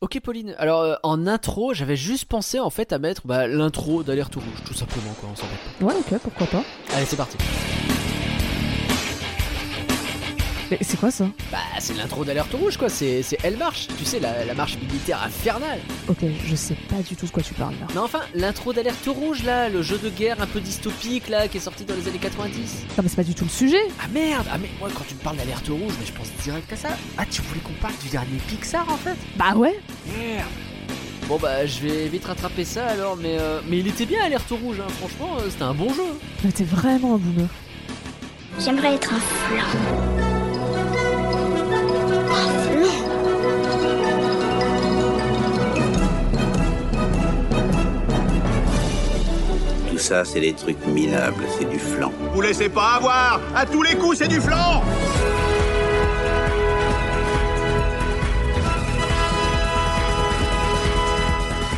Ok 0.00 0.20
Pauline, 0.20 0.54
alors 0.58 0.82
euh, 0.82 0.94
en 1.02 1.26
intro, 1.26 1.74
j'avais 1.74 1.96
juste 1.96 2.26
pensé 2.26 2.60
en 2.60 2.70
fait 2.70 2.92
à 2.92 3.00
mettre 3.00 3.22
bah, 3.26 3.48
l'intro 3.48 4.04
d'Alerte 4.04 4.36
Rouge, 4.36 4.62
tout 4.64 4.74
simplement 4.74 5.12
quoi, 5.18 5.28
on 5.32 5.34
s'en 5.34 5.46
bat. 5.46 5.86
Ouais, 5.88 5.98
ok, 5.98 6.20
pourquoi 6.22 6.46
pas. 6.46 6.62
Allez, 6.94 7.04
c'est 7.04 7.16
parti. 7.16 7.36
Mais 10.70 10.78
c'est 10.82 10.98
quoi 10.98 11.10
ça 11.10 11.26
Bah, 11.50 11.58
c'est 11.78 11.96
l'intro 11.96 12.24
d'Alerte 12.24 12.52
Rouge 12.52 12.76
quoi, 12.76 12.88
c'est 12.88 13.22
c'est 13.22 13.38
Elle 13.42 13.56
Marche, 13.56 13.88
tu 13.98 14.04
sais, 14.04 14.20
la, 14.20 14.44
la 14.44 14.54
marche 14.54 14.76
militaire 14.78 15.22
infernale. 15.22 15.78
Ok, 16.08 16.18
je 16.46 16.54
sais 16.54 16.74
pas 16.88 16.96
du 17.02 17.16
tout 17.16 17.26
de 17.26 17.30
quoi 17.30 17.42
tu 17.42 17.54
parles 17.54 17.74
là. 17.80 17.86
Non, 17.94 18.04
enfin, 18.04 18.20
l'intro 18.34 18.72
d'Alerte 18.72 19.06
Rouge 19.06 19.42
là, 19.44 19.68
le 19.68 19.82
jeu 19.82 19.98
de 19.98 20.08
guerre 20.10 20.40
un 20.40 20.46
peu 20.46 20.60
dystopique 20.60 21.28
là, 21.28 21.48
qui 21.48 21.56
est 21.56 21.60
sorti 21.60 21.84
dans 21.84 21.94
les 21.94 22.06
années 22.08 22.18
90. 22.18 22.54
Non, 22.96 23.02
mais 23.02 23.08
c'est 23.08 23.16
pas 23.16 23.24
du 23.24 23.34
tout 23.34 23.44
le 23.44 23.50
sujet. 23.50 23.82
Ah 24.02 24.08
merde, 24.12 24.46
ah 24.52 24.58
mais 24.60 24.68
moi 24.78 24.88
quand 24.94 25.04
tu 25.08 25.14
me 25.14 25.20
parles 25.20 25.36
d'Alerte 25.38 25.68
Rouge, 25.68 25.92
mais 25.98 26.06
je 26.06 26.12
pense 26.12 26.28
direct 26.44 26.72
à 26.72 26.76
ça. 26.76 26.88
Ah, 27.16 27.24
tu 27.30 27.42
voulais 27.42 27.60
qu'on 27.60 27.72
parle 27.80 27.94
du 28.02 28.08
dernier 28.08 28.36
Pixar 28.48 28.86
en 28.88 28.96
fait? 28.96 29.16
Bah 29.36 29.54
ouais. 29.56 29.78
Merde. 30.18 30.46
Bon 31.28 31.36
bah 31.36 31.66
je 31.66 31.80
vais 31.80 32.08
vite 32.08 32.24
rattraper 32.24 32.64
ça 32.64 32.86
alors, 32.86 33.16
mais, 33.16 33.36
euh, 33.38 33.60
mais 33.68 33.78
il 33.80 33.88
était 33.88 34.06
bien 34.06 34.22
Alerte 34.24 34.48
Rouge, 34.50 34.78
hein. 34.80 34.90
franchement 34.98 35.36
euh, 35.40 35.48
c'était 35.50 35.64
un 35.64 35.74
bon 35.74 35.92
jeu. 35.92 36.02
Mais 36.44 36.52
t'es 36.52 36.64
vraiment 36.64 37.14
un 37.16 37.18
boomer. 37.18 37.48
J'aimerais 38.58 38.94
être 38.94 39.12
un 39.12 39.20
flan. 39.20 40.37
Ça, 50.08 50.24
c'est 50.24 50.40
des 50.40 50.54
trucs 50.54 50.84
minables, 50.86 51.44
c'est 51.58 51.68
du 51.68 51.78
flan. 51.78 52.10
Vous 52.32 52.40
laissez 52.40 52.70
pas 52.70 52.94
avoir 52.96 53.40
À 53.54 53.66
tous 53.66 53.82
les 53.82 53.94
coups, 53.94 54.16
c'est 54.18 54.28
du 54.28 54.40
flanc 54.40 54.82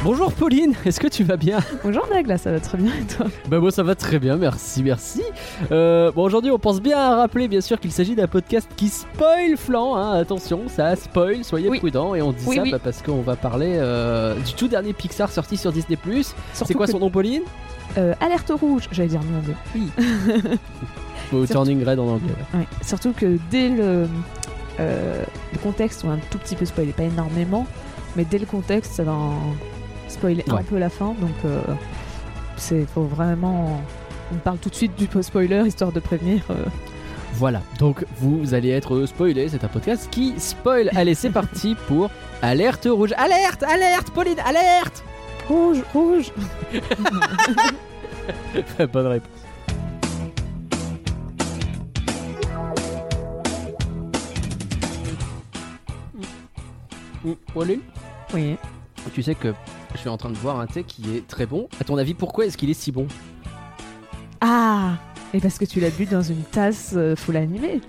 Bonjour 0.02 0.32
Pauline, 0.32 0.74
est-ce 0.86 0.98
que 0.98 1.08
tu 1.08 1.24
vas 1.24 1.36
bien? 1.36 1.58
Bonjour 1.84 2.06
Nagla, 2.10 2.38
ça 2.38 2.50
va 2.50 2.58
très 2.58 2.78
bien 2.78 2.90
et 2.98 3.04
toi? 3.04 3.26
Bah 3.48 3.58
moi 3.60 3.70
ça 3.70 3.82
va 3.82 3.94
très 3.94 4.18
bien, 4.18 4.36
merci, 4.36 4.82
merci. 4.82 5.22
Euh, 5.70 6.10
bon 6.12 6.22
aujourd'hui 6.22 6.50
on 6.50 6.58
pense 6.58 6.80
bien 6.80 6.96
à 6.98 7.16
rappeler 7.16 7.48
bien 7.48 7.60
sûr 7.60 7.78
qu'il 7.78 7.92
s'agit 7.92 8.14
d'un 8.14 8.26
podcast 8.26 8.66
qui 8.76 8.88
spoil 8.88 9.58
flan, 9.58 9.96
hein. 9.96 10.12
attention 10.18 10.62
ça 10.68 10.96
spoil, 10.96 11.44
soyez 11.44 11.68
Oui. 11.68 11.78
prudents 11.80 12.14
et 12.14 12.22
on 12.22 12.32
dit 12.32 12.44
Oui, 12.46 12.56
ça 12.56 12.62
oui. 12.62 12.70
bah, 12.70 12.78
parce 12.82 13.02
qu'on 13.02 13.20
va 13.20 13.36
parler 13.36 13.74
euh, 13.76 14.34
du 14.36 14.54
tout 14.54 14.68
dernier 14.68 14.94
Pixar 14.94 15.30
sorti 15.30 15.58
sur 15.58 15.70
Disney+. 15.70 15.98
C'est 16.54 16.72
quoi 16.74 16.86
que- 16.86 16.92
son 16.92 16.98
nom 16.98 17.10
Pauline? 17.10 17.42
Euh, 17.98 18.14
Alerte 18.20 18.52
rouge, 18.54 18.88
j'allais 18.92 19.08
dire 19.08 19.20
non 19.22 19.42
mais 19.46 19.54
oui. 19.74 19.90
Ou 21.32 21.46
Surtout- 21.46 21.52
Turning 21.52 21.84
Red 21.84 21.98
en 21.98 22.08
anglais. 22.08 22.32
Ouais, 22.54 22.66
Surtout 22.82 23.12
que 23.12 23.38
dès 23.50 23.68
le, 23.68 24.08
euh, 24.80 25.24
le 25.52 25.58
contexte, 25.58 26.04
on 26.04 26.10
a 26.10 26.14
un 26.14 26.18
tout 26.30 26.38
petit 26.38 26.56
peu 26.56 26.64
spoilé, 26.64 26.92
pas 26.92 27.02
énormément, 27.04 27.66
mais 28.16 28.24
dès 28.24 28.38
le 28.38 28.46
contexte, 28.46 28.92
ça 28.92 29.02
va 29.04 29.12
en 29.12 29.34
spoiler 30.08 30.44
Ouais. 30.48 30.54
un 30.60 30.62
peu 30.62 30.78
la 30.78 30.88
fin, 30.90 31.14
donc 31.20 31.30
euh, 31.44 31.60
c'est 32.56 32.84
faut 32.86 33.02
vraiment. 33.04 33.80
On 34.32 34.36
parle 34.36 34.58
tout 34.58 34.70
de 34.70 34.74
suite 34.76 34.94
du 34.96 35.08
spoiler 35.22 35.64
histoire 35.66 35.90
de 35.92 35.98
prévenir. 36.00 36.42
Voilà, 37.34 37.62
donc 37.78 38.04
vous 38.18 38.54
allez 38.54 38.70
être 38.70 39.06
spoilé, 39.06 39.48
c'est 39.48 39.62
un 39.64 39.68
podcast 39.68 40.08
qui 40.10 40.34
spoil. 40.38 40.90
Allez 40.96 41.14
c'est 41.14 41.30
parti 41.30 41.76
pour 41.88 42.10
Alerte 42.42 42.88
Rouge. 42.90 43.12
Alerte, 43.16 43.62
alerte 43.64 44.10
Pauline, 44.12 44.38
alerte 44.44 45.04
Rouge, 45.50 45.82
rouge. 45.92 46.32
Bonne 48.92 49.06
réponse. 49.08 49.28
Mm, 57.24 57.32
Pauline 57.52 57.80
Oui. 58.32 58.56
Tu 59.12 59.24
sais 59.24 59.34
que 59.34 59.52
je 59.94 59.98
suis 59.98 60.08
en 60.08 60.16
train 60.16 60.30
de 60.30 60.36
boire 60.36 60.60
un 60.60 60.68
thé 60.68 60.84
qui 60.84 61.16
est 61.16 61.26
très 61.26 61.46
bon. 61.46 61.68
À 61.80 61.84
ton 61.84 61.98
avis, 61.98 62.14
pourquoi 62.14 62.46
est-ce 62.46 62.56
qu'il 62.56 62.70
est 62.70 62.74
si 62.74 62.92
bon? 62.92 63.08
Ah. 64.40 64.92
Et 65.34 65.40
parce 65.40 65.58
que 65.58 65.64
tu 65.64 65.80
l'as 65.80 65.90
bu 65.90 66.06
dans 66.06 66.22
une 66.22 66.44
tasse 66.44 66.94
euh, 66.96 67.16
full 67.16 67.36
animée. 67.36 67.80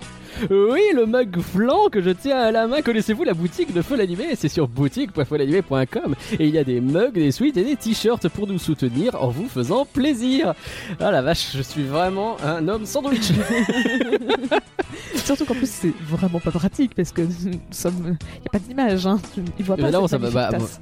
Oui, 0.50 0.82
le 0.96 1.06
mug 1.06 1.40
flan 1.42 1.90
que 1.92 2.02
je 2.02 2.10
tiens 2.10 2.38
à 2.38 2.52
la 2.52 2.68
main. 2.68 2.82
Connaissez-vous 2.82 3.24
la 3.24 3.34
boutique 3.34 3.74
de 3.74 3.82
Folle 3.82 4.02
Animé 4.02 4.36
C'est 4.36 4.50
sur 4.50 4.68
boutique.follanimé.com 4.68 6.16
et 6.40 6.48
il 6.48 6.54
y 6.54 6.58
a 6.58 6.64
des 6.64 6.82
mugs, 6.82 7.14
des 7.14 7.32
suites 7.32 7.58
et 7.58 7.64
des 7.64 7.76
t-shirts 7.76 8.28
pour 8.30 8.48
nous 8.48 8.60
soutenir 8.60 9.22
en 9.22 9.30
vous 9.30 9.48
faisant 9.48 9.86
plaisir. 9.86 10.54
Ah 11.00 11.12
la 11.12 11.22
vache, 11.22 11.52
je 11.56 11.62
suis 11.62 11.84
vraiment 11.84 12.38
un 12.44 12.68
homme 12.68 12.86
sandwich. 12.86 13.32
Surtout 15.16 15.46
qu'en 15.46 15.54
plus 15.56 15.70
c'est 15.70 15.94
vraiment 16.02 16.40
pas 16.40 16.52
pratique 16.52 16.96
parce 16.96 17.12
que 17.12 17.22
nous 17.22 17.60
sommes, 17.72 18.18
y 18.44 18.48
a 18.48 18.50
pas 18.52 18.60
d'image, 18.60 19.06
hein. 19.08 19.20
Il 19.60 19.66
voit 19.66 19.78
pas. 19.78 19.84
Mais 19.84 19.92
non, 19.92 20.08
ça 20.08 20.18
bah, 20.18 20.30
c'est- 20.60 20.80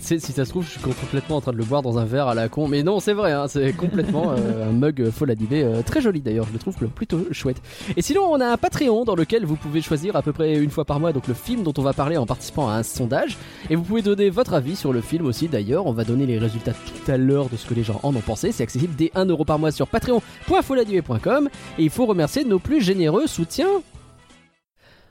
si 0.00 0.18
ça 0.20 0.44
se 0.44 0.50
trouve, 0.50 0.64
je 0.64 0.70
suis 0.70 0.80
complètement 0.80 1.36
en 1.36 1.40
train 1.40 1.52
de 1.52 1.58
le 1.58 1.64
boire 1.64 1.82
dans 1.82 1.98
un 1.98 2.04
verre 2.06 2.28
à 2.28 2.34
la 2.34 2.48
con. 2.48 2.66
Mais 2.66 2.82
non, 2.82 2.98
c'est 3.00 3.12
vrai, 3.12 3.32
hein, 3.32 3.46
c'est 3.48 3.72
complètement 3.74 4.32
euh, 4.36 4.68
un 4.70 4.72
mug 4.72 5.10
Folle 5.10 5.30
Animé. 5.30 5.62
euh, 5.62 5.82
très 5.82 6.00
joli 6.00 6.20
d'ailleurs, 6.20 6.46
je 6.48 6.52
le 6.54 6.58
trouve 6.58 6.74
plutôt 6.88 7.20
chouette. 7.32 7.60
Et 7.96 8.02
sinon, 8.02 8.22
on 8.30 8.40
a 8.40 8.46
un 8.46 8.56
Patreon 8.56 9.04
dans 9.04 9.14
lequel 9.14 9.44
vous 9.44 9.56
pouvez 9.56 9.82
choisir 9.82 10.16
à 10.16 10.22
peu 10.22 10.32
près 10.32 10.56
une 10.58 10.70
fois 10.70 10.84
par 10.86 10.98
mois 10.98 11.12
donc 11.12 11.28
le 11.28 11.34
film 11.34 11.62
dont 11.62 11.74
on 11.76 11.82
va 11.82 11.92
parler 11.92 12.16
en 12.16 12.24
participant 12.26 12.68
à 12.68 12.72
un 12.74 12.82
sondage. 12.82 13.36
Et 13.68 13.76
vous 13.76 13.82
pouvez 13.82 14.02
donner 14.02 14.30
votre 14.30 14.54
avis 14.54 14.76
sur 14.76 14.92
le 14.92 15.00
film 15.02 15.26
aussi 15.26 15.48
d'ailleurs. 15.48 15.86
On 15.86 15.92
va 15.92 16.04
donner 16.04 16.24
les 16.26 16.38
résultats 16.38 16.72
tout 16.72 17.10
à 17.10 17.16
l'heure 17.18 17.48
de 17.50 17.56
ce 17.56 17.66
que 17.66 17.74
les 17.74 17.82
gens 17.84 18.00
en 18.02 18.14
ont 18.16 18.20
pensé. 18.20 18.52
C'est 18.52 18.62
accessible 18.62 18.94
dès 18.96 19.12
1€ 19.14 19.28
euro 19.28 19.44
par 19.44 19.58
mois 19.58 19.72
sur 19.72 19.88
patreon.folanimé.com. 19.88 21.48
Et 21.78 21.82
il 21.84 21.90
faut 21.90 22.06
remercier 22.06 22.44
nos 22.44 22.58
plus 22.58 22.80
généreux 22.80 23.26
soutiens. 23.26 23.82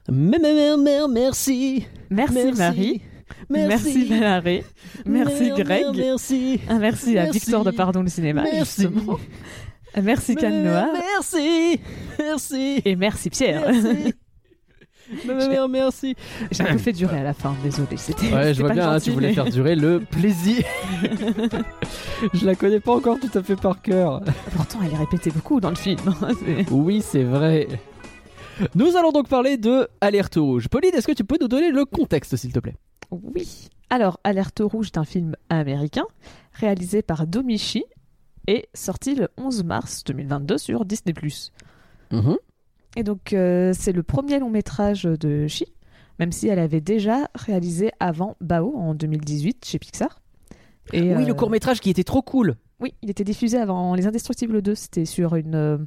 Mer- 0.09 0.39
mer- 0.39 0.77
mer- 0.77 1.07
Merci. 1.07 1.85
Merci, 2.09 2.51
Marie. 2.57 3.01
Merci 3.49 4.05
Valérie. 4.07 4.63
Merci 5.05 5.43
Mer- 5.43 5.55
Greg. 5.57 5.81
mer- 5.83 5.93
Merci. 5.95 6.59
Un 6.69 6.79
merci, 6.79 7.17
à 7.17 7.23
Merci. 7.23 7.39
Victor 7.39 7.63
de 7.63 7.71
Pardon 7.71 8.01
le 8.03 8.09
cinéma. 8.09 8.43
Merci. 8.43 8.83
justement. 8.83 9.17
Un 9.95 10.01
Merci 10.01 10.35
Cannes 10.35 10.63
Noir. 10.63 10.87
Merci. 10.93 11.79
Merci. 12.19 12.81
Et 12.85 12.95
merci 12.95 13.29
Pierre. 13.29 13.63
Merci. 13.71 14.13
Mer- 15.27 15.49
mer- 15.49 15.67
Merci. 15.69 16.15
J'ai 16.51 16.63
un 16.63 16.71
peu 16.73 16.77
fait 16.79 16.91
durer 16.91 17.19
à 17.19 17.23
la 17.23 17.33
fin, 17.33 17.55
désolé. 17.63 17.95
C'était. 17.97 18.33
Ouais, 18.33 18.53
je 18.55 18.59
vois 18.61 18.69
pas 18.69 18.73
bien, 18.75 18.89
hein, 18.89 18.93
gentil, 18.93 19.05
tu 19.05 19.11
voulais 19.11 19.27
mais- 19.29 19.33
faire 19.35 19.45
durer 19.45 19.75
le 19.75 19.99
plaisir. 19.99 20.63
je 22.33 22.45
la 22.45 22.55
connais 22.55 22.79
pas 22.79 22.93
encore 22.95 23.19
tout 23.19 23.29
à 23.37 23.43
fait 23.43 23.55
par 23.55 23.81
cœur. 23.81 24.21
Pourtant, 24.55 24.79
elle 24.83 24.93
est 24.93 24.97
répétée 24.97 25.29
beaucoup 25.31 25.59
dans 25.59 25.69
le 25.69 25.75
film. 25.75 25.99
C'est- 26.45 26.71
Oui, 26.71 27.03
c'est 27.05 27.23
vrai. 27.23 27.67
Nous 28.75 28.95
allons 28.95 29.11
donc 29.11 29.27
parler 29.27 29.57
de 29.57 29.87
Alerte 30.01 30.35
Rouge. 30.35 30.67
Pauline, 30.69 30.91
est-ce 30.93 31.07
que 31.07 31.11
tu 31.13 31.23
peux 31.23 31.37
nous 31.39 31.47
donner 31.47 31.71
le 31.71 31.85
contexte, 31.85 32.35
s'il 32.35 32.53
te 32.53 32.59
plaît? 32.59 32.75
Oui. 33.11 33.69
Alors, 33.89 34.19
Alerte 34.23 34.61
Rouge 34.63 34.87
est 34.87 34.97
un 34.97 35.05
film 35.05 35.35
américain 35.49 36.05
réalisé 36.53 37.01
par 37.01 37.27
Domichi 37.27 37.83
et 38.47 38.67
sorti 38.73 39.15
le 39.15 39.29
11 39.37 39.63
mars 39.63 40.03
2022 40.05 40.57
sur 40.57 40.85
Disney+. 40.85 41.13
Mhm. 42.11 42.37
Et 42.95 43.03
donc, 43.03 43.33
euh, 43.33 43.73
c'est 43.77 43.91
le 43.91 44.03
premier 44.03 44.39
long 44.39 44.49
métrage 44.49 45.03
de 45.03 45.47
Chi, 45.47 45.65
même 46.19 46.31
si 46.31 46.47
elle 46.47 46.59
avait 46.59 46.81
déjà 46.81 47.27
réalisé 47.35 47.91
avant 47.99 48.37
Bao 48.41 48.73
en 48.75 48.95
2018 48.95 49.65
chez 49.65 49.79
Pixar. 49.79 50.21
Et, 50.93 51.01
Oui, 51.01 51.23
euh, 51.23 51.25
le 51.25 51.33
court 51.33 51.49
métrage 51.49 51.79
qui 51.81 51.89
était 51.89 52.03
trop 52.03 52.21
cool. 52.21 52.55
Oui, 52.79 52.93
il 53.01 53.09
était 53.09 53.23
diffusé 53.23 53.57
avant 53.57 53.95
Les 53.95 54.07
Indestructibles 54.07 54.61
2. 54.61 54.75
C'était 54.75 55.05
sur 55.05 55.35
une, 55.35 55.55
euh, 55.55 55.77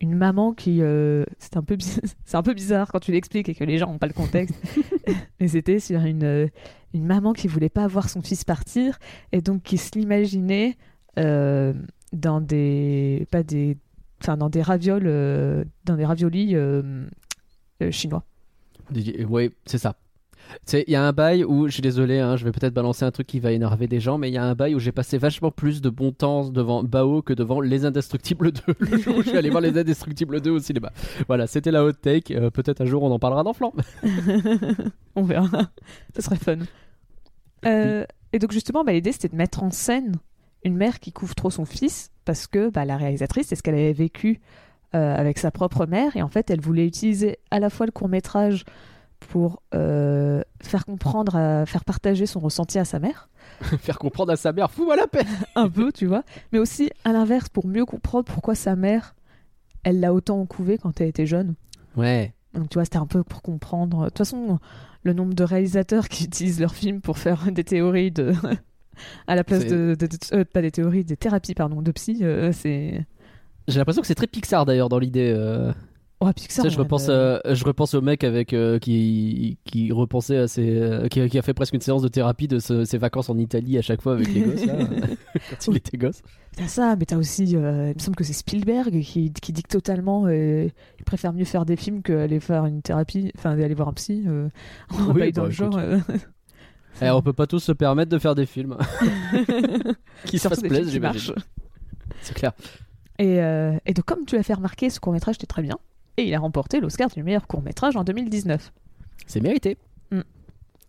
une 0.00 0.14
maman 0.14 0.52
qui. 0.52 0.78
euh, 0.80 1.24
c'est 1.38 1.56
un, 1.56 1.62
peu 1.62 1.76
c'est 2.24 2.36
un 2.36 2.42
peu 2.42 2.54
bizarre 2.54 2.90
quand 2.90 3.00
tu 3.00 3.12
l'expliques 3.12 3.48
et 3.48 3.54
que 3.54 3.64
les 3.64 3.78
gens 3.78 3.86
n'ont 3.92 3.98
pas 3.98 4.06
le 4.06 4.12
contexte. 4.12 4.54
Mais 5.40 5.48
c'était 5.48 5.78
sur 5.80 6.00
une, 6.00 6.24
euh, 6.24 6.46
une 6.94 7.04
maman 7.06 7.32
qui 7.32 7.48
voulait 7.48 7.68
pas 7.68 7.86
voir 7.86 8.08
son 8.08 8.22
fils 8.22 8.44
partir 8.44 8.98
et 9.32 9.40
donc 9.40 9.62
qui 9.62 9.76
se 9.78 9.98
l'imaginait 9.98 10.76
euh, 11.18 11.72
dans 12.12 12.40
des. 12.40 13.26
Pas 13.30 13.42
des. 13.42 13.76
Enfin, 14.22 14.36
dans 14.36 14.50
des 14.50 14.62
ravioles. 14.62 15.06
euh, 15.06 15.64
dans 15.84 15.96
des 15.96 16.04
raviolis 16.04 16.54
euh, 16.54 17.06
euh, 17.82 17.90
chinois. 17.90 18.24
Oui, 19.28 19.50
c'est 19.66 19.78
ça. 19.78 19.96
C'est- 20.64 20.84
Il 20.86 20.92
y 20.92 20.96
a 20.96 21.02
un 21.04 21.12
bail 21.12 21.44
où, 21.44 21.66
je 21.68 21.72
suis 21.72 21.82
désolé, 21.82 22.18
hein, 22.18 22.36
je 22.36 22.44
vais 22.44 22.52
peut-être 22.52 22.74
balancer 22.74 23.04
un 23.04 23.10
truc 23.10 23.26
qui 23.26 23.40
va 23.40 23.52
énerver 23.52 23.86
des 23.86 24.00
gens, 24.00 24.18
mais 24.18 24.28
il 24.28 24.34
y 24.34 24.38
a 24.38 24.44
un 24.44 24.54
bail 24.54 24.74
où 24.74 24.78
j'ai 24.78 24.92
passé 24.92 25.18
vachement 25.18 25.50
plus 25.50 25.80
de 25.80 25.90
bon 25.90 26.12
temps 26.12 26.48
devant 26.48 26.82
Bao 26.82 27.22
que 27.22 27.32
devant 27.32 27.60
Les 27.60 27.84
Indestructibles 27.84 28.52
2, 28.52 28.60
le 28.78 28.98
jour 29.02 29.16
où 29.18 29.22
je 29.22 29.28
suis 29.28 29.38
allé 29.38 29.50
voir 29.50 29.60
Les 29.60 29.76
Indestructibles 29.78 30.40
2 30.40 30.50
au 30.50 30.58
cinéma. 30.58 30.90
Voilà, 31.28 31.46
c'était 31.46 31.70
la 31.70 31.84
hot 31.84 31.92
take. 31.92 32.34
Euh, 32.34 32.50
peut-être 32.50 32.80
un 32.80 32.86
jour 32.86 33.02
on 33.02 33.10
en 33.10 33.18
parlera 33.18 33.42
dans 33.42 33.52
Flan. 33.52 33.72
On 35.16 35.22
verra. 35.22 35.70
Ça 36.14 36.22
serait 36.22 36.36
fun. 36.36 36.56
Euh, 37.66 38.04
Et 38.32 38.38
donc 38.38 38.52
justement, 38.52 38.84
bah, 38.84 38.92
l'idée 38.92 39.12
c'était 39.12 39.28
de 39.28 39.36
mettre 39.36 39.62
en 39.62 39.70
scène 39.70 40.14
une 40.64 40.76
mère 40.76 41.00
qui 41.00 41.12
couvre 41.12 41.34
trop 41.34 41.50
son 41.50 41.64
fils 41.64 42.10
parce 42.24 42.46
que 42.46 42.70
bah, 42.70 42.84
la 42.84 42.96
réalisatrice, 42.96 43.46
c'est 43.48 43.56
ce 43.56 43.62
qu'elle 43.62 43.74
avait 43.74 43.92
vécu 43.92 44.40
euh, 44.94 45.14
avec 45.16 45.38
sa 45.38 45.50
propre 45.50 45.86
mère 45.86 46.16
et 46.16 46.22
en 46.22 46.28
fait, 46.28 46.50
elle 46.50 46.60
voulait 46.60 46.86
utiliser 46.86 47.38
à 47.50 47.60
la 47.60 47.70
fois 47.70 47.86
le 47.86 47.92
court 47.92 48.08
métrage 48.08 48.64
pour 49.28 49.62
euh, 49.74 50.42
faire 50.62 50.84
comprendre, 50.86 51.36
à- 51.36 51.66
faire 51.66 51.84
partager 51.84 52.26
son 52.26 52.40
ressenti 52.40 52.78
à 52.78 52.84
sa 52.84 52.98
mère, 52.98 53.28
Faire 53.80 53.98
comprendre 53.98 54.32
à 54.32 54.36
sa 54.36 54.52
mère, 54.52 54.70
fous-moi 54.70 54.96
la 54.96 55.06
paix 55.06 55.24
un 55.54 55.68
peu, 55.68 55.92
tu 55.92 56.06
vois, 56.06 56.22
mais 56.52 56.58
aussi 56.58 56.90
à 57.04 57.12
l'inverse 57.12 57.48
pour 57.48 57.66
mieux 57.66 57.84
comprendre 57.84 58.24
pourquoi 58.24 58.54
sa 58.54 58.76
mère, 58.76 59.14
elle 59.82 60.00
l'a 60.00 60.12
autant 60.14 60.44
couvé 60.46 60.78
quand 60.78 61.00
elle 61.00 61.08
était 61.08 61.26
jeune. 61.26 61.54
Ouais. 61.96 62.32
Donc 62.54 62.68
tu 62.70 62.74
vois, 62.74 62.84
c'était 62.84 62.96
un 62.98 63.06
peu 63.06 63.22
pour 63.22 63.42
comprendre. 63.42 64.00
De 64.04 64.08
toute 64.08 64.18
façon, 64.18 64.58
le 65.02 65.12
nombre 65.12 65.34
de 65.34 65.44
réalisateurs 65.44 66.08
qui 66.08 66.24
utilisent 66.26 66.60
leurs 66.60 66.74
films 66.74 67.00
pour 67.00 67.18
faire 67.18 67.50
des 67.52 67.64
théories 67.64 68.10
de. 68.10 68.32
à 69.26 69.34
la 69.34 69.44
place 69.44 69.62
C'est- 69.62 69.70
de. 69.70 69.94
de- 69.98 70.06
de- 70.06 70.16
euh, 70.36 70.44
pas 70.44 70.62
des 70.62 70.70
théories, 70.70 71.04
des 71.04 71.16
thérapies, 71.16 71.54
pardon, 71.54 71.82
de 71.82 71.92
psy, 71.92 72.18
euh, 72.22 72.52
c'est. 72.52 73.04
J'ai 73.68 73.78
l'impression 73.78 74.00
que 74.02 74.08
c'est 74.08 74.14
très 74.14 74.26
Pixar 74.26 74.64
d'ailleurs 74.64 74.88
dans 74.88 74.98
l'idée. 74.98 75.32
Oh, 76.22 76.30
Pixar. 76.34 76.62
Tu 76.64 76.70
sais, 76.70 76.74
je 76.74 76.78
repense, 76.78 77.06
euh, 77.08 77.38
je 77.48 77.64
repense 77.64 77.94
au 77.94 78.02
mec 78.02 78.24
avec 78.24 78.52
euh, 78.52 78.78
qui 78.78 79.56
qui 79.64 79.90
repensait 79.90 80.36
à 80.36 80.48
ses, 80.48 80.68
euh, 80.78 81.08
qui, 81.08 81.26
qui 81.30 81.38
a 81.38 81.42
fait 81.42 81.54
presque 81.54 81.72
une 81.72 81.80
séance 81.80 82.02
de 82.02 82.08
thérapie 82.08 82.46
de 82.46 82.58
ce- 82.58 82.84
ses 82.84 82.98
vacances 82.98 83.30
en 83.30 83.38
Italie 83.38 83.78
à 83.78 83.82
chaque 83.82 84.02
fois 84.02 84.12
avec 84.12 84.28
les 84.34 84.42
gosses 84.42 84.66
là, 84.66 84.74
quand 85.50 85.66
il 85.68 85.76
était 85.78 85.96
gosse. 85.96 86.20
T'as 86.56 86.68
ça, 86.68 86.94
mais 86.96 87.06
t'as 87.06 87.16
aussi. 87.16 87.44
il 87.44 87.58
me 87.58 87.94
semble 87.98 88.16
que 88.16 88.24
c'est 88.24 88.34
Spielberg 88.34 89.00
qui, 89.00 89.32
qui 89.32 89.52
dit 89.54 89.62
que 89.62 89.68
totalement. 89.68 90.28
il 90.28 90.70
préfère 91.06 91.32
mieux 91.32 91.46
faire 91.46 91.64
des 91.64 91.76
films 91.76 92.02
qu'aller 92.02 92.38
faire 92.38 92.66
une 92.66 92.82
thérapie. 92.82 93.32
Enfin, 93.38 93.52
aller 93.52 93.72
voir 93.72 93.88
un 93.88 93.94
psy. 93.94 94.24
on 94.90 94.96
va 95.04 95.12
Oui, 95.14 95.22
être 95.22 95.36
dans 95.36 95.42
bah, 95.42 95.48
le 95.48 95.54
genre. 95.54 95.80
Eh, 97.00 97.08
on 97.08 97.22
peut 97.22 97.32
pas 97.32 97.46
tous 97.46 97.60
se 97.60 97.72
permettre 97.72 98.10
de 98.10 98.18
faire 98.18 98.34
des 98.34 98.44
films 98.44 98.76
qui 100.26 100.38
se 100.38 100.48
fassent 100.48 100.60
plaisir, 100.60 100.90
j'imagine. 100.92 101.34
C'est 102.20 102.34
clair. 102.34 102.52
Et, 103.18 103.36
et 103.86 103.94
donc, 103.94 104.04
comme 104.04 104.26
tu 104.26 104.36
l'as 104.36 104.42
fait 104.42 104.52
remarquer, 104.52 104.90
ce 104.90 105.00
court-métrage 105.00 105.36
était 105.36 105.46
très 105.46 105.62
bien. 105.62 105.78
Et 106.16 106.24
il 106.24 106.34
a 106.34 106.38
remporté 106.38 106.80
l'Oscar 106.80 107.08
du 107.08 107.22
meilleur 107.22 107.46
court-métrage 107.46 107.96
en 107.96 108.04
2019. 108.04 108.72
C'est 109.26 109.40
mérité. 109.40 109.78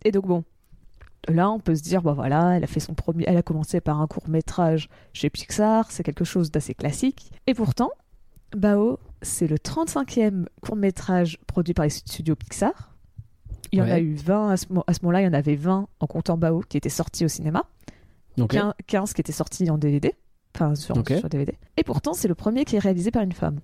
Et 0.04 0.10
donc, 0.10 0.26
bon, 0.26 0.42
là, 1.28 1.48
on 1.50 1.60
peut 1.60 1.76
se 1.76 1.82
dire, 1.82 2.02
bah 2.02 2.12
voilà, 2.12 2.56
elle 2.56 2.64
a 2.64 2.66
fait 2.66 2.80
son 2.80 2.92
premier. 2.94 3.24
Elle 3.28 3.36
a 3.36 3.42
commencé 3.42 3.80
par 3.80 4.00
un 4.00 4.06
court-métrage 4.08 4.88
chez 5.12 5.30
Pixar, 5.30 5.90
c'est 5.92 6.02
quelque 6.02 6.24
chose 6.24 6.50
d'assez 6.50 6.74
classique. 6.74 7.30
Et 7.46 7.54
pourtant, 7.54 7.90
Bao, 8.56 8.98
c'est 9.22 9.46
le 9.46 9.56
35e 9.58 10.46
court-métrage 10.60 11.38
produit 11.46 11.72
par 11.72 11.84
les 11.84 11.90
studios 11.90 12.34
Pixar. 12.34 12.90
Il 13.70 13.78
y 13.78 13.82
en 13.82 13.86
a 13.88 14.00
eu 14.00 14.14
20 14.14 14.50
à 14.50 14.56
ce, 14.56 14.66
mo- 14.70 14.84
à 14.86 14.92
ce 14.92 14.98
moment-là, 15.02 15.20
il 15.22 15.24
y 15.24 15.28
en 15.28 15.32
avait 15.32 15.54
20 15.54 15.86
en 16.00 16.06
comptant 16.08 16.36
Bao 16.36 16.60
qui 16.68 16.76
étaient 16.76 16.88
sortis 16.90 17.24
au 17.24 17.28
cinéma, 17.28 17.64
Ok. 18.40 18.50
15, 18.50 18.72
15 18.88 19.12
qui 19.14 19.20
étaient 19.20 19.32
sortis 19.32 19.70
en 19.70 19.78
DVD, 19.78 20.14
enfin 20.54 20.74
sur, 20.74 20.96
Ok. 20.98 21.12
sur 21.16 21.28
DVD. 21.28 21.56
Et 21.76 21.84
pourtant, 21.84 22.12
c'est 22.12 22.28
le 22.28 22.34
premier 22.34 22.64
qui 22.66 22.76
est 22.76 22.80
réalisé 22.80 23.10
par 23.12 23.22
une 23.22 23.32
femme. 23.32 23.60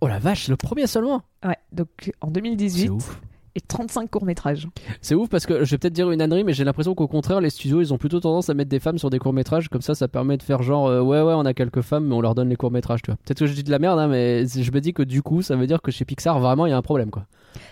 Oh 0.00 0.08
la 0.08 0.18
vache, 0.18 0.48
le 0.48 0.56
premier 0.56 0.86
seulement. 0.86 1.22
Ouais, 1.44 1.56
donc 1.72 1.88
en 2.20 2.28
C'est 2.28 2.32
2018, 2.34 2.88
ouf. 2.90 3.20
et 3.54 3.60
35 3.60 4.10
courts-métrages. 4.10 4.68
C'est 5.02 5.14
ouf 5.14 5.28
parce 5.28 5.44
que 5.46 5.64
je 5.64 5.70
vais 5.72 5.78
peut-être 5.78 5.92
dire 5.92 6.10
une 6.10 6.22
ânerie, 6.22 6.44
mais 6.44 6.52
j'ai 6.52 6.64
l'impression 6.64 6.94
qu'au 6.94 7.08
contraire, 7.08 7.40
les 7.40 7.50
studios, 7.50 7.80
ils 7.80 7.92
ont 7.92 7.98
plutôt 7.98 8.20
tendance 8.20 8.48
à 8.48 8.54
mettre 8.54 8.70
des 8.70 8.78
femmes 8.80 8.98
sur 8.98 9.10
des 9.10 9.18
courts 9.18 9.32
métrages. 9.32 9.68
Comme 9.68 9.82
ça, 9.82 9.94
ça 9.94 10.08
permet 10.08 10.36
de 10.36 10.42
faire 10.42 10.62
genre, 10.62 10.86
euh, 10.86 11.00
ouais, 11.02 11.20
ouais, 11.20 11.34
on 11.34 11.44
a 11.44 11.52
quelques 11.54 11.80
femmes, 11.82 12.06
mais 12.06 12.14
on 12.14 12.20
leur 12.20 12.34
donne 12.34 12.48
les 12.48 12.56
courts 12.56 12.70
métrages, 12.70 13.02
tu 13.02 13.10
vois. 13.10 13.18
Peut-être 13.24 13.40
que 13.40 13.46
je 13.46 13.52
dis 13.54 13.64
de 13.64 13.70
la 13.70 13.78
merde, 13.78 13.98
hein, 13.98 14.08
mais 14.08 14.46
je 14.46 14.70
me 14.72 14.80
dis 14.80 14.92
que 14.94 15.02
du 15.02 15.22
coup, 15.22 15.42
ça 15.42 15.56
veut 15.56 15.66
dire 15.66 15.82
que 15.82 15.90
chez 15.90 16.04
Pixar, 16.04 16.38
vraiment, 16.40 16.66
il 16.66 16.70
y 16.70 16.72
a 16.72 16.76
un 16.76 16.82
problème, 16.82 17.10
quoi. 17.10 17.26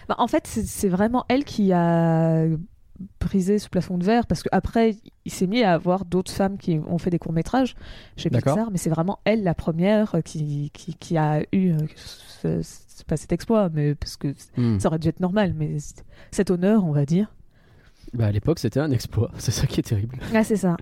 Bah, 0.09 0.17
en 0.19 0.26
fait, 0.26 0.47
c'est- 0.47 0.67
c'est 0.67 0.88
vraiment 0.88 1.25
elle 1.29 1.44
qui 1.44 1.73
a 1.73 2.44
brisé 3.21 3.61
ce 3.61 3.69
plafond 3.69 3.97
de 3.97 4.05
verre 4.05 4.26
parce 4.26 4.43
qu'après, 4.43 4.97
il 5.28 5.32
s'est 5.32 5.46
mis 5.46 5.62
à 5.62 5.75
avoir 5.75 6.04
d'autres 6.04 6.32
femmes 6.32 6.56
qui 6.58 6.80
ont 6.88 6.98
fait 6.98 7.10
des 7.10 7.19
courts-métrages 7.19 7.75
chez 8.16 8.30
D'accord. 8.30 8.54
Pixar, 8.54 8.70
mais 8.70 8.78
c'est 8.78 8.90
vraiment 8.90 9.19
elle 9.25 9.42
la 9.44 9.54
première 9.54 10.14
euh, 10.14 10.20
qui, 10.22 10.70
qui, 10.72 10.94
qui 10.94 11.16
a 11.16 11.42
eu 11.52 11.72
euh, 12.44 12.62
ce- 12.62 13.04
pas 13.06 13.16
cet 13.16 13.32
exploit, 13.32 13.69
mais 13.72 13.94
parce 13.94 14.16
que 14.16 14.34
Hmm. 14.56 14.78
ça 14.80 14.88
aurait 14.88 14.98
dû 14.98 15.08
être 15.08 15.20
normal, 15.20 15.54
mais 15.56 15.76
cet 16.30 16.50
honneur, 16.50 16.84
on 16.84 16.92
va 16.92 17.04
dire. 17.04 17.32
Bah, 18.14 18.26
à 18.26 18.32
l'époque, 18.32 18.58
c'était 18.58 18.80
un 18.80 18.90
exploit. 18.90 19.30
C'est 19.38 19.50
ça 19.52 19.66
qui 19.66 19.80
est 19.80 19.82
terrible. 19.82 20.16
Ah, 20.34 20.42
c'est 20.44 20.56
ça. 20.56 20.76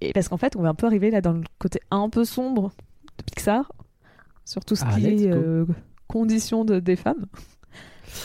Et 0.00 0.12
parce 0.12 0.28
qu'en 0.28 0.36
fait, 0.36 0.56
on 0.56 0.62
va 0.62 0.68
un 0.68 0.74
peu 0.74 0.86
arriver 0.86 1.10
là 1.10 1.20
dans 1.20 1.32
le 1.32 1.42
côté 1.58 1.80
un 1.90 2.08
peu 2.10 2.24
sombre 2.24 2.72
de 3.18 3.22
Pixar, 3.24 3.72
sur 4.44 4.64
tout 4.64 4.76
ce 4.76 4.84
Ah, 4.86 4.94
qui 4.94 5.06
est 5.06 5.32
euh, 5.32 5.64
conditions 6.06 6.64
de, 6.64 6.80
des 6.80 6.96
femmes. 6.96 7.26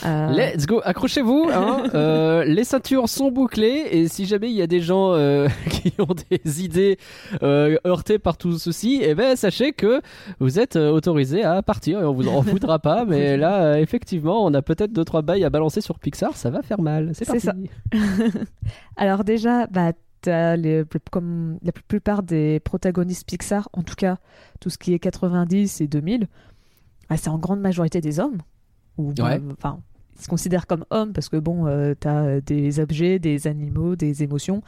Euh, 0.04 0.30
Let's 0.30 0.66
go, 0.66 0.80
accrochez-vous. 0.84 1.50
Hein. 1.52 1.82
Euh, 1.94 2.44
les 2.44 2.64
ceintures 2.64 3.08
sont 3.08 3.30
bouclées 3.30 3.86
et 3.90 4.08
si 4.08 4.26
jamais 4.26 4.50
il 4.50 4.56
y 4.56 4.62
a 4.62 4.66
des 4.66 4.80
gens 4.80 5.12
euh, 5.12 5.48
qui 5.70 5.92
ont 5.98 6.14
des 6.30 6.64
idées 6.64 6.98
heurtées 7.42 8.18
par 8.18 8.36
tout 8.36 8.58
ceci, 8.58 9.00
eh 9.02 9.14
ben 9.14 9.36
sachez 9.36 9.72
que 9.72 10.00
vous 10.40 10.58
êtes 10.58 10.76
autorisés 10.76 11.44
à 11.44 11.62
partir 11.62 12.00
et 12.00 12.04
on 12.04 12.12
vous 12.12 12.26
en 12.28 12.40
voudra 12.40 12.78
pas. 12.78 13.04
Mais 13.08 13.36
là, 13.36 13.78
effectivement, 13.78 14.44
on 14.44 14.52
a 14.54 14.62
peut-être 14.62 14.92
deux 14.92 15.04
trois 15.04 15.22
bails 15.22 15.44
à 15.44 15.50
balancer 15.50 15.80
sur 15.80 15.98
Pixar, 15.98 16.36
ça 16.36 16.50
va 16.50 16.62
faire 16.62 16.80
mal. 16.80 17.10
C'est 17.14 17.26
parti. 17.26 17.40
ça. 17.40 17.54
Alors 18.96 19.24
déjà, 19.24 19.66
bah, 19.68 19.92
les, 20.26 20.84
comme 21.10 21.58
la 21.62 21.72
plupart 21.72 22.22
des 22.22 22.60
protagonistes 22.60 23.26
Pixar, 23.26 23.68
en 23.72 23.82
tout 23.82 23.94
cas 23.94 24.18
tout 24.60 24.70
ce 24.70 24.78
qui 24.78 24.94
est 24.94 24.98
90 24.98 25.80
et 25.80 25.86
2000, 25.86 26.28
bah, 27.08 27.16
c'est 27.16 27.28
en 27.28 27.38
grande 27.38 27.60
majorité 27.60 28.00
des 28.00 28.20
hommes. 28.20 28.38
Ou 28.98 29.12
Ouais. 29.18 29.40
enfin, 29.58 29.80
ils 30.18 30.22
se 30.22 30.28
considèrent 30.28 30.66
comme 30.66 30.84
hommes 30.90 31.12
parce 31.12 31.28
que 31.28 31.36
bon, 31.36 31.66
euh, 31.66 31.94
t'as 31.98 32.40
des 32.40 32.78
objets, 32.80 33.18
des 33.18 33.46
animaux, 33.46 33.96
des 33.96 34.22
émotions. 34.22 34.62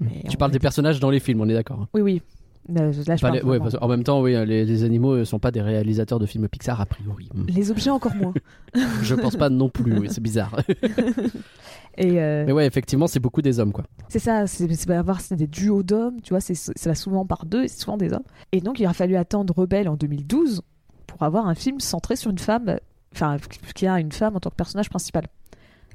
Mais 0.00 0.22
Tu 0.28 0.36
parles 0.36 0.50
des 0.52 0.58
personnages 0.58 1.00
dans 1.00 1.10
les 1.10 1.20
films, 1.20 1.40
on 1.40 1.48
est 1.48 1.54
d'accord. 1.54 1.80
hein. 1.82 1.88
Oui, 1.94 2.00
oui. 2.02 2.22
Euh, 2.70 2.74
Là, 2.74 2.92
je 2.92 3.02
Pas 3.02 3.16
parle 3.16 3.34
les- 3.34 3.40
ouais, 3.40 3.44
vraiment- 3.58 3.64
parce 3.64 3.76
qu'en 3.76 3.88
même 3.88 4.04
temps, 4.04 4.22
oui, 4.22 4.34
les, 4.46 4.64
les 4.64 4.84
animaux 4.84 5.16
ne 5.16 5.24
sont 5.24 5.40
pas 5.40 5.50
des 5.50 5.60
réalisateurs 5.60 6.20
de 6.20 6.26
films 6.26 6.46
Pixar 6.48 6.80
a 6.80 6.86
priori. 6.86 7.28
Hmm. 7.34 7.44
Les 7.48 7.72
objets 7.72 7.90
encore 7.90 8.14
moins. 8.14 8.32
Je 9.02 9.14
pense 9.16 9.34
pas 9.34 9.50
non 9.50 9.68
plus. 9.68 9.98
oui, 9.98 10.06
c'est 10.10 10.20
bizarre. 10.22 10.56
Et 11.98 12.20
euh, 12.20 12.44
Mais 12.46 12.52
ouais, 12.52 12.66
effectivement, 12.66 13.06
c'est 13.06 13.20
beaucoup 13.20 13.42
des 13.42 13.58
hommes, 13.60 13.72
quoi. 13.72 13.84
C'est 14.08 14.18
ça, 14.18 14.46
c'est 14.46 14.90
avoir 14.90 15.18
des 15.32 15.46
duos 15.46 15.82
d'hommes, 15.82 16.20
tu 16.22 16.30
vois, 16.32 16.40
ça 16.40 16.52
va 16.86 16.94
souvent 16.94 17.26
par 17.26 17.44
deux 17.44 17.66
c'est 17.68 17.80
souvent 17.80 17.96
des 17.96 18.12
hommes. 18.12 18.22
Et 18.52 18.60
donc 18.60 18.80
il 18.80 18.86
a 18.86 18.92
fallu 18.92 19.16
attendre 19.16 19.52
Rebelle 19.54 19.88
en 19.88 19.96
2012 19.96 20.62
pour 21.06 21.22
avoir 21.22 21.46
un 21.48 21.54
film 21.54 21.80
centré 21.80 22.16
sur 22.16 22.30
une 22.30 22.38
femme, 22.38 22.78
enfin 23.12 23.36
qui 23.74 23.86
a 23.86 23.98
une 24.00 24.12
femme 24.12 24.36
en 24.36 24.40
tant 24.40 24.50
que 24.50 24.56
personnage 24.56 24.90
principal. 24.90 25.26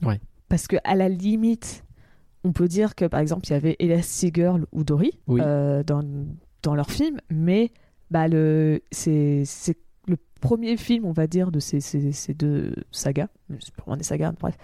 Ouais. 0.03 0.19
Parce 0.49 0.67
que 0.67 0.77
à 0.83 0.95
la 0.95 1.09
limite, 1.09 1.83
on 2.43 2.51
peut 2.53 2.67
dire 2.67 2.95
que 2.95 3.05
par 3.05 3.19
exemple 3.19 3.45
il 3.47 3.51
y 3.51 3.55
avait 3.55 3.75
Elastigirl 3.79 4.65
ou 4.71 4.83
Dory 4.83 5.19
Oui. 5.27 5.41
euh, 5.43 5.83
dans 5.83 6.03
dans 6.63 6.75
leur 6.75 6.89
film, 6.91 7.19
mais 7.29 7.71
bah 8.11 8.27
le 8.27 8.81
c'est 8.91 9.43
c'est 9.45 9.77
le 10.07 10.17
premier 10.41 10.77
film 10.77 11.05
on 11.05 11.11
va 11.11 11.27
dire 11.27 11.51
de 11.51 11.59
ces, 11.59 11.81
ces, 11.81 12.11
ces 12.11 12.33
deux 12.33 12.73
sagas, 12.91 13.27
c'est 13.59 13.73
pas 13.75 13.83
vraiment 13.83 13.97
des 13.97 14.03
sagas, 14.03 14.31
bref 14.39 14.55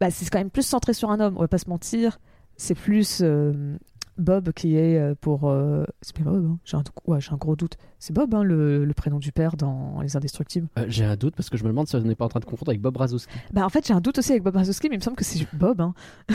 bah, 0.00 0.10
c'est 0.10 0.28
quand 0.28 0.38
même 0.38 0.50
plus 0.50 0.66
centré 0.66 0.92
sur 0.92 1.10
un 1.10 1.20
homme, 1.20 1.36
on 1.38 1.40
va 1.40 1.48
pas 1.48 1.56
se 1.58 1.70
mentir. 1.70 2.18
C'est 2.58 2.74
plus 2.74 3.20
euh, 3.22 3.76
Bob 4.18 4.52
qui 4.52 4.76
est 4.76 4.98
euh, 4.98 5.14
pour. 5.20 5.48
euh, 5.50 5.84
C'est 6.02 6.14
bien 6.16 6.24
Bob, 6.30 6.44
hein 6.46 6.58
j'ai 6.64 6.76
un, 6.76 6.82
ouais, 7.06 7.18
un 7.30 7.36
gros 7.36 7.56
doute. 7.56 7.76
C'est 7.98 8.12
Bob, 8.14 8.34
hein, 8.34 8.42
le, 8.42 8.84
le 8.84 8.94
prénom 8.94 9.18
du 9.18 9.32
père 9.32 9.56
dans 9.56 10.00
Les 10.02 10.16
Indestructibles. 10.16 10.68
Euh, 10.78 10.84
J'ai 10.88 11.04
un 11.04 11.16
doute 11.16 11.34
parce 11.36 11.50
que 11.50 11.56
je 11.56 11.64
me 11.64 11.68
demande 11.68 11.86
si 11.88 11.96
on 11.96 12.00
n'est 12.00 12.14
pas 12.14 12.24
en 12.24 12.28
train 12.28 12.40
de 12.40 12.44
confondre 12.44 12.70
avec 12.70 12.80
Bob 12.80 12.96
Razowski. 12.96 13.32
Bah, 13.52 13.64
en 13.64 13.68
fait, 13.68 13.86
j'ai 13.86 13.94
un 13.94 14.00
doute 14.00 14.18
aussi 14.18 14.32
avec 14.32 14.42
Bob 14.42 14.56
Razowski, 14.56 14.88
mais 14.88 14.96
il 14.96 14.98
me 14.98 15.02
semble 15.04 15.16
que 15.16 15.24
c'est 15.24 15.46
Bob. 15.54 15.80
hein. 15.80 15.94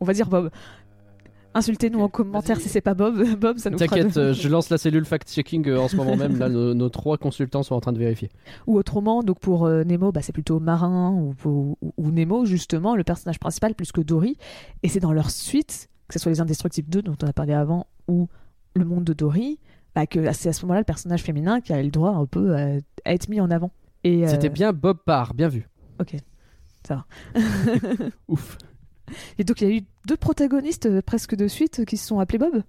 on 0.00 0.04
va 0.04 0.12
dire 0.12 0.28
Bob. 0.28 0.50
Insultez-nous 1.54 1.98
ok, 1.98 2.04
en 2.04 2.08
commentaire 2.08 2.60
si 2.60 2.68
c'est 2.68 2.82
pas 2.82 2.94
Bob. 2.94 3.24
Bob, 3.40 3.56
ça 3.58 3.70
nous 3.70 3.78
T'inquiète, 3.78 4.14
de- 4.14 4.20
euh, 4.20 4.32
je 4.34 4.48
lance 4.48 4.68
la 4.70 4.78
cellule 4.78 5.04
fact-checking 5.04 5.66
euh, 5.68 5.80
en 5.80 5.88
ce 5.88 5.96
moment 5.96 6.14
même. 6.14 6.38
Là, 6.38 6.48
nos, 6.48 6.74
nos 6.74 6.88
trois 6.90 7.16
consultants 7.16 7.62
sont 7.62 7.74
en 7.74 7.80
train 7.80 7.92
de 7.92 7.98
vérifier. 7.98 8.28
Ou 8.66 8.76
autrement, 8.76 9.22
donc 9.22 9.40
pour 9.40 9.64
euh, 9.64 9.82
Nemo, 9.82 10.12
bah, 10.12 10.20
c'est 10.22 10.32
plutôt 10.34 10.60
Marin 10.60 11.10
ou, 11.12 11.34
ou, 11.48 11.76
ou 11.96 12.10
Nemo, 12.10 12.44
justement, 12.44 12.94
le 12.94 13.02
personnage 13.02 13.38
principal, 13.40 13.74
plus 13.74 13.90
que 13.92 14.02
Dory. 14.02 14.36
Et 14.82 14.88
c'est 14.88 15.00
dans 15.00 15.12
leur 15.12 15.30
suite, 15.30 15.88
que 16.08 16.14
ce 16.14 16.18
soit 16.18 16.32
Les 16.32 16.40
Indestructibles 16.40 16.88
2, 16.88 17.02
dont 17.02 17.16
on 17.22 17.26
a 17.26 17.32
parlé 17.32 17.52
avant, 17.52 17.86
ou 18.08 18.28
Le 18.74 18.84
Monde 18.84 19.04
de 19.04 19.12
Dory, 19.12 19.58
bah, 19.94 20.06
que 20.06 20.32
c'est 20.32 20.48
à 20.48 20.52
ce 20.52 20.62
moment-là 20.62 20.80
le 20.80 20.84
personnage 20.84 21.22
féminin 21.22 21.60
qui 21.60 21.72
a 21.72 21.80
eu 21.80 21.84
le 21.84 21.90
droit 21.90 22.10
un 22.10 22.26
peu 22.26 22.56
à, 22.56 22.76
à 23.04 23.12
être 23.12 23.28
mis 23.28 23.40
en 23.40 23.50
avant. 23.50 23.70
Et, 24.04 24.24
euh, 24.24 24.28
C'était 24.28 24.48
bien 24.48 24.72
Bob 24.72 24.98
Parr, 25.04 25.34
bien 25.34 25.48
vu. 25.48 25.68
Ok, 26.00 26.16
ça 26.86 27.04
va. 27.34 27.40
Ouf. 28.28 28.58
Et 29.38 29.44
donc 29.44 29.60
il 29.60 29.68
y 29.68 29.72
a 29.72 29.74
eu 29.76 29.82
deux 30.06 30.16
protagonistes 30.16 30.86
euh, 30.86 31.02
presque 31.02 31.34
de 31.34 31.48
suite 31.48 31.80
euh, 31.80 31.84
qui 31.84 31.96
se 31.96 32.06
sont 32.06 32.20
appelés 32.20 32.38
Bob? 32.38 32.62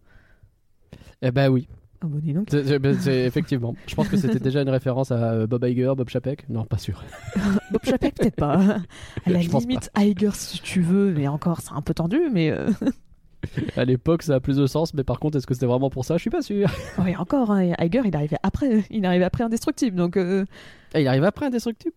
Eh 1.22 1.32
ben 1.32 1.50
oui, 1.50 1.68
Ah 2.02 2.08
bon, 2.08 2.18
dis 2.20 2.34
donc. 2.34 2.50
Ben, 2.50 2.98
effectivement. 3.08 3.76
Je 3.88 3.94
pense 3.94 4.08
que 4.08 4.18
c'était 4.18 4.40
déjà 4.40 4.62
une 4.62 4.70
référence 4.70 5.12
à 5.12 5.46
Bob 5.46 5.64
Iger, 5.66 5.94
Bob 5.96 6.10
Chapek? 6.10 6.48
Non, 6.50 6.66
pas 6.66 6.78
sûr. 6.78 7.04
Bob 7.72 7.82
Chapek, 7.84 8.16
peut-être 8.16 8.38
pas. 8.38 8.56
À 9.26 9.30
la 9.30 9.42
Je 9.42 9.50
limite, 9.50 9.92
Iger 9.98 10.32
si 10.34 10.62
tu 10.62 10.82
veux, 10.82 11.14
mais 11.14 11.28
encore, 11.28 11.60
c'est 11.62 11.74
un 11.74 11.82
peu 11.82 11.94
tendu, 11.94 12.20
mais. 12.32 12.54
À 13.78 13.86
l'époque, 13.86 14.24
ça 14.24 14.36
a 14.36 14.40
plus 14.40 14.58
de 14.58 14.68
sens, 14.68 14.94
mais 14.94 15.04
par 15.04 15.20
contre, 15.20 15.38
est-ce 15.38 15.48
que 15.48 15.54
c'était 15.54 15.66
vraiment 15.66 15.90
pour 15.90 16.06
ça? 16.06 16.18
Je 16.18 16.22
suis 16.22 16.30
pas 16.30 16.42
sûr. 16.42 16.70
Oui, 17.00 17.16
encore, 17.16 17.52
hein, 17.52 17.74
Iger, 17.80 18.02
il 18.06 18.16
arrivait 18.16 18.38
après, 18.44 18.84
il 18.90 19.06
arrivait 19.06 19.24
après 19.26 19.44
Indestructible, 19.44 19.96
donc 19.96 20.18
euh, 20.18 20.46
Eh, 20.94 21.02
il 21.02 21.08
arrive 21.08 21.24
après 21.24 21.46
Indestructible 21.46 21.96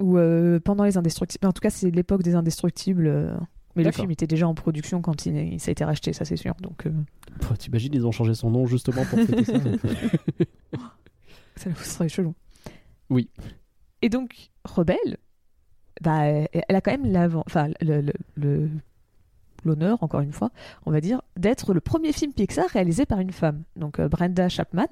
ou 0.00 0.18
euh, 0.18 0.58
pendant 0.58 0.82
les 0.84 0.96
Indestructibles. 0.98 1.46
En 1.46 1.52
tout 1.52 1.60
cas, 1.60 1.70
c'est 1.70 1.88
l'époque 1.90 2.24
des 2.24 2.34
Indestructibles. 2.34 3.06
euh, 3.06 3.32
Mais 3.76 3.84
le 3.84 3.92
film 3.92 4.10
était 4.10 4.26
déjà 4.26 4.48
en 4.48 4.54
production 4.54 5.00
quand 5.00 5.24
il, 5.24 5.36
il- 5.36 5.60
ça 5.60 5.70
a 5.70 5.72
été 5.72 5.84
racheté, 5.84 6.12
ça 6.12 6.24
c'est 6.24 6.36
sûr. 6.36 6.54
Donc, 6.60 6.88
T'imagines, 7.58 7.94
ils 7.94 8.04
ont 8.04 8.10
changé 8.10 8.34
son 8.34 8.50
nom 8.50 8.66
justement 8.66 9.04
pour 9.04 9.18
fêter 9.20 9.44
ça. 9.44 9.52
ça 11.56 11.74
serait 11.76 12.08
chelou. 12.08 12.34
Oui. 13.10 13.28
Et 14.02 14.08
donc, 14.08 14.50
Rebelle, 14.64 15.16
bah, 16.02 16.24
elle 16.24 16.48
elle 16.68 16.76
a 16.76 16.80
quand 16.80 16.90
même 16.90 17.10
l'avant, 17.12 17.44
enfin, 17.46 17.68
le- 17.80 18.00
le- 18.00 18.12
le- 18.34 18.70
l'honneur, 19.64 20.02
encore 20.02 20.20
une 20.20 20.32
fois, 20.32 20.50
on 20.86 20.90
va 20.90 21.00
dire, 21.00 21.22
d'être 21.36 21.72
le 21.74 21.80
premier 21.80 22.12
film 22.12 22.32
Pixar 22.32 22.66
réalisé 22.68 23.06
par 23.06 23.20
une 23.20 23.32
femme. 23.32 23.62
Donc, 23.76 23.98
euh, 24.00 24.08
Brenda 24.08 24.48
Chapman. 24.48 24.86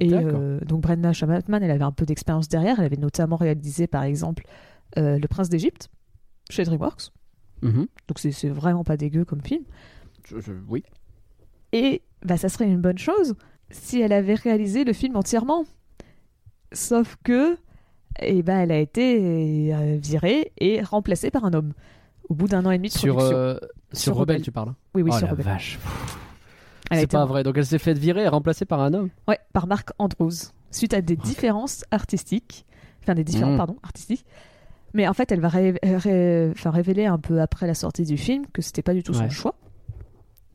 Et 0.00 0.12
euh, 0.12 0.58
donc 0.60 0.80
Brenda 0.80 1.12
Chapman, 1.12 1.40
elle 1.62 1.70
avait 1.70 1.84
un 1.84 1.92
peu 1.92 2.04
d'expérience 2.04 2.48
derrière. 2.48 2.80
Elle 2.80 2.86
avait 2.86 2.96
notamment 2.96 3.36
réalisé, 3.36 3.86
par 3.86 4.02
exemple, 4.02 4.44
euh, 4.98 5.18
Le 5.20 5.28
Prince 5.28 5.48
d'Égypte 5.48 5.88
chez 6.50 6.64
DreamWorks. 6.64 7.12
Mhm. 7.62 7.86
Donc 8.08 8.18
c'est 8.18 8.48
vraiment 8.48 8.82
pas 8.82 8.96
dégueu 8.96 9.24
comme 9.24 9.40
film. 9.40 9.62
Je- 10.26 10.40
je- 10.40 10.52
oui. 10.68 10.82
Et 11.72 12.02
bah, 12.24 12.36
ça 12.36 12.48
serait 12.48 12.66
une 12.66 12.80
bonne 12.80 12.98
chose 12.98 13.34
si 13.70 14.00
elle 14.00 14.12
avait 14.12 14.34
réalisé 14.34 14.82
le 14.84 14.92
film 14.92 15.14
entièrement. 15.16 15.64
Sauf 16.72 17.16
que, 17.22 17.56
eh 18.20 18.42
ben, 18.42 18.58
elle 18.58 18.72
a 18.72 18.78
été 18.78 19.98
virée 19.98 20.52
et 20.58 20.82
remplacée 20.82 21.30
par 21.30 21.44
un 21.44 21.52
homme 21.54 21.72
au 22.28 22.34
bout 22.34 22.48
d'un 22.48 22.64
an 22.66 22.70
et 22.70 22.78
demi 22.78 22.88
de 22.88 22.92
Sur, 22.94 23.14
production. 23.16 23.38
euh, 23.38 23.58
sur, 23.92 23.98
Sur 24.02 24.12
Rebelle, 24.16 24.36
Rebelle. 24.36 24.44
tu 24.44 24.52
parles. 24.52 24.74
oui, 24.94 25.02
oui, 25.02 25.10
oh 25.12 25.16
sur 25.16 25.26
la 25.26 25.32
Rebelle. 25.32 25.46
vache. 25.46 25.78
C'est 26.92 27.10
pas 27.10 27.24
vrai. 27.24 27.42
Donc 27.42 27.56
elle 27.58 27.66
s'est 27.66 27.78
fait 27.78 27.94
virer 27.94 28.22
et 28.24 28.28
remplacée 28.28 28.64
par 28.66 28.80
un 28.80 28.92
homme. 28.94 29.08
Ouais, 29.26 29.38
par 29.52 29.66
Marc 29.66 29.90
Andrews, 29.98 30.30
suite 30.70 30.94
à 30.94 31.00
des 31.00 31.16
différences 31.16 31.84
artistiques, 31.90 32.66
enfin 33.02 33.14
des 33.14 33.24
différents, 33.24 33.54
Mm. 33.54 33.58
pardon, 33.58 33.76
artistiques. 33.82 34.24
Mais 34.92 35.08
en 35.08 35.12
fait, 35.14 35.32
elle 35.32 35.40
va 35.40 35.48
ré- 35.48 35.74
ré- 35.82 36.50
enfin, 36.52 36.70
révéler 36.70 37.06
un 37.06 37.18
peu 37.18 37.40
après 37.40 37.66
la 37.66 37.74
sortie 37.74 38.04
du 38.04 38.16
film 38.16 38.44
que 38.52 38.62
c'était 38.62 38.82
pas 38.82 38.94
du 38.94 39.02
tout 39.02 39.12
son 39.14 39.28
choix. 39.28 39.54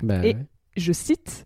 Bah, 0.01 0.25
Et- 0.25 0.35
ouais. 0.35 0.45
Je 0.77 0.93
cite 0.93 1.45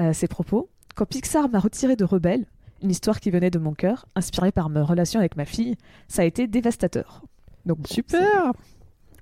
euh, 0.00 0.12
ses 0.14 0.28
propos 0.28 0.70
Quand 0.94 1.04
Pixar 1.04 1.48
m'a 1.50 1.58
retiré 1.58 1.94
de 1.96 2.04
Rebelle, 2.04 2.46
une 2.82 2.90
histoire 2.90 3.20
qui 3.20 3.30
venait 3.30 3.50
de 3.50 3.58
mon 3.58 3.74
cœur, 3.74 4.06
inspirée 4.14 4.52
par 4.52 4.68
ma 4.70 4.82
relation 4.82 5.20
avec 5.20 5.36
ma 5.36 5.44
fille, 5.44 5.76
ça 6.08 6.22
a 6.22 6.24
été 6.24 6.46
dévastateur. 6.46 7.22
Donc 7.66 7.78
bon, 7.78 7.88
Super 7.88 8.52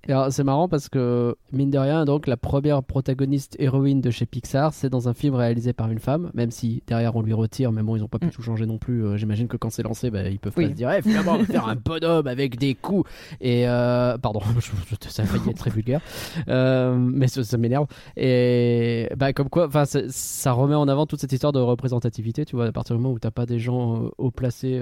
alors, 0.08 0.32
C'est 0.32 0.44
marrant 0.44 0.68
parce 0.68 0.88
que, 0.88 1.36
mine 1.52 1.70
de 1.70 1.78
rien, 1.78 2.04
donc 2.04 2.26
la 2.26 2.36
première 2.36 2.82
protagoniste 2.82 3.56
héroïne 3.58 4.00
de 4.00 4.10
chez 4.10 4.26
Pixar, 4.26 4.72
c'est 4.72 4.88
dans 4.88 5.08
un 5.08 5.14
film 5.14 5.34
réalisé 5.34 5.72
par 5.72 5.90
une 5.90 5.98
femme, 5.98 6.30
même 6.34 6.50
si 6.50 6.82
derrière 6.86 7.14
on 7.16 7.22
lui 7.22 7.32
retire, 7.34 7.70
mais 7.72 7.82
bon, 7.82 7.96
ils 7.96 8.02
ont 8.02 8.08
pas 8.08 8.18
pu 8.18 8.26
Mm. 8.26 8.30
tout 8.30 8.42
changer 8.42 8.66
non 8.66 8.78
plus. 8.78 9.04
Euh, 9.04 9.16
J'imagine 9.16 9.46
que 9.48 9.56
quand 9.56 9.70
c'est 9.70 9.82
lancé, 9.82 10.10
bah, 10.10 10.28
ils 10.28 10.38
peuvent 10.38 10.54
Oui. 10.56 10.64
pas 10.64 10.70
se 10.70 10.76
dire, 10.76 10.90
Eh, 10.90 11.02
finalement, 11.02 11.32
on 11.34 11.38
va 11.38 11.44
faire 11.44 11.68
un 11.68 11.76
bonhomme 11.84 12.26
avec 12.26 12.58
des 12.58 12.74
coups. 12.74 13.08
Et, 13.40 13.68
euh, 13.68 14.16
pardon, 14.18 14.40
je- 14.58 14.70
je- 15.02 15.08
ça 15.10 15.22
a 15.22 15.26
failli 15.26 15.50
être 15.50 15.58
très 15.58 15.70
vulgaire, 15.70 16.00
Euh, 16.48 16.96
mais 16.96 17.28
ça, 17.28 17.44
ça 17.44 17.58
m'énerve. 17.58 17.86
Et, 18.16 19.08
bah, 19.16 19.32
comme 19.32 19.48
quoi, 19.50 19.68
ça, 19.84 20.52
remet 20.52 20.74
en 20.74 20.88
avant 20.88 21.06
toute 21.06 21.20
cette 21.20 21.32
histoire 21.32 21.52
de 21.52 21.60
représentativité, 21.60 22.44
tu 22.44 22.56
vois, 22.56 22.66
à 22.66 22.72
partir 22.72 22.96
du 22.96 23.02
moment 23.02 23.14
où 23.14 23.18
t'as 23.18 23.30
pas 23.30 23.46
des 23.46 23.58
gens 23.58 24.10
haut 24.18 24.30
placés. 24.30 24.80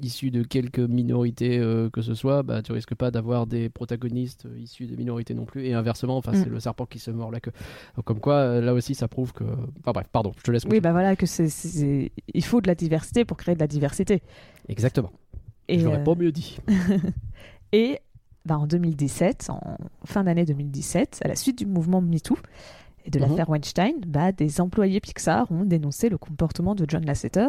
Euh, 0.00 0.06
issus 0.06 0.30
de 0.30 0.42
quelques 0.42 0.78
minorités 0.80 1.58
euh, 1.58 1.90
que 1.90 2.02
ce 2.02 2.14
soit, 2.14 2.42
bah, 2.42 2.62
tu 2.62 2.72
risques 2.72 2.94
pas 2.94 3.10
d'avoir 3.10 3.46
des 3.46 3.68
protagonistes 3.68 4.46
euh, 4.46 4.58
issus 4.58 4.86
des 4.86 4.96
minorités 4.96 5.34
non 5.34 5.44
plus. 5.44 5.66
Et 5.66 5.74
inversement, 5.74 6.16
enfin, 6.16 6.32
Mm. 6.32 6.36
c'est 6.44 6.48
le 6.48 6.60
serpent 6.60 6.86
qui 6.86 6.98
se 6.98 7.10
mord 7.10 7.30
la 7.30 7.40
queue. 7.40 7.52
Donc, 7.96 8.04
comme 8.04 8.20
quoi, 8.20 8.34
euh, 8.34 8.60
là 8.60 8.74
aussi, 8.74 8.94
ça 8.94 9.08
prouve 9.08 9.32
que. 9.32 9.44
Enfin 9.80 9.92
bref, 9.92 10.06
pardon, 10.12 10.32
je 10.38 10.42
te 10.42 10.50
laisse. 10.50 10.62
Oui, 10.64 10.68
continuer. 10.68 10.80
bah 10.80 10.92
voilà, 10.92 11.16
que 11.16 11.26
c'est, 11.26 12.10
il 12.34 12.44
faut 12.44 12.60
de 12.60 12.66
la 12.66 12.74
diversité 12.74 13.24
pour 13.24 13.36
créer 13.36 13.54
de 13.54 13.60
la 13.60 13.66
diversité. 13.66 14.22
Exactement. 14.68 15.12
Et, 15.68 15.78
je 15.78 15.84
l'aurais 15.84 15.98
euh, 16.00 16.04
pas 16.04 16.14
mieux 16.14 16.32
dit. 16.32 16.58
Et 17.72 17.98
bah, 18.44 18.58
en 18.58 18.66
2017, 18.66 19.48
en 19.50 19.76
fin 20.04 20.24
d'année 20.24 20.44
2017, 20.44 21.20
à 21.24 21.28
la 21.28 21.36
suite 21.36 21.58
du 21.58 21.66
mouvement 21.66 22.00
MeToo 22.00 22.36
et 23.04 23.10
de 23.10 23.18
Mhm. 23.18 23.28
l'affaire 23.28 23.48
Weinstein, 23.50 23.94
bah, 24.06 24.32
des 24.32 24.60
employés 24.60 25.00
Pixar 25.00 25.50
ont 25.52 25.64
dénoncé 25.64 26.08
le 26.08 26.18
comportement 26.18 26.74
de 26.74 26.84
John 26.88 27.04
Lasseter, 27.04 27.48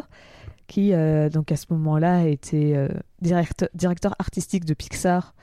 qui 0.71 0.93
euh, 0.93 1.29
donc 1.29 1.51
à 1.51 1.57
ce 1.57 1.65
moment-là 1.71 2.27
était 2.27 2.73
euh, 2.75 2.87
directeur, 3.21 3.67
directeur 3.73 4.15
artistique 4.19 4.63
de 4.63 4.73
Pixar 4.73 5.35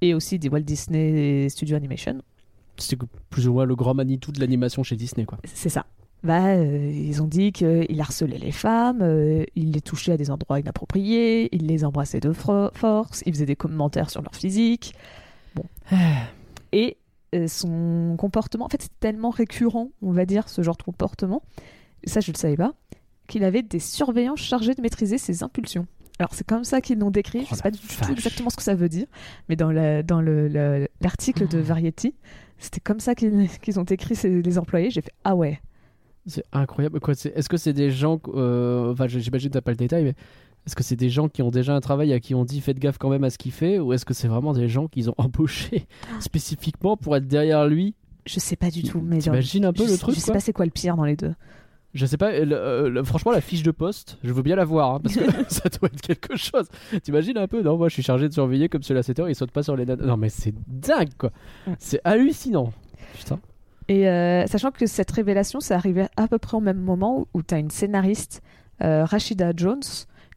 et 0.00 0.14
aussi 0.14 0.38
des 0.38 0.48
Walt 0.48 0.60
Disney 0.60 1.48
Studio 1.50 1.76
Animation. 1.76 2.22
C'est 2.78 2.98
plus 3.28 3.46
ou 3.46 3.52
moins 3.52 3.66
le 3.66 3.76
grand 3.76 3.92
Manitou 3.92 4.32
de 4.32 4.40
l'animation 4.40 4.82
chez 4.82 4.96
Disney, 4.96 5.26
quoi. 5.26 5.38
C'est 5.44 5.68
ça. 5.68 5.84
Bah, 6.22 6.54
euh, 6.54 6.90
ils 6.90 7.22
ont 7.22 7.26
dit 7.26 7.52
qu'il 7.52 8.00
harcelait 8.00 8.38
les 8.38 8.52
femmes, 8.52 9.02
euh, 9.02 9.44
il 9.54 9.72
les 9.72 9.82
touchait 9.82 10.12
à 10.12 10.16
des 10.16 10.30
endroits 10.30 10.58
inappropriés, 10.58 11.54
il 11.54 11.66
les 11.66 11.84
embrassait 11.84 12.20
de 12.20 12.32
force, 12.32 13.22
il 13.26 13.34
faisait 13.34 13.44
des 13.44 13.56
commentaires 13.56 14.08
sur 14.08 14.22
leur 14.22 14.34
physique. 14.34 14.94
Bon. 15.54 15.64
Et 16.72 16.96
euh, 17.34 17.46
son 17.46 18.16
comportement, 18.18 18.64
en 18.64 18.68
fait, 18.70 18.80
c'est 18.80 18.98
tellement 18.98 19.28
récurrent, 19.28 19.90
on 20.00 20.12
va 20.12 20.24
dire, 20.24 20.48
ce 20.48 20.62
genre 20.62 20.78
de 20.78 20.82
comportement, 20.82 21.42
ça 22.04 22.20
je 22.20 22.30
ne 22.30 22.34
le 22.34 22.38
savais 22.38 22.56
pas, 22.56 22.72
qu'il 23.26 23.44
avait 23.44 23.62
des 23.62 23.78
surveillants 23.78 24.36
chargés 24.36 24.74
de 24.74 24.80
maîtriser 24.82 25.18
ses 25.18 25.42
impulsions. 25.42 25.86
Alors 26.18 26.32
c'est 26.32 26.46
comme 26.46 26.64
ça 26.64 26.80
qu'ils 26.80 26.98
l'ont 26.98 27.10
décrit, 27.10 27.40
Oh 27.42 27.46
je 27.48 27.50
ne 27.52 27.56
sais 27.56 27.62
pas 27.62 27.70
du 27.70 27.78
tout 27.78 28.12
exactement 28.12 28.50
ce 28.50 28.56
que 28.56 28.62
ça 28.62 28.74
veut 28.74 28.88
dire, 28.88 29.06
mais 29.48 29.56
dans 29.56 29.72
la- 29.72 30.02
dans 30.02 30.20
le- 30.20 30.46
le- 30.48 30.86
l'article 31.00 31.48
de 31.48 31.58
Oh. 31.58 31.62
Variety, 31.62 32.14
c'était 32.58 32.80
comme 32.80 33.00
ça 33.00 33.14
qu'ils 33.14 33.78
ont 33.80 33.84
écrit 33.84 34.14
ces- 34.14 34.40
les 34.42 34.58
employés, 34.58 34.90
j'ai 34.90 35.00
fait 35.00 35.12
«Ah 35.24 35.34
ouais!» 35.34 35.60
C'est 36.26 36.44
incroyable. 36.52 37.00
Quoi, 37.00 37.14
Est-ce 37.14 37.48
que 37.48 37.56
c'est 37.56 37.72
des 37.74 37.90
gens. 37.90 38.20
euh, 38.28 38.92
Enfin, 38.92 39.08
j'imagine 39.08 39.50
que 39.50 39.54
t'as 39.54 39.60
pas 39.60 39.72
le 39.72 39.76
détail, 39.76 40.04
mais. 40.04 40.14
Est-ce 40.66 40.74
que 40.74 40.82
c'est 40.82 40.96
des 40.96 41.10
gens 41.10 41.28
qui 41.28 41.42
ont 41.42 41.50
déjà 41.50 41.74
un 41.76 41.80
travail 41.80 42.10
à 42.14 42.20
qui 42.20 42.34
on 42.34 42.42
dit 42.46 42.62
faites 42.62 42.78
gaffe 42.78 42.96
quand 42.96 43.10
même 43.10 43.22
à 43.24 43.28
ce 43.28 43.36
qu'il 43.36 43.52
fait 43.52 43.78
ou 43.78 43.92
est-ce 43.92 44.06
que 44.06 44.14
c'est 44.14 44.28
vraiment 44.28 44.54
des 44.54 44.66
gens 44.66 44.88
qu'ils 44.88 45.10
ont 45.10 45.14
embauchés 45.18 45.86
spécifiquement 46.20 46.96
pour 46.96 47.14
être 47.16 47.26
derrière 47.26 47.66
lui? 47.66 47.94
Je 48.24 48.40
sais 48.40 48.56
pas 48.56 48.70
du 48.70 48.82
tout, 48.82 49.02
mais 49.02 49.18
T'imagines 49.18 49.66
un 49.66 49.74
peu 49.74 49.82
je, 49.84 49.88
le 49.88 49.92
sais- 49.94 49.98
truc 49.98 50.14
Je 50.14 50.20
sais 50.20 50.24
quoi? 50.26 50.34
pas 50.34 50.40
c'est 50.40 50.52
quoi 50.54 50.64
le 50.64 50.70
pire 50.70 50.96
dans 50.96 51.04
les 51.04 51.16
deux. 51.16 51.34
Je 51.94 52.06
sais 52.06 52.16
pas, 52.16 52.32
euh, 52.32 52.44
le- 52.44 52.56
euh, 52.56 52.88
le- 52.90 53.04
franchement, 53.04 53.30
la 53.30 53.40
fiche 53.40 53.62
de 53.62 53.70
poste, 53.70 54.18
je 54.24 54.32
veux 54.32 54.42
bien 54.42 54.56
la 54.56 54.64
voir, 54.64 54.94
hein, 54.96 55.00
parce 55.00 55.14
que 55.14 55.20
ça 55.48 55.68
doit 55.68 55.88
être 55.92 56.00
quelque 56.00 56.36
chose. 56.36 56.66
T'imagines 57.04 57.38
un 57.38 57.46
peu 57.46 57.62
Non, 57.62 57.76
moi 57.76 57.88
je 57.88 57.94
suis 57.94 58.02
chargé 58.02 58.28
de 58.28 58.32
surveiller 58.34 58.68
comme 58.68 58.82
cela 58.82 59.02
7 59.02 59.20
heures, 59.20 59.28
il 59.28 59.34
saute 59.36 59.52
pas 59.52 59.62
sur 59.62 59.76
les 59.76 59.86
nanas. 59.86 60.04
Non, 60.04 60.16
mais 60.16 60.28
c'est 60.28 60.52
dingue 60.66 61.14
quoi. 61.16 61.30
C'est 61.78 62.00
hallucinant 62.04 62.72
Putain. 63.16 63.38
Et 63.88 64.08
euh, 64.08 64.46
sachant 64.46 64.70
que 64.72 64.86
cette 64.86 65.10
révélation, 65.10 65.60
c'est 65.60 65.74
arrivé 65.74 66.06
à 66.16 66.26
peu 66.26 66.38
près 66.38 66.56
au 66.56 66.60
même 66.60 66.80
moment 66.80 67.28
où, 67.34 67.42
tu 67.42 67.54
as 67.54 67.58
une 67.58 67.70
scénariste, 67.70 68.42
euh, 68.82 69.04
Rashida 69.04 69.52
Jones, 69.56 69.82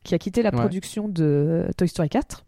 qui 0.04 0.14
a 0.14 0.20
quitté 0.20 0.44
la 0.44 0.52
Ouais. 0.52 0.58
production 0.60 1.08
de 1.08 1.66
Toy 1.78 1.88
Story 1.88 2.10
4 2.10 2.46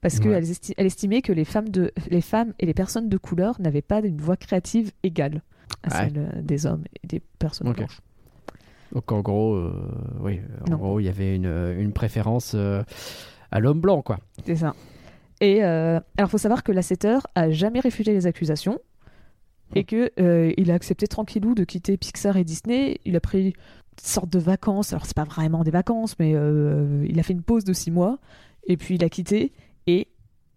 parce 0.00 0.16
Ouais. 0.18 0.24
qu'elle 0.24 0.44
esti- 0.44 0.74
elle 0.76 0.86
estimait 0.86 1.22
que 1.22 1.32
les 1.32 1.44
femmes, 1.44 1.68
de, 1.68 1.92
les 2.10 2.20
femmes 2.22 2.54
et 2.58 2.66
les 2.66 2.74
personnes 2.74 3.08
de 3.08 3.16
couleur 3.18 3.60
n'avaient 3.60 3.82
pas 3.82 4.00
une 4.00 4.20
voix 4.20 4.36
créative 4.36 4.90
égale 5.04 5.42
à 5.84 5.90
celle 5.90 6.40
des 6.42 6.66
hommes 6.66 6.82
et 7.02 7.06
des 7.06 7.20
personnes 7.38 7.72
blanches. 7.72 8.00
Donc 8.92 9.10
en 9.12 9.20
gros, 9.20 9.54
euh, 9.54 9.72
oui, 10.20 10.40
en 10.66 10.70
Non. 10.70 10.76
gros, 10.76 11.00
il 11.00 11.04
y 11.04 11.08
avait 11.08 11.36
une, 11.36 11.74
une 11.78 11.92
préférence 11.92 12.52
euh, 12.54 12.82
à 13.50 13.60
l'homme 13.60 13.80
blanc 13.80 14.02
quoi. 14.02 14.18
C'est 14.46 14.56
ça. 14.56 14.74
Et 15.40 15.62
euh, 15.64 16.00
alors, 16.16 16.30
faut 16.30 16.38
savoir 16.38 16.62
que 16.64 16.72
Lasseter 16.72 17.18
a 17.34 17.50
jamais 17.50 17.80
réfuté 17.80 18.12
les 18.12 18.26
accusations 18.26 18.78
et 19.74 19.84
que 19.84 20.10
euh, 20.18 20.52
il 20.56 20.70
a 20.70 20.74
accepté 20.74 21.06
tranquillou 21.06 21.54
de 21.54 21.62
quitter 21.64 21.96
Pixar 21.96 22.36
et 22.36 22.44
Disney. 22.44 22.98
Il 23.04 23.14
a 23.14 23.20
pris 23.20 23.48
une 23.48 23.52
sorte 24.02 24.30
de 24.30 24.38
vacances. 24.40 24.92
Alors, 24.92 25.06
c'est 25.06 25.14
pas 25.16 25.24
vraiment 25.24 25.62
des 25.62 25.70
vacances, 25.70 26.16
mais 26.18 26.32
euh, 26.34 27.04
il 27.08 27.20
a 27.20 27.22
fait 27.22 27.34
une 27.34 27.42
pause 27.42 27.64
de 27.64 27.72
six 27.72 27.90
mois 27.90 28.18
et 28.66 28.76
puis 28.76 28.96
il 28.96 29.04
a 29.04 29.08
quitté 29.08 29.52
et 29.86 30.08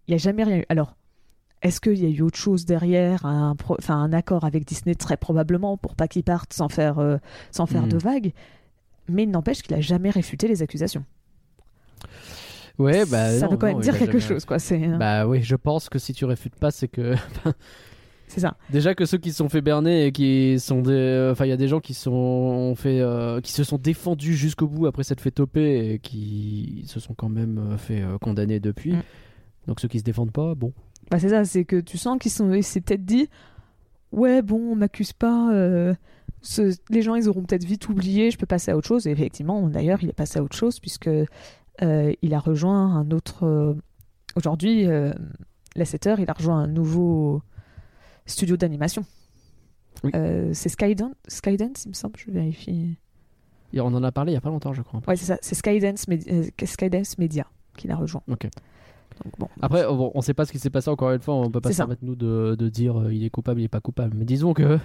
il 0.08 0.12
n'y 0.12 0.16
a 0.16 0.18
jamais 0.18 0.44
rien 0.44 0.58
eu. 0.60 0.66
Alors, 0.70 0.96
est-ce 1.62 1.80
qu'il 1.82 2.00
y 2.02 2.06
a 2.06 2.10
eu 2.10 2.22
autre 2.22 2.38
chose 2.38 2.66
derrière, 2.66 3.26
un, 3.26 3.56
pro- 3.56 3.76
enfin, 3.80 3.96
un 3.96 4.14
accord 4.14 4.44
avec 4.46 4.66
Disney 4.66 4.96
très 4.96 5.18
probablement 5.18 5.78
pour 5.78 5.96
pas 5.96 6.08
qu'il 6.08 6.24
parte 6.24 6.54
sans 6.54 6.70
faire, 6.70 7.00
euh, 7.00 7.18
sans 7.52 7.66
faire 7.68 7.86
Hmm. 7.86 7.90
de 7.90 7.98
vagues. 7.98 8.34
Mais 9.10 9.24
il 9.24 9.30
n'empêche 9.32 9.62
qu'il 9.62 9.74
a 9.76 9.82
jamais 9.82 10.10
réfuté 10.10 10.48
les 10.48 10.62
accusations. 10.62 11.04
Ouais, 12.80 13.06
bah. 13.06 13.30
ça 13.38 13.46
non, 13.46 13.52
veut 13.52 13.58
quand 13.58 13.68
non, 13.68 13.74
même 13.74 13.82
dire 13.82 13.98
quelque 13.98 14.18
jamais- 14.20 14.34
chose, 14.34 14.46
quoi. 14.46 14.58
C'est 14.60 14.84
hein, 14.84 14.98
Bah 14.98 15.28
oui, 15.28 15.42
je 15.44 15.56
pense 15.56 15.90
que 15.90 16.00
si 16.00 16.14
tu 16.14 16.26
réfutes 16.26 16.56
pas, 16.56 16.72
c'est 16.72 16.88
que. 16.88 17.14
c'est 18.28 18.40
ça. 18.40 18.56
Déjà 18.72 18.96
que 18.96 19.06
ceux 19.06 19.18
qui 19.18 19.32
se 19.32 19.38
sont 19.38 19.50
fait 19.50 19.62
berner 19.62 20.06
et 20.08 20.12
qui 20.12 20.60
sont 20.60 20.82
des. 20.82 21.30
Enfin, 21.32 21.46
il 21.46 21.50
y 21.50 21.54
a 21.54 21.58
des 21.58 21.68
gens 21.68 21.80
qui, 21.80 21.94
sont 21.94 22.12
ont 22.12 22.76
fait, 22.76 23.00
euh, 23.02 23.40
qui 23.42 23.52
se 23.52 23.64
sont 23.64 23.78
défendus 23.78 24.36
jusqu'au 24.36 24.68
bout 24.68 24.88
après 24.88 25.04
s'être 25.04 25.22
fait 25.22 25.32
toper 25.32 25.92
et 25.94 26.00
qui 26.00 26.84
se 26.88 27.00
sont 27.00 27.14
quand 27.14 27.30
même 27.30 27.60
euh, 27.74 27.78
fait 27.78 28.02
euh, 28.02 28.18
condamner 28.18 28.60
depuis. 28.60 28.94
Mm. 28.94 29.04
Donc 29.68 29.80
ceux 29.80 29.88
qui 29.88 30.00
se 30.00 30.04
défendent 30.04 30.32
pas, 30.32 30.56
bon. 30.56 30.74
Bah 31.12 31.20
c'est 31.20 31.30
ça, 31.30 31.46
c'est 31.46 31.66
que 31.66 31.80
tu 31.80 31.98
sens 31.98 32.18
qu'ils 32.20 32.32
sont, 32.32 32.52
ils 32.54 32.64
s'est 32.64 32.82
peut-être 32.82 33.06
dit, 33.06 33.30
ouais 34.12 34.42
bon, 34.42 34.72
on 34.72 34.76
m'accuse 34.76 35.12
pas, 35.14 35.52
euh, 35.54 35.94
ce- 36.42 36.76
les 36.90 37.02
gens 37.02 37.16
ils 37.16 37.28
auront 37.30 37.44
peut-être 37.44 37.66
vite 37.66 37.88
oublié, 37.90 38.32
je 38.32 38.38
peux 38.38 38.46
passer 38.46 38.72
à 38.72 38.78
autre 38.78 38.88
chose. 38.88 39.06
Et 39.08 39.12
effectivement, 39.12 39.68
d'ailleurs, 39.68 40.00
il 40.02 40.10
est 40.10 40.14
passé 40.14 40.40
à 40.40 40.44
autre 40.44 40.56
chose 40.56 40.80
puisque 40.80 41.08
euh, 41.10 42.14
il 42.22 42.34
a 42.34 42.40
rejoint 42.40 42.96
un 42.96 43.12
autre. 43.12 43.46
euh, 43.46 43.74
Aujourd'hui, 44.38 44.88
euh, 44.88 45.12
Lasseter, 45.76 46.16
il 46.20 46.30
a 46.30 46.34
rejoint 46.34 46.60
un 46.60 46.68
nouveau 46.68 47.42
studio 48.26 48.56
d'animation. 48.56 49.04
Oui. 50.06 50.12
C'est 50.54 50.70
Skydance, 50.70 51.14
Skydance, 51.28 51.84
il 51.86 51.90
me 51.90 51.94
semble, 51.94 52.18
je 52.18 52.32
vérifie. 52.32 52.98
Et 53.74 53.82
on 53.82 53.88
en 53.88 54.04
a 54.04 54.12
parlé 54.12 54.32
il 54.32 54.36
y 54.36 54.38
a 54.38 54.42
pas 54.42 54.50
longtemps, 54.50 54.74
je 54.74 54.82
crois. 54.82 55.02
Ouais, 55.08 55.16
c'est 55.18 55.26
ça, 55.26 55.38
c'est 55.42 55.56
Skydance, 55.56 56.06
Skydance 56.66 57.18
Media 57.18 57.46
qu'il 57.78 57.92
a 57.92 57.96
rejoint. 57.98 58.24
Ok. 58.30 58.48
Donc 59.24 59.34
bon. 59.40 59.48
Après, 59.62 59.86
on, 59.86 60.12
on 60.18 60.22
sait 60.22 60.34
pas 60.34 60.46
ce 60.46 60.52
qui 60.52 60.60
s'est 60.60 60.70
passé 60.70 60.90
encore 60.90 61.12
une 61.12 61.22
fois. 61.22 61.36
On 61.36 61.50
peut 61.52 61.62
pas 61.62 61.70
permettre 61.70 62.04
nous 62.04 62.16
de, 62.16 62.56
de 62.58 62.70
dire 62.70 63.00
euh, 63.00 63.14
il 63.14 63.24
est 63.24 63.30
coupable, 63.30 63.62
il 63.62 63.66
est 63.66 63.70
pas 63.70 63.82
coupable. 63.82 64.16
Mais 64.18 64.26
disons 64.26 64.54
que. 64.54 64.80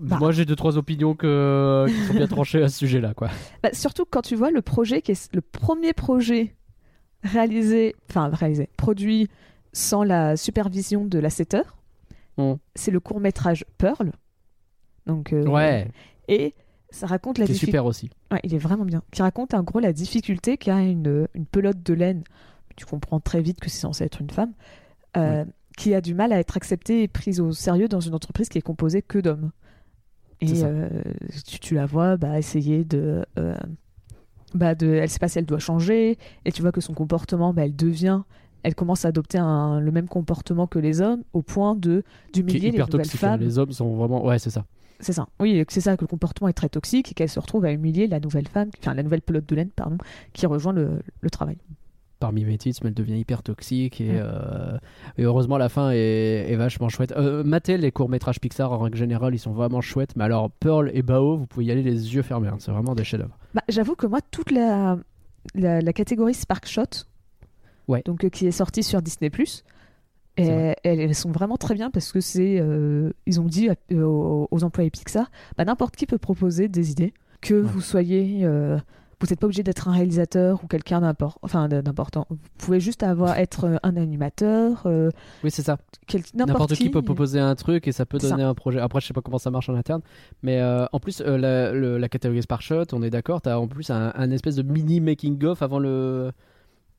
Bah. 0.00 0.18
Moi 0.18 0.32
j'ai 0.32 0.44
deux 0.44 0.56
trois 0.56 0.76
opinions 0.76 1.14
que, 1.14 1.86
qui 1.88 2.06
sont 2.06 2.14
bien 2.14 2.26
tranchées 2.26 2.62
à 2.62 2.68
ce 2.68 2.78
sujet-là, 2.78 3.14
quoi. 3.14 3.28
Bah, 3.62 3.70
surtout 3.72 4.04
quand 4.04 4.22
tu 4.22 4.34
vois 4.36 4.50
le 4.50 4.60
projet 4.60 5.00
qui 5.02 5.12
est 5.12 5.34
le 5.34 5.40
premier 5.40 5.92
projet 5.92 6.54
réalisé, 7.22 7.94
enfin 8.10 8.28
réalisé, 8.28 8.68
produit 8.76 9.28
sans 9.72 10.02
la 10.04 10.36
supervision 10.36 11.04
de 11.04 11.18
Lasseter. 11.18 11.62
Mm. 12.36 12.54
C'est 12.74 12.90
le 12.90 13.00
court 13.00 13.20
métrage 13.20 13.64
Pearl. 13.78 14.12
Donc 15.06 15.32
euh, 15.32 15.46
Ouais, 15.46 15.88
et 16.28 16.54
ça 16.90 17.06
raconte 17.06 17.38
la 17.38 17.46
c'est 17.46 17.52
difficulté. 17.52 17.72
super 17.78 17.86
aussi. 17.86 18.10
il 18.44 18.54
est 18.54 18.58
vraiment 18.58 18.84
bien. 18.84 19.02
Qui 19.12 19.22
raconte 19.22 19.54
en 19.54 19.62
gros 19.62 19.80
la 19.80 19.92
difficulté 19.92 20.56
qu'a 20.58 20.80
une, 20.80 21.26
une 21.34 21.46
pelote 21.46 21.82
de 21.82 21.94
laine 21.94 22.24
tu 22.76 22.86
comprends 22.86 23.20
très 23.20 23.40
vite 23.40 23.60
que 23.60 23.68
c'est 23.70 23.80
censé 23.80 24.04
être 24.04 24.20
une 24.20 24.30
femme, 24.30 24.52
euh, 25.16 25.44
qui 25.76 25.94
a 25.94 26.00
du 26.00 26.14
mal 26.14 26.32
à 26.32 26.38
être 26.38 26.56
acceptée 26.56 27.02
et 27.02 27.08
prise 27.08 27.40
au 27.40 27.52
sérieux 27.52 27.88
dans 27.88 28.00
une 28.00 28.14
entreprise 28.14 28.48
qui 28.48 28.58
est 28.58 28.62
composée 28.62 29.02
que 29.02 29.18
d'hommes. 29.18 29.50
Et 30.40 30.62
euh, 30.64 30.88
tu, 31.46 31.58
tu 31.58 31.74
la 31.74 31.86
vois 31.86 32.16
bah, 32.16 32.38
essayer 32.38 32.84
de, 32.84 33.24
euh, 33.38 33.56
bah, 34.54 34.74
de. 34.74 34.86
Elle 34.86 35.08
sait 35.08 35.18
pas 35.18 35.28
si 35.28 35.38
elle 35.38 35.46
doit 35.46 35.58
changer, 35.58 36.18
et 36.44 36.52
tu 36.52 36.60
vois 36.62 36.72
que 36.72 36.80
son 36.82 36.92
comportement, 36.94 37.54
bah, 37.54 37.64
elle 37.64 37.76
devient. 37.76 38.22
Elle 38.62 38.74
commence 38.74 39.04
à 39.04 39.08
adopter 39.08 39.38
un- 39.38 39.80
le 39.80 39.92
même 39.92 40.08
comportement 40.08 40.66
que 40.66 40.78
les 40.78 41.00
hommes 41.00 41.22
au 41.32 41.40
point 41.42 41.74
de 41.76 42.02
d'humilier 42.32 42.70
les 42.70 42.78
nouvelles 42.78 43.00
hein. 43.00 43.04
femmes. 43.04 43.40
Les 43.40 43.58
hommes 43.58 43.72
sont 43.72 43.94
vraiment. 43.94 44.24
Ouais, 44.26 44.38
c'est 44.38 44.50
ça. 44.50 44.64
C'est 44.98 45.12
ça. 45.12 45.28
Oui, 45.40 45.62
c'est 45.68 45.82
ça 45.82 45.96
que 45.96 46.02
le 46.02 46.06
comportement 46.08 46.48
est 46.48 46.54
très 46.54 46.68
toxique 46.70 47.12
et 47.12 47.14
qu'elle 47.14 47.28
se 47.28 47.38
retrouve 47.38 47.64
à 47.64 47.72
humilier 47.72 48.06
la 48.06 48.18
nouvelle 48.18 48.48
femme, 48.48 48.70
enfin 48.80 48.94
la 48.94 49.02
nouvelle 49.02 49.20
pelote 49.22 49.46
de 49.46 49.54
laine, 49.54 49.70
pardon, 49.70 49.98
qui 50.32 50.46
rejoint 50.46 50.72
le, 50.72 51.00
le 51.20 51.30
travail. 51.30 51.58
Par 52.18 52.32
mimétisme, 52.32 52.86
elle 52.86 52.94
devient 52.94 53.18
hyper 53.18 53.42
toxique 53.42 54.00
et, 54.00 54.12
Mm. 54.12 54.16
euh, 54.22 54.78
et 55.18 55.24
heureusement 55.24 55.58
la 55.58 55.68
fin 55.68 55.90
est, 55.90 56.46
est 56.50 56.56
vachement 56.56 56.88
chouette. 56.88 57.12
Euh, 57.12 57.44
matez 57.44 57.76
les 57.76 57.92
courts 57.92 58.08
métrages 58.08 58.40
Pixar 58.40 58.72
en 58.72 58.78
règle 58.78 58.96
générale, 58.96 59.34
ils 59.34 59.38
sont 59.38 59.52
vraiment 59.52 59.82
chouettes. 59.82 60.16
Mais 60.16 60.24
alors 60.24 60.50
Pearl 60.50 60.90
et 60.94 61.02
Bao, 61.02 61.36
vous 61.36 61.46
pouvez 61.46 61.66
y 61.66 61.70
aller 61.70 61.82
les 61.82 62.14
yeux 62.14 62.22
fermés. 62.22 62.48
hein. 62.48 62.56
C'est 62.58 62.70
vraiment 62.70 62.94
des 62.94 63.04
chefs-d'œuvre. 63.04 63.36
Bah, 63.54 63.60
J'avoue 63.68 63.94
que 63.96 64.06
moi, 64.06 64.20
toute 64.30 64.50
la, 64.50 64.96
la, 65.54 65.80
la 65.82 65.92
catégorie 65.92 66.32
Spark 66.34 66.66
Shot, 66.66 67.04
Ouais. 67.86 68.02
donc, 68.06 68.24
euh, 68.24 68.30
qui 68.30 68.46
est 68.46 68.50
sortie 68.50 68.82
sur 68.82 69.02
Disney, 69.02 69.30
et 70.38 70.74
elles, 70.84 71.14
sont 71.14 71.30
vraiment 71.32 71.56
très 71.56 71.74
bien 71.74 71.90
parce 71.90 72.12
que 72.12 72.20
c'est. 72.20 72.58
euh, 72.60 73.10
ils 73.26 73.40
ont 73.40 73.46
dit 73.46 73.68
aux 73.92 74.58
employés 74.62 74.90
Pixar 74.90 75.30
bah, 75.56 75.64
n'importe 75.64 75.96
qui 75.96 76.04
peut 76.06 76.18
proposer 76.18 76.68
des 76.68 76.90
idées, 76.90 77.14
que 77.40 77.54
vous 77.54 77.80
soyez. 77.80 78.46
Vous 79.20 79.26
n'êtes 79.28 79.40
pas 79.40 79.46
obligé 79.46 79.62
d'être 79.62 79.88
un 79.88 79.92
réalisateur 79.92 80.62
ou 80.62 80.66
quelqu'un 80.66 81.00
d'import- 81.00 81.38
enfin, 81.42 81.68
d'important. 81.68 82.26
Vous 82.28 82.36
pouvez 82.58 82.80
juste 82.80 83.02
avoir, 83.02 83.36
être 83.38 83.64
euh, 83.64 83.76
un 83.82 83.96
animateur, 83.96 84.82
euh, 84.86 85.10
Oui, 85.42 85.50
c'est 85.50 85.62
ça. 85.62 85.78
N'importe 86.34 86.70
qui 86.74 86.90
peut 86.90 87.00
proposer 87.02 87.40
un 87.40 87.54
truc 87.54 87.88
et 87.88 87.92
ça 87.92 88.04
peut 88.06 88.18
donner 88.30 88.42
un 88.42 88.54
projet. 88.54 88.78
Après, 88.80 89.00
je 89.00 89.06
sais 89.06 89.14
pas 89.14 89.22
comment 89.22 89.38
ça 89.38 89.50
marche 89.50 89.68
en 89.68 89.74
interne, 89.74 90.02
mais 90.42 90.60
euh, 90.60 90.84
en 90.92 91.00
plus, 91.00 91.20
euh, 91.22 91.38
la, 91.38 91.72
le- 91.72 91.98
la 91.98 92.08
catégorie 92.08 92.42
Sparkshot, 92.42 92.84
on 92.92 93.02
est 93.02 93.10
d'accord, 93.10 93.40
t'as 93.40 93.56
en 93.56 93.66
plus 93.68 93.90
un, 93.90 94.12
un 94.14 94.30
espèce 94.30 94.56
de 94.56 94.62
mini 94.62 95.00
making-of 95.00 95.62
avant, 95.62 95.78
le... 95.78 96.30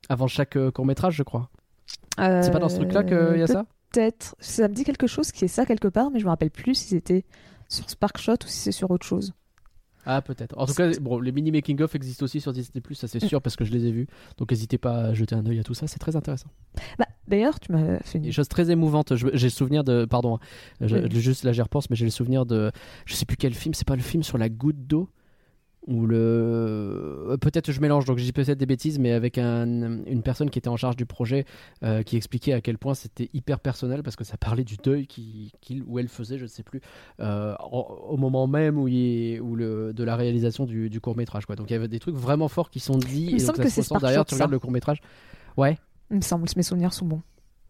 avant 0.08 0.26
chaque 0.26 0.58
court 0.72 0.86
métrage, 0.86 1.14
je 1.14 1.22
crois. 1.22 1.50
C'est 2.18 2.50
pas 2.50 2.58
dans 2.58 2.68
ce 2.68 2.76
truc-là 2.76 3.04
qu'il 3.04 3.38
y 3.38 3.42
a 3.42 3.46
ça? 3.46 3.64
Peut-être. 3.92 4.34
Ça 4.40 4.68
me 4.68 4.74
dit 4.74 4.84
quelque 4.84 5.06
chose 5.06 5.30
qui 5.32 5.44
est 5.44 5.48
ça 5.48 5.64
quelque 5.64 5.88
part, 5.88 6.10
mais 6.10 6.18
je 6.18 6.24
me 6.24 6.30
rappelle 6.30 6.50
plus 6.50 6.74
si 6.74 6.88
c'était 6.88 7.24
sur 7.68 7.88
Spark 7.88 8.18
Shot 8.18 8.32
ou 8.44 8.48
si 8.48 8.58
c'est 8.58 8.72
sur 8.72 8.90
autre 8.90 9.06
chose. 9.06 9.32
Ah, 10.10 10.22
peut-être. 10.22 10.56
En 10.58 10.64
tout 10.64 10.72
cas, 10.72 10.90
bon, 11.00 11.20
les 11.20 11.32
mini 11.32 11.52
making-of 11.52 11.94
existent 11.94 12.24
aussi 12.24 12.40
sur 12.40 12.54
Disney, 12.54 12.82
ça 12.92 13.06
c'est 13.08 13.20
sûr, 13.20 13.42
parce 13.42 13.56
que 13.56 13.64
je 13.66 13.72
les 13.72 13.84
ai 13.86 13.92
vus. 13.92 14.06
Donc, 14.38 14.50
n'hésitez 14.50 14.78
pas 14.78 14.96
à 14.96 15.14
jeter 15.14 15.34
un 15.34 15.44
œil 15.44 15.58
à 15.58 15.62
tout 15.62 15.74
ça, 15.74 15.86
c'est 15.86 15.98
très 15.98 16.16
intéressant. 16.16 16.48
Bah, 16.98 17.04
D'ailleurs, 17.28 17.60
tu 17.60 17.72
m'as 17.72 17.98
fait 18.00 18.16
une. 18.16 18.24
Des 18.24 18.32
choses 18.32 18.48
très 18.48 18.70
émouvantes. 18.70 19.14
J'ai 19.14 19.28
le 19.46 19.50
souvenir 19.50 19.84
de. 19.84 20.06
Pardon, 20.06 20.36
hein, 20.80 20.86
Oui. 20.90 21.20
juste 21.20 21.44
là 21.44 21.52
j'y 21.52 21.60
repense, 21.60 21.90
mais 21.90 21.96
j'ai 21.96 22.06
le 22.06 22.10
souvenir 22.10 22.46
de. 22.46 22.72
Je 23.04 23.14
sais 23.14 23.26
plus 23.26 23.36
quel 23.36 23.52
film, 23.52 23.74
c'est 23.74 23.86
pas 23.86 23.96
le 23.96 24.02
film 24.02 24.22
sur 24.22 24.38
la 24.38 24.48
goutte 24.48 24.86
d'eau? 24.86 25.10
Ou 25.88 26.06
le. 26.06 26.16
euh, 27.30 27.36
Peut-être 27.38 27.72
je 27.72 27.80
mélange, 27.80 28.04
donc 28.04 28.18
je 28.18 28.24
dis 28.24 28.32
peut-être 28.32 28.58
des 28.58 28.66
bêtises, 28.66 28.98
mais 28.98 29.12
avec 29.12 29.38
un- 29.38 30.04
une 30.04 30.22
personne 30.22 30.50
qui 30.50 30.58
était 30.58 30.68
en 30.68 30.76
charge 30.76 30.96
du 30.96 31.06
projet 31.06 31.46
euh, 31.82 32.02
qui 32.02 32.16
expliquait 32.16 32.52
à 32.52 32.60
quel 32.60 32.76
point 32.76 32.92
c'était 32.94 33.30
hyper 33.32 33.58
personnel 33.58 34.02
parce 34.02 34.14
que 34.14 34.22
ça 34.24 34.36
parlait 34.36 34.64
du 34.64 34.76
deuil 34.76 35.06
qu'il 35.06 35.50
ou 35.86 35.98
elle 35.98 36.08
faisait, 36.08 36.36
je 36.36 36.42
ne 36.44 36.48
sais 36.48 36.62
plus, 36.62 36.82
euh, 37.20 37.54
au 37.72 38.16
moment 38.18 38.46
même 38.46 38.78
où, 38.78 38.86
il, 38.86 39.40
où 39.40 39.56
le, 39.56 39.92
de 39.94 40.04
la 40.04 40.14
réalisation 40.14 40.66
du, 40.66 41.00
court 41.00 41.16
métrage. 41.16 41.46
Quoi. 41.46 41.56
Donc 41.56 41.70
il 41.70 41.72
y 41.72 41.76
avait 41.76 41.88
des 41.88 42.00
trucs 42.00 42.16
vraiment 42.16 42.48
forts 42.48 42.68
qui 42.70 42.80
sont 42.80 42.98
dits. 42.98 43.26
Il 43.28 43.32
me 43.32 43.36
et 43.36 43.38
semble 43.38 43.58
que 43.58 43.68
se 43.68 43.76
c'est 43.76 43.82
Spark 43.82 44.02
derrière, 44.02 44.24
tu 44.26 44.34
regardes 44.34 44.50
le 44.52 44.58
court 44.58 44.70
métrage. 44.70 45.00
Ouais, 45.56 45.78
Il 46.10 46.18
me 46.18 46.22
semble 46.22 46.46
que 46.46 46.52
mes 46.56 46.62
souvenirs 46.62 46.92
sont 46.92 47.06
bons. 47.06 47.22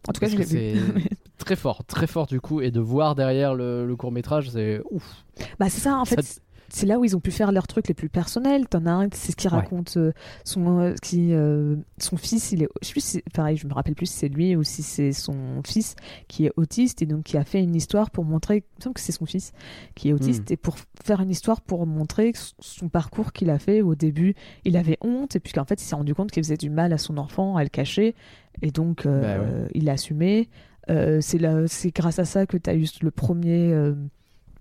En 0.07 0.11
tout 0.11 0.19
cas, 0.19 0.27
je 0.27 0.35
l'ai 0.35 0.73
vu. 0.73 1.03
très 1.37 1.55
fort, 1.55 1.83
très 1.85 2.07
fort 2.07 2.27
du 2.27 2.39
coup, 2.41 2.59
et 2.61 2.69
de 2.71 2.79
voir 2.79 3.15
derrière 3.15 3.55
le, 3.55 3.95
court 3.97 4.11
métrage, 4.11 4.49
c'est 4.49 4.81
ouf. 4.91 5.25
Bah, 5.57 5.69
c'est 5.69 5.79
ça, 5.81 5.97
en 5.97 6.05
fait. 6.05 6.21
Ça- 6.21 6.41
C'est 6.71 6.85
là 6.85 6.99
où 6.99 7.05
ils 7.05 7.15
ont 7.15 7.19
pu 7.19 7.31
faire 7.31 7.51
leurs 7.51 7.67
trucs 7.67 7.87
les 7.87 7.93
plus 7.93 8.09
personnels. 8.09 8.67
T'en 8.67 8.85
as 8.85 8.91
un, 8.91 9.07
c'est 9.13 9.31
ce 9.31 9.35
qui 9.35 9.47
Ouais. 9.47 9.53
raconte 9.53 9.97
euh, 9.97 10.11
son, 10.43 10.79
euh, 10.79 10.93
qui, 11.01 11.33
euh, 11.33 11.75
son 11.97 12.17
fils. 12.17 12.51
Il 12.51 12.63
est, 12.63 12.69
je 12.81 12.87
sais 12.87 12.91
plus, 12.93 13.01
si 13.01 13.07
c'est- 13.17 13.23
pareil, 13.33 13.57
je 13.57 13.67
me 13.67 13.73
rappelle 13.73 13.95
plus 13.95 14.05
si 14.05 14.17
c'est 14.17 14.27
lui 14.29 14.55
ou 14.55 14.63
si 14.63 14.83
c'est 14.83 15.11
son 15.11 15.61
fils 15.65 15.95
qui 16.27 16.45
est 16.45 16.51
autiste 16.57 17.01
et 17.01 17.05
donc 17.05 17.23
qui 17.23 17.37
a 17.37 17.43
fait 17.43 17.61
une 17.63 17.75
histoire 17.75 18.11
pour 18.11 18.23
montrer. 18.25 18.57
Il 18.57 18.79
me 18.79 18.83
semble 18.83 18.93
que 18.95 19.01
c'est 19.01 19.11
son 19.11 19.25
fils 19.25 19.51
qui 19.95 20.09
est 20.09 20.13
autiste 20.13 20.49
Hmm. 20.49 20.53
et 20.53 20.57
pour 20.57 20.75
faire 21.03 21.21
une 21.21 21.29
histoire 21.31 21.61
pour 21.61 21.85
montrer 21.87 22.33
son- 22.59 22.89
parcours 22.89 23.33
qu'il 23.33 23.49
a 23.49 23.59
fait 23.59 23.81
au 23.81 23.95
début. 23.95 24.35
Il 24.65 24.77
avait 24.77 24.97
honte 25.01 25.35
et 25.35 25.39
puis 25.39 25.53
qu'en 25.53 25.65
fait 25.65 25.81
il 25.81 25.85
s'est 25.85 25.95
rendu 25.95 26.13
compte 26.15 26.31
qu'il 26.31 26.43
faisait 26.43 26.57
du 26.57 26.69
mal 26.69 26.91
à 26.93 26.97
son 26.97 27.17
enfant, 27.17 27.55
à 27.55 27.63
le 27.63 27.69
cacher 27.69 28.15
et 28.61 28.71
donc 28.71 29.05
euh, 29.05 29.21
Bah 29.21 29.43
ouais. 29.43 29.69
il 29.73 29.85
l'a 29.85 29.93
assumé. 29.93 30.49
Euh, 30.89 31.19
c'est 31.21 31.37
là- 31.37 31.67
c'est 31.67 31.93
grâce 31.95 32.19
à 32.19 32.25
ça 32.25 32.45
que 32.47 32.57
tu 32.57 32.69
as 32.69 32.73
eu 32.75 32.85
le 33.01 33.11
premier 33.11 33.71
euh, 33.73 33.93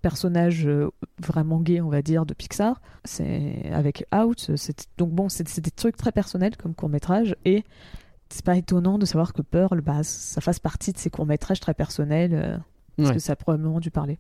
personnage 0.02 0.66
euh, 0.66 0.90
vraiment 1.20 1.60
gay, 1.60 1.80
on 1.80 1.88
va 1.88 2.02
dire, 2.02 2.24
de 2.26 2.34
Pixar. 2.34 2.80
C'est 3.04 3.70
avec 3.72 4.04
Out. 4.14 4.50
Donc 4.96 5.10
bon, 5.10 5.28
c'est 5.28 5.60
des 5.60 5.70
trucs 5.70 5.96
très 5.96 6.12
personnels 6.12 6.56
comme 6.56 6.74
court 6.74 6.88
métrage 6.88 7.34
et 7.44 7.64
c'est 8.30 8.44
pas 8.44 8.56
étonnant 8.56 8.98
de 8.98 9.06
savoir 9.06 9.32
que 9.32 9.42
Pearl, 9.42 9.80
bah, 9.80 10.02
ça 10.02 10.40
fasse 10.40 10.58
partie 10.58 10.92
de 10.92 10.98
ces 10.98 11.10
courts 11.10 11.26
métrages 11.26 11.60
très 11.60 11.74
personnels 11.74 12.34
euh, 12.34 12.56
parce 12.96 13.08
Ouais. 13.10 13.14
que 13.14 13.20
ça 13.20 13.32
a 13.32 13.36
probablement 13.36 13.80
dû 13.80 13.90
parler. 13.90 14.18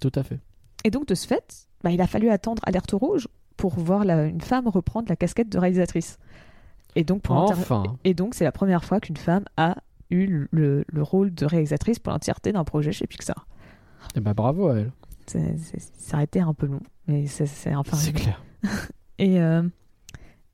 Tout 0.00 0.12
à 0.14 0.22
fait. 0.22 0.38
Et 0.84 0.90
donc 0.90 1.06
de 1.06 1.14
ce 1.14 1.26
fait, 1.26 1.66
bah, 1.84 1.90
il 1.90 2.00
a 2.00 2.06
fallu 2.06 2.30
attendre 2.30 2.62
Alerte 2.66 2.92
Rouge 2.92 3.28
pour 3.56 3.74
voir 3.78 4.04
la- 4.04 4.24
une 4.26 4.40
femme 4.40 4.66
reprendre 4.68 5.08
la 5.10 5.16
casquette 5.16 5.48
de 5.50 5.58
réalisatrice. 5.58 6.18
Et 6.96 7.04
donc 7.04 7.22
pour 7.22 7.36
Enfin. 7.36 7.82
et 8.04 8.14
donc 8.14 8.34
c'est 8.34 8.44
la 8.44 8.52
première 8.52 8.84
fois 8.84 8.98
qu'une 9.00 9.16
femme 9.18 9.44
a 9.56 9.76
eu 10.10 10.46
le, 10.50 10.84
le 10.88 11.02
rôle 11.02 11.32
de 11.34 11.44
réalisatrice 11.46 11.98
pour 11.98 12.12
l'entièreté 12.12 12.52
d'un 12.52 12.64
projet 12.64 12.90
chez 12.92 13.06
Pixar. 13.06 13.46
Eh 14.16 14.20
ben, 14.20 14.32
bravo 14.32 14.68
à 14.68 14.76
elle. 14.78 14.92
Ça 15.26 16.18
a 16.18 16.22
été 16.24 16.40
un 16.40 16.54
peu 16.54 16.66
long, 16.66 16.80
mais 17.06 17.26
c'est 17.26 17.74
enfin 17.74 17.96
c'est 17.96 18.12
clair. 18.12 18.42
Et, 19.18 19.38
euh, 19.40 19.62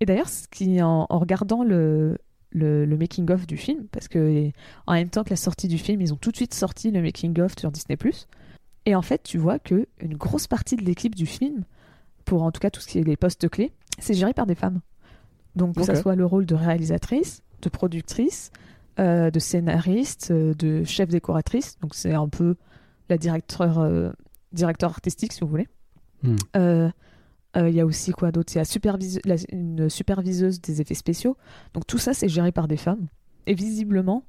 et 0.01 0.07
d'ailleurs, 0.07 0.29
ce 0.29 0.49
qui, 0.49 0.83
en, 0.83 1.07
en 1.09 1.19
regardant 1.21 1.63
le, 1.63 2.19
le, 2.51 2.85
le 2.85 2.97
making-of 2.97 3.47
du 3.47 3.57
film, 3.57 3.87
parce 3.93 4.09
que 4.09 4.51
en 4.89 4.95
même 4.95 5.09
temps 5.09 5.23
que 5.23 5.31
la 5.31 5.37
sortie 5.37 5.69
du 5.69 5.79
film, 5.79 6.01
ils 6.01 6.13
ont 6.13 6.17
tout 6.17 6.33
de 6.33 6.37
suite 6.37 6.53
sorti 6.53 6.91
le 6.91 7.01
making-of 7.01 7.53
sur 7.59 7.71
Disney+. 7.71 7.97
Et 8.85 8.95
en 8.97 9.03
fait, 9.03 9.23
tu 9.23 9.39
vois 9.39 9.59
que 9.61 9.87
une 10.01 10.17
grosse 10.17 10.47
partie 10.49 10.75
de 10.77 10.83
l'équipe 10.85 11.15
du 11.15 11.27
film, 11.27 11.63
pour 12.25 12.43
en 12.43 12.51
tout 12.51 12.59
cas 12.61 12.71
tout 12.71 12.81
ce 12.81 12.89
qui 12.89 12.99
est 12.99 13.03
les 13.05 13.17
postes 13.17 13.49
clés, 13.49 13.73
c'est 14.01 14.15
géré 14.15 14.35
par 14.35 14.47
des 14.47 14.57
femmes. 14.57 14.81
Donc 15.55 15.77
que 15.77 15.81
Ok. 15.81 15.87
ça 15.87 15.95
soit 15.95 16.17
le 16.17 16.27
rôle 16.27 16.45
de 16.45 16.55
réalisatrice, 16.57 17.43
de 17.63 17.69
productrice, 17.69 18.51
euh, 18.99 19.31
de 19.31 19.39
scénariste, 19.39 20.33
euh, 20.33 20.55
de 20.55 20.83
chef 20.85 21.09
décoratrice. 21.09 21.79
Donc 21.81 21.95
c'est 21.95 22.15
un 22.15 22.29
peu 22.29 22.57
la 23.09 23.19
directeur, 23.19 23.79
euh, 23.79 24.11
directeur 24.53 24.90
artistique, 24.90 25.33
si 25.33 25.40
vous 25.40 25.49
voulez. 25.49 25.69
Hmm. 26.23 26.37
Euh, 26.57 26.90
euh, 27.57 27.69
Il 27.69 27.75
y 27.75 27.81
a 27.81 27.87
aussi 27.87 28.12
quoi 28.12 28.33
d'autre? 28.33 28.53
Il 28.55 28.59
y 28.59 28.61
a 28.61 28.64
supervise- 28.64 29.21
la- 29.25 29.37
une 29.51 29.88
superviseuse 29.88 30.61
des 30.61 30.81
effets 30.81 30.95
spéciaux. 30.95 31.37
Donc 31.75 31.87
tout 31.87 31.99
ça, 31.99 32.12
c'est 32.14 32.29
géré 32.29 32.53
par 32.53 32.69
des 32.69 32.77
femmes. 32.77 33.07
Et 33.47 33.55
visiblement, 33.55 34.25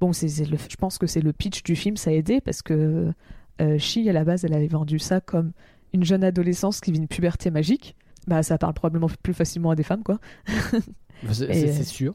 bon, 0.00 0.12
c'est 0.12 0.28
c'est 0.28 0.44
le- 0.44 0.56
je 0.56 0.76
pense 0.76 0.98
que 0.98 1.06
c'est 1.06 1.20
le 1.20 1.32
pitch 1.32 1.62
du 1.62 1.74
film, 1.76 1.96
ça 1.96 2.10
a 2.10 2.12
aidé 2.14 2.40
parce 2.40 2.62
que 2.62 3.12
euh, 3.60 3.78
Chi, 3.78 4.08
à 4.08 4.12
la 4.12 4.24
base, 4.24 4.44
elle 4.44 4.54
avait 4.54 4.68
vendu 4.68 4.98
ça 4.98 5.20
comme 5.20 5.52
une 5.92 6.04
jeune 6.04 6.24
adolescence 6.24 6.80
qui 6.80 6.92
vit 6.92 6.98
une 6.98 7.08
puberté 7.08 7.50
magique. 7.50 7.94
Bah, 8.26 8.42
ça 8.42 8.56
parle 8.56 8.72
probablement 8.74 9.08
plus 9.22 9.34
facilement 9.34 9.70
à 9.70 9.74
des 9.76 9.82
femmes, 9.82 10.02
quoi. 10.04 10.18
C'est 11.30 11.50
Et- 11.50 11.54
c'est- 11.54 11.72
c'est 11.72 11.84
sûr. 11.84 12.14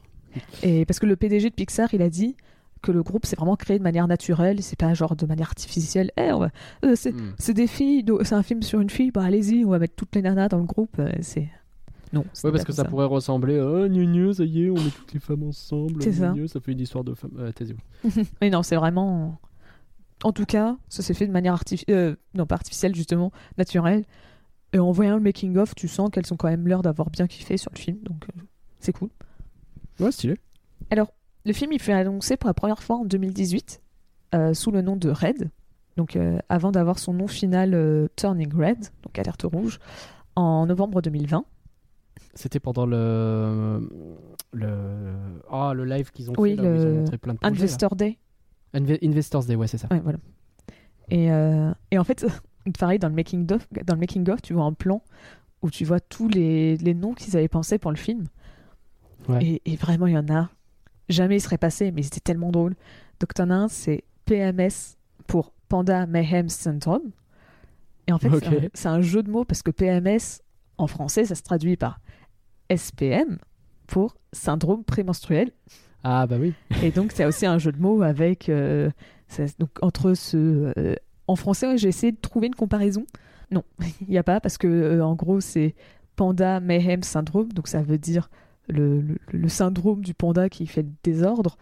Et 0.63 0.85
parce 0.85 0.99
que 0.99 1.05
le 1.05 1.15
PDG 1.15 1.49
de 1.49 1.55
Pixar, 1.55 1.93
il 1.93 2.01
a 2.01 2.09
dit 2.09 2.35
que 2.81 2.91
le 2.91 3.03
groupe 3.03 3.25
s'est 3.25 3.35
vraiment 3.35 3.55
créé 3.55 3.77
de 3.77 3.83
manière 3.83 4.07
naturelle, 4.07 4.61
c'est 4.61 4.77
pas 4.77 4.93
genre 4.93 5.15
de 5.15 5.25
manière 5.25 5.47
artificielle. 5.47 6.11
Eh, 6.17 6.31
va- 6.31 6.49
euh, 6.85 6.93
c'est 6.95 7.11
Hmm. 7.13 7.33
c'est 7.37 7.53
des 7.53 7.67
filles, 7.67 8.05
c'est 8.23 8.35
un 8.35 8.43
film 8.43 8.61
sur 8.63 8.79
une 8.81 8.89
fille, 8.89 9.11
bah 9.11 9.23
allez-y, 9.23 9.65
on 9.65 9.69
va 9.69 9.79
mettre 9.79 9.95
toutes 9.95 10.15
les 10.15 10.21
nanas 10.21 10.49
dans 10.49 10.57
le 10.59 10.65
groupe. 10.65 10.97
euh, 10.99 11.11
C'est 11.21 11.49
non. 12.13 12.23
Ouais, 12.43 12.51
parce 12.51 12.63
que 12.63 12.71
ça, 12.71 12.85
pourrait 12.85 13.05
ressembler 13.05 13.59
à 13.59 13.65
oh, 13.65 13.87
gnu, 13.89 14.33
ça 14.33 14.43
y 14.45 14.63
est, 14.63 14.69
on 14.69 14.75
met 14.75 14.89
toutes 14.91 15.13
les 15.13 15.19
femmes 15.19 15.43
ensemble. 15.43 16.01
C'est 16.01 16.13
ça. 16.13 16.33
ça 16.47 16.59
fait 16.61 16.71
une 16.71 16.79
histoire 16.79 17.03
de 17.03 17.13
femmes. 17.13 17.33
Euh, 17.37 17.51
taisez-vous. 17.51 18.23
Mais 18.41 18.49
non, 18.49 18.63
c'est 18.63 18.77
vraiment. 18.77 19.39
En 20.23 20.31
tout 20.31 20.45
cas, 20.45 20.77
ça 20.89 21.03
s'est 21.03 21.13
fait 21.13 21.27
de 21.27 21.31
manière 21.33 21.53
artificielle, 21.53 22.15
non 22.33 22.45
pas 22.45 22.55
artificielle 22.55 22.95
justement, 22.95 23.31
naturelle. 23.57 24.03
Et 24.73 24.79
en 24.79 24.91
voyant 24.91 25.15
le 25.15 25.21
making 25.21 25.57
of, 25.57 25.75
tu 25.75 25.87
sens 25.87 26.09
qu'elles 26.09 26.33
ont 26.33 26.37
quand 26.37 26.47
même 26.49 26.67
l'air 26.67 26.81
d'avoir 26.81 27.09
bien 27.09 27.27
kiffé 27.27 27.57
sur 27.57 27.71
le 27.73 27.79
film, 27.79 27.97
donc 28.03 28.25
euh, 28.35 28.41
c'est 28.79 28.93
cool. 28.93 29.09
Ouais, 29.99 30.11
stylé. 30.11 30.35
Alors, 30.89 31.13
le 31.47 31.53
film, 31.53 31.71
il 31.71 31.79
fait 31.81 31.93
annoncer 31.93 32.37
pour 32.37 32.47
la 32.47 32.53
première 32.53 32.83
fois 32.83 32.97
en 32.97 33.05
2018 33.05 33.81
euh, 34.35 34.53
sous 34.53 34.71
le 34.71 34.81
nom 34.81 34.95
de 34.95 35.09
Red. 35.09 35.49
Donc, 35.95 36.15
euh, 36.15 36.37
avant 36.49 36.71
d'avoir 36.71 36.99
son 36.99 37.13
nom 37.13 37.27
final 37.27 37.73
euh, 37.73 38.07
Turning 38.15 38.53
Red, 38.53 38.77
donc 39.03 39.17
alerte 39.17 39.43
rouge, 39.43 39.79
en 40.35 40.67
novembre 40.67 41.01
2020. 41.01 41.43
C'était 42.35 42.59
pendant 42.59 42.85
le. 42.85 43.89
Le. 44.53 45.15
Ah, 45.49 45.73
le 45.73 45.85
live 45.85 46.11
qu'ils 46.11 46.29
ont 46.29 46.35
Oui, 46.37 46.55
fait 46.55 46.61
là, 46.61 46.69
où 46.69 46.75
ils 46.75 46.81
ont 46.81 46.85
le 46.85 46.93
montré 46.99 47.17
plein 47.17 47.33
de 47.33 47.39
projets. 47.39 47.55
là. 47.55 47.61
Investor 47.63 47.95
Day. 47.95 48.17
Inve- 48.75 48.99
Investors 49.03 49.45
Day, 49.45 49.55
ouais, 49.55 49.67
c'est 49.67 49.77
ça. 49.79 49.87
Ouais, 49.89 49.99
voilà. 49.99 50.19
Et, 51.09 51.29
et 51.91 51.97
en 51.97 52.03
fait, 52.03 52.25
pareil, 52.79 52.99
dans 52.99 53.07
le 53.09 53.15
making 53.15 53.51
of, 53.53 53.67
dans 53.85 53.93
le 53.95 53.99
making 53.99 54.29
of, 54.29 54.41
tu 54.41 54.53
vois 54.53 54.65
un 54.65 54.73
plan 54.73 55.01
où 55.63 55.71
tu 55.71 55.83
vois 55.85 55.99
tous 55.99 56.27
les, 56.27 56.77
les 56.77 56.93
noms 56.93 57.13
qu'ils 57.13 57.35
avaient 57.37 57.47
pensé 57.47 57.79
pour 57.79 57.89
le 57.91 57.97
film. 57.97 58.25
Ouais. 59.29 59.43
Et, 59.43 59.61
et 59.73 59.75
vraiment, 59.75 60.05
il 60.05 60.13
y 60.13 60.17
en 60.17 60.29
a. 60.29 60.49
jamais 61.09 61.37
il 61.37 61.41
serait 61.41 61.57
passé, 61.57 61.91
mais 61.91 62.03
c'était 62.03 62.19
tellement 62.19 62.51
drôle. 62.51 62.75
Donc 63.19 63.33
t'en 63.33 63.49
as 63.49 63.55
un, 63.55 63.67
c'est 63.67 64.03
PMS 64.25 64.97
pour 65.27 65.51
Panda 65.69 66.05
Mayhem 66.05 66.49
Syndrome. 66.49 67.11
Et 68.07 68.13
en 68.13 68.17
fait, 68.19 68.29
c'est 68.73 68.87
un- 68.87 69.01
jeu 69.01 69.21
de 69.23 69.29
mots 69.29 69.43
parce 69.43 69.61
que 69.61 69.71
PMS, 69.71 70.41
en 70.77 70.87
français, 70.87 71.25
ça 71.25 71.35
se 71.35 71.41
traduit 71.43 71.75
par 71.75 71.99
SPM 72.69 73.37
pour 73.87 74.17
syndrome 74.31 74.83
prémenstruel. 74.83 75.51
Ah 76.03 76.25
bah 76.27 76.37
oui. 76.39 76.53
Et 76.83 76.91
donc, 76.91 77.11
c'est 77.13 77.25
aussi 77.25 77.45
un 77.45 77.57
jeu 77.57 77.71
de 77.71 77.79
mots 77.81 78.01
avec. 78.01 78.49
euh, 78.49 78.89
ça- 79.27 79.43
donc, 79.59 79.69
entre 79.81 80.13
ce. 80.13 80.71
euh, 80.77 80.95
en 81.27 81.35
français, 81.35 81.77
j'ai 81.77 81.89
essayé 81.89 82.11
de 82.13 82.17
trouver 82.17 82.47
une 82.47 82.55
comparaison. 82.55 83.05
Non, 83.51 83.63
il 84.01 84.07
n'y 84.09 84.17
a 84.17 84.23
pas, 84.23 84.39
parce 84.39 84.57
que, 84.57 84.67
euh, 84.67 85.05
en 85.05 85.15
gros, 85.15 85.41
c'est 85.41 85.75
Panda 86.15 86.59
Mayhem 86.59 87.03
Syndrome. 87.03 87.51
Donc, 87.51 87.67
ça 87.67 87.81
veut 87.81 87.97
dire 87.97 88.29
le, 88.67 89.01
le- 89.01 89.17
le 89.31 89.47
syndrome 89.49 90.03
du 90.03 90.13
panda 90.13 90.49
qui 90.49 90.67
fait 90.67 90.83
le 90.83 90.89
désordre. 91.03 91.57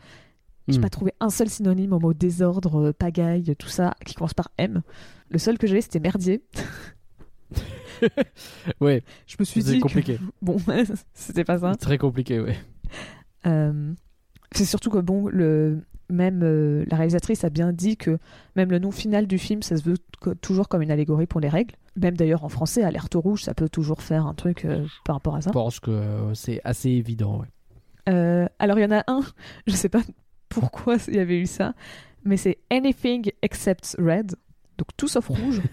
J'ai 0.67 0.79
Hmm. 0.79 0.81
pas 0.81 0.89
trouvé 0.89 1.13
un 1.19 1.29
seul 1.29 1.47
synonyme 1.49 1.93
au 1.93 1.99
mot 1.99 2.13
désordre, 2.13 2.87
euh, 2.87 2.93
pagaille, 2.93 3.55
tout 3.55 3.67
ça, 3.69 3.93
qui 4.05 4.15
commence 4.15 4.33
par 4.33 4.49
M. 4.57 4.81
Le 5.29 5.37
seul 5.37 5.57
que 5.59 5.67
j'avais, 5.67 5.81
c'était 5.81 5.99
merdier. 5.99 6.41
Ouais, 8.81 9.03
Je 9.27 9.35
me 9.39 9.45
suis 9.45 9.63
dit. 9.63 9.77
que- 9.77 9.81
compliqué. 9.83 10.19
Bon, 10.41 10.57
c'était 11.13 11.43
pas 11.43 11.59
ça. 11.59 11.75
Très 11.75 11.97
compliqué, 11.97 12.39
ouais. 12.39 12.57
Euh, 13.45 13.93
c'est 14.51 14.65
surtout 14.65 14.89
que 14.89 14.97
bon, 14.99 15.27
le, 15.29 15.79
même 16.09 16.41
euh, 16.43 16.83
la 16.89 16.97
réalisatrice 16.97 17.43
a 17.43 17.49
bien 17.49 17.71
dit 17.71 17.95
que 17.97 18.17
même 18.55 18.69
le 18.71 18.79
nom 18.79 18.91
final 18.91 19.27
du 19.27 19.37
film, 19.37 19.61
ça 19.61 19.77
se 19.77 19.83
veut 19.83 19.97
toujours 20.41 20.67
comme 20.67 20.81
une 20.81 20.91
allégorie 20.91 21.27
pour 21.27 21.39
les 21.39 21.49
règles. 21.49 21.75
Même 21.95 22.17
d'ailleurs 22.17 22.43
en 22.43 22.49
français, 22.49 22.84
alerte 22.84 23.15
rouge, 23.15 23.43
ça 23.43 23.53
peut 23.53 23.69
toujours 23.69 24.01
faire 24.01 24.25
un 24.25 24.34
truc 24.34 24.65
euh, 24.65 24.86
par 25.05 25.15
rapport 25.15 25.36
à 25.36 25.41
ça. 25.41 25.49
Je 25.49 25.53
pense 25.53 25.79
que 25.79 25.91
euh, 25.91 26.34
c'est 26.34 26.60
assez 26.63 26.89
évident, 26.89 27.39
ouais. 27.39 27.47
Euh, 28.08 28.47
alors 28.60 28.77
il 28.77 28.84
y 28.84 28.86
en 28.86 28.91
a 28.91 29.03
un, 29.08 29.21
je 29.67 29.73
sais 29.73 29.89
pas 29.89 30.01
pourquoi 30.49 30.97
il 31.08 31.15
y 31.15 31.19
avait 31.19 31.39
eu 31.39 31.47
ça, 31.47 31.73
mais 32.23 32.38
c'est 32.38 32.60
Anything 32.69 33.31
Except 33.41 33.95
Red, 33.97 34.36
donc 34.77 34.88
tout 34.97 35.08
sauf 35.08 35.27
rouge. 35.27 35.62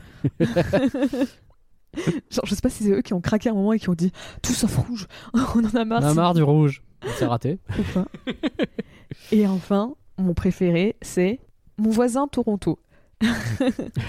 Genre, 2.31 2.47
je 2.47 2.55
sais 2.55 2.61
pas 2.63 2.71
si 2.71 2.85
c'est 2.85 2.91
eux 2.91 3.03
qui 3.03 3.13
ont 3.13 3.21
craqué 3.21 3.51
un 3.51 3.55
moment 3.55 3.73
et 3.73 3.79
qui 3.79 3.91
ont 3.91 3.95
dit 3.95 4.13
tout 4.43 4.55
sauf 4.55 4.77
rouge, 4.77 5.07
on 5.35 5.65
en 5.65 5.75
a 5.75 5.85
marre. 5.85 6.03
On 6.03 6.07
a 6.07 6.15
marre 6.15 6.35
du 6.35 6.43
rouge. 6.43 6.83
C'est 7.17 7.27
raté. 7.27 7.59
Et 9.33 9.47
enfin, 9.47 9.95
mon 10.19 10.35
préféré, 10.35 10.97
c'est 11.03 11.41
mon 11.79 11.91
voisin 11.91 12.29
Toronto. 12.29 12.79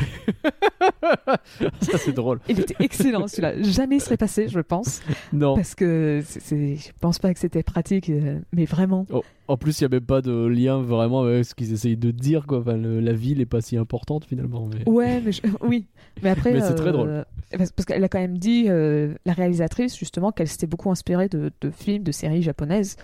Ça 1.81 1.97
c'est 1.97 2.13
drôle. 2.13 2.39
Il 2.49 2.59
était 2.59 2.75
excellent 2.79 3.27
celui-là. 3.27 3.61
Jamais 3.61 3.97
il 3.97 4.01
serait 4.01 4.17
passé, 4.17 4.47
je 4.47 4.59
pense, 4.59 5.01
Non. 5.31 5.55
parce 5.55 5.75
que 5.75 6.21
c'est, 6.25 6.75
je 6.75 6.89
pense 6.99 7.19
pas 7.19 7.33
que 7.33 7.39
c'était 7.39 7.63
pratique, 7.63 8.09
euh, 8.09 8.39
mais 8.53 8.65
vraiment. 8.65 9.05
Oh, 9.11 9.23
en 9.47 9.57
plus, 9.57 9.79
il 9.79 9.83
n'y 9.83 9.87
a 9.87 9.89
même 9.89 10.05
pas 10.05 10.21
de 10.21 10.45
lien 10.45 10.81
vraiment 10.81 11.21
avec 11.23 11.45
ce 11.45 11.55
qu'ils 11.55 11.73
essayent 11.73 11.97
de 11.97 12.11
dire. 12.11 12.45
Quoi. 12.47 12.59
Enfin, 12.59 12.77
le- 12.77 12.99
la 12.99 13.13
ville 13.13 13.41
est 13.41 13.45
pas 13.45 13.61
si 13.61 13.77
importante 13.77 14.25
finalement. 14.25 14.67
Mais... 14.73 14.89
Ouais, 14.89 15.21
mais 15.21 15.31
je- 15.31 15.41
oui. 15.61 15.85
Mais 16.21 16.29
après, 16.29 16.53
Mais 16.53 16.61
c'est 16.61 16.75
très 16.75 16.89
euh, 16.89 16.93
drôle. 16.93 17.25
Parce, 17.57 17.71
parce 17.71 17.85
qu'elle 17.85 18.03
a 18.03 18.09
quand 18.09 18.19
même 18.19 18.37
dit, 18.37 18.65
euh, 18.67 19.13
la 19.25 19.33
réalisatrice, 19.33 19.97
justement, 19.97 20.31
qu'elle 20.31 20.47
s'était 20.47 20.67
beaucoup 20.67 20.89
inspirée 20.91 21.29
de, 21.29 21.51
de 21.61 21.69
films, 21.69 22.03
de 22.03 22.11
séries 22.11 22.41
japonaises, 22.41 22.95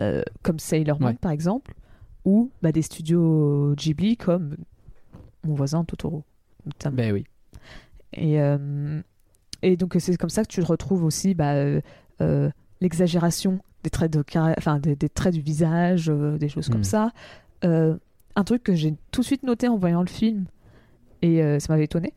euh, 0.00 0.22
comme 0.42 0.58
Sailor 0.58 1.00
Moon, 1.00 1.08
Ouais. 1.08 1.14
par 1.20 1.32
exemple, 1.32 1.74
ou 2.24 2.50
bah, 2.62 2.72
des 2.72 2.82
studios 2.82 3.74
Ghibli 3.76 4.16
comme 4.16 4.56
Mon 5.44 5.54
voisin 5.54 5.84
Totoro, 5.84 6.24
notamment. 6.66 6.96
Ben 6.96 7.12
oui. 7.12 7.24
Et, 8.12 8.40
euh, 8.40 9.00
et 9.62 9.76
donc 9.76 9.96
c'est 9.98 10.16
comme 10.16 10.30
ça 10.30 10.42
que 10.42 10.48
tu 10.48 10.60
retrouves 10.62 11.04
aussi 11.04 11.34
bah, 11.34 11.54
euh, 11.54 11.80
euh, 12.20 12.50
l'exagération 12.80 13.60
des 13.84 13.90
traits 13.90 14.12
de 14.12 14.24
enfin 14.56 14.78
des, 14.80 14.96
des 14.96 15.08
traits 15.08 15.34
du 15.34 15.40
visage, 15.40 16.06
des 16.38 16.48
choses 16.48 16.68
comme 16.68 16.80
Mm. 16.80 16.84
ça. 16.84 17.12
Un 17.62 18.44
truc 18.44 18.62
que 18.62 18.74
j'ai 18.74 18.94
tout 19.10 19.20
de 19.22 19.26
suite 19.26 19.42
noté 19.42 19.68
en 19.68 19.76
voyant 19.76 20.00
le 20.00 20.08
film 20.08 20.46
et 21.22 21.40
ça 21.60 21.72
m'avait 21.72 21.84
étonné. 21.84 22.12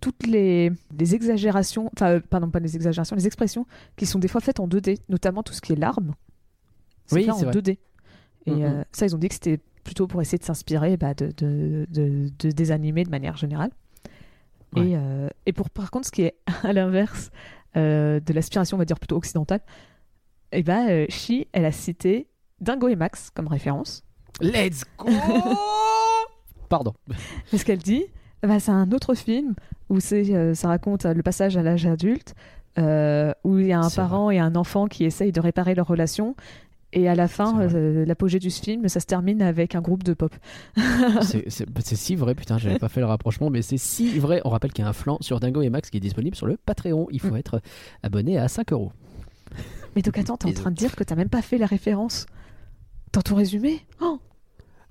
toutes 0.00 0.26
les, 0.26 0.70
les 0.98 1.14
exagérations, 1.14 1.90
enfin 1.96 2.20
pardon 2.20 2.50
pas 2.50 2.60
les 2.60 2.74
exagérations, 2.76 3.14
les 3.16 3.26
expressions 3.26 3.66
qui 3.96 4.06
sont 4.06 4.18
des 4.18 4.28
fois 4.28 4.40
faites 4.40 4.60
en 4.60 4.66
2D, 4.68 4.98
notamment 5.08 5.42
tout 5.42 5.52
ce 5.52 5.60
qui 5.60 5.72
est 5.72 5.76
larmes. 5.76 6.14
C'est 7.06 7.16
Oui, 7.16 7.24
fait 7.24 7.30
en 7.30 7.34
c'est 7.38 7.44
vrai. 7.46 7.54
2D. 7.54 7.78
Et 8.46 8.50
Mhm. 8.52 8.62
euh, 8.62 8.84
ça 8.92 9.06
ils 9.06 9.14
ont 9.14 9.18
dit 9.18 9.28
que 9.28 9.34
c'était 9.34 9.58
plutôt 9.84 10.06
pour 10.06 10.20
essayer 10.22 10.38
de 10.38 10.44
s'inspirer 10.44 10.96
bah, 10.96 11.14
de, 11.14 11.26
de, 11.36 11.86
de- 11.90 12.30
de- 12.38 12.50
des 12.50 12.70
animés 12.72 13.04
de 13.04 13.10
manière 13.10 13.36
générale. 13.36 13.70
Ouais. 14.74 14.88
Et, 14.88 14.96
euh, 14.96 15.28
et 15.46 15.52
pour 15.52 15.70
par 15.70 15.90
contre, 15.90 16.06
ce 16.06 16.12
qui 16.12 16.22
est 16.22 16.34
à 16.64 16.72
l'inverse 16.72 17.30
euh, 17.76 18.18
de 18.20 18.32
l'aspiration, 18.32 18.76
on 18.76 18.78
va 18.78 18.84
dire 18.84 18.98
plutôt 18.98 19.16
occidentale, 19.16 19.60
et 20.52 20.62
ben 20.62 20.88
euh, 20.88 21.06
elle 21.52 21.64
a 21.64 21.72
cité 21.72 22.28
Dingo 22.60 22.88
et 22.88 22.96
Max 22.96 23.30
comme 23.30 23.46
référence. 23.48 24.02
Let's 24.40 24.84
go 24.98 25.06
Pardon. 26.68 26.94
Et 27.52 27.58
ce 27.58 27.64
qu'elle 27.64 27.78
dit, 27.78 28.04
bah, 28.42 28.58
c'est 28.60 28.70
un 28.72 28.90
autre 28.92 29.14
film 29.14 29.54
où 29.88 30.00
c'est, 30.00 30.34
euh, 30.34 30.54
ça 30.54 30.68
raconte 30.68 31.04
euh, 31.06 31.14
le 31.14 31.22
passage 31.22 31.56
à 31.56 31.62
l'âge 31.62 31.86
adulte, 31.86 32.34
euh, 32.78 33.32
où 33.44 33.58
il 33.58 33.66
y 33.66 33.72
a 33.72 33.78
un 33.80 33.90
parent 33.90 34.30
et 34.30 34.38
un 34.38 34.56
enfant 34.56 34.86
qui 34.86 35.04
essayent 35.04 35.30
de 35.32 35.40
réparer 35.40 35.74
leur 35.74 35.86
relation. 35.86 36.34
Et 36.96 37.08
à 37.08 37.14
la 37.16 37.26
fin, 37.26 37.60
euh, 37.60 38.04
l'apogée 38.06 38.38
du 38.38 38.50
film, 38.50 38.88
ça 38.88 39.00
se 39.00 39.06
termine 39.06 39.42
avec 39.42 39.74
un 39.74 39.80
groupe 39.80 40.04
de 40.04 40.14
pop. 40.14 40.32
C'est- 41.22 41.44
C'est 41.50 41.96
si 41.96 42.14
vrai, 42.14 42.34
putain, 42.36 42.56
j'avais 42.56 42.78
pas 42.78 42.88
fait 42.88 43.00
le 43.00 43.06
rapprochement, 43.06 43.50
mais 43.50 43.62
c'est 43.62 43.78
si 43.78 44.16
vrai. 44.20 44.40
On 44.44 44.50
rappelle 44.50 44.72
qu'il 44.72 44.84
y 44.84 44.86
a 44.86 44.90
un 44.90 44.92
flanc 44.94 45.18
sur 45.20 45.40
Dingo 45.40 45.60
et 45.62 45.70
Max 45.70 45.90
qui 45.90 45.96
est 45.96 46.00
disponible 46.00 46.36
sur 46.36 46.46
le 46.46 46.56
Patreon. 46.56 47.08
Il 47.10 47.20
faut 47.20 47.34
être 47.36 47.60
abonné 48.04 48.38
à 48.38 48.46
5 48.48 48.72
euros. 48.72 48.92
Mais 49.96 50.02
donc 50.02 50.16
attends, 50.18 50.36
t'es 50.36 50.46
en 50.48 50.52
train 50.52 50.70
de 50.70 50.76
dire 50.76 50.94
que 50.96 51.02
t'as 51.04 51.16
même 51.16 51.28
pas 51.28 51.42
fait 51.42 51.58
la 51.58 51.66
référence 51.66 52.26
dans 53.12 53.22
ton 53.22 53.34
résumé? 53.34 53.80
Oh 54.00 54.20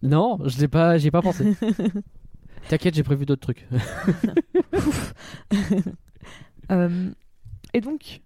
Non, 0.02 0.39
je 0.46 0.60
l'ai 0.60 0.68
pas, 0.68 0.98
j'y 0.98 1.08
ai 1.08 1.12
pas 1.12 1.22
pensé. 1.22 1.54
T'inquiète, 2.70 2.96
j'ai 2.96 3.04
prévu 3.04 3.26
d'autres 3.26 3.42
trucs. 3.42 3.66
Euh, 6.72 7.10
et 7.74 7.82
donc, 7.82 8.22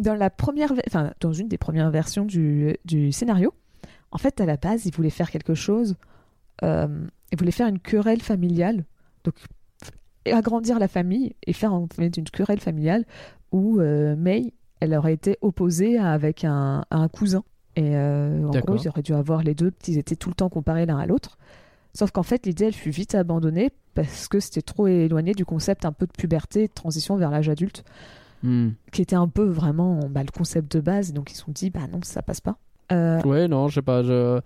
dans 0.00 0.14
la 0.14 0.30
première, 0.30 0.72
enfin, 0.86 1.12
dans 1.20 1.32
une 1.32 1.48
des 1.48 1.58
premières 1.58 1.90
versions 1.90 2.24
du, 2.24 2.76
du 2.84 3.12
scénario, 3.12 3.52
en 4.10 4.18
fait, 4.18 4.40
à 4.40 4.46
la 4.46 4.56
base, 4.56 4.86
il 4.86 4.94
voulait 4.94 5.10
faire 5.10 5.30
quelque 5.30 5.54
chose. 5.54 5.96
euh, 6.62 7.06
il 7.32 7.38
voulait 7.38 7.50
faire 7.50 7.68
une 7.68 7.78
querelle 7.78 8.22
familiale, 8.22 8.84
donc 9.24 9.34
agrandir 10.30 10.78
la 10.78 10.88
famille 10.88 11.34
et 11.46 11.52
faire 11.52 11.72
en 11.72 11.86
fait 11.94 12.16
une 12.16 12.24
querelle 12.24 12.60
familiale 12.60 13.04
où 13.52 13.80
euh, 13.80 14.14
May, 14.16 14.52
elle 14.80 14.94
aurait 14.94 15.14
été 15.14 15.38
opposée 15.40 15.98
à- 15.98 16.12
avec 16.12 16.44
un, 16.44 16.84
à 16.90 16.96
un 16.96 17.08
cousin. 17.08 17.44
Et 17.76 17.96
euh, 17.96 18.44
en 18.46 18.50
gros, 18.60 18.76
ils 18.82 18.88
auraient 18.88 19.02
dû 19.02 19.14
avoir 19.14 19.42
les 19.42 19.54
deux, 19.54 19.72
ils 19.86 19.98
étaient 19.98 20.16
tout 20.16 20.28
le 20.30 20.34
temps 20.34 20.48
comparés 20.48 20.84
l'un 20.86 20.98
à 20.98 21.06
l'autre. 21.06 21.38
Sauf 21.94 22.10
qu'en 22.10 22.22
fait, 22.22 22.44
l'idée, 22.46 22.66
elle 22.66 22.74
fut 22.74 22.90
vite 22.90 23.14
abandonnée 23.14 23.70
parce 23.94 24.28
que 24.28 24.40
c'était 24.40 24.62
trop 24.62 24.86
éloigné 24.86 25.32
du 25.32 25.44
concept 25.44 25.84
un 25.84 25.92
peu 25.92 26.06
de 26.06 26.12
puberté 26.12 26.66
de 26.68 26.72
transition 26.72 27.16
vers 27.16 27.30
l'âge 27.30 27.48
adulte 27.48 27.84
Hmm. 28.42 28.70
qui 28.92 29.02
était 29.02 29.16
un 29.16 29.26
peu 29.28 29.44
vraiment 29.44 29.98
bah, 30.08 30.22
le 30.22 30.30
concept 30.30 30.70
de 30.76 30.80
base. 30.80 31.12
Donc 31.12 31.30
ils 31.32 31.34
se 31.34 31.42
sont 31.42 31.52
dit, 31.52 31.70
bah 31.70 31.80
non, 31.92 32.00
ça 32.02 32.22
passe 32.22 32.40
pas. 32.40 32.56
Euh, 32.92 33.20
Ouais, 33.22 33.48
non, 33.48 33.68
je 33.68 33.74
sais 33.76 33.82
pas. 33.82 34.02
Je, 34.02 34.40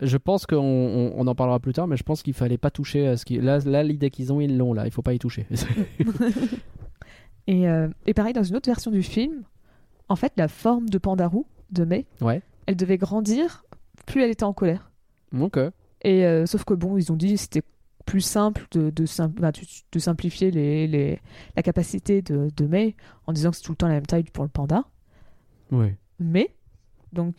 je 0.00 0.16
pense 0.16 0.46
qu'on 0.46 0.56
on, 0.56 1.12
on 1.16 1.26
en 1.26 1.34
parlera 1.34 1.58
plus 1.60 1.72
tard, 1.72 1.86
mais 1.86 1.96
je 1.96 2.02
pense 2.04 2.22
qu'il 2.22 2.32
fallait 2.34 2.56
pas 2.58 2.70
toucher 2.70 3.06
à 3.06 3.16
ce 3.16 3.24
qui. 3.24 3.38
Là, 3.38 3.58
là 3.66 3.82
l'idée 3.82 4.10
qu'ils 4.10 4.32
ont, 4.32 4.40
ils 4.40 4.56
l'ont 4.56 4.72
là. 4.72 4.86
Il 4.86 4.92
faut 4.92 5.02
pas 5.02 5.12
y 5.12 5.18
toucher. 5.18 5.46
et, 7.46 7.68
euh, 7.68 7.88
et 8.06 8.14
pareil, 8.14 8.32
dans 8.32 8.42
une 8.42 8.56
autre 8.56 8.68
version 8.70 8.90
du 8.90 9.02
film, 9.02 9.42
en 10.08 10.16
fait, 10.16 10.32
la 10.36 10.48
forme 10.48 10.88
de 10.88 10.98
Pandarou 10.98 11.46
de 11.70 11.84
May, 11.84 12.06
Ouais. 12.20 12.42
elle 12.66 12.76
devait 12.76 12.98
grandir 12.98 13.64
plus 14.06 14.22
elle 14.22 14.30
était 14.30 14.44
en 14.44 14.52
colère. 14.52 14.90
Euh, 15.34 15.70
Et 16.02 16.24
euh, 16.26 16.46
sauf 16.46 16.64
que 16.64 16.74
bon, 16.74 16.96
ils 16.96 17.12
ont 17.12 17.16
dit 17.16 17.36
c'était 17.36 17.62
plus 18.10 18.20
simple 18.20 18.66
de, 18.72 18.90
de, 18.90 19.06
sim- 19.06 19.28
de- 19.28 19.52
de 19.92 19.98
simplifier 19.98 20.50
les, 20.50 20.86
les- 20.88 21.20
la 21.56 21.62
capacité 21.62 22.22
de, 22.22 22.50
de 22.56 22.66
May 22.66 22.96
en 23.26 23.32
disant 23.32 23.50
que 23.50 23.56
c'est 23.56 23.62
tout 23.62 23.72
le 23.72 23.76
temps 23.76 23.86
la 23.88 23.94
même 23.94 24.06
taille 24.06 24.24
pour 24.24 24.42
le 24.44 24.50
panda. 24.50 24.84
Mais, 26.18 26.54
donc, 27.12 27.34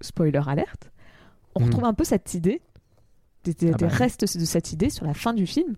spoiler 0.00 0.40
alerte, 0.46 0.90
on 1.54 1.60
Hmm. 1.60 1.64
retrouve 1.64 1.84
un 1.84 1.94
peu 1.94 2.04
cette 2.04 2.34
idée, 2.34 2.60
des, 3.44 3.54
des- 3.54 3.70
Ah 3.72 3.76
des 3.76 3.84
bah 3.86 3.90
oui. 3.90 3.96
restes 3.98 4.20
de 4.38 4.44
cette 4.44 4.72
idée 4.72 4.90
sur 4.90 5.06
la 5.06 5.14
fin 5.14 5.32
du 5.32 5.46
film, 5.46 5.76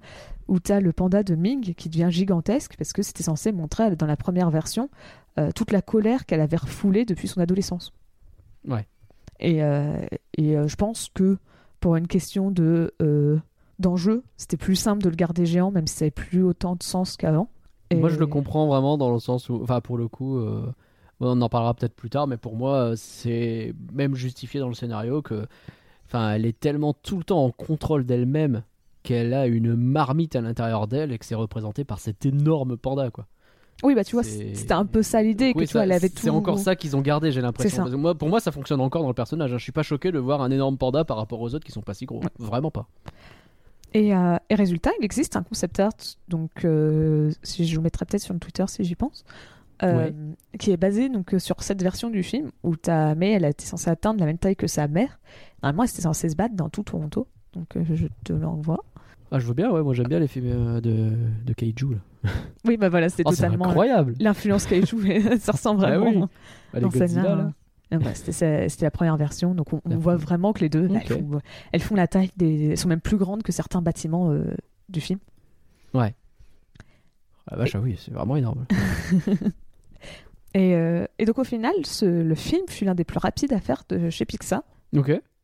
où 0.48 0.58
tu 0.60 0.72
as 0.72 0.80
le 0.80 0.92
panda 0.92 1.22
de 1.22 1.34
Ming 1.36 1.74
qui 1.74 1.88
devient 1.88 2.08
gigantesque, 2.10 2.74
parce 2.76 2.92
que 2.92 3.02
c'était 3.02 3.22
censé 3.22 3.52
montrer, 3.52 3.94
dans 3.96 4.06
la 4.06 4.16
première 4.16 4.50
version, 4.50 4.90
euh, 5.38 5.50
toute 5.52 5.70
la 5.70 5.80
colère 5.82 6.26
qu'elle 6.26 6.40
avait 6.40 6.56
refoulée 6.56 7.04
depuis 7.04 7.28
son 7.28 7.40
adolescence. 7.40 7.92
Ouais. 8.66 8.86
Et, 9.40 9.62
euh, 9.62 10.04
et 10.36 10.56
euh, 10.56 10.66
je 10.68 10.76
pense 10.76 11.08
que 11.14 11.38
pour 11.80 11.96
une 11.96 12.06
question 12.08 12.50
de 12.50 12.92
d'enjeu, 13.78 14.22
c'était 14.36 14.56
plus 14.56 14.76
simple 14.76 15.02
de 15.02 15.08
le 15.08 15.16
garder 15.16 15.46
géant, 15.46 15.70
même 15.70 15.86
si 15.86 15.96
ça 15.96 16.04
n'avait 16.04 16.10
plus 16.10 16.42
autant 16.42 16.76
de 16.76 16.82
sens 16.82 17.16
qu'avant. 17.16 17.48
Et- 17.90 17.96
Moi, 17.96 18.08
je 18.08 18.18
le 18.18 18.26
comprends 18.26 18.66
vraiment 18.66 18.96
dans 18.98 19.12
le 19.12 19.18
sens 19.20 19.48
où, 19.48 19.60
enfin, 19.62 19.80
pour 19.80 19.98
le 19.98 20.08
coup, 20.08 20.38
euh, 20.38 20.66
on 21.20 21.40
en 21.40 21.48
parlera 21.48 21.74
peut-être 21.74 21.94
plus 21.94 22.10
tard, 22.10 22.26
mais 22.26 22.36
pour 22.36 22.56
moi, 22.56 22.92
c'est 22.96 23.74
même 23.92 24.14
justifié 24.14 24.60
dans 24.60 24.68
le 24.68 24.74
scénario 24.74 25.22
que, 25.22 25.46
enfin, 26.06 26.32
elle 26.32 26.46
est 26.46 26.58
tellement 26.58 26.94
tout 26.94 27.18
le 27.18 27.24
temps 27.24 27.44
en 27.44 27.50
contrôle 27.50 28.04
d'elle-même 28.04 28.62
qu'elle 29.02 29.34
a 29.34 29.46
une 29.46 29.74
marmite 29.76 30.34
à 30.34 30.40
l'intérieur 30.40 30.86
d'elle 30.88 31.12
et 31.12 31.18
que 31.18 31.24
c'est 31.26 31.34
représenté 31.34 31.84
par 31.84 31.98
cet 31.98 32.24
énorme 32.24 32.76
panda, 32.76 33.10
quoi. 33.10 33.26
Oui, 33.82 33.94
bah 33.94 34.04
tu 34.04 34.14
vois, 34.16 34.22
c'était 34.22 34.72
un 34.72 34.86
peu 34.86 35.02
ça 35.02 35.20
l'idée, 35.22 35.52
que 35.52 35.58
Oui, 35.58 35.66
tu 35.66 35.72
vois, 35.72 35.80
ça- 35.80 35.84
elle 35.84 35.92
avait 35.92 36.08
tout. 36.08 36.22
C'est 36.22 36.30
encore 36.30 36.58
ça 36.58 36.74
qu'ils 36.74 36.96
ont 36.96 37.02
gardé, 37.02 37.32
j'ai 37.32 37.42
l'impression. 37.42 37.84
Moi, 37.98 38.14
pour 38.14 38.28
moi, 38.30 38.40
ça 38.40 38.50
fonctionne 38.50 38.80
encore 38.80 39.02
dans 39.02 39.08
le 39.08 39.14
personnage. 39.14 39.52
hein. 39.52 39.58
Je 39.58 39.62
suis 39.62 39.72
pas 39.72 39.82
choqué 39.82 40.10
de 40.10 40.18
voir 40.18 40.40
un 40.40 40.50
énorme 40.50 40.78
panda 40.78 41.04
par 41.04 41.16
rapport 41.18 41.40
aux 41.40 41.54
autres 41.54 41.66
qui 41.66 41.72
sont 41.72 41.82
pas 41.82 41.92
si 41.92 42.06
gros. 42.06 42.20
Vraiment 42.38 42.70
pas. 42.70 42.86
Et, 43.94 44.14
euh, 44.14 44.36
et 44.50 44.54
résultat, 44.56 44.90
il 45.00 45.04
existe 45.04 45.36
un 45.36 45.42
concept 45.44 45.78
art, 45.78 45.92
donc 46.28 46.64
euh, 46.64 47.30
si 47.44 47.64
je 47.64 47.76
vous 47.76 47.82
mettrai 47.82 48.04
peut-être 48.04 48.22
sur 48.22 48.34
le 48.34 48.40
Twitter 48.40 48.64
si 48.66 48.82
j'y 48.82 48.96
pense, 48.96 49.24
euh, 49.84 50.10
qui 50.58 50.72
est 50.72 50.76
basé 50.76 51.08
donc 51.08 51.34
sur 51.38 51.62
cette 51.62 51.80
version 51.80 52.10
du 52.10 52.24
film 52.24 52.50
où 52.64 52.74
ta 52.74 53.14
May, 53.14 53.30
elle 53.32 53.44
été 53.44 53.64
censée 53.64 53.90
atteindre 53.90 54.18
la 54.18 54.26
même 54.26 54.38
taille 54.38 54.56
que 54.56 54.66
sa 54.66 54.88
mère. 54.88 55.20
Normalement, 55.62 55.84
elle 55.84 55.90
était 55.90 56.02
censée 56.02 56.28
se 56.28 56.34
battre 56.36 56.56
dans 56.56 56.68
tout 56.68 56.82
Toronto, 56.82 57.28
donc 57.52 57.68
je 57.94 58.06
te 58.24 58.32
l'envoie. 58.32 58.84
Ah, 59.30 59.38
je 59.38 59.46
veux 59.46 59.54
bien, 59.54 59.70
ouais. 59.70 59.82
Moi, 59.82 59.94
j'aime 59.94 60.08
bien 60.08 60.18
les 60.20 60.28
films 60.28 60.80
de, 60.80 61.12
de 61.44 61.52
Kaiju. 61.52 61.94
Là. 61.94 62.30
Oui, 62.66 62.76
bah 62.76 62.88
voilà, 62.88 63.08
c'était 63.08 63.24
Oh, 63.26 63.30
c'est 63.30 63.42
totalement 63.42 63.66
incroyable. 63.66 64.14
l'influence 64.20 64.66
Kaiju, 64.66 65.20
ça 65.40 65.52
ressemble 65.52 65.84
Ah 65.84 65.98
vraiment. 65.98 66.22
oui. 66.22 66.26
Bah, 66.72 66.80
les 66.80 66.88
Godzilla, 66.88 67.22
là. 67.36 67.52
Ah 67.90 67.98
bah, 67.98 68.14
c'était 68.14 68.66
la 68.80 68.90
première 68.90 69.16
version, 69.16 69.54
donc 69.54 69.72
on, 69.72 69.80
voit 69.98 70.16
vraiment 70.16 70.52
que 70.52 70.60
les 70.60 70.68
deux, 70.68 70.88
bah, 70.88 70.94
Ok. 70.96 71.10
elles, 71.10 71.16
font, 71.18 71.40
elles 71.72 71.80
font 71.82 71.94
la 71.94 72.06
taille 72.08 72.30
des, 72.36 72.70
elles 72.70 72.78
sont 72.78 72.88
même 72.88 73.00
plus 73.00 73.16
grandes 73.18 73.42
que 73.42 73.52
certains 73.52 73.82
bâtiments 73.82 74.30
euh, 74.32 74.54
du 74.88 75.00
film. 75.00 75.18
Ah, 77.46 77.56
vache, 77.56 77.74
ah 77.74 77.80
oui, 77.80 77.96
c'est 78.02 78.10
vraiment 78.12 78.36
énorme. 78.36 78.66
Et, 80.54 80.74
euh, 80.76 81.04
et 81.18 81.24
donc 81.24 81.38
au 81.40 81.44
final, 81.44 81.74
ce- 81.84 82.04
le 82.22 82.34
film 82.36 82.62
fut 82.68 82.84
l'un 82.84 82.94
des 82.94 83.02
plus 83.04 83.18
rapides 83.18 83.52
à 83.52 83.58
faire 83.60 83.82
de 83.88 84.08
chez 84.08 84.24
Pixar, 84.24 84.62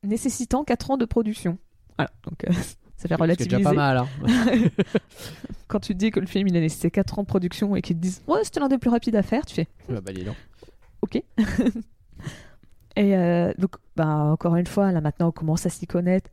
nécessitant 0.05 0.63
4 0.65 0.93
ans 0.93 0.97
de 0.97 1.05
production. 1.05 1.59
Voilà, 1.99 2.13
donc 2.23 2.45
euh, 2.45 2.53
ça 2.97 3.09
fait 3.09 3.17
relativiser. 3.17 3.57
déjà 3.57 3.71
pas 3.71 3.75
mal. 3.75 3.97
Hein. 3.99 4.09
Quand 5.69 5.81
tu 5.81 5.97
dis 5.97 6.13
que 6.13 6.21
le 6.21 6.27
film 6.27 6.47
il 6.47 6.57
a 6.57 6.61
nécessité 6.61 6.93
4 6.93 7.19
ans 7.19 7.23
de 7.23 7.27
production 7.27 7.75
et 7.75 7.83
qu'ils 7.83 7.97
te 7.97 8.01
disent 8.03 8.23
ouais 8.29 8.45
c'était 8.45 8.61
l'un 8.61 8.69
des 8.69 8.79
plus 8.79 8.89
rapides 8.91 9.17
à 9.17 9.23
faire, 9.25 9.45
tu 9.45 9.55
fais 9.57 9.67
Ah, 9.93 10.01
bah, 10.01 10.13
dis 10.13 10.23
donc. 10.23 10.37
ok. 11.03 11.21
Et 12.97 13.17
euh, 13.17 13.53
donc 13.59 13.77
bah, 13.97 14.09
encore 14.09 14.57
une 14.57 14.67
fois, 14.67 14.93
là 14.93 15.01
maintenant 15.01 15.29
on 15.29 15.33
commence 15.33 15.67
à 15.67 15.71
s'y 15.71 15.87
connaître. 15.87 16.31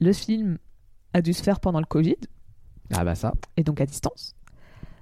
Le 0.00 0.12
film 0.12 0.58
a 1.12 1.22
dû 1.22 1.32
se 1.32 1.42
faire 1.42 1.60
pendant 1.60 1.80
le 1.80 1.86
Covid 1.86 2.16
Ah, 2.92 3.04
bah, 3.04 3.14
ça. 3.14 3.32
et 3.56 3.62
donc 3.64 3.80
à 3.80 3.86
distance. 3.86 4.34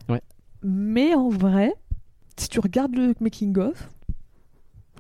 Ouais. 0.09 0.23
Mais 0.63 1.15
en 1.15 1.29
vrai, 1.29 1.73
si 2.37 2.49
tu 2.49 2.61
regardes 2.61 2.95
le 2.95 3.15
making 3.21 3.57
of, 3.59 3.91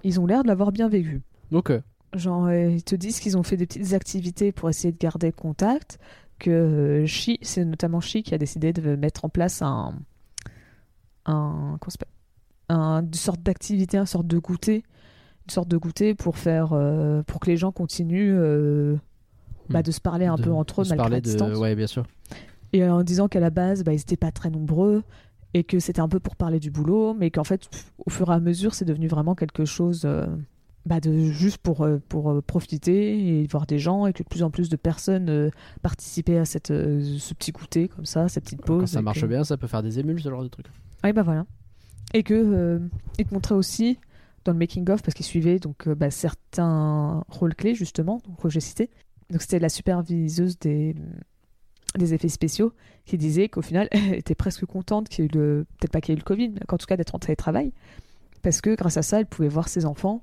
ils 0.05 0.21
ont 0.21 0.27
l'air 0.27 0.43
de 0.43 0.49
l'avoir 0.49 0.71
bien 0.73 0.89
vécu. 0.89 1.23
Ok. 1.51 1.73
Genre, 2.15 2.47
euh, 2.47 2.71
ils 2.71 2.85
te 2.85 2.95
disent 2.95 3.21
qu'ils 3.21 3.37
ont 3.37 3.43
fait 3.43 3.57
des 3.57 3.67
petites 3.67 3.93
activités 3.93 4.53
pour 4.53 4.71
essayer 4.71 4.93
de 4.93 4.99
garder 4.99 5.33
contact. 5.33 5.99
Que 6.39 6.51
euh, 6.51 7.07
Chi, 7.07 7.39
c'est 7.43 7.65
notamment 7.65 8.01
Chi 8.01 8.23
qui 8.23 8.33
a 8.33 8.39
décidé 8.39 8.73
de 8.73 8.95
mettre 8.95 9.25
en 9.25 9.29
place 9.29 9.61
un. 9.61 9.95
un 11.27 11.79
comment 11.81 13.01
une 13.03 13.15
sorte 13.15 13.43
d'activité, 13.43 13.99
une 13.99 14.07
sorte 14.07 14.27
de 14.27 14.39
goûter. 14.39 14.85
Une 15.49 15.53
sorte 15.55 15.69
de 15.69 15.77
goûter 15.79 16.15
pour 16.15 16.37
faire. 16.37 16.71
euh, 16.73 17.23
pour 17.23 17.41
que 17.41 17.47
les 17.51 17.57
gens 17.57 17.73
continuent 17.73 18.37
euh, 18.39 18.97
bah, 19.71 19.81
Hmm. 19.81 19.83
de 19.83 19.91
se 19.91 20.01
parler 20.01 20.27
un 20.27 20.37
De- 20.37 20.43
peu 20.43 20.53
entre 20.53 20.83
eux 20.83 20.85
de 20.85 20.91
malgré 20.91 21.09
la 21.11 21.21
distance. 21.23 21.51
de... 21.53 21.57
Ouais, 21.57 21.75
bien 21.75 21.87
sûr. 21.87 22.05
Et 22.75 22.85
en 22.87 23.03
disant 23.03 23.29
qu'à 23.29 23.41
la 23.41 23.49
base, 23.51 23.83
bah, 23.83 23.93
ils 23.95 23.97
n'étaient 23.97 24.17
pas 24.19 24.31
très 24.31 24.51
nombreux 24.51 25.03
et 25.55 25.65
que 25.65 25.79
c'était 25.79 26.01
un 26.01 26.09
peu 26.09 26.21
pour 26.21 26.37
parler 26.37 26.61
du 26.61 26.71
boulot, 26.71 27.15
mais 27.15 27.31
qu'en 27.31 27.45
fait, 27.45 27.69
au 28.05 28.11
fur 28.11 28.31
et 28.31 28.35
à 28.35 28.41
mesure, 28.41 28.75
c'est 28.75 28.85
devenu 28.85 29.09
vraiment 29.09 29.35
quelque 29.35 29.65
chose 29.65 30.03
euh, 30.05 30.27
bah, 30.85 31.01
de 31.01 31.11
juste 31.31 31.57
pour, 31.59 31.83
euh, 31.83 31.99
pour 32.11 32.31
euh, 32.31 32.43
profiter 32.43 33.41
et 33.43 33.47
voir 33.47 33.67
des 33.67 33.79
gens 33.79 34.07
et 34.07 34.13
que 34.13 34.23
de 34.23 34.29
plus 34.29 34.43
en 34.43 34.51
plus 34.51 34.69
de 34.69 34.77
personnes 34.77 35.31
euh, 35.31 35.49
participaient 35.81 36.37
à 36.39 36.45
cette, 36.45 36.71
euh, 36.71 37.03
ce 37.19 37.33
petit 37.33 37.53
goûter 37.53 37.89
comme 37.89 38.05
ça, 38.05 38.29
cette 38.29 38.45
petite 38.45 38.61
pause. 38.63 38.81
Quand 38.81 38.87
ça 38.87 38.99
et 39.01 39.03
marche 39.03 39.23
que- 39.23 39.27
bien, 39.27 39.45
ça 39.45 39.57
peut 39.57 39.67
faire 39.67 39.83
des 39.83 39.99
émules, 39.99 40.21
ce 40.21 40.29
genre 40.29 40.43
de 40.43 40.49
truc. 40.49 40.67
oui, 41.05 41.13
bah 41.15 41.23
voilà. 41.23 41.47
Et 42.13 42.23
que 42.23 42.35
euh, 42.35 42.79
il 43.19 43.25
te 43.25 43.33
montrait 43.33 43.55
aussi 43.55 43.99
dans 44.45 44.53
le 44.53 44.59
making 44.59 44.89
of 44.91 45.03
parce 45.03 45.15
qu'il 45.15 45.27
suivait 45.27 45.59
donc 45.59 45.87
euh, 45.89 45.95
bah, 45.95 46.11
certains 46.11 47.25
rôles 47.29 47.55
clés 47.55 47.75
justement 47.75 48.21
donc, 48.27 48.41
que 48.41 48.49
j'ai 48.49 48.61
cités. 48.61 48.91
Donc 49.31 49.43
c'était 49.43 49.59
la 49.59 49.69
superviseuse 49.69 50.59
des 50.59 50.95
des 51.97 52.13
effets 52.15 52.29
spéciaux 52.29 52.73
qui 53.07 53.17
disait 53.17 53.49
qu'au 53.49 53.63
final 53.63 53.89
elle 53.93 54.15
était 54.15 54.35
presque 54.35 54.65
contente 54.67 55.09
qu'il 55.09 55.25
y 55.25 55.29
ait 55.29 55.31
le 55.35 55.67
peut-être 55.79 55.91
pas 55.93 56.01
qu'il 56.01 56.13
y 56.13 56.15
ait 56.15 56.17
eu 56.19 56.21
le 56.21 56.25
Covid 56.25 56.51
mais 56.51 56.61
qu'en 56.67 56.77
tout 56.79 56.87
cas 56.87 56.97
d'être 56.97 57.15
en 57.15 57.19
télétravail 57.19 57.73
parce 58.43 58.61
que 58.61 58.75
grâce 58.75 58.97
à 58.97 59.03
ça 59.03 59.21
elle 59.21 59.27
pouvait 59.27 59.49
voir 59.49 59.69
ses 59.69 59.85
enfants 59.87 60.23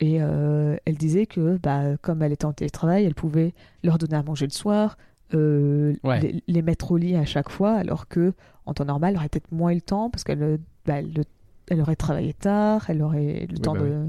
et 0.00 0.22
euh, 0.22 0.76
elle 0.84 0.96
disait 0.96 1.26
que 1.26 1.58
bah, 1.58 1.96
comme 1.98 2.22
elle 2.22 2.32
était 2.32 2.44
en 2.46 2.52
télétravail 2.52 3.04
elle 3.04 3.14
pouvait 3.14 3.52
leur 3.82 3.98
donner 3.98 4.14
à 4.16 4.22
manger 4.22 4.46
le 4.46 4.52
soir 4.52 4.96
euh, 5.34 5.94
Ouais. 6.04 6.20
les, 6.20 6.42
les 6.46 6.62
mettre 6.62 6.92
au 6.92 6.96
lit 6.96 7.16
à 7.16 7.24
chaque 7.24 7.48
fois 7.50 7.72
alors 7.74 8.06
que 8.08 8.32
en 8.64 8.74
temps 8.74 8.84
normal, 8.84 9.12
elle 9.14 9.18
aurait 9.18 9.28
peut-être 9.28 9.50
moins 9.50 9.72
eu 9.72 9.76
le 9.76 9.80
temps 9.80 10.08
parce 10.08 10.22
qu'elle 10.24 10.58
bah, 10.86 11.02
le- 11.02 11.24
elle 11.68 11.80
aurait 11.80 11.96
travaillé 11.96 12.32
tard, 12.34 12.84
elle 12.88 13.02
aurait 13.02 13.46
le 13.48 13.54
Oui, 13.54 13.60
temps 13.60 13.72
bah 13.74 13.80
de. 13.80 14.06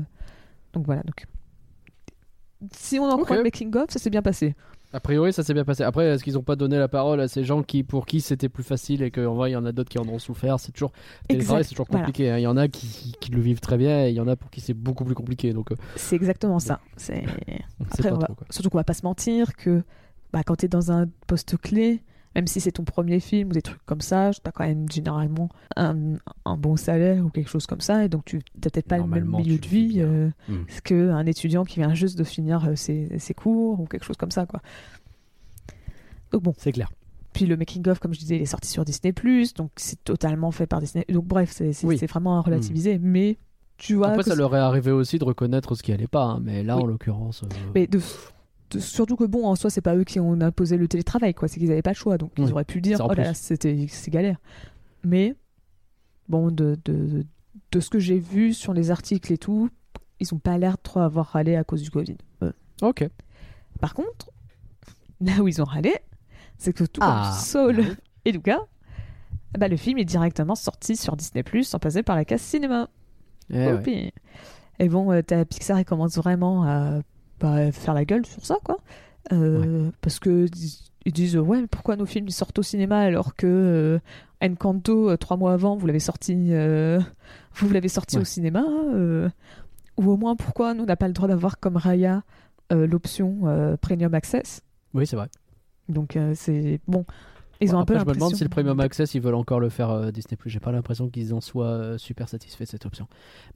Donc 0.73 0.85
voilà. 0.85 1.01
Donc 1.03 1.25
si 2.73 2.97
on 2.99 3.05
en 3.09 3.15
Ok. 3.15 3.23
croit 3.25 3.37
le 3.37 3.43
making 3.43 3.75
of, 3.75 3.89
ça 3.89 3.99
s'est 3.99 4.09
bien 4.09 4.21
passé. 4.21 4.55
A 4.95 4.99
priori, 4.99 5.33
ça 5.33 5.41
s'est 5.43 5.55
bien 5.55 5.65
passé. 5.65 5.81
Après, 5.83 6.05
est-ce 6.05 6.23
qu'ils 6.23 6.35
n'ont 6.35 6.43
pas 6.43 6.55
donné 6.55 6.77
la 6.77 6.87
parole 6.87 7.19
à 7.19 7.27
ces 7.27 7.43
gens 7.43 7.63
qui, 7.63 7.81
pour 7.83 8.05
qui 8.05 8.21
c'était 8.21 8.47
plus 8.47 8.63
facile 8.63 9.01
et 9.01 9.09
qu'en 9.09 9.33
vrai, 9.33 9.49
il 9.49 9.53
y 9.53 9.55
en 9.55 9.65
a 9.65 9.71
d'autres 9.71 9.89
qui 9.89 9.97
en 9.97 10.07
ont 10.07 10.19
souffert 10.19 10.59
C'est 10.59 10.71
toujours, 10.71 10.91
c'est 11.27 11.37
toujours 11.39 11.87
Voilà. 11.89 12.05
compliqué. 12.05 12.29
hein. 12.29 12.37
Il 12.37 12.43
y 12.43 12.47
en 12.47 12.57
a 12.57 12.67
qui, 12.67 13.15
qui 13.19 13.31
le 13.31 13.41
vivent 13.41 13.59
très 13.59 13.77
bien 13.77 14.05
et 14.05 14.09
il 14.09 14.15
y 14.15 14.19
en 14.19 14.27
a 14.27 14.35
pour 14.35 14.51
qui 14.51 14.61
c'est 14.61 14.75
beaucoup 14.75 15.03
plus 15.03 15.15
compliqué. 15.15 15.51
Donc, 15.51 15.71
euh, 15.71 15.75
C'est 15.95 16.15
exactement 16.15 16.59
ça. 16.59 16.79
C'est 16.95 17.23
Après, 17.91 18.11
on 18.11 18.17
va- 18.19 18.27
trop. 18.27 18.35
Surtout 18.51 18.69
qu'on 18.69 18.77
va 18.77 18.83
pas 18.83 18.93
se 18.93 19.03
mentir 19.03 19.55
que 19.55 19.83
bah, 20.31 20.43
quand 20.45 20.57
tu 20.57 20.65
es 20.65 20.69
dans 20.69 20.91
un 20.91 21.07
poste 21.25 21.57
clé, 21.57 22.03
même 22.35 22.47
si 22.47 22.59
c'est 22.61 22.71
ton 22.71 22.83
premier 22.83 23.19
film 23.19 23.49
ou 23.49 23.51
des 23.53 23.61
trucs 23.61 23.83
comme 23.85 24.01
ça, 24.01 24.31
tu 24.33 24.39
as 24.45 24.51
quand 24.51 24.65
même 24.65 24.89
généralement 24.91 25.49
un, 25.75 26.15
un 26.45 26.57
bon 26.57 26.75
salaire 26.77 27.25
ou 27.25 27.29
quelque 27.29 27.49
chose 27.49 27.65
comme 27.67 27.81
ça, 27.81 28.03
et 28.05 28.09
donc 28.09 28.25
tu 28.25 28.37
n'as 28.37 28.41
peut-être 28.61 28.87
pas 28.87 28.97
le 28.97 29.05
même 29.05 29.25
milieu 29.25 29.57
de 29.57 29.67
vie 29.67 29.95
euh, 30.01 30.29
Mm. 30.49 30.65
qu'un 30.83 31.25
étudiant 31.25 31.63
qui 31.65 31.79
vient 31.79 31.93
juste 31.93 32.17
de 32.17 32.23
finir 32.23 32.65
euh, 32.67 32.75
ses, 32.75 33.17
ses 33.19 33.33
cours 33.33 33.79
ou 33.79 33.85
quelque 33.85 34.05
chose 34.05 34.17
comme 34.17 34.31
ça. 34.31 34.45
Quoi. 34.45 34.61
Donc 36.31 36.43
bon, 36.43 36.53
C'est 36.57 36.71
clair. 36.71 36.91
puis 37.33 37.45
le 37.45 37.55
making 37.57 37.87
of, 37.89 37.99
comme 37.99 38.13
je 38.13 38.19
disais, 38.19 38.35
il 38.37 38.41
est 38.41 38.45
sorti 38.45 38.69
sur 38.69 38.83
Disney+, 38.85 39.13
donc 39.55 39.71
c'est 39.75 40.03
totalement 40.03 40.51
fait 40.51 40.67
par 40.67 40.79
Disney. 40.79 41.05
Donc 41.09 41.25
bref, 41.25 41.51
c'est 41.51 41.71
Oui. 41.85 41.97
vraiment 41.97 42.37
à 42.37 42.41
relativiser, 42.41 42.97
mais 42.99 43.37
tu 43.77 43.95
vois... 43.95 44.09
Après, 44.09 44.23
ça 44.23 44.35
leur 44.35 44.55
est 44.55 44.59
arrivé 44.59 44.91
aussi 44.91 45.17
de 45.19 45.23
reconnaître 45.23 45.75
ce 45.75 45.83
qui 45.83 45.91
allait 45.91 46.07
pas. 46.07 46.23
hein. 46.23 46.39
Mais 46.43 46.63
là, 46.63 46.77
Oui. 46.77 46.83
en 46.83 46.85
l'occurrence. 46.85 47.43
euh, 47.43 47.47
Mais 47.75 47.87
de- 47.87 47.99
surtout 48.79 49.15
que 49.15 49.23
bon, 49.25 49.45
en 49.45 49.55
soi, 49.55 49.69
c'est 49.69 49.81
pas 49.81 49.95
eux 49.95 50.03
qui 50.03 50.19
ont 50.19 50.39
imposé 50.41 50.77
le 50.77 50.87
télétravail, 50.87 51.33
quoi. 51.33 51.47
C'est 51.47 51.59
qu'ils 51.59 51.71
avaient 51.71 51.81
pas 51.81 51.91
le 51.91 51.95
choix, 51.95 52.17
donc 52.17 52.31
Oui. 52.37 52.45
ils 52.47 52.51
auraient 52.51 52.65
pu 52.65 52.81
dire, 52.81 52.99
oh 53.03 53.07
là 53.09 53.13
plus. 53.15 53.23
là, 53.23 53.33
c'était 53.33 53.85
c'est 53.89 54.11
galère. 54.11 54.37
Mais 55.03 55.35
bon, 56.29 56.51
de, 56.51 56.77
de, 56.85 57.25
de 57.71 57.79
ce 57.79 57.89
que 57.89 57.99
j'ai 57.99 58.19
vu 58.19 58.53
sur 58.53 58.73
les 58.73 58.91
articles 58.91 59.31
et 59.33 59.37
tout, 59.37 59.69
ils 60.19 60.33
ont 60.33 60.39
pas 60.39 60.57
l'air 60.57 60.73
de 60.77 60.81
trop 60.81 60.99
avoir 61.01 61.27
râlé 61.27 61.55
à 61.55 61.63
cause 61.63 61.81
du 61.81 61.91
Covid. 61.91 62.17
Euh, 62.43 62.51
Ok. 62.81 63.07
Par 63.81 63.93
contre, 63.93 64.29
là 65.21 65.41
où 65.41 65.47
ils 65.47 65.61
ont 65.61 65.65
râlé, 65.65 65.93
c'est 66.57 66.73
que 66.73 66.83
tout 66.85 67.01
Ah. 67.03 67.31
comme 67.33 67.39
Saul 67.43 67.83
et 68.25 68.31
Luca, 68.31 68.59
bah, 69.57 69.67
le 69.67 69.75
film 69.77 69.97
est 69.99 70.05
directement 70.05 70.55
sorti 70.55 70.95
sur 70.95 71.15
Disney+, 71.15 71.43
sans 71.63 71.79
passer 71.79 72.03
par 72.03 72.15
la 72.15 72.25
case 72.25 72.41
cinéma. 72.41 72.89
Eh 73.49 73.57
ouais. 73.57 73.71
Youpi. 73.71 74.13
Et 74.79 74.89
bon, 74.89 75.11
euh, 75.11 75.21
Pixar, 75.45 75.79
il 75.79 75.85
commence 75.85 76.15
vraiment 76.15 76.63
à 76.63 77.01
bah, 77.39 77.71
faire 77.71 77.93
la 77.93 78.05
gueule 78.05 78.25
sur 78.25 78.45
ça, 78.45 78.57
quoi. 78.63 78.77
Euh, 79.31 79.89
Parce 80.01 80.19
que 80.19 80.45
ils- 81.05 81.11
disent, 81.13 81.37
ouais, 81.37 81.61
mais 81.61 81.67
pourquoi 81.67 81.95
nos 81.97 82.05
films 82.05 82.27
ils 82.27 82.33
sortent 82.33 82.57
au 82.59 82.63
cinéma 82.63 82.99
alors 82.99 83.35
que 83.35 83.47
euh, 83.47 83.99
Encanto, 84.41 85.09
euh, 85.09 85.17
trois 85.17 85.35
mois 85.37 85.53
avant, 85.53 85.75
vous 85.75 85.85
l'avez 85.87 85.99
sorti, 85.99 86.47
euh, 86.51 86.99
vous 87.55 87.69
l'avez 87.69 87.87
sorti 87.89 88.15
Ouais. 88.17 88.21
au 88.21 88.25
cinéma 88.25 88.63
euh, 88.93 89.29
Ou 89.97 90.11
au 90.11 90.17
moins, 90.17 90.35
pourquoi 90.35 90.73
nous, 90.73 90.83
on 90.83 90.85
n'a 90.85 90.95
pas 90.95 91.07
le 91.07 91.13
droit 91.13 91.27
d'avoir 91.27 91.59
comme 91.59 91.77
Raya 91.77 92.23
l'option 92.71 93.41
Premium 93.81 94.13
Access? 94.15 94.61
Oui, 94.95 95.05
c'est 95.05 95.15
vrai. 95.15 95.27
Donc, 95.89 96.17
c'est 96.33 96.79
bon. 96.87 97.05
Ils 97.61 97.75
ont 97.75 97.79
un 97.79 97.85
peu 97.85 97.97
je 97.99 98.03
me 98.03 98.13
demande 98.13 98.35
si 98.35 98.43
le 98.43 98.49
Premium 98.49 98.79
Access, 98.79 99.13
ils 99.13 99.21
veulent 99.21 99.35
encore 99.35 99.59
le 99.59 99.69
faire 99.69 100.11
Disney+. 100.11 100.37
J'ai 100.47 100.59
pas 100.59 100.71
l'impression 100.71 101.07
qu'ils 101.09 101.33
en 101.33 101.39
soient 101.41 101.97
super 101.99 102.27
satisfaits 102.27 102.63
de 102.63 102.69
cette 102.69 102.85
option. 102.87 103.07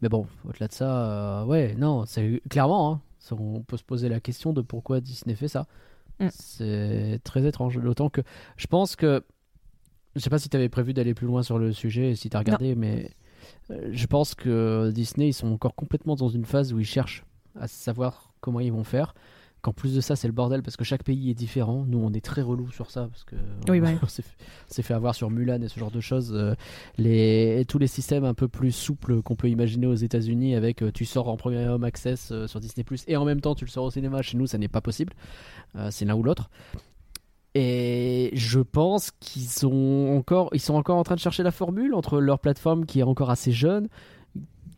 Mais 0.02 0.10
bon, 0.10 0.28
au-delà 0.48 0.68
de 0.68 0.74
ça, 0.74 1.46
ouais, 1.48 1.76
non, 1.78 2.06
c'est 2.06 2.42
clairement, 2.50 2.92
hein, 2.92 3.02
on 3.32 3.62
peut 3.62 3.78
se 3.78 3.84
poser 3.84 4.10
la 4.10 4.20
question 4.20 4.54
de 4.54 4.62
pourquoi 4.62 5.02
Disney 5.02 5.36
fait 5.36 5.48
ça. 5.48 5.68
Mm. 6.20 6.28
C'est 6.32 7.20
très 7.24 7.46
étrange. 7.46 7.80
D'autant 7.80 8.10
que 8.10 8.22
je 8.58 8.68
pense 8.68 8.96
que, 8.96 9.24
je 10.16 10.22
sais 10.22 10.30
pas 10.30 10.40
si 10.40 10.50
tu 10.50 10.58
avais 10.58 10.70
prévu 10.70 10.94
d'aller 10.94 11.14
plus 11.14 11.28
loin 11.28 11.44
sur 11.44 11.60
le 11.60 11.74
sujet, 11.74 12.16
si 12.16 12.30
tu 12.30 12.36
as 12.36 12.40
regardé, 12.40 12.76
mais 12.76 13.12
euh, 13.72 13.90
je 13.92 14.06
pense 14.08 14.36
que 14.36 14.92
Disney, 14.92 15.30
ils 15.30 15.34
sont 15.34 15.52
encore 15.52 15.76
complètement 15.76 16.16
dans 16.16 16.30
une 16.30 16.46
phase 16.46 16.74
où 16.74 16.80
ils 16.80 16.86
cherchent 16.86 17.26
à 17.60 17.68
savoir 17.68 18.34
comment 18.40 18.60
ils 18.60 18.72
vont 18.72 18.84
faire. 18.84 19.14
Qu'en 19.62 19.74
plus 19.74 19.96
de 19.96 20.02
ça, 20.02 20.16
c'est 20.16 20.28
le 20.28 20.34
bordel 20.34 20.62
parce 20.62 20.78
que 20.78 20.84
chaque 20.84 21.04
pays 21.04 21.32
est 21.32 21.34
différent. 21.34 21.84
Nous, 21.88 21.98
on 21.98 22.14
est 22.14 22.24
très 22.24 22.42
relou 22.42 22.70
sur 22.72 22.92
ça 22.92 23.08
parce 23.08 23.24
que 23.24 23.36
Oui, 23.70 23.80
on, 23.80 23.84
bah. 23.84 23.90
on 24.04 24.08
s'est 24.08 24.82
fait, 24.84 24.94
avoir 24.94 25.16
sur 25.16 25.30
Mulan 25.30 25.62
et 25.62 25.68
ce 25.68 25.80
genre 25.80 25.92
de 25.92 26.00
choses. 26.00 26.32
Euh, 26.34 26.54
les, 26.98 27.66
tous 27.68 27.80
les 27.80 27.88
systèmes 27.88 28.24
un 28.24 28.36
peu 28.36 28.48
plus 28.48 28.72
souples 28.72 29.22
qu'on 29.22 29.36
peut 29.36 29.50
imaginer 29.50 29.88
aux 29.88 29.96
États-Unis 29.96 30.56
avec 30.56 30.84
euh, 30.84 30.92
tu 30.92 31.06
sors 31.06 31.28
en 31.28 31.38
Premium 31.38 31.84
Access 31.84 32.30
euh, 32.32 32.48
sur 32.48 32.60
Disney 32.60 32.84
Plus 32.84 33.04
et 33.08 33.18
en 33.18 33.26
même 33.26 33.42
temps 33.42 33.56
tu 33.56 33.66
le 33.66 33.70
sors 33.70 33.86
au 33.86 33.92
cinéma. 33.92 34.22
Chez 34.22 34.38
nous, 34.38 34.48
ça 34.48 34.58
n'est 34.58 34.68
pas 34.68 34.82
possible. 34.82 35.14
C'est 35.90 36.06
l'un 36.06 36.16
ou 36.16 36.24
l'autre. 36.24 36.50
Et 37.60 38.30
je 38.34 38.60
pense 38.60 39.12
qu'ils 39.20 39.50
sont 39.50 40.14
encore, 40.16 40.50
ils 40.54 40.60
sont 40.60 40.76
encore 40.76 40.98
en 40.98 41.04
train 41.04 41.16
de 41.16 41.20
chercher 41.20 41.42
la 41.42 41.50
formule 41.50 41.96
entre 41.96 42.20
leur 42.20 42.40
plateforme 42.40 42.86
qui 42.86 43.00
est 43.00 43.04
encore 43.04 43.32
assez 43.32 43.52
jeune, 43.52 43.88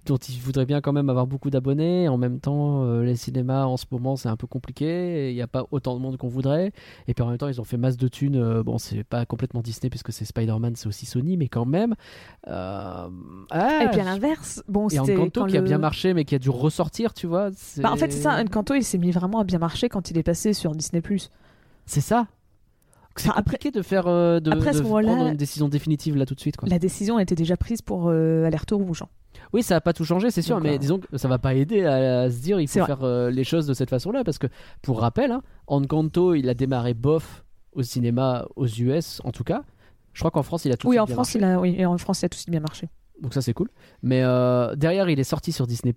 dont 0.09 0.17
ils 0.17 0.39
voudraient 0.39 0.65
bien 0.65 0.81
quand 0.81 0.91
même 0.93 1.09
avoir 1.09 1.25
beaucoup 1.27 1.49
d'abonnés. 1.49 2.07
En 2.09 2.17
même 2.17 2.39
temps, 2.39 2.83
euh, 2.83 3.03
les 3.03 3.15
cinémas 3.15 3.65
en 3.65 3.77
ce 3.77 3.85
moment 3.91 4.15
c'est 4.15 4.27
un 4.29 4.35
peu 4.35 4.47
compliqué. 4.47 5.29
Il 5.31 5.35
n'y 5.35 5.41
a 5.41 5.47
pas 5.47 5.65
autant 5.71 5.95
de 5.95 6.01
monde 6.01 6.17
qu'on 6.17 6.27
voudrait. 6.27 6.71
Et 7.07 7.13
puis 7.13 7.23
en 7.23 7.27
même 7.27 7.37
temps, 7.37 7.47
ils 7.47 7.61
ont 7.61 7.63
fait 7.63 7.77
masse 7.77 7.97
de 7.97 8.07
thunes. 8.07 8.35
Euh, 8.35 8.63
bon, 8.63 8.77
c'est 8.77 9.03
pas 9.03 9.25
complètement 9.25 9.61
Disney 9.61 9.89
puisque 9.89 10.11
c'est 10.11 10.25
Spider-Man, 10.25 10.75
c'est 10.75 10.87
aussi 10.87 11.05
Sony, 11.05 11.37
mais 11.37 11.47
quand 11.47 11.65
même. 11.65 11.95
Euh, 12.47 13.07
ah, 13.51 13.83
Et 13.83 13.87
puis 13.89 13.99
à 14.01 14.03
l'inverse, 14.03 14.63
bon, 14.67 14.87
et 14.87 14.97
c'était 14.97 15.15
Encanto 15.17 15.45
qui 15.45 15.57
a 15.57 15.61
bien 15.61 15.77
marché, 15.77 16.13
mais 16.13 16.25
qui 16.25 16.35
a 16.35 16.39
dû 16.39 16.49
ressortir, 16.49 17.13
tu 17.13 17.27
vois. 17.27 17.49
Bah, 17.77 17.91
en 17.91 17.95
fait, 17.95 18.11
c'est 18.11 18.21
ça. 18.21 18.39
Encanto, 18.41 18.73
il 18.75 18.83
s'est 18.83 18.97
mis 18.97 19.11
vraiment 19.11 19.39
à 19.39 19.43
bien 19.43 19.59
marcher 19.59 19.89
quand 19.89 20.11
il 20.11 20.17
est 20.17 20.23
passé 20.23 20.53
sur 20.53 20.71
Disney+. 20.75 21.01
C'est 21.85 22.01
ça. 22.01 22.27
C'est 23.15 23.27
Enfin, 23.27 23.31
après- 23.37 23.57
compliqué 23.57 23.71
de 23.71 23.81
faire 23.81 24.07
euh, 24.07 24.39
de, 24.39 24.49
après, 24.51 24.71
de 24.71 24.79
prendre 24.79 25.27
une 25.27 25.35
décision 25.35 25.67
définitive 25.67 26.15
là 26.15 26.25
tout 26.25 26.35
de 26.35 26.39
suite. 26.39 26.55
Quoi. 26.55 26.69
La 26.69 26.79
décision 26.79 27.17
a 27.17 27.21
été 27.21 27.35
déjà 27.35 27.57
prise 27.57 27.81
pour 27.81 28.07
euh, 28.07 28.45
Alerte 28.45 28.71
Rouge. 28.71 29.01
hein. 29.01 29.07
Oui, 29.53 29.63
ça 29.63 29.75
va 29.75 29.81
pas 29.81 29.93
tout 29.93 30.05
changer, 30.05 30.29
c'est 30.31 30.41
sûr, 30.41 30.55
Donc, 30.57 30.63
mais 30.63 30.75
euh, 30.75 30.77
disons 30.77 30.99
que 30.99 31.17
ça 31.17 31.27
va 31.27 31.39
pas 31.39 31.53
aider 31.55 31.83
à, 31.85 32.21
à 32.21 32.29
se 32.29 32.39
dire 32.41 32.59
il 32.59 32.67
faut 32.67 32.85
faire 32.85 33.03
euh, 33.03 33.31
les 33.31 33.43
choses 33.43 33.65
de 33.67 33.73
cette 33.73 33.89
façon-là 33.89 34.23
parce 34.23 34.37
que 34.37 34.47
pour 34.81 34.99
rappel, 35.01 35.31
hein, 35.31 35.41
Encanto, 35.67 36.35
il 36.35 36.47
a 36.49 36.53
démarré 36.53 36.93
bof 36.93 37.43
au 37.73 37.81
cinéma 37.83 38.45
aux 38.55 38.67
US 38.67 39.21
en 39.23 39.31
tout 39.31 39.43
cas. 39.43 39.63
Je 40.13 40.19
crois 40.21 40.31
qu'en 40.31 40.43
France, 40.43 40.65
il 40.65 40.71
a 40.71 40.77
tout 40.77 40.87
Oui, 40.89 40.99
en 40.99 41.05
bien 41.05 41.15
France, 41.15 41.35
marché. 41.35 41.39
il 41.39 41.43
a, 41.45 41.59
oui, 41.59 41.75
et 41.77 41.85
en 41.85 41.97
France, 41.97 42.21
il 42.21 42.25
a 42.25 42.29
tout 42.29 42.35
de 42.35 42.39
suite 42.41 42.49
bien 42.51 42.59
marché. 42.59 42.89
donc 43.21 43.33
ça 43.33 43.41
c'est 43.41 43.53
cool. 43.53 43.69
Mais 44.03 44.21
euh, 44.23 44.75
derrière, 44.75 45.09
il 45.09 45.19
est 45.19 45.23
sorti 45.23 45.51
sur 45.51 45.65
Disney+. 45.67 45.93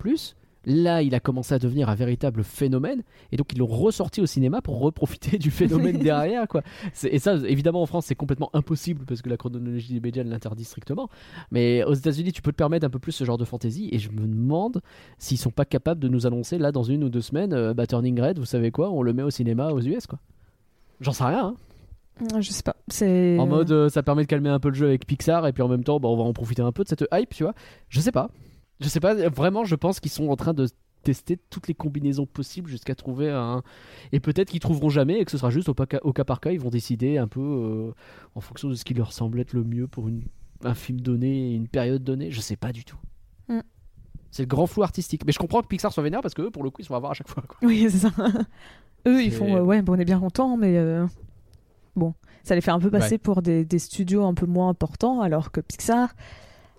Là, 0.64 1.02
il 1.02 1.14
a 1.14 1.20
commencé 1.20 1.54
à 1.54 1.58
devenir 1.58 1.88
un 1.88 1.94
véritable 1.94 2.44
phénomène, 2.44 3.02
et 3.32 3.36
donc 3.36 3.52
ils 3.52 3.58
l'ont 3.58 3.66
ressorti 3.66 4.20
au 4.20 4.26
cinéma 4.26 4.62
pour 4.62 4.78
reprofiter 4.80 5.38
du 5.38 5.50
phénomène 5.50 5.98
derrière, 6.02 6.46
quoi. 6.48 6.62
Et 7.04 7.18
ça, 7.18 7.34
évidemment, 7.46 7.82
en 7.82 7.86
France, 7.86 8.06
c'est 8.06 8.14
complètement 8.14 8.50
impossible 8.54 9.04
parce 9.06 9.22
que 9.22 9.28
la 9.28 9.36
chronologie 9.36 9.92
des 9.94 10.00
médias 10.00 10.22
l'interdit 10.22 10.64
strictement. 10.64 11.08
Mais 11.50 11.82
aux 11.84 11.94
États-Unis, 11.94 12.32
tu 12.32 12.42
peux 12.42 12.52
te 12.52 12.56
permettre 12.56 12.86
un 12.86 12.90
peu 12.90 12.98
plus 13.00 13.12
ce 13.12 13.24
genre 13.24 13.38
de 13.38 13.44
fantaisie, 13.44 13.88
et 13.92 13.98
je 13.98 14.10
me 14.10 14.26
demande 14.26 14.80
s'ils 15.18 15.38
sont 15.38 15.50
pas 15.50 15.64
capables 15.64 16.00
de 16.00 16.08
nous 16.08 16.26
annoncer 16.26 16.58
là 16.58 16.70
dans 16.72 16.82
une 16.84 17.02
ou 17.04 17.08
deux 17.08 17.20
semaines, 17.20 17.52
euh, 17.52 17.74
bah, 17.74 17.86
Turning 17.86 18.20
Red, 18.20 18.38
vous 18.38 18.44
savez 18.44 18.70
quoi, 18.70 18.90
on 18.90 19.02
le 19.02 19.12
met 19.12 19.22
au 19.22 19.30
cinéma 19.30 19.70
aux 19.70 19.80
US, 19.80 20.06
quoi. 20.06 20.18
J'en 21.00 21.12
sais 21.12 21.24
rien. 21.24 21.46
hein. 21.46 21.54
Euh, 22.34 22.40
Je 22.40 22.50
sais 22.52 22.62
pas. 22.62 22.76
C'est 22.88 23.36
En 23.40 23.46
mode, 23.46 23.72
euh, 23.72 23.88
ça 23.88 24.02
permet 24.04 24.22
de 24.22 24.28
calmer 24.28 24.50
un 24.50 24.60
peu 24.60 24.68
le 24.68 24.74
jeu 24.74 24.86
avec 24.86 25.06
Pixar, 25.06 25.46
et 25.46 25.52
puis 25.52 25.62
en 25.62 25.68
même 25.68 25.82
temps, 25.82 25.98
bah, 25.98 26.08
on 26.08 26.16
va 26.16 26.22
en 26.22 26.32
profiter 26.32 26.62
un 26.62 26.70
peu 26.70 26.84
de 26.84 26.88
cette 26.88 27.04
hype, 27.12 27.30
tu 27.34 27.42
vois. 27.42 27.54
Je 27.88 28.00
sais 28.00 28.12
pas. 28.12 28.30
Je 28.82 28.88
sais 28.88 29.00
pas. 29.00 29.14
Vraiment, 29.28 29.64
je 29.64 29.74
pense 29.74 30.00
qu'ils 30.00 30.10
sont 30.10 30.28
en 30.28 30.36
train 30.36 30.52
de 30.52 30.68
tester 31.02 31.38
toutes 31.50 31.68
les 31.68 31.74
combinaisons 31.74 32.26
possibles 32.26 32.70
jusqu'à 32.70 32.94
trouver 32.94 33.30
un. 33.30 33.62
Et 34.12 34.20
peut-être 34.20 34.50
qu'ils 34.50 34.60
trouveront 34.60 34.88
jamais, 34.88 35.20
et 35.20 35.24
que 35.24 35.30
ce 35.30 35.38
sera 35.38 35.50
juste 35.50 35.68
au, 35.68 35.74
cas 35.74 36.24
par 36.24 36.40
cas, 36.40 36.50
ils 36.50 36.60
vont 36.60 36.70
décider 36.70 37.18
un 37.18 37.28
peu 37.28 37.40
euh, 37.40 37.92
en 38.34 38.40
fonction 38.40 38.68
de 38.68 38.74
ce 38.74 38.84
qui 38.84 38.94
leur 38.94 39.12
semble 39.12 39.40
être 39.40 39.52
le 39.52 39.64
mieux 39.64 39.86
pour 39.86 40.08
une, 40.08 40.22
un 40.64 40.74
film 40.74 41.00
donné 41.00 41.54
une 41.54 41.68
période 41.68 42.04
donnée. 42.04 42.30
Je 42.30 42.40
sais 42.40 42.56
pas 42.56 42.72
du 42.72 42.84
tout. 42.84 42.98
Mm. 43.48 43.60
C'est 44.30 44.42
le 44.44 44.48
grand 44.48 44.66
flou 44.66 44.82
artistique. 44.82 45.22
Mais 45.26 45.32
je 45.32 45.38
comprends 45.38 45.60
que 45.60 45.66
Pixar 45.66 45.92
soit 45.92 46.02
vénère 46.02 46.22
parce 46.22 46.34
que 46.34 46.42
eux, 46.42 46.50
pour 46.50 46.62
le 46.62 46.70
coup, 46.70 46.80
ils 46.80 46.84
sont 46.84 46.94
à 46.94 46.98
voir 46.98 47.12
à 47.12 47.14
chaque 47.14 47.28
fois. 47.28 47.42
quoi. 47.46 47.56
Oui, 47.62 47.86
c'est 47.90 47.98
ça. 47.98 48.10
Eux, 49.06 49.22
ils 49.22 49.32
font 49.32 49.56
euh, 49.56 49.62
ouais, 49.62 49.82
bon, 49.82 49.94
on 49.94 49.98
est 49.98 50.04
bien 50.04 50.20
contents, 50.20 50.56
mais 50.56 50.76
euh, 50.76 51.04
bon, 51.96 52.14
ça 52.44 52.54
les 52.54 52.60
fait 52.60 52.70
un 52.70 52.78
peu 52.78 52.88
passer 52.88 53.14
Ouais. 53.14 53.18
pour 53.18 53.42
des, 53.42 53.64
des 53.64 53.80
studios 53.80 54.24
un 54.24 54.32
peu 54.32 54.46
moins 54.46 54.68
importants, 54.68 55.20
alors 55.20 55.50
que 55.50 55.60
Pixar, 55.60 56.14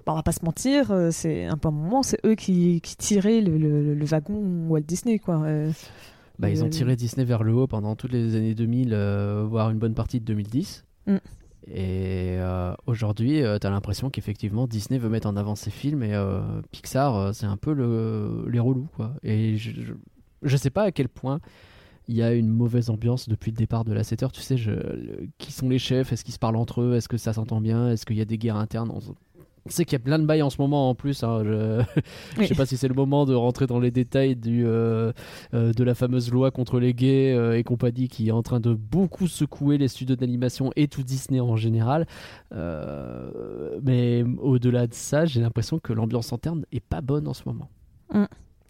bah, 0.06 0.12
on 0.14 0.16
va 0.16 0.24
pas 0.24 0.32
se 0.32 0.44
mentir, 0.44 0.92
euh, 0.92 1.10
c'est 1.12 1.46
un 1.46 1.58
peu 1.58 1.68
un 1.70 1.72
moment, 1.72 2.04
c'est 2.04 2.20
eux 2.26 2.36
qui, 2.36 2.82
qui 2.82 2.96
tiraient 2.98 3.42
le, 3.42 3.58
le- 3.58 3.94
le 3.96 4.06
wagon 4.06 4.68
Walt 4.68 4.82
Disney, 4.82 5.20
quoi. 5.20 5.42
euh. 5.44 5.72
Bah, 6.40 6.50
ils 6.50 6.64
ont 6.64 6.68
Euh, 6.68 6.70
tiré 6.70 6.96
Disney 6.96 7.26
vers 7.26 7.44
le 7.44 7.54
haut 7.54 7.68
pendant 7.68 7.96
toutes 7.96 8.12
les 8.12 8.36
années 8.36 8.56
2000, 8.56 8.90
euh, 8.94 9.46
voire 9.48 9.70
une 9.70 9.78
bonne 9.80 9.94
partie 9.94 10.20
de 10.20 10.26
2010. 10.26 10.84
Mm. 11.08 11.16
Et 11.68 12.36
euh, 12.40 12.74
aujourd'hui, 12.88 13.42
euh, 13.42 13.58
t'as 13.58 13.70
l'impression 13.70 14.10
qu'effectivement 14.10 14.68
Disney 14.68 14.98
veut 15.00 15.08
mettre 15.10 15.28
en 15.30 15.38
avant 15.38 15.56
ses 15.56 15.72
films 15.72 16.04
et 16.04 16.14
euh, 16.14 16.42
Pixar, 16.72 17.34
c'est 17.34 17.46
un 17.46 17.56
peu 17.56 17.74
le, 17.74 18.46
les 18.50 18.60
relous, 18.60 18.90
quoi. 18.98 19.14
Et 19.24 19.56
je, 19.58 19.72
je, 19.80 19.94
je 20.42 20.58
sais 20.58 20.70
pas 20.72 20.84
à 20.84 20.92
quel 20.92 21.08
point 21.08 21.40
il 22.10 22.18
y 22.18 22.22
a 22.22 22.34
une 22.34 22.50
mauvaise 22.50 22.90
ambiance 22.90 23.30
depuis 23.30 23.52
le 23.52 23.56
départ 23.56 23.86
de 23.86 23.94
la 23.94 24.04
7 24.04 24.24
heures. 24.24 24.32
Tu 24.34 24.42
sais, 24.42 24.58
je, 24.58 24.72
le- 24.72 25.30
qui 25.38 25.54
sont 25.54 25.70
les 25.70 25.80
chefs 25.80 26.12
Est-ce 26.12 26.26
qu'ils 26.26 26.34
se 26.34 26.40
parlent 26.40 26.58
entre 26.58 26.82
eux 26.82 26.96
Est-ce 26.96 27.08
que 27.08 27.16
ça 27.18 27.32
s'entend 27.32 27.62
bien 27.62 27.92
Est-ce 27.92 28.06
qu'il 28.06 28.18
y 28.18 28.22
a 28.22 28.26
des 28.26 28.38
guerres 28.38 28.58
internes 28.58 28.92
On 29.66 29.70
sait 29.70 29.86
qu'il 29.86 29.94
y 29.94 30.02
a 30.02 30.04
plein 30.04 30.20
de 30.20 30.26
bails 30.26 30.42
en 30.42 30.50
ce 30.50 30.62
moment 30.62 30.90
en 30.90 30.96
plus. 30.96 31.24
hein, 31.24 31.42
je... 31.46 31.82
Oui. 32.38 32.48
sais 32.48 32.56
pas 32.56 32.66
si 32.66 32.76
c'est 32.76 32.90
le 32.90 32.94
moment 32.94 33.26
de 33.26 33.34
rentrer 33.34 33.66
dans 33.66 33.80
les 33.80 33.92
détails 33.92 34.36
du, 34.36 34.66
euh, 34.66 35.14
euh, 35.54 35.72
de 35.72 35.84
la 35.86 35.96
fameuse 35.96 36.32
loi 36.32 36.52
contre 36.52 36.80
les 36.80 36.94
gays 36.94 37.34
euh, 37.34 37.58
et 37.58 37.64
compagnie 37.64 38.10
qui 38.10 38.28
est 38.28 38.32
en 38.32 38.44
train 38.44 38.60
de 38.60 38.74
beaucoup 38.74 39.28
secouer 39.28 39.78
les 39.78 39.88
studios 39.88 40.18
d'animation 40.18 40.72
et 40.76 40.88
tout 40.90 41.04
Disney 41.04 41.40
en 41.40 41.56
général. 41.56 42.08
Euh, 42.54 43.80
mais 43.84 44.26
au-delà 44.40 44.88
de 44.88 44.94
ça, 44.94 45.26
j'ai 45.26 45.40
l'impression 45.42 45.80
que 45.80 45.94
l'ambiance 45.94 46.34
interne 46.34 46.66
est 46.72 46.84
pas 46.84 47.02
bonne 47.02 47.28
en 47.28 47.34
ce 47.34 47.44
moment. 47.46 47.70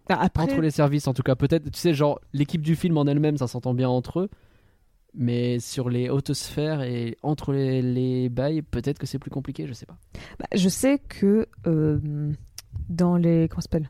Bah, 0.10 0.18
après, 0.20 0.44
Entre 0.44 0.62
les 0.62 0.72
services, 0.72 1.08
en 1.08 1.14
tout 1.14 1.24
cas, 1.24 1.36
peut-être, 1.36 1.72
tu 1.72 1.80
sais, 1.80 1.94
genre 1.94 2.20
l'équipe 2.34 2.62
du 2.62 2.76
film 2.76 2.98
en 2.98 3.06
elle-même, 3.06 3.38
ça 3.38 3.48
s'entend 3.48 3.74
bien 3.74 3.90
entre 3.90 4.20
eux. 4.22 4.30
Mais 5.16 5.60
sur 5.60 5.90
les 5.90 6.10
hautes 6.10 6.34
sphères 6.34 6.82
et 6.82 7.18
entre 7.22 7.54
les, 7.54 7.82
les 7.82 8.30
bails, 8.30 8.64
peut-être 8.64 8.98
que 8.98 9.06
c'est 9.06 9.20
plus 9.20 9.30
compliqué, 9.30 9.68
je 9.68 9.74
sais 9.74 9.86
pas. 9.86 9.98
bah, 10.40 10.48
je 10.56 10.70
sais 10.70 11.00
que 11.00 11.48
euh, 11.68 12.32
dans 12.90 13.16
les 13.18 13.48
comment 13.48 13.62
ça 13.62 13.66
s'appelle? 13.72 13.90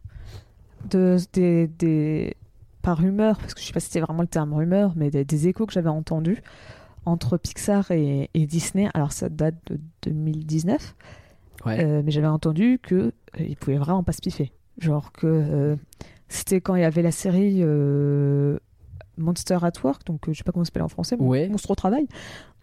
De, 0.90 1.18
des, 1.32 1.68
des 1.68 2.36
par 2.82 2.98
rumeur, 2.98 3.38
parce 3.38 3.54
que 3.54 3.62
je 3.62 3.66
sais 3.66 3.72
pas 3.74 3.80
si 3.80 3.88
c'était 3.88 4.02
vraiment 4.02 4.22
le 4.22 4.28
terme 4.28 4.54
rumeur, 4.54 4.92
mais 4.98 5.10
des, 5.10 5.24
des 5.24 5.48
échos 5.48 5.66
que 5.66 5.72
j'avais 5.72 5.90
entendus 5.90 6.42
entre 7.06 7.38
Pixar 7.38 7.90
et, 7.92 8.30
et 8.34 8.46
Disney. 8.46 8.90
Alors 8.94 9.14
ça 9.14 9.30
date 9.30 9.56
de 9.68 9.80
2019. 10.04 10.96
Ouais. 11.66 11.84
Euh, 11.84 12.02
mais 12.04 12.12
j'avais 12.12 12.28
entendu 12.28 12.80
que 12.84 12.96
euh, 12.96 13.12
ils 13.40 13.56
pouvaient 13.56 13.78
vraiment 13.78 14.04
pas 14.04 14.12
se 14.12 14.20
piffer. 14.22 14.52
Genre 14.80 15.12
que 15.14 15.28
euh, 15.28 15.76
c'était 16.28 16.60
quand 16.60 16.76
il 16.76 16.82
y 16.82 16.86
avait 16.86 17.02
la 17.02 17.12
série 17.12 17.62
Monster 19.18 19.58
at 19.62 19.72
Work, 19.84 20.06
donc 20.06 20.28
euh, 20.28 20.34
je 20.34 20.38
sais 20.40 20.44
pas 20.44 20.52
comment 20.52 20.64
ça 20.66 20.70
s'appelle 20.70 20.84
en 20.84 20.88
français, 20.90 21.16
mais 21.20 21.26
Ouais. 21.26 21.50
Monstre 21.50 21.72
au 21.72 21.76
travail, 21.76 22.08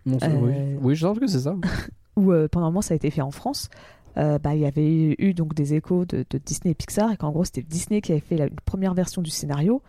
c'est- 0.06 0.24
Euh, 0.24 0.28
oui. 0.40 0.54
oui, 0.80 0.94
je 0.96 1.06
pense 1.06 1.18
que 1.18 1.26
c'est 1.26 1.40
ça. 1.40 1.54
où 2.16 2.32
euh, 2.32 2.48
pendant 2.48 2.66
un 2.66 2.70
moment 2.70 2.82
ça 2.82 2.94
a 2.94 2.96
été 2.96 3.10
fait 3.10 3.22
en 3.22 3.30
France. 3.30 3.68
Euh, 4.16 4.38
bah, 4.40 4.54
il 4.56 4.60
y 4.60 4.66
avait 4.66 5.14
eu 5.18 5.34
donc 5.34 5.54
des 5.54 5.74
échos 5.74 6.04
de, 6.04 6.24
de 6.28 6.38
Disney 6.38 6.72
et 6.72 6.74
Pixar 6.74 7.12
et 7.12 7.16
qu'en 7.16 7.30
gros 7.30 7.44
c'était 7.44 7.62
Disney 7.62 8.00
qui 8.00 8.10
avait 8.10 8.20
fait 8.20 8.36
la 8.36 8.46
une 8.46 8.56
première 8.64 8.92
version 8.92 9.22
du 9.22 9.30
scénario 9.30 9.82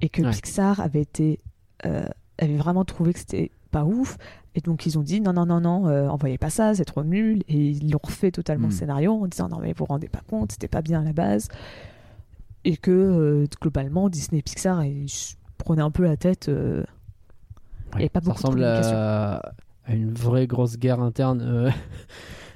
et 0.00 0.08
que 0.08 0.22
Ouais. 0.22 0.30
Pixar 0.32 0.80
avait 0.80 1.02
été 1.02 1.38
euh, 1.86 2.04
avait 2.38 2.56
vraiment 2.56 2.84
trouvé 2.84 3.12
que 3.12 3.20
c'était 3.20 3.52
pas 3.70 3.84
ouf 3.84 4.18
et 4.56 4.60
donc 4.60 4.86
ils 4.86 4.98
ont 4.98 5.02
dit 5.02 5.20
non 5.20 5.32
non 5.32 5.46
non 5.46 5.60
non 5.60 5.86
euh, 5.86 6.08
envoyez 6.08 6.36
pas 6.36 6.50
ça 6.50 6.74
c'est 6.74 6.84
trop 6.84 7.04
nul 7.04 7.44
et 7.46 7.56
ils 7.68 7.88
l'ont 7.92 8.00
refait 8.02 8.32
totalement 8.32 8.66
Hmm. 8.66 8.70
le 8.70 8.76
scénario 8.76 9.12
en 9.12 9.26
disant 9.28 9.48
non 9.48 9.58
mais 9.60 9.68
vous 9.68 9.78
vous 9.78 9.84
rendez 9.84 10.08
pas 10.08 10.22
compte 10.28 10.50
c'était 10.50 10.66
pas 10.66 10.82
bien 10.82 11.02
à 11.02 11.04
la 11.04 11.12
base 11.12 11.46
et 12.64 12.76
que 12.76 13.46
globalement 13.60 14.08
Disney 14.08 14.40
et 14.40 14.42
Pixar 14.42 14.80
se 15.60 15.64
prenaient 15.64 15.82
un 15.82 15.90
peu 15.90 16.02
la 16.04 16.16
tête 16.16 16.48
euh, 16.48 16.82
il 17.94 17.98
y 17.98 18.02
avait 18.02 18.08
pas 18.08 18.20
ça 18.20 18.24
beaucoup 18.24 18.36
ressemble 18.36 18.64
à, 18.64 19.52
à 19.84 19.94
une 19.94 20.12
vraie 20.12 20.46
grosse 20.46 20.76
guerre 20.78 21.00
interne. 21.00 21.40
euh. 21.42 21.70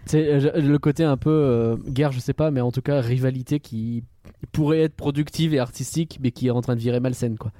Tu 0.06 0.10
sais, 0.10 0.28
euh, 0.34 0.60
le 0.60 0.78
côté 0.78 1.02
un 1.02 1.16
peu 1.16 1.30
euh, 1.30 1.76
guerre, 1.88 2.12
je 2.12 2.20
sais 2.20 2.34
pas, 2.34 2.50
mais 2.50 2.60
en 2.60 2.70
tout 2.70 2.82
cas 2.82 3.00
rivalité 3.00 3.58
qui 3.58 4.04
pourrait 4.52 4.80
être 4.80 4.94
productive 4.94 5.54
et 5.54 5.58
artistique, 5.58 6.18
mais 6.22 6.30
qui 6.30 6.48
est 6.48 6.50
en 6.50 6.60
train 6.60 6.74
de 6.76 6.80
virer 6.80 7.00
malsaine, 7.00 7.38
quoi. 7.38 7.52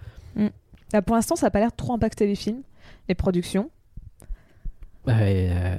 Là, 0.93 1.01
pour 1.01 1.17
l'instant 1.17 1.37
ça 1.37 1.47
a 1.47 1.51
pas 1.51 1.61
l'air 1.61 1.71
de 1.71 1.77
trop 1.77 1.95
impacter 1.95 2.27
les 2.27 2.35
films 2.35 2.61
les 3.09 3.15
productions 3.15 3.71
Ouais, 5.07 5.49
euh, 5.53 5.77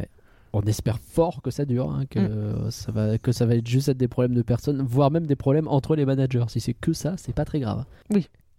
on 0.54 0.62
espère 0.63 0.99
fort 0.99 1.41
que 1.41 1.51
ça 1.51 1.65
dure, 1.65 1.89
hein, 1.91 2.06
que, 2.10 2.19
Mm. 2.19 2.71
ça 2.71 2.91
va, 2.91 3.17
que 3.17 3.32
ça 3.32 3.45
va 3.45 3.56
être 3.56 3.67
juste 3.67 3.89
être 3.89 3.97
des 3.97 4.08
problèmes 4.08 4.34
de 4.36 4.41
personnes, 4.41 4.82
voire 4.82 5.12
même 5.12 5.25
des 5.28 5.36
problèmes 5.36 5.67
entre 5.67 5.95
les 5.95 6.06
managers. 6.06 6.45
Si 6.47 6.60
c'est 6.60 6.73
que 6.73 6.93
ça, 6.93 7.13
c'est 7.17 7.34
pas 7.36 7.45
très 7.45 7.60
grave. 7.60 7.86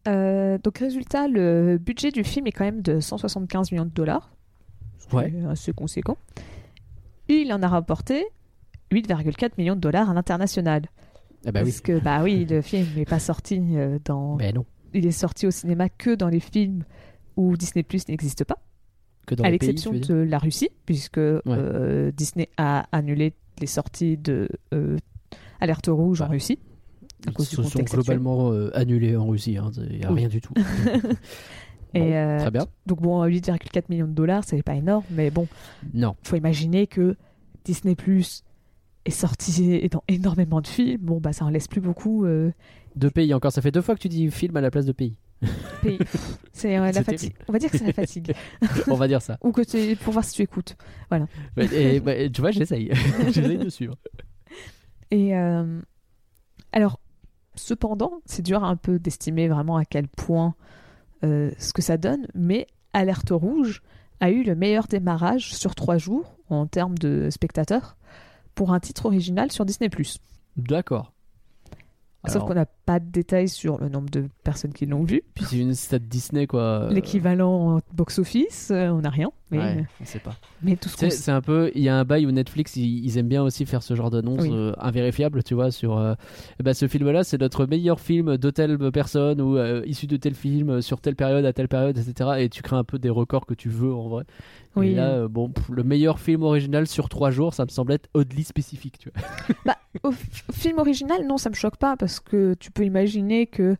Euh, 0.06 0.58
donc 0.62 0.78
résultat, 0.78 1.28
le 1.28 1.78
budget 1.78 2.10
du 2.10 2.24
film 2.24 2.46
est 2.46 2.52
quand 2.52 2.64
même 2.64 2.82
de 2.82 3.00
175 3.00 3.72
millions 3.72 3.84
de 3.84 3.90
dollars. 3.90 4.30
Ouais. 5.12 5.32
est 5.32 5.44
assez 5.46 5.72
conséquent. 5.72 6.16
Il 7.28 7.52
en 7.52 7.62
a 7.62 7.68
rapporté 7.68 8.24
8,4 8.92 9.52
millions 9.58 9.74
de 9.76 9.80
dollars 9.80 10.10
à 10.10 10.14
l'international. 10.14 10.82
Ah 11.46 11.52
bah 11.52 11.60
oui. 11.62 11.70
Parce 11.70 11.80
que 11.80 11.98
bah 12.00 12.22
oui, 12.22 12.44
le 12.48 12.60
film 12.62 12.86
n'est 12.96 13.04
pas 13.04 13.18
sorti 13.18 13.60
euh, 13.76 13.98
dans. 14.04 14.36
Mais 14.36 14.52
non, 14.52 14.64
Il 14.94 15.06
est 15.06 15.10
sorti 15.12 15.46
au 15.46 15.50
cinéma 15.50 15.88
que 15.88 16.14
dans 16.14 16.28
les 16.28 16.40
films 16.40 16.84
où 17.36 17.56
Disney 17.56 17.82
Plus 17.82 18.08
n'existe 18.08 18.44
pas, 18.44 18.58
que 19.26 19.34
dans 19.34 19.44
à 19.44 19.50
l'exception 19.50 19.92
de 19.92 20.14
la 20.14 20.38
Russie, 20.38 20.70
puisque 20.86 21.18
euh, 21.18 22.10
Disney 22.12 22.48
a 22.56 22.86
annulé 22.92 23.34
les 23.60 23.66
sorties 23.66 24.16
de 24.16 24.48
euh, 24.72 24.96
Alerte 25.60 25.88
Rouge 25.88 26.20
en 26.22 26.26
Bah, 26.26 26.32
Russie. 26.32 26.58
À 27.26 27.30
Ils 27.30 27.34
du 27.36 27.44
se 27.44 27.62
sont 27.62 27.82
globalement 27.82 28.52
euh, 28.52 28.70
annulés 28.76 29.16
en 29.16 29.26
Russie, 29.26 29.52
il 29.52 29.98
n'y 29.98 30.04
a 30.04 30.12
Oui. 30.12 30.20
rien 30.20 30.28
du 30.28 30.40
tout. 30.40 30.52
Et, 31.94 32.00
Bon, 32.00 32.12
euh, 32.12 32.38
Très 32.40 32.50
bien. 32.50 32.66
Donc 32.86 33.00
bon, 33.00 33.24
8,4 33.24 33.84
millions 33.88 34.06
de 34.06 34.12
dollars, 34.12 34.44
c'est 34.44 34.62
pas 34.62 34.74
énorme, 34.74 35.04
mais 35.10 35.30
bon, 35.30 35.46
Non. 35.94 36.14
faut 36.22 36.36
imaginer 36.36 36.86
que 36.86 37.16
Disney 37.64 37.94
Plus 37.94 38.42
est 39.06 39.10
sorti 39.10 39.88
dans 39.90 40.02
énormément 40.08 40.60
de 40.60 40.66
films. 40.66 41.00
Bon, 41.00 41.20
bah 41.20 41.32
ça 41.32 41.44
en 41.44 41.48
laisse 41.48 41.68
plus 41.68 41.80
beaucoup. 41.80 42.24
euh. 42.26 42.50
Deux 42.96 43.10
pays 43.10 43.32
encore, 43.34 43.52
ça 43.52 43.62
fait 43.62 43.70
deux 43.70 43.82
fois 43.82 43.94
que 43.94 44.00
tu 44.00 44.08
dis 44.08 44.30
film 44.30 44.56
à 44.56 44.60
la 44.60 44.70
place 44.70 44.84
de 44.84 44.92
pays. 44.92 45.16
Pays. 45.82 45.98
C'est 46.52 46.76
euh, 46.78 46.80
la 46.86 46.92
C'est 46.94 47.04
fatigue. 47.04 47.34
On 47.46 47.52
va 47.52 47.58
dire 47.58 47.70
que 47.70 47.76
c'est 47.78 47.86
la 47.86 47.92
fatigue. 47.92 48.32
On 48.88 48.94
va 48.94 49.06
dire 49.06 49.20
ça. 49.22 49.38
Ou 49.42 49.52
que 49.52 49.62
c'est 49.66 49.94
pour 49.96 50.12
voir 50.14 50.24
si 50.24 50.34
tu 50.34 50.42
écoutes. 50.42 50.76
Et, 51.58 52.00
bah, 52.00 52.28
tu 52.30 52.40
vois, 52.40 52.50
j'essaye. 52.52 52.90
j'essaye 53.26 53.58
de 53.58 53.68
suivre. 53.68 53.96
Et 55.10 55.36
euh, 55.36 55.80
alors, 56.72 57.00
cependant, 57.56 58.20
c'est 58.26 58.42
dur 58.42 58.64
un 58.64 58.76
peu 58.76 58.98
d'estimer 58.98 59.48
vraiment 59.48 59.76
à 59.76 59.84
quel 59.84 60.08
point 60.08 60.54
euh, 61.24 61.50
ce 61.58 61.72
que 61.72 61.82
ça 61.82 61.96
donne, 61.96 62.26
mais 62.34 62.66
Alerte 62.92 63.30
Rouge 63.30 63.82
a 64.20 64.30
eu 64.30 64.42
le 64.42 64.54
meilleur 64.54 64.86
démarrage 64.86 65.54
sur 65.54 65.74
trois 65.74 65.98
jours 65.98 66.36
en 66.48 66.66
termes 66.66 66.96
de 66.98 67.28
spectateurs 67.30 67.96
pour 68.54 68.72
un 68.72 68.80
titre 68.80 69.06
original 69.06 69.52
sur 69.52 69.64
Disney+. 69.64 69.90
D'accord. 70.56 71.12
Sauf 72.28 72.44
qu'on 72.44 72.54
n'a 72.54 72.66
pas 72.66 73.00
de 73.00 73.10
détails 73.10 73.48
sur 73.48 73.78
le 73.78 73.88
nombre 73.88 74.10
de 74.10 74.24
personnes 74.44 74.72
qui 74.72 74.86
l'ont 74.86 75.04
vu. 75.04 75.22
Puis 75.34 75.44
c'est 75.44 75.58
une 75.58 75.74
stade 75.74 76.06
Disney, 76.08 76.46
quoi. 76.46 76.88
L'équivalent 76.90 77.76
en 77.76 77.80
box-office, 77.94 78.70
euh, 78.70 78.88
on 78.90 79.00
n'a 79.00 79.10
rien. 79.10 79.28
Mais, 79.50 79.58
Ouais, 79.58 79.84
on 80.00 80.04
sait 80.04 80.18
pas. 80.18 80.34
mais 80.62 80.74
tout 80.76 80.88
ce 80.88 80.96
qu'on 80.96 81.08
C'est 81.08 81.30
un 81.30 81.40
peu, 81.40 81.70
il 81.76 81.82
y 81.82 81.88
a 81.88 81.96
un 81.96 82.04
bail 82.04 82.26
où 82.26 82.32
Netflix, 82.32 82.74
ils, 82.76 83.04
ils 83.04 83.16
aiment 83.18 83.28
bien 83.28 83.44
aussi 83.44 83.64
faire 83.64 83.82
ce 83.82 83.94
genre 83.94 84.10
d'annonce 84.10 84.42
Oui. 84.42 84.50
euh, 84.52 84.72
invérifiable, 84.78 85.42
tu 85.44 85.54
vois, 85.54 85.70
sur. 85.70 85.96
euh, 85.96 86.14
ben, 86.62 86.74
ce 86.74 86.88
film-là, 86.88 87.22
c'est 87.22 87.40
notre 87.40 87.64
meilleur 87.66 88.00
film 88.00 88.36
de 88.38 88.50
telle 88.50 88.76
personne 88.92 89.40
ou 89.40 89.56
euh, 89.56 89.82
issu 89.86 90.06
de 90.08 90.16
tel 90.16 90.34
film 90.34 90.82
sur 90.82 91.00
telle 91.00 91.14
période 91.16 91.44
à 91.44 91.52
telle 91.52 91.68
période, 91.68 91.96
etc. 91.96 92.30
Et 92.38 92.48
tu 92.48 92.62
crées 92.62 92.76
un 92.76 92.82
peu 92.84 92.98
des 92.98 93.10
records 93.10 93.46
que 93.46 93.54
tu 93.54 93.68
veux 93.68 93.94
en 93.94 94.08
vrai. 94.08 94.24
Oui. 94.76 94.88
Et 94.88 94.94
là, 94.94 95.08
euh, 95.08 95.28
bon, 95.28 95.48
pff, 95.48 95.68
le 95.70 95.82
meilleur 95.82 96.20
film 96.20 96.42
original 96.42 96.86
sur 96.86 97.08
trois 97.08 97.30
jours, 97.30 97.54
ça 97.54 97.64
me 97.64 97.70
semble 97.70 97.92
être 97.92 98.08
oddly 98.14 98.44
spécifique, 98.44 98.98
tu 98.98 99.10
vois. 99.10 99.74
Au 100.02 100.10
f- 100.10 100.52
film 100.52 100.78
original, 100.78 101.26
non, 101.26 101.38
ça 101.38 101.48
me 101.50 101.54
choque 101.54 101.76
pas 101.78 101.96
parce 101.96 102.20
que 102.20 102.54
tu 102.54 102.70
peux 102.70 102.84
imaginer 102.84 103.46
que, 103.46 103.76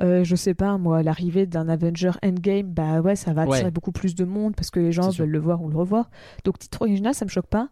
euh, 0.00 0.22
je 0.24 0.36
sais 0.36 0.54
pas, 0.54 0.78
moi, 0.78 1.02
l'arrivée 1.02 1.46
d'un 1.46 1.68
Avenger 1.68 2.12
Endgame, 2.24 2.72
bah 2.72 3.00
ouais, 3.00 3.16
ça 3.16 3.32
va 3.32 3.42
attirer 3.42 3.64
Ouais. 3.64 3.70
beaucoup 3.72 3.90
plus 3.92 4.14
de 4.14 4.24
monde 4.24 4.54
parce 4.54 4.70
que 4.70 4.78
les 4.78 4.92
gens 4.92 5.10
sûr. 5.10 5.24
veulent 5.24 5.32
le 5.32 5.38
voir 5.40 5.60
ou 5.62 5.68
le 5.68 5.76
revoir. 5.76 6.10
Donc, 6.44 6.58
titre 6.60 6.82
original, 6.82 7.14
ça 7.14 7.24
me 7.24 7.30
choque 7.30 7.48
pas. 7.48 7.68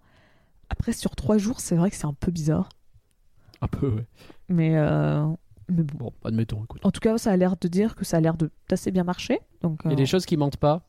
Après, 0.71 0.93
sur 0.93 1.15
trois 1.15 1.39
jours, 1.39 1.61
c'est 1.61 1.77
vrai 1.77 1.91
que 1.91 1.97
c'est 1.97 2.07
un 2.07 2.15
peu 2.15 2.33
bizarre. 2.33 2.69
Un 3.61 3.69
peu, 3.69 3.89
ouais. 3.89 4.07
Mais, 4.49 4.77
euh, 4.77 5.25
mais 5.69 5.83
bon. 5.85 5.97
Bon, 6.07 6.13
admettons, 6.25 6.65
écoute. 6.65 6.85
En 6.85 6.91
tout 6.91 7.01
cas, 7.01 7.17
ça 7.19 7.31
a 7.31 7.37
l'air 7.37 7.57
de 7.57 7.69
dire 7.69 7.95
que 7.95 8.05
ça 8.05 8.17
a 8.17 8.21
l'air 8.21 8.37
de- 8.37 8.51
d'assez 8.69 8.91
bien 8.91 9.05
marcher. 9.05 9.39
Donc, 9.63 9.81
Il 9.85 9.89
y 9.89 9.91
a 9.91 9.93
euh, 9.93 9.97
des 9.97 10.07
choses 10.07 10.27
qui 10.27 10.37
mentent 10.37 10.57
pas. 10.57 10.83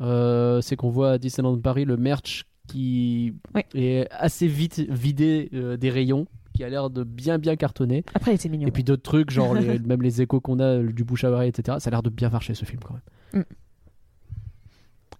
Euh, 0.00 0.60
c'est 0.60 0.76
qu'on 0.76 0.90
voit 0.90 1.12
à 1.12 1.18
Disneyland 1.18 1.58
Paris 1.58 1.84
le 1.84 1.96
merch 1.96 2.44
qui 2.66 3.34
Oui. 3.54 3.62
est 3.74 4.06
assez 4.12 4.46
vite 4.46 4.78
vidé 4.78 5.48
euh, 5.54 5.76
des 5.76 5.90
rayons, 5.90 6.26
qui 6.54 6.62
a 6.64 6.68
l'air 6.68 6.90
de 6.90 7.02
bien 7.02 7.38
bien 7.38 7.56
cartonner. 7.56 8.04
Après, 8.14 8.32
il 8.32 8.34
était 8.34 8.48
mignon. 8.48 8.68
Et 8.68 8.70
puis 8.70 8.84
d'autres 8.84 9.02
trucs, 9.02 9.30
genre 9.30 9.54
les- 9.54 9.78
même 9.78 10.02
les 10.02 10.20
échos 10.22 10.40
qu'on 10.40 10.58
a 10.60 10.64
euh, 10.78 10.92
du 10.92 11.02
bouche 11.04 11.24
à 11.24 11.30
oreille, 11.30 11.48
etc. 11.48 11.78
Ça 11.80 11.88
a 11.88 11.90
l'air 11.90 12.02
de 12.02 12.10
bien 12.10 12.28
marcher 12.30 12.54
ce 12.54 12.64
film 12.64 12.80
quand 12.84 12.94
même. 13.32 13.44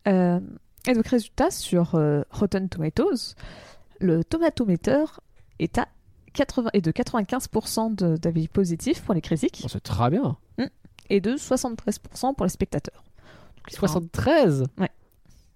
Euh, 0.07 0.41
et 0.87 0.95
donc, 0.95 1.07
résultat, 1.07 1.51
sur 1.51 1.95
euh, 1.95 2.23
Rotten 2.31 2.69
Tomatoes, 2.69 3.35
le 4.01 4.23
tomatometer 4.25 5.05
est, 5.59 5.77
à 5.79 5.89
80, 6.35 6.71
est 6.73 6.81
de 6.81 6.91
95% 6.93 7.95
de- 7.95 8.17
d'avis 8.17 8.49
positifs 8.49 9.03
pour 9.03 9.15
les 9.15 9.21
critiques 9.21 9.61
Bon, 9.63 9.69
c'est 9.69 9.81
très 9.81 10.11
bien. 10.11 10.37
et 11.11 11.21
de 11.21 11.37
73% 11.37 12.35
pour 12.35 12.45
les 12.47 12.51
spectateurs. 12.51 13.03
Donc, 13.57 13.58
ils 13.58 13.58
sont 13.58 13.58
un- 13.58 13.58
73 13.71 14.65
Ouais. 14.79 14.89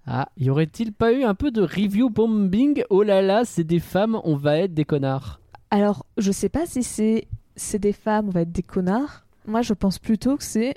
Ah, 0.06 0.28
y 0.36 0.50
aurait-il 0.50 0.92
pas 0.92 1.12
eu 1.12 1.22
un 1.22 1.34
peu 1.34 1.50
de 1.52 1.62
review 1.62 2.10
bombing? 2.10 2.82
Oh 2.90 3.02
là 3.02 3.22
là, 3.22 3.44
c'est 3.44 3.62
des 3.64 3.78
femmes, 3.78 4.20
on 4.24 4.34
va 4.36 4.58
être 4.58 4.74
des 4.74 4.84
connards. 4.84 5.40
Alors, 5.70 6.04
je 6.18 6.32
sais 6.32 6.48
pas 6.48 6.66
si 6.66 6.82
c'est 6.82 7.28
c'est 7.54 7.78
des 7.78 7.92
femmes, 7.92 8.26
on 8.28 8.30
va 8.30 8.40
être 8.42 8.52
des 8.52 8.62
connards. 8.62 9.24
Moi, 9.46 9.62
je 9.62 9.74
pense 9.74 9.98
plutôt 9.98 10.36
que 10.36 10.44
c'est 10.44 10.74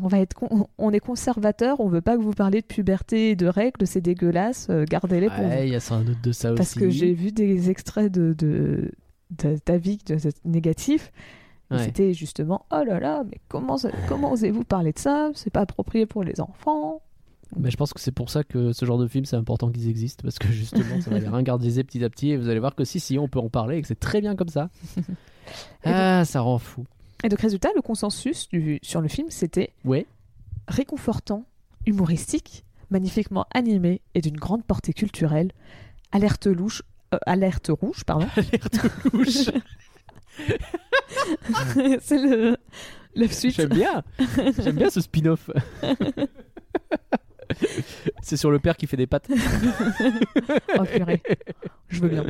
on 0.00 0.08
va 0.08 0.18
être 0.20 0.34
con- 0.34 0.68
on 0.78 0.92
est 0.92 1.00
conservateur, 1.00 1.80
on 1.80 1.88
veut 1.88 2.00
pas 2.00 2.16
que 2.16 2.22
vous 2.22 2.32
parliez 2.32 2.60
de 2.60 2.66
puberté 2.66 3.30
et 3.30 3.36
de 3.36 3.46
règles, 3.46 3.86
c'est 3.86 4.00
dégueulasse, 4.00 4.66
euh, 4.70 4.84
gardez-les 4.88 5.30
pour. 5.30 5.44
Ouais, 5.44 5.66
il 5.68 5.72
y 5.72 5.76
a 5.76 5.80
sans 5.80 6.00
doute 6.02 6.20
de 6.22 6.32
ça 6.32 6.50
aussi. 6.50 6.56
Parce 6.56 6.74
que 6.74 6.90
j'ai 6.90 7.12
vu 7.12 7.30
des 7.32 7.70
extraits 7.70 8.10
de, 8.12 8.34
de, 8.36 8.90
d'avis 9.66 9.98
négatifs. 10.44 11.12
Ouais. 11.70 11.84
C'était 11.84 12.12
justement 12.12 12.66
oh 12.70 12.82
là 12.86 13.00
là, 13.00 13.22
mais 13.28 13.40
comment, 13.48 13.76
comment 14.08 14.32
osez-vous 14.32 14.64
parler 14.64 14.92
de 14.92 14.98
ça? 14.98 15.30
C'est 15.34 15.50
pas 15.50 15.60
approprié 15.62 16.04
pour 16.06 16.22
les 16.22 16.40
enfants. 16.40 17.00
Mais 17.56 17.70
je 17.70 17.76
pense 17.76 17.92
que 17.92 18.00
c'est 18.00 18.12
pour 18.12 18.30
ça 18.30 18.42
que 18.44 18.72
ce 18.72 18.84
genre 18.84 18.98
de 18.98 19.06
film, 19.06 19.24
c'est 19.24 19.36
important 19.36 19.70
qu'ils 19.70 19.88
existent, 19.88 20.22
parce 20.22 20.38
que 20.38 20.48
justement, 20.48 21.00
ça 21.00 21.10
va 21.10 21.18
les 21.18 21.28
ringardiser 21.28 21.84
petit 21.84 22.02
à 22.04 22.10
petit, 22.10 22.30
et 22.30 22.36
vous 22.36 22.48
allez 22.48 22.58
voir 22.58 22.74
que 22.74 22.84
si, 22.84 22.98
si, 23.00 23.18
on 23.18 23.28
peut 23.28 23.38
en 23.38 23.48
parler, 23.48 23.76
et 23.78 23.82
que 23.82 23.86
c'est 23.88 23.98
très 23.98 24.20
bien 24.20 24.34
comme 24.36 24.48
ça. 24.48 24.70
Donc- 24.96 25.04
ah, 25.84 26.24
ça 26.24 26.40
rend 26.40 26.58
fou. 26.58 26.84
Et 27.22 27.28
donc, 27.28 27.40
résultat, 27.40 27.68
le 27.76 27.80
consensus 27.82 28.48
du, 28.48 28.78
sur 28.82 29.00
le 29.00 29.08
film, 29.08 29.28
c'était 29.30 29.72
Ouais. 29.84 30.06
réconfortant, 30.68 31.44
humoristique, 31.86 32.64
magnifiquement 32.90 33.46
animé 33.54 34.00
et 34.14 34.20
d'une 34.20 34.36
grande 34.36 34.64
portée 34.64 34.92
culturelle. 34.92 35.50
Alerte 36.12 36.46
louche. 36.46 36.82
euh, 37.14 37.18
alerte 37.26 37.68
rouge, 37.68 38.04
pardon. 38.04 38.26
Alerte 38.36 38.78
louche. 39.12 39.48
C'est 42.00 42.18
le, 42.18 42.56
suite. 43.28 43.54
J'aime 43.54 43.68
bien. 43.70 44.02
J'aime 44.58 44.76
bien 44.76 44.90
ce 44.90 45.00
spin-off. 45.00 45.50
c'est 48.22 48.36
sur 48.36 48.50
le 48.50 48.58
père 48.58 48.76
qui 48.76 48.86
fait 48.86 48.96
des 48.96 49.06
pâtes. 49.06 49.28
Oh 50.78 50.84
purée. 50.84 51.22
Je 51.88 52.00
veux 52.00 52.08
bien. 52.08 52.24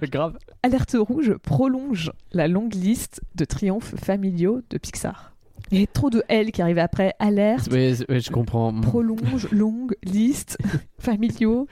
Grave. 0.10 0.38
Alerte 0.62 0.96
rouge 0.98 1.34
prolonge 1.42 2.12
la 2.32 2.48
longue 2.48 2.74
liste 2.74 3.20
de 3.34 3.44
triomphes 3.44 3.94
familiaux 3.96 4.60
de 4.70 4.78
Pixar. 4.78 5.32
Il 5.70 5.80
y 5.80 5.82
a 5.82 5.86
trop 5.86 6.10
de 6.10 6.22
L 6.28 6.52
qui 6.52 6.62
arrivent 6.62 6.78
après. 6.78 7.14
Alerte, 7.18 7.68
c'est- 7.70 8.08
ouais, 8.10 8.20
je 8.20 8.30
comprends. 8.30 8.78
prolonge, 8.80 9.50
longue, 9.50 9.96
liste, 10.04 10.58
familiaux. 10.98 11.66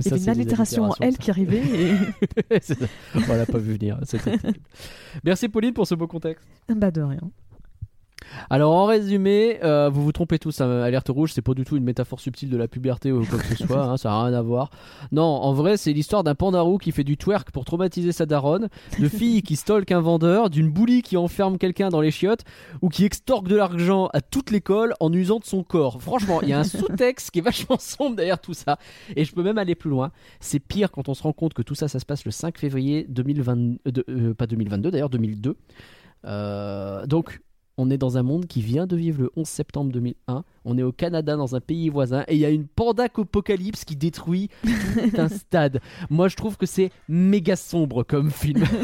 Il 0.00 0.06
y 0.06 0.12
avait 0.12 0.22
une 0.22 0.28
allitération 0.28 0.84
en 0.84 0.94
L 1.00 1.16
qui 1.18 1.30
arrivait. 1.30 1.62
Et... 1.62 1.94
On 3.14 3.34
l'a 3.34 3.46
pas 3.46 3.58
vu 3.58 3.74
venir. 3.74 3.98
Merci 5.24 5.48
Pauline 5.48 5.72
pour 5.72 5.86
ce 5.86 5.94
beau 5.94 6.06
contexte. 6.06 6.46
bah 6.68 6.90
de 6.90 7.02
rien. 7.02 7.20
Alors 8.50 8.72
en 8.74 8.86
résumé, 8.86 9.58
euh, 9.62 9.88
vous 9.88 10.02
vous 10.02 10.12
trompez 10.12 10.38
tous. 10.38 10.60
hein, 10.60 10.80
Alerte 10.82 11.08
rouge, 11.08 11.32
c'est 11.32 11.42
pas 11.42 11.54
du 11.54 11.64
tout 11.64 11.76
une 11.76 11.84
métaphore 11.84 12.20
subtile 12.20 12.50
de 12.50 12.56
la 12.56 12.68
puberté 12.68 13.12
ou 13.12 13.24
quoi 13.24 13.38
que 13.38 13.46
ce 13.56 13.66
soit. 13.66 13.84
hein, 13.84 13.96
ça 13.96 14.12
a 14.12 14.24
rien 14.24 14.34
à 14.34 14.42
voir. 14.42 14.70
Non, 15.10 15.22
en 15.22 15.52
vrai, 15.52 15.76
c'est 15.76 15.92
l'histoire 15.92 16.24
d'un 16.24 16.34
pandarou 16.34 16.78
qui 16.78 16.92
fait 16.92 17.04
du 17.04 17.16
twerk 17.16 17.50
pour 17.50 17.64
traumatiser 17.64 18.12
sa 18.12 18.26
daronne, 18.26 18.68
de 18.98 19.08
filles 19.08 19.42
qui 19.42 19.56
stalkent 19.56 19.92
un 19.92 20.00
vendeur, 20.00 20.50
d'une 20.50 20.70
boulie 20.70 21.02
qui 21.02 21.16
enferme 21.16 21.58
quelqu'un 21.58 21.88
dans 21.88 22.00
les 22.00 22.10
chiottes 22.10 22.42
ou 22.80 22.88
qui 22.88 23.04
extorque 23.04 23.48
de 23.48 23.56
l'argent 23.56 24.08
à 24.12 24.20
toute 24.20 24.50
l'école 24.50 24.94
en 25.00 25.12
usant 25.12 25.38
de 25.38 25.44
son 25.44 25.62
corps. 25.62 26.00
Franchement, 26.02 26.40
il 26.42 26.48
y 26.48 26.52
a 26.52 26.58
un 26.58 26.64
sous-texte 26.64 27.30
qui 27.30 27.38
est 27.40 27.42
vachement 27.42 27.78
sombre 27.78 28.16
derrière 28.16 28.40
tout 28.40 28.54
ça. 28.54 28.78
Et 29.16 29.24
je 29.24 29.32
peux 29.34 29.42
même 29.42 29.58
aller 29.58 29.74
plus 29.74 29.90
loin. 29.90 30.10
C'est 30.40 30.60
pire 30.60 30.90
quand 30.90 31.08
on 31.08 31.14
se 31.14 31.22
rend 31.22 31.32
compte 31.32 31.54
que 31.54 31.62
tout 31.62 31.74
ça, 31.74 31.88
ça 31.88 31.98
se 31.98 32.06
passe 32.06 32.24
le 32.24 32.30
5 32.30 32.58
février 32.58 33.06
2020, 33.08 33.56
euh, 33.58 33.76
euh, 34.08 34.34
pas 34.34 34.46
2022 34.46 34.90
d'ailleurs, 34.90 35.10
2002. 35.10 35.56
Euh, 36.24 37.06
donc, 37.06 37.40
on 37.78 37.90
est 37.90 37.98
dans 37.98 38.18
un 38.18 38.22
monde 38.22 38.46
qui 38.46 38.60
vient 38.62 38.86
de 38.86 38.96
vivre 38.96 39.22
le 39.22 39.30
11 39.36 39.46
septembre 39.48 39.92
2001. 39.92 40.44
On 40.64 40.76
est 40.78 40.82
au 40.82 40.92
Canada, 40.92 41.36
dans 41.36 41.54
un 41.56 41.60
pays 41.60 41.88
voisin, 41.88 42.24
et 42.28 42.34
il 42.34 42.40
y 42.40 42.44
a 42.44 42.50
une 42.50 42.66
panda 42.66 43.04
apocalypse 43.04 43.84
qui 43.84 43.96
détruit 43.96 44.50
un 45.16 45.28
stade. 45.30 45.80
Moi, 46.10 46.28
je 46.28 46.36
trouve 46.36 46.56
que 46.56 46.66
c'est 46.66 46.90
méga 47.08 47.56
sombre 47.56 48.02
comme 48.02 48.30
film. 48.30 48.64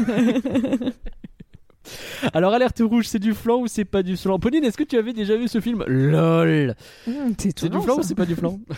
Alors, 2.33 2.53
alerte 2.53 2.81
rouge, 2.83 3.07
c'est 3.07 3.19
du 3.19 3.33
flan 3.33 3.61
ou 3.61 3.67
c'est 3.67 3.85
pas 3.85 4.03
du 4.03 4.17
flan? 4.17 4.37
Pauline, 4.39 4.63
est-ce 4.63 4.77
que 4.77 4.83
tu 4.83 4.97
avais 4.97 5.13
déjà 5.13 5.37
vu 5.37 5.47
ce 5.47 5.59
film? 5.61 5.83
LOL 5.87 6.75
Mmh, 7.07 7.11
c'est 7.37 7.57
C'est 7.59 7.69
du 7.69 7.79
flan 7.81 7.95
ça. 7.95 7.99
ou 7.99 8.03
c'est 8.03 8.15
pas 8.15 8.25
du 8.25 8.35
flan? 8.35 8.59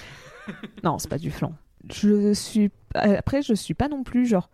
Non, 0.84 0.98
c'est 0.98 1.08
pas 1.10 1.20
du 1.20 1.30
flan. 1.32 1.54
Je 1.94 2.34
suis. 2.34 2.72
Après, 2.96 3.42
je 3.42 3.54
suis 3.54 3.74
pas 3.76 3.88
non 3.88 4.04
plus 4.04 4.26
genre. 4.26 4.50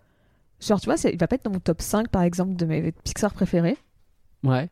Genre, 0.60 0.80
tu 0.82 0.86
vois, 0.90 0.96
il 1.10 1.18
va 1.18 1.28
pas 1.28 1.36
être 1.36 1.46
dans 1.46 1.52
mon 1.52 1.60
top 1.60 1.82
5 1.82 2.10
par 2.10 2.24
exemple 2.24 2.56
de 2.56 2.66
mes 2.66 2.92
Pixar 2.92 3.34
préférés. 3.34 3.78
Ouais. 4.44 4.70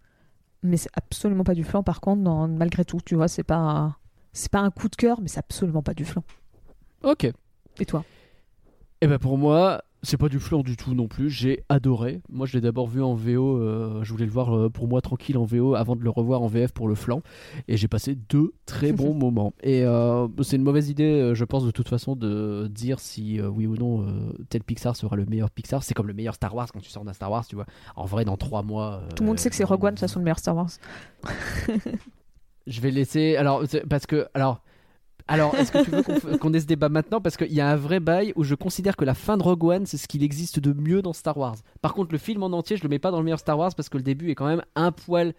Mais 0.66 0.78
c'est 0.78 0.90
absolument 0.94 1.44
pas 1.44 1.54
du 1.54 1.64
flan 1.64 1.84
par 1.84 2.02
contre, 2.02 2.24
dans- 2.24 2.48
malgré 2.48 2.84
tout. 2.86 3.00
Tu 3.06 3.16
vois, 3.16 3.28
c'est 3.28 3.44
pas. 3.44 3.56
un- 3.58 3.96
C'est 4.34 4.52
pas 4.52 4.60
un 4.60 4.70
coup 4.72 4.90
de 4.90 4.96
cœur, 4.98 5.22
mais 5.22 5.30
c'est 5.30 5.40
absolument 5.40 5.82
pas 5.82 5.94
du 5.94 6.04
flan. 6.04 6.22
Ok. 7.04 7.32
Et 7.80 7.86
toi? 7.86 8.04
Et 9.00 9.08
ben 9.08 9.18
pour 9.20 9.38
moi, 9.38 9.82
c'est 10.06 10.18
pas 10.18 10.30
du 10.30 10.40
flan 10.40 10.62
du 10.62 10.78
tout 10.78 10.94
non 10.94 11.08
plus. 11.08 11.30
J'ai 11.30 11.64
adoré. 11.70 12.22
Moi, 12.30 12.46
je 12.46 12.54
l'ai 12.54 12.62
d'abord 12.62 12.88
vu 12.88 13.02
en 13.02 13.16
VO. 13.16 13.58
euh, 13.58 14.04
je 14.04 14.12
voulais 14.12 14.26
le 14.26 14.32
voir 14.32 14.56
euh, 14.56 14.70
pour 14.70 14.88
moi 14.88 15.02
tranquille 15.02 15.38
en 15.38 15.46
VO 15.46 15.76
avant 15.76 15.96
de 15.96 16.04
le 16.04 16.10
revoir 16.10 16.42
en 16.42 16.48
VF 16.48 16.72
pour 16.72 16.88
le 16.88 16.96
flan. 16.96 17.22
Et 17.68 17.78
j'ai 17.78 17.88
passé 17.88 18.16
deux 18.16 18.54
très 18.66 18.92
bons 18.94 19.14
moments. 19.14 19.54
Et 19.64 19.84
euh, 19.84 20.28
c'est 20.44 20.56
une 20.56 20.64
mauvaise 20.64 20.90
idée, 20.90 21.32
je 21.34 21.44
pense, 21.44 21.66
de 21.66 21.72
toute 21.72 21.90
façon, 21.90 22.16
de 22.16 22.68
dire 22.72 23.00
si 23.00 23.42
oui 23.42 23.68
ou 23.68 23.76
non 23.76 24.06
tel 24.50 24.64
Pixar 24.64 24.96
sera 24.96 25.16
le 25.16 25.26
meilleur 25.26 25.50
Pixar. 25.50 25.84
C'est 25.84 25.94
comme 25.94 26.08
le 26.08 26.14
meilleur 26.14 26.36
Star 26.36 26.56
Wars 26.56 26.72
quand 26.72 26.80
tu 26.80 26.90
sors 26.90 27.04
d'un 27.04 27.14
Star 27.14 27.32
Wars, 27.32 27.46
tu 27.46 27.56
vois. 27.56 27.66
En 27.96 28.06
vrai, 28.06 28.26
dans 28.26 28.38
trois 28.38 28.64
mois. 28.64 29.02
Tout 29.16 29.24
le 29.24 29.28
monde 29.28 29.40
sait 29.40 29.50
que 29.50 29.56
c'est 29.56 29.64
Rogue 29.64 29.84
One, 29.84 29.90
de 29.92 29.96
toute 29.96 30.02
façon, 30.02 30.20
le 30.20 30.26
meilleur 30.26 30.40
Star 30.40 30.56
Wars. 30.56 30.70
Je 32.68 32.82
vais 32.82 32.92
laisser. 32.92 33.36
Alors, 33.36 33.64
parce 33.90 34.06
que. 34.06 34.28
Alors. 34.34 34.62
Alors, 35.28 35.56
est-ce 35.56 35.72
que 35.72 35.84
tu 35.84 35.90
veux 35.90 36.38
qu'on 36.38 36.54
ait 36.54 36.60
ce 36.60 36.66
débat 36.66 36.90
maintenant? 36.90 37.20
Parce 37.20 37.36
qu'il 37.36 37.52
y 37.52 37.62
a 37.62 37.68
un 37.68 37.76
vrai 37.76 38.00
bail 38.00 38.32
où 38.36 38.44
je 38.44 38.54
considère 38.54 38.96
que 38.96 39.06
la 39.06 39.16
fin 39.16 39.38
de 39.38 39.44
Rogue 39.44 39.64
One, 39.64 39.86
c'est 39.88 39.98
ce 39.98 40.08
qu'il 40.08 40.24
existe 40.24 40.60
de 40.60 40.72
mieux 40.72 41.02
dans 41.02 41.14
Star 41.14 41.36
Wars. 41.38 41.56
Par 41.82 41.96
contre, 41.96 42.12
le 42.12 42.20
film 42.20 42.44
en 42.44 42.48
entier, 42.48 42.78
je 42.78 42.84
le 42.84 42.90
mets 42.90 43.00
pas 43.00 43.10
dans 43.10 43.18
le 43.18 43.24
meilleur 43.24 43.40
Star 43.40 43.58
Wars 43.58 43.74
parce 43.76 43.90
que 43.90 43.98
le 43.98 44.04
début 44.04 44.30
est 44.30 44.36
quand 44.36 44.46
même 44.46 44.62
un 44.76 44.92
poil 44.92 45.34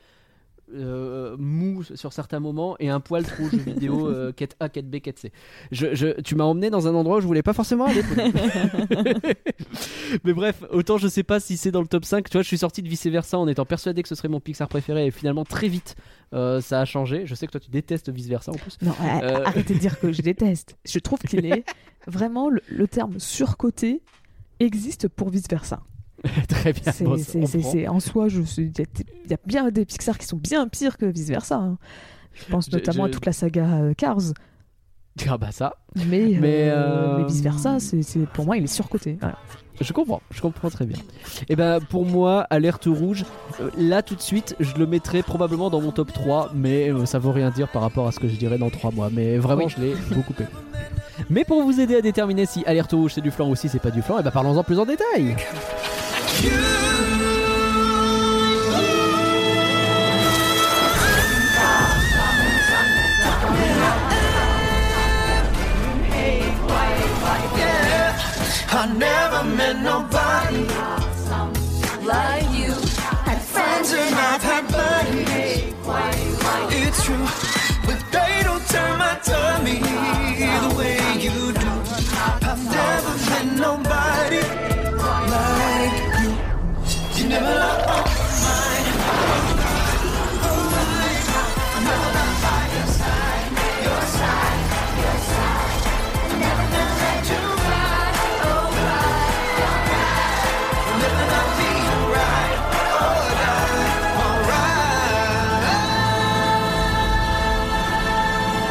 euh, 0.74 1.36
mou 1.38 1.82
sur 1.94 2.12
certains 2.12 2.40
moments 2.40 2.76
et 2.80 2.88
un 2.88 3.00
poil 3.00 3.24
trop 3.24 3.48
jeu 3.48 3.58
vidéo 3.58 4.06
euh, 4.10 4.32
quête 4.32 4.56
A, 4.60 4.68
quête 4.68 4.90
B, 4.90 4.96
quête 5.00 5.18
C. 5.18 5.32
Je, 5.70 5.94
je- 5.94 6.20
tu 6.22 6.34
m'as 6.34 6.44
emmené 6.44 6.70
dans 6.70 6.88
un 6.88 6.94
endroit 6.94 7.18
où 7.18 7.20
je 7.20 7.26
voulais 7.26 7.42
pas 7.42 7.52
forcément 7.52 7.86
aller. 7.86 8.02
Mais 10.24 10.32
bref, 10.32 10.62
autant 10.70 10.98
je 10.98 11.08
sais 11.08 11.22
pas 11.22 11.40
si 11.40 11.56
c'est 11.56 11.70
dans 11.70 11.80
le 11.82 11.86
top 11.86 12.04
5. 12.04 12.28
Tu 12.28 12.32
vois, 12.32 12.42
je 12.42 12.48
suis 12.48 12.58
sorti 12.58 12.82
de 12.82 12.88
vice 12.88 13.06
versa 13.06 13.38
en 13.38 13.48
étant 13.48 13.64
persuadé 13.64 14.02
que 14.02 14.08
ce 14.08 14.14
serait 14.14 14.28
mon 14.28 14.40
Pixar 14.40 14.68
préféré 14.68 15.06
et 15.06 15.10
finalement 15.10 15.44
très 15.44 15.68
vite 15.68 15.96
euh, 16.34 16.60
ça 16.60 16.80
a 16.80 16.84
changé. 16.84 17.26
Je 17.26 17.34
sais 17.34 17.46
que 17.46 17.52
toi 17.52 17.60
tu 17.60 17.70
détestes 17.70 18.08
vice 18.10 18.28
versa 18.28 18.52
en 18.52 18.56
plus. 18.56 18.78
Non, 18.82 18.92
Euh. 19.22 19.44
arrêtez 19.44 19.74
de 19.74 19.78
dire 19.78 19.98
que 20.00 20.12
je 20.12 20.22
déteste. 20.22 20.76
Je 20.84 20.98
trouve 20.98 21.18
qu'il 21.20 21.46
est 21.46 21.64
vraiment 22.06 22.48
le, 22.48 22.60
le 22.68 22.86
terme 22.88 23.18
surcoté 23.18 24.02
existe 24.60 25.08
pour 25.08 25.28
vice 25.30 25.48
versa. 25.48 25.82
très 26.48 26.72
bien. 26.72 26.92
C'est, 26.92 27.04
bon, 27.04 27.16
en 27.88 28.00
soi, 28.00 28.28
il 28.28 28.64
y, 28.64 28.82
a- 28.82 28.84
il 29.24 29.30
y 29.30 29.34
a 29.34 29.38
bien 29.46 29.70
des 29.70 29.84
Pixar 29.84 30.18
qui 30.18 30.26
sont 30.26 30.36
bien 30.36 30.66
pires 30.68 30.96
que 30.98 31.06
vice 31.06 31.28
versa. 31.28 31.56
hein. 31.56 31.78
Je 32.34 32.44
pense 32.50 32.70
notamment 32.70 33.04
je- 33.04 33.08
à 33.08 33.12
toute 33.12 33.26
la 33.26 33.32
saga 33.32 33.64
euh, 33.64 33.94
Cars, 33.94 34.18
Ah 35.28 35.38
bah 35.38 35.50
ça. 35.52 35.74
mais, 35.94 36.36
Mais, 36.40 36.68
euh, 36.70 37.24
vice 37.26 37.40
versa, 37.40 37.78
c'est, 37.80 38.02
pour 38.34 38.44
moi, 38.44 38.56
il 38.58 38.64
est 38.64 38.66
surcoté. 38.66 39.16
Voilà. 39.20 39.38
Je 39.80 39.92
comprends, 39.92 40.22
je 40.30 40.40
comprends 40.40 40.70
très 40.70 40.86
bien. 40.86 40.96
Et 41.50 41.56
ben 41.56 41.80
pour 41.80 42.06
moi, 42.06 42.46
alerte 42.48 42.86
rouge, 42.86 43.26
euh, 43.60 43.68
là 43.76 44.00
tout 44.02 44.14
de 44.14 44.22
suite, 44.22 44.56
je 44.58 44.74
le 44.76 44.86
mettrais 44.86 45.22
probablement 45.22 45.68
dans 45.68 45.82
mon 45.82 45.92
top 45.92 46.12
3, 46.14 46.50
mais 46.54 46.90
euh, 46.90 47.04
ça 47.04 47.18
vaut 47.18 47.32
rien 47.32 47.50
dire 47.50 47.68
par 47.68 47.82
rapport 47.82 48.06
à 48.08 48.12
ce 48.12 48.18
que 48.18 48.26
je 48.26 48.36
dirais 48.36 48.56
dans 48.56 48.70
3 48.70 48.90
mois. 48.90 49.10
Mais 49.12 49.36
vraiment, 49.36 49.64
Oui. 49.64 49.74
je 49.76 49.82
l'ai 49.82 49.94
beaucoup 50.14 50.32
aimé. 50.38 50.48
Mais 51.28 51.44
pour 51.44 51.62
vous 51.62 51.78
aider 51.80 51.96
à 51.96 52.00
déterminer 52.00 52.46
si 52.46 52.64
alerte 52.66 52.92
rouge 52.92 53.12
c'est 53.14 53.20
du 53.20 53.30
flan 53.30 53.48
ou 53.50 53.54
si 53.56 53.68
c'est 53.68 53.78
pas 53.78 53.90
du 53.90 54.00
flan, 54.02 54.18
et 54.18 54.22
ben 54.22 54.30
parlons-en 54.30 54.64
plus 54.64 54.78
en 54.78 54.86
détail. 54.86 55.36
I 68.78 68.92
never 68.92 69.42
met 69.56 69.80
nobody 69.82 70.66
like 72.04 72.44
you. 72.52 72.74
Had 73.24 73.40
friends 73.40 73.92
and 73.92 74.14
I've 74.14 74.42
had. 74.42 74.66
It's 76.70 77.02
true, 77.04 77.26
but 77.86 77.98
they 78.12 78.42
don't 78.44 78.64
turn 78.68 78.98
my 78.98 79.18
tummy 79.24 79.78
the 79.80 80.74
way 80.76 80.98
you 81.18 81.52
do. 81.52 81.72
I've 82.46 82.62
never 82.70 83.14
met 83.30 83.46
nobody 83.58 84.65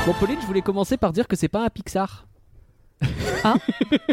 Bon 0.06 0.14
Pauline, 0.14 0.40
je 0.40 0.46
voulais 0.46 0.62
commencer 0.62 0.98
par 0.98 1.12
dire 1.12 1.28
que 1.28 1.36
c'est 1.36 1.48
pas 1.48 1.66
un 1.66 1.70
Pixar. 1.70 2.26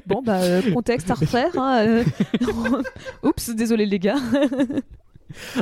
Bon, 0.07 0.23
bah, 0.23 0.43
euh, 0.43 0.73
contexte 0.73 1.11
à 1.11 1.15
refaire. 1.15 1.51
hein, 1.57 1.87
euh. 1.87 2.05
Oups, 3.23 3.51
désolé 3.51 3.87
les 3.87 3.99
gars. 3.99 4.19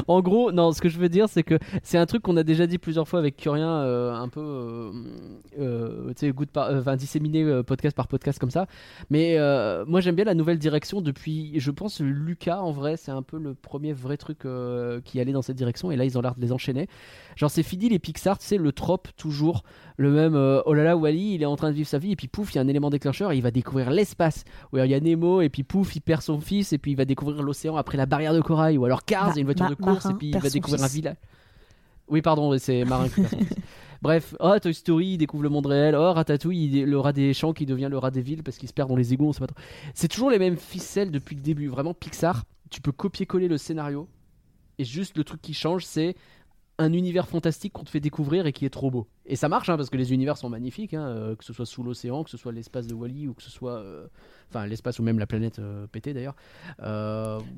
En 0.08 0.20
gros, 0.20 0.50
non, 0.50 0.72
ce 0.72 0.80
que 0.80 0.88
je 0.88 0.98
veux 0.98 1.08
dire, 1.08 1.28
c'est 1.28 1.44
que 1.44 1.56
c'est 1.84 1.96
un 1.96 2.04
truc 2.04 2.22
qu'on 2.22 2.36
a 2.36 2.42
déjà 2.42 2.66
dit 2.66 2.78
plusieurs 2.78 3.06
fois 3.06 3.20
avec 3.20 3.36
Curien, 3.36 3.70
euh, 3.70 4.12
un 4.12 4.26
peu, 4.28 4.90
tu 5.56 5.62
sais, 6.16 6.96
disséminé 6.96 7.44
euh, 7.44 7.62
podcast 7.62 7.94
par 7.96 8.08
podcast 8.08 8.40
comme 8.40 8.50
ça. 8.50 8.66
Mais 9.10 9.36
moi, 9.86 10.00
j'aime 10.00 10.16
bien 10.16 10.24
la 10.24 10.34
nouvelle 10.34 10.58
direction 10.58 11.00
depuis, 11.00 11.52
je 11.60 11.70
pense, 11.70 12.00
Lucas, 12.00 12.58
en 12.58 12.72
vrai, 12.72 12.96
c'est 12.96 13.12
un 13.12 13.22
peu 13.22 13.38
le 13.38 13.54
premier 13.54 13.92
vrai 13.92 14.16
truc 14.16 14.38
qui 15.04 15.20
allait 15.20 15.32
dans 15.32 15.42
cette 15.42 15.56
direction. 15.56 15.92
Et 15.92 15.96
là, 15.96 16.04
ils 16.04 16.18
ont 16.18 16.20
l'air 16.20 16.34
de 16.34 16.40
les 16.40 16.50
enchaîner. 16.50 16.88
Genre, 17.36 17.50
c'est 17.50 17.62
fini 17.62 17.88
les 17.88 18.00
Pixar, 18.00 18.38
tu 18.38 18.46
sais, 18.46 18.56
le 18.56 18.72
trope, 18.72 19.06
toujours 19.16 19.62
le 20.00 20.10
même, 20.10 20.34
euh, 20.34 20.62
oh 20.64 20.72
là 20.72 20.82
là, 20.82 20.96
Wally, 20.96 21.34
il 21.34 21.42
est 21.42 21.46
en 21.46 21.56
train 21.56 21.68
de 21.68 21.74
vivre 21.74 21.86
sa 21.86 21.98
vie, 21.98 22.12
et 22.12 22.16
puis 22.16 22.26
pouf, 22.26 22.54
il 22.54 22.56
y 22.56 22.58
a 22.58 22.62
un 22.62 22.68
élément 22.68 22.88
déclencheur, 22.88 23.32
et 23.32 23.36
il 23.36 23.42
va 23.42 23.50
découvrir 23.50 23.90
l'espace. 23.90 24.44
Ou 24.72 24.76
alors 24.76 24.86
il 24.86 24.92
y 24.92 24.94
a 24.94 25.00
Nemo, 25.00 25.42
et 25.42 25.50
puis 25.50 25.62
pouf, 25.62 25.94
il 25.94 26.00
perd 26.00 26.22
son 26.22 26.40
fils, 26.40 26.72
et 26.72 26.78
puis 26.78 26.92
il 26.92 26.94
va 26.94 27.04
découvrir 27.04 27.42
l'océan 27.42 27.76
après 27.76 27.98
la 27.98 28.06
barrière 28.06 28.32
de 28.32 28.40
corail. 28.40 28.78
Ou 28.78 28.86
alors 28.86 29.04
Cars, 29.04 29.32
il 29.32 29.34
y 29.34 29.38
a 29.38 29.40
une 29.40 29.46
voiture 29.46 29.68
de 29.68 29.74
course, 29.74 30.06
et 30.06 30.14
puis 30.14 30.30
il 30.30 30.38
va 30.38 30.48
découvrir 30.48 30.82
un 30.82 30.88
village. 30.88 31.16
Oui, 32.08 32.22
pardon, 32.22 32.56
c'est 32.56 32.82
Marin 32.86 33.10
qui 33.10 33.16
perd 33.16 33.28
son 33.28 33.38
fils. 33.40 33.56
Bref, 34.02 34.34
oh, 34.40 34.58
Toy 34.58 34.72
Story, 34.72 35.06
il 35.08 35.18
découvre 35.18 35.42
le 35.42 35.50
monde 35.50 35.66
réel. 35.66 35.94
Oh, 35.94 36.14
Ratatouille, 36.14 36.70
il 36.72 36.84
le 36.86 36.98
rat 36.98 37.12
des 37.12 37.34
champs 37.34 37.52
qui 37.52 37.66
devient 37.66 37.88
le 37.90 37.98
rat 37.98 38.10
des 38.10 38.22
villes 38.22 38.42
parce 38.42 38.56
qu'il 38.56 38.70
se 38.70 38.72
perd 38.72 38.88
dans 38.88 38.96
les 38.96 39.12
égouts, 39.12 39.28
on 39.28 39.32
sait 39.34 39.40
pas 39.40 39.48
trop. 39.48 39.60
C'est 39.92 40.08
toujours 40.08 40.30
les 40.30 40.38
mêmes 40.38 40.56
ficelles 40.56 41.10
depuis 41.10 41.36
le 41.36 41.42
début. 41.42 41.68
Vraiment, 41.68 41.92
Pixar, 41.92 42.44
tu 42.70 42.80
peux 42.80 42.92
copier-coller 42.92 43.48
le 43.48 43.58
scénario. 43.58 44.08
Et 44.78 44.84
juste 44.84 45.18
le 45.18 45.24
truc 45.24 45.42
qui 45.42 45.52
change, 45.52 45.84
c'est 45.84 46.16
un 46.78 46.94
univers 46.94 47.28
fantastique 47.28 47.74
qu'on 47.74 47.84
te 47.84 47.90
fait 47.90 48.00
découvrir 48.00 48.46
et 48.46 48.52
qui 48.52 48.64
est 48.64 48.70
trop 48.70 48.90
beau. 48.90 49.06
Et 49.30 49.36
ça 49.36 49.48
marche, 49.48 49.68
hein, 49.68 49.76
parce 49.76 49.90
que 49.90 49.96
les 49.96 50.12
univers 50.12 50.36
sont 50.36 50.48
magnifiques, 50.48 50.92
hein, 50.92 51.06
euh, 51.06 51.36
que 51.36 51.44
ce 51.44 51.52
soit 51.52 51.64
sous 51.64 51.84
l'océan, 51.84 52.24
que 52.24 52.30
ce 52.30 52.36
soit 52.36 52.50
l'espace 52.50 52.86
de 52.88 52.94
Wally, 52.94 53.28
ou 53.28 53.34
que 53.34 53.42
ce 53.42 53.50
soit. 53.50 53.78
euh, 53.78 54.06
Enfin, 54.52 54.66
l'espace 54.66 54.98
ou 54.98 55.04
même 55.04 55.20
la 55.20 55.28
planète 55.28 55.60
euh, 55.60 55.86
pétée 55.86 56.12
d'ailleurs. 56.12 56.34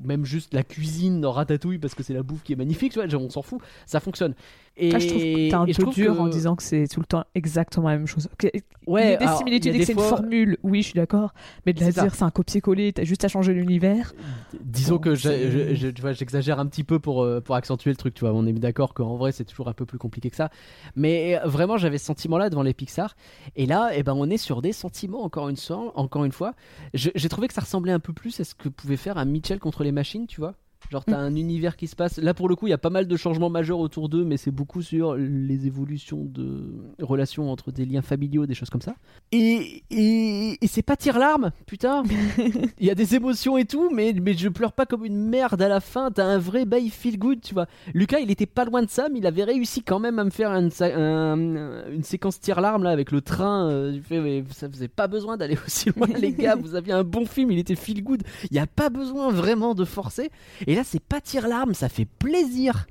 Même 0.03 0.25
juste 0.25 0.53
la 0.53 0.61
cuisine 0.63 1.21
dans 1.21 1.31
Ratatouille, 1.31 1.79
parce 1.79 1.95
que 1.95 2.03
c'est 2.03 2.13
la 2.13 2.21
bouffe 2.21 2.43
qui 2.43 2.53
est 2.53 2.55
magnifique, 2.55 2.93
tu 2.93 2.99
vois, 3.03 3.19
on 3.19 3.29
s'en 3.31 3.41
fout, 3.41 3.59
ça 3.87 3.99
fonctionne. 3.99 4.35
Et 4.77 4.91
Ah, 4.93 4.99
je 4.99 5.07
trouve 5.07 5.21
que 5.21 5.49
t'es 5.49 5.53
un 5.55 5.65
peu 5.65 5.91
dur 5.91 6.15
que- 6.15 6.19
en 6.19 6.27
disant 6.27 6.55
que 6.55 6.61
c'est 6.63 6.87
tout 6.87 6.99
le 6.99 7.05
temps 7.05 7.23
exactement 7.35 7.89
la 7.89 7.97
même 7.97 8.07
chose. 8.07 8.27
Ok, 8.33 8.49
Ouais, 8.85 9.03
il 9.05 9.09
y 9.11 9.13
a 9.13 9.17
des 9.17 9.25
alors, 9.25 9.37
similitudes 9.37 9.73
et 9.75 9.79
que 9.79 9.85
c'est 9.85 9.93
une 9.93 9.99
formule, 9.99 10.57
oui, 10.63 10.81
je 10.81 10.87
suis 10.89 10.95
d'accord. 10.95 11.33
Mais 11.65 11.73
de 11.73 11.79
la 11.79 11.91
dire, 11.91 12.13
c'est 12.13 12.23
un 12.23 12.31
copier-coller, 12.31 12.91
t'as 12.93 13.03
juste 13.05 13.23
à 13.23 13.27
changer 13.27 13.53
l'univers. 13.53 14.13
Disons 14.61 14.95
Bon, 14.95 15.01
que 15.01 15.15
j'exagère 15.15 16.59
un 16.59 16.65
petit 16.67 16.83
peu 16.83 16.99
pour, 16.99 17.27
pour 17.43 17.55
accentuer 17.55 17.91
le 17.91 17.95
truc, 17.95 18.13
tu 18.13 18.21
vois. 18.21 18.33
On 18.33 18.45
est 18.45 18.53
d'accord 18.53 18.93
qu'en 18.93 19.15
vrai, 19.15 19.31
c'est 19.31 19.45
toujours 19.45 19.67
un 19.67 19.73
peu 19.73 19.85
plus 19.85 19.97
compliqué 19.97 20.29
que 20.29 20.35
ça. 20.35 20.49
Mais 20.95 21.39
euh, 21.43 21.47
vraiment, 21.63 21.77
j'avais 21.77 21.97
ce 21.97 22.05
sentiment-là 22.05 22.49
devant 22.49 22.63
les 22.63 22.73
Pixar. 22.73 23.15
Et 23.55 23.65
là, 23.65 23.91
eh 23.93 24.03
ben, 24.03 24.13
on 24.15 24.29
est 24.29 24.37
sur 24.37 24.61
des 24.61 24.73
sentiments, 24.73 25.23
encore 25.23 25.49
une, 25.49 25.57
fois- 25.57 25.91
encore 25.95 26.25
une 26.25 26.31
fois. 26.31 26.53
J'ai 26.93 27.29
trouvé 27.29 27.47
que 27.47 27.53
ça 27.53 27.61
ressemblait 27.61 27.93
un 27.93 27.99
peu 27.99 28.13
plus 28.13 28.39
à 28.39 28.43
ce 28.43 28.53
que 28.55 28.69
pouvait 28.69 28.97
faire 28.97 29.17
un 29.17 29.25
Mitchell 29.25 29.59
contre 29.59 29.83
les 29.83 29.91
machines, 29.91 30.27
tu 30.27 30.39
vois. 30.41 30.55
Genre, 30.91 31.03
t'as 31.05 31.17
un 31.17 31.35
univers 31.35 31.75
qui 31.75 31.87
se 31.87 31.95
passe. 31.95 32.17
Là, 32.17 32.33
pour 32.33 32.47
le 32.49 32.55
coup, 32.55 32.67
il 32.67 32.71
y 32.71 32.73
a 32.73 32.77
pas 32.77 32.89
mal 32.89 33.07
de 33.07 33.15
changements 33.17 33.49
majeurs 33.49 33.79
autour 33.79 34.09
d'eux, 34.09 34.23
mais 34.23 34.37
c'est 34.37 34.51
beaucoup 34.51 34.81
sur 34.81 35.15
les 35.15 35.65
évolutions 35.65 36.23
de 36.25 36.63
relations 37.01 37.49
entre 37.51 37.71
des 37.71 37.85
liens 37.85 38.01
familiaux, 38.01 38.45
des 38.45 38.53
choses 38.53 38.69
comme 38.69 38.81
ça. 38.81 38.95
Et, 39.31 39.83
et, 39.89 40.57
et 40.63 40.67
c'est 40.67 40.81
pas 40.83 40.95
tire-larme, 40.95 41.51
putain. 41.65 42.03
Il 42.79 42.85
y 42.85 42.89
a 42.91 42.95
des 42.95 43.15
émotions 43.15 43.57
et 43.57 43.65
tout, 43.65 43.89
mais, 43.93 44.13
mais 44.21 44.33
je 44.33 44.49
pleure 44.49 44.73
pas 44.73 44.85
comme 44.85 45.05
une 45.05 45.17
merde 45.29 45.61
à 45.61 45.67
la 45.67 45.79
fin. 45.79 46.11
T'as 46.11 46.25
un 46.25 46.37
vrai 46.37 46.65
bail 46.65 46.89
feel 46.89 47.17
good, 47.17 47.41
tu 47.41 47.53
vois. 47.53 47.65
Lucas, 47.93 48.19
il 48.19 48.29
était 48.29 48.45
pas 48.45 48.65
loin 48.65 48.81
de 48.83 48.89
ça, 48.89 49.07
mais 49.11 49.19
il 49.19 49.25
avait 49.25 49.43
réussi 49.43 49.81
quand 49.83 49.99
même 49.99 50.19
à 50.19 50.23
me 50.23 50.29
faire 50.29 50.51
une, 50.51 50.69
un- 50.81 51.89
une 51.91 52.03
séquence 52.03 52.39
tire-larme 52.39 52.83
là 52.83 52.89
avec 52.91 53.11
le 53.11 53.21
train. 53.21 53.69
euh, 53.69 53.99
fait, 54.03 54.19
mais 54.19 54.43
ça 54.51 54.69
faisait 54.69 54.87
pas 54.87 55.07
besoin 55.07 55.37
d'aller 55.37 55.57
aussi 55.65 55.89
loin, 55.95 56.07
les 56.07 56.33
gars. 56.33 56.55
Vous 56.55 56.75
aviez 56.75 56.93
un 56.93 57.03
bon 57.03 57.25
film, 57.25 57.51
il 57.51 57.59
était 57.59 57.75
feel 57.75 58.03
good. 58.03 58.23
Il 58.51 58.55
y 58.55 58.59
a 58.59 58.67
pas 58.67 58.89
besoin 58.89 59.31
vraiment 59.31 59.73
de 59.75 59.85
forcer. 59.85 60.29
Et 60.67 60.72
là, 60.75 60.83
c'est 60.83 61.01
pas 61.01 61.21
tire-larme, 61.21 61.73
ça 61.73 61.89
fait 61.89 62.05
plaisir. 62.05 62.87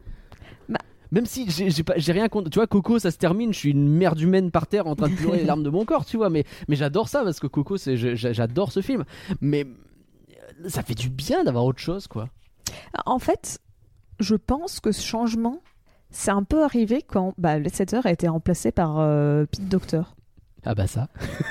Bah. 0.68 0.78
Même 1.10 1.26
si 1.26 1.46
j'ai 1.48 2.12
rien 2.12 2.28
contre. 2.28 2.50
Tu 2.50 2.58
vois, 2.58 2.66
Coco, 2.66 2.98
ça 2.98 3.10
se 3.10 3.18
termine, 3.18 3.52
je 3.52 3.58
suis 3.58 3.70
une 3.70 3.88
merde 3.88 4.20
humaine 4.20 4.50
par 4.50 4.66
terre 4.66 4.86
en 4.86 4.94
train 4.96 5.08
de 5.08 5.14
pleurer 5.14 5.38
les 5.40 5.44
larmes 5.44 5.62
de 5.62 5.70
mon 5.70 5.84
corps, 5.84 6.04
tu 6.04 6.16
vois. 6.16 6.30
Mais, 6.30 6.44
mais 6.68 6.76
j'adore 6.76 7.08
ça 7.08 7.22
parce 7.24 7.40
que 7.40 7.46
Coco, 7.46 7.76
j'adore 7.76 8.72
ce 8.72 8.80
film. 8.80 9.04
Mais 9.40 9.64
euh, 9.64 10.68
ça 10.68 10.82
fait 10.82 10.94
du 10.94 11.08
bien 11.10 11.44
d'avoir 11.44 11.64
autre 11.64 11.80
chose, 11.80 12.06
quoi. 12.06 12.28
En 13.06 13.18
fait, 13.18 13.58
je 14.20 14.34
pense 14.34 14.80
que 14.80 14.92
ce 14.92 15.04
changement, 15.04 15.62
c'est 16.10 16.30
un 16.30 16.42
peu 16.44 16.62
arrivé 16.64 17.02
quand 17.06 17.34
bah, 17.38 17.58
Ledsetter 17.58 18.00
a 18.04 18.12
été 18.12 18.28
remplacé 18.28 18.70
par 18.72 18.98
euh, 18.98 19.44
Pete 19.46 19.68
Docter. 19.68 20.02
Ah 20.64 20.74
bah 20.74 20.86
ça. 20.86 21.08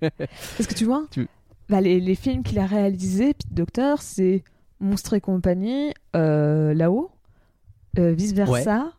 Parce 0.00 0.66
que 0.66 0.74
tu 0.74 0.84
vois, 0.84 1.04
Tu- 1.10 1.28
bah, 1.68 1.80
les, 1.80 2.00
les 2.00 2.14
films 2.14 2.42
qu'il 2.42 2.58
a 2.58 2.66
réalisés, 2.66 3.34
Pete 3.34 3.52
Docter, 3.52 3.94
c'est 4.00 4.44
Monstre 4.80 5.14
et 5.14 5.20
compagnie, 5.20 5.92
euh, 6.16 6.74
là-haut, 6.74 7.10
euh, 7.98 8.12
vice-versa. 8.12 8.92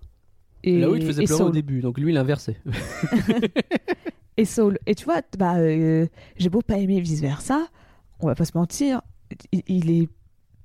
Et, 0.64 0.80
Là 0.80 0.90
où 0.90 0.96
il 0.96 1.02
te 1.02 1.06
faisait 1.06 1.24
pleurer 1.26 1.44
au 1.44 1.50
début, 1.52 1.82
donc 1.82 2.00
lui 2.00 2.12
il 2.12 2.18
inversait. 2.18 2.58
Et 4.38 4.46
Soul. 4.46 4.78
Et 4.86 4.96
tu 4.96 5.06
vois, 5.06 5.22
bah, 5.38 5.56
euh, 5.58 6.08
j'ai 6.38 6.50
beau 6.50 6.62
pas 6.62 6.78
aimer 6.78 7.00
vice-versa, 7.00 7.68
on 8.20 8.28
va 8.28 8.36
pas 8.36 8.46
se 8.46 8.52
mentir, 8.58 9.02
il, 9.52 9.62
il 9.68 9.92
est. 9.92 10.10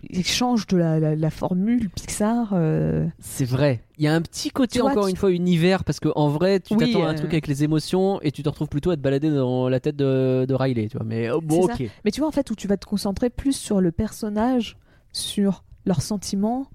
Il 0.09 0.25
change 0.25 0.67
de 0.67 0.79
la, 0.79 0.99
la- 0.99 1.15
la 1.15 1.29
formule 1.31 1.91
Pixar. 1.91 2.53
euh, 2.55 3.07
C'est 3.19 3.45
vrai. 3.45 3.83
Il 3.99 4.05
y 4.05 4.09
a 4.09 4.15
un 4.15 4.23
petit 4.23 4.49
côté 4.49 4.79
Tu 4.79 4.81
vois, 4.81 4.93
encore 4.93 5.05
tu- 5.05 5.11
une 5.11 5.17
fois 5.17 5.31
univers 5.31 5.85
parce 5.85 6.01
que 6.01 6.09
en 6.17 6.29
vrai 6.29 6.59
tu 6.59 6.73
Oui, 6.75 6.91
t'attends 6.91 7.05
à 7.05 7.11
un 7.11 7.15
truc 7.15 7.35
avec 7.35 7.47
les 7.47 7.65
émotions 7.65 8.19
et 8.23 8.33
tu 8.33 8.43
te 8.43 8.49
retrouves 8.49 8.69
plutôt 8.71 8.91
à 8.93 8.97
te 8.97 9.03
balader 9.03 9.29
dans 9.29 9.69
la 9.69 9.79
tête 9.79 9.97
de, 9.97 10.47
de 10.49 10.55
Riley, 10.55 10.89
tu 10.89 10.97
vois. 10.97 11.05
Mais 11.05 11.31
oh, 11.31 11.43
bon, 11.43 11.65
ok. 11.65 11.83
Mais 12.07 12.11
tu 12.13 12.21
vois, 12.21 12.29
en 12.29 12.33
fait, 12.33 12.51
où 12.51 12.55
tu 12.55 12.67
vas 12.67 12.79
te 12.79 12.87
concentrer 12.87 13.29
plus 13.29 13.53
sur 13.53 13.83
le 13.83 13.93
personnage, 13.93 14.79
sur 15.13 15.65
leurs 15.87 16.03
sentiments, 16.03 16.67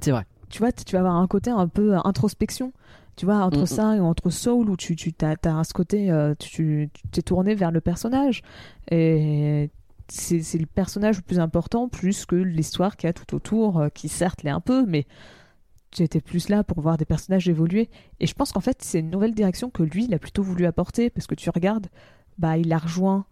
C'est 0.00 0.10
vrai. 0.10 0.24
tu 0.48 0.58
vois, 0.60 0.72
tu 0.72 0.92
vas 0.92 1.00
avoir 1.00 1.16
un 1.16 1.26
côté 1.26 1.50
un 1.50 1.68
peu 1.68 1.96
introspection. 2.04 2.72
Tu 3.16 3.26
vois, 3.26 3.36
entre 3.36 3.58
Mm, 3.58 3.62
mm. 3.62 3.66
ça 3.66 3.96
et 3.96 4.00
entre 4.00 4.30
Soul, 4.30 4.70
où 4.70 4.76
tu, 4.76 4.96
tu 4.96 5.12
as, 5.22 5.64
ce 5.64 5.72
côté, 5.74 6.10
euh, 6.10 6.34
tu 6.38 6.88
t'es 7.10 7.22
tourné 7.22 7.54
vers 7.54 7.70
le 7.70 7.80
personnage. 7.80 8.42
Et 8.90 9.70
c'est 10.08 10.42
c'est 10.42 10.58
le 10.58 10.66
personnage 10.66 11.16
le 11.16 11.22
plus 11.22 11.38
important, 11.38 11.88
plus 11.88 12.24
que 12.24 12.36
l'histoire 12.36 12.96
qu'il 12.96 13.08
y 13.08 13.10
a 13.10 13.12
tout 13.12 13.34
autour, 13.34 13.78
euh, 13.78 13.88
qui 13.88 14.08
certes 14.08 14.42
l'est 14.42 14.50
un 14.50 14.60
peu, 14.60 14.86
mais 14.86 15.06
tu 15.90 16.02
étais 16.02 16.20
plus 16.20 16.48
là 16.48 16.62
pour 16.64 16.80
voir 16.80 16.96
des 16.96 17.04
personnages 17.04 17.48
évoluer. 17.48 17.90
Et 18.20 18.26
je 18.26 18.34
pense 18.34 18.52
qu'en 18.52 18.60
fait, 18.60 18.78
c'est 18.80 19.00
une 19.00 19.10
nouvelle 19.10 19.34
direction 19.34 19.70
que 19.70 19.82
lui, 19.82 20.04
il 20.04 20.14
a 20.14 20.18
plutôt 20.18 20.42
voulu 20.42 20.64
apporter, 20.66 21.10
parce 21.10 21.26
que 21.26 21.34
tu 21.34 21.50
regardes, 21.50 21.88
bah, 22.38 22.56
il 22.56 22.72
a 22.72 22.78
rejoint 22.78 23.26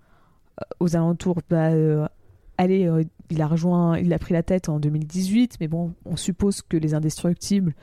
euh, 0.61 0.65
aux 0.81 0.97
alentours, 0.97 1.39
bah, 1.49 1.69
euh, 1.71 2.07
allez, 2.59 2.87
euh, 2.87 3.05
il 3.31 3.43
a 3.43 3.47
rejoint, 3.47 3.99
il 3.99 4.13
a 4.13 4.19
pris 4.19 4.33
la 4.35 4.43
tête 4.43 4.69
en 4.69 4.79
2018, 4.81 5.57
mais 5.61 5.69
bon, 5.69 5.93
on 6.05 6.17
suppose 6.17 6.63
que 6.63 6.77
les 6.77 6.95
Indestructibles 6.95 7.75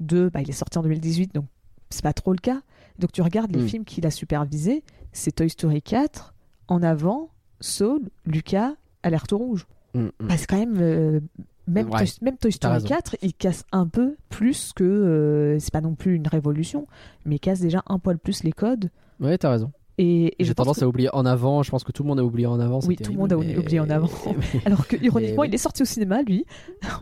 2, 0.00 0.30
bah, 0.30 0.40
il 0.42 0.48
est 0.50 0.52
sorti 0.54 0.78
en 0.78 0.82
2018, 0.82 1.34
donc 1.34 1.46
c'est 1.90 2.02
pas 2.02 2.12
trop 2.12 2.32
le 2.32 2.38
cas. 2.38 2.60
Donc 2.98 3.12
tu 3.12 3.22
regardes 3.22 3.54
les 3.54 3.62
Mm. 3.62 3.68
films 3.68 3.84
qu'il 3.84 4.06
a 4.06 4.10
supervisés, 4.10 4.82
c'est 5.12 5.32
Toy 5.32 5.48
Story 5.50 5.82
4, 5.82 6.34
En 6.68 6.82
avant, 6.82 7.30
Saul, 7.60 8.00
Lucas, 8.24 8.74
Alerte 9.02 9.32
rouge. 9.32 9.66
Mm, 9.94 10.00
mm. 10.00 10.10
Bah, 10.20 10.36
c'est 10.36 10.46
quand 10.46 10.58
même. 10.58 10.76
euh, 10.80 11.20
même, 11.66 11.88
Ouais, 11.90 11.98
Toy, 12.04 12.12
même 12.22 12.36
Toy 12.38 12.50
Story 12.52 12.74
raison. 12.74 12.88
4, 12.88 13.16
il 13.22 13.34
casse 13.34 13.64
un 13.72 13.86
peu 13.86 14.16
plus 14.30 14.72
que. 14.74 14.84
euh, 14.84 15.58
c'est 15.58 15.72
pas 15.72 15.80
non 15.80 15.94
plus 15.94 16.14
une 16.16 16.26
révolution, 16.28 16.86
mais 17.26 17.36
il 17.36 17.40
casse 17.40 17.60
déjà 17.60 17.82
un 17.86 17.98
poil 17.98 18.18
plus 18.18 18.42
les 18.42 18.52
codes. 18.52 18.90
Ouais, 19.20 19.36
t'as 19.38 19.50
raison. 19.50 19.70
Et, 20.04 20.34
et 20.38 20.44
J'ai 20.44 20.54
tendance 20.54 20.80
que- 20.80 20.84
à 20.84 20.88
oublier 20.88 21.08
en 21.12 21.24
avant. 21.26 21.62
Je 21.62 21.70
pense 21.70 21.84
que 21.84 21.92
tout 21.92 22.02
le 22.02 22.08
monde 22.08 22.18
a 22.18 22.24
oublié 22.24 22.46
en 22.46 22.58
avant. 22.58 22.80
Oui, 22.86 22.96
tout 22.96 23.12
le 23.12 23.18
monde 23.18 23.32
a 23.32 23.36
mais- 23.36 23.56
oublié 23.56 23.78
en 23.78 23.88
avant. 23.90 24.10
Alors 24.64 24.86
que, 24.88 24.96
ironiquement, 24.96 25.42
Mais- 25.42 25.48
il 25.48 25.54
est 25.54 25.58
sorti 25.58 25.82
au 25.82 25.84
cinéma, 25.84 26.22
lui. 26.22 26.44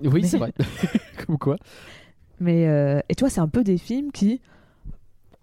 oui, 0.04 0.20
Mais- 0.22 0.28
c'est 0.28 0.38
vrai. 0.38 0.52
Comme 1.26 1.38
quoi. 1.38 1.56
Mais 2.40 2.66
euh, 2.68 3.00
et 3.08 3.14
toi, 3.14 3.30
c'est 3.30 3.40
un 3.40 3.48
peu 3.48 3.64
des 3.64 3.78
films 3.78 4.12
qui 4.12 4.40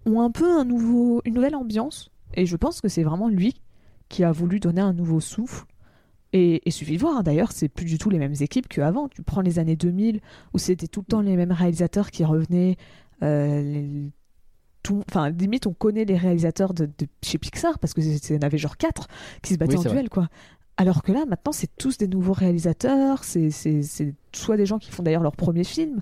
ont 0.06 0.22
un 0.22 0.32
peu 0.32 0.52
un 0.60 0.66
nouveau, 0.66 1.22
une 1.26 1.34
nouvelle 1.34 1.56
ambiance. 1.56 2.12
Et 2.36 2.46
je 2.46 2.56
pense 2.56 2.82
que 2.82 2.88
c'est 2.90 3.04
vraiment 3.04 3.30
lui 3.30 3.56
qui 4.10 4.24
a 4.24 4.32
voulu 4.32 4.60
donner 4.60 4.82
un 4.82 4.94
nouveau 4.94 5.20
souffle. 5.20 5.66
Et 6.34 6.62
il 6.66 6.72
suffit 6.72 6.96
de 6.98 7.02
voir, 7.02 7.18
hein, 7.18 7.24
d'ailleurs, 7.24 7.52
c'est 7.54 7.70
plus 7.70 7.86
du 7.86 7.98
tout 7.98 8.10
les 8.10 8.20
mêmes 8.20 8.36
équipes 8.42 8.68
qu'avant. 8.68 9.08
Tu 9.08 9.24
prends 9.24 9.42
les 9.42 9.60
années 9.60 9.76
2000, 9.78 10.20
où 10.54 10.58
c'était 10.58 10.88
tout 10.88 11.00
le 11.02 11.06
temps 11.06 11.22
les 11.22 11.36
mêmes 11.36 11.52
réalisateurs 11.54 12.12
qui 12.12 12.24
revenaient. 12.26 12.76
euh, 13.24 13.62
les- 13.64 14.12
tout- 14.84 15.04
Enfin, 15.10 15.30
limite, 15.30 15.68
on 15.68 15.74
connaît 15.74 16.06
les 16.06 16.18
réalisateurs 16.18 16.74
de, 16.74 16.86
de 16.86 17.08
chez 17.24 17.38
Pixar, 17.38 17.80
parce 17.80 17.94
que 17.94 18.02
en 18.36 18.42
avait 18.42 18.58
genre 18.58 18.78
quatre 18.78 19.08
qui 19.42 19.54
se 19.54 19.58
battaient 19.60 19.78
Oui, 19.78 19.88
en 19.88 19.92
duel, 19.92 20.10
quoi. 20.10 20.28
Alors 20.78 21.02
que 21.02 21.12
là, 21.12 21.26
maintenant, 21.28 21.52
c'est 21.52 21.70
tous 21.78 21.98
des 21.98 22.08
nouveaux 22.08 22.34
réalisateurs, 22.34 23.24
c'est 23.24 23.50
soit 24.32 24.58
des 24.58 24.66
gens 24.66 24.78
qui 24.78 24.92
font 24.92 25.02
d'ailleurs 25.04 25.24
leur 25.24 25.36
premier 25.36 25.64
film, 25.64 26.02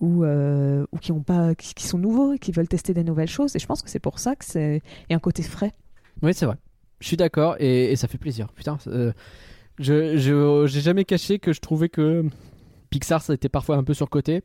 ou, 0.00 0.24
euh, 0.24 0.84
ou 0.92 0.98
qui, 0.98 1.10
ont 1.12 1.22
pas, 1.22 1.54
qui, 1.54 1.74
qui 1.74 1.86
sont 1.86 1.98
nouveaux 1.98 2.32
et 2.34 2.38
qui 2.38 2.52
veulent 2.52 2.68
tester 2.68 2.94
des 2.94 3.04
nouvelles 3.04 3.28
choses. 3.28 3.54
Et 3.56 3.58
je 3.58 3.66
pense 3.66 3.82
que 3.82 3.90
c'est 3.90 3.98
pour 4.00 4.18
ça 4.18 4.36
que 4.36 4.44
c'est 4.44 4.82
y 5.10 5.12
a 5.12 5.16
un 5.16 5.20
côté 5.20 5.42
frais. 5.42 5.72
Oui, 6.22 6.34
c'est 6.34 6.46
vrai. 6.46 6.56
Je 7.00 7.06
suis 7.06 7.16
d'accord 7.16 7.56
et, 7.60 7.92
et 7.92 7.96
ça 7.96 8.08
fait 8.08 8.18
plaisir. 8.18 8.48
Putain, 8.52 8.78
euh, 8.88 9.12
je 9.78 10.16
je- 10.16 10.66
j'ai 10.66 10.80
jamais 10.80 11.04
caché 11.04 11.38
que 11.38 11.52
je 11.52 11.60
trouvais 11.60 11.88
que 11.88 12.24
Pixar 12.90 13.22
ça 13.22 13.34
était 13.34 13.48
parfois 13.48 13.76
un 13.76 13.84
peu 13.84 13.94
surcoté. 13.94 14.42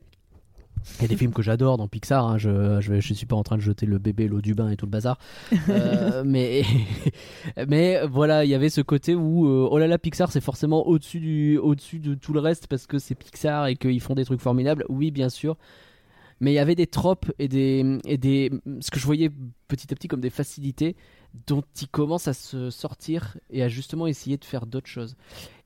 Il 0.98 1.02
y 1.02 1.04
a 1.06 1.08
des 1.08 1.16
films 1.16 1.32
que 1.32 1.42
j'adore 1.42 1.76
dans 1.76 1.88
Pixar. 1.88 2.26
hein, 2.26 2.38
je, 2.38 2.80
je 2.80 3.00
je 3.00 3.14
suis 3.14 3.26
pas 3.26 3.36
en 3.36 3.42
train 3.42 3.56
de 3.56 3.62
jeter 3.62 3.86
le 3.86 3.98
bébé, 3.98 4.28
l'eau 4.28 4.40
du 4.40 4.54
bain 4.54 4.70
et 4.70 4.76
tout 4.76 4.86
le 4.86 4.90
bazar. 4.90 5.18
Euh, 5.70 6.22
mais 6.26 6.62
mais 7.68 8.06
voilà, 8.06 8.44
il 8.44 8.50
y 8.50 8.54
avait 8.54 8.68
ce 8.68 8.80
côté 8.80 9.14
où 9.14 9.46
euh, 9.46 9.68
oh 9.70 9.78
là 9.78 9.86
là 9.86 9.98
Pixar 9.98 10.30
c'est 10.30 10.40
forcément 10.42 10.86
au-dessus 10.86 11.20
du 11.20 11.58
au-dessus 11.58 11.98
de 12.00 12.14
tout 12.14 12.32
le 12.32 12.40
reste 12.40 12.66
parce 12.66 12.86
que 12.86 12.98
c'est 12.98 13.14
Pixar 13.14 13.66
et 13.66 13.76
qu'ils 13.76 14.00
font 14.00 14.14
des 14.14 14.24
trucs 14.24 14.40
formidables. 14.40 14.84
Oui, 14.88 15.10
bien 15.10 15.28
sûr. 15.28 15.56
Mais 16.40 16.52
il 16.52 16.54
y 16.54 16.58
avait 16.58 16.74
des 16.74 16.86
tropes 16.86 17.30
et 17.38 17.48
des, 17.48 17.98
et 18.04 18.18
des. 18.18 18.50
Ce 18.80 18.90
que 18.90 18.98
je 18.98 19.06
voyais 19.06 19.30
petit 19.68 19.92
à 19.92 19.96
petit 19.96 20.08
comme 20.08 20.20
des 20.20 20.30
facilités 20.30 20.96
dont 21.46 21.62
ils 21.80 21.88
commencent 21.88 22.28
à 22.28 22.34
se 22.34 22.70
sortir 22.70 23.36
et 23.50 23.62
à 23.62 23.68
justement 23.68 24.06
essayer 24.06 24.36
de 24.36 24.44
faire 24.44 24.66
d'autres 24.66 24.88
choses. 24.88 25.16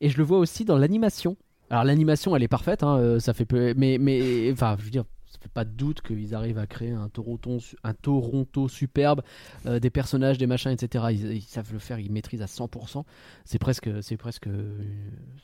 Et 0.00 0.08
je 0.10 0.18
le 0.18 0.24
vois 0.24 0.38
aussi 0.38 0.64
dans 0.64 0.78
l'animation. 0.78 1.36
Alors 1.70 1.84
l'animation 1.84 2.34
elle 2.36 2.42
est 2.42 2.48
parfaite, 2.48 2.82
hein, 2.82 2.98
euh, 2.98 3.20
ça 3.20 3.34
fait 3.34 3.44
peu. 3.44 3.74
Mais, 3.76 3.98
mais. 3.98 4.50
Enfin, 4.52 4.76
je 4.78 4.84
veux 4.84 4.90
dire. 4.90 5.04
Ça 5.26 5.36
fait 5.42 5.52
pas 5.52 5.64
de 5.66 5.70
doute 5.70 6.00
qu'ils 6.00 6.34
arrivent 6.34 6.58
à 6.58 6.66
créer 6.66 6.90
un 6.90 7.08
Toronto, 7.10 7.58
un 7.84 7.92
Toronto 7.94 8.66
superbe, 8.66 9.20
euh, 9.66 9.78
des 9.78 9.90
personnages, 9.90 10.38
des 10.38 10.46
machins, 10.46 10.70
etc. 10.72 11.04
Ils, 11.10 11.32
ils 11.32 11.42
savent 11.42 11.70
le 11.72 11.78
faire, 11.78 11.98
ils 12.00 12.10
maîtrisent 12.10 12.40
à 12.42 12.46
100%. 12.46 13.04
C'est 13.44 13.58
presque, 13.58 13.90
c'est 14.02 14.16
presque, 14.16 14.46
euh, 14.48 14.82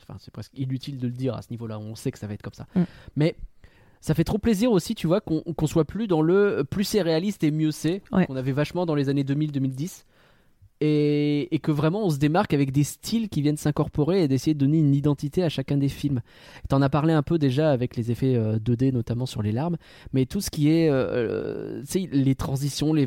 enfin, 0.03 0.19
c'est 0.19 0.33
presque 0.33 0.53
inutile 0.59 0.99
de 0.99 1.07
le 1.07 1.13
dire 1.13 1.35
à 1.35 1.43
ce 1.43 1.51
niveau-là. 1.51 1.79
On 1.79 1.95
sait 1.95 2.11
que 2.11 2.19
ça 2.19 2.27
va 2.27 2.33
être 2.33 2.43
comme 2.43 2.55
ça. 2.55 2.67
Mm. 2.75 2.83
Mais 3.17 3.37
ça 4.01 4.15
fait 4.15 4.25
trop 4.25 4.39
plaisir 4.39 4.73
aussi, 4.73 4.95
tu 4.95 5.07
vois, 5.07 5.21
qu'on 5.21 5.43
qu'on 5.43 5.67
soit 5.67 5.85
plus 5.85 6.09
dans 6.09 6.23
le 6.23 6.65
plus 6.69 6.85
c'est 6.85 7.03
réaliste 7.03 7.45
et 7.45 7.51
mieux 7.51 7.71
c'est, 7.71 8.03
Ouais. 8.11 8.27
qu'on 8.27 8.37
avait 8.37 8.53
vachement 8.53 8.87
dans 8.87 8.95
les 8.95 9.11
années 9.11 9.23
2000-2010. 9.23 10.05
Et, 10.87 11.55
et 11.55 11.59
que 11.61 11.71
vraiment 11.71 12.05
on 12.05 12.11
se 12.11 12.19
démarque 12.19 12.53
avec 12.53 12.73
des 12.73 12.85
styles 12.85 13.29
qui 13.29 13.41
viennent 13.41 13.57
s'incorporer 13.57 14.25
et 14.25 14.29
d'essayer 14.29 14.53
de 14.55 14.59
donner 14.59 14.79
une 14.79 14.95
identité 14.95 15.43
à 15.43 15.49
chacun 15.49 15.77
des 15.77 15.89
films. 15.89 16.21
T'en 16.69 16.83
as 16.83 16.89
parlé 16.89 17.13
un 17.15 17.23
peu 17.23 17.39
déjà 17.39 17.71
avec 17.71 17.97
les 17.97 18.11
effets 18.11 18.35
euh, 18.35 18.59
2D, 18.59 18.93
notamment 18.93 19.27
sur 19.27 19.43
les 19.43 19.53
larmes, 19.53 19.77
mais 20.13 20.27
tout 20.27 20.41
ce 20.41 20.51
qui 20.51 20.71
est 20.71 20.91
euh, 20.91 21.83
euh, 21.85 22.07
les 22.13 22.35
transitions, 22.35 22.93
les, 22.93 23.03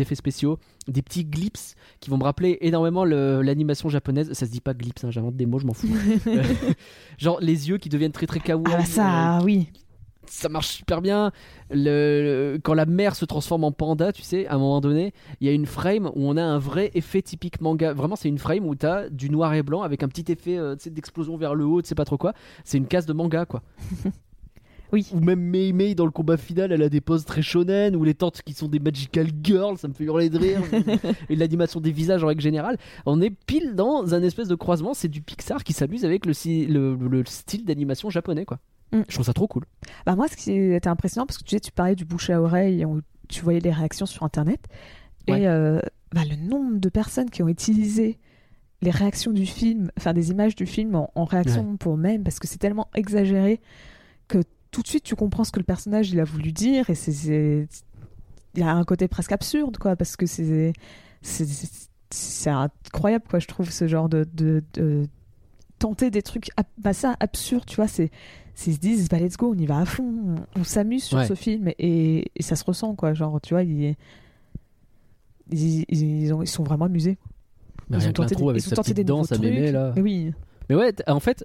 effets 0.00 0.14
spéciaux, 0.14 0.58
des 0.88 1.02
petits 1.02 1.24
glips 1.24 1.74
qui 2.00 2.10
vont 2.10 2.18
me 2.18 2.24
rappeler 2.24 2.58
énormément 2.60 3.04
l'animation 3.04 3.88
japonaise. 3.88 4.32
Ça 4.32 4.46
se 4.46 4.50
dit 4.50 4.60
pas 4.60 4.74
glips, 4.74 5.04
hein, 5.04 5.10
j'invente 5.10 5.36
des 5.36 5.46
mots, 5.46 5.58
je 5.58 5.66
m'en 5.66 5.74
fous. 5.74 5.88
Euh, 6.26 6.42
Genre 7.18 7.38
les 7.40 7.68
yeux 7.68 7.78
qui 7.78 7.88
deviennent 7.88 8.12
très 8.12 8.26
très 8.26 8.40
kawaii. 8.40 8.74
Ah 8.74 8.78
bah 8.78 8.84
ça, 8.84 9.40
oui. 9.44 9.68
Ça 10.28 10.48
marche 10.48 10.68
super 10.68 11.00
bien. 11.02 11.32
Le, 11.70 12.58
quand 12.62 12.74
la 12.74 12.86
mère 12.86 13.16
se 13.16 13.24
transforme 13.24 13.64
en 13.64 13.72
panda, 13.72 14.12
tu 14.12 14.22
sais, 14.22 14.46
à 14.46 14.54
un 14.54 14.58
moment 14.58 14.80
donné, 14.80 15.12
il 15.40 15.46
y 15.46 15.50
a 15.50 15.52
une 15.52 15.66
frame 15.66 16.06
où 16.14 16.28
on 16.28 16.36
a 16.36 16.42
un 16.42 16.58
vrai 16.58 16.90
effet 16.94 17.22
typique 17.22 17.60
manga. 17.60 17.92
Vraiment, 17.92 18.16
c'est 18.16 18.28
une 18.28 18.38
frame 18.38 18.66
où 18.66 18.74
tu 18.74 18.86
as 18.86 19.08
du 19.10 19.30
noir 19.30 19.54
et 19.54 19.62
blanc 19.62 19.82
avec 19.82 20.02
un 20.02 20.08
petit 20.08 20.30
effet 20.30 20.56
euh, 20.58 20.76
d'explosion 20.86 21.36
vers 21.36 21.54
le 21.54 21.64
haut, 21.64 21.82
tu 21.82 21.88
sais 21.88 21.94
pas 21.94 22.04
trop 22.04 22.18
quoi. 22.18 22.32
C'est 22.64 22.78
une 22.78 22.86
case 22.86 23.06
de 23.06 23.12
manga, 23.12 23.46
quoi. 23.46 23.62
Oui. 24.92 25.08
Ou 25.12 25.18
même 25.18 25.40
Mei 25.40 25.72
Mei 25.72 25.96
dans 25.96 26.04
le 26.04 26.12
combat 26.12 26.36
final, 26.36 26.70
elle 26.70 26.82
a 26.82 26.88
des 26.88 27.00
poses 27.00 27.24
très 27.24 27.42
shonen, 27.42 27.96
ou 27.96 28.04
les 28.04 28.14
tantes 28.14 28.42
qui 28.42 28.52
sont 28.52 28.68
des 28.68 28.78
magical 28.78 29.26
girls, 29.42 29.76
ça 29.76 29.88
me 29.88 29.92
fait 29.92 30.04
hurler 30.04 30.30
de 30.30 30.38
rire. 30.38 30.60
et 31.28 31.34
l'animation 31.34 31.80
des 31.80 31.90
visages 31.90 32.22
en 32.22 32.28
règle 32.28 32.42
générale. 32.42 32.76
On 33.04 33.20
est 33.20 33.30
pile 33.30 33.74
dans 33.74 34.14
un 34.14 34.22
espèce 34.22 34.46
de 34.46 34.54
croisement, 34.54 34.94
c'est 34.94 35.08
du 35.08 35.20
Pixar 35.20 35.64
qui 35.64 35.72
s'amuse 35.72 36.04
avec 36.04 36.26
le, 36.26 36.32
si- 36.32 36.66
le, 36.66 36.94
le 36.94 37.24
style 37.26 37.64
d'animation 37.64 38.08
japonais, 38.08 38.44
quoi. 38.44 38.60
Mm. 38.94 39.02
Je 39.08 39.14
trouve 39.14 39.26
ça 39.26 39.32
trop 39.34 39.46
cool. 39.48 39.64
Bah 40.06 40.14
moi, 40.16 40.28
ce 40.28 40.36
qui 40.36 40.52
était 40.52 40.88
impressionnant, 40.88 41.26
parce 41.26 41.38
que 41.38 41.44
tu 41.44 41.50
sais, 41.56 41.60
tu 41.60 41.72
parlais 41.72 41.94
du 41.96 42.04
bouche 42.04 42.30
à 42.30 42.40
oreille, 42.40 42.84
où 42.84 43.00
tu 43.28 43.42
voyais 43.42 43.60
les 43.60 43.72
réactions 43.72 44.06
sur 44.06 44.22
Internet, 44.22 44.60
Ouais. 45.28 45.42
et 45.42 45.48
euh, 45.48 45.80
bah, 46.12 46.22
le 46.28 46.36
nombre 46.36 46.78
de 46.78 46.88
personnes 46.88 47.30
qui 47.30 47.42
ont 47.42 47.48
utilisé 47.48 48.18
les 48.82 48.90
réactions 48.90 49.32
du 49.32 49.46
film, 49.46 49.90
enfin 49.98 50.12
des 50.12 50.30
images 50.30 50.54
du 50.54 50.66
film 50.66 50.94
en, 50.94 51.10
en 51.14 51.24
réaction 51.24 51.76
pour 51.78 51.96
même, 51.96 52.22
parce 52.22 52.38
que 52.38 52.46
c'est 52.46 52.58
tellement 52.58 52.88
exagéré 52.94 53.60
que 54.28 54.42
tout 54.70 54.82
de 54.82 54.86
suite 54.88 55.04
tu 55.04 55.16
comprends 55.16 55.44
ce 55.44 55.52
que 55.52 55.58
le 55.58 55.64
personnage 55.64 56.10
il 56.10 56.20
a 56.20 56.24
voulu 56.24 56.52
dire, 56.52 56.90
et 56.90 56.94
c'est- 56.94 57.66
il 58.54 58.60
y 58.60 58.62
a 58.62 58.70
un 58.72 58.84
côté 58.84 59.08
presque 59.08 59.32
absurde, 59.32 59.78
quoi, 59.78 59.96
parce 59.96 60.16
que 60.16 60.26
c'est 60.26 60.72
c'est- 61.22 61.46
c'est 61.46 61.88
c'est 62.10 62.50
incroyable, 62.50 63.24
quoi, 63.28 63.38
je 63.40 63.46
trouve, 63.48 63.70
ce 63.70 63.88
genre 63.88 64.08
de, 64.08 64.24
de, 64.34 64.62
de 64.74 65.08
tenter 65.78 66.10
des 66.10 66.22
trucs, 66.22 66.50
bah 66.78 66.92
ça, 66.92 67.16
absurdes, 67.20 67.66
tu 67.66 67.76
vois, 67.76 67.88
c'est 67.88 68.10
ils 68.66 68.74
se 68.74 68.78
disent 68.78 69.08
bah 69.08 69.18
let's 69.18 69.36
go 69.36 69.52
on 69.52 69.58
y 69.58 69.66
va 69.66 69.78
à 69.78 69.84
fond 69.84 70.04
on, 70.54 70.60
on 70.60 70.64
s'amuse 70.64 71.02
sur 71.02 71.18
Ouais. 71.18 71.26
ce 71.26 71.34
film 71.34 71.70
et, 71.76 72.30
et 72.36 72.42
ça 72.44 72.54
se 72.54 72.62
ressent 72.64 72.94
quoi 72.94 73.12
genre 73.12 73.40
tu 73.40 73.52
vois 73.52 73.64
ils, 73.64 73.96
ils, 75.50 75.84
ils 75.88 76.32
ont- 76.32 76.42
ils 76.42 76.46
sont 76.48 76.62
vraiment 76.62 76.84
amusés 76.86 77.18
Bah, 77.90 77.98
ils 78.00 78.08
ont 78.08 78.12
tenté, 78.12 78.36
ils 78.38 78.68
ont 78.72 78.76
tenté 78.76 78.94
des 78.94 79.02
danse 79.04 79.32
à 79.32 79.36
trucs 79.36 79.50
mémé 79.50 79.72
là. 79.72 79.92
Mais 79.96 80.02
oui 80.02 80.32
Mais 80.70 80.76
ouais, 80.76 80.94
en 81.08 81.18
fait, 81.20 81.44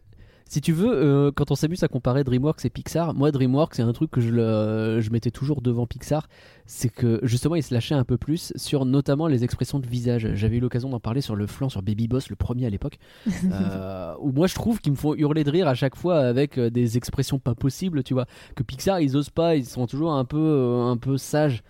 si 0.49 0.61
tu 0.61 0.73
veux, 0.73 0.91
euh, 0.91 1.31
quand 1.31 1.51
on 1.51 1.55
s'amuse 1.55 1.83
à 1.83 1.87
comparer 1.87 2.23
DreamWorks 2.23 2.65
et 2.65 2.71
Pixar, 2.71 3.13
moi 3.13 3.31
DreamWorks 3.31 3.75
c'est 3.75 3.83
un 3.83 3.93
truc 3.93 4.09
que 4.09 4.19
je, 4.19 4.31
le, 4.31 4.99
je 4.99 5.11
mettais 5.11 5.29
toujours 5.29 5.61
devant 5.61 5.85
Pixar, 5.85 6.27
c'est 6.65 6.89
que 6.89 7.19
justement 7.21 7.53
ils 7.53 7.61
se 7.61 7.71
lâchaient 7.71 7.93
un 7.93 8.03
peu 8.03 8.17
plus 8.17 8.51
sur 8.55 8.85
notamment 8.85 9.27
les 9.27 9.43
expressions 9.43 9.77
de 9.77 9.85
visage. 9.85 10.27
J'avais 10.33 10.57
eu 10.57 10.59
l'occasion 10.59 10.89
d'en 10.89 10.99
parler 10.99 11.21
sur 11.21 11.35
le 11.35 11.45
flanc 11.45 11.69
sur 11.69 11.83
Baby 11.83 12.07
Boss, 12.07 12.29
le 12.29 12.35
premier 12.35 12.65
à 12.65 12.71
l'époque, 12.71 12.97
euh, 13.51 14.15
où 14.19 14.31
moi 14.31 14.47
je 14.47 14.55
trouve 14.55 14.79
qu'ils 14.79 14.91
me 14.91 14.97
font 14.97 15.13
hurler 15.13 15.43
de 15.43 15.51
rire 15.51 15.67
à 15.67 15.75
chaque 15.75 15.95
fois 15.95 16.17
avec 16.19 16.57
euh, 16.57 16.71
des 16.71 16.97
expressions 16.97 17.37
pas 17.37 17.53
possibles, 17.53 18.01
tu 18.01 18.15
vois. 18.15 18.25
Que 18.55 18.63
Pixar 18.63 18.99
ils 19.01 19.15
osent 19.15 19.29
pas, 19.29 19.55
ils 19.55 19.67
sont 19.67 19.85
toujours 19.85 20.13
un 20.13 20.25
peu, 20.25 20.37
euh, 20.37 20.81
un 20.81 20.97
peu 20.97 21.17
sages. 21.17 21.61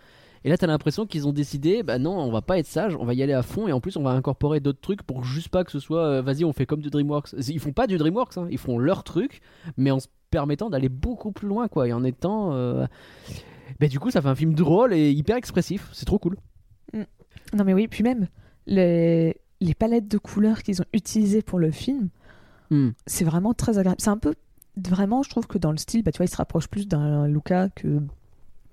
Et 0.44 0.50
là, 0.50 0.58
t'as 0.58 0.68
l'impression 0.68 1.06
qu'ils 1.06 1.28
ont 1.28 1.34
décidé, 1.34 1.84
bah 1.84 2.00
non, 2.00 2.18
on 2.18 2.32
va 2.32 2.42
pas 2.42 2.58
être 2.60 2.66
sage, 2.68 2.96
on 2.96 3.04
va 3.06 3.14
y 3.14 3.22
aller 3.24 3.34
à 3.34 3.42
fond, 3.42 3.68
et 3.68 3.72
en 3.74 3.82
plus, 3.82 3.98
on 3.98 4.04
va 4.04 4.12
incorporer 4.12 4.60
d'autres 4.60 4.80
trucs 4.82 5.04
pour 5.04 5.24
juste 5.24 5.50
pas 5.50 5.64
que 5.64 5.72
ce 5.72 5.80
soit, 5.80 6.06
euh, 6.06 6.22
vas-y, 6.22 6.46
on 6.46 6.54
fait 6.54 6.66
comme 6.66 6.82
du 6.82 6.90
DreamWorks. 6.90 7.34
Ils 7.48 7.60
font 7.60 7.74
pas 7.74 7.88
du 7.88 7.98
DreamWorks, 7.98 8.38
hein, 8.38 8.48
ils 8.50 8.58
font 8.58 8.78
leur 8.78 9.04
truc, 9.04 9.42
mais 9.78 9.92
en 9.92 10.00
se 10.00 10.08
permettant 10.32 10.70
d'aller 10.70 10.90
beaucoup 10.90 11.32
plus 11.32 11.48
loin, 11.48 11.68
quoi, 11.68 11.88
et 11.88 11.94
en 11.94 12.04
étant. 12.04 12.54
euh, 12.54 12.88
Bah, 13.80 13.88
du 13.88 14.00
coup, 14.00 14.12
ça 14.12 14.22
fait 14.22 14.28
un 14.30 14.36
film 14.36 14.54
drôle 14.54 14.94
et 14.94 15.12
hyper 15.12 15.36
expressif, 15.36 15.90
c'est 15.94 16.06
trop 16.06 16.20
cool. 16.20 16.38
non 16.94 17.64
mais 17.64 17.74
oui 17.74 17.88
puis 17.88 18.04
même 18.04 18.28
les, 18.68 19.36
les 19.62 19.74
palettes 19.74 20.08
de 20.08 20.18
couleurs 20.20 20.62
qu'ils 20.64 20.82
ont 20.82 20.86
utilisées 20.94 21.42
pour 21.42 21.60
le 21.60 21.72
film 21.72 22.10
Hmm. 22.72 22.90
c'est 23.08 23.26
vraiment 23.26 23.56
très 23.56 23.80
agréable 23.80 24.00
c'est 24.00 24.12
un 24.12 24.18
peu 24.20 24.36
vraiment, 24.78 25.24
je 25.24 25.30
trouve 25.32 25.48
que 25.48 25.58
dans 25.58 25.72
le 25.72 25.78
style, 25.78 26.04
bah, 26.04 26.12
tu 26.12 26.18
vois, 26.18 26.26
il 26.26 26.30
se 26.30 26.38
rapproche 26.38 26.68
plus 26.68 26.88
d'un 26.88 27.28
Luca 27.28 27.68
que 27.70 28.00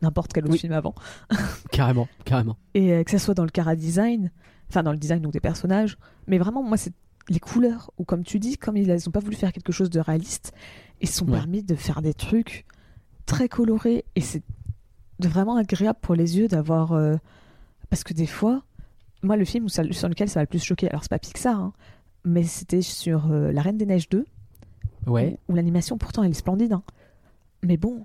n'importe 0.03 0.33
quel 0.33 0.45
autre 0.45 0.53
Oui. 0.53 0.59
film 0.59 0.73
avant. 0.73 0.95
Carrément, 1.73 2.09
carrément. 2.25 2.57
Et 2.75 2.93
euh, 2.93 3.03
que 3.05 3.11
ça 3.11 3.19
soit 3.19 3.35
dans 3.35 3.45
le 3.45 3.51
cara 3.51 3.77
design, 3.77 4.31
enfin 4.69 4.83
dans 4.83 4.93
le 4.93 4.99
design 4.99 5.21
donc 5.23 5.33
des 5.33 5.41
personnages, 5.41 5.97
mais 6.27 6.39
vraiment, 6.39 6.63
moi, 6.63 6.77
c'est 6.77 6.93
les 7.29 7.41
couleurs, 7.41 7.91
ou 7.99 8.05
comme 8.05 8.23
tu 8.23 8.39
dis, 8.39 8.57
comme 8.57 8.77
ils 8.77 8.87
n'ont 8.89 9.11
pas 9.13 9.21
voulu 9.21 9.37
faire 9.37 9.53
quelque 9.53 9.73
chose 9.73 9.91
de 9.91 9.99
réaliste, 10.01 10.53
ils 11.01 11.09
se 11.09 11.19
sont 11.19 11.27
Ouais. 11.27 11.33
permis 11.39 11.63
de 11.63 11.75
faire 11.75 12.01
des 12.03 12.15
trucs 12.15 12.65
très 13.27 13.49
colorés, 13.49 14.05
et 14.15 14.21
c'est 14.21 14.43
vraiment 15.19 15.57
agréable 15.57 15.99
pour 16.01 16.15
les 16.15 16.39
yeux 16.39 16.47
d'avoir. 16.49 16.93
euh, 16.93 17.17
Parce 17.91 18.05
que 18.05 18.13
des 18.15 18.27
fois, 18.27 18.63
moi, 19.23 19.37
le 19.37 19.45
film 19.45 19.69
ça- 19.69 19.83
sur 19.93 20.09
lequel 20.09 20.29
ça 20.29 20.41
m'a 20.41 20.45
le 20.45 20.49
plus 20.49 20.63
choqué, 20.63 20.89
alors 20.89 21.03
c'est 21.03 21.11
pas 21.11 21.19
Pixar, 21.19 21.59
hein, 21.61 21.73
mais 22.25 22.43
c'était 22.43 22.83
sur 22.83 23.31
euh, 23.33 23.51
La 23.53 23.63
Reine 23.63 23.77
des 23.79 23.87
Neiges 23.87 24.09
2, 24.09 24.25
Ouais. 25.07 25.39
où, 25.49 25.53
où 25.53 25.57
l'animation 25.57 25.97
pourtant 25.99 26.23
elle 26.25 26.31
est 26.33 26.35
splendide. 26.35 26.73
hein. 26.73 26.83
Mais 27.65 27.77
bon, 27.77 28.05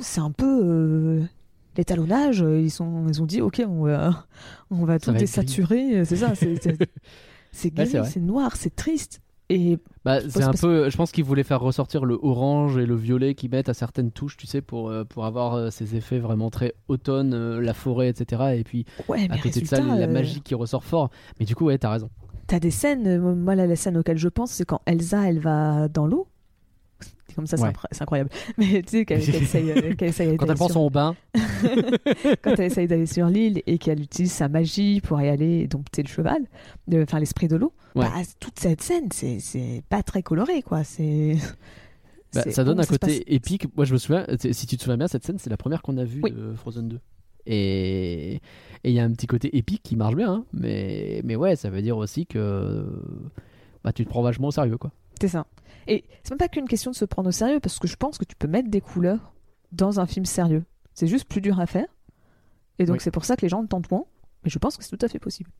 c'est 0.00 0.20
un 0.20 0.30
peu 0.30 0.60
euh, 0.64 1.22
l'étalonnage. 1.76 2.42
euh, 2.42 2.60
Ils, 2.60 2.70
sont, 2.70 3.06
ils 3.08 3.22
ont 3.22 3.26
dit 3.26 3.40
ok, 3.40 3.62
on 3.68 3.84
va, 3.84 4.26
on 4.70 4.84
va 4.84 4.94
Ça 4.98 5.12
tout 5.12 5.18
désaturer. 5.18 6.00
euh, 6.00 6.04
C'est 6.04 6.16
ça, 6.16 6.34
c'est 6.34 6.62
c'est- 6.62 6.78
Ouais, 7.78 8.20
noir, 8.20 8.56
c'est 8.56 8.74
triste. 8.76 9.20
Et 9.50 9.78
Bah, 10.04 10.20
c'est 10.28 10.42
un 10.42 10.52
peu. 10.52 10.90
Je 10.90 10.96
pense 10.98 11.10
qu'ils 11.10 11.24
voulaient 11.24 11.42
faire 11.42 11.60
ressortir 11.60 12.04
le 12.04 12.18
orange 12.22 12.76
et 12.76 12.84
le 12.84 12.94
violet 12.94 13.34
qu'ils 13.34 13.50
mettent 13.50 13.70
à 13.70 13.74
certaines 13.74 14.10
touches, 14.12 14.36
tu 14.36 14.46
sais, 14.46 14.60
pour, 14.60 14.92
pour 15.08 15.24
avoir 15.24 15.72
ces 15.72 15.96
effets 15.96 16.18
vraiment 16.18 16.50
très 16.50 16.74
automne, 16.88 17.58
la 17.58 17.72
forêt, 17.72 18.08
etc. 18.08 18.54
Et 18.58 18.62
puis, 18.64 18.84
ouais, 19.08 19.26
à 19.30 19.38
côté 19.38 19.60
de 19.62 19.66
ça, 19.66 19.80
la 19.80 20.06
magie 20.06 20.42
qui 20.42 20.54
ressort 20.54 20.84
fort. 20.84 21.08
Mais 21.40 21.46
du 21.46 21.54
coup, 21.54 21.64
ouais, 21.64 21.78
t'as 21.78 21.90
raison. 21.90 22.10
T'as 22.46 22.60
des 22.60 22.70
scènes, 22.70 23.18
moi 23.34 23.54
là, 23.54 23.66
la 23.66 23.76
scène 23.76 23.96
auquel 23.96 24.18
je 24.18 24.28
pense, 24.28 24.50
c'est 24.50 24.66
quand 24.66 24.82
Elsa 24.84 25.26
elle 25.28 25.38
va 25.38 25.88
dans 25.88 26.06
l'eau. 26.06 26.28
C'est 27.28 27.34
Comme 27.34 27.46
ça, 27.46 27.56
c'est 27.56 27.62
Ouais. 27.64 27.68
impr- 27.70 27.86
c'est 27.92 28.02
incroyable. 28.02 28.30
Mais 28.58 28.82
tu 28.82 28.88
sais, 28.98 29.04
qu'elle 29.04 29.24
qu'elle 29.24 29.42
essaye, 29.42 29.70
euh, 29.70 29.94
essaye 30.00 30.36
Quand 30.36 30.46
elle 30.46 30.54
prend 30.56 30.66
sur- 30.66 30.74
son 30.74 30.90
bain, 30.90 31.14
quand 32.42 32.52
elle 32.58 32.60
essaye 32.66 32.86
d'aller 32.88 33.06
sur 33.06 33.26
l'île 33.26 33.62
et 33.66 33.78
qu'elle 33.78 34.00
utilise 34.02 34.32
sa 34.32 34.48
magie 34.48 35.00
pour 35.00 35.20
y 35.20 35.28
aller 35.28 35.60
et 35.60 35.66
dompter 35.68 36.02
le 36.02 36.08
cheval, 36.08 36.42
de- 36.88 37.02
enfin 37.02 37.20
l'esprit 37.20 37.48
de 37.48 37.56
l'eau, 37.56 37.72
Ouais. 37.94 38.06
bah, 38.06 38.22
toute 38.40 38.58
cette 38.58 38.82
scène, 38.82 39.08
c'est- 39.12 39.82
pas 39.88 40.02
très 40.02 40.22
coloré, 40.22 40.62
quoi. 40.62 40.84
C'est. 40.84 41.36
bah, 42.34 42.42
ça 42.50 42.64
donne 42.64 42.80
un 42.80 42.84
côté 42.84 43.22
épique. 43.34 43.66
Moi, 43.76 43.84
je 43.84 43.92
me 43.92 43.98
souviens, 43.98 44.26
si 44.50 44.66
tu 44.66 44.76
te 44.76 44.82
souviens 44.82 44.96
bien, 44.98 45.08
cette 45.08 45.24
scène, 45.24 45.38
c'est 45.38 45.50
la 45.50 45.56
première 45.56 45.82
qu'on 45.82 45.96
a 45.98 46.04
vue 46.04 46.20
Oui. 46.22 46.32
de 46.32 46.54
Frozen 46.54 46.88
2. 46.88 47.00
Et 47.46 48.34
et 48.84 48.90
il 48.90 48.92
y 48.92 49.00
a 49.00 49.04
un 49.04 49.10
petit 49.12 49.26
côté 49.26 49.56
épique 49.56 49.82
qui 49.82 49.96
marche 49.96 50.14
bien. 50.14 50.30
hein. 50.32 50.44
Mais, 50.52 51.20
mais 51.24 51.34
ouais, 51.36 51.56
ça 51.56 51.68
veut 51.70 51.82
dire 51.82 51.96
aussi 51.96 52.26
que 52.26 52.84
bah, 53.82 53.92
tu 53.92 54.04
te 54.04 54.10
prends 54.10 54.22
vachement 54.22 54.48
au 54.48 54.50
sérieux, 54.52 54.76
quoi. 54.76 54.92
C'est 55.20 55.28
ça. 55.28 55.46
Et 55.88 56.04
c'est 56.22 56.30
même 56.30 56.38
pas 56.38 56.48
qu'une 56.48 56.68
question 56.68 56.90
de 56.90 56.96
se 56.96 57.04
prendre 57.04 57.28
au 57.28 57.32
sérieux, 57.32 57.60
parce 57.60 57.78
que 57.78 57.88
je 57.88 57.96
pense 57.96 58.18
que 58.18 58.24
tu 58.24 58.36
peux 58.36 58.46
mettre 58.48 58.68
des 58.70 58.80
couleurs 58.80 59.32
dans 59.72 60.00
un 60.00 60.06
film 60.06 60.24
sérieux. 60.26 60.64
C'est 60.94 61.06
juste 61.06 61.24
plus 61.26 61.40
dur 61.40 61.58
à 61.60 61.66
faire. 61.66 61.86
Et 62.78 62.84
donc 62.84 62.94
Oui. 62.96 63.00
c'est 63.02 63.10
pour 63.10 63.24
ça 63.24 63.36
que 63.36 63.42
les 63.42 63.48
gens 63.48 63.60
le 63.62 63.68
tentent 63.68 63.90
moins. 63.90 64.04
Mais 64.44 64.50
je 64.50 64.58
pense 64.58 64.76
que 64.76 64.84
c'est 64.84 64.96
tout 64.96 65.04
à 65.04 65.08
fait 65.08 65.18
possible. 65.18 65.50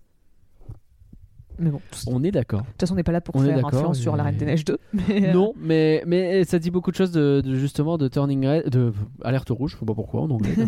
Mais 1.58 1.70
bon, 1.70 1.78
de 1.78 1.82
toute 1.96 2.04
On 2.06 2.22
est 2.22 2.30
d'accord. 2.30 2.62
façon, 2.78 2.94
on 2.94 2.96
n'est 2.96 3.02
pas 3.02 3.12
là 3.12 3.20
pour 3.20 3.34
On 3.36 3.40
faire 3.40 3.64
influence 3.66 3.98
sur 3.98 4.16
La 4.16 4.22
Reine 4.22 4.36
des 4.36 4.44
Neiges 4.44 4.64
2. 4.64 4.78
Mais, 4.92 5.28
euh, 5.28 5.32
Non, 5.32 5.52
mais, 5.56 6.02
mais 6.06 6.44
ça 6.44 6.58
dit 6.58 6.70
beaucoup 6.70 6.90
de 6.90 6.96
choses 6.96 7.10
de, 7.10 7.40
de- 7.44 7.54
justement 7.56 7.98
de 7.98 8.06
Turning 8.08 8.46
Red, 8.46 8.68
de 8.70 8.92
Alerte 9.24 9.50
Rouge, 9.50 9.72
je 9.72 9.78
sais 9.78 9.84
pas 9.86 9.94
pourquoi 9.94 10.22
en 10.22 10.30
anglais. 10.30 10.54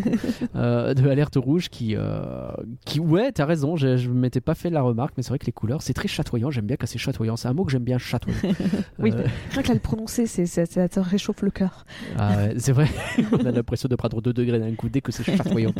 Euh, 0.55 0.93
de 0.93 1.07
Alerte 1.09 1.35
Rouge 1.37 1.69
qui, 1.69 1.95
euh, 1.95 2.51
qui 2.85 2.99
ouais, 2.99 3.31
t'as 3.31 3.45
raison, 3.45 3.75
je, 3.77 3.95
je 3.97 4.09
m'étais 4.09 4.41
pas 4.41 4.53
fait 4.55 4.69
la 4.69 4.81
remarque, 4.81 5.13
mais 5.15 5.23
c'est 5.23 5.29
vrai 5.29 5.39
que 5.39 5.45
les 5.45 5.51
couleurs, 5.51 5.81
c'est 5.81 5.93
très 5.93 6.07
chatoyant, 6.07 6.51
j'aime 6.51 6.65
bien 6.65 6.75
quand 6.75 6.87
c'est 6.87 6.97
chatoyant, 6.99 7.37
c'est 7.37 7.47
un 7.47 7.53
mot 7.53 7.63
que 7.63 7.71
j'aime 7.71 7.83
bien, 7.83 7.97
chatoyant. 7.97 8.37
Oui, 8.99 9.11
Euh, 9.13 9.23
rien 9.51 9.61
qu'à 9.63 9.73
le 9.73 9.79
prononcer, 9.79 10.25
c'est, 10.27 10.45
ça 10.45 10.65
te 10.67 10.99
réchauffe 10.99 11.41
le 11.41 11.51
cœur. 11.51 11.85
ah 12.17 12.35
ouais, 12.37 12.53
c'est 12.57 12.71
vrai, 12.73 12.87
on 13.31 13.45
a 13.45 13.51
l'impression 13.51 13.87
de 13.87 13.95
prendre 13.95 14.21
2 14.21 14.33
degrés 14.33 14.59
d'un 14.59 14.73
coup 14.75 14.89
dès 14.89 15.01
que 15.01 15.11
c'est 15.11 15.23
chatoyant. 15.23 15.71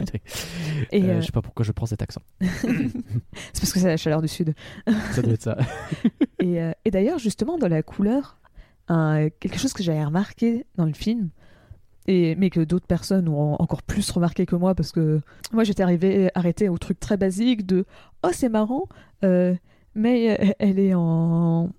Et 0.92 1.02
Je 1.02 1.22
sais 1.26 1.32
pas 1.32 1.42
pourquoi 1.42 1.66
je 1.66 1.72
prends 1.72 1.86
cet 1.86 2.02
accent, 2.02 2.22
c'est 2.40 3.62
parce 3.62 3.74
que 3.74 3.80
c'est 3.80 3.88
la 3.88 3.98
chaleur 3.98 4.22
du 4.22 4.28
sud. 4.28 4.54
Ça 5.12 5.22
doit 5.22 5.34
être 5.34 5.42
ça. 5.44 5.58
Et, 6.40 6.60
euh, 6.62 6.72
et 6.86 6.92
d'ailleurs, 6.92 7.20
justement, 7.20 7.58
dans 7.60 7.68
la 7.68 7.84
couleur, 7.84 8.40
un- 8.88 9.30
quelque 9.30 9.60
chose 9.60 9.74
que 9.74 9.84
j'avais 9.84 10.04
remarqué 10.04 10.66
dans 10.76 10.86
le 10.86 10.94
film, 10.94 11.30
et, 12.08 12.34
mais 12.36 12.50
que 12.50 12.62
d'autres 12.62 12.88
personnes 12.88 13.30
ont 13.30 13.54
encore 13.62 13.84
plus 13.84 14.10
remarqué 14.10 14.48
que 14.48 14.56
moi, 14.56 14.74
parce 14.74 14.92
que 14.92 15.22
moi 15.54 15.64
j'étais 15.64 15.84
arrivé, 15.84 16.32
arrêté 16.34 16.68
au 16.68 16.80
truc 16.80 17.00
très 17.00 17.16
basique 17.16 17.66
de 17.68 17.86
Oh, 18.24 18.30
c'est 18.34 18.50
marrant, 18.50 18.88
euh, 19.24 19.54
mais 19.94 20.32
euh, 20.32 20.52
elle 20.58 20.80
est 20.80 20.96
en. 20.96 21.70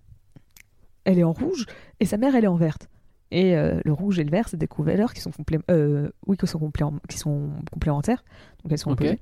Elle 1.05 1.19
est 1.19 1.25
en 1.25 1.33
rouge 1.33 1.67
et 1.99 2.07
sa 2.07 2.17
mère 2.17 2.37
elle 2.37 2.45
est 2.45 2.49
en 2.49 2.55
verte. 2.55 2.89
Et 3.33 3.57
euh, 3.57 3.81
le 3.85 3.93
rouge 3.93 4.21
et 4.21 4.25
le 4.25 4.31
vert, 4.31 4.49
c'est 4.49 4.57
des 4.59 4.69
couleurs 4.69 5.13
qui 5.15 5.21
sont, 5.23 5.31
complé- 5.31 5.61
euh, 5.73 6.11
oui, 6.29 6.37
qui 6.37 6.47
sont, 6.47 6.61
complé- 6.61 6.93
qui 7.09 7.19
sont 7.19 7.51
complémentaires, 7.73 8.23
donc 8.63 8.71
elles 8.71 8.79
sont 8.79 8.93
Ok. 8.93 9.01
opposées. 9.01 9.21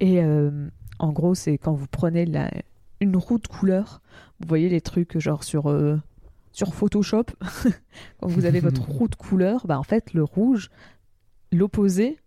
Et 0.00 0.20
en 0.98 1.12
gros, 1.12 1.34
c'est 1.36 1.58
quand 1.58 1.72
vous 1.74 1.86
prenez 1.86 2.24
la, 2.26 2.50
une 3.00 3.16
roue 3.16 3.38
de 3.38 3.46
couleur, 3.46 4.00
vous 4.40 4.48
voyez 4.48 4.68
les 4.68 4.80
trucs 4.80 5.18
genre 5.18 5.44
sur, 5.44 5.68
euh, 5.68 5.96
sur 6.52 6.74
Photoshop, 6.74 7.24
quand 8.20 8.28
vous 8.28 8.44
avez 8.44 8.60
votre 8.60 8.82
roue 8.88 9.08
de 9.08 9.14
couleur, 9.14 9.66
bah 9.66 9.78
en 9.78 9.82
fait 9.82 10.12
le 10.14 10.24
rouge, 10.24 10.70
l'opposé, 11.52 12.18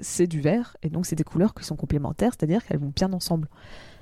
c'est 0.00 0.26
du 0.26 0.40
vert, 0.40 0.76
et 0.82 0.90
donc 0.90 1.06
c'est 1.06 1.16
des 1.16 1.24
couleurs 1.24 1.54
qui 1.54 1.64
sont 1.64 1.76
complémentaires, 1.76 2.32
c'est-à-dire 2.36 2.64
qu'elles 2.64 2.80
vont 2.80 2.92
bien 2.94 3.12
ensemble. 3.12 3.48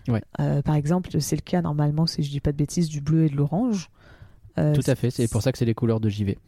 Ouais. 0.08 0.22
Euh, 0.40 0.62
par 0.62 0.74
exemple, 0.74 1.20
c'est 1.20 1.36
le 1.36 1.42
cas 1.42 1.62
normalement, 1.62 2.06
si 2.06 2.22
je 2.22 2.30
dis 2.30 2.40
pas 2.40 2.52
de 2.52 2.56
bêtises, 2.56 2.88
du 2.88 3.00
bleu 3.00 3.24
et 3.24 3.28
de 3.28 3.36
l'orange. 3.36 3.90
Euh, 4.58 4.74
Tout 4.74 4.82
à 4.86 4.94
fait, 4.94 5.10
c'est 5.10 5.28
pour 5.28 5.42
ça 5.42 5.52
que 5.52 5.58
c'est 5.58 5.64
les 5.64 5.74
couleurs 5.74 6.00
de 6.00 6.08
JV. 6.08 6.38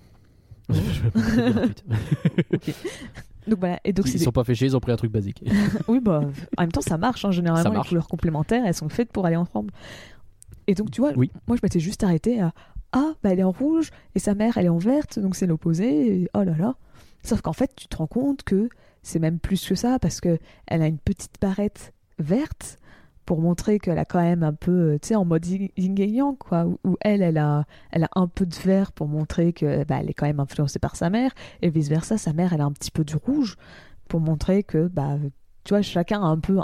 Donc 3.47 3.59
voilà, 3.61 3.79
et 3.85 3.93
donc 3.93 4.07
Ils 4.07 4.13
c'est 4.13 4.19
sont 4.19 4.33
pas 4.33 4.45
fait 4.45 4.55
ils 4.55 4.77
ont 4.77 4.81
pris 4.81 4.93
un 4.93 4.97
truc 4.97 5.13
basique. 5.13 5.45
oui 5.89 6.01
bah 6.01 6.23
en 6.57 6.63
même 6.63 6.73
temps 6.73 6.81
ça 6.81 6.97
marche 6.97 7.25
hein, 7.25 7.31
généralement 7.31 7.63
Ça 7.63 7.69
les 7.71 7.75
marche. 7.77 7.89
couleurs 7.89 8.09
complémentaires 8.09 8.65
elles 8.65 8.75
sont 8.75 8.89
faites 8.89 9.13
pour 9.13 9.27
aller 9.27 9.37
ensemble. 9.37 9.71
Et 10.67 10.75
donc 10.75 10.91
tu 10.91 11.01
vois, 11.01 11.13
Oui. 11.17 11.31
moi 11.47 11.57
je 11.57 11.61
m'étais 11.63 11.81
juste 11.81 12.03
arrêtée 12.05 12.41
à 12.41 12.53
ah 12.93 13.13
bah 13.23 13.31
elle 13.33 13.41
est 13.41 13.45
en 13.45 13.51
rouge 13.51 13.91
et 14.15 14.19
sa 14.19 14.35
mère 14.35 14.57
elle 14.57 14.67
est 14.67 14.71
en 14.71 14.79
verte 14.79 15.19
donc 15.19 15.35
c'est 15.37 15.47
l'opposé 15.47 16.23
et 16.23 16.29
oh 16.35 16.43
là 16.43 16.55
là. 16.59 16.75
Sauf 17.23 17.41
qu'en 17.43 17.53
fait 17.53 17.71
tu 17.77 17.87
te 17.89 17.97
rends 17.97 18.07
compte 18.07 18.43
que 18.45 18.69
c'est 19.03 19.19
même 19.19 19.39
plus 19.39 19.67
que 19.69 19.75
ça 19.75 19.99
parce 19.99 20.21
que 20.21 20.39
elle 20.67 20.81
a 20.83 20.87
une 20.87 20.99
petite 20.99 21.35
barrette 21.41 21.93
verte 22.19 22.79
pour 23.27 23.41
montrer 23.41 23.79
qu'elle 23.79 23.99
a 23.99 24.05
quand 24.05 24.21
même 24.21 24.43
un 24.43 24.53
peu 24.53 24.71
euh, 24.71 24.99
tu 25.01 25.09
sais 25.09 25.15
en 25.15 25.25
mode 25.25 25.47
yin 25.47 25.69
et 25.77 26.07
yang 26.07 26.37
quoi 26.37 26.67
où, 26.67 26.79
où 26.85 26.97
elle 27.01 27.23
elle 27.23 27.39
a 27.39 27.65
elle 27.91 28.05
a 28.05 28.09
un 28.17 28.27
peu 28.27 28.45
de 28.47 28.55
vert 28.55 28.93
pour 28.93 29.09
montrer 29.09 29.53
que 29.53 29.85
bah, 29.85 29.97
elle 30.01 30.11
est 30.11 30.15
quand 30.15 30.27
même 30.27 30.41
influencée 30.41 30.79
par 30.79 30.97
sa 30.97 31.09
mère 31.11 31.33
et 31.63 31.71
vice 31.71 31.89
versa 31.89 32.19
sa 32.19 32.33
mère 32.33 32.53
elle 32.53 32.61
a 32.61 32.65
un 32.65 32.73
petit 32.73 32.91
peu 32.91 33.05
du 33.05 33.17
rouge 33.17 33.57
pour 34.09 34.21
montrer 34.21 34.63
que 34.63 34.89
bah 34.89 35.17
tu 35.65 35.71
vois 35.75 35.83
chacun 35.83 36.21
a 36.23 36.27
un 36.27 36.39
peu 36.39 36.59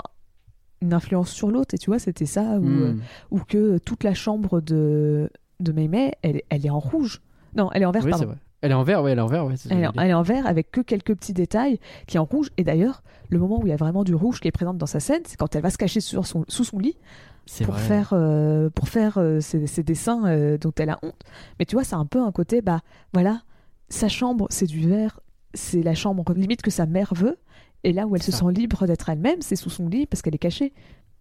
une 0.81 0.93
influence 0.93 1.29
sur 1.31 1.49
l'autre 1.49 1.73
et 1.73 1.77
tu 1.77 1.89
vois 1.89 1.99
c'était 1.99 2.25
ça 2.25 2.53
euh, 2.53 2.59
Hmm. 2.93 2.99
ou 3.31 3.39
que 3.39 3.77
toute 3.79 4.03
la 4.03 4.13
chambre 4.13 4.61
de 4.61 5.29
de 5.59 5.71
Mémé 5.71 6.13
elle, 6.21 6.41
elle 6.49 6.65
est 6.65 6.69
en 6.69 6.79
rouge 6.79 7.21
non 7.55 7.69
elle 7.73 7.81
est 7.81 7.85
en 7.85 7.91
vert 7.91 8.03
Oui, 8.05 8.11
pardon. 8.11 8.35
Elle 8.61 8.71
est 8.71 8.75
en 8.75 8.83
vert, 8.83 9.01
ouais, 9.03 9.11
elle 9.11 9.17
est 9.17 9.21
en 9.21 9.27
vert, 9.27 9.45
ouais. 9.45 9.55
elle, 9.69 9.83
est- 9.83 9.87
elle 9.97 10.13
en 10.13 10.21
vert 10.21 10.45
avec 10.47 10.71
que 10.71 10.81
quelques 10.81 11.15
petits 11.15 11.33
détails 11.33 11.79
qui 12.07 12.17
est 12.17 12.19
en 12.19 12.25
rouge. 12.25 12.49
Et 12.57 12.63
d'ailleurs, 12.63 13.01
le 13.29 13.39
moment 13.39 13.59
où 13.59 13.65
il 13.65 13.69
y 13.69 13.73
a 13.73 13.77
vraiment 13.77 14.03
du 14.03 14.13
rouge 14.15 14.39
qui 14.39 14.47
est 14.47 14.51
présent 14.51 14.73
dans 14.73 14.85
sa 14.85 14.99
scène, 14.99 15.21
c'est 15.25 15.37
quand 15.37 15.55
elle 15.55 15.63
va 15.63 15.69
se 15.71 15.77
cacher 15.77 15.99
sur 15.99 16.25
son, 16.27 16.45
sous 16.47 16.63
son 16.63 16.77
lit 16.77 16.97
C'est 17.47 17.65
pour 17.65 17.73
vrai. 17.73 17.83
faire, 17.83 18.09
euh, 18.13 18.69
pour 18.69 18.87
faire 18.89 19.17
euh, 19.17 19.39
ses, 19.39 19.65
ses 19.67 19.81
dessins 19.83 20.25
euh, 20.27 20.57
dont 20.59 20.73
elle 20.77 20.89
a 20.91 20.99
honte. 21.01 21.19
Mais 21.59 21.65
tu 21.65 21.75
vois, 21.75 21.83
c'est 21.83 21.95
un 21.95 22.05
peu 22.05 22.21
un 22.21 22.31
côté, 22.31 22.61
bah 22.61 22.81
voilà, 23.13 23.41
sa 23.89 24.07
chambre, 24.09 24.45
c'est 24.51 24.67
du 24.67 24.87
vert, 24.87 25.19
c'est 25.55 25.81
la 25.81 25.95
chambre 25.95 26.23
limite 26.33 26.61
que 26.61 26.71
sa 26.71 26.85
mère 26.85 27.13
veut. 27.15 27.37
Et 27.83 27.93
là 27.93 28.05
où 28.05 28.15
elle 28.15 28.21
se 28.21 28.31
Ça. 28.31 28.37
sent 28.45 28.51
libre 28.51 28.85
d'être 28.85 29.09
elle-même, 29.09 29.41
c'est 29.41 29.55
sous 29.55 29.71
son 29.71 29.87
lit 29.87 30.05
parce 30.05 30.21
qu'elle 30.21 30.35
est 30.35 30.37
cachée. 30.37 30.71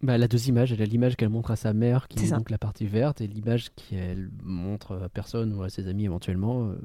Bah, 0.03 0.15
elle 0.15 0.23
a 0.23 0.29
deux 0.29 0.49
images. 0.49 0.73
Elle 0.73 0.81
a 0.81 0.87
l'image 0.87 1.17
qu'elle 1.17 1.29
montre 1.29 1.51
à 1.51 1.57
sa 1.57 1.73
mère, 1.75 2.09
qui 2.09 2.19
est 2.25 2.27
ça. 2.29 2.37
donc 2.39 2.49
la 2.51 2.57
partie 2.57 2.87
verte, 2.87 3.21
et 3.21 3.27
l'image 3.27 3.69
qu'elle 3.75 4.31
montre 4.43 4.99
à 5.05 5.09
personne 5.11 5.53
ou 5.55 5.63
à 5.63 5.69
ses 5.69 5.89
amis 5.89 6.05
éventuellement, 6.07 6.69
euh, 6.69 6.77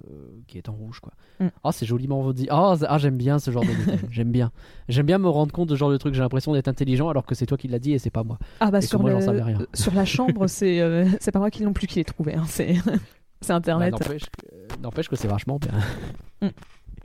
qui 0.47 0.57
est 0.57 0.67
en 0.67 0.73
rouge, 0.73 0.99
quoi. 0.99 1.13
Mm. 1.39 1.47
Oh, 1.63 1.71
c'est 1.71 1.85
joliment 1.85 2.33
dit. 2.33 2.47
Oh, 2.51 2.75
c'est- 2.77 2.85
ah, 2.89 2.97
j'aime 2.97 3.15
bien 3.17 3.39
ce 3.39 3.51
genre 3.51 3.63
de 3.63 3.69
détail. 3.73 3.99
j'aime 4.11 4.31
bien. 4.31 4.51
J'aime 4.89 5.05
bien 5.05 5.17
me 5.17 5.29
rendre 5.29 5.53
compte 5.53 5.69
de 5.69 5.75
ce 5.75 5.79
genre 5.79 5.91
de 5.91 5.97
truc. 5.97 6.13
J'ai 6.13 6.21
l'impression 6.21 6.51
d'être 6.53 6.67
intelligent 6.67 7.07
alors 7.07 7.25
que 7.25 7.35
c'est 7.35 7.45
toi 7.45 7.57
qui 7.57 7.69
l'as 7.69 7.79
dit 7.79 7.93
et 7.93 7.99
c'est 7.99 8.09
pas 8.09 8.23
moi. 8.23 8.37
Ah 8.59 8.69
bah 8.69 8.79
Et 8.79 8.81
sur, 8.81 8.99
moi, 8.99 9.11
le- 9.13 9.21
savais 9.21 9.41
rien. 9.43 9.59
sur 9.73 9.93
la 9.93 10.03
chambre, 10.05 10.47
c'est 10.47 10.81
euh, 10.81 11.05
pas 11.31 11.39
moi 11.39 11.49
qui 11.51 11.63
non 11.63 11.71
plus 11.73 11.87
qui 11.87 11.99
l'ai 11.99 12.05
trouvé. 12.05 12.35
hein, 12.35 12.43
c'est 12.47 12.75
Bah, 13.47 13.55
internet. 13.55 13.91
N'empêche 13.93 14.23
que- 14.25 14.81
n'empêche 14.81 15.07
que 15.07 15.15
c'est 15.15 15.27
vachement 15.27 15.57
bien. 15.59 15.71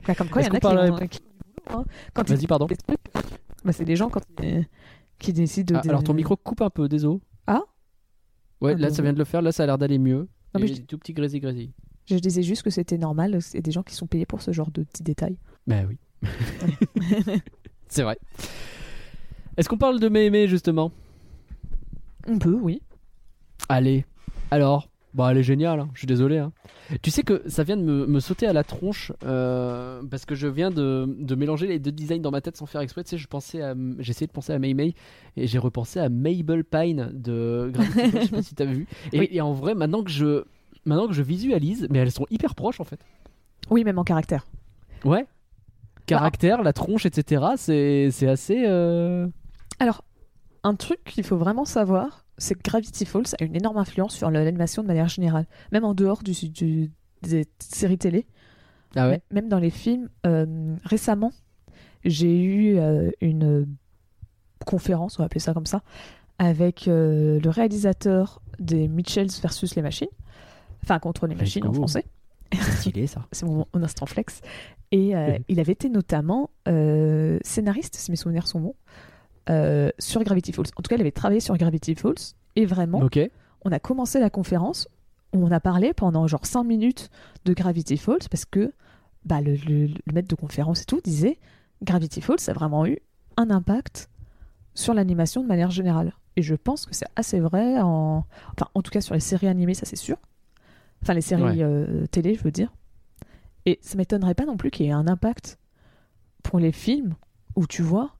Bah, 0.07 0.15
comme 0.15 0.27
quoi, 0.29 0.41
il 0.41 0.47
y 0.47 0.49
en 0.49 0.53
a 0.55 0.59
qui, 0.59 0.65
ont- 0.67 1.77
hein, 1.77 1.83
quand 2.13 2.27
Vas-y, 2.27 2.47
pardon. 2.47 2.67
bah, 3.63 3.71
c'est 3.71 3.85
des 3.85 3.95
gens 3.95 4.09
quand 4.09 4.21
ils- 4.41 4.65
qui 5.21 5.33
décident 5.33 5.73
de. 5.75 5.79
Ah, 5.83 5.89
alors 5.89 6.03
ton 6.03 6.13
micro 6.13 6.35
coupe 6.35 6.61
un 6.61 6.69
peu, 6.69 6.87
désolé. 6.89 7.19
Ah 7.47 7.61
Ouais, 8.59 8.73
Ah, 8.75 8.79
là 8.79 8.87
bon. 8.89 8.93
ça 8.93 9.01
vient 9.01 9.13
de 9.13 9.17
le 9.17 9.25
faire, 9.25 9.41
là 9.41 9.51
ça 9.51 9.63
a 9.63 9.65
l'air 9.65 9.77
d'aller 9.77 9.97
mieux. 9.97 10.27
Non, 10.53 10.59
mais 10.61 10.67
je- 10.67 10.81
tout 10.81 10.97
petit 10.97 11.13
grésil 11.13 11.39
grésil. 11.41 11.71
Je 12.07 12.15
disais 12.17 12.43
juste 12.43 12.63
que 12.63 12.69
c'était 12.69 12.97
normal, 12.97 13.41
c'est 13.41 13.61
des 13.61 13.71
gens 13.71 13.83
qui 13.83 13.95
sont 13.95 14.07
payés 14.07 14.25
pour 14.25 14.41
ce 14.41 14.51
genre 14.51 14.69
de 14.71 14.83
petits 14.83 15.03
détails. 15.03 15.37
Bah 15.67 15.81
oui. 15.87 15.97
c'est 17.87 18.03
vrai. 18.03 18.17
Est-ce 19.57 19.69
qu'on 19.69 19.77
parle 19.77 19.99
de 19.99 20.09
Mémé 20.09 20.47
justement? 20.47 20.91
On 22.27 22.37
peut, 22.37 22.53
oui. 22.61 22.81
Allez. 23.69 24.05
Alors, 24.51 24.89
Bah, 25.13 25.27
elle 25.31 25.37
est 25.39 25.43
géniale, 25.43 25.81
hein, 25.81 25.89
je 25.93 25.99
suis 25.99 26.07
désolé. 26.07 26.37
hein. 26.37 26.53
Tu 27.01 27.11
sais 27.11 27.23
que 27.23 27.43
ça 27.49 27.63
vient 27.63 27.75
de 27.75 27.81
me, 27.83 28.05
me 28.07 28.19
sauter 28.21 28.47
à 28.47 28.53
la 28.53 28.63
tronche 28.63 29.11
euh, 29.25 30.01
parce 30.09 30.25
que 30.25 30.35
je 30.35 30.47
viens 30.47 30.71
de, 30.71 31.05
de 31.19 31.35
mélanger 31.35 31.67
les 31.67 31.79
deux 31.79 31.91
designs 31.91 32.21
dans 32.21 32.31
ma 32.31 32.39
tête 32.39 32.55
sans 32.55 32.65
faire 32.65 32.79
exprès. 32.81 33.03
Tu 33.03 33.09
sais, 33.11 33.17
je 33.17 33.27
pensais 33.27 33.61
à, 33.61 33.75
j'ai 33.99 34.11
essayé 34.11 34.27
de 34.27 34.31
penser 34.31 34.53
à 34.53 34.59
Mei 34.59 34.73
Mei 34.73 34.93
et 35.35 35.47
j'ai 35.47 35.57
repensé 35.57 35.99
à 35.99 36.07
Mabel 36.07 36.63
Pine 36.63 37.09
de 37.13 37.69
Gravity 37.73 37.93
Falls. 37.99 38.21
je 38.21 38.25
sais 38.27 38.31
pas 38.31 38.41
si 38.41 38.55
t'as 38.55 38.65
vu. 38.65 38.87
Et, 39.11 39.19
Oui. 39.19 39.27
et 39.31 39.41
en 39.41 39.51
vrai, 39.51 39.75
maintenant 39.75 40.01
que 40.03 40.11
je, 40.11 40.43
maintenant 40.85 41.07
que 41.07 41.13
je 41.13 41.23
visualise, 41.23 41.87
mais 41.89 41.99
elles 41.99 42.11
sont 42.11 42.25
hyper 42.29 42.55
proches 42.55 42.79
en 42.79 42.85
fait. 42.85 42.99
Oui, 43.69 43.83
même 43.83 43.99
en 43.99 44.03
caractère. 44.05 44.45
Ouais. 45.03 45.25
Caractère, 46.05 46.63
la 46.63 46.73
tronche, 46.73 47.05
etc. 47.05 47.43
C'est, 47.57 48.09
c'est 48.11 48.27
assez. 48.27 48.63
euh, 48.65 49.27
Alors, 49.79 50.03
un 50.63 50.75
truc 50.75 51.03
qu'il 51.05 51.23
faut 51.23 51.37
vraiment 51.37 51.65
savoir, 51.65 52.25
c'est 52.41 52.55
que 52.55 52.61
Gravity 52.63 53.05
Falls 53.05 53.25
a 53.39 53.43
une 53.43 53.55
énorme 53.55 53.77
influence 53.77 54.15
sur 54.15 54.31
l'animation 54.31 54.81
de 54.81 54.87
manière 54.87 55.07
générale, 55.07 55.45
même 55.71 55.83
en 55.85 55.93
dehors 55.93 56.23
du, 56.23 56.33
du- 56.49 56.91
des 57.21 57.45
séries 57.59 57.97
télé, 57.99 58.25
Ah 58.95 59.07
ouais. 59.07 59.21
même 59.31 59.47
dans 59.47 59.59
les 59.59 59.69
films. 59.69 60.09
Euh, 60.25 60.75
récemment, 60.83 61.31
j'ai 62.03 62.41
eu 62.41 62.77
euh, 62.77 63.11
une 63.21 63.67
conférence, 64.65 65.19
on 65.19 65.21
va 65.23 65.25
appeler 65.27 65.39
ça 65.39 65.53
comme 65.53 65.65
ça, 65.67 65.83
avec 66.39 66.87
euh, 66.87 67.39
le 67.39 67.49
réalisateur 67.49 68.41
des 68.59 68.87
Mitchells 68.87 69.29
versus 69.41 69.75
les 69.75 69.81
machines, 69.81 70.07
enfin 70.83 70.97
contre 70.99 71.27
les 71.27 71.35
machines 71.35 71.65
en 71.67 71.73
français. 71.73 72.05
C'est 72.53 72.71
stylé 72.71 73.07
ça. 73.07 73.27
c'est 73.31 73.45
mon, 73.45 73.65
mon 73.73 73.83
instant 73.83 74.05
flex. 74.07 74.41
Et 74.91 75.13
il 75.47 75.59
avait 75.59 75.71
été 75.71 75.87
notamment 75.89 76.49
scénariste, 76.65 77.95
si 77.95 78.11
mes 78.11 78.17
souvenirs 78.17 78.47
sont 78.47 78.59
bons, 78.59 78.75
euh, 79.49 79.89
sur 79.99 80.23
Gravity 80.23 80.51
Falls. 80.53 80.65
En 80.77 80.81
tout 80.81 80.89
cas, 80.89 80.95
il 80.95 81.01
avait 81.01 81.11
travaillé 81.11 81.39
sur 81.39 81.55
Gravity 81.57 81.95
Falls. 81.95 82.15
Et 82.55 82.65
vraiment, 82.65 82.99
on 83.63 83.71
a 83.71 83.79
commencé 83.79 84.19
la 84.19 84.29
conférence, 84.29 84.87
on 85.33 85.51
a 85.51 85.59
parlé 85.59 85.93
pendant 85.93 86.27
genre 86.27 86.45
5 86.45 86.63
minutes 86.63 87.09
de 87.45 87.53
Gravity 87.53 87.97
Falls 87.97 88.27
parce 88.29 88.45
que 88.45 88.73
bah, 89.25 89.39
le, 89.41 89.53
le- 89.55 89.87
le 89.87 90.13
maître 90.13 90.27
de 90.27 90.35
conférence 90.35 90.81
et 90.81 90.85
tout 90.85 90.99
disait 91.01 91.39
Gravity 91.83 92.21
Falls 92.21 92.37
a 92.47 92.53
vraiment 92.53 92.85
eu 92.85 92.97
un 93.37 93.49
impact 93.49 94.09
sur 94.73 94.93
l'animation 94.93 95.41
de 95.43 95.47
manière 95.47 95.71
générale. 95.71 96.13
Et 96.35 96.41
je 96.41 96.55
pense 96.55 96.85
que 96.85 96.93
c'est 96.95 97.05
assez 97.15 97.39
vrai, 97.39 97.79
en... 97.81 98.25
Enfin, 98.57 98.69
en 98.73 98.81
tout 98.81 98.91
cas 98.91 99.01
sur 99.01 99.13
les 99.13 99.19
séries 99.19 99.47
animées, 99.47 99.73
ça 99.73 99.85
c'est 99.85 99.95
sûr. 99.95 100.17
Enfin, 101.03 101.13
les 101.13 101.21
séries 101.21 101.43
Ouais. 101.43 101.61
euh, 101.63 102.05
télé, 102.07 102.35
je 102.35 102.43
veux 102.43 102.51
dire. 102.51 102.71
Et 103.65 103.79
ça 103.81 103.97
m'étonnerait 103.97 104.33
pas 104.35 104.45
non 104.45 104.57
plus 104.57 104.71
qu'il 104.71 104.85
y 104.85 104.89
ait 104.89 104.93
un 104.93 105.07
impact 105.07 105.57
pour 106.43 106.59
les 106.59 106.71
films 106.71 107.15
où 107.55 107.67
tu 107.67 107.81
vois, 107.81 108.15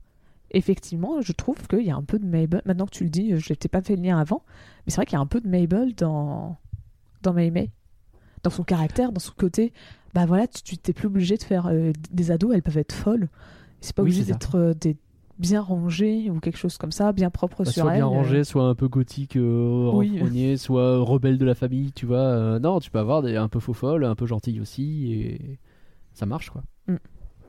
effectivement, 0.51 1.21
je 1.21 1.31
trouve 1.33 1.67
qu'il 1.67 1.81
y 1.83 1.91
a 1.91 1.95
un 1.95 2.03
peu 2.03 2.19
de 2.19 2.25
Mabel. 2.25 2.61
Maintenant 2.65 2.85
que 2.85 2.91
tu 2.91 3.03
le 3.03 3.09
dis, 3.09 3.37
je 3.39 3.51
n'étais 3.53 3.67
pas 3.69 3.81
fait 3.81 3.95
le 3.95 4.03
lien 4.03 4.17
avant, 4.19 4.43
mais 4.85 4.91
c'est 4.91 4.97
vrai 4.97 5.05
qu'il 5.05 5.15
y 5.15 5.19
a 5.19 5.21
un 5.21 5.25
peu 5.25 5.41
de 5.41 5.47
Mabel 5.47 5.93
dans, 5.95 6.57
dans 7.21 7.33
May 7.33 7.51
May. 7.51 7.71
Dans 8.43 8.49
son 8.49 8.63
caractère, 8.63 9.11
dans 9.11 9.19
son 9.19 9.33
côté. 9.37 9.71
Bah 10.13 10.25
voilà, 10.25 10.47
tu 10.47 10.77
t'es 10.77 10.93
plus 10.93 11.07
obligé 11.07 11.37
de 11.37 11.43
faire. 11.43 11.67
euh, 11.67 11.91
des 12.11 12.31
ados, 12.31 12.53
elles 12.53 12.63
peuvent 12.63 12.77
être 12.77 12.93
folles. 12.93 13.29
C'est 13.81 13.95
pas 13.95 14.01
Oui, 14.03 14.09
obligé 14.09 14.25
d'être 14.31 14.55
euh, 14.57 14.73
des 14.73 14.97
bien 15.39 15.61
rangées 15.61 16.29
ou 16.29 16.39
quelque 16.39 16.57
chose 16.57 16.77
comme 16.77 16.91
ça, 16.91 17.13
bien 17.13 17.29
propre 17.31 17.63
Bah, 17.63 17.71
sur 17.71 17.83
soit 17.83 17.91
elles. 17.93 17.97
bien 17.99 18.05
euh. 18.05 18.09
rangé, 18.09 18.43
soit 18.43 18.65
un 18.65 18.75
peu 18.75 18.87
gothique, 18.87 19.35
euh, 19.37 19.91
Oui. 19.93 20.57
soit 20.57 20.97
rebelle 20.99 21.37
de 21.37 21.45
la 21.45 21.55
famille, 21.55 21.91
tu 21.93 22.05
vois. 22.05 22.17
euh, 22.17 22.59
non, 22.59 22.79
tu 22.79 22.91
peux 22.91 22.99
avoir 22.99 23.21
des 23.21 23.35
un 23.37 23.47
peu 23.47 23.59
faux 23.59 23.73
folle, 23.73 24.03
un 24.05 24.15
peu 24.15 24.25
gentille 24.25 24.59
aussi, 24.59 25.13
et 25.13 25.59
ça 26.13 26.25
marche 26.25 26.49
quoi. 26.49 26.63
Mm. 26.87 26.95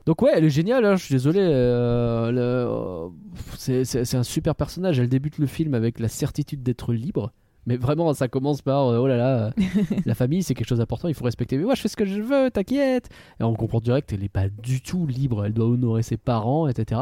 Donc 0.05 0.21
ouais, 0.21 0.31
elle 0.35 0.43
est 0.43 0.49
géniale, 0.49 0.83
hein, 0.85 0.95
je 0.97 1.05
suis 1.05 1.13
désolé. 1.15 1.39
euh, 1.39 2.31
euh, 2.35 3.09
c'est- 3.57 4.15
un 4.15 4.23
super 4.23 4.55
personnage. 4.55 4.99
Elle 4.99 5.07
débute 5.09 5.37
le 5.37 5.45
film 5.47 5.73
avec 5.73 5.99
la 5.99 6.09
certitude 6.09 6.61
d'être 6.63 6.93
libre. 6.93 7.31
Mais 7.65 7.77
vraiment, 7.77 8.13
ça 8.13 8.27
commence 8.27 8.61
par 8.61 8.87
euh, 8.89 8.97
oh 8.97 9.07
là 9.07 9.15
là, 9.15 9.53
la 10.05 10.15
famille 10.15 10.43
c'est 10.43 10.53
quelque 10.53 10.67
chose 10.67 10.79
d'important, 10.79 11.07
il 11.07 11.13
faut 11.13 11.23
respecter. 11.23 11.57
Mais 11.57 11.63
moi 11.63 11.75
je 11.75 11.81
fais 11.81 11.87
ce 11.87 11.95
que 11.95 12.05
je 12.05 12.19
veux, 12.21 12.51
t'inquiète. 12.51 13.07
Et 13.39 13.43
on 13.43 13.53
comprend 13.53 13.79
direct 13.79 14.09
qu'elle 14.09 14.19
n'est 14.19 14.27
pas 14.27 14.49
du 14.49 14.81
tout 14.81 15.07
libre, 15.07 15.45
elle 15.45 15.53
doit 15.53 15.67
honorer 15.67 16.03
ses 16.03 16.17
parents, 16.17 16.67
etc. 16.67 16.99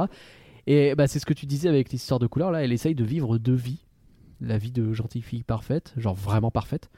Et 0.68 0.94
bah, 0.94 1.08
c'est 1.08 1.18
ce 1.18 1.26
que 1.26 1.34
tu 1.34 1.48
disais 1.48 1.68
avec 1.70 1.92
l'histoire 1.92 2.20
de 2.20 2.28
couleur, 2.28 2.52
là, 2.52 2.64
elle 2.64 2.72
essaye 2.72 2.94
de 2.94 3.04
vivre 3.04 3.40
deux 3.40 3.56
vies. 3.56 3.80
La 4.40 4.60
vie 4.60 4.72
de 4.72 4.94
gentille 4.94 5.24
fille 5.24 5.42
parfaite, 5.44 5.94
genre 5.98 6.14
vraiment 6.16 6.52
parfaite, 6.52 6.92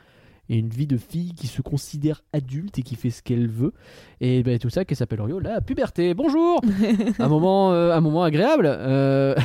et 0.49 0.57
une 0.57 0.69
vie 0.69 0.87
de 0.87 0.97
fille 0.97 1.33
qui 1.33 1.47
se 1.47 1.61
considère 1.61 2.23
adulte 2.33 2.79
et 2.79 2.83
qui 2.83 2.95
fait 2.95 3.09
ce 3.09 3.21
qu'elle 3.21 3.47
veut. 3.47 3.73
Et 4.21 4.43
bah, 4.43 4.57
tout 4.59 4.69
ça 4.69 4.85
qui 4.85 4.95
s'appelle 4.95 5.21
Rio, 5.21 5.39
la 5.39 5.61
puberté. 5.61 6.13
Bonjour 6.13 6.61
un, 7.19 7.27
moment, 7.27 7.71
euh, 7.73 7.93
un 7.93 8.01
moment 8.01 8.23
agréable. 8.23 8.65
euh. 8.67 9.35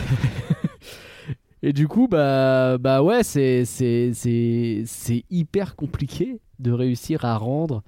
et 1.63 1.73
du 1.73 1.89
coup, 1.89 2.09
bah, 2.09 2.79
bah 2.79 3.03
ouais, 3.03 3.23
c'est, 3.23 3.65
c'est, 3.65 4.13
c'est, 4.13 4.83
c'est 4.87 5.25
hyper 5.31 5.77
compliqué 5.77 6.41
de 6.59 6.73
réussir 6.73 7.25
à 7.25 7.37
rendre 7.37 7.83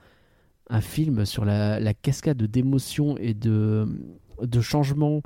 un 0.68 0.80
film 0.80 1.26
sur 1.26 1.44
la, 1.44 1.80
la 1.80 1.94
cascade 1.94 2.40
d'émotions 2.40 3.16
et 3.18 3.34
de, 3.34 3.88
de 4.40 4.61
changements 4.61 5.22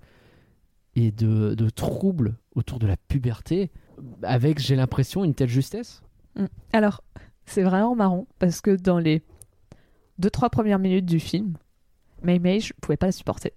et 0.97 1.11
de, 1.11 1.55
de 1.55 1.69
troubles 1.69 2.37
autour 2.55 2.79
de 2.79 2.87
la 2.87 2.97
puberté 2.97 3.71
avec, 4.23 4.59
j'ai 4.59 4.77
l'impression, 4.77 5.25
une 5.25 5.35
telle 5.35 5.49
justesse. 5.49 6.03
Alors, 6.73 7.03
c'est 7.47 7.63
vraiment 7.63 7.95
marrant 7.95 8.27
parce 8.39 8.61
que 8.61 8.71
dans 8.73 8.99
les 8.99 9.23
deux 10.19 10.31
trois 10.31 10.51
premières 10.51 10.79
minutes 10.79 11.07
du 11.07 11.21
film, 11.21 11.55
May 12.23 12.39
May, 12.39 12.61
je 12.61 12.73
pouvais 12.81 12.97
pas 12.97 13.07
la 13.07 13.13
supporter. 13.13 13.53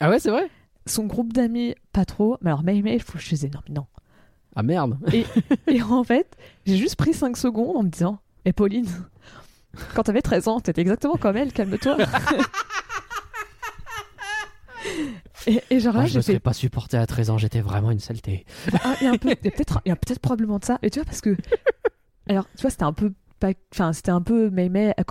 Ah 0.00 0.10
ouais, 0.10 0.18
c'est 0.18 0.30
vrai? 0.30 0.48
Son 0.86 1.06
groupe 1.06 1.32
d'amis, 1.32 1.74
pas 1.92 2.04
trop. 2.04 2.36
Mais 2.42 2.50
alors, 2.50 2.62
May 2.62 2.82
May, 2.82 2.98
faut 2.98 3.12
que 3.14 3.18
je 3.20 3.28
disais 3.28 3.48
non, 3.52 3.60
mais 3.68 3.74
non. 3.74 3.86
Ah 4.56 4.62
merde 4.62 4.98
Et 5.66 5.82
en 5.82 6.04
fait, 6.04 6.36
j'ai 6.66 6.76
juste 6.76 6.96
pris 6.96 7.12
5 7.14 7.36
secondes 7.36 7.76
en 7.76 7.82
me 7.82 7.88
disant 7.88 8.18
Et 8.44 8.52
Pauline, 8.52 8.86
quand 9.94 10.02
t'avais 10.04 10.22
13 10.22 10.48
ans, 10.48 10.60
t'étais 10.60 10.82
exactement 10.82 11.14
comme 11.14 11.36
elle, 11.36 11.52
calme-toi. 11.52 11.96
et, 15.46 15.62
et 15.70 15.80
genre 15.80 15.94
là, 15.94 16.02
Ah, 16.04 16.06
Je 16.06 16.16
ne 16.18 16.22
serais 16.22 16.38
pas 16.40 16.52
supporté 16.52 16.96
à 16.96 17.06
13 17.06 17.30
ans, 17.30 17.38
j'étais 17.38 17.60
vraiment 17.60 17.90
une 17.90 17.98
saleté. 18.00 18.44
Ah, 18.84 18.94
il 19.00 19.04
y 19.04 19.08
a 19.08 19.12
un 19.12 19.16
peu, 19.16 19.30
il 19.30 19.44
y 19.44 19.48
a 19.48 19.50
peut-être, 19.50 19.80
y 19.86 19.90
a 19.90 19.96
peut-être 19.96 20.20
probablement 20.20 20.58
de 20.58 20.64
ça. 20.64 20.78
Et 20.82 20.90
tu 20.90 20.98
vois, 21.00 21.06
parce 21.06 21.20
que, 21.20 21.36
alors, 22.28 22.46
tu 22.56 22.62
vois, 22.62 22.70
c'était 22.70 22.84
un 22.84 22.92
peu, 22.92 23.12
enfin, 23.74 23.92
c'était 23.92 24.10
un 24.10 24.20
peu 24.22 24.50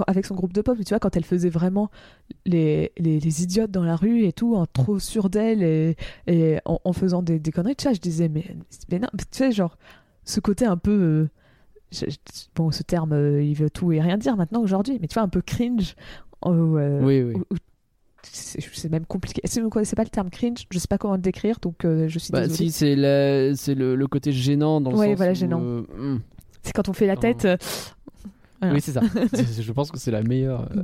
avec 0.08 0.26
son 0.26 0.36
groupe 0.36 0.54
de 0.54 0.62
pop. 0.62 0.76
Mais 0.78 0.84
tu 0.84 0.90
vois, 0.90 1.00
quand 1.00 1.16
elle 1.16 1.26
faisait 1.26 1.50
vraiment 1.50 1.92
les, 2.46 2.92
les, 2.98 3.20
les 3.20 3.44
idiotes 3.44 3.72
dans 3.72 3.84
la 3.84 3.96
rue 3.96 4.24
et 4.24 4.34
tout, 4.34 4.56
en 4.56 4.66
trop 4.66 5.00
sûre 5.00 5.30
d'elle 5.30 5.62
et, 5.64 5.96
et 6.28 6.60
en, 6.66 6.80
en 6.84 6.94
faisant 6.94 7.22
des, 7.22 7.40
des 7.40 7.52
conneries, 7.52 7.76
tu 7.76 7.84
vois, 7.84 7.94
je 7.94 8.00
disais, 8.02 8.30
mais, 8.30 8.56
mais 8.92 9.00
non, 9.00 9.10
tu 9.18 9.26
sais, 9.32 9.52
genre, 9.52 9.78
ce 10.26 10.40
côté 10.40 10.66
un 10.66 10.78
peu, 10.78 10.92
euh, 10.92 11.30
je- 11.92 12.06
bon, 12.56 12.72
ce 12.72 12.82
terme, 12.84 13.14
euh, 13.14 13.44
il 13.44 13.54
veut 13.56 13.70
tout 13.70 13.92
et 13.92 14.02
rien 14.02 14.18
dire 14.18 14.36
maintenant 14.36 14.62
aujourd'hui, 14.62 14.98
mais 15.02 15.08
tu 15.08 15.14
vois, 15.14 15.24
un 15.24 15.30
peu 15.30 15.42
cringe. 15.42 15.96
euh, 16.46 17.02
Oui, 17.04 17.22
oui. 17.22 17.34
où- 17.36 17.54
où- 17.54 17.58
c'est 18.26 18.90
même 18.90 19.06
compliqué. 19.06 19.42
C'est 19.44 19.60
vous 19.60 19.70
connaissez 19.70 19.96
pas 19.98 20.04
le 20.06 20.10
terme 20.10 20.30
cringe? 20.30 20.66
Je 20.72 20.80
sais 20.80 20.88
pas 20.88 20.98
comment 20.98 21.16
le 21.16 21.22
décrire, 21.22 21.60
donc 21.62 21.84
euh, 21.84 22.08
je 22.08 22.20
suis 22.20 22.32
Bah 22.32 22.48
désolée. 22.48 22.70
si, 22.70 22.72
c'est 22.72 22.96
le, 22.96 23.96
le 23.96 24.08
côté 24.08 24.32
gênant 24.32 24.80
dans 24.80 24.92
le 24.92 24.98
Ouais, 24.98 25.08
sens 25.10 25.18
voilà, 25.18 25.32
où, 25.34 25.36
gênant. 25.36 25.62
euh, 25.62 25.82
hmm. 25.98 26.20
C'est 26.64 26.72
quand 26.74 26.90
on 26.90 26.94
fait 26.94 27.06
la 27.08 27.16
Non. 27.16 27.22
tête. 27.22 27.46
euh, 27.46 27.58
Voilà. 28.62 28.76
Oui, 28.76 28.82
c'est 28.82 28.94
ça. 28.94 29.02
Je 29.62 29.72
pense 29.72 29.92
que 29.92 30.00
c'est 30.00 30.12
la 30.12 30.24
meilleure. 30.24 30.70
euh, 30.76 30.82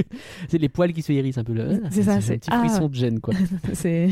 c'est 0.48 0.58
les 0.58 0.68
poils 0.68 0.92
qui 0.92 1.02
se 1.02 1.12
hérissent 1.12 1.38
un 1.38 1.44
peu 1.44 1.54
là. 1.54 1.64
C'est 1.90 2.02
ça, 2.02 2.14
un 2.14 2.20
c'est- 2.20 2.38
petit 2.38 2.50
ah. 2.52 2.58
frisson 2.60 2.88
de 2.88 2.94
gêne 2.94 3.20
quoi. 3.20 3.34
c'est 3.72 4.08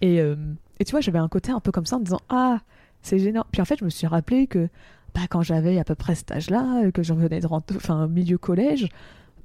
et 0.00 0.20
euh, 0.20 0.36
et 0.80 0.84
tu 0.84 0.90
vois, 0.90 1.00
j'avais 1.00 1.18
un 1.18 1.28
côté 1.28 1.52
un 1.52 1.60
peu 1.60 1.70
comme 1.72 1.86
ça 1.86 1.96
en 1.96 2.00
me 2.00 2.04
disant 2.04 2.20
ah 2.28 2.60
c'est 3.02 3.18
gênant. 3.18 3.44
Puis 3.52 3.62
en 3.62 3.64
fait, 3.64 3.78
je 3.78 3.84
me 3.84 3.90
suis 3.90 4.06
rappelé 4.06 4.46
que 4.48 4.68
bah, 5.14 5.22
quand 5.30 5.42
j'avais 5.42 5.78
à 5.78 5.84
peu 5.84 5.94
près 5.94 6.14
cet 6.14 6.30
âge-là, 6.32 6.90
que 6.90 7.02
j'en 7.02 7.14
venais 7.14 7.40
de 7.40 7.46
rentrer, 7.46 7.76
enfin 7.76 8.06
milieu 8.08 8.36
collège, 8.38 8.88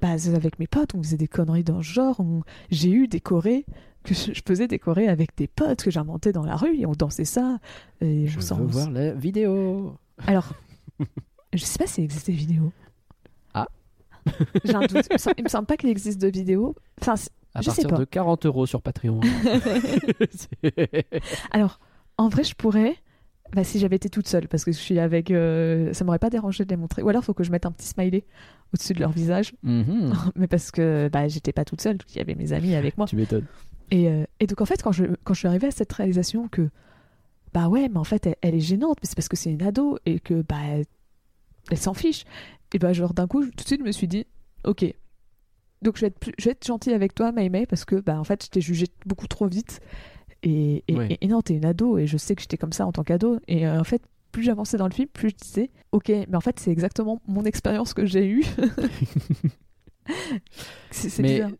bah 0.00 0.08
avec 0.34 0.58
mes 0.58 0.66
potes, 0.66 0.94
on 0.96 1.02
faisait 1.02 1.16
des 1.16 1.28
conneries 1.28 1.62
dans 1.64 1.80
ce 1.80 1.86
genre. 1.92 2.18
on- 2.18 2.42
J'ai 2.70 2.90
eu 2.90 3.06
des 3.06 3.20
chorés 3.20 3.64
que 4.02 4.14
je, 4.14 4.32
faisais 4.44 4.66
décorer 4.66 5.06
avec 5.06 5.30
des 5.36 5.46
potes 5.46 5.84
que 5.84 5.90
j'inventais 5.92 6.32
dans 6.32 6.42
la 6.44 6.56
rue 6.56 6.76
et 6.76 6.86
on 6.86 6.92
dansait 6.92 7.24
ça. 7.24 7.58
Et 8.00 8.26
Je 8.26 8.40
on 8.52 8.56
veux 8.56 8.64
voir 8.66 8.90
la 8.90 9.12
vidéo. 9.12 9.94
Alors, 10.26 10.52
je 11.52 11.64
sais 11.64 11.78
pas 11.78 11.86
s'il 11.86 12.04
existe 12.04 12.26
des 12.26 12.32
vidéos. 12.32 12.72
Ah. 13.54 13.66
J'ai 14.64 14.74
un 14.74 14.80
doute. 14.80 15.06
Il 15.10 15.14
me 15.14 15.18
semble- 15.18 15.34
Il 15.38 15.44
me 15.44 15.48
semble 15.48 15.66
pas 15.66 15.76
qu'il 15.76 15.90
existe 15.90 16.20
de 16.20 16.28
vidéos. 16.28 16.74
Enfin, 17.00 17.14
À 17.54 17.60
Je 17.60 17.70
sais 17.70 17.82
partir 17.82 17.88
pas. 17.88 17.96
de 17.98 18.04
40 18.04 18.46
euros 18.46 18.66
sur 18.66 18.80
Patreon. 18.82 19.20
Alors, 21.50 21.80
en 22.18 22.28
vrai, 22.28 22.44
je 22.44 22.54
pourrais. 22.54 22.96
Bah, 23.54 23.64
si 23.64 23.78
j'avais 23.78 23.96
été 23.96 24.08
toute 24.08 24.26
seule, 24.28 24.48
parce 24.48 24.64
que 24.64 24.72
je 24.72 24.78
suis 24.78 24.98
avec. 24.98 25.30
euh, 25.30 25.92
Ça 25.92 26.04
m'aurait 26.04 26.18
pas 26.18 26.30
dérangé 26.30 26.64
de 26.64 26.70
les 26.70 26.76
montrer. 26.76 27.02
Ou 27.02 27.08
alors, 27.10 27.22
faut 27.24 27.34
que 27.34 27.44
je 27.44 27.50
mette 27.50 27.66
un 27.66 27.72
petit 27.72 27.86
smiley 27.88 28.24
au-dessus 28.72 28.94
de 28.94 29.00
leur 29.00 29.10
visage. 29.12 29.52
Mhm. 29.62 30.14
Mais 30.36 30.46
parce 30.46 30.70
que 30.70 31.10
bah, 31.12 31.28
j'étais 31.28 31.52
pas 31.52 31.64
toute 31.66 31.82
seule, 31.82 31.98
il 32.10 32.16
y 32.16 32.20
avait 32.20 32.34
mes 32.34 32.52
amis 32.54 32.74
avec 32.74 32.96
moi. 32.96 33.06
Tu 33.06 33.16
m'étonnes. 33.16 33.44
Et, 33.90 34.08
euh, 34.08 34.24
et 34.40 34.46
donc, 34.46 34.62
en 34.62 34.64
fait, 34.64 34.82
quand 34.82 34.92
je, 34.92 35.04
quand 35.24 35.34
je 35.34 35.40
suis 35.40 35.48
arrivée 35.48 35.66
à 35.66 35.70
cette 35.72 35.92
réalisation 35.92 36.48
que. 36.48 36.70
Bah 37.54 37.68
ouais, 37.68 37.88
mais 37.88 37.98
en 37.98 38.04
fait, 38.04 38.26
elle, 38.26 38.36
elle 38.40 38.54
est 38.54 38.60
gênante, 38.60 38.98
mais 39.02 39.08
c'est 39.08 39.14
parce 39.16 39.28
que 39.28 39.36
c'est 39.36 39.50
une 39.52 39.62
ado 39.62 39.98
et 40.06 40.20
que. 40.20 40.42
Bah. 40.42 40.56
Elle, 40.64 40.84
elle 41.70 41.78
s'en 41.78 41.94
fiche. 41.94 42.24
Et 42.74 42.78
bah, 42.78 42.92
genre, 42.92 43.14
d'un 43.14 43.26
coup, 43.26 43.44
tout 43.44 43.50
de 43.62 43.66
suite, 43.66 43.80
je 43.80 43.86
me 43.86 43.92
suis 43.92 44.08
dit, 44.08 44.26
ok. 44.64 44.84
Donc, 45.82 45.96
je 45.96 46.00
vais 46.02 46.06
être, 46.08 46.18
plus- 46.18 46.32
je 46.38 46.44
vais 46.46 46.52
être 46.52 46.66
gentille 46.66 46.92
avec 46.92 47.14
toi, 47.14 47.30
May, 47.32 47.66
parce 47.66 47.84
que, 47.84 47.96
bah, 47.96 48.18
en 48.18 48.24
fait, 48.24 48.44
je 48.44 48.48
t'ai 48.50 48.60
jugé 48.60 48.86
beaucoup 49.06 49.26
trop 49.28 49.46
vite. 49.46 49.80
Et, 50.42 50.82
et, 50.88 50.96
Ouais. 50.96 51.12
et- 51.12 51.24
et 51.24 51.28
non, 51.28 51.40
t'es 51.42 51.54
une 51.54 51.64
ado, 51.64 51.98
et 51.98 52.06
je 52.06 52.16
sais 52.16 52.34
que 52.34 52.40
j'étais 52.42 52.56
comme 52.56 52.72
ça 52.72 52.86
en 52.86 52.92
tant 52.92 53.04
qu'ado. 53.04 53.38
Et 53.46 53.66
euh, 53.66 53.78
en 53.80 53.84
fait, 53.84 54.02
plus 54.32 54.42
j'avançais 54.42 54.76
dans 54.76 54.88
le 54.88 54.92
film, 54.94 55.08
plus 55.12 55.30
je 55.30 55.34
disais, 55.36 55.70
ok, 55.92 56.08
mais 56.08 56.34
en 56.34 56.40
fait, 56.40 56.58
c'est 56.58 56.70
exactement 56.72 57.20
mon 57.28 57.44
expérience 57.44 57.94
que 57.94 58.06
j'ai 58.06 58.26
eue. 58.26 58.44
c'est 60.90 61.22
bizarre. 61.22 61.50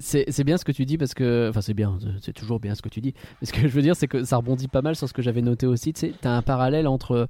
C'est 0.00 0.44
bien 0.44 0.56
ce 0.56 0.64
que 0.64 0.72
tu 0.72 0.84
dis 0.86 0.98
parce 0.98 1.14
que. 1.14 1.48
Enfin, 1.50 1.60
c'est 1.60 1.74
bien, 1.74 1.98
c'est 2.20 2.32
toujours 2.32 2.58
bien 2.58 2.74
ce 2.74 2.82
que 2.82 2.88
tu 2.88 3.00
dis. 3.00 3.14
Mais 3.40 3.46
ce 3.46 3.52
que 3.52 3.60
je 3.60 3.68
veux 3.68 3.82
dire, 3.82 3.94
c'est 3.94 4.08
que 4.08 4.24
ça 4.24 4.36
rebondit 4.36 4.68
pas 4.68 4.82
mal 4.82 4.96
sur 4.96 5.08
ce 5.08 5.12
que 5.12 5.22
j'avais 5.22 5.42
noté 5.42 5.66
aussi. 5.66 5.92
Tu 5.92 6.00
sais, 6.00 6.12
t'as 6.20 6.30
un 6.30 6.42
parallèle 6.42 6.88
entre 6.88 7.28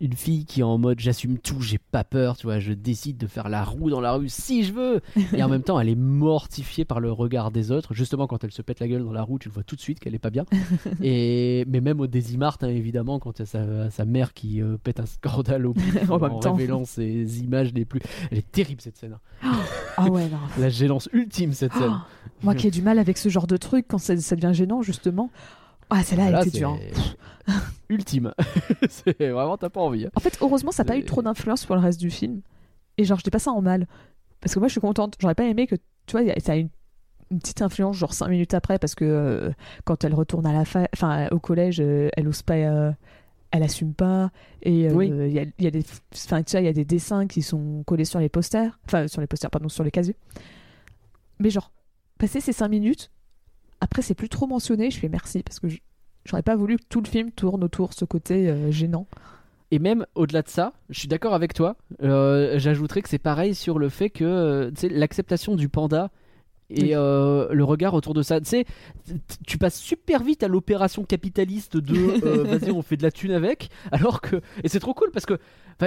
une 0.00 0.14
fille 0.14 0.44
qui 0.44 0.60
est 0.60 0.64
en 0.64 0.78
mode 0.78 0.98
j'assume 1.00 1.38
tout, 1.38 1.60
j'ai 1.60 1.78
pas 1.78 2.04
peur, 2.04 2.36
tu 2.36 2.46
vois, 2.46 2.58
je 2.58 2.72
décide 2.72 3.18
de 3.18 3.26
faire 3.26 3.48
la 3.48 3.64
roue 3.64 3.90
dans 3.90 4.00
la 4.00 4.12
rue 4.12 4.28
si 4.28 4.64
je 4.64 4.72
veux. 4.72 5.00
Et 5.34 5.42
en 5.42 5.48
même 5.48 5.62
temps, 5.62 5.78
elle 5.78 5.88
est 5.88 5.94
mortifiée 5.94 6.84
par 6.84 7.00
le 7.00 7.12
regard 7.12 7.50
des 7.50 7.70
autres. 7.70 7.92
Justement, 7.94 8.26
quand 8.26 8.42
elle 8.44 8.52
se 8.52 8.62
pète 8.62 8.80
la 8.80 8.88
gueule 8.88 9.04
dans 9.04 9.12
la 9.12 9.22
roue, 9.22 9.38
tu 9.38 9.48
le 9.48 9.54
vois 9.54 9.62
tout 9.62 9.76
de 9.76 9.80
suite 9.80 10.00
qu'elle 10.00 10.14
est 10.14 10.18
pas 10.18 10.30
bien. 10.30 10.44
Et 11.02 11.64
mais 11.68 11.80
même 11.80 12.00
au 12.00 12.06
Désimart, 12.06 12.58
hein, 12.62 12.68
évidemment, 12.68 13.18
quand 13.18 13.38
il 13.38 13.42
y 13.42 13.42
a 13.42 13.46
sa, 13.46 13.90
sa 13.90 14.04
mère 14.04 14.32
qui 14.32 14.62
euh, 14.62 14.76
pète 14.82 15.00
un 15.00 15.06
scandale 15.06 15.66
au 15.66 15.74
En 16.08 16.14
en, 16.14 16.18
même 16.18 16.40
temps. 16.40 16.54
révélant 16.54 16.84
ses 16.84 17.40
images 17.42 17.72
les 17.74 17.84
plus. 17.84 18.00
Elle 18.30 18.38
est 18.38 18.50
terrible 18.50 18.80
cette 18.80 18.96
scène. 18.96 19.16
hein. 19.42 19.52
Ah 19.96 20.08
ouais, 20.08 20.28
non. 20.28 20.38
La 20.58 20.70
gênance 20.70 21.10
ultime 21.12 21.52
cette 21.52 21.74
scène. 21.74 22.00
Moi 22.42 22.54
qui 22.54 22.66
ai 22.68 22.70
du 22.70 22.80
mal 22.80 22.98
avec 22.98 23.18
ce 23.18 23.28
genre 23.28 23.46
de 23.46 23.58
truc, 23.58 23.84
quand 23.88 23.98
ça, 23.98 24.16
ça 24.16 24.34
devient 24.34 24.54
gênant, 24.54 24.80
justement. 24.80 25.30
Ah, 25.90 26.02
celle-là, 26.02 26.26
elle 26.26 26.32
Là, 26.32 26.40
était 26.42 26.50
c'est 26.50 26.58
dure. 26.58 26.78
hein. 27.48 27.52
ultime. 27.88 28.32
c'est 28.88 29.28
vraiment 29.30 29.56
t'as 29.56 29.70
pas 29.70 29.80
envie. 29.80 30.06
hein. 30.06 30.10
En 30.14 30.20
fait, 30.20 30.38
heureusement, 30.40 30.70
ça 30.72 30.84
n'a 30.84 30.88
pas 30.88 30.96
eu 30.96 31.04
trop 31.04 31.22
d'influence 31.22 31.62
sur 31.62 31.74
le 31.74 31.80
reste 31.80 32.00
du 32.00 32.10
film. 32.10 32.40
Et 32.98 33.04
genre, 33.04 33.18
je 33.18 33.24
dis 33.24 33.30
pas 33.30 33.38
ça 33.38 33.50
en 33.50 33.60
mal. 33.62 33.86
Parce 34.40 34.54
que 34.54 34.58
moi, 34.60 34.68
je 34.68 34.72
suis 34.72 34.80
contente. 34.80 35.16
J'aurais 35.20 35.34
pas 35.34 35.44
aimé 35.44 35.66
que, 35.66 35.74
tu 36.06 36.16
vois, 36.18 36.22
ça 36.40 36.52
a 36.52 36.56
une, 36.56 36.68
une 37.30 37.38
petite 37.40 37.62
influence, 37.62 37.96
genre 37.96 38.14
5 38.14 38.28
minutes 38.28 38.54
après, 38.54 38.78
parce 38.78 38.94
que 38.94 39.04
euh, 39.04 39.50
quand 39.84 40.04
elle 40.04 40.14
retourne 40.14 40.46
à 40.46 40.52
la 40.52 40.64
fa... 40.64 40.88
enfin, 40.94 41.28
au 41.30 41.38
collège, 41.38 41.80
euh, 41.80 42.08
elle 42.16 42.28
ose 42.28 42.42
pas. 42.42 42.54
euh, 42.54 42.92
elle 43.52 43.64
assume 43.64 43.94
pas. 43.94 44.30
Et 44.62 44.82
il 44.84 44.92
Oui. 44.92 45.08
y, 45.08 45.38
a, 45.40 45.42
il 45.42 45.64
y 45.64 45.66
a 45.66 45.70
des. 45.72 45.82
Enfin, 46.14 46.42
tu 46.44 46.52
vois, 46.52 46.60
il 46.60 46.66
y 46.66 46.68
a 46.68 46.72
des 46.72 46.84
dessins 46.84 47.26
qui 47.26 47.42
sont 47.42 47.82
collés 47.84 48.04
sur 48.04 48.20
les 48.20 48.28
posters. 48.28 48.78
Enfin, 48.86 49.08
sur 49.08 49.20
les 49.20 49.26
posters, 49.26 49.50
pardon, 49.50 49.68
sur 49.68 49.82
les 49.82 49.90
casiers. 49.90 50.16
Mais 51.40 51.50
genre, 51.50 51.72
passer 52.18 52.40
ces 52.40 52.52
5 52.52 52.68
minutes, 52.68 53.10
après, 53.80 54.02
c'est 54.02 54.14
plus 54.14 54.28
trop 54.28 54.46
mentionné. 54.46 54.90
Je 54.90 54.98
fais 54.98 55.08
merci, 55.08 55.42
parce 55.42 55.60
que 55.60 55.68
j'aurais 56.24 56.42
pas 56.42 56.56
voulu 56.56 56.76
que 56.76 56.84
tout 56.88 57.00
le 57.00 57.08
film 57.08 57.30
tourne 57.30 57.64
autour 57.64 57.92
ce 57.92 58.04
côté 58.04 58.48
euh, 58.48 58.70
gênant. 58.70 59.06
Et 59.70 59.78
même 59.78 60.04
au-delà 60.14 60.42
de 60.42 60.48
ça, 60.48 60.72
je 60.90 60.98
suis 60.98 61.08
d'accord 61.08 61.32
avec 61.32 61.54
toi. 61.54 61.76
euh, 62.02 62.58
J'ajouterais 62.58 63.02
que 63.02 63.08
c'est 63.08 63.18
pareil 63.18 63.54
sur 63.54 63.78
le 63.78 63.88
fait 63.88 64.10
que 64.10 64.24
euh, 64.24 64.70
l'acceptation 64.90 65.54
du 65.54 65.68
panda 65.68 66.10
et 66.70 66.82
Oui. 66.82 66.90
euh, 66.94 67.48
le 67.50 67.64
regard 67.64 67.94
autour 67.94 68.14
de 68.14 68.22
ça. 68.22 68.40
Tu 68.40 68.48
sais, 68.48 68.64
tu 69.46 69.58
passes 69.58 69.78
super 69.78 70.22
vite 70.22 70.42
à 70.42 70.48
l'opération 70.48 71.04
capitaliste 71.04 71.76
de 71.76 71.96
euh, 72.24 72.44
vas-y, 72.58 72.70
on 72.70 72.82
fait 72.82 72.96
de 72.96 73.02
la 73.02 73.10
thune 73.10 73.32
avec. 73.32 73.70
Alors 73.92 74.20
que. 74.20 74.36
Et 74.62 74.68
c'est 74.68 74.80
trop 74.80 74.94
cool 74.94 75.10
parce 75.12 75.26
que 75.26 75.38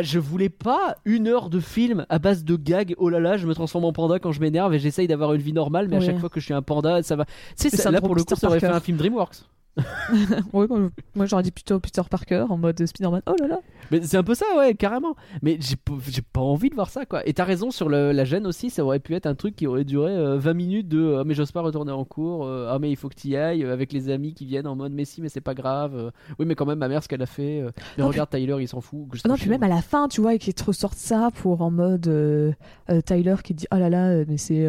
je 0.02 0.20
voulais 0.20 0.50
pas 0.50 0.96
une 1.06 1.28
heure 1.28 1.50
de 1.50 1.60
film 1.60 2.06
à 2.10 2.20
base 2.20 2.44
de 2.44 2.56
gags. 2.56 2.96
Oh 2.98 3.10
là 3.10 3.20
là, 3.20 3.38
je 3.38 3.46
me 3.48 3.54
transforme 3.54 3.86
en 3.86 3.94
panda 3.94 4.20
quand 4.20 4.32
je 4.32 4.42
m'énerve 4.42 4.74
et 4.74 4.80
j'essaye 4.80 5.08
d'avoir 5.08 5.34
une 5.34 5.42
vie 5.42 5.54
normale, 5.54 5.88
mais 5.88 5.98
à 5.98 6.00
chaque 6.02 6.20
fois 6.20 6.30
que 6.30 6.40
je 6.40 6.46
suis 6.46 6.54
un 6.54 6.62
panda, 6.62 7.04
ça 7.04 7.16
va. 7.16 7.26
Tu 7.26 7.32
sais, 7.56 7.70
ça- 7.70 7.92
là 7.92 8.02
pour 8.02 8.16
le 8.16 8.24
coup, 8.24 8.36
ça 8.36 8.48
aurait 8.48 8.60
fait 8.60 8.68
un 8.68 8.80
film 8.80 8.98
Dreamworks. 8.98 9.44
Oui, 10.54 10.68
moi, 11.16 11.26
j'aurais 11.26 11.44
dit 11.44 11.52
plutôt 11.52 11.80
Peter 11.80 12.02
Parker 12.10 12.46
en 12.50 12.58
mode 12.58 12.86
Spider-Man. 12.86 13.22
Oh 13.26 13.34
là 13.40 13.48
là 13.48 13.60
Mais 13.92 14.02
c'est 14.04 14.18
un 14.18 14.24
peu 14.24 14.36
ça, 14.36 14.46
ouais, 14.58 14.76
carrément. 14.76 15.16
Mais 15.42 15.58
j'ai 15.60 15.76
pas, 15.76 16.42
envie 16.42 16.70
de 16.70 16.76
voir 16.76 16.90
ça, 16.90 17.06
quoi. 17.06 17.28
Et 17.28 17.34
t'as 17.34 17.44
raison 17.44 17.72
sur 17.72 17.90
le- 17.90 18.12
la 18.12 18.24
gêne 18.24 18.46
aussi, 18.46 18.70
ça 18.70 18.84
aurait 18.86 19.00
pu 19.00 19.16
être 19.16 19.26
un 19.26 19.36
truc 19.36 19.56
qui 19.56 19.66
aurait 19.68 19.84
duré 19.84 20.12
euh, 20.12 20.38
20 20.38 20.54
minutes 20.54 20.88
de 20.90 21.18
Ah, 21.20 21.24
mais 21.26 21.34
j'ose 21.34 21.52
pas 21.52 21.62
retourner 21.62 21.92
en 21.92 22.06
cours, 22.06 22.46
euh, 22.46 22.70
ah 22.72 22.78
mais 22.80 22.92
il 22.92 22.96
faut 22.96 23.10
que 23.10 23.16
t'y 23.16 23.36
ailles, 23.36 23.64
euh, 23.64 23.74
avec 23.74 23.92
les 23.94 24.10
amis 24.10 24.34
qui 24.34 24.46
viennent 24.46 24.68
en 24.68 24.76
mode 24.76 24.92
mais 24.94 25.06
si, 25.06 25.22
mais 25.22 25.30
c'est 25.30 25.42
pas 25.42 25.54
grave, 25.56 25.96
euh, 25.96 26.12
oui, 26.40 26.46
mais 26.46 26.56
quand 26.56 26.66
même, 26.66 26.80
ma 26.80 26.88
mère, 26.88 27.02
ce 27.04 27.08
qu'elle 27.08 27.22
a 27.22 27.26
fait, 27.28 27.62
euh, 27.62 27.72
mais 27.98 28.04
Non, 28.04 28.10
regarde 28.10 28.30
Tyler, 28.30 28.58
il 28.60 28.68
s'en 28.68 28.82
fout. 28.82 29.10
que 29.10 29.18
je 29.18 29.22
Ah 29.26 29.30
Non, 29.30 29.36
puis 29.36 29.50
même 29.50 29.64
à 29.64 29.68
la 29.68 29.82
fin, 29.82 30.08
tu 30.08 30.22
vois, 30.22 30.36
et 30.36 30.40
qu'ils 30.40 30.54
te 30.54 30.64
ressortent 30.64 30.98
ça 30.98 31.30
pour 31.42 31.62
en 31.62 31.72
mode 31.72 32.08
euh, 32.08 32.52
euh, 32.92 33.02
Tyler 33.02 33.36
qui 33.44 33.54
dit 33.54 33.66
Oh 33.74 33.78
là 33.78 33.90
là, 33.90 34.10
euh, 34.10 34.26
mais 34.28 34.38
c'est. 34.38 34.68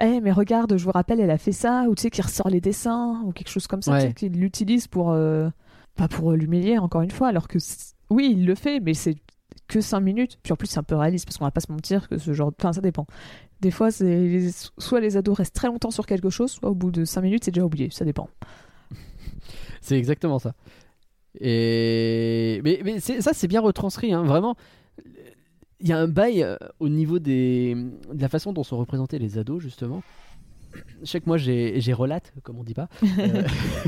Euh, 0.00 0.04
Eh, 0.16 0.20
mais 0.20 0.32
regarde, 0.32 0.76
je 0.76 0.84
vous 0.84 0.90
rappelle, 0.92 1.20
elle 1.20 1.30
a 1.30 1.38
fait 1.38 1.52
ça, 1.52 1.84
ou 1.88 1.94
tu 1.94 2.02
sais, 2.02 2.10
qui 2.10 2.22
ressort 2.22 2.48
les 2.48 2.60
dessins, 2.60 3.22
ou 3.24 3.32
quelque 3.32 3.48
chose 3.50 3.66
comme 3.66 3.82
ça, 3.82 3.92
Ouais. 3.92 4.00
tu 4.02 4.06
sais, 4.08 4.14
qu'il 4.14 4.32
l'utilise 4.32 4.86
pour. 4.88 5.10
euh, 5.12 5.48
Pas 5.96 6.08
pour 6.08 6.32
l'humilier, 6.32 6.76
encore 6.78 7.00
une 7.02 7.10
fois, 7.10 7.28
alors 7.28 7.48
que. 7.48 7.58
Oui, 8.10 8.34
il 8.36 8.44
le 8.46 8.54
fait, 8.54 8.80
mais 8.80 8.92
c'est 8.94 9.16
que 9.66 9.80
5 9.80 10.00
minutes. 10.00 10.38
Puis 10.42 10.52
en 10.52 10.56
plus, 10.56 10.66
c'est 10.66 10.78
un 10.78 10.82
peu 10.82 10.94
réaliste, 10.96 11.24
parce 11.24 11.38
qu'on 11.38 11.44
va 11.46 11.50
pas 11.50 11.60
se 11.62 11.72
mentir 11.72 12.08
que 12.08 12.18
ce 12.18 12.32
genre. 12.34 12.52
Enfin, 12.58 12.72
ça 12.74 12.80
dépend. 12.82 13.06
Des 13.62 13.70
fois, 13.70 13.88
soit 13.90 15.00
les 15.00 15.16
ados 15.16 15.36
restent 15.38 15.54
très 15.54 15.68
longtemps 15.68 15.90
sur 15.90 16.04
quelque 16.04 16.28
chose, 16.28 16.50
soit 16.52 16.68
au 16.68 16.74
bout 16.74 16.90
de 16.90 17.04
5 17.06 17.22
minutes, 17.22 17.44
c'est 17.44 17.50
déjà 17.50 17.64
oublié, 17.64 17.88
ça 17.90 18.04
dépend. 18.04 18.28
C'est 19.80 19.96
exactement 19.96 20.38
ça. 20.38 20.52
Et 21.40 22.60
mais, 22.64 23.00
ça 23.00 23.32
c'est 23.32 23.48
bien 23.48 23.60
retranscrit, 23.60 24.12
hein, 24.12 24.22
vraiment. 24.24 24.56
Il 25.80 25.88
y 25.88 25.92
a 25.92 25.98
un 25.98 26.08
bail 26.08 26.42
euh, 26.42 26.56
au 26.80 26.88
niveau 26.88 27.18
des, 27.18 27.74
de 27.74 28.20
la 28.20 28.28
façon 28.28 28.52
dont 28.52 28.62
sont 28.64 28.78
représentés 28.78 29.18
les 29.18 29.38
ados 29.38 29.62
justement. 29.62 30.02
Je 31.00 31.06
sais 31.06 31.20
que 31.20 31.26
moi 31.26 31.38
j'ai 31.38 31.80
j'ai 31.80 31.92
relate, 31.94 32.34
comme 32.42 32.58
on 32.58 32.64
dit 32.64 32.74
pas. 32.74 32.88
Euh, 33.18 33.42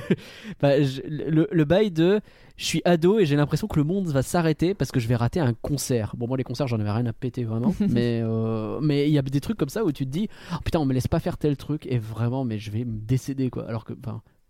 bah, 0.60 0.82
je- 0.82 1.02
le, 1.06 1.46
le 1.50 1.64
bail 1.64 1.90
de 1.90 2.20
je 2.56 2.64
suis 2.64 2.82
ado 2.84 3.18
et 3.18 3.26
j'ai 3.26 3.36
l'impression 3.36 3.66
que 3.68 3.78
le 3.78 3.84
monde 3.84 4.06
va 4.08 4.22
s'arrêter 4.22 4.74
parce 4.74 4.90
que 4.90 4.98
je 5.00 5.06
vais 5.08 5.16
rater 5.16 5.38
un 5.40 5.52
concert. 5.52 6.14
Bon, 6.16 6.26
moi 6.26 6.36
les 6.38 6.44
concerts 6.44 6.66
j'en 6.66 6.80
avais 6.80 6.90
rien 6.90 7.06
à 7.06 7.12
péter 7.12 7.44
vraiment, 7.44 7.74
mais 7.88 8.20
euh, 8.22 8.80
mais 8.80 9.06
il 9.08 9.12
y 9.12 9.18
a 9.18 9.22
des 9.22 9.40
trucs 9.40 9.58
comme 9.58 9.68
ça 9.68 9.84
où 9.84 9.92
tu 9.92 10.06
te 10.06 10.10
dis 10.10 10.28
oh, 10.52 10.56
putain 10.64 10.78
on 10.80 10.86
me 10.86 10.94
laisse 10.94 11.08
pas 11.08 11.20
faire 11.20 11.36
tel 11.36 11.56
truc 11.56 11.86
et 11.86 11.98
vraiment 11.98 12.44
mais 12.44 12.58
je 12.58 12.70
vais 12.70 12.84
me 12.84 12.98
décéder 12.98 13.50
quoi. 13.50 13.66
Alors 13.68 13.84
que 13.84 13.92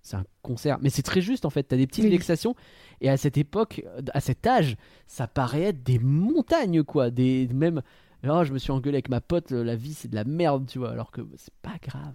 c'est 0.09 0.17
un 0.17 0.25
concert, 0.43 0.79
mais 0.81 0.91
c'est 0.91 1.03
très 1.03 1.21
juste 1.21 1.45
en 1.45 1.51
fait. 1.51 1.63
T'as 1.65 1.77
des 1.77 1.87
petites 1.87 2.05
Oui. 2.05 2.11
vexations 2.11 2.55
et 3.01 3.09
à 3.11 3.17
cette 3.17 3.37
époque, 3.37 3.83
à 4.13 4.21
cet 4.21 4.47
âge, 4.47 4.77
ça 5.07 5.27
paraît 5.27 5.63
être 5.63 5.83
des 5.83 5.99
montagnes 5.99 6.83
quoi, 6.83 7.11
des 7.11 7.49
même. 7.53 7.83
Oh, 8.29 8.43
je 8.43 8.53
me 8.53 8.59
suis 8.59 8.73
engueulé 8.73 8.97
avec 8.97 9.11
ma 9.11 9.21
pote, 9.21 9.53
la 9.53 9.77
vie 9.77 9.95
c'est 9.95 10.09
de 10.09 10.17
la 10.17 10.25
merde, 10.25 10.67
tu 10.67 10.79
vois, 10.81 10.91
alors 10.91 11.13
que 11.13 11.21
c'est 11.37 11.55
pas 11.63 11.77
grave. 11.81 12.15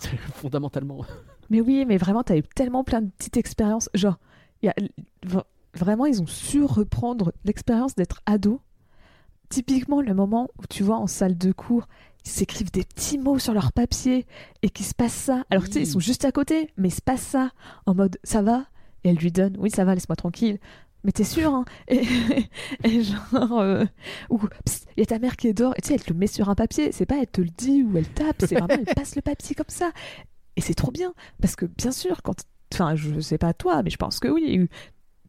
C'est 0.00 0.16
fondamentalement. 0.34 1.04
Mais 1.50 1.60
oui, 1.60 1.84
mais 1.86 1.96
vraiment, 1.98 2.24
t'as 2.24 2.36
eu 2.36 2.42
tellement 2.42 2.82
plein 2.82 3.00
de 3.02 3.10
petites 3.10 3.36
expériences. 3.36 3.88
Genre, 3.94 4.18
y 4.64 4.68
a, 4.68 4.74
vraiment, 5.74 6.06
ils 6.06 6.20
ont 6.20 6.26
su 6.26 6.64
reprendre 6.64 7.32
l'expérience 7.44 7.94
d'être 7.94 8.22
ado. 8.26 8.60
Typiquement, 9.48 10.00
le 10.00 10.12
moment 10.14 10.48
où 10.58 10.66
tu 10.68 10.82
vois 10.82 10.96
en 10.96 11.06
salle 11.06 11.38
de 11.38 11.52
cours, 11.52 11.86
ils 12.26 12.30
s'écrivent 12.30 12.70
des 12.72 12.84
petits 12.84 13.16
mots 13.18 13.38
sur 13.38 13.54
leur 13.54 13.72
papier 13.72 14.26
et 14.62 14.68
qu'il 14.68 14.84
se 14.84 14.94
passe 14.94 15.14
ça. 15.14 15.44
Alors, 15.50 15.64
tu 15.64 15.72
sais, 15.72 15.80
ils 15.80 15.86
sont 15.86 16.00
juste 16.00 16.24
à 16.24 16.32
côté, 16.32 16.70
mais 16.76 16.88
il 16.88 16.94
se 16.94 17.00
passe 17.00 17.22
ça 17.22 17.50
en 17.86 17.94
mode 17.94 18.18
ça 18.24 18.42
va? 18.42 18.66
Et 19.04 19.10
elle 19.10 19.16
lui 19.16 19.30
donne 19.32 19.56
oui, 19.58 19.70
ça 19.70 19.84
va, 19.84 19.94
laisse-moi 19.94 20.16
tranquille. 20.16 20.58
Mais 21.04 21.12
t'es 21.12 21.22
sûr, 21.24 21.54
hein? 21.54 21.64
Et, 21.88 22.02
et 22.82 23.02
genre, 23.04 23.60
euh, 23.60 23.84
ou 24.28 24.40
il 24.96 25.00
y 25.00 25.02
a 25.02 25.06
ta 25.06 25.20
mère 25.20 25.36
qui 25.36 25.46
est 25.46 25.52
dehors, 25.52 25.72
et 25.76 25.80
tu 25.80 25.88
sais, 25.88 25.94
elle 25.94 26.02
te 26.02 26.12
le 26.12 26.18
met 26.18 26.26
sur 26.26 26.48
un 26.48 26.56
papier. 26.56 26.90
C'est 26.90 27.06
pas 27.06 27.16
elle 27.20 27.28
te 27.28 27.40
le 27.40 27.48
dit 27.56 27.84
ou 27.84 27.96
elle 27.96 28.08
tape, 28.08 28.36
c'est 28.40 28.56
vraiment 28.58 28.74
elle 28.86 28.92
passe 28.92 29.14
le 29.14 29.22
papier 29.22 29.54
comme 29.54 29.66
ça. 29.68 29.92
Et 30.56 30.60
c'est 30.60 30.74
trop 30.74 30.90
bien, 30.90 31.12
parce 31.40 31.54
que 31.54 31.66
bien 31.66 31.92
sûr, 31.92 32.22
quand. 32.22 32.34
Enfin, 32.74 32.96
je 32.96 33.20
sais 33.20 33.38
pas 33.38 33.52
toi, 33.54 33.84
mais 33.84 33.90
je 33.90 33.96
pense 33.98 34.18
que 34.18 34.26
oui. 34.26 34.68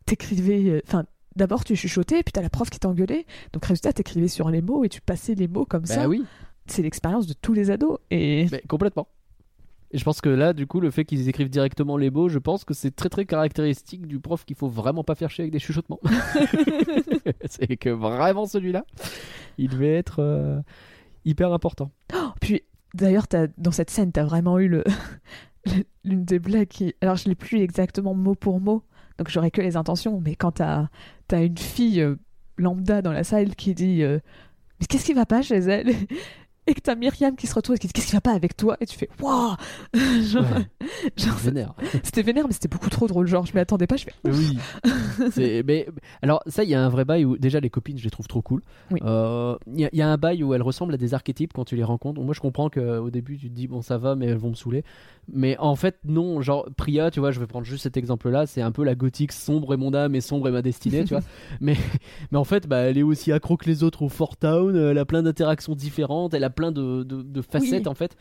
T'écrivais. 0.05 0.63
euh, 0.69 0.81
Enfin, 0.87 1.05
d'abord 1.35 1.63
tu 1.63 1.75
chuchotais, 1.75 2.23
puis 2.23 2.31
t'as 2.31 2.41
la 2.41 2.49
prof 2.49 2.69
qui 2.69 2.79
t'engueulait. 2.79 3.25
Donc, 3.53 3.65
résultat, 3.65 3.93
t'écrivais 3.93 4.27
sur 4.29 4.49
les 4.49 4.61
mots 4.63 4.83
et 4.83 4.89
tu 4.89 5.01
passais 5.01 5.35
les 5.35 5.47
mots 5.47 5.65
comme 5.65 5.85
ça. 5.85 5.97
Bah 6.03 6.07
oui, 6.07 6.25
C'est 6.67 6.81
l'expérience 6.81 7.27
de 7.27 7.33
tous 7.33 7.53
les 7.53 7.71
ados. 7.71 7.97
Et. 8.11 8.47
mais 8.51 8.61
complètement. 8.67 9.07
Et 9.91 9.97
je 9.97 10.03
pense 10.03 10.19
que 10.19 10.27
là, 10.27 10.51
du 10.51 10.67
coup, 10.67 10.81
le 10.81 10.91
fait 10.91 11.05
qu'ils 11.05 11.29
écrivent 11.29 11.49
directement 11.49 11.95
les 11.95 12.09
mots, 12.09 12.27
je 12.27 12.39
pense 12.39 12.65
que 12.65 12.73
c'est 12.73 12.93
très 12.93 13.07
très 13.07 13.25
caractéristique 13.25 14.05
du 14.05 14.19
prof 14.19 14.43
qu'il 14.43 14.57
faut 14.57 14.67
vraiment 14.67 15.03
pas 15.05 15.15
faire 15.15 15.29
chier 15.29 15.43
avec 15.43 15.53
des 15.53 15.59
chuchotements. 15.59 16.01
c'est 17.45 17.77
que 17.77 17.89
vraiment 17.89 18.45
celui-là, 18.45 18.85
il 19.57 19.69
devait 19.69 19.95
être 19.95 20.19
euh, 20.19 20.59
hyper 21.25 21.53
important. 21.53 21.91
Puis, 22.41 22.63
d'ailleurs, 22.93 23.27
dans 23.57 23.71
cette 23.71 23.89
scène, 23.89 24.11
t'as 24.11 24.25
vraiment 24.25 24.59
eu 24.59 24.67
le. 24.67 24.83
le- 25.65 25.85
L'une 26.03 26.23
des 26.25 26.39
blagues 26.39 26.67
qui. 26.67 26.93
Alors, 27.01 27.15
je 27.15 27.27
l'ai 27.29 27.35
plus 27.35 27.59
exactement 27.59 28.13
mot 28.13 28.35
pour 28.35 28.59
mot, 28.61 28.83
donc 29.17 29.29
j'aurais 29.29 29.51
que 29.51 29.61
les 29.61 29.75
intentions, 29.77 30.21
mais 30.21 30.35
quand 30.35 30.51
t'as 30.53 30.87
as 31.31 31.41
une 31.43 31.57
fille 31.57 32.01
euh, 32.01 32.15
lambda 32.57 33.01
dans 33.01 33.11
la 33.11 33.23
salle 33.25 33.55
qui 33.55 33.73
dit 33.73 34.03
euh, 34.03 34.19
Mais 34.79 34.85
qu'est-ce 34.85 35.05
qui 35.05 35.13
va 35.13 35.25
pas 35.25 35.41
chez 35.41 35.57
elle? 35.57 35.93
Et 36.67 36.73
que 36.73 36.81
t'as 36.81 36.95
Myriam 36.95 37.35
qui 37.35 37.47
se 37.47 37.55
retrouve 37.55 37.75
et 37.77 37.79
qui 37.79 37.87
dit 37.87 37.93
Qu'est-ce 37.93 38.07
qui 38.07 38.13
va 38.13 38.21
pas 38.21 38.33
avec 38.33 38.55
toi? 38.57 38.75
Et 38.81 38.85
tu 38.85 38.97
fais 38.97 39.09
Waouh 39.21 39.55
Genre, 39.95 40.43
Ouais. 40.43 40.87
genre, 41.17 41.35
Vénère. 41.37 41.73
C'était 42.03 42.21
vénère, 42.21 42.45
mais 42.47 42.53
c'était 42.53 42.67
beaucoup 42.67 42.89
trop 42.89 43.07
drôle. 43.07 43.27
Genre, 43.27 43.45
je 43.45 43.53
m'y 43.53 43.59
attendais 43.59 43.87
pas, 43.87 43.95
je 43.95 44.05
fais 44.05 44.13
Oui. 44.25 44.57
Mais 45.65 45.87
alors 46.21 46.41
ça, 46.47 46.63
il 46.63 46.69
y 46.69 46.75
a 46.75 46.83
un 46.83 46.89
vrai 46.89 47.05
bail 47.05 47.25
où 47.25 47.37
déjà 47.37 47.59
les 47.59 47.69
copines, 47.69 47.97
je 47.97 48.03
les 48.03 48.09
trouve 48.09 48.27
trop 48.27 48.41
cool. 48.41 48.61
Oui. 48.91 48.99
Euh, 49.03 49.55
Il 49.73 49.79
y, 49.79 49.85
a- 49.85 49.89
il 49.93 49.99
y 49.99 50.01
a 50.01 50.09
un 50.09 50.17
bail 50.17 50.43
où 50.43 50.53
elles 50.53 50.61
ressemblent 50.61 50.93
à 50.93 50.97
des 50.97 51.13
archétypes 51.13 51.53
quand 51.53 51.65
tu 51.65 51.75
les 51.75 51.83
rencontres. 51.83 52.21
Moi, 52.21 52.33
je 52.33 52.39
comprends 52.39 52.69
qu'au 52.69 53.09
début, 53.09 53.37
tu 53.37 53.49
te 53.49 53.55
dis 53.55 53.67
bon, 53.67 53.81
ça 53.81 53.97
va, 53.97 54.15
mais 54.15 54.25
elles 54.27 54.37
vont 54.37 54.49
me 54.49 54.55
saouler. 54.55 54.83
Mais 55.31 55.57
en 55.59 55.75
fait, 55.75 55.97
non. 56.05 56.41
Genre 56.41 56.67
Priya, 56.77 57.11
tu 57.11 57.19
vois, 57.19 57.31
je 57.31 57.39
vais 57.39 57.47
prendre 57.47 57.65
juste 57.65 57.83
cet 57.83 57.97
exemple-là. 57.97 58.45
C'est 58.45 58.61
un 58.61 58.71
peu 58.71 58.83
la 58.83 58.95
gothique 58.95 59.31
sombre 59.31 59.73
et 59.73 59.77
mon 59.77 59.93
âme 59.93 60.15
et 60.15 60.21
sombre 60.21 60.47
et 60.47 60.51
ma 60.51 60.61
destinée, 60.61 61.03
tu 61.03 61.13
vois. 61.13 61.23
Mais 61.61 61.75
mais 62.31 62.37
en 62.37 62.43
fait, 62.45 62.67
bah, 62.67 62.77
elle 62.79 62.97
est 62.97 63.03
aussi 63.03 63.31
accro 63.31 63.57
que 63.57 63.65
les 63.65 63.83
autres 63.83 64.03
au 64.03 64.09
Fort 64.09 64.37
Town. 64.37 64.75
Elle 64.75 64.97
a 64.97 65.05
plein 65.05 65.23
d'interactions 65.23 65.75
différentes. 65.75 66.33
Elle 66.33 66.43
a 66.43 66.49
plein 66.57 66.71
de, 66.73 67.03
de- 67.03 67.21
de 67.21 67.41
facettes 67.41 67.83
Oui. 67.85 67.87
en 67.87 67.93
fait. 67.93 68.17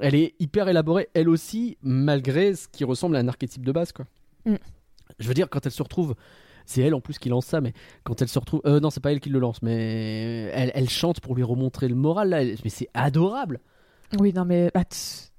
Elle 0.00 0.14
est 0.16 0.34
hyper 0.40 0.68
élaborée, 0.68 1.08
elle 1.14 1.28
aussi, 1.28 1.76
malgré 1.82 2.54
ce 2.54 2.66
qui 2.68 2.82
ressemble 2.84 3.14
à 3.16 3.20
un 3.20 3.28
archétype 3.28 3.64
de 3.64 3.72
base, 3.72 3.92
quoi. 3.92 4.06
Mm. 4.46 4.54
Je 5.20 5.28
veux 5.28 5.34
dire, 5.34 5.48
quand 5.48 5.64
elle 5.64 5.72
se 5.72 5.82
retrouve 5.82 6.14
c'est 6.66 6.82
elle 6.82 6.94
en 6.94 7.00
plus 7.00 7.18
qui 7.18 7.30
lance 7.30 7.46
ça, 7.46 7.62
mais 7.62 7.72
quand 8.04 8.20
elle 8.20 8.28
se 8.28 8.38
retrouve, 8.38 8.60
euh, 8.66 8.78
non, 8.78 8.90
c'est 8.90 9.00
pas 9.00 9.10
elle 9.10 9.20
qui 9.20 9.30
le 9.30 9.38
lance, 9.38 9.62
mais 9.62 10.50
elle, 10.52 10.70
elle 10.74 10.90
chante 10.90 11.18
pour 11.20 11.34
lui 11.34 11.42
remontrer 11.42 11.88
le 11.88 11.94
moral 11.94 12.28
là. 12.28 12.44
Mais 12.62 12.68
c'est 12.68 12.88
adorable. 12.92 13.60
Oui, 14.20 14.34
non, 14.34 14.44
mais 14.44 14.70
bah, 14.74 14.84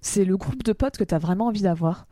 c'est 0.01 0.25
le 0.25 0.37
groupe 0.37 0.63
de 0.63 0.73
potes 0.73 0.97
que 0.97 1.03
t'as 1.03 1.19
vraiment 1.19 1.45
envie 1.45 1.61
d'avoir. 1.61 2.07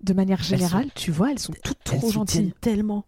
De 0.00 0.12
manière 0.12 0.44
sont- 0.44 0.56
générale, 0.56 0.90
tu 0.94 1.10
vois, 1.10 1.32
elles 1.32 1.40
sont 1.40 1.54
toutes 1.64 1.78
Elles 1.92 1.98
trop 1.98 2.10
gentilles. 2.12 2.54
tellement. 2.60 3.04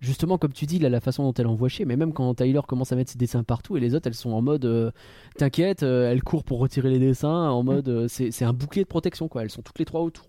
Justement, 0.00 0.38
comme 0.38 0.52
tu 0.54 0.64
dis, 0.64 0.78
là, 0.78 0.88
la 0.88 1.00
façon 1.00 1.24
dont 1.24 1.34
elle 1.34 1.46
envoie 1.46 1.68
chier, 1.68 1.84
mais 1.84 1.96
même 1.96 2.14
quand 2.14 2.34
Tyler 2.34 2.62
commence 2.66 2.90
à 2.90 2.96
mettre 2.96 3.10
ses 3.12 3.18
dessins 3.18 3.42
partout 3.42 3.76
et 3.76 3.80
les 3.80 3.94
autres, 3.94 4.06
elles 4.06 4.14
sont 4.14 4.30
en 4.32 4.40
mode 4.40 4.64
euh, 4.64 4.90
T'inquiète, 5.36 5.82
euh, 5.82 6.10
elles 6.10 6.22
courent 6.22 6.44
pour 6.44 6.58
retirer 6.58 6.88
les 6.88 6.98
dessins, 6.98 7.50
en 7.50 7.62
mode 7.62 7.88
euh, 7.88 8.08
c'est 8.08 8.44
un 8.44 8.54
bouclier 8.54 8.82
de 8.84 8.88
protection, 8.88 9.28
quoi. 9.28 9.42
Elles 9.42 9.50
sont 9.50 9.60
toutes 9.60 9.78
les 9.78 9.84
trois 9.84 10.00
autour. 10.00 10.24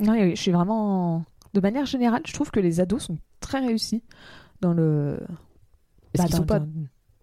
Non, 0.00 0.12
oui, 0.14 0.34
je 0.34 0.40
suis 0.42 0.50
vraiment. 0.50 1.24
De 1.52 1.60
manière 1.60 1.86
générale, 1.86 2.22
je 2.26 2.32
trouve 2.32 2.50
que 2.50 2.58
les 2.58 2.80
ados 2.80 3.04
sont 3.04 3.16
très 3.38 3.60
réussis 3.64 4.02
dans 4.60 4.72
le. 4.72 5.20
Est-ce 6.12 6.22
bah, 6.22 6.24
qu'ils 6.24 6.32
dans- 6.32 6.36
sont 6.38 6.46
pas 6.46 6.60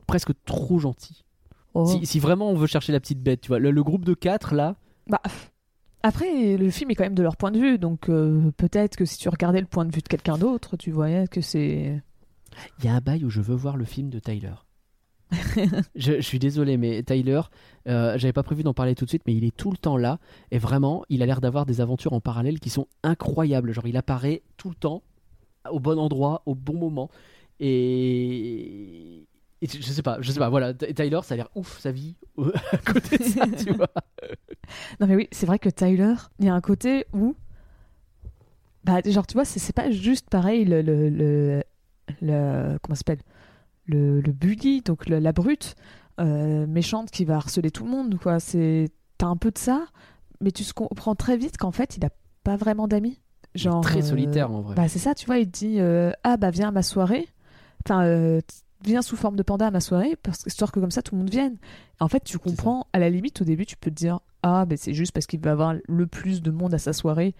presque 0.08 0.32
trop 0.45 0.80
gentils? 0.80 1.26
Oh. 1.74 1.86
si, 1.86 2.06
si 2.06 2.20
vraiment 2.20 2.49
on 2.49 2.56
veut 2.56 2.68
chercher 2.68 2.93
la 2.93 3.02
petite 3.02 3.22
bête, 3.22 3.41
tu 3.41 3.49
vois, 3.49 3.60
le, 3.60 3.72
le 3.72 3.84
groupe 3.84 4.06
de 4.06 4.14
4 4.14 4.56
là, 4.56 4.76
Bah. 5.08 5.22
Après, 6.04 6.58
le 6.58 6.70
film 6.70 6.91
est 6.91 6.95
quand 6.95 7.04
même 7.04 7.16
de 7.16 7.24
leur 7.24 7.38
point 7.38 7.52
de 7.52 7.60
vue, 7.60 7.78
donc 7.78 8.10
euh, 8.10 8.52
peut-être 8.58 8.95
que 8.95 9.06
si 9.06 9.18
tu 9.18 9.30
regardais 9.30 9.60
le 9.62 9.68
point 9.68 9.86
de 9.86 9.93
vue 9.93 10.02
de 10.02 10.08
quelqu'un 10.08 10.38
d'autre, 10.38 10.78
tu 10.78 10.91
voyais 10.91 11.28
que 11.28 11.41
c'est. 11.41 12.02
il 12.80 12.86
y 12.86 12.88
a 12.88 12.93
un 12.95 12.99
bail 13.02 13.26
où 13.26 13.30
je 13.30 13.41
veux 13.41 13.56
voir 13.56 13.78
le 13.78 13.86
film 13.86 14.10
de 14.10 14.20
Tyler. 14.20 14.54
je, 15.95 16.14
je 16.16 16.22
suis 16.22 16.39
désolé, 16.39 16.76
mais 16.78 17.04
Tyler, 17.04 17.39
euh, 17.88 18.18
j'avais 18.18 18.34
pas 18.34 18.43
prévu 18.43 18.64
d'en 18.64 18.74
parler 18.74 18.95
tout 18.95 19.06
de 19.06 19.10
suite, 19.10 19.24
mais 19.26 19.34
il 19.34 19.45
est 19.45 19.56
tout 19.56 19.72
le 19.72 19.78
temps 19.78 19.95
là. 19.95 20.20
Et 20.52 20.58
vraiment, 20.58 21.04
il 21.10 21.24
a 21.24 21.26
l'air 21.26 21.39
d'avoir 21.39 21.66
des 21.66 21.80
aventures 21.80 22.12
en 22.14 22.20
parallèle 22.20 22.60
qui 22.60 22.70
sont 22.70 22.88
incroyables. 23.04 23.72
Genre, 23.72 23.88
il 23.88 23.95
apparaît 23.95 24.41
tout 24.58 24.70
le 24.70 24.76
temps, 24.76 25.04
au 25.70 25.80
bon 25.80 25.97
endroit, 25.99 26.41
au 26.45 26.54
bon 26.56 26.76
moment. 26.78 27.10
Et. 27.60 29.26
et 29.62 29.68
je 29.68 29.82
sais 29.82 30.02
pas, 30.02 30.18
je 30.22 30.32
sais 30.32 30.39
pas, 30.39 30.49
voilà, 30.49 30.74
Ty- 30.74 30.93
Tyler, 30.93 31.20
ça 31.24 31.36
a 31.36 31.38
l'air 31.38 31.49
ouf 31.56 31.80
sa 31.80 31.91
vie 31.91 32.16
à 32.72 32.78
côté 32.78 33.18
de 33.18 33.24
ça, 33.24 33.45
tu 33.47 33.72
vois. 33.78 33.88
Non, 34.99 35.07
mais 35.07 35.15
oui, 35.15 35.28
c'est 35.32 35.45
vrai 35.45 35.59
que 35.59 35.69
Tyler, 35.69 36.13
il 36.39 36.45
y 36.45 36.49
a 36.49 36.53
un 36.53 36.61
côté 36.61 37.05
où. 37.13 37.36
Bah, 38.84 38.99
genre, 39.05 39.28
tu 39.28 39.34
vois, 39.36 39.45
c'est 39.45 39.74
pas 39.74 39.91
juste 39.91 40.30
pareil 40.30 40.65
le. 40.65 40.82
le, 40.82 41.09
le, 41.09 41.63
le- 42.22 42.78
comment 42.82 42.95
ça 42.95 42.99
s'appelle? 42.99 43.22
Le, 43.86 44.22
le 44.22 44.32
bully, 44.32 44.82
donc 44.82 45.07
le- 45.07 45.19
la 45.19 45.32
brute 45.34 45.76
euh, 46.19 46.65
méchante 46.67 47.11
qui 47.11 47.26
va 47.26 47.36
harceler 47.38 47.72
tout 47.72 47.84
le 47.86 47.91
monde, 47.91 48.17
quoi. 48.19 48.39
C'est. 48.39 48.89
T'as 49.17 49.28
un 49.28 49.38
peu 49.38 49.51
de 49.51 49.57
ça, 49.59 49.86
mais 50.39 50.51
tu 50.51 50.63
comprends 50.74 51.13
très 51.15 51.38
vite 51.38 51.57
qu'en 51.57 51.72
fait, 51.72 51.97
il 51.97 52.05
a 52.05 52.09
pas 52.43 52.55
vraiment 52.55 52.88
d'amis. 52.88 53.19
Genre. 53.53 53.82
très 53.82 53.99
euh, 53.99 54.01
solitaire 54.09 54.49
en 54.51 54.61
vrai. 54.61 54.76
Bah, 54.76 54.88
c'est 54.88 54.97
ça, 54.99 55.13
tu 55.13 55.26
vois, 55.26 55.38
il 55.38 55.45
te 55.45 55.59
dit 55.59 55.76
euh, 55.80 56.11
Ah, 56.24 56.38
bah, 56.38 56.49
viens 56.49 56.69
à 56.69 56.72
ma 56.72 56.82
soirée. 56.84 57.28
Enfin, 57.86 58.03
viens 58.84 59.02
sous 59.02 59.16
forme 59.16 59.36
de 59.36 59.44
panda 59.44 59.68
à 59.68 59.72
ma 59.72 59.80
soirée, 59.80 60.16
parce 60.24 60.46
histoire 60.46 60.72
que 60.72 60.80
comme 60.80 60.92
ça, 60.92 61.02
tout 61.02 61.16
le 61.16 61.20
monde 61.20 61.30
vienne. 61.30 61.58
En 62.00 62.08
fait, 62.08 62.24
tu 62.24 62.38
comprends, 62.40 62.88
à 62.94 63.00
la 63.00 63.10
limite, 63.10 63.42
au 63.42 63.46
début, 63.46 63.66
tu 63.66 63.78
peux 63.78 63.90
te 63.92 63.96
dire 63.96 64.20
Ah, 64.44 64.66
bah, 64.66 64.76
c'est 64.78 64.94
juste 64.94 65.12
parce 65.12 65.26
qu'il 65.28 65.40
va 65.40 65.52
avoir 65.52 65.76
le 65.88 66.08
plus 66.08 66.42
de 66.42 66.52
monde 66.52 66.74
à 66.74 66.78
sa 66.80 66.94
soirée, 66.94 67.36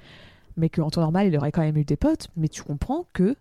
mais 0.58 0.70
qu'en 0.70 0.89
temps 0.89 1.02
normal, 1.02 1.28
il 1.28 1.38
aurait 1.38 1.52
quand 1.52 1.62
même 1.62 1.78
eu 1.78 1.86
des 1.86 1.98
potes. 1.98 2.28
Mais 2.36 2.48
tu 2.48 2.64
comprends 2.64 3.08
que. 3.14 3.36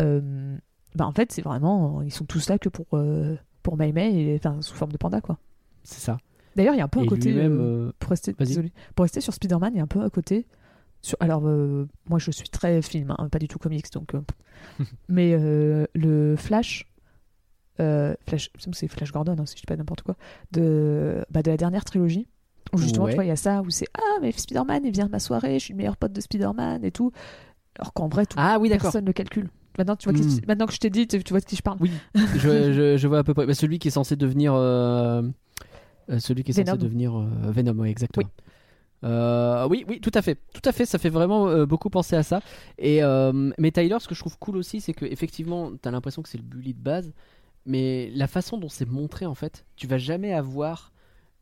euh, 0.00 0.56
bah, 0.94 1.06
en 1.06 1.12
fait, 1.12 1.32
c'est 1.32 1.42
vraiment. 1.42 2.02
Ils 2.02 2.12
sont 2.12 2.24
tous 2.24 2.48
là 2.48 2.58
que 2.58 2.68
pour. 2.68 2.86
euh, 2.94 3.36
pour 3.62 3.74
enfin, 3.74 4.62
sous 4.62 4.74
forme 4.74 4.92
de 4.92 4.96
panda, 4.96 5.20
quoi. 5.20 5.38
C'est 5.82 6.00
ça. 6.00 6.18
D'ailleurs, 6.54 6.74
il 6.74 6.78
y 6.78 6.80
a 6.80 6.84
un 6.84 6.88
peu 6.88 7.00
un 7.00 7.02
Et 7.04 7.06
côté. 7.06 7.30
lui-même, 7.32 7.58
euh, 7.60 7.88
euh, 7.88 7.92
pour 7.98 8.10
rester, 8.10 8.32
Vas-y. 8.32 8.48
désolé. 8.48 8.72
pour 8.94 9.02
rester 9.02 9.20
sur 9.20 9.34
Spider-Man, 9.34 9.72
il 9.74 9.78
y 9.78 9.80
a 9.80 9.82
un 9.82 9.88
peu 9.88 10.02
à 10.02 10.08
côté. 10.10 10.46
Sur, 11.02 11.16
alors, 11.20 11.46
euh, 11.46 11.86
moi, 12.08 12.18
je 12.18 12.30
suis 12.30 12.48
très 12.48 12.80
film, 12.82 13.14
hein, 13.18 13.28
pas 13.28 13.38
du 13.38 13.48
tout 13.48 13.58
comics, 13.58 13.92
donc. 13.92 14.14
euh, 14.14 14.22
mais 15.08 15.36
le 15.94 16.34
Flash, 16.36 16.86
euh, 17.80 18.14
Flash, 18.26 18.50
c'est 18.72 18.88
Flash 18.88 19.12
Gordon, 19.12 19.36
hein, 19.38 19.46
si 19.46 19.54
je 19.56 19.60
dis 19.62 19.66
pas 19.66 19.76
n'importe 19.76 20.02
quoi, 20.02 20.16
de, 20.52 21.24
bah, 21.30 21.42
de 21.42 21.50
la 21.50 21.56
dernière 21.56 21.84
trilogie. 21.84 22.26
Où 22.72 22.78
justement, 22.78 23.04
Ouais. 23.04 23.12
tu 23.12 23.14
vois, 23.16 23.24
il 23.24 23.28
y 23.28 23.32
a 23.32 23.36
ça 23.36 23.62
où 23.62 23.70
c'est 23.70 23.86
Ah, 23.96 24.18
mais 24.20 24.32
Spider-Man, 24.32 24.82
il 24.84 24.90
vient 24.92 25.06
à 25.06 25.08
ma 25.08 25.20
soirée, 25.20 25.58
je 25.58 25.64
suis 25.64 25.72
le 25.72 25.78
meilleur 25.78 25.96
pote 25.96 26.12
de 26.12 26.20
Spider-Man 26.20 26.84
et 26.84 26.90
tout. 26.90 27.12
Alors 27.78 27.92
qu'en 27.92 28.08
vrai, 28.08 28.26
tout, 28.26 28.36
Ah 28.40 28.58
oui, 28.60 28.68
personne 28.70 29.02
ne 29.04 29.06
le 29.08 29.12
calcule. 29.12 29.48
Maintenant, 29.78 29.94
tu 29.94 30.08
vois 30.08 30.18
qui- 30.18 30.24
Hmm. 30.26 30.40
maintenant 30.48 30.66
que 30.66 30.72
je 30.72 30.78
t'ai 30.78 30.90
dit, 30.90 31.06
tu 31.06 31.22
tu 31.22 31.32
vois 31.32 31.40
de 31.40 31.44
qui 31.44 31.54
je 31.56 31.62
parle. 31.62 31.76
Oui, 31.80 31.90
je, 32.14 32.14
je, 32.72 32.96
je 32.96 33.06
vois 33.08 33.18
à 33.18 33.24
peu 33.24 33.34
près. 33.34 33.46
Bah, 33.46 33.54
celui 33.54 33.78
qui 33.78 33.88
est 33.88 33.90
censé 33.92 34.16
devenir. 34.16 34.54
euh, 34.54 35.22
euh, 36.10 36.18
celui 36.18 36.42
qui 36.44 36.50
est 36.52 36.54
Venom. 36.54 36.66
censé 36.72 36.78
devenir 36.84 37.14
euh, 37.16 37.26
Venom, 37.50 37.74
oui, 37.78 37.90
exactement. 37.90 38.28
Euh, 39.04 39.68
oui, 39.68 39.84
oui, 39.88 40.00
tout 40.00 40.10
à 40.14 40.22
fait, 40.22 40.36
tout 40.54 40.66
à 40.68 40.72
fait. 40.72 40.86
Ça 40.86 40.98
fait 40.98 41.10
vraiment 41.10 41.48
euh, 41.48 41.66
beaucoup 41.66 41.90
penser 41.90 42.16
à 42.16 42.22
ça. 42.22 42.40
Et 42.78 43.02
euh, 43.02 43.52
mais 43.58 43.70
Tyler, 43.70 43.96
ce 44.00 44.08
que 44.08 44.14
je 44.14 44.20
trouve 44.20 44.38
cool 44.38 44.56
aussi, 44.56 44.80
c'est 44.80 44.94
que 44.94 45.04
effectivement, 45.04 45.70
t'as 45.80 45.90
l'impression 45.90 46.22
que 46.22 46.28
c'est 46.28 46.38
le 46.38 46.44
bully 46.44 46.72
de 46.74 46.80
base, 46.80 47.12
mais 47.66 48.10
la 48.14 48.26
façon 48.26 48.58
dont 48.58 48.68
c'est 48.68 48.88
montré, 48.88 49.26
en 49.26 49.34
fait, 49.34 49.64
tu 49.76 49.86
vas 49.86 49.98
jamais 49.98 50.32
avoir 50.32 50.92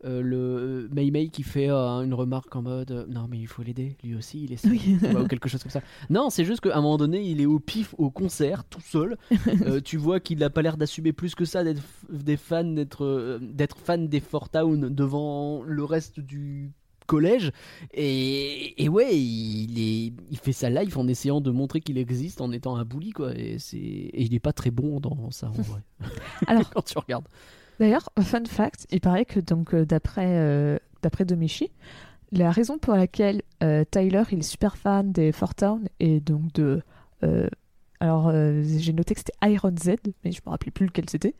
euh, 0.04 0.20
le 0.20 0.88
Mei 0.92 1.10
Mei 1.10 1.28
qui 1.28 1.42
fait 1.42 1.70
euh, 1.70 2.00
une 2.02 2.12
remarque 2.12 2.54
en 2.56 2.60
mode 2.60 2.90
euh, 2.90 3.06
non 3.08 3.26
mais 3.26 3.38
il 3.38 3.46
faut 3.46 3.62
l'aider, 3.62 3.96
lui 4.04 4.14
aussi 4.14 4.44
il 4.44 4.52
est 4.52 4.56
seul, 4.58 4.72
Oui. 4.72 4.98
ou 5.02 5.26
quelque 5.26 5.48
chose 5.48 5.62
comme 5.62 5.70
ça. 5.70 5.80
Non, 6.10 6.28
c'est 6.28 6.44
juste 6.44 6.60
qu'à 6.60 6.76
un 6.76 6.82
moment 6.82 6.98
donné, 6.98 7.22
il 7.22 7.40
est 7.40 7.46
au 7.46 7.58
pif 7.58 7.94
au 7.96 8.10
concert 8.10 8.64
tout 8.64 8.80
seul. 8.82 9.16
Euh, 9.66 9.80
tu 9.80 9.96
vois 9.96 10.20
qu'il 10.20 10.38
n'a 10.38 10.50
pas 10.50 10.60
l'air 10.62 10.76
d'assumer 10.76 11.12
plus 11.12 11.34
que 11.34 11.44
ça 11.46 11.64
d'être 11.64 11.82
des 12.10 12.36
fans, 12.36 12.64
d'être 12.64 13.04
euh, 13.04 13.38
d'être 13.40 13.78
fan 13.78 14.08
des 14.08 14.20
Four 14.20 14.48
Town 14.50 14.92
devant 14.94 15.62
le 15.62 15.84
reste 15.84 16.20
du 16.20 16.72
collège. 17.06 17.52
Et, 17.92 18.82
et 18.82 18.88
ouais, 18.88 19.16
il, 19.16 19.78
est, 19.78 20.12
il 20.30 20.38
fait 20.38 20.52
ça 20.52 20.70
live 20.70 20.96
en 20.98 21.06
essayant 21.08 21.40
de 21.40 21.50
montrer 21.50 21.80
qu'il 21.80 21.98
existe 21.98 22.40
en 22.40 22.52
étant 22.52 22.76
un 22.76 22.84
bully 22.84 23.10
quoi. 23.10 23.34
Et, 23.36 23.58
c'est, 23.58 23.76
et 23.76 24.22
il 24.22 24.34
est 24.34 24.40
pas 24.40 24.52
très 24.52 24.70
bon 24.70 25.00
dans 25.00 25.30
ça 25.30 25.48
en 25.48 25.62
vrai. 25.62 25.80
Alors, 26.46 26.68
quand 26.70 26.82
tu 26.82 26.98
regardes. 26.98 27.26
D'ailleurs, 27.80 28.08
fun 28.20 28.44
fact, 28.46 28.86
il 28.90 29.00
paraît 29.00 29.24
que 29.24 29.40
donc 29.40 29.74
euh, 29.74 29.84
d'après 29.84 30.38
euh, 30.38 30.78
d'après 31.02 31.24
Domichi, 31.24 31.70
la 32.30 32.50
raison 32.50 32.78
pour 32.78 32.94
laquelle 32.94 33.42
euh, 33.62 33.84
Tyler 33.90 34.22
il 34.30 34.40
est 34.40 34.42
super 34.42 34.76
fan 34.76 35.12
des 35.12 35.32
Four 35.32 35.54
Town 35.54 35.88
et 36.00 36.20
donc 36.20 36.52
de 36.52 36.82
euh, 37.24 37.48
alors 38.00 38.30
j'ai 38.32 38.92
noté 38.92 39.14
que 39.14 39.20
c'était 39.20 39.50
Iron 39.50 39.74
Z, 39.76 39.96
mais 40.24 40.32
je 40.32 40.40
me 40.44 40.50
rappelais 40.50 40.70
plus 40.70 40.86
lequel 40.86 41.08
c'était. 41.08 41.34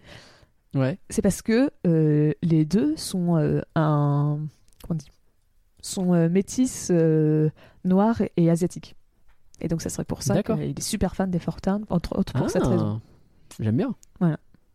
Ouais. 0.75 0.99
C'est 1.09 1.23
parce 1.23 1.43
que 1.43 1.71
les 1.85 2.65
deux 2.65 2.97
sont 2.97 3.37
un 3.77 4.39
comment 4.83 4.91
on 4.91 4.95
dit? 4.95 5.11
Sont 5.87 6.15
euh, 6.15 6.29
métis 6.29 6.89
euh, 6.91 7.51
noirs 7.85 8.23
et 8.37 8.51
asiatiques. 8.51 8.97
Et 9.61 9.69
donc 9.69 9.83
ça 9.83 9.89
serait 9.91 10.05
pour 10.05 10.23
ça 10.23 10.43
qu'il 10.43 10.61
est 10.61 10.81
super 10.81 11.15
fan 11.15 11.31
des 11.31 11.39
Four 11.39 11.61
Town, 11.61 11.85
entre 11.91 12.19
autres 12.19 12.33
pour 12.33 12.47
Ah, 12.47 12.49
cette 12.49 12.65
raison. 12.67 13.01
J'aime 13.61 13.77
bien. 13.77 13.95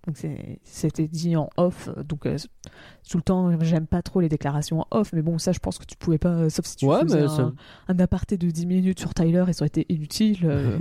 Donc 0.07 0.15
c'est- 0.15 0.59
c'était 0.63 1.07
dit 1.07 1.35
en 1.35 1.49
off, 1.57 1.89
euh, 1.95 2.03
donc 2.03 2.25
euh, 2.25 2.37
tout 3.09 3.17
le 3.17 3.21
temps 3.23 3.59
j'aime 3.59 3.85
pas 3.85 4.01
trop 4.01 4.21
les 4.21 4.29
déclarations 4.29 4.79
en 4.79 4.87
off, 4.91 5.11
mais 5.11 5.21
bon 5.21 5.37
ça 5.37 5.51
je 5.51 5.59
pense 5.59 5.77
que 5.77 5.85
tu 5.85 5.97
pouvais 5.97 6.17
pas, 6.17 6.29
euh, 6.29 6.49
sauf 6.49 6.65
si 6.65 6.77
tu 6.77 6.85
Ouais, 6.85 7.01
faisais 7.01 7.19
un, 7.23 7.27
ça- 7.27 7.51
un 7.89 7.99
aparté 7.99 8.37
de 8.37 8.49
10 8.49 8.65
minutes 8.65 8.99
sur 8.99 9.13
Tyler 9.13 9.43
et 9.49 9.53
ça 9.53 9.63
aurait 9.63 9.67
été 9.67 9.85
inutile. 9.89 10.39
euh, 10.45 10.77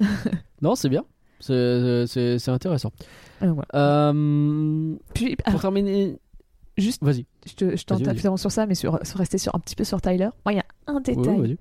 Non, 0.62 0.74
c'est 0.74 0.90
bien. 0.90 1.04
C'est, 1.40 2.48
intéressant. 2.48 2.92
voilà. 3.40 4.12
Puis 5.14 5.36
pour 5.36 5.48
alors, 5.48 5.60
terminer, 5.60 6.18
juste, 6.78 7.02
vas-y. 7.02 7.26
je 7.46 7.54
te, 7.54 7.76
je 7.76 7.84
t'en 7.84 8.36
sur 8.36 8.50
ça, 8.52 8.66
mais 8.66 8.74
sur, 8.74 8.98
sur 9.04 9.18
rester 9.18 9.38
sur 9.38 9.54
un 9.54 9.58
petit 9.58 9.76
peu 9.76 9.84
sur 9.84 10.00
Tyler. 10.00 10.28
Moi 10.44 10.52
il 10.52 10.56
y 10.56 10.60
a 10.60 10.64
un 10.86 10.94
Ouais, 10.96 11.02
détail 11.02 11.56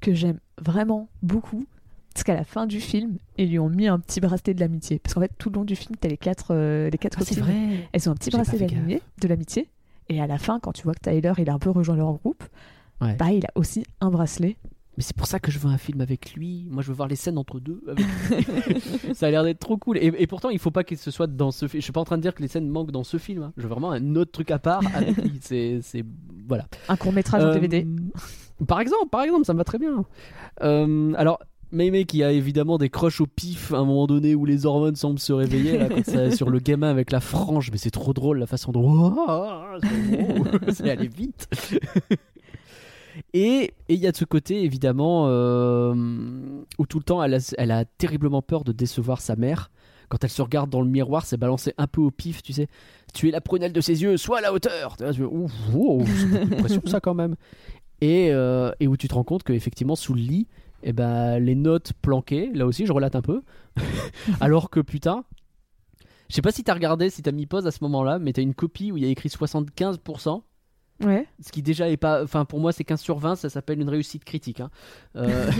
que 0.00 0.14
j'aime 0.14 0.38
vraiment 0.60 1.08
beaucoup, 1.22 1.64
parce 2.12 2.24
qu'à 2.24 2.34
la 2.34 2.44
fin 2.44 2.66
du 2.66 2.80
film 2.80 3.16
ils 3.38 3.48
lui 3.50 3.58
ont 3.58 3.68
mis 3.70 3.86
un 3.88 3.98
petit 3.98 4.20
bracelet 4.20 4.54
de 4.54 4.60
l'amitié, 4.60 4.98
parce 4.98 5.14
qu'en 5.14 5.20
fait 5.20 5.32
tout 5.38 5.50
le 5.50 5.54
long 5.56 5.64
du 5.64 5.76
film 5.76 5.96
t'as 5.98 6.08
les 6.08 6.16
quatre, 6.18 6.48
euh, 6.54 6.90
les 6.90 6.98
quatre 6.98 7.18
Ah, 7.20 7.24
c'est 7.24 7.36
copines. 7.36 7.44
vrai. 7.54 7.88
Elles 7.92 8.08
ont 8.08 8.12
un 8.12 8.16
petit 8.16 8.30
J'ai 8.30 8.36
bracelet 8.36 8.66
de 8.66 9.28
l'amitié. 9.28 9.70
Et 10.10 10.20
à 10.20 10.26
la 10.26 10.36
fin, 10.38 10.60
quand 10.60 10.72
tu 10.72 10.82
vois 10.82 10.92
que 10.94 11.00
Tyler, 11.00 11.32
il 11.38 11.48
a 11.48 11.54
un 11.54 11.58
peu 11.58 11.70
rejoint 11.70 11.96
leur 11.96 12.12
groupe, 12.12 12.44
Ouais. 13.00 13.14
bah, 13.16 13.32
il 13.32 13.44
a 13.46 13.50
aussi 13.54 13.84
un 14.02 14.10
bracelet. 14.10 14.56
Mais 14.96 15.02
c'est 15.02 15.16
pour 15.16 15.26
ça 15.26 15.40
que 15.40 15.50
je 15.50 15.58
veux 15.58 15.68
un 15.68 15.78
film 15.78 16.00
avec 16.00 16.34
lui. 16.34 16.66
Moi, 16.70 16.82
je 16.82 16.88
veux 16.88 16.94
voir 16.94 17.08
les 17.08 17.16
scènes 17.16 17.36
entre 17.38 17.58
deux. 17.60 17.82
ça 19.14 19.26
a 19.26 19.30
l'air 19.30 19.42
d'être 19.44 19.58
trop 19.58 19.76
cool. 19.76 19.98
Et, 19.98 20.12
et 20.18 20.26
pourtant, 20.26 20.50
il 20.50 20.58
faut 20.58 20.70
pas 20.70 20.84
que 20.84 20.94
ce 20.96 21.10
soit 21.10 21.26
dans 21.26 21.50
ce 21.50 21.66
film. 21.68 21.80
Je 21.80 21.84
suis 21.84 21.92
pas 21.92 22.00
en 22.00 22.04
train 22.04 22.16
de 22.16 22.22
dire 22.22 22.34
que 22.34 22.42
les 22.42 22.48
scènes 22.48 22.68
manquent 22.68 22.92
dans 22.92 23.04
ce 23.04 23.16
film. 23.16 23.42
hein. 23.42 23.52
Je 23.56 23.62
veux 23.62 23.68
vraiment 23.68 23.90
un 23.92 24.14
autre 24.16 24.30
truc 24.32 24.50
à 24.50 24.58
part 24.58 24.82
avec. 24.94 25.16
C'est, 25.40 25.80
voilà. 26.48 26.66
Un 26.88 26.96
court 26.96 27.12
métrage 27.12 27.42
en 27.42 27.48
Euh, 27.48 27.54
DVD. 27.54 27.86
Par 28.68 28.80
exemple, 28.80 29.08
par 29.10 29.22
exemple, 29.22 29.44
ça 29.44 29.52
me 29.52 29.58
va 29.58 29.64
très 29.64 29.78
bien. 29.78 30.04
Euh, 30.62 31.12
alors. 31.16 31.38
Mei 31.72 32.04
qui 32.04 32.22
a 32.22 32.30
évidemment 32.30 32.78
des 32.78 32.88
croches 32.88 33.20
au 33.20 33.26
pif 33.26 33.72
à 33.72 33.78
un 33.78 33.84
moment 33.84 34.06
donné 34.06 34.36
où 34.36 34.44
les 34.44 34.64
hormones 34.64 34.94
semblent 34.94 35.18
se 35.18 35.32
réveiller 35.32 35.76
là, 35.76 35.88
quand 35.88 36.04
ça- 36.04 36.30
sur 36.30 36.48
le 36.48 36.60
gamin 36.60 36.88
avec 36.88 37.10
la 37.10 37.18
frange, 37.18 37.72
mais 37.72 37.78
c'est 37.78 37.90
trop 37.90 38.12
drôle 38.12 38.38
la 38.38 38.46
façon 38.46 38.70
dont 38.70 39.12
c'est 40.68 40.88
aller 40.88 41.08
vite. 41.08 41.48
Et 43.32 43.72
il 43.88 43.98
y 43.98 44.06
a 44.06 44.12
de 44.12 44.16
ce 44.16 44.24
côté 44.24 44.62
évidemment 44.64 45.26
euh, 45.28 45.94
où 46.78 46.86
tout 46.86 46.98
le 46.98 47.04
temps 47.04 47.22
elle 47.22 47.70
a, 47.70 47.84
terriblement 47.84 48.42
peur 48.42 48.64
de 48.64 48.72
décevoir 48.72 49.20
sa 49.20 49.36
mère. 49.36 49.70
Quand 50.08 50.22
elle 50.22 50.30
se 50.30 50.42
regarde 50.42 50.70
dans 50.70 50.82
le 50.82 50.88
miroir, 50.88 51.24
c'est 51.24 51.36
balancé 51.36 51.72
un 51.78 51.86
peu 51.86 52.00
au 52.00 52.10
pif, 52.10 52.42
tu 52.42 52.52
sais. 52.52 52.68
Tu 53.14 53.28
es 53.28 53.30
la 53.30 53.40
prunelle 53.40 53.72
de 53.72 53.80
ses 53.80 54.02
yeux, 54.02 54.16
sois 54.16 54.38
à 54.38 54.40
la 54.42 54.52
hauteur. 54.52 54.96
Ouf, 55.00 55.52
wow, 55.72 56.04
c'est 56.68 56.88
ça 56.88 57.00
quand 57.00 57.14
même. 57.14 57.36
Et, 58.00 58.28
euh, 58.30 58.70
et 58.80 58.86
où 58.86 58.96
tu 58.96 59.08
te 59.08 59.14
rends 59.14 59.24
compte 59.24 59.44
qu'effectivement 59.44 59.96
sous 59.96 60.12
le 60.14 60.20
lit, 60.20 60.46
et 60.82 60.92
ben 60.92 61.38
les 61.38 61.54
notes 61.54 61.94
planquées, 62.02 62.50
là 62.52 62.66
aussi 62.66 62.84
je 62.86 62.92
relate 62.92 63.16
un 63.16 63.22
peu. 63.22 63.42
Alors 64.40 64.68
que 64.68 64.80
putain, 64.80 65.24
je 66.28 66.34
sais 66.34 66.42
pas 66.42 66.52
si 66.52 66.62
t'as 66.64 66.74
regardé, 66.74 67.10
si 67.10 67.22
t'as 67.22 67.32
mis 67.32 67.46
pause 67.46 67.66
à 67.66 67.70
ce 67.70 67.78
moment-là, 67.82 68.18
mais 68.18 68.32
t'as 68.32 68.42
une 68.42 68.54
copie 68.54 68.92
où 68.92 68.96
il 68.96 69.04
y 69.04 69.06
a 69.06 69.10
écrit 69.10 69.28
75%. 69.28 70.42
Ouais. 71.02 71.26
Ce 71.42 71.50
qui 71.50 71.62
déjà 71.62 71.88
est 71.90 71.96
pas. 71.96 72.22
Enfin, 72.22 72.44
pour 72.44 72.60
moi, 72.60 72.72
c'est 72.72 72.84
15 72.84 73.00
sur 73.00 73.18
20, 73.18 73.34
ça 73.36 73.48
s'appelle 73.50 73.80
une 73.80 73.88
réussite 73.88 74.24
critique. 74.24 74.60
hein. 74.60 74.70
Euh, 75.16 75.50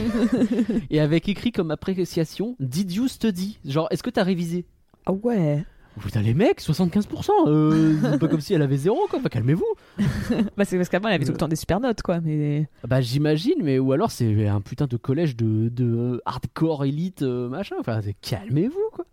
et 0.90 1.00
avec 1.00 1.28
écrit 1.28 1.50
comme 1.52 1.70
appréciation, 1.70 2.56
Did 2.60 2.92
you 2.92 3.08
study? 3.08 3.58
Genre, 3.64 3.88
est-ce 3.90 4.02
que 4.02 4.10
t'as 4.10 4.22
révisé? 4.22 4.64
Ah 5.06 5.12
ouais. 5.12 5.64
Putain, 6.00 6.22
les 6.22 6.34
mecs, 6.34 6.60
75%, 6.60 7.28
euh, 7.46 7.96
c'est 8.02 8.18
pas 8.18 8.26
comme 8.26 8.40
si 8.40 8.52
elle 8.52 8.62
avait 8.62 8.76
zéro, 8.76 8.98
quoi. 9.08 9.20
Enfin, 9.20 9.28
calmez-vous. 9.28 9.64
Bah, 10.56 10.64
c'est 10.64 10.76
parce 10.76 10.88
qu'avant, 10.88 11.08
elle 11.08 11.14
avait 11.14 11.24
tout 11.24 11.30
le 11.32 11.36
temps 11.38 11.46
des 11.46 11.54
super 11.56 11.78
notes, 11.78 12.02
quoi. 12.02 12.20
Mais 12.20 12.68
Bah, 12.88 13.00
j'imagine, 13.00 13.54
mais 13.62 13.78
ou 13.78 13.92
alors 13.92 14.10
c'est 14.10 14.48
un 14.48 14.60
putain 14.60 14.86
de 14.88 14.96
collège 14.96 15.36
de, 15.36 15.68
de 15.68 16.20
hardcore 16.24 16.84
élite, 16.84 17.22
euh, 17.22 17.48
machin. 17.48 17.76
Enfin, 17.78 18.00
calmez-vous, 18.22 18.90
quoi. 18.92 19.04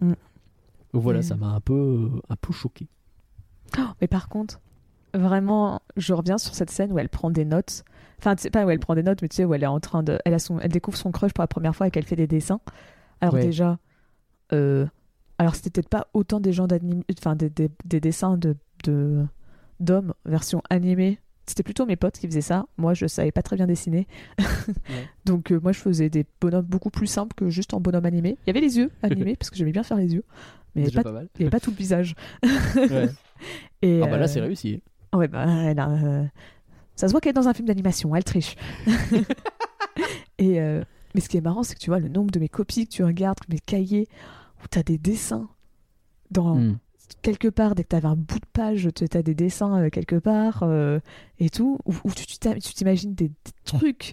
Mm. 0.00 0.12
Voilà, 0.92 1.18
Mais- 1.20 1.24
ça 1.24 1.36
m'a 1.36 1.48
un 1.48 1.60
peu, 1.60 2.08
un 2.28 2.36
peu 2.36 2.52
choqué. 2.52 2.88
Oh, 3.78 3.82
mais 4.00 4.08
par 4.08 4.28
contre, 4.28 4.60
vraiment, 5.14 5.80
je 5.96 6.12
reviens 6.14 6.38
sur 6.38 6.54
cette 6.54 6.70
scène 6.70 6.92
où 6.92 6.98
elle 6.98 7.08
prend 7.08 7.30
des 7.30 7.44
notes. 7.44 7.84
Enfin, 8.18 8.34
tu 8.36 8.42
sais 8.42 8.50
pas 8.50 8.64
où 8.66 8.70
elle 8.70 8.80
prend 8.80 8.94
des 8.94 9.02
notes, 9.02 9.22
mais 9.22 9.28
tu 9.28 9.36
sais 9.36 9.44
où 9.44 9.54
elle 9.54 9.62
est 9.62 9.66
en 9.66 9.80
train 9.80 10.02
de, 10.02 10.18
elle 10.24 10.34
a 10.34 10.38
son, 10.38 10.58
elle 10.60 10.72
découvre 10.72 10.96
son 10.96 11.10
crush 11.12 11.32
pour 11.32 11.42
la 11.42 11.46
première 11.48 11.74
fois 11.76 11.86
et 11.86 11.90
qu'elle 11.90 12.04
fait 12.04 12.16
des 12.16 12.26
dessins. 12.26 12.60
Alors 13.20 13.34
Ouais. 13.34 13.42
déjà, 13.42 13.78
euh, 14.52 14.86
alors 15.38 15.54
c'était 15.54 15.70
peut-être 15.70 15.88
pas 15.88 16.08
autant 16.14 16.40
des 16.40 16.52
gens 16.52 16.66
d'anime, 16.66 17.02
enfin 17.18 17.36
des, 17.36 17.48
des- 17.50 17.70
des 17.84 18.00
dessins 18.00 18.36
de 18.36 18.56
de- 18.84 19.24
d'hommes 19.80 20.14
version 20.24 20.62
animée. 20.70 21.18
C'était 21.46 21.62
plutôt 21.62 21.86
mes 21.86 21.96
potes 21.96 22.18
qui 22.18 22.26
faisaient 22.26 22.40
ça. 22.42 22.66
Moi, 22.76 22.92
je 22.94 23.06
savais 23.06 23.32
pas 23.32 23.42
très 23.42 23.56
bien 23.56 23.66
dessiner. 23.66 24.06
Donc, 25.24 25.50
euh, 25.50 25.58
moi, 25.62 25.72
je 25.72 25.78
faisais 25.80 26.10
des 26.10 26.26
bonhommes 26.40 26.66
beaucoup 26.66 26.90
plus 26.90 27.06
simples 27.06 27.34
que 27.34 27.48
juste 27.48 27.72
en 27.74 27.80
bonhomme 27.80 28.04
animé. 28.06 28.36
Il 28.44 28.48
y 28.48 28.50
avait 28.50 28.60
les 28.60 28.76
yeux 28.78 28.90
animés, 29.02 29.34
parce 29.38 29.48
que 29.50 29.56
j'aimais 29.56 29.72
bien 29.72 29.82
faire 29.82 29.96
les 29.96 30.12
yeux. 30.14 30.24
Mais 30.74 30.82
il 30.82 30.84
n'y 30.84 30.88
avait, 30.90 30.96
pas- 30.96 31.02
pas 31.04 31.12
mal. 31.12 31.28
il 31.36 31.40
y 31.40 31.44
avait 31.44 31.50
pas 31.50 31.60
tout 31.60 31.70
le 31.70 31.76
visage. 31.76 32.14
Ouais. 32.76 33.08
Et, 33.82 34.00
Ah 34.02 34.06
bah 34.08 34.16
là, 34.18 34.24
euh, 34.24 34.26
c'est 34.26 34.40
réussi. 34.40 34.82
Ouais, 35.14 35.28
bah, 35.28 35.46
elle 35.46 35.78
a, 35.78 35.88
euh, 35.90 36.24
ça 36.96 37.08
se 37.08 37.12
voit 37.12 37.20
qu'elle 37.20 37.30
est 37.30 37.34
dans 37.34 37.48
un 37.48 37.54
film 37.54 37.68
d'animation, 37.68 38.14
elle 38.14 38.24
triche. 38.24 38.56
et, 40.38 40.60
euh, 40.60 40.82
mais 41.14 41.20
ce 41.20 41.28
qui 41.28 41.36
est 41.36 41.40
marrant, 41.40 41.62
c'est 41.62 41.74
que 41.74 41.80
tu 41.80 41.90
vois 41.90 41.98
le 41.98 42.08
nombre 42.08 42.30
de 42.30 42.38
mes 42.38 42.48
copies 42.48 42.86
que 42.86 42.92
tu 42.92 43.04
regardes, 43.04 43.38
mes 43.48 43.58
cahiers, 43.58 44.08
où 44.62 44.68
tu 44.70 44.78
as 44.78 44.82
des 44.82 44.98
dessins. 44.98 45.48
Dans, 46.30 46.56
Mm. 46.56 46.78
Quelque 47.22 47.48
part, 47.48 47.74
dès 47.74 47.84
que 47.84 47.88
tu 47.88 47.96
avais 47.96 48.06
un 48.06 48.16
bout 48.16 48.38
de 48.38 48.46
page, 48.52 48.86
tu 48.94 49.06
as 49.16 49.22
des 49.22 49.34
dessins 49.34 49.80
euh, 49.80 49.88
quelque 49.88 50.16
part 50.16 50.62
et 51.38 51.48
tout, 51.48 51.78
où, 51.86 51.94
où 52.04 52.12
tu 52.12 52.26
t'imagines 52.26 53.14
des, 53.14 53.28
des 53.28 53.34
trucs 53.64 54.12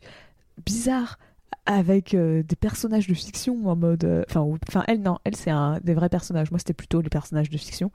bizarres 0.66 1.20
avec 1.66 2.14
euh, 2.14 2.42
des 2.42 2.56
personnages 2.56 3.08
de 3.08 3.14
fiction 3.14 3.68
en 3.68 3.76
mode. 3.76 4.26
Enfin, 4.30 4.84
elle, 4.88 5.02
non, 5.02 5.18
elle, 5.26 5.36
c'est 5.36 5.52
des 5.84 5.94
vrais 5.94 6.08
personnages. 6.08 6.52
Moi, 6.52 6.60
c'était 6.60 6.74
plutôt 6.74 7.02
les 7.02 7.10
personnages 7.10 7.50
de 7.50 7.58
fiction. 7.58 7.92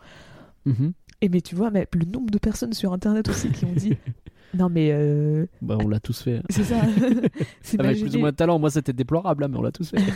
Mhm. 0.66 0.92
Et 1.22 1.28
mais 1.28 1.40
tu 1.40 1.54
vois, 1.54 1.70
mais 1.70 1.86
le 1.94 2.04
nombre 2.06 2.30
de 2.30 2.38
personnes 2.38 2.72
sur 2.72 2.92
internet 2.92 3.28
aussi 3.28 3.50
qui 3.50 3.64
ont 3.66 3.72
dit 3.72 3.92
non 4.54 4.68
mais 4.70 4.90
euh, 4.92 5.46
Bah, 5.62 5.76
on 5.78 5.86
l'a 5.88 6.00
tous 6.00 6.22
fait. 6.22 6.36
hein. 6.38 6.42
c'est 6.50 6.64
ça. 6.64 6.80
c'est 7.62 7.78
Avec 7.80 8.00
plus 8.00 8.16
ou 8.16 8.18
moins 8.20 8.30
de 8.30 8.36
talent, 8.36 8.58
moi 8.58 8.70
c'était 8.70 8.92
déplorable, 8.92 9.44
hein, 9.44 9.48
mais 9.48 9.58
on 9.58 9.62
l'a 9.62 9.72
tous 9.72 9.90
fait. 9.90 9.98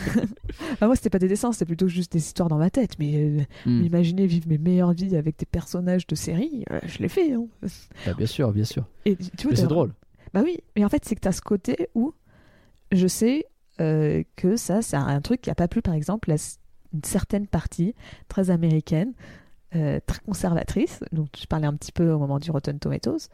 Ah, 0.81 0.87
moi 0.87 0.95
c'était 0.95 1.09
pas 1.09 1.19
des 1.19 1.27
dessins, 1.27 1.51
c'était 1.51 1.65
plutôt 1.65 1.87
juste 1.87 2.11
des 2.13 2.19
histoires 2.19 2.49
dans 2.49 2.57
ma 2.57 2.69
tête. 2.69 2.97
Mais 2.99 3.15
euh, 3.17 3.41
Mm. 3.65 3.83
imaginer 3.85 4.25
vivre 4.25 4.47
mes 4.49 4.57
meilleures 4.57 4.93
vies 4.93 5.15
avec 5.15 5.37
des 5.37 5.45
personnages 5.45 6.07
de 6.07 6.15
série, 6.15 6.65
euh, 6.71 6.79
je 6.85 6.99
l'ai 6.99 7.07
fait. 7.09 7.33
hein. 7.33 7.45
Bah, 8.05 8.13
bien 8.13 8.25
sûr, 8.25 8.51
bien 8.51 8.63
sûr. 8.65 8.85
Et 9.05 9.15
tu 9.15 9.47
vois, 9.47 9.55
c'est 9.55 9.67
drôle. 9.67 9.93
Bah 10.33 10.41
oui, 10.43 10.57
mais 10.75 10.83
en 10.83 10.89
fait 10.89 11.05
c'est 11.05 11.15
que 11.15 11.21
t'as 11.21 11.31
ce 11.31 11.41
côté 11.41 11.87
où 11.95 12.13
je 12.91 13.07
sais 13.07 13.45
euh, 13.79 14.23
que 14.35 14.55
ça 14.57 14.81
c'est 14.81 14.97
un 14.97 15.21
truc 15.21 15.41
qui 15.41 15.49
a 15.49 15.55
pas 15.55 15.67
plu 15.67 15.81
par 15.81 15.93
exemple 15.93 16.31
à 16.31 16.35
une 16.93 17.03
certaine 17.03 17.47
partie 17.47 17.93
très 18.27 18.49
américaine, 18.49 19.13
euh, 19.75 19.99
très 20.05 20.19
conservatrice. 20.25 20.99
Donc 21.11 21.29
je 21.39 21.45
parlais 21.47 21.67
un 21.67 21.73
petit 21.73 21.91
peu 21.91 22.11
au 22.11 22.19
moment 22.19 22.39
du 22.39 22.51
Rotten 22.51 22.77
Tomatoes. 22.79 23.29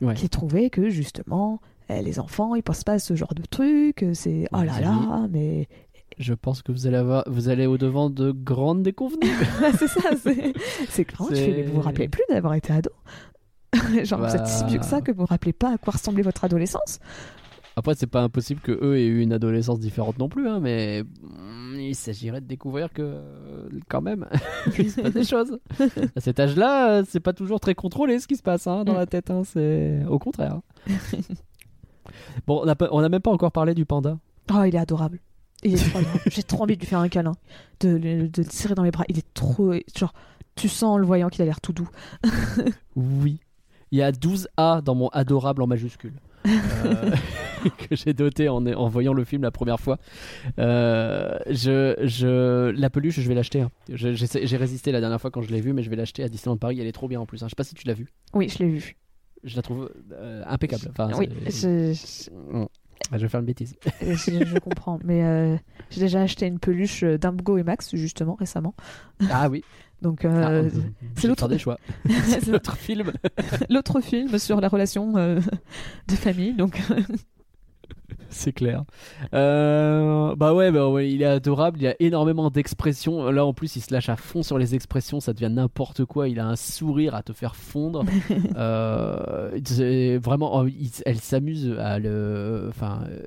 Ouais. 0.00 0.14
qui 0.14 0.28
trouvait 0.28 0.70
que 0.70 0.90
justement 0.90 1.60
eh, 1.88 2.02
les 2.02 2.20
enfants 2.20 2.54
ils 2.54 2.62
pensent 2.62 2.84
pas 2.84 2.92
à 2.92 2.98
ce 3.00 3.16
genre 3.16 3.34
de 3.34 3.42
truc 3.42 4.04
euh, 4.04 4.14
c'est 4.14 4.46
oh 4.52 4.62
là 4.62 4.80
là 4.80 5.26
mais 5.28 5.66
Je 6.20 6.34
pense 6.34 6.62
que 6.62 6.70
vous 6.70 6.86
allez 6.86 6.96
avoir, 6.98 7.24
vous 7.26 7.48
allez 7.48 7.66
au 7.66 7.78
devant 7.78 8.08
de 8.08 8.30
grandes 8.30 8.84
déconvenues. 8.84 9.26
c'est 9.76 9.88
ça 9.88 10.10
c'est 10.22 10.52
C'est- 10.88 11.04
fais, 11.34 11.62
vous 11.64 11.74
vous 11.74 11.80
rappelez 11.80 12.06
plus 12.06 12.22
d'avoir 12.28 12.54
été 12.54 12.72
ado 12.72 12.90
genre 14.04 14.20
vous 14.20 14.36
êtes 14.36 14.46
si 14.46 14.64
vieux 14.66 14.78
que 14.78 14.84
ça 14.84 14.98
Bah. 14.98 15.02
que 15.02 15.10
vous 15.10 15.18
vous 15.22 15.26
rappelez 15.26 15.52
pas 15.52 15.72
à 15.74 15.78
quoi 15.78 15.92
ressemblait 15.94 16.22
votre 16.22 16.44
adolescence 16.44 17.00
Après, 17.74 17.94
c'est 17.96 18.06
pas 18.06 18.22
impossible 18.22 18.60
que 18.60 18.70
eux 18.72 18.98
aient 18.98 19.06
eu 19.06 19.20
une 19.20 19.32
adolescence 19.32 19.80
différente 19.80 20.18
non 20.20 20.28
plus, 20.28 20.48
hein, 20.48 20.60
mais 20.60 21.02
il 21.88 21.94
s'agirait 21.94 22.40
de 22.40 22.46
découvrir 22.46 22.92
que, 22.92 23.02
euh, 23.02 23.68
quand 23.88 24.00
même, 24.00 24.26
il 24.78 24.90
se 24.90 25.00
passe 25.00 25.12
des 25.12 25.24
choses. 25.24 25.58
À 26.16 26.20
cet 26.20 26.38
âge-là, 26.40 26.90
euh, 26.98 27.04
c'est 27.08 27.20
pas 27.20 27.32
toujours 27.32 27.60
très 27.60 27.74
contrôlé 27.74 28.18
ce 28.20 28.26
qui 28.26 28.36
se 28.36 28.42
passe 28.42 28.66
hein, 28.66 28.84
dans 28.84 28.94
la 28.94 29.06
tête. 29.06 29.30
hein, 29.30 29.42
c'est 29.44 30.04
au 30.08 30.18
contraire. 30.18 30.60
bon, 32.46 32.60
on 32.64 32.68
a, 32.68 32.74
pas- 32.74 32.88
on 32.92 33.02
a 33.02 33.08
même 33.08 33.20
pas 33.22 33.30
encore 33.30 33.52
parlé 33.52 33.74
du 33.74 33.84
panda. 33.84 34.18
oh 34.52 34.62
il 34.64 34.74
est 34.74 34.78
adorable 34.78 35.18
il 35.64 35.74
est 35.74 35.78
trop 35.90 35.98
adorable. 35.98 36.20
j'ai 36.30 36.42
trop 36.44 36.62
envie 36.62 36.76
de 36.76 36.80
lui 36.80 36.86
faire 36.86 37.00
un 37.00 37.08
câlin 37.08 37.32
de, 37.80 37.88
le- 37.88 38.28
de 38.28 38.42
le 38.42 38.48
serrer 38.50 38.74
dans 38.76 38.84
mes 38.84 38.92
bras 38.92 39.04
il 39.08 39.18
est 39.18 39.34
trop 39.34 39.72
genre 39.96 40.12
tu 40.54 40.68
sens 40.68 40.84
en 40.94 40.98
le 40.98 41.04
voyant 41.06 41.28
qu'il 41.28 41.42
a 41.42 41.44
l'air 41.44 41.60
tout 41.60 41.72
doux 41.72 41.88
Oui. 42.96 43.40
Il 43.90 43.98
y 43.98 44.02
a 44.02 44.12
12 44.12 44.48
A 44.56 44.80
dans 44.84 44.94
mon 44.94 45.08
adorable 45.08 45.62
en 45.62 45.66
majuscule. 45.66 46.14
Euh, 46.48 47.10
que 47.88 47.96
j'ai 47.96 48.12
doté 48.12 48.48
en, 48.48 48.64
en 48.66 48.88
voyant 48.88 49.12
le 49.12 49.24
film 49.24 49.42
la 49.42 49.50
première 49.50 49.80
fois. 49.80 49.98
Euh, 50.58 51.36
je, 51.50 51.94
je, 52.04 52.70
la 52.70 52.90
peluche, 52.90 53.20
je 53.20 53.28
vais 53.28 53.34
l'acheter. 53.34 53.60
hein. 53.62 53.70
J'ai 53.88 54.56
résisté 54.56 54.92
la 54.92 55.00
dernière 55.00 55.20
fois 55.20 55.30
quand 55.30 55.42
je 55.42 55.50
l'ai 55.50 55.60
vue, 55.60 55.72
mais 55.72 55.82
je 55.82 55.90
vais 55.90 55.96
l'acheter 55.96 56.22
à 56.22 56.28
Disneyland 56.28 56.56
Paris. 56.56 56.78
Elle 56.80 56.86
est 56.86 56.92
trop 56.92 57.08
bien 57.08 57.20
en 57.20 57.26
plus. 57.26 57.42
hein. 57.42 57.46
Je 57.46 57.50
sais 57.50 57.56
pas 57.56 57.64
si 57.64 57.74
tu 57.74 57.86
l'as 57.86 57.94
vue. 57.94 58.08
oui 58.34 58.48
je 58.48 58.58
l'ai 58.60 58.68
vu 58.70 58.96
Je 59.44 59.56
la 59.56 59.62
trouve 59.62 59.90
euh, 60.12 60.42
impeccable. 60.46 60.86
Enfin, 60.90 61.10
oui 61.18 61.28
je, 61.46 61.92
Mm. 62.52 62.66
Je 63.12 63.18
vais 63.18 63.28
faire 63.28 63.40
une 63.40 63.46
bêtise. 63.46 63.74
je, 64.02 64.14
je 64.44 64.58
comprends 64.62 64.98
mais 65.04 65.22
euh, 65.24 65.56
j'ai 65.88 66.00
déjà 66.00 66.20
acheté 66.20 66.46
une 66.46 66.58
peluche 66.58 67.04
d'Imgo 67.04 67.56
et 67.56 67.62
Max 67.62 67.94
justement 67.96 68.34
récemment 68.34 68.74
Ah 69.30 69.48
oui. 69.48 69.62
Donc 70.02 70.24
Ah, 70.24 70.28
euh, 70.50 70.68
c'est 70.72 70.80
c'est 71.22 71.28
l'autre- 71.28 71.42
l'autre 71.44 71.48
des 71.48 71.58
choix. 71.58 71.78
c'est 72.28 72.46
l'autre 72.48 72.76
film. 72.76 73.12
l'autre 73.70 74.00
film 74.00 74.38
sur 74.38 74.60
la 74.60 74.68
relation 74.68 75.16
euh, 75.16 75.40
de 76.08 76.14
famille. 76.14 76.54
Donc, 76.54 76.80
C'est 78.30 78.52
clair. 78.52 78.84
Euh, 79.32 80.34
bah 80.36 80.52
ouais, 80.54 80.70
bah 80.70 80.88
ouais, 80.88 81.10
il 81.10 81.22
est 81.22 81.26
adorable. 81.26 81.78
Il 81.78 81.84
y 81.84 81.88
a 81.88 81.96
énormément 81.98 82.50
d'expressions. 82.50 83.30
Là, 83.30 83.44
en 83.46 83.54
plus, 83.54 83.76
il 83.76 83.80
se 83.80 83.92
lâche 83.92 84.10
à 84.10 84.16
fond 84.16 84.42
sur 84.42 84.58
les 84.58 84.74
expressions. 84.74 85.18
Ça 85.20 85.32
devient 85.32 85.50
n'importe 85.50 86.04
quoi. 86.04 86.28
Il 86.28 86.38
a 86.38 86.46
un 86.46 86.56
sourire 86.56 87.14
à 87.14 87.22
te 87.22 87.32
faire 87.32 87.56
fondre. 87.56 88.04
Euh, 88.56 89.58
vraiment, 90.22 90.58
oh, 90.60 90.66
il- 90.66 90.90
elle 91.06 91.20
s'amuse 91.20 91.74
à 91.78 91.98
le, 91.98 92.66
enfin, 92.68 93.04
euh, 93.08 93.22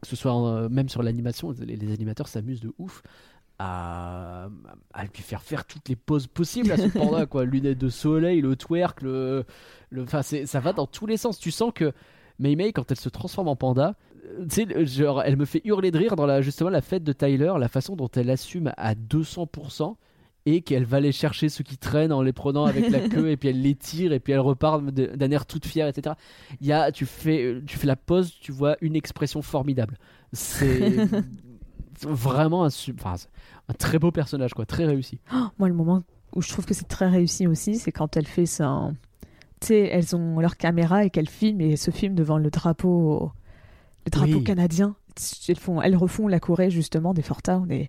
que 0.00 0.06
ce 0.08 0.16
soit 0.16 0.68
même 0.68 0.88
sur 0.88 1.02
l'animation, 1.02 1.52
les, 1.66 1.76
les 1.76 1.92
animateurs 1.92 2.28
s'amusent 2.28 2.60
de 2.60 2.72
ouf. 2.78 3.02
À, 3.58 4.48
à 4.92 5.02
lui 5.04 5.22
faire 5.22 5.40
faire 5.40 5.64
toutes 5.64 5.88
les 5.88 5.96
poses 5.96 6.26
possibles 6.26 6.70
à 6.72 6.76
ce 6.76 6.88
panda 6.88 7.24
quoi 7.24 7.44
lunettes 7.46 7.78
de 7.78 7.88
soleil 7.88 8.42
le 8.42 8.54
twerk 8.54 9.00
le 9.00 9.46
le 9.88 10.02
enfin 10.02 10.20
ça 10.20 10.60
va 10.60 10.74
dans 10.74 10.86
tous 10.86 11.06
les 11.06 11.16
sens 11.16 11.38
tu 11.38 11.50
sens 11.50 11.72
que 11.74 11.94
Mei 12.38 12.54
Mei 12.54 12.74
quand 12.74 12.90
elle 12.90 13.00
se 13.00 13.08
transforme 13.08 13.48
en 13.48 13.56
panda 13.56 13.94
euh, 14.26 14.44
tu 14.48 14.66
sais, 14.66 14.86
genre, 14.86 15.22
elle 15.22 15.36
me 15.36 15.44
fait 15.44 15.62
hurler 15.64 15.90
de 15.90 15.98
rire 15.98 16.16
dans 16.16 16.26
la, 16.26 16.42
justement 16.42 16.70
la 16.70 16.80
fête 16.80 17.04
de 17.04 17.12
Tyler, 17.12 17.52
la 17.58 17.68
façon 17.68 17.96
dont 17.96 18.10
elle 18.14 18.30
assume 18.30 18.72
à 18.76 18.94
200% 18.94 19.96
et 20.48 20.62
qu'elle 20.62 20.84
va 20.84 20.98
aller 20.98 21.12
chercher 21.12 21.48
ceux 21.48 21.64
qui 21.64 21.76
traînent 21.76 22.12
en 22.12 22.22
les 22.22 22.32
prenant 22.32 22.64
avec 22.64 22.88
la 22.88 23.00
queue 23.00 23.30
et 23.30 23.36
puis 23.36 23.48
elle 23.48 23.60
les 23.60 23.74
tire 23.74 24.12
et 24.12 24.20
puis 24.20 24.32
elle 24.32 24.40
repart 24.40 24.84
d'un 24.84 25.30
air 25.30 25.44
toute 25.44 25.66
fière, 25.66 25.88
etc. 25.88 26.14
Il 26.60 26.66
y 26.66 26.72
a, 26.72 26.92
tu 26.92 27.04
fais, 27.04 27.60
tu 27.66 27.76
fais 27.76 27.86
la 27.86 27.96
pause, 27.96 28.32
tu 28.40 28.52
vois 28.52 28.76
une 28.80 28.94
expression 28.94 29.42
formidable. 29.42 29.98
C'est 30.32 31.08
vraiment 32.02 32.64
un, 32.66 33.74
très 33.78 33.98
beau 33.98 34.10
personnage, 34.10 34.54
quoi, 34.54 34.66
très 34.66 34.84
réussi. 34.84 35.20
moi, 35.58 35.68
le 35.68 35.74
moment 35.74 36.02
où 36.34 36.42
je 36.42 36.48
trouve 36.48 36.66
que 36.66 36.74
c'est 36.74 36.88
très 36.88 37.08
réussi 37.08 37.46
aussi, 37.46 37.76
c'est 37.76 37.92
quand 37.92 38.16
elle 38.16 38.26
fait 38.26 38.46
ça. 38.46 38.90
Tu 39.60 39.68
sais, 39.68 39.80
elles 39.90 40.14
ont 40.14 40.38
leur 40.40 40.56
caméra 40.56 41.04
et 41.04 41.10
qu'elles 41.10 41.28
filment 41.28 41.62
et 41.62 41.76
se 41.76 41.90
filment 41.90 42.14
devant 42.14 42.36
le 42.38 42.50
drapeau, 42.50 43.32
le 44.04 44.10
drapeau 44.10 44.38
Oui. 44.38 44.44
canadien. 44.44 44.96
Elles, 45.48 45.56
font, 45.56 45.80
elles 45.80 45.96
refont 45.96 46.28
la 46.28 46.40
Corée 46.40 46.70
justement 46.70 47.14
des 47.14 47.22
Fort 47.22 47.40
Town 47.40 47.70
et 47.72 47.88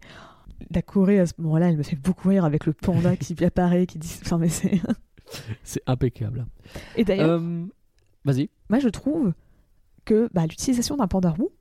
la 0.73 0.81
Corée 0.81 1.19
à 1.19 1.25
ce 1.25 1.33
moment-là, 1.39 1.69
elle 1.69 1.77
me 1.77 1.83
fait 1.83 1.97
beaucoup 1.97 2.29
rire 2.29 2.45
avec 2.45 2.65
le 2.65 2.71
panda 2.73 3.17
qui 3.17 3.35
apparaît, 3.43 3.85
qui 3.85 3.97
dit. 3.99 4.17
Enfin, 4.21 4.37
mais 4.37 4.49
c'est. 4.49 4.81
C'est 5.63 5.81
impeccable. 5.87 6.47
Et 6.95 7.03
d'ailleurs, 7.03 7.31
Euh, 7.31 7.65
Vas-y. 8.23 8.49
moi, 8.69 8.79
je 8.79 8.87
trouve 8.87 9.33
que 10.05 10.29
bah, 10.33 10.43
l'utilisation 10.47 10.95
d'un 10.95 11.07
panda 11.07 11.31
roux, 11.31 11.51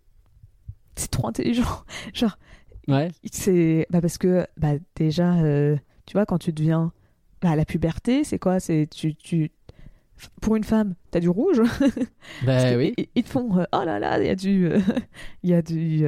c'est 0.97 1.11
trop 1.11 1.29
intelligent. 1.29 1.85
Genre, 2.15 2.37
Ouais. 2.89 3.09
c'est 3.33 3.87
bah 3.91 4.01
parce 4.01 4.17
que 4.17 4.47
bah 4.57 4.75
déjà 4.95 5.35
euh, 5.35 5.77
tu 6.07 6.13
vois 6.13 6.25
quand 6.25 6.39
tu 6.39 6.53
deviens 6.53 6.93
bah, 7.43 7.57
la 7.57 7.65
puberté 7.65 8.23
c'est 8.23 8.39
quoi? 8.39 8.61
C'est 8.61 8.87
tu 8.89 9.15
tu 9.17 9.51
pour 10.41 10.55
une 10.57 10.65
femme, 10.65 10.95
t'as 11.11 11.21
du 11.21 11.29
rouge? 11.29 11.61
Bah 12.47 12.77
oui. 12.77 12.95
ils, 12.97 13.09
ils 13.17 13.23
te 13.25 13.29
font, 13.29 13.59
euh, 13.59 13.65
oh 13.73 13.83
là 13.85 13.99
là, 13.99 14.19
il 14.21 14.27
y 14.27 14.31
a 14.31 14.35
du, 14.37 14.67
euh, 14.67 14.79
il 15.43 15.51
y 15.51 15.55
a 15.55 15.63
du, 15.63 16.05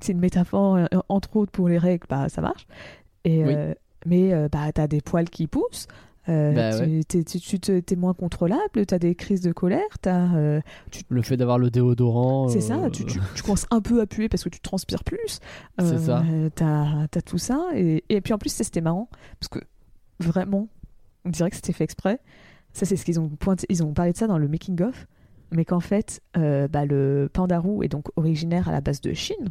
c'est 0.00 0.12
une 0.12 0.20
métaphore 0.20 0.78
entre 1.08 1.36
autres 1.36 1.52
pour 1.52 1.68
les 1.68 1.76
règles, 1.78 2.06
bah 2.08 2.28
ça 2.28 2.40
marche. 2.40 2.66
Et 3.24 3.44
Oui. 3.44 3.54
mais 4.06 4.48
bah 4.48 4.70
t'as 4.72 4.86
des 4.86 5.00
poils 5.00 5.28
qui 5.28 5.46
poussent. 5.48 5.86
Euh, 6.28 6.52
Bah 6.52 6.76
tu, 6.78 6.84
ouais. 6.84 7.00
t'es, 7.06 7.24
tu- 7.24 7.40
tu 7.40 7.58
te- 7.60 7.80
t'es 7.80 7.96
moins 7.96 8.14
contrôlable, 8.14 8.84
t'as 8.86 8.98
des 8.98 9.14
crises 9.14 9.40
de 9.40 9.52
colère, 9.52 9.98
t'as, 10.00 10.34
euh, 10.36 10.60
Le 11.08 11.22
fait 11.22 11.36
d'avoir 11.36 11.58
le 11.58 11.70
déodorant. 11.70 12.48
c'est 12.48 12.58
euh, 12.58 12.82
ça, 12.82 12.90
tu, 12.90 13.04
tu, 13.06 13.18
tu 13.34 13.42
commences 13.42 13.66
un 13.70 13.80
peu 13.80 14.00
à 14.00 14.06
puer 14.06 14.28
parce 14.28 14.44
que 14.44 14.48
tu 14.50 14.60
transpires 14.60 15.02
plus. 15.04 15.40
C'est 15.78 15.98
ça. 15.98 16.22
T'as, 16.54 17.06
t'as 17.10 17.20
tout 17.22 17.38
ça. 17.38 17.68
Et, 17.74 18.04
et 18.08 18.20
puis 18.20 18.32
en 18.34 18.38
plus, 18.38 18.52
c'était 18.52 18.80
marrant 18.80 19.08
parce 19.40 19.48
que 19.48 19.58
vraiment, 20.20 20.68
on 21.24 21.30
dirait 21.30 21.50
que 21.50 21.56
c'était 21.56 21.72
fait 21.72 21.84
exprès. 21.84 22.20
Ça, 22.72 22.86
c'est 22.86 22.96
ce 22.96 23.04
qu'ils 23.04 23.18
ont 23.18 23.28
pointé. 23.28 23.66
Ils 23.68 23.82
ont 23.82 23.92
parlé 23.92 24.12
de 24.12 24.16
ça 24.16 24.26
dans 24.26 24.38
le 24.38 24.46
making-of. 24.48 25.06
Mais 25.52 25.64
qu'en 25.64 25.80
fait, 25.80 26.20
euh, 26.36 26.68
bah, 26.68 26.84
le 26.84 27.28
pandarou 27.32 27.82
est 27.82 27.88
donc 27.88 28.06
originaire 28.14 28.68
à 28.68 28.72
la 28.72 28.80
base 28.80 29.00
de 29.00 29.12
Chine. 29.12 29.48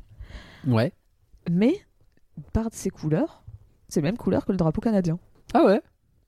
Ouais. 0.65 0.93
Mais 1.51 1.73
par 2.53 2.67
ses 2.71 2.89
couleurs, 2.89 3.43
c'est 3.89 3.99
les 3.99 4.05
mêmes 4.07 4.15
couleurs 4.17 4.45
que 4.45 4.53
le 4.53 4.57
drapeau 4.57 4.79
canadien. 4.79 5.19
Ah 5.53 5.65
ouais? 5.65 5.81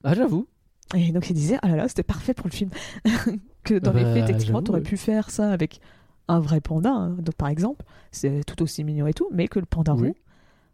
Ah 0.04 0.14
j'avoue. 0.14 0.48
Et 0.96 1.12
donc 1.12 1.30
il 1.30 1.34
disait, 1.34 1.58
ah 1.62 1.68
là 1.70 1.76
là, 1.78 1.88
c'était 1.88 2.04
parfait 2.04 2.34
pour 2.34 2.48
le 2.48 2.52
film. 2.54 2.70
que 3.64 3.76
dans 3.76 3.92
Bah, 3.94 4.00
les 4.00 4.06
faits, 4.14 4.26
techniquement, 4.28 4.62
t'aurais 4.62 4.82
pu 4.82 4.98
faire 4.98 5.30
ça 5.30 5.52
avec 5.52 5.80
un 6.28 6.40
vrai 6.40 6.62
panda, 6.62 6.92
hein, 6.92 7.10
donc, 7.20 7.36
par 7.36 7.48
exemple. 7.50 7.86
C'est 8.12 8.44
tout 8.46 8.62
aussi 8.62 8.84
mignon 8.84 9.08
et 9.08 9.14
tout, 9.14 9.28
mais 9.32 9.48
que 9.48 9.60
le 9.60 9.66
panda 9.66 9.94
Oui. 9.94 10.10
roux, 10.10 10.16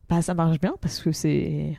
bah 0.09 0.21
ça 0.21 0.33
marche 0.33 0.59
bien 0.59 0.75
parce 0.81 0.99
que 0.99 1.11
c'est. 1.11 1.77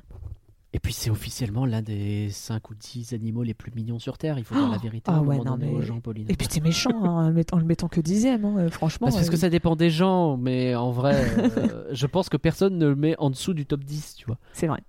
Et 0.75 0.81
puis 0.81 0.93
c'est 0.93 1.09
officiellement 1.09 1.65
l'un 1.65 1.81
des 1.81 2.29
5 2.31 2.69
ou 2.70 2.75
10 2.75 3.15
animaux 3.15 3.43
les 3.43 3.55
plus 3.55 3.73
mignons 3.75 3.99
sur 3.99 4.19
Terre. 4.19 4.39
Il 4.39 4.45
faut 4.45 4.55
dire 4.55 4.69
la 4.69 4.77
Oh 4.77 4.83
vérité 4.83 5.11
ah 5.12 5.23
ouais, 5.23 5.39
non, 5.39 5.57
mais- 5.57 5.70
aux 5.70 5.81
gens, 5.81 5.99
Pauline. 6.01 6.27
Et 6.29 6.35
puis 6.37 6.47
t'es 6.47 6.61
méchant 6.61 6.91
hein, 7.05 7.35
en, 7.53 7.59
le 7.59 7.65
mettant, 7.65 7.89
que 7.89 8.01
dixième, 8.03 8.45
hein, 8.45 8.55
euh, 8.59 8.69
franchement. 8.69 9.07
Bah, 9.07 9.11
c'est 9.11 9.19
parce 9.19 9.31
que 9.31 9.37
euh, 9.37 9.39
ça 9.39 9.49
dépend 9.49 9.77
des 9.77 9.89
gens, 9.89 10.37
mais 10.37 10.75
en 10.75 10.91
vrai, 10.91 11.16
euh, 11.39 11.89
je 11.91 12.07
pense 12.07 12.29
que 12.29 12.37
personne 12.37 12.77
ne 12.77 12.87
le 12.87 12.97
met 12.97 13.15
en 13.19 13.31
dessous 13.31 13.55
du 13.55 13.65
top 13.65 13.83
10, 13.83 14.16
tu 14.16 14.27
vois. 14.27 14.39
C'est 14.53 14.66
vrai. 14.66 14.81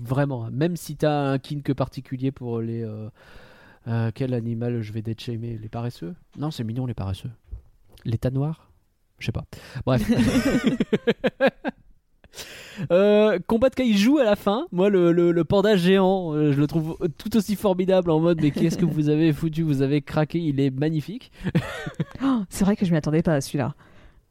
Vraiment, 0.00 0.48
même 0.50 0.76
si 0.76 0.96
t'as 0.96 1.30
un 1.32 1.38
kink 1.38 1.72
particulier 1.74 2.30
pour 2.32 2.60
les. 2.60 2.82
euh, 2.82 3.08
euh, 3.86 4.10
quel 4.14 4.34
animal 4.34 4.82
je 4.82 4.92
vais 4.92 5.02
déchamer 5.02 5.58
Les 5.60 5.68
paresseux? 5.68 6.14
Non, 6.36 6.50
c'est 6.50 6.64
mignon 6.64 6.86
les 6.86 6.94
paresseux. 6.94 7.30
L'état 8.04 8.30
noir 8.30 8.70
Je 9.18 9.26
sais 9.26 9.32
pas. 9.32 9.44
Bref. 9.86 10.02
Euh, 12.92 13.40
combat 13.48 13.70
de 13.70 13.74
kaiju 13.74 14.20
à 14.20 14.24
la 14.24 14.36
fin. 14.36 14.68
Moi, 14.70 14.88
le, 14.88 15.10
le- 15.10 15.32
le 15.32 15.44
panda 15.44 15.76
géant, 15.76 16.32
euh, 16.34 16.52
je 16.52 16.60
le 16.60 16.66
trouve 16.68 16.96
tout 17.18 17.36
aussi 17.36 17.56
formidable 17.56 18.08
en 18.12 18.20
mode 18.20 18.38
mais 18.40 18.52
qu'est-ce 18.52 18.78
que 18.78 18.84
vous 18.84 19.08
avez 19.08 19.32
foutu? 19.32 19.62
Vous 19.64 19.82
avez 19.82 20.00
craqué, 20.00 20.38
il 20.38 20.60
est 20.60 20.70
magnifique. 20.70 21.32
Oh, 22.22 22.42
c'est 22.48 22.64
vrai 22.64 22.76
que 22.76 22.84
je 22.86 22.90
m'y 22.92 22.96
attendais 22.96 23.22
pas 23.22 23.34
à 23.34 23.40
celui-là. 23.40 23.74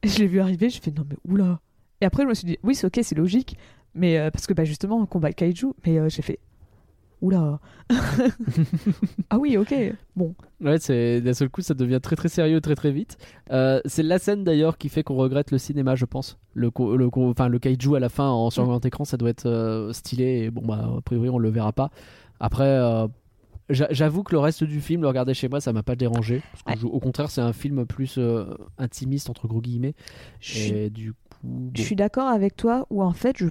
Je 0.04 0.20
l'ai 0.20 0.28
vu 0.28 0.40
arriver, 0.40 0.70
j'ai 0.70 0.80
fait 0.80 0.96
non 0.98 1.06
mais 1.10 1.16
oula. 1.28 1.60
Et 2.02 2.06
après 2.06 2.24
je 2.24 2.28
me 2.30 2.34
suis 2.34 2.46
dit 2.46 2.58
oui 2.64 2.76
c'est 2.76 2.86
ok 2.88 3.00
c'est 3.02 3.16
logique, 3.16 3.58
mais 3.98 4.18
euh, 4.18 4.32
parce 4.32 4.48
que 4.48 4.54
bah 4.54 4.64
justement 4.64 5.06
combat 5.06 5.30
de 5.30 5.36
kaiju, 5.36 5.68
mais 5.86 5.98
euh, 6.00 6.08
j'ai 6.10 6.22
fait 6.22 6.40
oula. 7.22 7.60
ah 9.30 9.38
oui 9.40 9.58
ok 9.58 9.74
bon. 10.16 10.36
Ouais, 10.62 10.78
c'est 10.80 11.22
d'un 11.22 11.34
seul 11.34 11.50
coup, 11.50 11.62
ça 11.62 11.74
devient 11.74 12.00
très 12.02 12.16
très 12.16 12.30
sérieux 12.30 12.62
très 12.62 12.76
très 12.76 12.92
vite. 12.92 13.18
Euh, 13.52 13.82
c'est 13.86 14.04
la 14.04 14.20
scène 14.20 14.44
d'ailleurs 14.44 14.78
qui 14.78 14.90
fait 14.90 15.04
qu'on 15.04 15.16
regrette 15.16 15.52
le 15.52 15.58
cinéma, 15.58 15.96
je 15.96 16.06
pense. 16.06 16.38
Le, 16.54 16.72
co- 16.72 16.96
le, 16.98 17.10
co- 17.10 17.30
enfin, 17.30 17.48
le 17.48 17.60
kaiju 17.60 17.96
à 17.96 18.00
la 18.00 18.10
fin 18.10 18.28
en 18.30 18.50
sur 18.50 18.64
Mm. 18.64 18.68
grand 18.68 18.86
écran, 18.86 19.06
ça 19.06 19.18
doit 19.18 19.30
être 19.30 19.46
euh, 19.48 19.94
stylé. 19.94 20.44
Et 20.46 20.52
bon, 20.52 20.62
bah, 20.66 20.90
a 20.98 21.02
priori, 21.02 21.30
on 21.30 21.38
le 21.40 21.50
verra 21.50 21.74
pas. 21.74 21.90
Après, 22.40 22.66
euh, 22.68 23.08
j'a- 23.70 23.88
j'avoue 23.92 24.24
que 24.24 24.34
le 24.34 24.40
reste 24.40 24.64
du 24.64 24.82
film, 24.82 25.02
le 25.02 25.08
regarder 25.08 25.34
chez 25.34 25.48
moi, 25.50 25.62
ça 25.62 25.74
m'a 25.74 25.84
pas 25.84 25.96
dérangé. 25.96 26.42
Parce 26.52 26.64
que 26.64 26.70
Ouais. 26.72 26.78
je- 26.80 26.86
au 26.88 27.00
contraire, 27.00 27.30
c'est 27.30 27.42
un 27.42 27.54
film 27.54 27.86
plus 27.86 28.16
euh, 28.18 28.46
intimiste, 28.78 29.30
entre 29.30 29.48
gros 29.48 29.62
guillemets. 29.62 29.94
Je 30.40 30.54
suis- 30.54 30.72
Et 30.74 30.90
du 30.90 31.14
coup. 31.14 31.18
bon. 31.44 31.72
Je 31.76 31.82
suis 31.84 31.96
d'accord 31.96 32.28
avec 32.28 32.56
toi, 32.56 32.88
où 32.90 33.02
en 33.04 33.14
fait, 33.14 33.38
je 33.38 33.46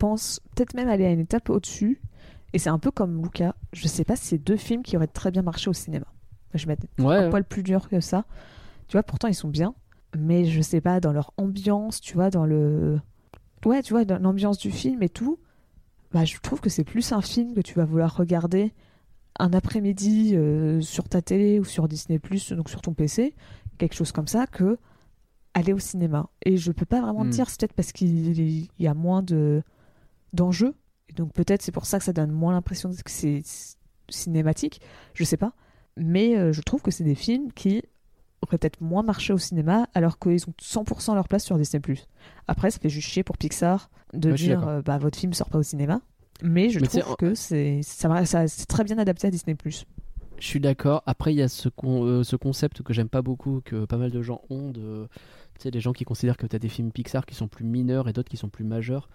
pense 0.00 0.40
peut-être 0.56 0.74
même 0.74 0.88
aller 0.88 1.04
à 1.06 1.10
une 1.12 1.20
étape 1.20 1.48
au-dessus. 1.50 2.00
Et 2.52 2.58
c'est 2.58 2.70
un 2.70 2.78
peu 2.80 2.90
comme 2.90 3.22
Luca. 3.22 3.54
Je 3.72 3.86
sais 3.86 4.04
pas 4.04 4.16
si 4.16 4.24
c'est 4.26 4.38
deux 4.38 4.56
films 4.56 4.82
qui 4.82 4.96
auraient 4.96 5.06
très 5.06 5.30
bien 5.30 5.42
marché 5.42 5.70
au 5.70 5.72
cinéma. 5.72 6.06
Je 6.54 6.66
vais 6.66 6.72
mettre 6.72 6.86
Ouais, 6.98 7.16
un 7.26 7.30
poil 7.30 7.44
plus 7.44 7.62
dur 7.62 7.88
que 7.88 8.00
ça. 8.00 8.24
Tu 8.88 8.96
vois, 8.96 9.04
pourtant 9.04 9.28
ils 9.28 9.34
sont 9.34 9.48
bien. 9.48 9.74
Mais 10.18 10.44
je 10.46 10.60
sais 10.60 10.80
pas, 10.80 10.98
dans 10.98 11.12
leur 11.12 11.32
ambiance, 11.36 12.00
tu 12.00 12.14
vois, 12.14 12.30
dans 12.30 12.44
le. 12.44 12.98
Ouais, 13.64 13.82
tu 13.82 13.92
vois, 13.92 14.04
dans 14.04 14.18
l'ambiance 14.20 14.58
du 14.58 14.72
film 14.72 15.02
et 15.04 15.08
tout. 15.08 15.38
Bah, 16.12 16.24
je 16.24 16.36
trouve 16.40 16.60
que 16.60 16.68
c'est 16.70 16.82
plus 16.82 17.12
un 17.12 17.20
film 17.20 17.54
que 17.54 17.60
tu 17.60 17.74
vas 17.74 17.84
vouloir 17.84 18.16
regarder 18.16 18.72
un 19.38 19.52
après-midi 19.52 20.32
euh, 20.34 20.80
sur 20.80 21.08
ta 21.08 21.22
télé 21.22 21.60
ou 21.60 21.64
sur 21.64 21.86
Disney, 21.86 22.20
donc 22.56 22.68
sur 22.68 22.80
ton 22.82 22.94
PC, 22.94 23.34
quelque 23.78 23.94
chose 23.94 24.10
comme 24.10 24.26
ça, 24.26 24.48
que 24.48 24.76
aller 25.54 25.72
au 25.72 25.78
cinéma. 25.78 26.28
Et 26.44 26.56
je 26.56 26.72
peux 26.72 26.84
pas 26.86 27.00
vraiment 27.00 27.24
Hmm. 27.24 27.30
te 27.30 27.34
dire, 27.36 27.48
c'est 27.48 27.60
peut-être 27.60 27.74
parce 27.74 27.92
qu'il 27.92 28.36
il 28.40 28.68
y 28.80 28.88
a 28.88 28.94
moins 28.94 29.22
de 29.22 29.62
d'enjeux. 30.32 30.74
Et 31.08 31.12
donc 31.12 31.32
peut-être 31.32 31.62
c'est 31.62 31.72
pour 31.72 31.86
ça 31.86 31.98
que 31.98 32.04
ça 32.04 32.12
donne 32.12 32.30
moins 32.30 32.52
l'impression 32.52 32.90
que 32.90 33.10
c'est 33.10 33.42
cinématique. 34.08 34.80
Je 35.14 35.24
sais 35.24 35.36
pas. 35.36 35.52
Mais 35.96 36.36
euh, 36.36 36.52
je 36.52 36.60
trouve 36.62 36.82
que 36.82 36.90
c'est 36.90 37.04
des 37.04 37.14
films 37.14 37.52
qui 37.52 37.82
auraient 38.42 38.58
peut-être 38.58 38.80
moins 38.80 39.02
marché 39.02 39.32
au 39.32 39.38
cinéma 39.38 39.86
alors 39.94 40.18
qu'ils 40.18 40.48
ont 40.48 40.54
100% 40.62 41.14
leur 41.14 41.28
place 41.28 41.44
sur 41.44 41.56
Disney+. 41.58 41.82
Après, 42.48 42.70
ça 42.70 42.78
fait 42.78 42.88
juste 42.88 43.08
chier 43.08 43.22
pour 43.22 43.36
Pixar 43.36 43.90
de 44.14 44.30
Ouais, 44.30 44.36
dire 44.36 44.66
euh, 44.66 44.82
bah 44.82 44.98
votre 44.98 45.18
film 45.18 45.32
sort 45.34 45.48
pas 45.50 45.58
au 45.58 45.62
cinéma. 45.62 46.00
Mais 46.42 46.70
je 46.70 46.80
Mais 46.80 46.86
trouve 46.86 47.16
que 47.16 47.34
c'est 47.34 47.80
ça, 47.82 48.24
ça- 48.24 48.48
c'est 48.48 48.66
très 48.66 48.82
bien 48.84 48.98
adapté 48.98 49.26
à 49.26 49.30
Disney+. 49.30 49.56
Je 50.38 50.46
suis 50.46 50.60
d'accord. 50.60 51.02
Après, 51.04 51.34
il 51.34 51.36
y 51.36 51.42
a 51.42 51.48
ce, 51.48 51.68
con- 51.68 52.04
euh, 52.06 52.24
ce 52.24 52.34
concept 52.34 52.82
que 52.82 52.94
j'aime 52.94 53.10
pas 53.10 53.20
beaucoup, 53.20 53.60
que 53.62 53.84
pas 53.84 53.98
mal 53.98 54.10
de 54.10 54.22
gens 54.22 54.40
ont, 54.48 54.70
de, 54.70 55.06
tu 55.58 55.64
sais, 55.64 55.70
des 55.70 55.80
gens 55.80 55.92
qui 55.92 56.04
considèrent 56.04 56.38
que 56.38 56.46
tu 56.46 56.56
as 56.56 56.58
des 56.58 56.70
films 56.70 56.92
Pixar 56.92 57.26
qui 57.26 57.34
sont 57.34 57.46
plus 57.46 57.66
mineurs 57.66 58.08
et 58.08 58.14
d'autres 58.14 58.30
qui 58.30 58.38
sont 58.38 58.48
plus 58.48 58.64
majeurs. 58.64 59.10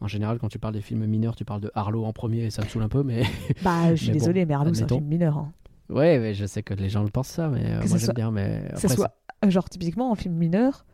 En 0.00 0.08
général, 0.08 0.38
quand 0.38 0.48
tu 0.48 0.58
parles 0.58 0.74
des 0.74 0.80
films 0.80 1.04
mineurs, 1.06 1.36
tu 1.36 1.44
parles 1.44 1.60
de 1.60 1.70
Harlow 1.74 2.04
en 2.04 2.12
premier 2.12 2.44
et 2.44 2.50
ça 2.50 2.62
me 2.62 2.68
saule 2.68 2.82
un 2.82 2.88
peu, 2.88 3.02
mais 3.02 3.22
Bah, 3.62 3.90
je 3.94 3.96
suis 3.96 4.06
Mais 4.08 4.12
bon, 4.14 4.18
désolée, 4.20 4.46
mais 4.46 4.54
Arlo, 4.54 4.72
c'est 4.74 4.84
un 4.84 4.88
film 4.88 5.04
mineur. 5.04 5.36
hein. 5.38 5.52
ouais, 5.90 6.18
mais 6.18 6.32
je 6.34 6.46
sais 6.46 6.62
que 6.62 6.72
les 6.74 6.88
gens 6.88 7.02
le 7.02 7.10
pensent 7.10 7.28
ça, 7.28 7.48
mais 7.48 7.64
euh, 7.66 7.74
moi 7.78 7.86
j'aime 7.86 7.98
soit- 7.98 8.14
bien. 8.14 8.30
Mais 8.30 8.62
Que 8.62 8.66
après, 8.76 8.88
ça 8.88 8.94
soit, 8.94 9.14
euh, 9.44 9.50
genre, 9.50 9.68
typiquement, 9.68 10.10
en 10.10 10.14
film 10.14 10.34
mineur, 10.34 10.84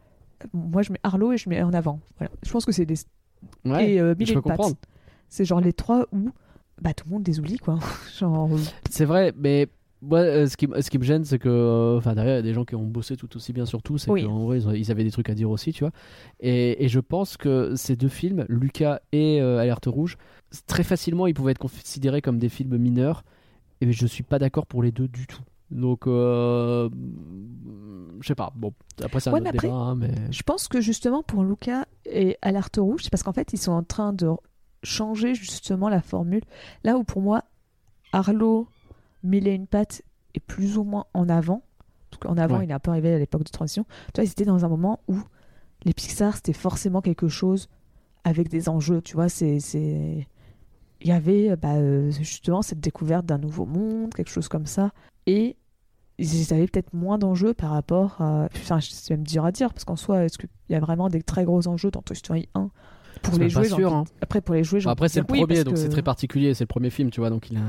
euh, 0.45 0.49
moi, 0.53 0.83
je 0.83 0.93
mets 0.93 0.99
Arlo 1.05 1.33
et 1.33 1.37
je 1.37 1.49
mets 1.49 1.63
en 1.63 1.73
avant. 1.73 2.01
Voilà. 2.19 2.33
Je 2.45 2.51
pense 2.51 2.65
que 2.65 2.73
c'est 2.73 2.87
des... 2.87 2.97
ouais, 3.65 3.93
et 3.93 4.01
euh, 4.01 4.15
je 4.19 4.35
peux 4.35 4.41
comprendre. 4.41 4.77
C'est 5.29 5.45
genre 5.45 5.61
les 5.61 5.73
trois 5.73 6.07
où 6.13 6.31
bah, 6.83 6.93
tout 6.93 7.05
le 7.09 7.13
monde 7.15 7.27
les 7.27 7.39
oublie, 7.39 7.59
quoi. 7.59 7.79
genre... 8.19 8.51
C'est 8.91 9.05
vrai, 9.05 9.33
mais 9.37 9.69
moi, 10.07 10.21
euh, 10.21 10.47
ce, 10.47 10.57
qui, 10.57 10.69
ce 10.81 10.91
qui 10.91 10.99
me 10.99 11.05
gêne, 11.05 11.25
c'est 11.25 11.39
que, 11.39 11.49
euh, 11.49 11.99
enfin, 11.99 12.15
derrière, 12.15 12.35
il 12.35 12.37
y 12.37 12.41
a 12.41 12.43
des 12.43 12.55
gens 12.55 12.65
qui 12.65 12.75
ont 12.75 12.85
bossé 12.85 13.17
tout 13.17 13.35
aussi 13.37 13.53
bien 13.53 13.67
sur 13.67 13.83
tout, 13.83 13.99
c'est 13.99 14.11
Oui. 14.11 14.25
qu'en 14.25 14.45
vrai, 14.47 14.61
ils, 14.61 14.91
avaient 14.91 15.05
des 15.05 15.11
trucs 15.11 15.29
à 15.31 15.35
dire 15.35 15.51
aussi, 15.51 15.73
tu 15.73 15.85
vois. 15.85 15.93
Et, 16.41 16.85
et 16.85 16.89
je 16.89 17.01
pense 17.01 17.37
que 17.37 17.75
ces 17.77 17.97
deux 17.97 18.09
films, 18.09 18.45
Lucas 18.49 19.01
et 19.13 19.41
euh, 19.41 19.59
Alerte 19.59 19.87
Rouge, 19.87 20.17
très 20.67 20.83
facilement, 20.85 21.27
ils 21.27 21.35
pouvaient 21.35 21.53
être 21.53 21.59
considérés 21.59 22.23
comme 22.23 22.39
des 22.39 22.49
films 22.49 22.77
mineurs, 22.79 23.25
et 23.81 23.93
je 23.93 24.07
suis 24.07 24.23
pas 24.23 24.39
d'accord 24.39 24.67
pour 24.67 24.83
les 24.83 24.93
deux 24.93 25.09
du 25.09 25.27
tout. 25.27 25.43
Donc, 25.71 26.07
euh, 26.07 26.89
je 28.21 28.27
sais 28.27 28.35
pas. 28.35 28.53
Bon, 28.55 28.73
après, 29.03 29.21
c'est 29.21 29.31
un 29.31 29.33
Ouais, 29.33 29.41
autre 29.41 29.49
après, 29.49 29.69
débat, 29.69 29.75
hein, 29.75 29.95
mais. 29.97 30.11
Je 30.31 30.43
pense 30.43 30.69
que 30.69 30.81
justement 30.81 31.23
pour 31.23 31.43
Luca 31.43 31.87
et 32.05 32.37
Alerte 32.43 32.77
Rouge, 32.77 33.03
c'est 33.03 33.11
parce 33.11 33.23
qu'en 33.23 33.33
fait 33.33 33.53
ils 33.53 33.59
sont 33.59 33.73
en 33.73 33.83
train 33.83 34.13
de 34.13 34.31
changer 34.83 35.35
justement 35.35 35.89
la 35.89 36.01
formule. 36.01 36.43
Là 36.85 36.97
où 36.97 37.03
pour 37.05 37.21
moi 37.21 37.43
Arlo, 38.13 38.69
Mille 39.27 39.47
et 39.49 39.53
une 39.55 39.67
pattes 39.67 40.03
est 40.35 40.41
plus 40.41 40.79
ou 40.79 40.85
moins 40.85 41.07
en 41.15 41.29
avant. 41.29 41.63
En 42.25 42.37
avant, 42.39 42.59
Ouais. 42.59 42.65
il 42.65 42.71
est 42.71 42.75
un 42.75 42.79
peu 42.79 42.91
arrivé 42.91 43.13
à 43.15 43.19
l'époque 43.19 43.45
de 43.45 43.51
transition. 43.51 43.85
Toi, 44.15 44.25
ils 44.25 44.31
étaient 44.31 44.45
dans 44.45 44.65
un 44.65 44.69
moment 44.69 45.01
où 45.09 45.19
les 45.85 45.93
Pixar 45.93 46.35
c'était 46.37 46.53
forcément 46.55 47.01
quelque 47.03 47.29
chose 47.29 47.69
avec 48.25 48.49
des 48.49 48.69
enjeux. 48.69 49.03
Tu 49.03 49.15
vois, 49.15 49.29
c'est 49.29 49.59
il 51.03 51.09
y 51.09 51.13
avait 51.13 51.55
bah, 51.57 51.75
euh, 51.75 52.11
justement 52.11 52.63
cette 52.63 52.81
découverte 52.81 53.27
d'un 53.27 53.39
nouveau 53.39 53.67
monde, 53.67 54.15
quelque 54.15 54.31
chose 54.31 54.49
comme 54.49 54.67
ça, 54.67 54.93
et 55.27 55.57
ils 56.19 56.55
avaient 56.55 56.67
peut-être 56.67 56.95
moins 56.95 57.19
d'enjeux 57.19 57.53
par 57.53 57.71
rapport 57.71 58.21
à. 58.23 58.49
Enfin, 58.57 58.79
c'est 58.81 59.11
même 59.15 59.27
dur 59.27 59.45
à 59.45 59.53
dire, 59.53 59.73
parce 59.75 59.85
qu'en 59.85 59.97
soi, 59.97 60.25
est-ce 60.25 60.39
qu'il 60.39 60.49
y 60.71 60.75
a 60.75 60.81
vraiment 60.81 61.09
des 61.11 61.23
très 61.23 61.45
gros 61.45 61.69
enjeux 61.69 61.91
dans 61.91 62.01
Toy 62.01 62.17
Story 62.17 62.49
1 62.55 62.71
Pour 63.23 63.37
les 63.39 63.51
jouer, 63.51 63.69
sûr, 63.69 63.93
hein. 63.93 64.05
Après, 64.23 64.41
pour 64.41 64.55
les 64.55 64.65
jouer, 64.65 64.81
après, 64.87 65.09
de 65.09 65.13
c'est 65.13 65.21
le 65.21 65.27
premier, 65.27 65.63
donc 65.65 65.75
que- 65.75 65.81
c'est 65.81 65.91
très 65.91 66.03
particulier. 66.03 66.55
C'est 66.55 66.65
le 66.65 66.69
premier 66.69 66.89
film, 66.91 67.11
tu 67.11 67.21
vois, 67.21 67.29
donc 67.29 67.51
il 67.51 67.59
a 67.59 67.61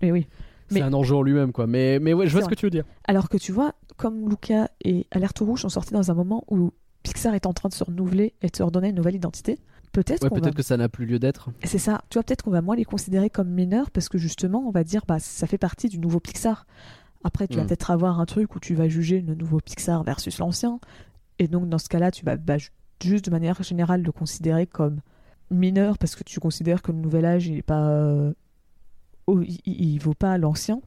Mais 0.00 0.10
oui. 0.10 0.26
C'est 0.70 0.82
un 0.82 0.92
enjeu 0.92 1.14
en 1.16 1.22
lui-même, 1.22 1.52
quoi. 1.52 1.66
Mais, 1.66 1.98
mais 2.00 2.12
ouais, 2.12 2.26
je 2.26 2.32
vois 2.32 2.42
ce 2.42 2.48
que 2.48 2.54
tu 2.54 2.66
veux 2.66 2.70
dire. 2.70 2.84
Alors 3.06 3.28
que 3.28 3.36
tu 3.36 3.52
vois, 3.52 3.74
comme 3.96 4.28
Luca 4.28 4.70
et 4.84 5.06
Alerte 5.10 5.38
Rouge 5.40 5.62
sont 5.62 5.68
sortis 5.68 5.92
dans 5.94 6.10
un 6.10 6.14
moment 6.14 6.44
où 6.50 6.72
Pixar 7.02 7.34
est 7.34 7.46
en 7.46 7.52
train 7.52 7.68
de 7.68 7.74
se 7.74 7.84
renouveler 7.84 8.32
et 8.42 8.48
de 8.48 8.56
se 8.56 8.62
redonner 8.62 8.88
une 8.88 8.96
nouvelle 8.96 9.14
identité, 9.14 9.58
peut-être 9.92 10.22
Ouais, 10.22 10.28
qu'on 10.30 10.36
va... 10.36 10.40
peut-être 10.40 10.54
que 10.56 10.62
ça 10.62 10.76
n'a 10.76 10.88
plus 10.88 11.06
lieu 11.06 11.18
d'être. 11.18 11.50
C'est 11.64 11.78
ça. 11.78 12.00
Tu 12.08 12.14
vois, 12.18 12.22
peut-être 12.24 12.42
qu'on 12.42 12.50
va 12.50 12.62
moins 12.62 12.76
les 12.76 12.84
considérer 12.84 13.28
comme 13.30 13.48
mineurs 13.48 13.90
parce 13.90 14.08
que 14.08 14.18
justement, 14.18 14.64
on 14.66 14.70
va 14.70 14.84
dire, 14.84 15.02
bah, 15.06 15.18
ça 15.20 15.46
fait 15.46 15.58
partie 15.58 15.88
du 15.88 15.98
nouveau 15.98 16.18
Pixar. 16.20 16.66
Après, 17.22 17.46
tu 17.46 17.56
vas 17.56 17.64
Mm. 17.64 17.66
peut-être 17.66 17.90
avoir 17.90 18.20
un 18.20 18.26
truc 18.26 18.54
où 18.56 18.60
tu 18.60 18.74
vas 18.74 18.88
juger 18.88 19.20
le 19.20 19.34
nouveau 19.34 19.60
Pixar 19.60 20.02
versus 20.02 20.38
l'ancien. 20.38 20.78
Et 21.38 21.46
donc, 21.48 21.68
dans 21.68 21.78
ce 21.78 21.88
cas-là, 21.88 22.10
tu 22.10 22.24
vas 22.24 22.36
bah, 22.36 22.58
ju- 22.58 22.70
juste 23.02 23.24
de 23.26 23.30
manière 23.30 23.62
générale 23.62 24.02
le 24.02 24.12
considérer 24.12 24.66
comme 24.66 25.00
mineur 25.50 25.98
parce 25.98 26.16
que 26.16 26.24
tu 26.24 26.40
considères 26.40 26.80
que 26.82 26.90
le 26.92 26.98
nouvel 26.98 27.24
âge, 27.26 27.46
il 27.46 27.58
est 27.58 27.62
pas. 27.62 27.88
euh, 27.90 28.32
oh, 29.26 29.40
il, 29.42 29.98
vaut 29.98 30.14
pas 30.14 30.36
l'ancien. 30.38 30.80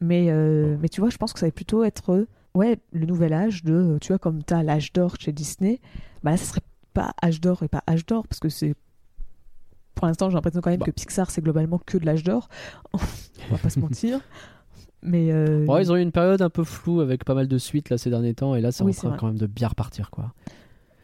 Mais, 0.00 0.26
euh, 0.30 0.76
mais 0.80 0.88
tu 0.88 1.00
vois, 1.00 1.10
je 1.10 1.16
pense 1.16 1.32
que 1.32 1.38
ça 1.38 1.46
va 1.46 1.52
plutôt 1.52 1.84
être 1.84 2.10
euh, 2.12 2.26
ouais, 2.54 2.78
le 2.92 3.06
nouvel 3.06 3.32
âge 3.32 3.62
de, 3.62 3.72
euh, 3.74 3.98
tu 4.00 4.08
vois, 4.08 4.18
comme 4.18 4.42
tu 4.42 4.52
as 4.54 4.62
l'âge 4.62 4.92
d'or 4.92 5.14
chez 5.18 5.32
Disney, 5.32 5.80
bah 6.24 6.32
là, 6.32 6.36
ça 6.36 6.44
serait 6.46 6.60
pas 6.92 7.12
âge 7.24 7.40
d'or 7.40 7.62
et 7.62 7.68
pas 7.68 7.82
âge 7.88 8.04
d'or, 8.06 8.26
parce 8.26 8.40
que 8.40 8.48
c'est. 8.48 8.74
Pour 9.94 10.06
l'instant, 10.06 10.28
j'ai 10.30 10.34
l'impression 10.34 10.60
quand 10.60 10.70
même 10.70 10.80
Bah. 10.80 10.86
que 10.86 10.90
Pixar, 10.90 11.30
c'est 11.30 11.42
globalement 11.42 11.78
que 11.78 11.98
de 11.98 12.06
l'âge 12.06 12.24
d'or. 12.24 12.48
On 12.94 12.98
va 13.52 13.58
pas 13.58 13.70
se 13.70 13.78
mentir. 13.78 14.20
Mais. 15.02 15.30
euh, 15.32 15.64
Ouais, 15.66 15.82
ils 15.82 15.92
ont 15.92 15.96
eu 15.96 16.02
une 16.02 16.12
période 16.12 16.42
un 16.42 16.50
peu 16.50 16.64
floue 16.64 17.00
avec 17.00 17.24
pas 17.24 17.34
mal 17.34 17.46
de 17.46 17.58
suites 17.58 17.90
là 17.90 17.98
ces 17.98 18.10
derniers 18.10 18.34
temps 18.34 18.54
et 18.54 18.60
là 18.60 18.72
c'est 18.72 18.84
Oui, 18.84 18.92
en 18.92 19.08
train 19.08 19.16
quand 19.16 19.26
même 19.28 19.38
de 19.38 19.46
bien 19.46 19.68
repartir 19.68 20.10
quoi. 20.10 20.32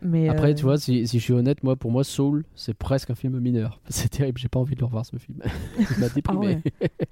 Mais, 0.02 0.28
Après 0.28 0.52
euh, 0.52 0.54
tu 0.54 0.64
vois 0.64 0.78
si, 0.78 1.06
si 1.06 1.18
je 1.18 1.24
suis 1.24 1.32
honnête 1.32 1.62
moi 1.64 1.76
pour 1.76 1.90
moi 1.90 2.04
Soul 2.04 2.44
c'est 2.54 2.74
presque 2.74 3.10
un 3.10 3.14
film 3.14 3.38
mineur. 3.38 3.80
C'est 3.88 4.08
terrible 4.08 4.38
j'ai 4.38 4.48
pas 4.48 4.60
envie 4.60 4.74
de 4.74 4.80
le 4.80 4.86
revoir 4.86 5.04
ce 5.04 5.16
film. 5.16 5.38
Il 5.78 6.00
m'a 6.00 6.08
déprimé. 6.08 6.62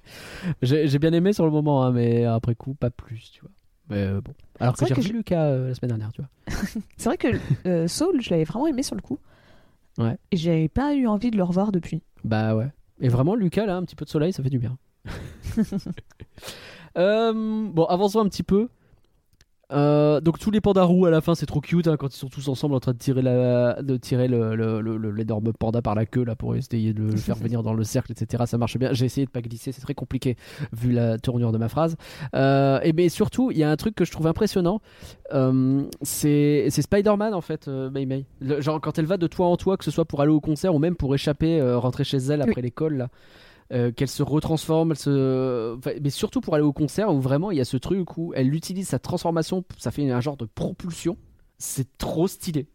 j'ai 0.61 0.99
bien 0.99 1.13
aimé 1.13 1.33
sur 1.33 1.45
le 1.45 1.51
moment 1.51 1.83
hein, 1.83 1.91
mais 1.91 2.25
après 2.25 2.55
coup 2.55 2.73
pas 2.73 2.89
plus 2.89 3.31
tu 3.31 3.41
vois. 3.41 3.51
Mais 3.89 4.03
euh, 4.03 4.21
bon. 4.21 4.33
Alors 4.59 4.75
que 4.75 4.85
j'ai 4.85 4.93
revu 4.93 5.13
Lucas 5.13 5.45
euh, 5.45 5.69
la 5.69 5.75
semaine 5.75 5.89
dernière 5.89 6.11
tu 6.11 6.21
vois. 6.21 6.29
C'est 6.97 7.09
vrai 7.09 7.17
que 7.17 7.27
euh, 7.65 7.87
Soul, 7.87 8.21
je 8.21 8.29
l'avais 8.29 8.43
vraiment 8.43 8.67
aimé 8.67 8.83
sur 8.83 8.95
le 8.95 9.01
coup. 9.01 9.19
Ouais. 9.97 10.17
Et 10.31 10.37
j'avais 10.37 10.67
pas 10.67 10.93
eu 10.93 11.07
envie 11.07 11.31
de 11.31 11.37
le 11.37 11.43
revoir 11.43 11.71
depuis. 11.71 12.01
Bah 12.23 12.55
ouais. 12.55 12.67
Et 12.99 13.09
vraiment 13.09 13.35
Lucas 13.35 13.65
là 13.65 13.77
un 13.77 13.83
petit 13.83 13.95
peu 13.95 14.05
de 14.05 14.09
soleil 14.09 14.33
ça 14.33 14.43
fait 14.43 14.49
du 14.49 14.59
bien. 14.59 14.77
Euh, 16.97 17.31
bon 17.71 17.85
avançons 17.85 18.19
un 18.19 18.27
petit 18.27 18.43
peu. 18.43 18.69
Euh, 19.73 20.21
donc 20.21 20.39
tous 20.39 20.49
les 20.49 20.61
pandas 20.61 20.83
roux 20.83 21.05
à 21.07 21.11
la 21.11 21.19
fin 21.19 21.35
c'est 21.35 21.45
trop 21.45 21.59
cute 21.59 21.87
hein, 21.89 21.97
quand 21.97 22.07
ils 22.15 22.17
sont 22.17 22.29
tous 22.29 22.47
ensemble 22.47 22.73
en 22.75 22.79
train 22.79 22.93
de 22.93 22.97
tirer 22.97 23.21
la 23.21 23.81
de 23.81 23.97
tirer 23.97 24.29
le, 24.29 24.55
le- 24.55 24.79
le- 24.79 24.95
le- 24.95 25.11
l'énorme 25.11 25.51
panda 25.51 25.81
par 25.81 25.93
la 25.93 26.05
queue 26.05 26.23
là 26.23 26.37
pour 26.37 26.55
essayer 26.55 26.93
de 26.93 27.03
le 27.03 27.17
faire 27.17 27.35
venir 27.43 27.63
dans 27.63 27.73
le 27.73 27.83
cercle 27.83 28.13
etc 28.13 28.43
ça 28.45 28.57
marche 28.57 28.77
bien. 28.77 28.93
J'ai 28.93 29.03
essayé 29.05 29.25
de 29.25 29.31
pas 29.31 29.41
glisser 29.41 29.73
c'est 29.73 29.81
très 29.81 29.93
compliqué 29.93 30.37
vu 30.71 30.93
la 30.93 31.17
tournure 31.17 31.51
de 31.51 31.57
ma 31.57 31.67
phrase. 31.67 31.97
Euh, 32.33 32.79
et 32.83 32.93
mais 32.93 33.09
surtout 33.09 33.51
il 33.51 33.57
y 33.57 33.63
a 33.63 33.69
un 33.69 33.75
truc 33.75 33.93
que 33.93 34.05
je 34.05 34.11
trouve 34.11 34.27
impressionnant. 34.27 34.79
Euh, 35.33 35.83
c'est 36.01 36.69
Spider-Man 36.69 37.33
en 37.33 37.41
fait 37.41 37.67
Mei 37.67 38.05
Mei. 38.05 38.25
Le- 38.39 38.61
genre 38.61 38.79
quand 38.79 38.97
elle 38.97 39.05
va 39.05 39.17
de 39.17 39.27
toit 39.27 39.47
en 39.47 39.57
toit 39.57 39.75
que 39.75 39.83
ce 39.83 39.91
soit 39.91 40.05
pour 40.05 40.21
aller 40.21 40.31
au 40.31 40.39
concert 40.39 40.73
ou 40.73 40.79
même 40.79 40.95
pour 40.95 41.13
échapper 41.13 41.61
rentrer 41.75 42.05
chez 42.05 42.19
elle 42.19 42.41
après 42.41 42.61
l'école 42.61 42.95
là 42.95 43.07
euh, 43.73 43.91
qu'elle 43.91 44.07
se 44.07 44.23
retransforme, 44.23 44.91
elle 44.91 44.97
se... 44.97 45.75
enfin, 45.77 45.91
mais 46.01 46.09
surtout 46.09 46.41
pour 46.41 46.55
aller 46.55 46.63
au 46.63 46.73
concert 46.73 47.13
où 47.13 47.19
vraiment 47.19 47.51
il 47.51 47.57
y 47.57 47.61
a 47.61 47.65
ce 47.65 47.77
truc 47.77 48.17
où 48.17 48.33
elle 48.35 48.53
utilise 48.53 48.87
sa 48.87 48.99
transformation, 48.99 49.63
ça 49.77 49.91
fait 49.91 50.09
un 50.09 50.21
genre 50.21 50.37
de 50.37 50.45
propulsion. 50.45 51.17
C'est 51.57 51.97
trop 51.97 52.27
stylé. 52.27 52.67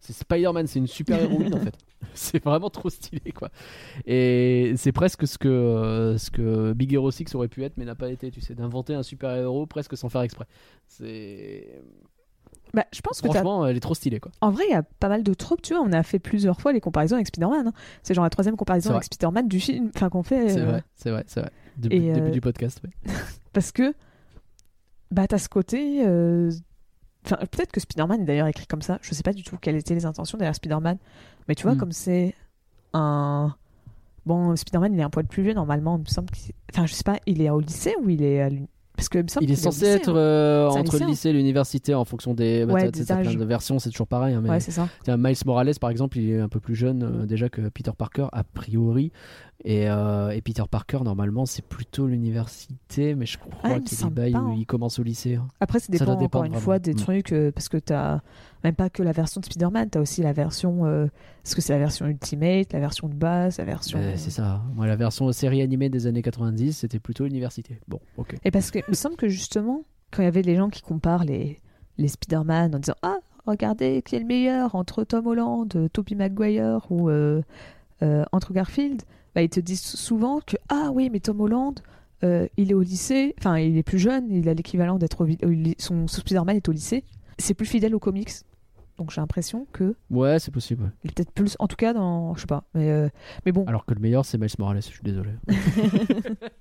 C'est 0.00 0.12
Spider-Man, 0.12 0.66
c'est 0.66 0.78
une 0.78 0.86
super 0.86 1.20
héroïne 1.20 1.54
en 1.54 1.60
fait. 1.64 1.76
C'est 2.14 2.42
vraiment 2.42 2.70
trop 2.70 2.90
stylé 2.90 3.32
quoi. 3.32 3.50
Et 4.06 4.74
c'est 4.76 4.92
presque 4.92 5.26
ce 5.26 5.38
que, 5.38 5.48
euh, 5.48 6.18
ce 6.18 6.30
que 6.30 6.72
Big 6.72 6.92
Hero 6.92 7.10
6 7.10 7.34
aurait 7.34 7.48
pu 7.48 7.64
être 7.64 7.76
mais 7.76 7.84
n'a 7.84 7.94
pas 7.94 8.10
été, 8.10 8.30
tu 8.30 8.40
sais, 8.40 8.54
d'inventer 8.54 8.94
un 8.94 9.02
super 9.02 9.34
héros 9.36 9.66
presque 9.66 9.96
sans 9.96 10.08
faire 10.08 10.22
exprès. 10.22 10.46
C'est. 10.86 11.82
Bah, 12.74 12.84
je 12.92 13.00
pense 13.00 13.20
que 13.20 13.26
t'as- 13.28 13.32
Franchement, 13.34 13.66
elle 13.66 13.76
est 13.76 13.80
trop 13.80 13.94
stylée 13.94 14.20
quoi. 14.20 14.30
en 14.40 14.50
vrai, 14.50 14.64
il 14.68 14.72
y 14.72 14.76
a 14.76 14.82
pas 14.82 15.08
mal 15.08 15.22
de 15.22 15.34
tropes, 15.34 15.62
tu 15.62 15.74
vois. 15.74 15.82
On 15.82 15.92
a 15.92 16.02
fait 16.02 16.18
plusieurs 16.18 16.60
fois 16.60 16.72
les 16.72 16.80
comparaisons 16.80 17.14
avec 17.16 17.26
Spider-Man. 17.28 17.68
hein. 17.68 17.72
C'est 18.02 18.14
genre 18.14 18.24
la 18.24 18.30
troisième 18.30 18.56
comparaison 18.56 18.90
avec 18.90 19.04
Spider-Man 19.04 19.48
du 19.48 19.60
film 19.60 19.90
enfin, 19.94 20.08
qu'on 20.10 20.22
fait. 20.22 20.50
C'est 20.50 20.60
euh, 20.60 20.64
vrai, 20.66 20.82
c'est 20.96 21.10
vrai, 21.10 21.24
c'est 21.26 21.40
vrai. 21.40 21.50
Depuis 21.78 21.98
le 22.00 22.12
début 22.14 22.28
euh, 22.28 22.30
du 22.30 22.40
podcast, 22.40 22.80
ouais. 22.84 22.90
Parce 23.52 23.72
que, 23.72 23.94
bah, 25.10 25.26
t'as 25.26 25.38
ce 25.38 25.48
côté. 25.48 26.04
euh, 26.06 26.50
Enfin, 27.24 27.36
peut-être 27.50 27.72
que 27.72 27.80
Spider-Man 27.80 28.22
est 28.22 28.24
d'ailleurs 28.24 28.46
écrit 28.46 28.66
comme 28.66 28.80
ça. 28.80 28.98
Je 29.02 29.12
sais 29.12 29.22
pas 29.22 29.32
du 29.32 29.42
tout 29.42 29.56
quelles 29.60 29.76
étaient 29.76 29.94
les 29.94 30.06
intentions 30.06 30.38
derrière 30.38 30.54
Spider-Man. 30.54 30.96
Mais 31.48 31.54
tu 31.54 31.64
vois, 31.64 31.74
Hmm. 31.74 31.78
comme 31.78 31.92
c'est 31.92 32.34
un. 32.94 33.54
Bon, 34.24 34.54
Spider-Man, 34.56 34.94
il 34.94 35.00
est 35.00 35.02
un 35.02 35.10
poil 35.10 35.26
plus 35.26 35.42
vieux 35.42 35.52
normalement. 35.54 35.96
Il 35.96 36.02
me 36.02 36.06
semble 36.06 36.30
qu'il- 36.30 36.54
Enfin, 36.72 36.86
je 36.86 36.94
sais 36.94 37.02
pas, 37.04 37.18
il 37.26 37.42
est 37.42 37.50
au 37.50 37.60
lycée 37.60 37.94
ou 38.02 38.08
il 38.08 38.22
est 38.22 38.40
à 38.40 38.48
l'uni- 38.50 38.68
Parce 38.98 39.08
que 39.08 39.18
il 39.18 39.22
me 39.22 39.28
semble 39.28 39.44
Il 39.44 39.52
est 39.52 39.54
censé 39.54 39.84
lycée, 39.84 39.96
être 39.96 40.10
hein. 40.10 40.16
euh, 40.16 40.66
entre 40.66 40.98
le 40.98 41.06
lycée 41.06 41.28
et 41.28 41.32
l'université 41.32 41.94
en 41.94 42.04
fonction 42.04 42.34
des. 42.34 42.66
bah, 42.66 42.72
Ouais, 42.74 42.90
des 42.90 43.04
plein 43.04 43.22
de 43.32 43.44
versions, 43.44 43.78
c'est 43.78 43.90
toujours 43.90 44.08
pareil. 44.08 44.34
hein, 44.34 44.40
mais 44.42 44.50
Ouais, 44.50 44.58
ça. 44.72 44.88
Miles 45.16 45.36
Morales, 45.46 45.70
par 45.80 45.90
exemple, 45.90 46.18
il 46.18 46.30
est 46.30 46.40
un 46.40 46.48
peu 46.48 46.58
plus 46.58 46.74
jeune 46.74 47.04
euh, 47.04 47.24
déjà 47.24 47.48
que 47.48 47.68
Peter 47.68 47.92
Parker, 47.96 48.26
a 48.32 48.42
priori. 48.42 49.12
Et, 49.64 49.88
euh, 49.90 50.30
et 50.30 50.40
Peter 50.40 50.62
Parker, 50.70 51.00
normalement, 51.04 51.44
c'est 51.44 51.64
plutôt 51.66 52.06
l'université, 52.06 53.16
mais 53.16 53.26
je 53.26 53.38
crois 53.38 53.50
Ah, 53.64 53.80
qu'il 53.80 53.98
où 54.06 54.36
hein. 54.36 54.54
il 54.56 54.66
commence 54.66 55.00
au 55.00 55.02
lycée. 55.02 55.34
hein. 55.34 55.48
Après, 55.60 55.80
ça 55.80 55.90
dépend 55.90 56.12
encore 56.12 56.44
une 56.44 56.52
vraiment. 56.52 56.62
fois 56.64 56.78
des 56.78 56.92
Mm. 56.92 56.96
trucs, 56.96 57.32
euh, 57.32 57.50
parce 57.50 57.68
que 57.68 57.76
t'as 57.76 58.20
même 58.62 58.74
pas 58.76 58.88
que 58.88 59.02
la 59.02 59.10
version 59.10 59.40
de 59.40 59.46
Spider-Man, 59.46 59.90
t'as 59.90 60.00
aussi 60.00 60.22
la 60.22 60.32
version. 60.32 60.86
euh, 60.86 61.06
Est-ce 61.44 61.56
que 61.56 61.60
c'est 61.60 61.72
la 61.72 61.80
version 61.80 62.06
Ultimate, 62.06 62.72
la 62.72 62.78
version 62.78 63.08
de 63.08 63.14
base, 63.14 63.58
la 63.58 63.64
version. 63.64 63.98
Euh, 63.98 64.12
c'est 64.16 64.30
ça. 64.30 64.62
Moi, 64.76 64.86
la 64.86 64.94
version 64.96 65.30
série 65.32 65.60
animée 65.60 65.88
des 65.88 66.06
années 66.06 66.22
90, 66.22 66.72
c'était 66.78 67.00
plutôt 67.00 67.26
université. 67.26 67.80
Bon, 67.88 67.98
ok. 68.16 68.36
Et 68.44 68.52
parce 68.52 68.70
que 68.70 68.78
il 68.78 68.84
me 68.90 68.94
semble 68.94 69.16
que 69.16 69.28
justement, 69.28 69.82
quand 70.12 70.22
il 70.22 70.26
y 70.26 70.28
avait 70.28 70.42
les 70.42 70.54
gens 70.54 70.68
qui 70.70 70.82
comparent 70.82 71.24
les, 71.24 71.60
les 71.98 72.08
Spider-Man 72.08 72.76
en 72.76 72.78
disant 72.78 72.94
Ah, 73.02 73.18
regardez 73.44 74.02
qui 74.02 74.14
est 74.14 74.20
le 74.20 74.24
meilleur 74.26 74.76
entre 74.76 75.02
Tom 75.02 75.26
Holland, 75.26 75.68
euh, 75.74 75.88
Tobey 75.88 76.14
Maguire 76.14 76.86
ou 76.90 77.10
Andrew 78.00 78.52
Garfield, 78.52 79.02
bah, 79.34 79.42
ils 79.42 79.48
te 79.48 79.60
disent 79.60 79.80
souvent 79.82 80.40
que 80.40 80.56
Ah 80.68 80.90
oui, 80.92 81.08
mais 81.10 81.20
Tom 81.20 81.40
Holland. 81.40 81.74
euh, 82.24 82.46
il 82.56 82.70
est 82.70 82.74
au 82.74 82.82
lycée, 82.82 83.34
enfin 83.38 83.58
il 83.58 83.76
est 83.78 83.82
plus 83.82 83.98
jeune, 83.98 84.26
il 84.30 84.48
a 84.48 84.54
l'équivalent 84.54 84.98
d'être 84.98 85.26
son, 85.78 86.06
Spider-Man 86.08 86.56
est 86.56 86.68
au 86.68 86.72
lycée. 86.72 87.04
C'est 87.38 87.54
plus 87.54 87.66
fidèle 87.66 87.94
aux 87.94 88.00
comics, 88.00 88.30
donc 88.96 89.12
j'ai 89.12 89.20
l'impression 89.20 89.66
que 89.72 89.94
Ouais, 90.10 90.40
c'est 90.40 90.50
possible. 90.50 90.82
ouais. 90.84 90.90
il 91.04 91.10
est 91.10 91.14
peut-être 91.14 91.30
plus, 91.30 91.54
en 91.60 91.68
tout 91.68 91.76
cas 91.76 91.92
dans, 91.92 92.34
je 92.34 92.40
sais 92.40 92.46
pas, 92.48 92.64
mais 92.74 92.90
euh, 92.90 93.08
mais 93.46 93.52
bon, 93.52 93.64
Alors 93.66 93.84
que 93.86 93.94
le 93.94 94.00
meilleur, 94.00 94.24
c'est 94.24 94.38
Miles 94.38 94.50
Morales, 94.58 94.82
je 94.82 94.88
suis 94.88 95.02
désolé. 95.04 95.30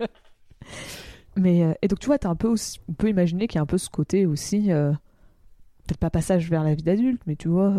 Mais 1.36 1.64
euh, 1.64 1.74
et 1.82 1.88
donc 1.88 2.00
tu 2.00 2.08
vois, 2.08 2.18
t'as 2.18 2.30
un 2.30 2.36
peu 2.36 2.48
aussi- 2.48 2.80
on 2.90 2.94
peut 2.94 3.10
imaginer 3.10 3.48
qu'il 3.48 3.58
y 3.58 3.60
a 3.60 3.62
un 3.62 3.66
peu 3.68 3.78
ce 3.78 3.90
côté 3.90 4.26
aussi, 4.26 4.68
peut-être 4.68 6.00
pas 6.00 6.10
passage 6.10 6.50
vers 6.50 6.64
la 6.64 6.74
vie 6.74 6.84
d'adulte, 6.84 7.22
mais 7.28 7.36
tu 7.36 7.48
vois, 7.48 7.74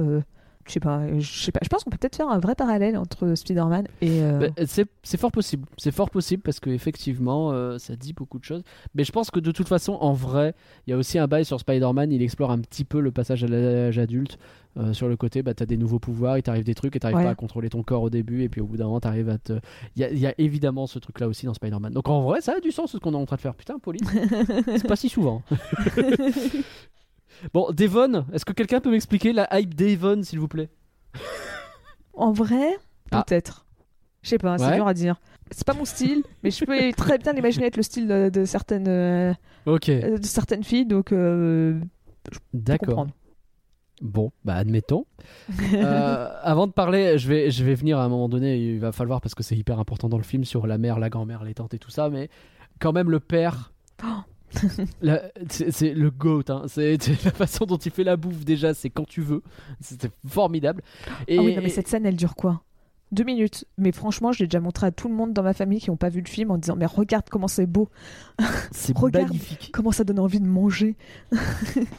je 0.69 0.73
sais 0.75 0.81
pas, 0.81 0.99
euh, 0.99 1.19
je 1.19 1.45
sais 1.45 1.51
pas. 1.53 1.61
Je 1.63 1.69
pense 1.69 1.83
qu'on 1.83 1.91
peut 1.91 1.97
peut-être 1.99 2.17
faire 2.17 2.29
un 2.29 2.39
vrai 2.39 2.55
parallèle 2.55 2.97
entre 2.97 3.35
Spider-Man 3.35 3.87
et. 4.01 4.23
euh, 4.23 4.49
Bah, 4.57 4.65
c'est 5.03 5.17
fort 5.19 5.33
possible. 5.33 5.67
C'est 5.79 5.91
fort 5.93 6.11
possible 6.11 6.43
parce 6.43 6.61
qu'effectivement, 6.61 7.51
euh, 7.53 7.79
ça 7.79 7.97
dit 7.97 8.13
beaucoup 8.13 8.39
de 8.39 8.45
choses. 8.45 8.63
Mais 8.95 9.05
je 9.05 9.11
pense 9.13 9.31
que 9.31 9.41
de 9.41 9.51
toute 9.51 9.67
façon, 9.69 9.95
en 9.95 10.13
vrai, 10.13 10.55
il 10.87 10.91
y 10.91 10.93
a 10.93 10.97
aussi 10.97 11.19
un 11.19 11.27
bail 11.27 11.45
sur 11.45 11.59
Spider-Man. 11.59 12.13
Il 12.13 12.23
explore 12.23 12.51
un 12.51 12.59
petit 12.61 12.85
peu 12.85 13.01
le 13.01 13.11
passage 13.11 13.43
à 13.45 13.49
l'âge 13.49 13.99
adulte. 13.99 14.39
euh, 14.77 14.93
sur 14.93 15.09
le 15.09 15.17
côté, 15.17 15.43
bah, 15.43 15.55
t'as 15.55 15.67
des 15.67 15.77
nouveaux 15.77 15.99
pouvoirs, 15.99 16.39
il 16.39 16.43
t'arrive 16.43 16.63
des 16.65 16.75
trucs 16.75 16.95
et 16.95 17.01
t'arrives 17.01 17.17
Ouais. 17.17 17.25
pas 17.25 17.31
à 17.31 17.35
contrôler 17.35 17.69
ton 17.69 17.83
corps 17.83 18.03
au 18.03 18.11
début. 18.11 18.43
Et 18.45 18.49
puis 18.49 18.61
au 18.61 18.67
bout 18.67 18.77
d'un 18.77 18.85
moment, 18.85 19.01
t'arrives 19.01 19.29
à 19.31 19.39
te. 19.39 19.55
Il 19.97 20.07
y 20.07 20.19
y 20.21 20.27
a 20.27 20.35
évidemment 20.39 20.87
ce 20.87 20.99
truc-là 21.01 21.27
aussi 21.27 21.47
dans 21.47 21.55
Spider-Man. 21.55 21.93
Donc 21.95 22.09
en 22.09 22.23
vrai, 22.23 22.41
ça 22.43 22.53
a 22.57 22.61
du 22.61 22.71
sens 22.71 22.93
ce 22.93 22.99
qu'on 22.99 23.13
est 23.15 23.17
en 23.17 23.27
train 23.27 23.37
de 23.37 23.41
faire. 23.41 23.55
Putain, 23.55 23.79
Pauline, 23.81 24.05
c'est 24.77 24.87
pas 24.87 24.95
si 24.97 25.09
souvent. 25.09 25.43
bon, 27.55 27.69
Devon, 27.73 28.25
est-ce 28.33 28.45
que 28.45 28.53
quelqu'un 28.53 28.81
peut 28.81 28.91
m'expliquer 28.91 29.33
la 29.33 29.49
hype 29.59 29.75
Devon, 29.75 30.23
s'il 30.23 30.39
vous 30.39 30.49
plaît? 30.49 30.69
En 32.15 32.33
vrai, 32.33 32.77
Ah. 33.11 33.23
peut-être. 33.27 33.65
Je 34.23 34.31
sais 34.31 34.39
pas, 34.39 34.59
c'est 34.59 34.75
dur 34.75 34.87
à 34.89 34.95
dire. 34.95 35.21
C'est 35.51 35.67
pas 35.67 35.75
mon 35.75 35.85
style, 35.85 36.23
mais 36.43 36.51
je 36.51 36.65
peux 36.65 36.93
très 36.93 37.19
bien 37.19 37.33
l'imaginer 37.33 37.67
être 37.67 37.77
le 37.77 37.83
style 37.83 38.07
de, 38.09 38.29
de 38.29 38.45
certaines, 38.45 38.89
euh, 38.89 39.33
Ok, 39.67 39.89
de 39.91 40.19
certaines 40.23 40.65
filles, 40.65 40.87
donc 40.87 41.13
euh, 41.13 41.81
d'accord. 42.53 43.07
Bon, 44.03 44.31
bah 44.45 44.55
admettons. 44.55 45.07
Euh, 45.75 46.29
avant 46.43 46.67
de 46.67 46.73
parler, 46.73 47.19
je 47.19 47.29
vais, 47.29 47.51
je 47.51 47.65
vais 47.65 47.75
venir 47.75 47.99
à 47.99 48.05
un 48.05 48.09
moment 48.09 48.29
donné, 48.29 48.57
il 48.59 48.79
va 48.79 48.93
falloir, 48.93 49.21
parce 49.21 49.35
que 49.35 49.43
c'est 49.43 49.57
hyper 49.57 49.79
important 49.79 50.09
dans 50.09 50.17
le 50.19 50.23
film, 50.25 50.45
sur 50.45 50.67
la 50.67 50.79
mère, 50.79 50.99
la 50.99 51.09
grand-mère, 51.11 51.43
les 51.45 51.55
tantes 51.55 51.75
et 51.75 51.79
tout 51.79 51.91
ça, 51.91 52.09
mais 52.11 52.29
quand 52.81 52.93
même 52.93 53.11
le 53.11 53.21
père, 53.21 53.73
Oh. 54.05 54.07
c'est 55.49 55.95
le 55.95 56.11
goat, 56.11 56.45
hein. 56.49 56.63
c'est 56.67 56.97
la 57.25 57.31
façon 57.33 57.65
dont 57.67 57.77
il 57.77 57.91
fait 57.91 58.05
la 58.05 58.17
bouffe 58.17 58.45
déjà, 58.45 58.75
c'est 58.75 58.91
quand 58.91 59.07
tu 59.07 59.21
veux, 59.21 59.43
c'était 59.81 60.11
formidable. 60.27 60.83
Et, 61.27 61.39
Ah 61.39 61.43
oui, 61.43 61.55
non, 61.57 61.63
mais 61.63 61.69
cette 61.69 61.89
scène, 61.89 62.07
elle 62.07 62.17
dure 62.17 62.35
quoi? 62.35 62.63
Deux 63.11 63.25
minutes. 63.25 63.65
Mais 63.79 63.91
franchement, 63.91 64.33
je 64.33 64.41
l'ai 64.41 64.47
déjà 64.49 64.61
montré 64.61 64.87
à 64.87 64.91
tout 64.91 65.09
le 65.09 65.15
monde 65.15 65.33
dans 65.33 65.43
ma 65.43 65.55
famille 65.55 65.81
qui 65.81 65.89
n'ont 65.89 65.97
pas 65.97 66.11
vu 66.11 66.21
le 66.21 66.29
film 66.29 66.51
en 66.51 66.59
disant 66.59 66.77
Mais 66.77 66.85
regarde 66.85 67.25
comment 67.31 67.49
c'est 67.49 67.65
beau, 67.67 67.89
c'est 68.71 68.95
regarde. 68.97 69.29
magnifique. 69.29 69.71
comment 69.73 69.93
ça 69.93 70.05
donne 70.05 70.19
envie 70.19 70.41
de 70.41 70.47
manger. 70.47 70.95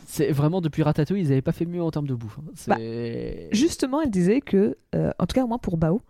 C'est 0.06 0.32
vraiment 0.32 0.62
depuis 0.62 0.84
Ratatouille, 0.84 1.22
ils 1.22 1.30
n'avaient 1.30 1.42
pas 1.42 1.52
fait 1.52 1.66
mieux 1.66 1.82
en 1.82 1.90
termes 1.92 2.08
de 2.08 2.14
bouffe. 2.14 2.38
hein. 2.40 2.52
Bah, 2.68 2.78
Justement, 3.52 4.02
elle 4.02 4.12
disait 4.12 4.42
que, 4.42 4.78
euh, 4.96 5.10
en 5.18 5.26
tout 5.26 5.34
cas, 5.34 5.46
moi 5.48 5.58
pour 5.58 5.78
Bao, 5.78 6.02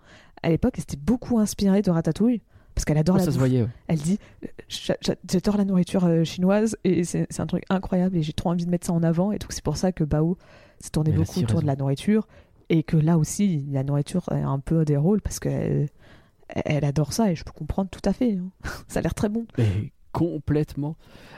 à 0.44 0.50
l'époque, 0.50 0.74
elle 0.76 0.82
s'était 0.82 0.98
beaucoup 0.98 1.40
inspirée 1.40 1.82
de 1.82 1.92
Ratatouille. 1.92 2.42
Parce 2.80 2.86
qu'elle 2.86 2.98
adore 2.98 3.16
Oh, 3.16 3.20
la 3.20 3.26
ça 3.26 3.32
se 3.32 3.36
bouffe. 3.38 3.48
voyait. 3.50 3.62
ouais. 3.64 3.68
Elle 3.90 4.00
dit 4.00 4.18
euh, 4.46 4.48
J'a- 4.70 4.96
j'a- 5.02 5.16
J'adore 5.30 5.58
la 5.58 5.66
nourriture 5.66 6.06
euh, 6.06 6.24
chinoise 6.24 6.78
et 6.86 7.04
c'est 7.04 7.28
un 7.40 7.46
truc 7.46 7.64
incroyable 7.70 8.16
et 8.16 8.22
j'ai 8.24 8.32
trop 8.32 8.52
envie 8.52 8.66
de 8.66 8.72
mettre 8.72 8.88
ça 8.88 8.94
en 8.94 9.04
avant. 9.04 9.34
Et 9.34 9.38
donc, 9.38 9.52
c'est 9.52 9.64
pour 9.64 9.76
ça 9.76 9.92
que 9.92 10.06
Bao 10.06 10.38
s'est 10.80 10.90
tourné 10.92 11.12
beaucoup 11.12 11.40
autour 11.40 11.50
raison. 11.50 11.62
de 11.62 11.66
la 11.68 11.76
nourriture. 11.76 12.26
Et 12.70 12.84
que 12.84 12.96
là 12.96 13.18
aussi, 13.18 13.66
la 13.70 13.84
nourriture 13.84 14.24
a 14.30 14.36
un 14.36 14.60
peu 14.60 14.86
des 14.86 14.96
rôles 14.96 15.20
parce 15.22 15.40
qu'elle 15.40 15.90
elle 16.48 16.86
adore 16.86 17.12
ça 17.14 17.30
et 17.32 17.36
je 17.36 17.44
peux 17.44 17.52
comprendre 17.52 17.90
tout 17.90 18.00
à 18.06 18.14
fait. 18.14 18.34
hein. 18.34 18.50
ça 18.88 19.00
a 19.00 19.02
l'air 19.02 19.14
très 19.14 19.28
bon. 19.28 19.46
Complètement. 20.12 20.96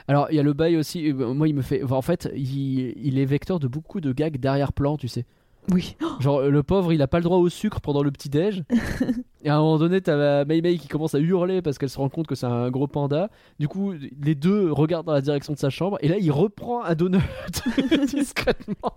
Alors, 0.08 0.28
il 0.30 0.36
y 0.36 0.40
a 0.40 0.44
le 0.44 0.54
bail 0.54 0.78
aussi. 0.78 1.12
euh, 1.12 1.34
Moi, 1.34 1.48
il 1.50 1.56
me 1.56 1.62
fait. 1.62 1.84
En 1.84 2.02
fait, 2.02 2.30
il, 2.36 2.94
il 2.98 3.18
est 3.20 3.26
vecteur 3.26 3.60
de 3.60 3.68
beaucoup 3.68 4.00
de 4.00 4.14
gags 4.14 4.38
d'arrière-plan, 4.38 4.96
tu 4.98 5.08
sais. 5.08 5.26
Oui. 5.72 5.96
Genre, 6.20 6.42
le 6.42 6.64
pauvre, 6.64 6.92
il 6.94 7.02
a 7.02 7.08
pas 7.08 7.18
le 7.18 7.24
droit 7.24 7.38
au 7.38 7.50
sucre 7.50 7.82
pendant 7.82 8.04
le 8.04 8.12
petit-déj. 8.12 8.64
et 9.44 9.50
à 9.50 9.56
un 9.56 9.60
moment 9.60 9.78
donné, 9.78 10.02
t'as 10.02 10.46
Mei 10.46 10.62
Mei 10.62 10.78
qui 10.78 10.88
commence 10.88 11.16
à 11.16 11.20
hurler 11.20 11.62
parce 11.62 11.78
qu'elle 11.78 11.90
se 11.90 11.98
rend 11.98 12.10
compte 12.10 12.28
que 12.28 12.36
c'est 12.36 12.46
un 12.46 12.70
gros 12.70 12.88
panda. 12.88 13.30
Du 13.60 13.68
coup, 13.68 13.94
les 13.94 14.36
deux 14.36 14.72
regardent 14.72 15.08
dans 15.08 15.14
la 15.14 15.22
direction 15.22 15.54
de 15.54 15.58
sa 15.58 15.70
chambre. 15.70 15.98
Et 16.02 16.08
là, 16.08 16.18
il 16.18 16.32
reprend 16.32 16.84
un 16.84 16.96
donut 16.96 17.20
discrètement. 18.08 18.94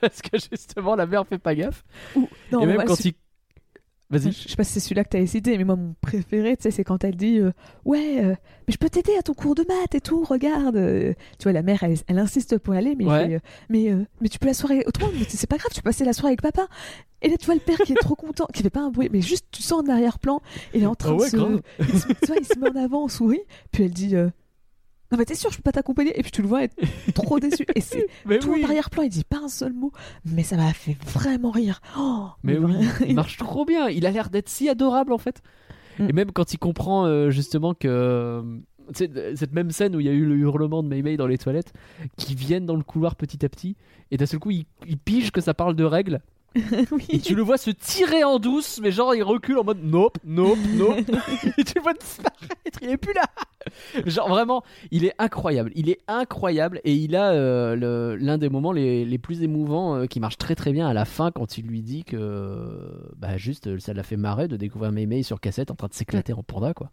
parce 0.00 0.20
que 0.20 0.38
justement, 0.38 0.94
la 0.94 1.06
mère 1.06 1.26
fait 1.26 1.38
pas 1.38 1.54
gaffe. 1.54 1.84
Non, 2.52 2.60
et 2.60 2.66
même 2.66 2.84
quand 2.84 3.02
il. 3.04 3.14
Vas-y. 4.10 4.32
Je 4.32 4.48
sais 4.48 4.56
pas 4.56 4.64
si 4.64 4.72
c'est 4.74 4.80
celui-là 4.80 5.02
que 5.04 5.08
t'avais 5.08 5.26
cité, 5.26 5.56
mais 5.56 5.64
moi, 5.64 5.76
mon 5.76 5.94
préféré, 6.00 6.56
tu 6.56 6.64
sais, 6.64 6.70
c'est 6.70 6.84
quand 6.84 7.02
elle 7.04 7.16
dit 7.16 7.38
euh, 7.38 7.52
Ouais, 7.84 8.22
euh, 8.22 8.34
mais 8.68 8.72
je 8.72 8.76
peux 8.78 8.90
t'aider 8.90 9.16
à 9.18 9.22
ton 9.22 9.32
cours 9.34 9.54
de 9.54 9.64
maths 9.66 9.94
et 9.94 10.00
tout, 10.00 10.22
regarde. 10.24 10.76
euh. 10.76 11.14
Tu 11.38 11.44
vois, 11.44 11.52
la 11.52 11.62
mère, 11.62 11.82
elle, 11.82 11.96
elle 12.06 12.18
insiste 12.18 12.58
pour 12.58 12.74
y 12.74 12.78
aller, 12.78 12.94
mais, 12.96 13.04
il 13.04 13.08
Ouais. 13.10 13.28
fait, 13.28 13.40
mais, 13.70 13.92
mais 14.20 14.28
tu 14.28 14.38
peux 14.38 14.46
la 14.46 14.54
soirée 14.54 14.84
autrement, 14.86 15.10
mais 15.18 15.24
c'est 15.28 15.46
pas 15.48 15.56
grave, 15.56 15.70
tu 15.74 15.80
peux 15.82 15.88
passer 15.90 16.04
la 16.04 16.12
soirée 16.12 16.28
avec 16.32 16.42
papa. 16.42 16.66
Et 17.22 17.28
là, 17.30 17.36
tu 17.38 17.46
vois 17.46 17.54
le 17.54 17.60
père 17.62 17.78
qui 17.78 17.92
est 17.94 17.96
trop 17.96 18.14
content, 18.14 18.46
qui 18.52 18.62
fait 18.62 18.68
pas 18.70 18.82
un 18.82 18.90
bruit, 18.90 19.08
mais 19.10 19.22
juste, 19.22 19.46
tu 19.50 19.62
sens 19.62 19.82
en 19.82 19.88
arrière-plan, 19.90 20.42
il 20.74 20.82
est 20.82 20.86
en 20.86 20.94
train 20.94 21.10
Ah 21.12 21.14
ouais, 21.14 21.30
de 21.30 21.36
se. 21.38 21.60
il 21.80 21.98
se- 21.98 22.06
tu 22.08 22.26
vois, 22.26 22.36
il 22.38 22.44
se 22.46 22.58
met 22.58 22.68
en 22.68 22.76
avant, 22.84 23.04
en 23.04 23.08
sourit, 23.08 23.40
puis 23.72 23.84
elle 23.84 23.92
dit 23.92 24.14
Non, 25.14 25.18
mais 25.18 25.26
t'es 25.26 25.36
sûr, 25.36 25.48
je 25.52 25.58
peux 25.58 25.62
pas 25.62 25.70
t'accompagner? 25.70 26.18
Et 26.18 26.22
puis 26.22 26.32
tu 26.32 26.42
le 26.42 26.48
vois 26.48 26.64
être 26.64 26.74
trop 27.14 27.38
déçu. 27.38 27.64
Et 27.76 27.80
c'est 27.80 28.08
tout 28.40 28.50
en 28.52 28.64
arrière-plan, 28.64 29.04
il 29.04 29.10
dit 29.10 29.22
pas 29.22 29.38
un 29.38 29.46
seul 29.48 29.72
mot, 29.72 29.92
mais 30.24 30.42
ça 30.42 30.56
m'a 30.56 30.72
fait 30.72 30.96
vraiment 31.04 31.52
rire. 31.52 31.80
Oh, 31.96 32.30
Mais 32.42 32.58
oui, 32.58 32.74
il 33.06 33.14
marche 33.14 33.36
trop 33.36 33.64
bien. 33.64 33.88
Il 33.88 34.06
a 34.06 34.10
l'air 34.10 34.28
d'être 34.28 34.48
si 34.48 34.68
adorable 34.68 35.12
en 35.12 35.18
fait. 35.18 35.40
Mm. 36.00 36.08
Et 36.08 36.12
même 36.12 36.32
quand 36.32 36.52
il 36.52 36.58
comprend 36.58 37.06
euh, 37.06 37.30
justement 37.30 37.74
que. 37.74 37.86
euh, 37.86 38.42
cette 38.92 39.52
même 39.52 39.70
scène 39.70 39.94
où 39.94 40.00
il 40.00 40.06
y 40.06 40.08
a 40.08 40.12
eu 40.12 40.24
le 40.24 40.36
hurlement 40.36 40.82
de 40.82 40.88
Mei 40.88 41.02
Mei 41.02 41.16
dans 41.16 41.28
les 41.28 41.38
toilettes, 41.38 41.72
qui 42.16 42.34
viennent 42.34 42.66
dans 42.66 42.74
le 42.74 42.82
couloir 42.82 43.14
petit 43.14 43.46
à 43.46 43.48
petit, 43.48 43.76
et 44.10 44.16
d'un 44.16 44.26
seul 44.26 44.40
coup 44.40 44.50
il, 44.50 44.66
il 44.84 44.98
pige 44.98 45.30
que 45.30 45.40
ça 45.40 45.54
parle 45.54 45.76
de 45.76 45.84
règles, 45.84 46.20
oui. 46.92 47.06
et 47.08 47.18
tu 47.18 47.34
le 47.34 47.42
vois 47.42 47.58
se 47.58 47.70
tirer 47.70 48.24
en 48.24 48.38
douce, 48.38 48.80
mais 48.82 48.92
genre 48.92 49.14
il 49.14 49.22
recule 49.22 49.58
en 49.58 49.64
mode 49.64 49.82
nope, 49.82 50.18
nope, 50.24 50.58
nope, 50.74 50.98
et 51.58 51.64
tu 51.64 51.74
le 51.76 51.82
vois 51.82 51.94
disparaître, 51.94 52.78
il 52.82 52.90
est 52.90 52.96
plus 52.96 53.12
là. 53.14 53.24
Genre 54.06 54.28
vraiment, 54.28 54.62
il 54.90 55.04
est 55.04 55.14
incroyable, 55.18 55.72
il 55.74 55.88
est 55.88 56.00
incroyable, 56.06 56.80
et 56.84 56.94
il 56.94 57.16
a 57.16 57.32
euh, 57.32 58.16
l'un 58.20 58.38
des 58.38 58.48
moments 58.48 58.72
les, 58.72 59.04
les 59.04 59.18
plus 59.18 59.42
émouvants 59.42 59.96
euh, 59.96 60.06
qui 60.06 60.20
marche 60.20 60.38
très 60.38 60.54
très 60.54 60.72
bien 60.72 60.86
à 60.86 60.92
la 60.92 61.04
fin 61.04 61.30
quand 61.30 61.58
il 61.58 61.66
lui 61.66 61.82
dit 61.82 62.04
que 62.04 63.10
bah 63.16 63.36
juste 63.36 63.78
ça 63.78 63.94
l'a 63.94 64.02
fait 64.02 64.16
marrer 64.16 64.48
de 64.48 64.56
découvrir 64.56 64.92
Mei 64.92 65.22
sur 65.22 65.40
cassette 65.40 65.70
en 65.70 65.74
train 65.74 65.88
de 65.88 65.94
s'éclater 65.94 66.32
en 66.32 66.42
panda 66.42 66.74
quoi. 66.74 66.90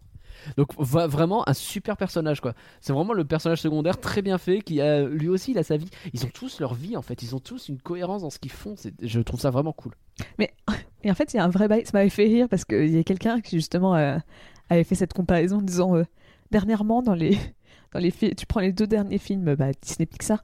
Donc 0.57 0.73
vraiment 0.77 1.47
un 1.47 1.53
super 1.53 1.97
personnage 1.97 2.41
quoi. 2.41 2.53
C'est 2.79 2.93
vraiment 2.93 3.13
le 3.13 3.25
personnage 3.25 3.61
secondaire 3.61 3.99
très 3.99 4.21
bien 4.21 4.37
fait 4.37 4.61
qui 4.61 4.81
a 4.81 5.03
lui 5.03 5.29
aussi 5.29 5.51
il 5.51 5.57
a 5.57 5.63
sa 5.63 5.77
vie. 5.77 5.89
Ils 6.13 6.25
ont 6.25 6.29
tous 6.33 6.59
leur 6.59 6.73
vie 6.73 6.97
en 6.97 7.01
fait, 7.01 7.21
ils 7.23 7.35
ont 7.35 7.39
tous 7.39 7.69
une 7.69 7.79
cohérence 7.79 8.21
dans 8.21 8.29
ce 8.29 8.39
qu'ils 8.39 8.51
font. 8.51 8.75
Je 9.01 9.19
trouve 9.21 9.39
ça 9.39 9.49
vraiment 9.49 9.73
cool. 9.73 9.93
Et 11.03 11.09
en 11.09 11.15
fait, 11.15 11.33
il 11.33 11.37
y 11.37 11.39
a 11.39 11.43
un 11.43 11.49
vrai 11.49 11.67
bail. 11.67 11.85
Ça 11.85 11.91
m'avait 11.93 12.09
fait 12.09 12.25
rire 12.25 12.47
parce 12.49 12.63
qu'il 12.65 12.89
y 12.89 12.99
a 12.99 13.03
quelqu'un 13.03 13.41
qui, 13.41 13.55
justement, 13.57 13.95
euh, 13.95 14.17
avait 14.69 14.83
fait 14.83 14.95
cette 14.95 15.13
comparaison 15.13 15.57
en 15.57 15.61
disant 15.61 15.95
euh, 15.95 16.03
dernièrement, 16.51 17.01
dans 17.01 17.15
les, 17.15 17.37
dans 17.93 17.99
les 17.99 18.11
tu 18.11 18.45
prends 18.45 18.59
les 18.59 18.71
deux 18.71 18.87
derniers 18.87 19.17
films 19.17 19.55
bah, 19.55 19.71
Disney 19.81 20.05
Pixar, 20.05 20.43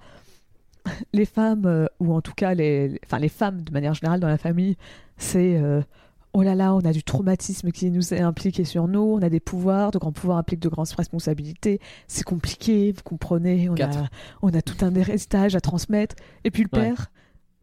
les 1.14 1.26
femmes, 1.26 1.66
euh, 1.66 1.86
ou 2.00 2.14
en 2.14 2.22
tout 2.22 2.34
cas, 2.34 2.54
les- 2.54 3.00
enfin, 3.06 3.20
les 3.20 3.30
femmes 3.30 3.62
de 3.62 3.72
manière 3.72 3.94
générale 3.94 4.20
dans 4.20 4.28
la 4.28 4.38
famille, 4.38 4.78
c'est. 5.18 5.62
Oh 6.40 6.44
là 6.44 6.54
là, 6.54 6.76
on 6.76 6.82
a 6.82 6.94
du 6.94 7.02
traumatisme 7.02 7.72
qui 7.72 7.90
nous 7.90 8.14
est 8.14 8.20
impliqué 8.22 8.64
sur 8.64 8.88
nous, 8.88 9.00
on 9.00 9.24
a 9.24 9.30
des 9.30 9.40
pouvoirs, 9.40 9.90
de 9.90 9.98
grands 9.98 10.12
pouvoirs 10.12 10.38
impliquent 10.38 10.60
de 10.60 10.70
grandes 10.70 10.88
responsabilités, 10.96 11.80
c'est 12.08 12.24
compliqué, 12.24 12.92
vous 12.92 13.02
comprenez, 13.04 13.70
on 13.70 13.74
Quatre. 13.74 13.98
a, 13.98 14.08
on 14.44 14.50
a 14.54 14.62
tout 14.62 14.86
un 14.86 14.94
héritage 14.94 15.56
à 15.56 15.62
transmettre. 15.62 16.16
Et 16.44 16.52
puis 16.52 16.62
le 16.62 16.70
Ouais. 16.78 16.90
père, 16.90 17.08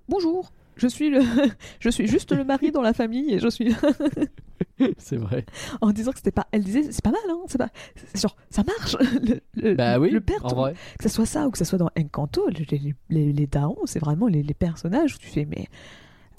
bonjour, 0.08 0.50
je 0.74 0.88
suis, 0.88 1.08
le, 1.08 1.20
je 1.78 1.88
suis 1.88 2.08
juste 2.08 2.32
le 2.32 2.42
mari 2.42 2.72
dans 2.72 2.82
la 2.82 2.92
famille 2.92 3.32
et 3.34 3.38
je 3.38 3.46
suis 3.46 3.72
C'est 4.98 5.18
vrai. 5.18 5.46
en 5.80 5.92
disant 5.92 6.10
que 6.10 6.16
c'était 6.18 6.32
pas. 6.32 6.48
Elle 6.50 6.64
disait 6.64 6.90
c'est 6.90 7.04
pas 7.04 7.12
mal, 7.12 7.20
hein, 7.30 7.38
c'est 7.46 7.58
pas. 7.58 7.68
genre 8.16 8.34
ça 8.50 8.64
marche. 8.64 8.96
Le, 9.22 9.40
le- 9.54 9.74
Bah 9.76 10.00
oui, 10.00 10.10
le 10.10 10.20
père, 10.20 10.44
en 10.44 10.48
ton- 10.48 10.56
vrai. 10.56 10.74
que 10.98 11.04
ce 11.08 11.14
soit 11.14 11.26
ça 11.26 11.46
ou 11.46 11.52
que 11.52 11.58
ce 11.58 11.64
soit 11.64 11.78
dans 11.78 11.90
Encanto, 11.96 12.48
les, 12.48 12.66
les, 12.76 12.94
les, 13.08 13.32
les 13.32 13.46
darons, 13.46 13.86
c'est 13.86 14.00
vraiment 14.00 14.26
les, 14.26 14.42
les 14.42 14.54
personnages 14.54 15.14
où 15.14 15.18
tu 15.18 15.28
fais 15.28 15.44
mais 15.44 15.68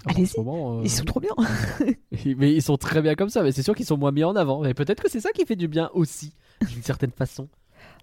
Allez-y, 0.08 0.28
ce 0.28 0.40
moment, 0.40 0.80
euh, 0.80 0.82
ils 0.84 0.90
sont 0.90 1.04
trop 1.06 1.20
bien. 1.20 1.32
Mais 2.38 2.54
ils 2.54 2.62
sont 2.62 2.78
très 2.78 3.02
bien 3.02 3.16
comme 3.16 3.30
ça, 3.30 3.44
mais 3.44 3.52
c'est 3.52 3.64
sûr 3.64 3.76
qu'ils 3.76 3.86
sont 3.86 3.98
moins 3.98 4.12
mis 4.12 4.24
en 4.24 4.36
avant. 4.36 4.62
Mais 4.62 4.74
peut-être 4.74 5.02
que 5.04 5.10
c'est 5.10 5.20
ça 5.20 5.32
qui 5.32 5.46
fait 5.46 5.56
du 5.56 5.68
bien 5.68 5.90
aussi, 5.94 6.34
d'une 6.72 6.84
certaine 6.84 7.12
façon. 7.12 7.48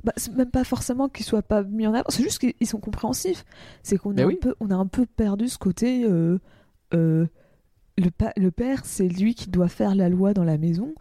Bah, 0.04 0.12
c'est 0.16 0.34
même 0.34 0.50
pas 0.50 0.64
forcément 0.64 1.08
qu'ils 1.08 1.24
soient 1.26 1.42
pas 1.42 1.62
mis 1.62 1.86
en 1.86 1.94
avant, 1.94 2.04
c'est 2.08 2.22
juste 2.22 2.38
qu'ils 2.40 2.66
sont 2.66 2.78
compréhensifs. 2.80 3.44
C'est 3.82 3.96
qu'on 3.98 4.16
a, 4.18 4.24
oui. 4.24 4.34
un 4.34 4.40
peu- 4.40 4.54
on 4.60 4.70
a 4.70 4.74
un 4.74 4.86
peu 4.86 5.06
perdu 5.06 5.48
ce 5.48 5.58
côté. 5.58 6.04
euh, 6.04 6.38
euh, 6.94 7.26
le, 7.98 8.10
pa- 8.10 8.32
le 8.36 8.50
père, 8.50 8.80
c'est 8.84 9.08
lui 9.08 9.34
qui 9.34 9.50
doit 9.50 9.68
faire 9.68 9.94
la 9.94 10.08
loi 10.08 10.32
dans 10.34 10.44
la 10.44 10.58
maison. 10.58 10.94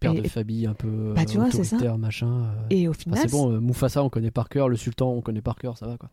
Père 0.00 0.12
Et- 0.14 0.20
de 0.22 0.28
famille 0.28 0.66
un 0.66 0.74
peu 0.74 1.12
Bah, 1.14 1.24
tu 1.24 1.36
vois, 1.38 1.50
c'est 1.50 1.64
ça. 1.64 1.76
autoritaire, 1.76 1.98
machin. 1.98 2.28
euh. 2.44 2.52
Et 2.70 2.86
au 2.88 2.90
Enfin, 2.92 3.00
final. 3.00 3.18
c'est 3.22 3.30
bon, 3.30 3.52
euh, 3.52 3.60
Mufasa 3.60 4.02
on 4.04 4.08
connaît 4.10 4.30
par 4.30 4.48
cœur, 4.48 4.68
le 4.68 4.76
sultan 4.76 5.10
on 5.12 5.20
connaît 5.20 5.42
par 5.42 5.56
cœur, 5.56 5.76
ça 5.78 5.86
va 5.86 5.96
quoi. 5.96 6.10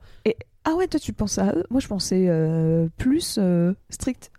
Ah 0.63 0.75
ouais, 0.75 0.87
toi 0.87 0.99
tu 0.99 1.13
penses 1.13 1.37
à 1.37 1.53
eux. 1.55 1.63
Moi 1.69 1.79
je 1.79 1.87
pensais 1.87 2.25
euh, 2.27 2.87
plus 2.97 3.37
euh, 3.39 3.73
strict. 3.89 4.31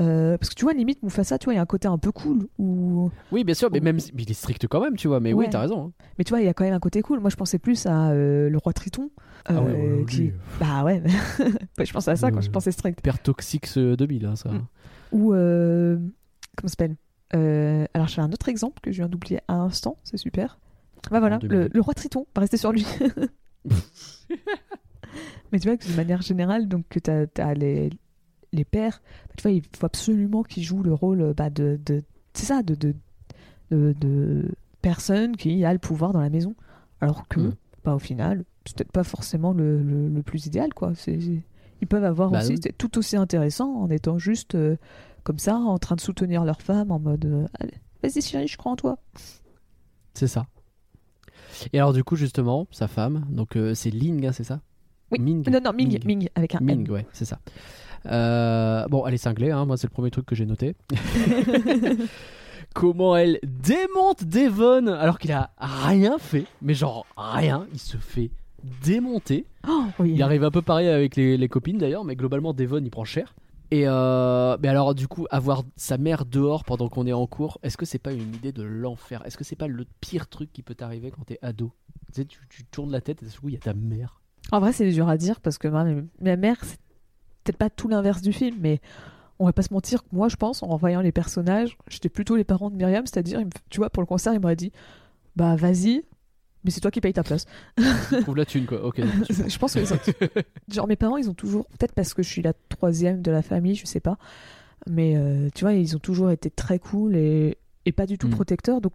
Euh, 0.00 0.38
parce 0.38 0.50
que 0.50 0.54
tu 0.54 0.64
vois, 0.64 0.74
limite, 0.74 1.02
Mufasa, 1.02 1.38
tu 1.38 1.46
vois, 1.46 1.54
il 1.54 1.56
y 1.56 1.58
a 1.58 1.62
un 1.62 1.66
côté 1.66 1.88
un 1.88 1.98
peu 1.98 2.12
cool. 2.12 2.46
Ou... 2.60 3.10
Oui, 3.32 3.42
bien 3.42 3.56
sûr, 3.56 3.68
mais 3.72 3.80
même 3.80 3.96
mais 4.14 4.22
il 4.22 4.30
est 4.30 4.34
strict 4.34 4.68
quand 4.68 4.80
même, 4.80 4.94
tu 4.96 5.08
vois. 5.08 5.18
Mais 5.18 5.32
oui, 5.32 5.46
Ouais. 5.46 5.50
t'as 5.50 5.58
raison. 5.62 5.86
hein. 5.86 5.92
Mais 6.18 6.22
tu 6.24 6.30
vois, 6.30 6.40
il 6.40 6.44
y 6.44 6.48
a 6.48 6.54
quand 6.54 6.62
même 6.62 6.74
un 6.74 6.78
côté 6.78 7.02
cool. 7.02 7.18
Moi 7.18 7.30
je 7.30 7.34
pensais 7.36 7.58
plus 7.58 7.84
à 7.86 8.10
euh, 8.10 8.48
le 8.48 8.58
roi 8.58 8.72
Triton. 8.72 9.10
Ah 9.46 9.60
ouais, 9.60 9.72
ouais, 9.72 10.04
qui- 10.08 10.16
lui. 10.18 10.32
Bah 10.60 10.84
ouais, 10.84 11.02
je 11.82 11.92
pensais 11.92 12.12
à 12.12 12.16
ça 12.16 12.30
quand 12.30 12.40
je 12.40 12.50
pensais 12.50 12.70
strict. 12.70 13.00
Père 13.00 13.20
Toxic 13.20 13.66
euh, 13.76 13.96
2000, 13.96 14.26
hein, 14.26 14.36
ça. 14.36 14.50
Mm. 14.50 14.66
Ou. 15.12 15.32
euh, 15.34 15.96
Comment 16.56 16.68
ça 16.68 16.72
s'appelle 16.72 16.96
Euh, 17.34 17.86
Alors 17.94 18.08
j'ai 18.08 18.20
un 18.20 18.32
autre 18.32 18.48
exemple 18.48 18.80
que 18.80 18.90
je 18.90 18.96
viens 18.98 19.08
d'oublier 19.08 19.40
à 19.48 19.56
l'instant, 19.56 19.96
c'est 20.04 20.16
super. 20.16 20.58
Bah 21.10 21.20
voilà, 21.20 21.38
le, 21.42 21.70
roi 21.80 21.94
Triton, 21.94 22.20
on 22.20 22.26
va 22.34 22.40
rester 22.40 22.56
sur 22.56 22.72
lui. 22.72 22.84
Mais 25.52 25.58
tu 25.58 25.68
vois 25.68 25.76
que 25.76 25.86
de 25.88 25.94
manière 25.96 26.20
générale, 26.22 26.68
donc 26.68 26.84
que 26.90 26.98
t'as 26.98 27.24
as 27.38 27.54
les, 27.54 27.90
les 28.52 28.64
pères, 28.64 29.00
bah, 29.28 29.34
tu 29.38 29.42
vois, 29.42 29.50
il 29.52 29.62
faut 29.76 29.86
absolument 29.86 30.42
qu'ils 30.42 30.62
jouent 30.64 30.82
le 30.82 30.92
rôle 30.92 31.32
bah, 31.34 31.48
de, 31.50 31.78
de 31.84 32.02
c'est 32.34 32.46
ça, 32.46 32.62
de, 32.62 32.74
de, 32.74 32.94
de, 33.70 33.94
de 33.98 34.50
personne 34.82 35.36
qui 35.36 35.64
a 35.64 35.72
le 35.72 35.78
pouvoir 35.78 36.12
dans 36.12 36.20
la 36.20 36.30
maison. 36.30 36.54
Alors 37.00 37.26
que, 37.28 37.40
Mm. 37.40 37.54
bah, 37.84 37.94
au 37.94 37.98
final, 37.98 38.44
c'est 38.66 38.76
peut-être 38.76 38.92
pas 38.92 39.04
forcément 39.04 39.52
le, 39.52 39.80
le, 39.82 40.08
le 40.08 40.22
plus 40.22 40.44
idéal, 40.46 40.74
quoi. 40.74 40.92
C'est- 40.94 41.18
Ils 41.80 41.86
peuvent 41.86 42.04
avoir 42.04 42.30
Bah 42.30 42.40
aussi, 42.40 42.54
oui. 42.64 42.72
tout 42.76 42.98
aussi 42.98 43.16
intéressant 43.16 43.72
en 43.72 43.90
étant 43.90 44.18
juste 44.18 44.54
euh, 44.54 44.76
comme 45.22 45.38
ça, 45.38 45.56
en 45.56 45.78
train 45.78 45.94
de 45.96 46.00
soutenir 46.00 46.44
leur 46.44 46.60
femme 46.62 46.90
en 46.90 46.98
mode 46.98 47.24
euh, 47.24 47.46
vas-y 48.02 48.20
chérie, 48.22 48.48
je 48.48 48.56
crois 48.56 48.72
en 48.72 48.76
toi. 48.76 48.98
C'est 50.14 50.26
ça. 50.28 50.46
Et 51.72 51.78
alors, 51.78 51.92
du 51.92 52.04
coup, 52.04 52.16
justement, 52.16 52.66
sa 52.70 52.88
femme, 52.88 53.26
donc 53.30 53.56
euh, 53.56 53.74
c'est 53.74 53.90
Ling, 53.90 54.26
hein, 54.26 54.32
c'est 54.32 54.44
ça? 54.44 54.60
Oui. 55.10 55.18
Ming. 55.20 55.48
Non, 55.50 55.60
non, 55.64 55.72
Ming, 55.72 55.98
Ming, 56.04 56.28
avec 56.34 56.54
un 56.54 56.60
Ming, 56.60 56.86
M. 56.86 56.92
ouais, 56.92 57.06
c'est 57.12 57.24
ça. 57.24 57.38
Euh, 58.06 58.86
bon, 58.88 59.06
elle 59.06 59.14
est 59.14 59.18
cinglée, 59.18 59.50
hein, 59.50 59.64
moi 59.64 59.76
c'est 59.76 59.86
le 59.86 59.92
premier 59.92 60.10
truc 60.10 60.26
que 60.26 60.34
j'ai 60.34 60.46
noté. 60.46 60.76
Comment 62.74 63.16
elle 63.16 63.40
démonte 63.42 64.24
Devon 64.24 64.86
alors 64.88 65.18
qu'il 65.18 65.32
a 65.32 65.50
rien 65.58 66.18
fait, 66.18 66.44
mais 66.62 66.74
genre 66.74 67.06
rien, 67.16 67.66
il 67.72 67.78
se 67.78 67.96
fait 67.96 68.30
démonter. 68.84 69.46
Oh, 69.68 69.84
oui. 69.98 70.12
Il 70.14 70.22
arrive 70.22 70.44
un 70.44 70.50
peu 70.50 70.62
pareil 70.62 70.88
avec 70.88 71.16
les, 71.16 71.36
les 71.36 71.48
copines 71.48 71.78
d'ailleurs, 71.78 72.04
mais 72.04 72.16
globalement 72.16 72.52
Devon 72.52 72.82
il 72.82 72.90
prend 72.90 73.04
cher. 73.04 73.34
Et 73.70 73.82
euh, 73.86 74.56
mais 74.62 74.68
alors 74.68 74.94
du 74.94 75.08
coup 75.08 75.26
avoir 75.30 75.62
sa 75.76 75.98
mère 75.98 76.24
dehors 76.24 76.64
pendant 76.64 76.88
qu'on 76.88 77.06
est 77.06 77.12
en 77.12 77.26
cours, 77.26 77.58
est-ce 77.62 77.76
que 77.76 77.84
c'est 77.84 77.98
pas 77.98 78.12
une 78.12 78.34
idée 78.34 78.52
de 78.52 78.62
l'enfer? 78.62 79.22
Est-ce 79.26 79.36
que 79.36 79.44
c'est 79.44 79.56
pas 79.56 79.68
le 79.68 79.84
pire 80.00 80.26
truc 80.28 80.52
qui 80.52 80.62
peut 80.62 80.74
t'arriver 80.74 81.10
quand 81.10 81.24
t'es 81.24 81.38
ado? 81.42 81.72
Tu 82.06 82.22
sais, 82.22 82.24
tu, 82.24 82.38
tu 82.48 82.64
tournes 82.64 82.90
la 82.90 83.02
tête 83.02 83.22
et 83.22 83.26
du 83.26 83.38
coup 83.38 83.48
il 83.48 83.54
y 83.54 83.58
a 83.58 83.60
ta 83.60 83.74
mère. 83.74 84.22
En 84.50 84.60
vrai, 84.60 84.72
c'est 84.72 84.90
dur 84.90 85.08
à 85.08 85.18
dire 85.18 85.40
parce 85.40 85.58
que 85.58 85.68
ma, 85.68 85.84
ma 86.22 86.36
mère, 86.36 86.56
c'est 86.62 86.78
peut-être 87.44 87.58
pas 87.58 87.68
tout 87.68 87.88
l'inverse 87.88 88.22
du 88.22 88.32
film, 88.32 88.56
mais 88.60 88.80
on 89.38 89.44
va 89.44 89.52
pas 89.52 89.62
se 89.62 89.72
mentir 89.72 90.02
moi, 90.12 90.28
je 90.28 90.36
pense, 90.36 90.62
en 90.62 90.76
voyant 90.76 91.00
les 91.00 91.12
personnages, 91.12 91.76
j'étais 91.88 92.08
plutôt 92.08 92.36
les 92.36 92.44
parents 92.44 92.70
de 92.70 92.76
Myriam, 92.76 93.06
c'est-à-dire, 93.06 93.40
tu 93.70 93.78
vois, 93.78 93.90
pour 93.90 94.02
le 94.02 94.06
concert, 94.06 94.32
il 94.32 94.40
m'aurait 94.40 94.56
dit 94.56 94.72
Bah, 95.36 95.56
vas-y, 95.56 96.02
mais 96.64 96.70
c'est 96.70 96.80
toi 96.80 96.90
qui 96.90 97.00
payes 97.00 97.12
ta 97.12 97.22
place. 97.22 97.46
Trouve 98.22 98.36
la 98.36 98.44
thune 98.44 98.66
quoi. 98.66 98.84
Ok. 98.84 99.00
je 99.30 99.58
pense 99.58 99.74
que, 99.74 99.80
genre, 100.72 100.86
mes 100.88 100.96
parents, 100.96 101.16
ils 101.16 101.30
ont 101.30 101.34
toujours, 101.34 101.66
peut-être 101.66 101.92
parce 101.94 102.14
que 102.14 102.22
je 102.22 102.28
suis 102.28 102.42
la 102.42 102.52
troisième 102.68 103.22
de 103.22 103.30
la 103.30 103.42
famille, 103.42 103.74
je 103.74 103.86
sais 103.86 104.00
pas, 104.00 104.18
mais 104.88 105.16
euh, 105.16 105.48
tu 105.54 105.64
vois, 105.64 105.72
ils 105.74 105.96
ont 105.96 106.00
toujours 106.00 106.30
été 106.30 106.50
très 106.50 106.78
cool 106.78 107.16
et, 107.16 107.58
et 107.86 107.92
pas 107.92 108.06
du 108.06 108.18
tout 108.18 108.28
Mm. 108.28 108.32
protecteurs. 108.32 108.80
Donc, 108.80 108.92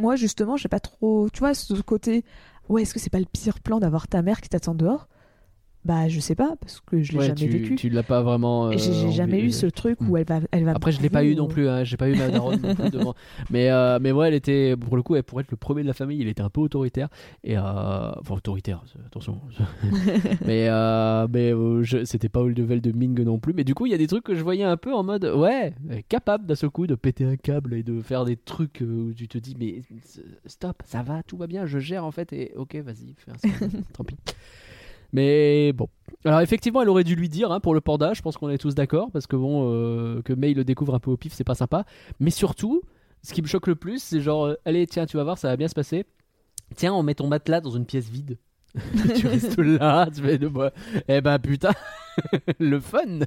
moi, 0.00 0.16
justement, 0.16 0.56
j'ai 0.56 0.68
pas 0.68 0.80
trop, 0.80 1.28
tu 1.32 1.40
vois, 1.40 1.54
ce 1.54 1.74
côté, 1.82 2.24
ouais, 2.68 2.82
est-ce 2.82 2.94
que 2.94 3.00
c'est 3.00 3.10
pas 3.10 3.18
le 3.20 3.26
pire 3.26 3.60
plan 3.60 3.80
d'avoir 3.80 4.06
ta 4.08 4.22
mère 4.22 4.40
qui 4.40 4.48
t'attend 4.48 4.74
dehors? 4.74 5.08
Bah, 5.88 6.06
je 6.06 6.20
sais 6.20 6.34
pas, 6.34 6.54
parce 6.60 6.82
que 6.82 7.00
je 7.00 7.12
l'ai 7.12 7.18
Ouais, 7.18 7.26
jamais 7.28 7.40
tu, 7.40 7.48
vécu. 7.48 7.74
tu 7.76 7.88
l'as 7.88 8.02
pas 8.02 8.20
vraiment. 8.20 8.70
J'ai 8.72 8.90
euh, 8.90 8.92
j'ai 8.92 9.10
jamais 9.10 9.40
eu 9.40 9.50
ce 9.50 9.64
truc 9.64 9.98
où 10.02 10.18
elle 10.18 10.26
va, 10.26 10.40
elle 10.50 10.64
va. 10.64 10.72
Après, 10.72 10.92
je 10.92 11.00
l'ai 11.00 11.08
pas 11.08 11.24
eu 11.24 11.34
non 11.34 11.48
plus, 11.48 11.66
hein. 11.66 11.82
j'ai 11.82 11.96
pas 11.96 12.10
eu 12.10 12.14
ma 12.14 12.28
daronne 12.30 12.60
non 12.60 12.74
plus 12.74 12.90
devant. 12.90 13.14
Mais, 13.48 13.70
euh, 13.70 13.98
mais 13.98 14.12
ouais, 14.12 14.28
elle 14.28 14.34
était, 14.34 14.76
pour 14.76 14.98
le 14.98 15.02
coup, 15.02 15.16
elle, 15.16 15.22
pour 15.22 15.40
être 15.40 15.50
le 15.50 15.56
premier 15.56 15.80
de 15.80 15.86
la 15.86 15.94
famille, 15.94 16.18
il 16.20 16.28
était 16.28 16.42
un 16.42 16.50
peu 16.50 16.60
autoritaire. 16.60 17.08
Et, 17.42 17.56
euh, 17.56 17.62
enfin, 17.62 18.34
autoritaire, 18.34 18.84
attention. 19.06 19.40
mais 20.46 20.68
mais 21.30 21.54
c'était 22.04 22.28
pas 22.28 22.42
au 22.42 22.48
level 22.48 22.82
de 22.82 22.92
Ming 22.92 23.22
non 23.22 23.38
plus. 23.38 23.54
Mais 23.54 23.64
du 23.64 23.74
coup, 23.74 23.86
il 23.86 23.92
y 23.92 23.94
a 23.94 23.98
des 23.98 24.08
trucs 24.08 24.24
que 24.24 24.34
je 24.34 24.42
voyais 24.42 24.64
un 24.64 24.76
peu 24.76 24.92
en 24.92 25.02
mode, 25.02 25.24
ouais, 25.24 25.72
capable 26.10 26.44
d'un 26.44 26.54
seul 26.54 26.68
coup 26.68 26.86
de 26.86 26.96
péter 26.96 27.24
un 27.24 27.36
câble 27.36 27.72
et 27.72 27.82
de 27.82 28.02
faire 28.02 28.26
des 28.26 28.36
trucs 28.36 28.84
où 28.86 29.14
tu 29.14 29.26
te 29.26 29.38
dis, 29.38 29.56
mais 29.58 29.80
stop, 30.44 30.82
ça 30.84 31.02
va, 31.02 31.22
tout 31.22 31.38
va 31.38 31.46
bien, 31.46 31.64
je 31.64 31.78
gère 31.78 32.04
en 32.04 32.10
fait. 32.10 32.30
Et 32.34 32.52
ok, 32.56 32.76
vas-y, 32.76 33.14
fais 33.16 33.30
un 33.30 33.68
tant 33.94 34.04
pis. 34.04 34.16
Mais 35.12 35.72
bon. 35.72 35.88
Alors 36.24 36.40
effectivement, 36.40 36.82
elle 36.82 36.88
aurait 36.88 37.04
dû 37.04 37.14
lui 37.14 37.28
dire 37.28 37.52
hein, 37.52 37.60
pour 37.60 37.74
le 37.74 37.80
panda, 37.80 38.12
je 38.12 38.22
pense 38.22 38.36
qu'on 38.36 38.50
est 38.50 38.58
tous 38.58 38.74
d'accord, 38.74 39.10
parce 39.12 39.26
que 39.26 39.36
bon, 39.36 39.70
euh, 39.72 40.20
que 40.22 40.32
May 40.32 40.54
le 40.54 40.64
découvre 40.64 40.94
un 40.94 40.98
peu 40.98 41.10
au 41.10 41.16
pif, 41.16 41.32
c'est 41.32 41.44
pas 41.44 41.54
sympa. 41.54 41.84
Mais 42.20 42.30
surtout, 42.30 42.82
ce 43.22 43.32
qui 43.32 43.42
me 43.42 43.46
choque 43.46 43.66
le 43.66 43.76
plus, 43.76 44.02
c'est 44.02 44.20
genre, 44.20 44.46
euh, 44.46 44.54
allez, 44.64 44.86
tiens, 44.86 45.06
tu 45.06 45.16
vas 45.16 45.24
voir, 45.24 45.38
ça 45.38 45.48
va 45.48 45.56
bien 45.56 45.68
se 45.68 45.74
passer. 45.74 46.04
Tiens, 46.74 46.92
on 46.92 47.02
met 47.02 47.14
ton 47.14 47.28
matelas 47.28 47.60
dans 47.60 47.70
une 47.70 47.86
pièce 47.86 48.08
vide. 48.08 48.38
tu 49.16 49.26
restes 49.26 49.58
là, 49.58 50.08
tu 50.14 50.22
fais 50.22 50.38
de 50.38 50.48
moi. 50.48 50.72
Eh 51.08 51.20
ben 51.20 51.38
putain, 51.38 51.72
le 52.58 52.80
fun. 52.80 53.20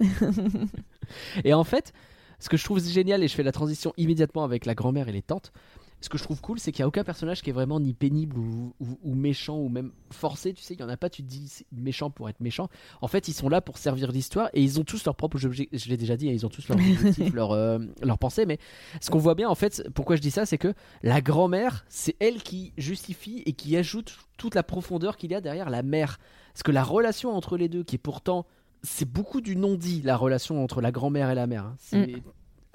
et 1.44 1.52
en 1.52 1.64
fait, 1.64 1.92
ce 2.38 2.48
que 2.48 2.56
je 2.56 2.64
trouve 2.64 2.82
génial, 2.82 3.22
et 3.22 3.28
je 3.28 3.34
fais 3.34 3.42
la 3.42 3.52
transition 3.52 3.92
immédiatement 3.96 4.44
avec 4.44 4.66
la 4.66 4.74
grand-mère 4.74 5.08
et 5.08 5.12
les 5.12 5.22
tantes, 5.22 5.52
ce 6.00 6.08
que 6.10 6.18
je 6.18 6.22
trouve 6.22 6.40
cool, 6.40 6.58
c'est 6.60 6.72
qu'il 6.72 6.82
n'y 6.82 6.84
a 6.84 6.88
aucun 6.88 7.04
personnage 7.04 7.42
qui 7.42 7.50
est 7.50 7.52
vraiment 7.54 7.80
ni 7.80 7.94
pénible 7.94 8.38
ou, 8.38 8.74
ou- 8.80 8.98
ou 9.02 9.14
méchant 9.14 9.56
ou 9.58 9.68
même 9.68 9.92
forcé. 10.10 10.52
Tu 10.52 10.62
sais, 10.62 10.74
il 10.74 10.80
y 10.80 10.82
en 10.82 10.88
a 10.88 10.96
pas, 10.96 11.08
tu 11.10 11.22
te 11.22 11.28
dis 11.28 11.64
méchant 11.72 12.10
pour 12.10 12.28
être 12.28 12.40
méchant. 12.40 12.68
En 13.00 13.08
fait, 13.08 13.28
ils 13.28 13.32
sont 13.32 13.48
là 13.48 13.60
pour 13.60 13.78
servir 13.78 14.12
l'histoire 14.12 14.50
et 14.52 14.62
ils 14.62 14.78
ont 14.78 14.84
tous 14.84 15.04
leur 15.04 15.16
propre 15.16 15.36
objectif. 15.44 15.68
Je 15.84 15.88
l'ai 15.88 15.96
déjà 15.96 16.16
dit, 16.16 16.28
hein, 16.28 16.32
ils 16.32 16.44
ont 16.46 16.50
tous 16.50 16.68
leur 16.68 16.78
objectif, 16.78 17.32
leur, 17.32 17.52
euh, 17.52 17.78
leur 18.02 18.18
pensée. 18.18 18.44
Mais 18.46 18.58
ce 19.00 19.10
qu'on 19.10 19.18
voit 19.18 19.34
bien, 19.34 19.48
en 19.48 19.54
fait, 19.54 19.88
pourquoi 19.94 20.16
je 20.16 20.20
dis 20.20 20.30
ça, 20.30 20.44
c'est 20.46 20.58
que 20.58 20.74
la 21.02 21.20
grand-mère, 21.22 21.84
c'est 21.88 22.14
elle 22.20 22.42
qui 22.42 22.72
justifie 22.76 23.42
et 23.46 23.52
qui 23.54 23.76
ajoute 23.76 24.16
toute 24.36 24.54
la 24.54 24.62
profondeur 24.62 25.16
qu'il 25.16 25.30
y 25.30 25.34
a 25.34 25.40
derrière 25.40 25.70
la 25.70 25.82
mère. 25.82 26.18
Parce 26.52 26.62
que 26.62 26.72
la 26.72 26.84
relation 26.84 27.32
entre 27.34 27.56
les 27.56 27.68
deux, 27.68 27.82
qui 27.84 27.96
est 27.96 27.98
pourtant. 27.98 28.46
C'est 28.82 29.10
beaucoup 29.10 29.40
du 29.40 29.56
non-dit, 29.56 30.02
la 30.02 30.16
relation 30.16 30.62
entre 30.62 30.80
la 30.80 30.92
grand-mère 30.92 31.30
et 31.30 31.34
la 31.34 31.46
mère. 31.48 31.64
hein. 31.64 31.74
C'est 31.78 32.12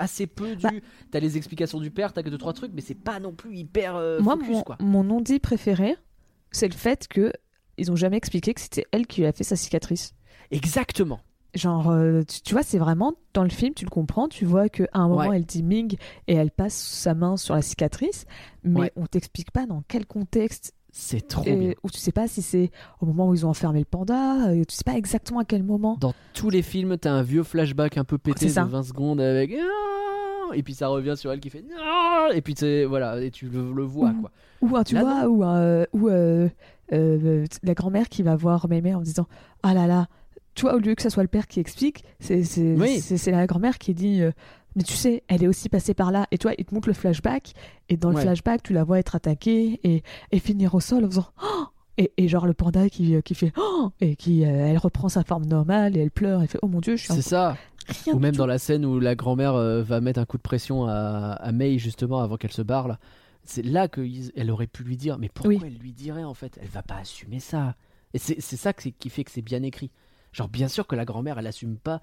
assez 0.02 0.28
peu 0.28 0.56
du. 0.56 0.64
Bah. 0.64 0.72
T'as 1.12 1.20
les 1.20 1.38
explications 1.38 1.80
du 1.80 1.92
père, 1.92 2.14
t'as 2.14 2.24
que 2.24 2.30
deux 2.30 2.38
trois 2.38 2.54
trucs, 2.54 2.72
mais 2.74 2.82
c'est 2.82 2.96
pas 2.96 3.20
non 3.20 3.34
plus 3.34 3.56
hyper 3.56 3.96
euh, 3.96 4.20
Moi, 4.20 4.36
focus, 4.38 4.50
mon, 4.50 4.62
quoi. 4.64 4.78
mon 4.80 5.04
non-dit 5.04 5.40
préféré, 5.40 5.96
c'est 6.52 6.68
le 6.68 6.74
fait 6.74 7.08
que 7.08 7.32
ils 7.78 7.92
ont 7.92 7.96
jamais 7.96 8.18
expliqué 8.18 8.54
que 8.54 8.62
c'était 8.62 8.86
elle 8.92 9.08
qui 9.08 9.22
lui 9.22 9.28
a 9.28 9.32
fait 9.32 9.44
sa 9.44 9.56
cicatrice. 9.56 10.14
Exactement. 10.52 11.20
Genre, 11.54 11.90
euh, 11.90 12.22
tu, 12.24 12.42
tu 12.42 12.54
vois, 12.54 12.64
c'est 12.64 12.78
vraiment 12.78 13.14
dans 13.34 13.44
le 13.44 13.50
film, 13.50 13.74
tu 13.74 13.84
le 13.84 13.90
comprends, 13.90 14.28
tu 14.30 14.46
vois 14.46 14.70
qu'à 14.70 14.88
un 14.94 15.08
moment 15.10 15.28
Ouais. 15.30 15.36
elle 15.36 15.46
dit 15.46 15.64
Ming 15.64 15.98
et 16.28 16.34
elle 16.36 16.52
passe 16.52 16.74
sa 16.76 17.14
main 17.14 17.36
sur 17.36 17.56
la 17.56 17.62
cicatrice, 17.62 18.26
mais 18.64 18.80
Ouais. 18.82 18.92
on 18.96 19.06
t'explique 19.06 19.52
pas 19.52 19.66
dans 19.66 19.84
quel 19.90 20.06
contexte, 20.06 20.74
C'est 20.92 21.26
trop 21.28 21.44
et, 21.46 21.56
bien. 21.56 21.72
ou 21.84 21.90
tu 21.90 21.98
sais 22.00 22.12
pas 22.12 22.28
si 22.28 22.42
c'est 22.42 22.70
au 23.00 23.06
moment 23.06 23.30
où 23.30 23.34
ils 23.34 23.46
ont 23.46 23.50
enfermé 23.50 23.80
le 23.80 23.86
panda, 23.86 24.50
euh, 24.50 24.64
tu 24.68 24.76
sais 24.76 24.84
pas 24.84 24.94
exactement 24.98 25.40
à 25.40 25.46
quel 25.46 25.64
moment. 25.64 25.98
Dans 26.00 26.14
tous 26.34 26.50
les 26.50 26.62
films, 26.62 26.98
t'as 26.98 27.12
un 27.14 27.22
vieux 27.24 27.44
flashback 27.44 27.98
un 27.98 28.04
peu 28.04 28.18
pété 28.18 28.48
de 28.48 28.52
ça. 28.52 28.66
20 28.66 28.84
secondes 28.84 29.22
avec. 29.22 29.54
Ah 29.58 30.54
Et 30.54 30.64
puis 30.64 30.74
ça 30.74 30.88
revient 30.90 31.14
sur 31.16 31.32
elle 31.32 31.40
qui 31.40 31.50
fait. 31.50 31.64
Ah 31.82 32.28
Et 32.34 32.42
puis 32.42 32.56
c'est 32.58 32.84
voilà, 32.86 33.22
et 33.22 33.32
tu 33.32 33.48
le, 33.48 33.72
le 33.72 33.84
vois 33.84 34.12
Mhm. 34.12 34.22
quoi. 34.22 34.32
Ou 34.62 34.76
hein, 34.78 34.84
tu 34.84 34.96
Là, 34.96 35.02
vois, 35.02 35.28
ou, 35.30 35.44
euh, 35.46 35.86
ou 35.94 36.10
euh, 36.10 36.50
euh, 36.94 37.46
la 37.64 37.74
grand-mère 37.74 38.10
qui 38.10 38.22
va 38.22 38.36
voir 38.36 38.68
Mémé 38.68 38.94
en 38.94 39.02
disant 39.02 39.28
Ah 39.64 39.74
là 39.74 39.88
là, 39.88 40.08
tu 40.56 40.64
vois, 40.64 40.76
au 40.76 40.80
lieu 40.80 40.96
que 40.96 41.02
ce 41.02 41.10
soit 41.10 41.24
le 41.24 41.30
père 41.30 41.48
qui 41.48 41.60
explique, 41.60 42.04
c'est 42.20 42.44
Oui. 42.58 43.02
la 43.28 43.48
grand-mère 43.48 43.78
qui 43.78 43.94
dit 43.94 44.22
euh, 44.22 44.32
Mais 44.76 44.84
tu 44.84 44.94
sais, 44.94 45.24
elle 45.28 45.44
est 45.44 45.48
aussi 45.48 45.70
passée 45.70 45.94
par 45.94 46.12
là. 46.12 46.28
Et 46.32 46.38
toi, 46.38 46.54
il 46.58 46.66
te 46.66 46.74
montre 46.74 46.88
le 46.88 46.94
flashback, 46.94 47.54
et 47.90 47.98
dans 47.98 48.10
le 48.10 48.18
flashback, 48.18 48.64
tu 48.64 48.74
la 48.74 48.84
vois 48.84 49.00
être 49.00 49.16
attaquée 49.16 49.80
et, 49.84 50.04
et 50.32 50.40
finir 50.40 50.76
au 50.76 50.80
sol 50.80 51.06
en 51.06 51.10
faisant 51.10 51.28
Oh 51.44 51.66
et, 51.98 52.12
et 52.18 52.28
genre 52.30 52.48
le 52.48 52.54
panda 52.54 52.90
qui, 52.90 53.22
qui 53.24 53.36
fait 53.36 53.52
Oh 53.58 53.92
et 54.00 54.16
qui 54.16 54.46
euh, 54.46 54.48
elle 54.68 54.78
reprend 54.78 55.10
sa 55.10 55.24
forme 55.24 55.46
normale 55.46 55.98
et 55.98 56.00
elle 56.02 56.10
pleure, 56.12 56.42
elle 56.42 56.48
fait 56.48 56.60
Oh 56.62 56.68
mon 56.68 56.80
dieu, 56.80 56.96
je 56.96 57.04
suis 57.04 57.14
C'est 57.14 57.22
ça. 57.22 57.58
rien 58.06 58.14
Ou 58.16 58.20
même 58.20 58.32
tout. 58.32 58.38
dans 58.38 58.46
la 58.46 58.58
scène 58.60 58.86
où 58.86 58.98
la 59.00 59.14
grand-mère 59.16 59.56
euh, 59.56 59.84
va 59.84 60.00
mettre 60.00 60.20
un 60.20 60.26
coup 60.26 60.38
de 60.38 60.42
pression 60.42 60.86
à, 60.88 60.94
à 61.40 61.52
May 61.52 61.78
justement 61.78 62.20
avant 62.22 62.38
qu'elle 62.38 62.54
se 62.54 62.62
barre 62.62 62.88
là. 62.88 62.98
C'est 63.44 63.62
là 63.66 63.88
qu'elle 63.90 64.50
aurait 64.52 64.68
pu 64.68 64.84
lui 64.84 64.96
dire, 64.98 65.18
mais 65.18 65.28
pourquoi 65.28 65.54
Oui. 65.54 65.60
elle 65.66 65.78
lui 65.80 65.92
dirait 65.92 66.24
en 66.24 66.34
fait? 66.34 66.58
Elle 66.62 66.70
va 66.70 66.82
pas 66.84 66.96
assumer 66.96 67.40
ça. 67.42 67.76
Et 68.14 68.20
c'est 68.20 68.40
ça 68.42 68.72
que 68.72 68.88
qui 68.90 69.10
fait 69.10 69.24
que 69.26 69.32
c'est 69.32 69.42
bien 69.42 69.62
écrit. 69.64 69.90
Genre 70.32 70.50
bien 70.50 70.68
sûr 70.68 70.88
que 70.88 70.96
la 70.96 71.06
grand-mère 71.06 71.40
elle 71.40 71.48
assume 71.48 71.78
pas 71.78 72.02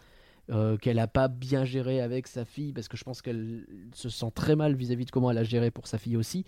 euh, 0.51 0.79
qu'elle 0.79 0.99
a 0.99 1.07
pas 1.07 1.29
bien 1.29 1.67
géré 1.67 2.01
avec 2.01 2.27
sa 2.27 2.47
fille 2.47 2.73
parce 2.73 2.89
que 2.89 2.97
je 2.97 3.05
pense 3.05 3.21
qu'elle 3.21 3.67
se 3.93 4.09
sent 4.09 4.31
très 4.35 4.57
mal 4.57 4.75
vis-à-vis 4.75 5.05
de 5.05 5.11
comment 5.11 5.31
elle 5.31 5.37
a 5.37 5.45
géré 5.45 5.71
pour 5.71 5.87
sa 5.87 5.99
fille 5.99 6.17
aussi. 6.17 6.45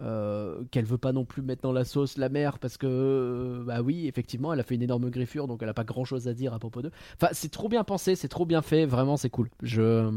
Euh, 0.00 0.64
qu'elle 0.72 0.86
veut 0.86 0.98
pas 0.98 1.12
non 1.12 1.24
plus 1.24 1.40
mettre 1.40 1.62
dans 1.62 1.70
la 1.70 1.84
sauce 1.84 2.16
la 2.16 2.28
mère 2.28 2.58
parce 2.58 2.78
que 2.78 2.86
euh, 2.88 3.62
bah 3.64 3.80
oui 3.80 4.08
effectivement 4.08 4.52
elle 4.52 4.58
a 4.58 4.64
fait 4.64 4.74
une 4.74 4.82
énorme 4.82 5.08
griffure 5.08 5.46
donc 5.46 5.62
elle 5.62 5.68
a 5.68 5.74
pas 5.74 5.84
grand 5.84 6.04
chose 6.04 6.26
à 6.26 6.34
dire 6.34 6.52
à 6.52 6.58
propos 6.58 6.82
d'eux. 6.82 6.90
Enfin 7.14 7.28
c'est 7.32 7.50
trop 7.50 7.68
bien 7.68 7.84
pensé 7.84 8.16
c'est 8.16 8.26
trop 8.28 8.44
bien 8.44 8.60
fait 8.60 8.86
vraiment 8.86 9.16
c'est 9.16 9.30
cool. 9.30 9.50
Je 9.62 10.10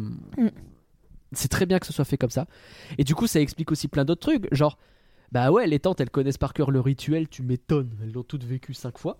c'est 1.33 1.49
très 1.49 1.65
bien 1.65 1.77
que 1.77 1.85
ce 1.85 1.93
soit 1.93 2.05
fait 2.05 2.17
comme 2.17 2.31
ça. 2.31 2.47
Et 2.97 3.03
du 3.03 3.13
coup 3.13 3.27
ça 3.27 3.39
explique 3.39 3.71
aussi 3.71 3.87
plein 3.87 4.05
d'autres 4.05 4.21
trucs 4.21 4.51
genre 4.51 4.79
bah 5.31 5.51
ouais 5.51 5.67
les 5.67 5.79
tantes 5.79 6.01
elles 6.01 6.09
connaissent 6.09 6.39
par 6.39 6.53
cœur 6.53 6.71
le 6.71 6.79
rituel 6.79 7.27
tu 7.27 7.43
m'étonnes 7.43 7.91
elles 8.01 8.13
l'ont 8.13 8.23
toutes 8.23 8.45
vécu 8.45 8.73
cinq 8.73 8.97
fois 8.97 9.19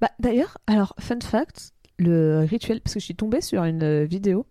Bah, 0.00 0.10
D'ailleurs, 0.18 0.58
alors, 0.66 0.94
fun 0.98 1.18
fact, 1.20 1.72
le 1.98 2.44
rituel, 2.48 2.80
parce 2.80 2.94
que 2.94 3.00
je 3.00 3.04
suis 3.04 3.14
tombée 3.14 3.40
sur 3.40 3.64
une 3.64 3.82
euh, 3.82 4.04
vidéo 4.04 4.46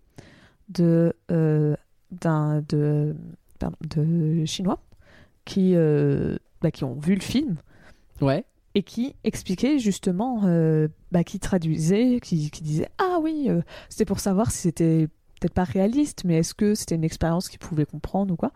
de, 0.69 1.13
euh, 1.31 1.75
d'un, 2.11 2.61
de, 2.69 3.15
pardon, 3.59 3.77
de 3.81 4.45
Chinois 4.45 4.81
qui, 5.45 5.73
euh, 5.75 6.37
bah, 6.61 6.71
qui 6.71 6.83
ont 6.83 6.95
vu 6.95 7.15
le 7.15 7.21
film 7.21 7.57
ouais 8.21 8.45
et 8.75 8.81
qui 8.81 9.15
expliquaient 9.23 9.77
justement, 9.77 10.45
euh, 10.45 10.87
bah, 11.11 11.23
qui 11.23 11.39
traduisaient, 11.39 12.19
qui, 12.19 12.49
qui 12.49 12.63
disaient 12.63 12.89
Ah 12.97 13.19
oui, 13.21 13.47
c'était 13.87 14.05
pour 14.05 14.19
savoir 14.19 14.49
si 14.49 14.61
c'était 14.61 15.07
peut-être 15.39 15.53
pas 15.53 15.63
réaliste, 15.63 16.23
mais 16.25 16.37
est-ce 16.37 16.55
que 16.55 16.73
c'était 16.73 16.95
une 16.95 17.03
expérience 17.03 17.49
qu'ils 17.49 17.59
pouvaient 17.59 17.85
comprendre 17.85 18.33
ou 18.33 18.35
quoi? 18.35 18.51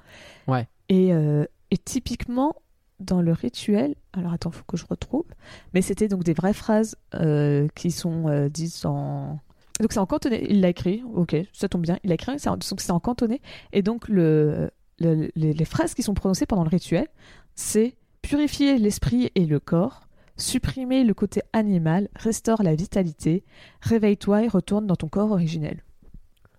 Ouais. 0.48 0.68
Et, 0.90 1.10
et 1.10 1.78
typiquement, 1.78 2.56
dans 3.00 3.22
le 3.22 3.32
rituel, 3.32 3.96
alors 4.14 4.34
attends, 4.34 4.52
faut 4.52 4.64
que 4.68 4.78
je 4.78 4.86
retrouve, 4.90 5.26
mais 5.74 5.82
c'était 5.82 6.08
donc 6.08 6.24
des 6.24 6.34
vraies 6.34 6.54
phrases 6.54 6.96
euh, 7.16 7.68
qui 7.76 7.92
sont 7.92 8.28
euh, 8.28 8.50
dites 8.50 8.86
en. 8.86 9.40
Donc 9.80 9.92
c'est 9.94 10.00
en 10.00 10.08
cantonais, 10.08 10.46
il 10.50 10.62
l'a 10.62 10.70
écrit, 10.70 11.04
ok, 11.14 11.36
ça 11.54 11.70
tombe 11.70 11.84
bien, 11.84 12.00
il 12.04 12.08
l'a 12.10 12.16
écrit, 12.16 12.36
donc 12.44 12.82
c'est 12.82 12.92
en 12.92 13.00
cantonais, 13.00 13.40
et 13.74 13.84
donc 13.84 14.08
le, 14.08 14.72
le- 15.00 15.30
les, 15.36 15.54
les 15.54 15.66
phrases 15.66 15.94
qui 15.94 16.02
sont 16.02 16.16
prononcées 16.16 16.48
pendant 16.48 16.64
le 16.64 16.70
rituel, 16.70 17.08
c'est 17.54 17.96
purifier 18.24 18.80
l'esprit 18.80 19.30
et 19.36 19.46
le 19.46 19.60
corps, 19.60 20.08
supprimer 20.36 21.04
le 21.04 21.14
côté 21.14 21.42
animal, 21.54 22.10
restaure 22.16 22.64
la 22.64 22.74
vitalité, 22.74 23.44
réveille-toi 23.82 24.44
et 24.46 24.48
retourne 24.48 24.88
dans 24.88 24.96
ton 24.96 25.08
corps 25.10 25.32
originel. 25.32 25.84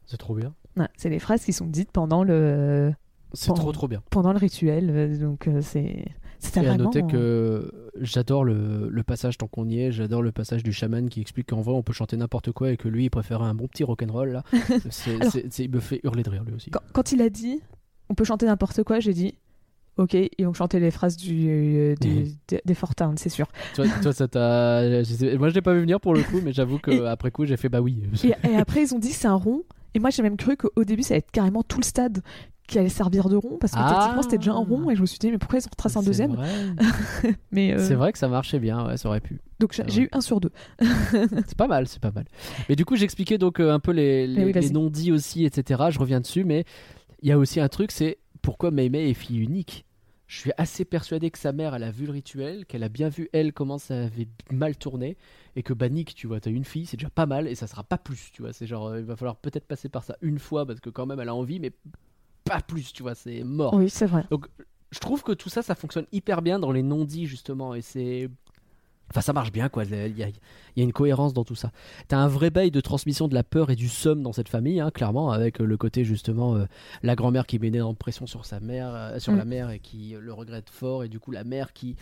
c'est 0.07 0.17
trop 0.19 0.35
bien 0.37 0.55
Ouais, 0.77 0.87
c'est 0.97 1.09
les 1.11 1.19
phrases 1.19 1.45
qui 1.45 1.53
sont 1.53 1.67
dites 1.67 1.91
pendant 1.91 2.23
le, 2.23 2.93
c'est 3.33 3.53
trop 3.53 3.73
trop 3.73 3.89
bien 3.89 4.01
pendant 4.11 4.31
le 4.33 4.39
rituel, 4.39 4.91
euh, 4.91 5.19
donc 5.19 5.49
euh, 5.49 5.61
c'est. 5.61 6.05
Et 6.63 6.67
à 6.67 6.77
noter 6.77 7.03
que 7.03 7.71
j'adore 8.01 8.45
le, 8.45 8.89
le 8.91 9.03
passage 9.03 9.39
tant 9.39 9.49
qu'on 9.49 9.69
y 9.69 9.81
est 9.81 9.93
j'adore 9.93 10.23
le 10.23 10.31
passage 10.33 10.63
du 10.63 10.73
chaman 10.73 11.09
qui 11.09 11.21
explique 11.21 11.49
qu'en 11.49 11.61
vrai 11.61 11.75
on 11.75 11.83
peut 11.83 11.93
chanter 11.93 12.17
n'importe 12.17 12.53
quoi 12.53 12.71
et 12.71 12.77
que 12.77 12.89
lui 12.89 13.05
il 13.07 13.11
préférait 13.11 13.45
un 13.45 13.55
bon 13.55 13.67
petit 13.67 13.83
rock'n'roll 13.85 14.31
là 14.31 14.45
c'est, 14.91 15.21
Alors- 15.21 15.33
c'est- 15.33 15.47
c'est- 15.51 15.65
il 15.65 15.71
me 15.71 15.81
fait 15.81 16.01
hurler 16.05 16.23
de 16.23 16.31
rire 16.31 16.45
lui 16.45 16.55
aussi 16.55 16.71
Quand, 16.71 16.81
quand 16.93 17.13
il 17.13 17.21
a 17.23 17.29
dit 17.29 17.61
on 18.09 18.15
peut 18.15 18.25
chanter 18.25 18.47
n'importe 18.47 18.83
quoi, 18.85 19.01
j'ai 19.01 19.13
dit 19.15 19.35
ok, 19.99 20.15
et 20.15 20.31
on 20.47 20.53
chantait 20.55 20.79
les 20.81 20.93
phrases 20.93 21.17
du, 21.17 21.49
euh, 21.49 21.95
du- 22.01 22.29
des, 22.47 22.61
des 22.65 22.75
Fortins, 22.75 23.15
c'est 23.17 23.29
sûr. 23.29 23.49
toi, 23.75 23.85
toi, 24.01 24.13
ça 24.13 24.29
t'a. 24.29 24.81
Moi, 25.39 25.49
je 25.49 25.55
l'ai 25.55 25.61
pas 25.61 25.75
vu 25.75 25.81
venir 25.81 26.01
pour 26.01 26.15
le 26.15 26.23
coup, 26.23 26.41
mais 26.43 26.53
j'avoue 26.53 26.79
que 26.79 26.93
Et- 26.93 27.07
après 27.07 27.33
coup, 27.33 27.45
j'ai 27.47 27.57
fait 27.57 27.69
bah 27.69 27.81
oui. 27.81 28.01
Et, 28.23 28.29
et 28.49 28.55
après, 28.57 28.83
ils 28.83 28.95
ont 28.95 29.01
dit 29.01 29.11
c'est 29.13 29.27
un 29.27 29.35
rond, 29.35 29.65
et 29.95 29.99
moi 29.99 30.11
j'ai 30.11 30.23
même 30.23 30.37
cru 30.37 30.57
qu'au 30.57 30.85
début 30.85 31.03
ça 31.03 31.15
allait 31.15 31.19
être 31.19 31.33
carrément 31.33 31.65
tout 31.65 31.79
le 31.81 31.85
stade 31.85 32.23
qui 32.69 32.79
allait 32.79 32.89
servir 32.89 33.29
de 33.29 33.35
rond, 33.37 33.57
parce 33.59 33.73
que 33.73 33.79
Ah. 33.81 33.97
techniquement 33.99 34.23
c'était 34.23 34.39
déjà 34.39 34.53
un 34.53 34.59
rond, 34.65 34.91
et 34.91 34.95
je 34.95 35.01
me 35.01 35.07
suis 35.07 35.19
dit 35.19 35.31
mais 35.33 35.39
pourquoi 35.39 35.59
ils 35.59 35.65
ont 35.65 35.71
retracé 35.71 35.99
un 35.99 36.03
deuxième 36.03 36.35
vrai. 36.35 36.49
Mais 37.51 37.73
euh, 37.73 37.79
C'est 37.79 37.95
vrai 37.95 38.13
que 38.13 38.19
ça 38.19 38.29
marchait 38.29 38.61
bien, 38.61 38.87
ouais, 38.87 38.97
ça 38.97 39.09
aurait 39.09 39.21
pu. 39.21 39.41
donc 39.59 39.81
j'ai 39.89 40.03
eu 40.03 40.09
un 40.13 40.21
sur 40.21 40.39
deux. 40.41 40.53
C'est 40.81 41.57
pas 41.57 41.67
mal, 41.67 41.89
c'est 41.89 42.01
pas 42.01 42.13
mal. 42.13 42.27
Mais 42.69 42.77
du 42.77 42.85
coup, 42.85 42.95
j'expliquais 42.97 43.39
donc 43.39 43.59
euh, 43.61 43.73
un 43.73 43.81
peu 43.81 43.91
les, 43.93 44.27
les, 44.27 44.45
oui, 44.45 44.53
vas-y. 44.53 44.65
les 44.65 44.71
non-dits 44.71 45.11
aussi, 45.13 45.45
etc. 45.45 45.85
Je 45.91 45.99
reviens 45.99 46.21
dessus, 46.21 46.45
mais 46.45 46.65
il 47.23 47.29
y 47.29 47.33
a 47.33 47.39
aussi 47.39 47.59
un 47.59 47.69
truc, 47.69 47.91
c'est 47.91 48.19
pourquoi 48.43 48.71
Meimei 48.71 49.11
est 49.11 49.15
fille 49.15 49.39
unique. 49.39 49.85
Je 50.27 50.39
suis 50.39 50.53
assez 50.59 50.85
persuadé 50.85 51.31
que 51.31 51.39
sa 51.39 51.53
mère, 51.53 51.75
elle 51.75 51.83
a 51.85 51.91
vu 51.91 52.05
le 52.05 52.13
rituel, 52.13 52.67
qu'elle 52.67 52.83
a 52.83 52.91
bien 52.91 53.09
vu 53.09 53.31
elle 53.33 53.55
comment 53.55 53.79
ça 53.79 54.05
avait 54.05 54.29
mal 54.51 54.77
tourné, 54.77 55.17
et 55.57 55.63
que 55.63 55.73
bah 55.73 55.89
Nick, 55.89 56.15
tu 56.15 56.27
vois, 56.27 56.39
t'as 56.39 56.51
une 56.51 56.67
fille, 56.67 56.85
c'est 56.85 56.99
déjà 56.99 57.09
pas 57.09 57.25
mal, 57.25 57.49
et 57.49 57.55
ça 57.55 57.67
sera 57.67 57.83
pas 57.83 57.97
plus, 57.97 58.29
tu 58.31 58.43
vois. 58.43 58.53
C'est 58.53 58.67
genre, 58.67 58.89
euh, 58.89 58.99
il 59.01 59.07
va 59.07 59.17
falloir 59.17 59.37
peut-être 59.37 59.65
passer 59.67 59.89
par 59.89 60.05
ça 60.05 60.17
une 60.21 60.39
fois 60.39 60.67
parce 60.67 60.81
que 60.81 60.91
quand 60.91 61.07
même 61.07 61.19
elle 61.19 61.31
a 61.31 61.35
envie, 61.35 61.61
mais 61.61 61.73
pas 62.49 62.61
plus, 62.61 62.93
tu 62.93 63.03
vois, 63.03 63.15
c'est 63.15 63.43
mort. 63.45 63.75
Oui, 63.75 63.89
c'est 63.91 64.07
vrai. 64.07 64.25
je 64.91 64.99
trouve 64.99 65.23
que 65.23 65.33
tout 65.33 65.49
ça, 65.49 65.63
ça 65.63 65.75
fonctionne 65.75 66.07
hyper 66.13 66.43
bien 66.43 66.59
dans 66.59 66.73
les 66.73 66.83
non-dits, 66.83 67.27
justement. 67.27 67.75
Et 67.75 67.83
c'est. 67.83 68.29
Enfin, 69.11 69.23
ça 69.23 69.33
marche 69.33 69.53
bien, 69.53 69.71
quoi. 69.71 69.85
Il 69.85 69.91
y 69.93 70.23
a, 70.23 70.29
il 70.29 70.35
y 70.77 70.81
a 70.81 70.85
une 70.85 70.93
cohérence 70.93 71.33
dans 71.33 71.45
tout 71.45 71.55
ça. 71.55 71.73
T'as 72.09 72.19
un 72.19 72.29
vrai 72.29 72.51
bail 72.51 72.71
de 72.71 72.81
transmission 72.83 73.27
de 73.27 73.35
la 73.35 73.43
peur 73.43 73.71
et 73.71 73.75
du 73.77 73.89
somme 73.89 74.23
dans 74.23 74.35
cette 74.35 74.51
famille, 74.51 74.81
hein, 74.81 74.91
clairement, 74.91 75.31
avec 75.31 75.63
euh, 75.63 75.65
le 75.65 75.77
côté 75.79 76.05
justement 76.05 76.57
euh, 76.57 76.67
la 77.03 77.15
grand-mère 77.17 77.47
qui 77.47 77.59
met 77.59 77.69
énormément 77.69 77.95
de 77.95 77.99
pression 77.99 78.27
sur 78.27 78.45
sa 78.45 78.61
mère, 78.61 78.91
euh, 78.95 79.19
sur 79.19 79.33
Mm. 79.33 79.37
la 79.39 79.45
mère 79.47 79.71
et 79.71 79.79
qui 79.79 80.15
le 80.21 80.33
regrette 80.35 80.69
fort, 80.69 81.05
et 81.05 81.09
du 81.09 81.19
coup 81.21 81.31
la 81.31 81.43
mère 81.45 81.73
qui 81.73 81.97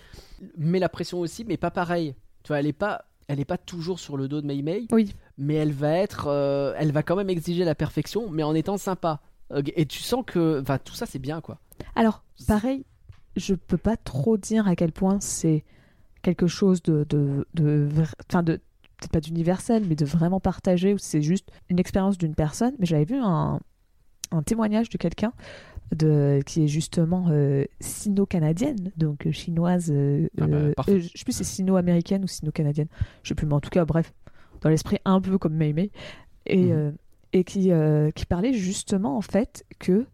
met 0.58 0.80
la 0.80 0.88
pression 0.88 1.20
aussi, 1.20 1.44
mais 1.44 1.56
pas 1.56 1.70
pareil. 1.70 2.16
Tu 2.42 2.48
vois, 2.48 2.58
elle 2.58 2.66
est 2.66 2.72
pas, 2.72 3.04
elle 3.28 3.38
est 3.38 3.44
pas 3.44 3.58
toujours 3.58 4.00
sur 4.00 4.16
le 4.16 4.26
dos 4.26 4.40
de 4.40 4.46
Mei 4.48 4.62
Mei, 4.62 4.86
Oui. 4.90 5.14
mais 5.38 5.54
elle 5.54 5.72
va 5.72 5.92
être, 5.92 6.26
euh, 6.26 6.74
elle 6.76 6.90
va 6.90 7.04
quand 7.04 7.14
même 7.14 7.30
exiger 7.30 7.62
la 7.64 7.76
perfection, 7.76 8.28
mais 8.30 8.42
en 8.42 8.54
étant 8.56 8.78
sympa. 8.78 9.20
Et 9.76 9.86
tu 9.86 10.00
sens 10.02 10.24
que, 10.26 10.60
enfin, 10.60 10.78
tout 10.78 10.94
ça 10.94 11.06
c'est 11.06 11.18
bien, 11.18 11.40
quoi. 11.40 11.58
Alors, 11.94 12.24
pareil, 12.48 12.84
je 13.36 13.54
peux 13.54 13.76
pas 13.78 13.96
trop 13.96 14.36
dire 14.36 14.66
à 14.66 14.74
quel 14.76 14.92
point 14.92 15.18
c'est 15.20 15.64
quelque 16.22 16.46
chose 16.46 16.82
de, 16.82 17.06
de, 17.08 17.46
de, 17.54 17.88
enfin 18.28 18.42
de, 18.42 18.54
peut-être 18.98 19.12
pas 19.12 19.20
d'universel, 19.20 19.84
mais 19.88 19.94
de 19.94 20.04
vraiment 20.04 20.40
partagé, 20.40 20.94
ou 20.94 20.98
c'est 20.98 21.22
juste 21.22 21.50
une 21.68 21.78
expérience 21.78 22.18
d'une 22.18 22.34
personne. 22.34 22.74
Mais 22.78 22.86
j'avais 22.86 23.04
vu 23.04 23.16
un, 23.22 23.60
un 24.32 24.42
témoignage 24.42 24.88
de 24.88 24.98
quelqu'un 24.98 25.32
de 25.94 26.40
qui 26.44 26.64
est 26.64 26.68
justement 26.68 27.26
euh, 27.30 27.64
sino-canadienne, 27.80 28.90
donc 28.96 29.26
euh, 29.26 29.30
chinoise. 29.32 29.90
euh, 29.92 30.28
Ah 30.40 30.46
bah, 30.48 30.56
euh, 30.56 30.72
je 30.98 31.06
sais 31.16 31.24
plus 31.24 31.32
si 31.32 31.38
c'est 31.38 31.44
sino-américaine 31.44 32.24
ou 32.24 32.26
sino-canadienne. 32.26 32.88
Je 33.22 33.28
sais 33.28 33.34
plus, 33.36 33.46
mais 33.46 33.54
en 33.54 33.60
tout 33.60 33.70
cas, 33.70 33.84
bref, 33.84 34.12
dans 34.62 34.70
l'esprit 34.70 34.98
un 35.04 35.20
peu 35.20 35.38
comme 35.38 35.54
Mei 35.54 35.72
Mei. 35.72 35.90
Et, 36.46 36.72
Mhm. 36.72 36.96
Et 37.36 37.44
qui, 37.44 37.70
euh, 37.70 38.10
qui 38.10 38.24
parlait 38.26 38.52
justement 38.52 39.16
en 39.16 39.20
fait 39.20 39.64
que 39.78 40.06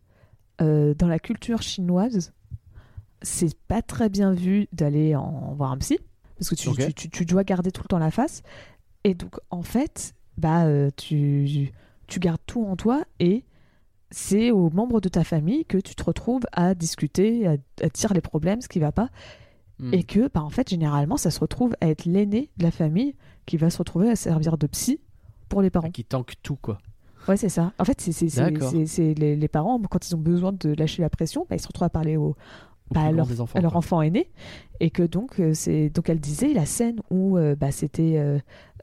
euh, 0.61 0.95
dans 0.95 1.07
la 1.09 1.19
culture 1.19 1.63
chinoise, 1.63 2.33
c'est 3.23 3.57
pas 3.69 3.83
très 3.83 4.09
bien 4.09 4.33
vu 4.33 4.69
d'aller 4.73 5.15
en 5.15 5.55
voir 5.55 5.73
un 5.73 5.79
psy 5.79 5.99
parce 6.39 6.51
que 6.51 6.55
tu, 6.57 6.69
Ok. 6.69 6.79
tu, 6.79 6.95
tu- 6.95 7.09
tu 7.11 7.25
dois 7.25 7.45
garder 7.45 7.71
tout 7.71 7.83
le 7.83 7.89
temps 7.89 7.99
la 7.99 8.11
face. 8.11 8.43
Et 9.05 9.15
donc 9.15 9.37
en 9.51 9.63
fait, 9.63 10.15
bah 10.37 10.65
euh, 10.65 10.91
tu, 10.97 11.73
tu 12.09 12.19
gardes 12.21 12.41
tout 12.47 12.65
en 12.65 12.77
toi 12.77 13.05
et 13.21 13.45
c'est 14.11 14.51
aux 14.51 14.69
membres 14.71 15.01
de 15.01 15.09
ta 15.09 15.25
famille 15.25 15.65
que 15.65 15.79
tu 15.79 15.95
te 15.95 16.03
retrouves 16.05 16.43
à 16.53 16.75
discuter, 16.75 17.47
à, 17.47 17.53
à 17.83 17.89
dire 17.89 18.13
les 18.13 18.21
problèmes, 18.21 18.61
ce 18.61 18.69
qui 18.69 18.79
va 18.81 18.93
pas, 18.93 19.09
Mm. 19.79 19.95
et 19.95 20.05
que 20.05 20.29
bah, 20.29 20.43
en 20.43 20.51
fait 20.51 20.69
généralement 20.69 21.17
ça 21.17 21.31
se 21.31 21.41
retrouve 21.41 21.75
à 21.81 21.89
être 21.89 22.05
l'aîné 22.05 22.51
de 22.59 22.63
la 22.63 22.71
famille 22.71 23.17
qui 23.47 23.57
va 23.57 23.71
se 23.71 23.79
retrouver 23.79 24.11
à 24.11 24.17
servir 24.17 24.59
de 24.59 24.67
psy 24.67 25.01
pour 25.49 25.63
les 25.63 25.71
parents. 25.71 25.91
Qui 25.91 26.05
tank 26.05 26.35
tout, 26.43 26.57
quoi. 26.57 26.79
Ouais, 27.29 27.37
c'est 27.37 27.49
ça. 27.49 27.73
En 27.79 27.85
fait, 27.85 28.01
c'est 28.01 29.15
les, 29.15 29.37
les 29.37 29.49
parents, 29.49 29.81
quand 29.81 30.09
ils 30.09 30.15
ont 30.15 30.21
besoin 30.21 30.53
de 30.53 30.75
lâcher 30.75 31.03
la 31.03 31.11
pression, 31.11 31.47
bah, 31.49 31.57
ils 31.57 31.61
se 31.61 31.67
retrouvent 31.69 31.87
à 31.87 31.91
parler 31.91 32.17
au, 32.17 32.37
bah, 32.91 33.11
leur, 33.13 33.29
enfants, 33.41 33.59
enfant 33.65 34.03
aîné. 34.03 34.31
Et 34.81 34.91
que 34.91 35.03
donc, 35.03 35.41
euh, 35.41 35.55
c'est 35.55 35.91
donc 35.91 36.09
elle 36.09 36.21
disait, 36.21 36.53
la 36.53 36.67
scène 36.67 37.01
où 37.11 37.39
euh, 37.39 37.55
bah, 37.55 37.71
c'était 37.71 38.17
euh, 38.17 38.39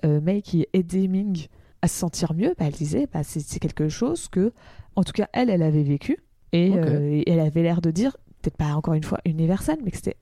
euh, 0.06 0.22
Mei 0.22 0.42
qui 0.42 0.66
aidait 0.74 1.08
Ming 1.08 1.48
à 1.82 1.88
se 1.88 1.98
sentir 1.98 2.34
mieux, 2.34 2.56
bah, 2.58 2.66
elle 2.68 2.74
disait, 2.74 3.08
bah, 3.12 3.24
c'est 3.24 3.60
quelque 3.60 3.90
chose 3.90 4.28
que, 4.28 4.52
en 4.96 5.04
tout 5.04 5.14
cas, 5.14 5.28
elle, 5.34 5.50
elle 5.50 5.64
avait 5.64 5.84
vécu. 5.84 6.18
Et, 6.52 6.74
euh, 6.76 7.12
et 7.12 7.30
elle 7.30 7.40
avait 7.40 7.62
l'air 7.62 7.82
de 7.82 7.92
dire, 7.92 8.18
peut-être 8.42 8.58
pas 8.58 8.74
encore 8.74 8.96
une 8.96 9.04
fois 9.04 9.20
universel, 9.26 9.78
mais 9.84 9.92
que 9.92 9.98
c'était 9.98 10.18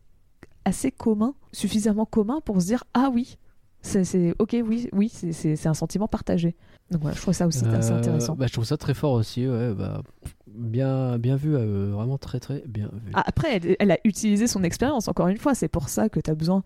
assez 0.65 0.91
commun, 0.91 1.33
suffisamment 1.53 2.05
commun 2.05 2.41
pour 2.43 2.61
se 2.61 2.67
dire, 2.67 2.83
ah 2.93 3.09
oui, 3.13 3.37
c'est 3.81 4.33
ok, 4.37 4.57
oui, 4.65 4.89
oui, 4.91 5.09
c'est 5.09 5.67
un 5.67 5.73
sentiment 5.73 6.09
partagé. 6.09 6.55
Donc 6.91 7.01
voilà, 7.01 7.15
je 7.15 7.21
trouve 7.21 7.33
ça 7.33 7.47
aussi 7.47 7.65
assez 7.65 7.91
Euh, 7.91 7.97
intéressant. 7.97 8.35
bah, 8.35 8.47
je 8.47 8.53
trouve 8.53 8.63
ça 8.65 8.77
très 8.77 8.93
fort 8.93 9.11
aussi, 9.13 9.45
ouais, 9.47 9.73
bah, 9.73 10.01
bien, 10.47 11.17
bien 11.17 11.35
vu, 11.35 11.55
euh, 11.55 11.91
vraiment 11.91 12.17
très 12.17 12.39
très 12.39 12.63
bien 12.65 12.89
vu. 12.93 13.11
Ah, 13.13 13.23
Après, 13.25 13.57
elle, 13.57 13.75
elle 13.79 13.91
a 13.91 13.97
utilisé 14.05 14.47
son 14.47 14.63
expérience, 14.63 15.07
encore 15.09 15.27
une 15.27 15.37
fois. 15.37 15.53
C'est 15.53 15.67
pour 15.67 15.89
ça 15.89 16.07
que 16.09 16.19
tu 16.21 16.29
as 16.31 16.35
besoin 16.35 16.63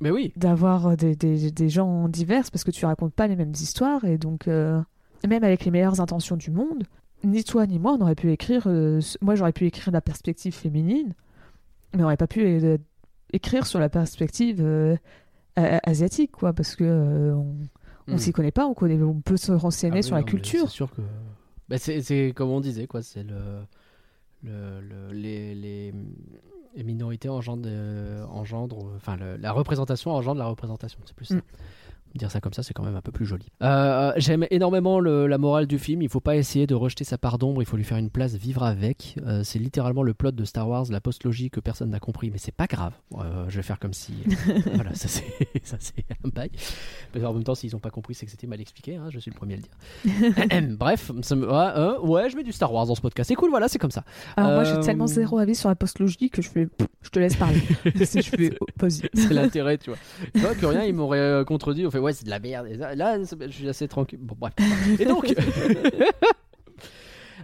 Mais 0.00 0.10
oui, 0.10 0.32
d'avoir 0.36 0.96
des, 0.96 1.16
des- 1.16 1.50
des 1.50 1.68
gens 1.68 2.08
divers, 2.08 2.44
parce 2.52 2.62
que 2.64 2.70
tu 2.70 2.86
racontes 2.86 3.12
pas 3.14 3.26
les 3.26 3.34
mêmes 3.36 3.52
histoires. 3.52 4.04
Et 4.04 4.18
donc, 4.18 4.46
euh, 4.46 4.80
même 5.26 5.42
avec 5.42 5.64
les 5.64 5.70
meilleures 5.72 6.00
intentions 6.00 6.36
du 6.36 6.50
monde, 6.52 6.84
ni 7.24 7.42
toi 7.42 7.66
ni 7.66 7.78
moi, 7.80 7.96
on 7.98 8.02
aurait 8.02 8.14
pu 8.14 8.30
écrire. 8.30 8.64
euh, 8.66 9.00
moi, 9.20 9.34
j'aurais 9.34 9.52
pu 9.52 9.66
écrire 9.66 9.90
la 9.92 10.00
perspective 10.00 10.54
féminine, 10.54 11.12
mais 11.92 11.98
on 12.00 12.02
n'aurait 12.02 12.16
pas 12.16 12.26
pu 12.28 12.40
euh, 12.44 12.78
écrire 13.32 13.66
sur 13.66 13.80
la 13.80 13.88
perspective 13.88 14.60
euh, 14.60 14.96
asiatique, 15.56 16.30
quoi, 16.32 16.52
parce 16.52 16.76
que 16.76 16.84
euh, 16.84 17.34
on, 18.08 18.12
on 18.12 18.14
Hmm. 18.14 18.18
s'y 18.18 18.32
connaît 18.32 18.50
pas, 18.52 18.66
on, 18.66 18.74
connaît, 18.74 19.00
on 19.02 19.20
peut 19.20 19.36
se 19.36 19.52
renseigner 19.52 19.94
Ah 19.94 19.96
oui, 19.98 20.02
sur 20.04 20.14
la 20.14 20.20
non, 20.22 20.26
culture. 20.26 20.68
C'est 20.68 20.74
sûr 20.74 20.90
que. 20.90 21.02
Bah, 21.68 21.78
c'est, 21.78 22.32
comme 22.34 22.50
on 22.50 22.60
disait, 22.60 22.86
quoi. 22.86 23.02
C'est 23.02 23.24
le, 23.24 23.60
le, 24.44 24.80
le- 24.80 25.12
les, 25.12 25.54
les, 25.54 25.92
les 26.76 26.84
minorités 26.84 27.28
engendrent, 27.28 27.62
euh, 27.66 28.24
engendrent 28.26 28.92
enfin, 28.96 29.16
le- 29.16 29.36
la 29.36 29.52
représentation 29.52 30.12
engendre 30.12 30.38
la 30.38 30.46
représentation. 30.46 31.00
C'est 31.04 31.16
plus 31.16 31.24
ça. 31.26 31.34
Mm. 31.36 31.42
Dire 32.16 32.30
ça 32.30 32.40
comme 32.40 32.52
ça, 32.52 32.62
c'est 32.62 32.72
quand 32.74 32.82
même 32.84 32.96
un 32.96 33.00
peu 33.02 33.12
plus 33.12 33.26
joli. 33.26 33.46
Euh, 33.62 34.12
j'aime 34.16 34.46
énormément 34.50 35.00
le- 35.00 35.26
la 35.26 35.38
morale 35.38 35.66
du 35.66 35.78
film. 35.78 36.02
Il 36.02 36.08
faut 36.08 36.20
pas 36.20 36.36
essayer 36.36 36.66
de 36.66 36.74
rejeter 36.74 37.04
sa 37.04 37.18
part 37.18 37.38
d'ombre. 37.38 37.62
Il 37.62 37.66
faut 37.66 37.76
lui 37.76 37.84
faire 37.84 37.98
une 37.98 38.10
place, 38.10 38.34
vivre 38.34 38.62
avec. 38.62 39.16
Euh, 39.26 39.42
c'est 39.44 39.58
littéralement 39.58 40.02
le 40.02 40.14
plot 40.14 40.30
de 40.32 40.44
Star 40.44 40.68
Wars, 40.68 40.86
la 40.90 41.00
post-logie 41.00 41.50
que 41.50 41.60
personne 41.60 41.90
n'a 41.90 42.00
compris, 42.00 42.30
mais 42.30 42.38
c'est 42.38 42.54
pas 42.54 42.66
grave. 42.66 42.92
Euh, 43.18 43.44
je 43.48 43.56
vais 43.56 43.62
faire 43.62 43.78
comme 43.78 43.92
si. 43.92 44.12
voilà, 44.74 44.94
ça 44.94 45.08
c'est, 45.08 45.24
un 46.24 46.28
bail. 46.28 46.50
Mais 47.14 47.24
en 47.24 47.32
même 47.34 47.44
temps, 47.44 47.54
s'ils 47.54 47.74
ont 47.76 47.80
pas 47.80 47.90
compris, 47.90 48.14
c'est 48.14 48.24
que 48.26 48.30
c'était 48.32 48.46
mal 48.46 48.60
expliqué. 48.60 48.96
hein, 48.96 49.08
je 49.10 49.18
suis 49.18 49.30
le 49.30 49.36
premier 49.36 49.54
à 49.54 49.56
le 49.56 49.62
dire. 49.62 50.76
Bref, 50.78 51.10
me- 51.10 51.46
ouais, 51.46 51.72
euh, 51.76 51.98
ouais, 52.00 52.30
je 52.30 52.36
mets 52.36 52.42
du 52.44 52.52
Star 52.52 52.72
Wars 52.72 52.86
dans 52.86 52.94
ce 52.94 53.00
podcast. 53.00 53.28
C'est 53.28 53.34
cool, 53.34 53.50
voilà, 53.50 53.68
c'est 53.68 53.78
comme 53.78 53.90
ça. 53.90 54.04
Alors, 54.36 54.52
moi, 54.52 54.64
j'ai 54.64 54.78
tellement 54.80 55.06
zéro 55.06 55.38
avis 55.38 55.54
sur 55.54 55.68
la 55.68 55.74
postlogie 55.76 56.30
que 56.30 56.42
je 56.42 56.48
fais. 56.50 56.66
pff, 56.66 56.86
Je 57.02 57.10
te 57.10 57.18
laisse 57.18 57.36
parler. 57.36 57.60
si 58.04 58.22
je 58.22 58.30
fais. 58.30 58.58
C'est 59.14 59.32
l'intérêt, 59.34 59.78
tu 59.78 59.90
vois. 59.90 59.98
Tu 60.34 60.40
vois 60.40 60.54
que 60.54 60.66
rien, 60.66 60.84
il 60.84 60.94
m'aurait 60.94 61.18
euh, 61.18 61.44
contredit. 61.44 61.86
On 61.86 61.90
fait 61.90 61.98
ouais, 62.06 62.12
c'est 62.12 62.24
de 62.24 62.30
la 62.30 62.38
merde. 62.38 62.66
Et 62.68 62.76
là, 62.76 63.18
je 63.22 63.50
suis 63.50 63.68
assez 63.68 63.88
tranquille. 63.88 64.20
Bon, 64.22 64.36
bref. 64.38 64.54
Et 64.98 65.04
donc. 65.04 65.26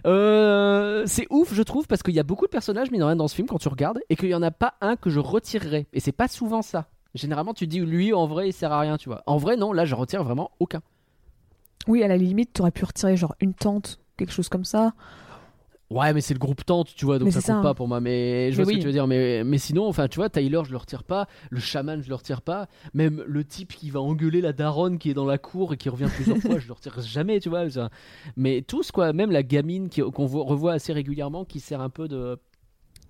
euh, 0.05 1.03
c'est 1.05 1.27
ouf, 1.29 1.53
je 1.53 1.61
trouve, 1.61 1.85
parce 1.85 2.01
qu'il 2.01 2.13
y 2.13 2.19
a 2.19 2.23
beaucoup 2.23 2.45
de 2.45 2.51
personnages, 2.51 2.89
mine 2.89 3.03
rien, 3.03 3.15
dans 3.15 3.27
ce 3.27 3.35
film 3.35 3.47
quand 3.47 3.59
tu 3.59 3.67
regardes, 3.67 3.99
et 4.09 4.15
qu'il 4.15 4.29
y 4.29 4.35
en 4.35 4.41
a 4.41 4.51
pas 4.51 4.75
un 4.81 4.95
que 4.95 5.09
je 5.09 5.19
retirerais. 5.19 5.85
Et 5.93 5.99
c'est 5.99 6.11
pas 6.11 6.27
souvent 6.27 6.61
ça. 6.61 6.87
Généralement, 7.13 7.53
tu 7.53 7.67
dis 7.67 7.79
lui, 7.79 8.13
en 8.13 8.25
vrai, 8.25 8.49
il 8.49 8.53
sert 8.53 8.71
à 8.71 8.79
rien, 8.79 8.97
tu 8.97 9.09
vois. 9.09 9.21
En 9.27 9.37
vrai, 9.37 9.57
non, 9.57 9.73
là, 9.73 9.85
je 9.85 9.93
retire 9.93 10.23
vraiment 10.23 10.51
aucun. 10.59 10.81
Oui, 11.87 12.01
à 12.01 12.07
la 12.07 12.17
limite, 12.17 12.53
t'aurais 12.53 12.71
pu 12.71 12.85
retirer 12.85 13.17
genre 13.17 13.35
une 13.41 13.53
tente, 13.53 13.99
quelque 14.17 14.31
chose 14.31 14.49
comme 14.49 14.65
ça. 14.65 14.93
Ouais, 15.93 16.11
mais 16.13 16.21
c'est 16.21 16.33
le 16.33 16.39
groupe 16.39 16.65
tente, 16.65 16.93
tu 16.95 17.05
vois, 17.05 17.19
donc 17.19 17.27
Mais 17.27 17.31
ça 17.31 17.39
compte 17.39 17.45
ça. 17.57 17.61
pas 17.61 17.73
pour 17.73 17.87
moi. 17.87 17.99
Mais 18.01 18.51
je 18.51 18.57
Mais 18.57 18.63
vois 18.63 18.73
ce 18.73 18.77
que 18.77 18.81
tu 18.81 18.87
veux 18.87 18.91
dire. 18.93 19.07
Mais, 19.07 19.43
mais 19.43 19.57
sinon, 19.57 19.87
enfin, 19.87 20.07
tu 20.07 20.15
vois, 20.17 20.29
Tyler, 20.29 20.61
je 20.65 20.71
le 20.71 20.77
retire 20.77 21.03
pas. 21.03 21.27
Le 21.51 21.59
chaman, 21.59 22.01
je 22.01 22.09
le 22.09 22.15
retire 22.15 22.41
pas. 22.41 22.67
Même 22.93 23.23
le 23.27 23.43
type 23.43 23.73
qui 23.73 23.89
va 23.89 24.01
engueuler 24.01 24.41
la 24.41 24.53
daronne 24.53 24.97
qui 24.97 25.09
est 25.09 25.13
dans 25.13 25.25
la 25.25 25.37
cour 25.37 25.73
et 25.73 25.77
qui 25.77 25.89
revient 25.89 26.09
plusieurs 26.13 26.37
fois, 26.37 26.57
je 26.59 26.67
le 26.67 26.73
retire 26.73 26.99
jamais, 27.01 27.39
tu 27.39 27.49
vois. 27.49 27.65
Mais 28.35 28.61
tous, 28.61 28.91
quoi, 28.91 29.13
même 29.13 29.31
la 29.31 29.43
gamine 29.43 29.89
qu'on 29.89 30.25
voit- 30.25 30.43
revoit 30.45 30.73
assez 30.73 30.93
régulièrement, 30.93 31.45
qui 31.45 31.59
sert 31.59 31.81
un 31.81 31.89
peu 31.89 32.07
de 32.07 32.37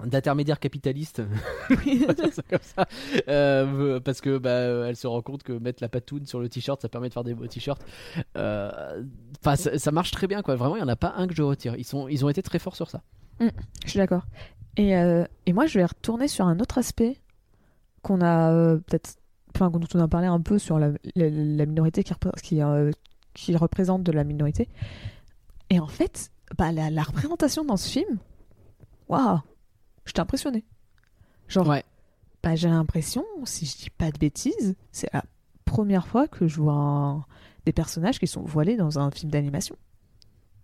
d'intermédiaire 0.06 0.60
capitaliste. 0.60 1.22
Comme 1.70 2.60
ça. 2.62 2.86
Euh, 3.28 4.00
parce 4.00 4.22
que 4.22 4.38
bah, 4.38 4.52
elle 4.88 4.96
se 4.96 5.08
rend 5.08 5.22
compte 5.22 5.44
que 5.44 5.54
mettre 5.54 5.82
la 5.82 5.90
patoune 5.90 6.26
sur 6.26 6.40
le 6.40 6.50
t-shirt 6.50 6.82
ça 6.82 6.90
permet 6.90 7.10
de 7.10 7.14
faire 7.14 7.24
des 7.24 7.34
beaux 7.34 7.48
t-shirts. 7.48 7.82
Euh, 8.38 9.04
enfin 9.42 9.56
ça, 9.56 9.78
ça 9.78 9.92
marche 9.92 10.12
très 10.12 10.28
bien 10.28 10.42
quoi. 10.42 10.56
Vraiment 10.56 10.76
il 10.76 10.80
y 10.80 10.84
en 10.84 10.88
a 10.88 10.96
pas 10.96 11.14
un 11.18 11.28
que 11.28 11.36
je 11.36 11.42
retire. 11.44 11.76
Ils 11.78 11.86
sont 11.86 12.08
ils 12.08 12.24
ont 12.26 12.30
été 12.30 12.42
très 12.42 12.60
forts 12.60 12.76
sur 12.76 12.90
ça. 12.90 13.02
Je 13.40 13.90
suis 13.90 13.98
d'accord. 14.00 14.24
Et, 14.78 14.96
euh, 14.98 15.26
et 15.46 15.54
moi, 15.54 15.66
je 15.68 15.78
vais 15.80 15.86
retourner 15.86 16.28
sur 16.28 16.46
un 16.48 16.60
autre 16.60 16.78
aspect 16.78 17.18
qu'on 18.02 18.22
a 18.22 18.76
peut-être. 18.78 19.16
Enfin, 19.56 19.70
dont 19.70 19.80
on 19.94 20.00
a 20.00 20.08
parlé 20.08 20.26
un 20.28 20.40
peu 20.42 20.58
sur 20.58 20.80
la, 20.80 20.90
la- 21.16 21.30
la 21.30 21.66
minorité 21.68 22.04
qui, 22.04 22.12
repré- 22.12 22.42
qui, 22.42 22.60
qui 23.36 23.56
représente 23.56 24.02
de 24.02 24.12
la 24.12 24.24
minorité. 24.24 24.68
Et 25.70 25.80
en 25.80 25.88
fait, 25.88 26.32
bah, 26.58 26.72
la, 26.72 26.90
la 26.90 27.04
représentation 27.04 27.64
dans 27.64 27.78
ce 27.78 27.88
film, 27.88 28.18
waouh, 29.10 29.40
j'étais 30.06 30.20
impressionnée. 30.20 30.64
Genre, 31.48 31.68
ouais 31.68 31.84
bah, 32.44 32.56
j'ai 32.56 32.68
l'impression, 32.68 33.24
si 33.46 33.66
je 33.66 33.78
dis 33.78 33.90
pas 33.90 34.12
de 34.12 34.18
bêtises, 34.18 34.76
c'est 34.92 35.10
la 35.14 35.24
première 35.64 36.08
fois 36.08 36.28
que 36.28 36.46
je 36.48 36.58
vois 36.60 36.74
un- 36.74 37.26
des 37.66 37.72
personnages 37.72 38.20
qui 38.20 38.28
sont 38.28 38.42
voilés 38.42 38.76
dans 38.76 39.00
un 39.00 39.10
film 39.12 39.32
d'animation. 39.32 39.78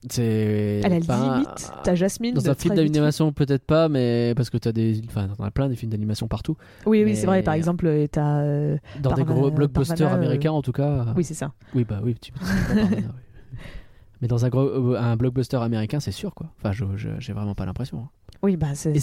c'est 0.09 0.81
À 0.83 0.89
la 0.89 0.99
pas- 0.99 1.31
limite, 1.33 1.71
t'as 1.83 1.95
Jasmine. 1.95 2.33
dans 2.33 2.49
un 2.49 2.55
film 2.55 2.75
d'animation 2.75 3.31
peut-être 3.33 3.65
pas 3.65 3.87
mais 3.89 4.33
parce 4.35 4.49
que 4.49 4.57
t'as 4.57 4.71
des 4.73 5.01
enfin 5.07 5.27
t'en 5.27 5.43
as 5.43 5.51
plein 5.51 5.67
des 5.69 5.75
films 5.75 5.91
d'animation 5.91 6.27
partout 6.27 6.55
Oui, 6.85 7.03
oui, 7.03 7.15
c'est 7.17 7.25
vrai. 7.27 7.43
Par 7.43 7.53
exemple, 7.53 7.85
euh, 7.87 8.07
t'as. 8.07 8.39
euh, 8.41 8.77
dans 8.99 9.13
des 9.13 9.23
gros 9.25 9.49
blockbusters 9.51 10.11
euh, 10.11 10.15
américains 10.15 10.51
en 10.51 10.61
tout 10.61 10.71
cas 10.73 11.13
Oui, 11.17 11.23
c'est 11.23 11.33
ça. 11.33 11.53
oui 11.73 11.83
bah 11.85 11.99
oui 12.03 12.15
tu 12.19 12.31
mais 14.21 14.27
dans 14.27 14.43
un 14.45 14.49
gros 14.49 14.95
un 14.95 15.15
blockbuster 15.15 15.57
américain 15.57 15.99
c'est 15.99 16.11
sûr 16.11 16.33
quoi 16.35 16.51
enfin 16.57 16.71
je- 16.73 16.97
je- 16.97 17.19
j'ai 17.19 17.33
vraiment 17.33 17.55
pas 17.55 17.65
l'impression 17.65 17.99
hein. 17.99 18.09
Oui, 18.43 18.57
bah 18.57 18.75
c'est. 18.75 18.93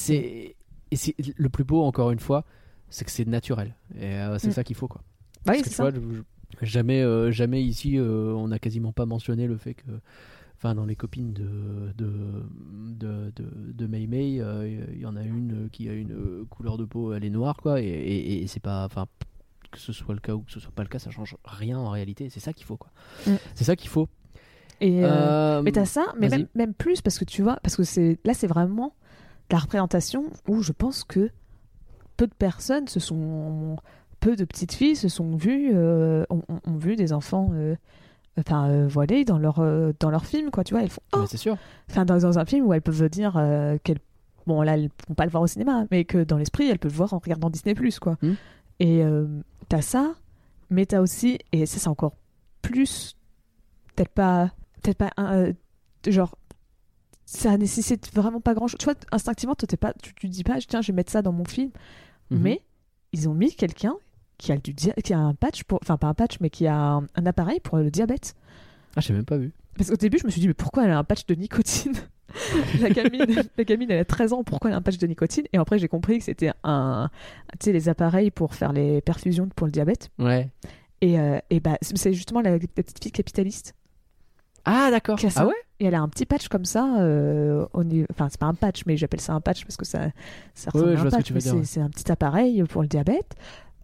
Et 0.93 0.97
c'est 0.97 1.15
le 1.37 1.49
plus 1.49 1.65
beau 1.65 1.83
encore 1.83 2.11
une 2.13 2.21
fois, 2.21 2.45
c'est 2.91 3.05
que 3.05 3.11
c'est 3.11 3.27
naturel. 3.27 3.75
Et 3.99 4.05
euh, 4.15 4.39
c'est 4.39 4.49
Mm. 4.49 4.53
ça 4.53 4.65
qu'il 4.65 4.77
faut 4.77 4.87
quoi. 4.89 5.01
Bah 5.45 5.53
Parce 5.53 5.59
oui, 5.59 5.63
que 5.65 5.69
tu 5.69 5.75
ça. 5.75 5.83
vois, 5.91 5.93
je- 5.93 6.01
je- 6.61 6.67
jamais 6.67 7.03
euh, 7.03 7.31
jamais 7.33 7.63
ici 7.63 7.99
euh, 7.99 8.33
on 8.35 8.49
n'a 8.49 8.59
quasiment 8.61 8.93
pas 8.93 9.05
mentionné 9.05 9.47
le 9.49 9.57
fait 9.57 9.75
que 9.75 9.91
enfin 10.57 10.75
dans 10.77 10.87
les 10.87 10.95
copines 10.97 11.33
de 11.33 11.93
de 11.99 12.11
de 12.99 13.33
de, 13.35 13.45
de 13.73 13.87
Mei 13.87 14.07
Mei, 14.07 14.35
il 14.95 15.01
y 15.01 15.07
en 15.07 15.17
a 15.17 15.23
une 15.23 15.69
qui 15.73 15.89
a 15.89 15.93
une 15.93 16.47
couleur 16.49 16.79
de 16.79 16.85
peau 16.85 17.13
elle 17.13 17.25
est 17.25 17.31
noire 17.31 17.57
quoi 17.57 17.81
et, 17.83 17.85
et, 17.87 18.43
et 18.43 18.47
c'est 18.47 18.61
pas 18.63 18.85
enfin 18.87 19.07
que 19.73 19.79
ce 19.81 19.93
soit 19.93 20.15
le 20.15 20.21
cas 20.21 20.35
ou 20.35 20.41
que 20.43 20.53
ce 20.53 20.61
soit 20.61 20.73
pas 20.73 20.83
le 20.85 20.89
cas, 20.89 21.01
ça 21.01 21.11
change 21.11 21.37
rien 21.45 21.77
en 21.79 21.91
réalité. 21.91 22.31
C'est 22.31 22.39
ça 22.41 22.53
qu'il 22.53 22.65
faut, 22.65 22.77
quoi. 22.77 22.91
Mm. 23.27 23.33
C'est 23.57 23.65
ça 23.65 23.75
qu'il 23.75 23.91
faut. 23.91 24.09
Et, 24.81 25.05
euh, 25.05 25.09
Euh, 25.59 25.63
mais 25.63 25.73
t'as 25.73 25.85
ça, 25.85 26.15
mais 26.19 26.29
même, 26.29 26.47
même 26.55 26.73
plus 26.73 27.03
parce 27.03 27.19
que 27.19 27.25
tu 27.25 27.43
vois, 27.43 27.57
parce 27.63 27.75
que 27.77 27.83
c'est 27.83 28.19
là 28.25 28.33
c'est 28.33 28.47
vraiment 28.47 28.95
la 29.51 29.59
représentation 29.59 30.25
où 30.49 30.63
je 30.63 30.73
pense 30.73 31.05
que 31.05 31.31
peu 32.17 32.27
de 32.27 32.35
personnes 32.35 32.89
se 32.89 33.01
sont, 33.01 33.77
peu 34.21 34.37
de 34.37 34.45
petites 34.45 34.73
filles 34.73 34.97
se 34.97 35.09
sont 35.09 35.37
vues, 35.37 35.71
euh, 35.75 36.25
ont, 36.31 36.43
vu 36.67 36.97
des 36.97 37.13
enfants, 37.13 37.51
euh, 37.53 37.77
enfin 38.39 38.69
euh, 38.69 38.87
voilés 38.89 39.25
dans 39.25 39.39
leur 39.39 39.61
euh, 39.61 39.93
dans 40.01 40.11
leur 40.11 40.25
film 40.27 40.51
quoi, 40.51 40.65
tu 40.65 40.75
vois, 40.75 40.83
elles 40.83 40.91
font, 40.91 41.03
oh 41.15 41.25
c'est 41.29 41.37
sûr. 41.37 41.57
enfin 41.91 42.05
dans, 42.05 42.19
dans 42.19 42.39
un 42.39 42.45
film 42.45 42.67
où 42.67 42.73
elles 42.73 42.83
peuvent 42.83 43.09
dire 43.09 43.33
qu'elles 43.85 44.01
bon 44.47 44.63
là 44.63 44.77
elles 44.77 44.91
vont 45.09 45.15
pas 45.15 45.25
le 45.25 45.31
voir 45.31 45.43
au 45.43 45.47
cinéma 45.47 45.87
mais 45.91 46.05
que 46.05 46.23
dans 46.25 46.39
l'esprit 46.39 46.69
elles 46.69 46.79
peuvent 46.79 46.93
le 46.93 46.97
voir 46.97 47.13
en 47.15 47.19
regardant 47.19 47.51
Disney 47.51 47.75
Plus 47.75 47.99
quoi 47.99 48.17
Mm. 48.23 48.33
et 48.81 49.03
t'as 49.69 49.83
ça 49.83 50.15
mais 50.71 50.87
t'as 50.87 51.01
aussi 51.01 51.39
et 51.53 51.67
ça 51.67 51.79
c'est 51.81 51.89
encore 51.89 52.15
plus 52.63 53.17
peut-être 53.95 54.13
pas 54.13 54.51
peut-être 54.83 54.99
pas 54.99 55.11
un, 55.17 55.53
genre 56.07 56.37
ça 57.27 57.59
nécessite 57.59 58.11
vraiment 58.15 58.41
pas 58.41 58.55
grand 58.55 58.69
chose 58.69 58.79
tu 58.79 58.85
vois 58.87 58.95
instinctivement 59.13 59.55
toi, 59.55 59.67
t'es 59.67 59.77
pas 59.77 59.93
tu, 60.03 60.15
tu 60.15 60.29
dis 60.29 60.45
pas 60.45 60.59
tiens 60.67 60.81
je 60.81 60.87
vais 60.93 60.97
mettre 60.97 61.13
ça 61.13 61.21
dans 61.23 61.33
mon 61.33 61.45
film 61.45 61.71
Mhm. 62.31 62.41
mais 62.41 62.63
ils 63.13 63.29
ont 63.29 63.35
mis 63.35 63.53
quelqu'un 63.55 63.95
qui 64.39 64.51
a 64.53 64.57
du 64.57 64.75
qui 64.75 65.13
a 65.13 65.19
un 65.19 65.35
patch 65.35 65.65
pour 65.65 65.79
enfin 65.83 65.97
pas 65.97 66.07
un 66.09 66.15
patch 66.15 66.39
mais 66.41 66.51
qui 66.51 66.67
a 66.67 66.77
un, 66.77 67.07
un 67.15 67.27
appareil 67.27 67.61
pour 67.61 67.79
le 67.79 67.91
diabète 67.91 68.35
Ah, 68.97 69.01
j'ai 69.01 69.13
même 69.13 69.25
pas 69.25 69.37
vu. 69.39 69.53
parce 69.77 69.91
qu'au 69.91 69.97
début, 69.97 70.19
je 70.19 70.27
me 70.27 70.31
suis 70.31 70.41
dit, 70.41 70.49
mais 70.49 70.55
pourquoi 70.55 70.85
elle 70.85 70.91
a 70.91 70.99
un 70.99 71.05
patch 71.05 71.27
de 71.27 71.35
nicotine 71.35 71.93
la, 72.81 72.91
gamine, 72.91 73.45
la 73.57 73.65
gamine, 73.65 73.91
elle 73.91 74.01
a 74.01 74.05
13 74.05 74.33
ans, 74.33 74.43
pourquoi 74.45 74.71
elle 74.71 74.75
a 74.75 74.79
un 74.79 74.83
patch 74.83 74.99
de 74.99 75.07
nicotine 75.07 75.45
Et 75.53 75.59
après, 75.59 75.79
j'ai 75.79 75.89
compris 75.89 76.19
que 76.19 76.25
c'était 76.25 76.51
un. 76.65 77.09
Tu 77.61 77.67
sais, 77.67 77.73
les 77.73 77.89
appareils 77.89 78.31
pour 78.31 78.55
faire 78.55 78.73
les 78.73 79.01
perfusions 79.01 79.49
pour 79.55 79.67
le 79.67 79.71
diabète. 79.73 80.11
Ouais. 80.19 80.49
Et, 81.01 81.19
euh, 81.21 81.39
et 81.51 81.61
bah, 81.61 81.79
c'est 81.81 82.13
justement 82.13 82.41
la, 82.41 82.51
la 82.51 82.59
petite 82.59 83.01
fille 83.03 83.13
capitaliste. 83.13 83.75
Ah, 84.65 84.89
d'accord. 84.91 85.19
Ah 85.37 85.47
ouais? 85.47 85.55
Et 85.79 85.85
elle 85.87 85.95
a 85.95 86.01
un 86.01 86.09
petit 86.09 86.25
patch 86.27 86.49
comme 86.49 86.65
ça. 86.65 87.01
euh, 87.01 87.67
niveau- 87.85 88.07
Enfin, 88.11 88.29
c'est 88.31 88.41
pas 88.41 88.47
un 88.47 88.55
patch, 88.55 88.85
mais 88.87 88.97
j'appelle 88.97 89.21
ça 89.21 89.35
un 89.35 89.41
patch 89.41 89.65
parce 89.65 89.77
que 89.77 89.85
ça, 89.85 90.09
ça 90.55 90.71
ressemble 90.71 90.93
ouais, 90.93 90.97
à 90.97 91.01
un 91.03 91.11
patch. 91.11 91.33
c'est 91.39 91.81
ouais. 91.81 91.87
un 91.87 91.91
petit 91.91 92.11
appareil 92.11 92.63
pour 92.65 92.83
le 92.83 92.89
diabète. 92.89 93.35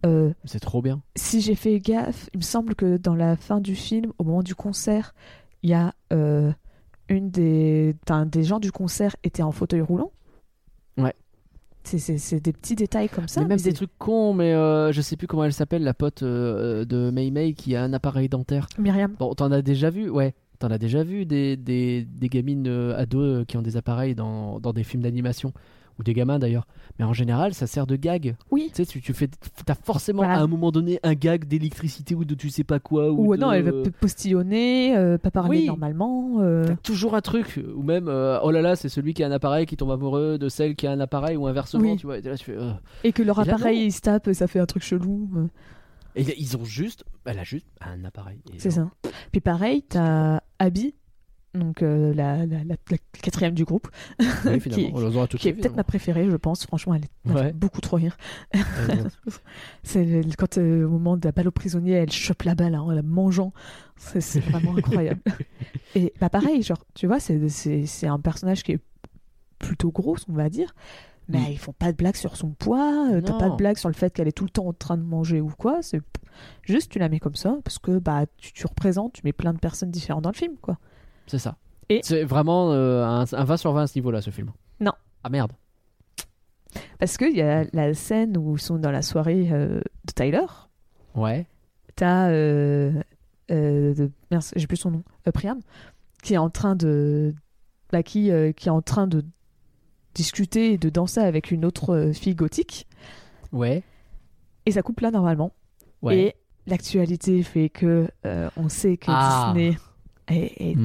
Euh, 0.05 0.33
C'est 0.43 0.59
trop 0.59 0.81
bien. 0.81 1.01
si 1.15 1.39
j'ai 1.39 1.55
fait 1.55 1.79
gaffe, 1.79 2.29
il 2.33 2.39
me 2.39 2.43
semble 2.43 2.75
que 2.75 2.97
dans 2.97 3.15
la 3.15 3.35
fin 3.37 3.61
du 3.61 3.73
film, 3.75 4.11
au 4.17 4.23
moment 4.25 4.43
du 4.43 4.53
concert, 4.55 5.13
il 5.61 5.69
y 5.69 5.73
a 5.73 5.93
euh, 6.11 6.51
une 7.09 7.29
des, 7.29 7.95
enfin, 8.05 8.25
des 8.25 8.43
gens 8.43 8.59
du 8.59 8.71
concert 8.71 9.15
étaient 9.23 9.43
en 9.43 9.51
fauteuil 9.51 9.81
roulant. 9.81 10.11
Ouais. 10.97 11.13
C'est- 11.85 12.39
des 12.39 12.53
petits 12.53 12.75
détails 12.75 13.09
comme 13.09 13.27
ça. 13.27 13.41
mais 13.41 13.47
même 13.47 13.57
mais 13.59 13.63
des 13.63 13.73
trucs 13.73 13.91
cons, 13.97 14.33
mais 14.33 14.53
euh, 14.53 14.91
je 14.93 15.01
sais 15.01 15.15
plus 15.17 15.27
comment 15.27 15.43
elle 15.43 15.53
s'appelle, 15.53 15.83
la 15.83 15.93
pote 15.93 16.23
euh, 16.23 16.85
de 16.85 17.09
Mei 17.11 17.29
Mei 17.29 17.53
qui 17.53 17.75
a 17.75 17.83
un 17.83 17.93
appareil 17.93 18.29
dentaire. 18.29 18.67
Myriam. 18.77 19.13
Bon, 19.19 19.33
t'en 19.35 19.51
as 19.51 19.61
déjà 19.61 19.89
vu, 19.89 20.09
ouais. 20.09 20.33
T'en 20.63 20.71
as 20.71 20.77
déjà 20.77 21.03
vu 21.03 21.25
des, 21.25 21.57
des, 21.57 22.05
des 22.09 22.29
gamines 22.29 22.67
euh, 22.69 22.97
ados 22.97 23.41
euh, 23.41 23.43
qui 23.43 23.57
ont 23.57 23.61
des 23.61 23.75
appareils 23.75 24.15
dans, 24.15 24.61
dans 24.61 24.71
des 24.71 24.85
films 24.85 25.03
d'animation? 25.03 25.51
Ou 25.99 26.03
des 26.03 26.13
gamins 26.13 26.39
d'ailleurs. 26.39 26.65
Mais 26.97 27.03
en 27.05 27.11
général, 27.11 27.53
ça 27.53 27.67
sert 27.67 27.85
de 27.85 27.97
gag. 27.97 28.35
Oui. 28.49 28.71
Tu 28.73 28.77
sais, 28.77 28.85
tu, 28.85 29.01
tu 29.01 29.13
fais, 29.13 29.27
t'as 29.65 29.75
forcément 29.75 30.23
Voilà. 30.23 30.39
à 30.39 30.41
un 30.41 30.47
moment 30.47 30.71
donné 30.71 30.99
un 31.03 31.15
gag 31.15 31.45
d'électricité 31.45 32.15
ou 32.15 32.23
de 32.23 32.33
tu 32.33 32.49
sais 32.49 32.63
pas 32.63 32.79
quoi. 32.79 33.11
Ou, 33.11 33.27
Ou 33.27 33.33
euh, 33.33 33.35
de- 33.35 33.41
non, 33.41 33.51
elle 33.51 33.83
p- 33.83 33.91
postillonner, 33.91 34.95
euh, 34.97 35.17
pas 35.17 35.29
parler 35.31 35.49
Oui. 35.59 35.65
normalement. 35.67 36.37
euh, 36.39 36.63
T'as 36.65 36.75
toujours 36.77 37.13
un 37.15 37.21
truc, 37.21 37.59
ou 37.75 37.83
même, 37.83 38.07
euh, 38.07 38.39
oh 38.41 38.49
là 38.49 38.61
là, 38.61 38.75
c'est 38.77 38.89
celui 38.89 39.13
qui 39.13 39.21
a 39.23 39.27
un 39.27 39.31
appareil 39.31 39.65
qui 39.67 39.75
tombe 39.77 39.91
amoureux 39.91 40.37
de 40.39 40.47
celle 40.49 40.75
qui 40.75 40.87
a 40.87 40.91
un 40.91 40.99
appareil, 41.01 41.35
ou 41.37 41.45
inversement, 41.45 41.83
Oui. 41.91 41.97
tu 41.97 42.07
vois. 42.07 42.17
Et 42.17 42.21
là, 42.21 42.37
tu 42.37 42.45
fais. 42.45 42.57
Et 43.03 43.11
que 43.11 43.21
leur 43.21 43.39
Et 43.41 43.45
là, 43.45 43.53
appareil 43.55 43.79
non. 43.81 43.85
il 43.87 43.91
se 43.91 44.01
tape, 44.01 44.29
ça 44.33 44.47
fait 44.47 44.59
un 44.59 44.65
truc 44.65 44.81
chelou. 44.81 45.29
Et 46.15 46.39
ils 46.41 46.57
ont 46.57 46.65
juste, 46.65 47.03
elle 47.25 47.39
a 47.39 47.43
juste 47.43 47.67
un 47.81 48.03
appareil. 48.05 48.39
C'est 48.57 48.71
ça. 48.71 48.89
Puis 49.31 49.41
pareil, 49.41 49.83
t'as 49.83 50.41
Abby, 50.59 50.93
donc 51.55 51.83
euh, 51.83 52.13
la, 52.13 52.45
la, 52.45 52.63
la- 52.63 52.75
la 52.89 52.97
quatrième 53.21 53.53
du 53.53 53.63
groupe, 53.65 53.87
oui, 54.19 54.59
qui- 54.71 54.91
on 54.93 55.27
qui 55.27 55.47
est 55.49 55.53
peut-être 55.53 55.75
ma 55.75 55.83
préférée, 55.83 56.29
je 56.29 56.35
pense. 56.35 56.65
Franchement, 56.65 56.95
elle 56.95 57.05
est- 57.05 57.31
Ouais. 57.33 57.53
beaucoup 57.53 57.81
trop 57.81 57.97
rire. 57.97 58.17
C'est 59.83 60.21
quand 60.37 60.57
euh, 60.57 60.85
au 60.85 60.89
moment 60.89 61.17
de 61.17 61.25
la 61.25 61.31
balle 61.31 61.47
au 61.47 61.51
prisonnier, 61.51 61.93
elle 61.93 62.11
chope 62.11 62.43
la 62.43 62.55
balle 62.55 62.75
hein, 62.75 62.81
en 62.81 62.91
la 62.91 63.01
mangeant. 63.03 63.53
C'est 63.97 64.39
vraiment 64.39 64.75
incroyable. 64.75 65.21
Et 65.95 66.13
bah 66.19 66.29
pareil, 66.29 66.61
genre, 66.63 66.83
tu 66.93 67.07
vois, 67.07 67.19
c'est- 67.19 68.07
un 68.07 68.19
personnage 68.19 68.63
qui 68.63 68.73
est 68.73 68.79
plutôt 69.59 69.91
gros, 69.91 70.17
on 70.27 70.33
va 70.33 70.49
dire. 70.49 70.73
Mais 71.29 71.53
ils 71.53 71.57
font 71.57 71.73
pas 71.73 71.91
de 71.91 71.97
blagues 71.97 72.15
sur 72.17 72.35
son 72.35 72.49
poids, 72.51 73.07
euh, 73.13 73.21
t'as 73.21 73.33
pas 73.37 73.49
de 73.49 73.55
blagues 73.55 73.77
sur 73.77 73.87
le 73.89 73.95
fait 73.95 74.11
qu'elle 74.13 74.27
est 74.27 74.31
tout 74.33 74.43
le 74.43 74.49
temps 74.49 74.67
en 74.67 74.73
train 74.73 74.97
de 74.97 75.03
manger 75.03 75.39
ou 75.41 75.49
quoi. 75.57 75.81
C'est 75.81 76.01
juste 76.63 76.91
tu 76.91 76.99
la 76.99 77.07
mets 77.09 77.19
comme 77.19 77.35
ça 77.35 77.57
parce 77.63 77.79
que 77.79 77.97
bah 77.99 78.25
tu, 78.37 78.51
tu 78.51 78.65
représentes, 78.67 79.13
tu 79.13 79.21
mets 79.23 79.31
plein 79.33 79.53
de 79.53 79.59
personnes 79.59 79.91
différentes 79.91 80.23
dans 80.23 80.31
le 80.31 80.35
film, 80.37 80.55
quoi. 80.61 80.77
C'est 81.27 81.39
ça. 81.39 81.55
Et- 81.89 82.01
C'est 82.03 82.23
vraiment 82.25 82.71
euh, 82.73 83.03
un, 83.05 83.21
un 83.31 83.43
20 83.43 83.57
sur 83.57 83.71
20 83.71 83.83
à 83.83 83.87
ce 83.87 83.97
niveau-là, 83.97 84.21
ce 84.21 84.31
film. 84.31 84.51
Non. 84.79 84.91
Ah 85.23 85.29
merde. 85.29 85.53
Parce 86.99 87.17
qu'il 87.17 87.35
y 87.35 87.41
a 87.41 87.65
la 87.71 87.93
scène 87.93 88.35
où 88.37 88.55
ils 88.55 88.61
sont 88.61 88.77
dans 88.77 88.91
la 88.91 89.01
soirée 89.01 89.49
euh, 89.51 89.79
de 90.05 90.11
Tyler. 90.13 90.45
Ouais. 91.15 91.45
T'as. 91.95 92.29
De- 92.29 94.11
j'ai 94.55 94.67
plus 94.67 94.77
son 94.77 94.91
nom. 94.91 95.03
Priam, 95.33 95.59
qui 96.23 96.33
est 96.33 96.37
en 96.37 96.49
train 96.49 96.75
de. 96.75 97.33
Bah, 97.91 98.01
qui, 98.03 98.31
qui 98.57 98.67
est 98.67 98.71
en 98.71 98.81
train 98.81 99.05
de 99.07 99.23
discuter 100.13 100.73
et 100.73 100.77
de 100.77 100.89
danser 100.89 101.19
avec 101.21 101.51
une 101.51 101.65
autre 101.65 101.93
euh, 101.95 102.13
fille 102.13 102.35
gothique. 102.35 102.87
Ouais. 103.51 103.83
Et 104.65 104.71
ça 104.71 104.81
coupe 104.81 104.99
là 105.01 105.11
normalement. 105.11 105.51
Ouais. 106.01 106.17
Et 106.19 106.35
l'actualité 106.67 107.43
fait 107.43 107.69
que 107.69 108.07
euh, 108.25 108.49
on 108.57 108.69
sait 108.69 108.97
que 108.97 109.07
Ah. 109.09 109.53
Disney 109.55 109.77
a 110.29 110.33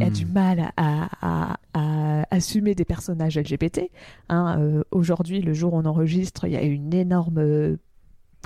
Hmm. 0.08 0.10
du 0.10 0.26
mal 0.26 0.72
à, 0.76 1.08
à- 1.22 1.56
à 1.72 2.26
assumer 2.34 2.74
des 2.74 2.84
personnages 2.84 3.38
LGBT. 3.38 3.88
Hein, 4.28 4.56
euh, 4.60 4.82
Aujourd'hui, 4.90 5.40
le 5.40 5.52
jour 5.52 5.74
où 5.74 5.78
on 5.78 5.84
enregistre, 5.84 6.46
il 6.46 6.52
y 6.52 6.56
a 6.56 6.62
une 6.62 6.92
énorme 6.92 7.38
euh, 7.38 7.76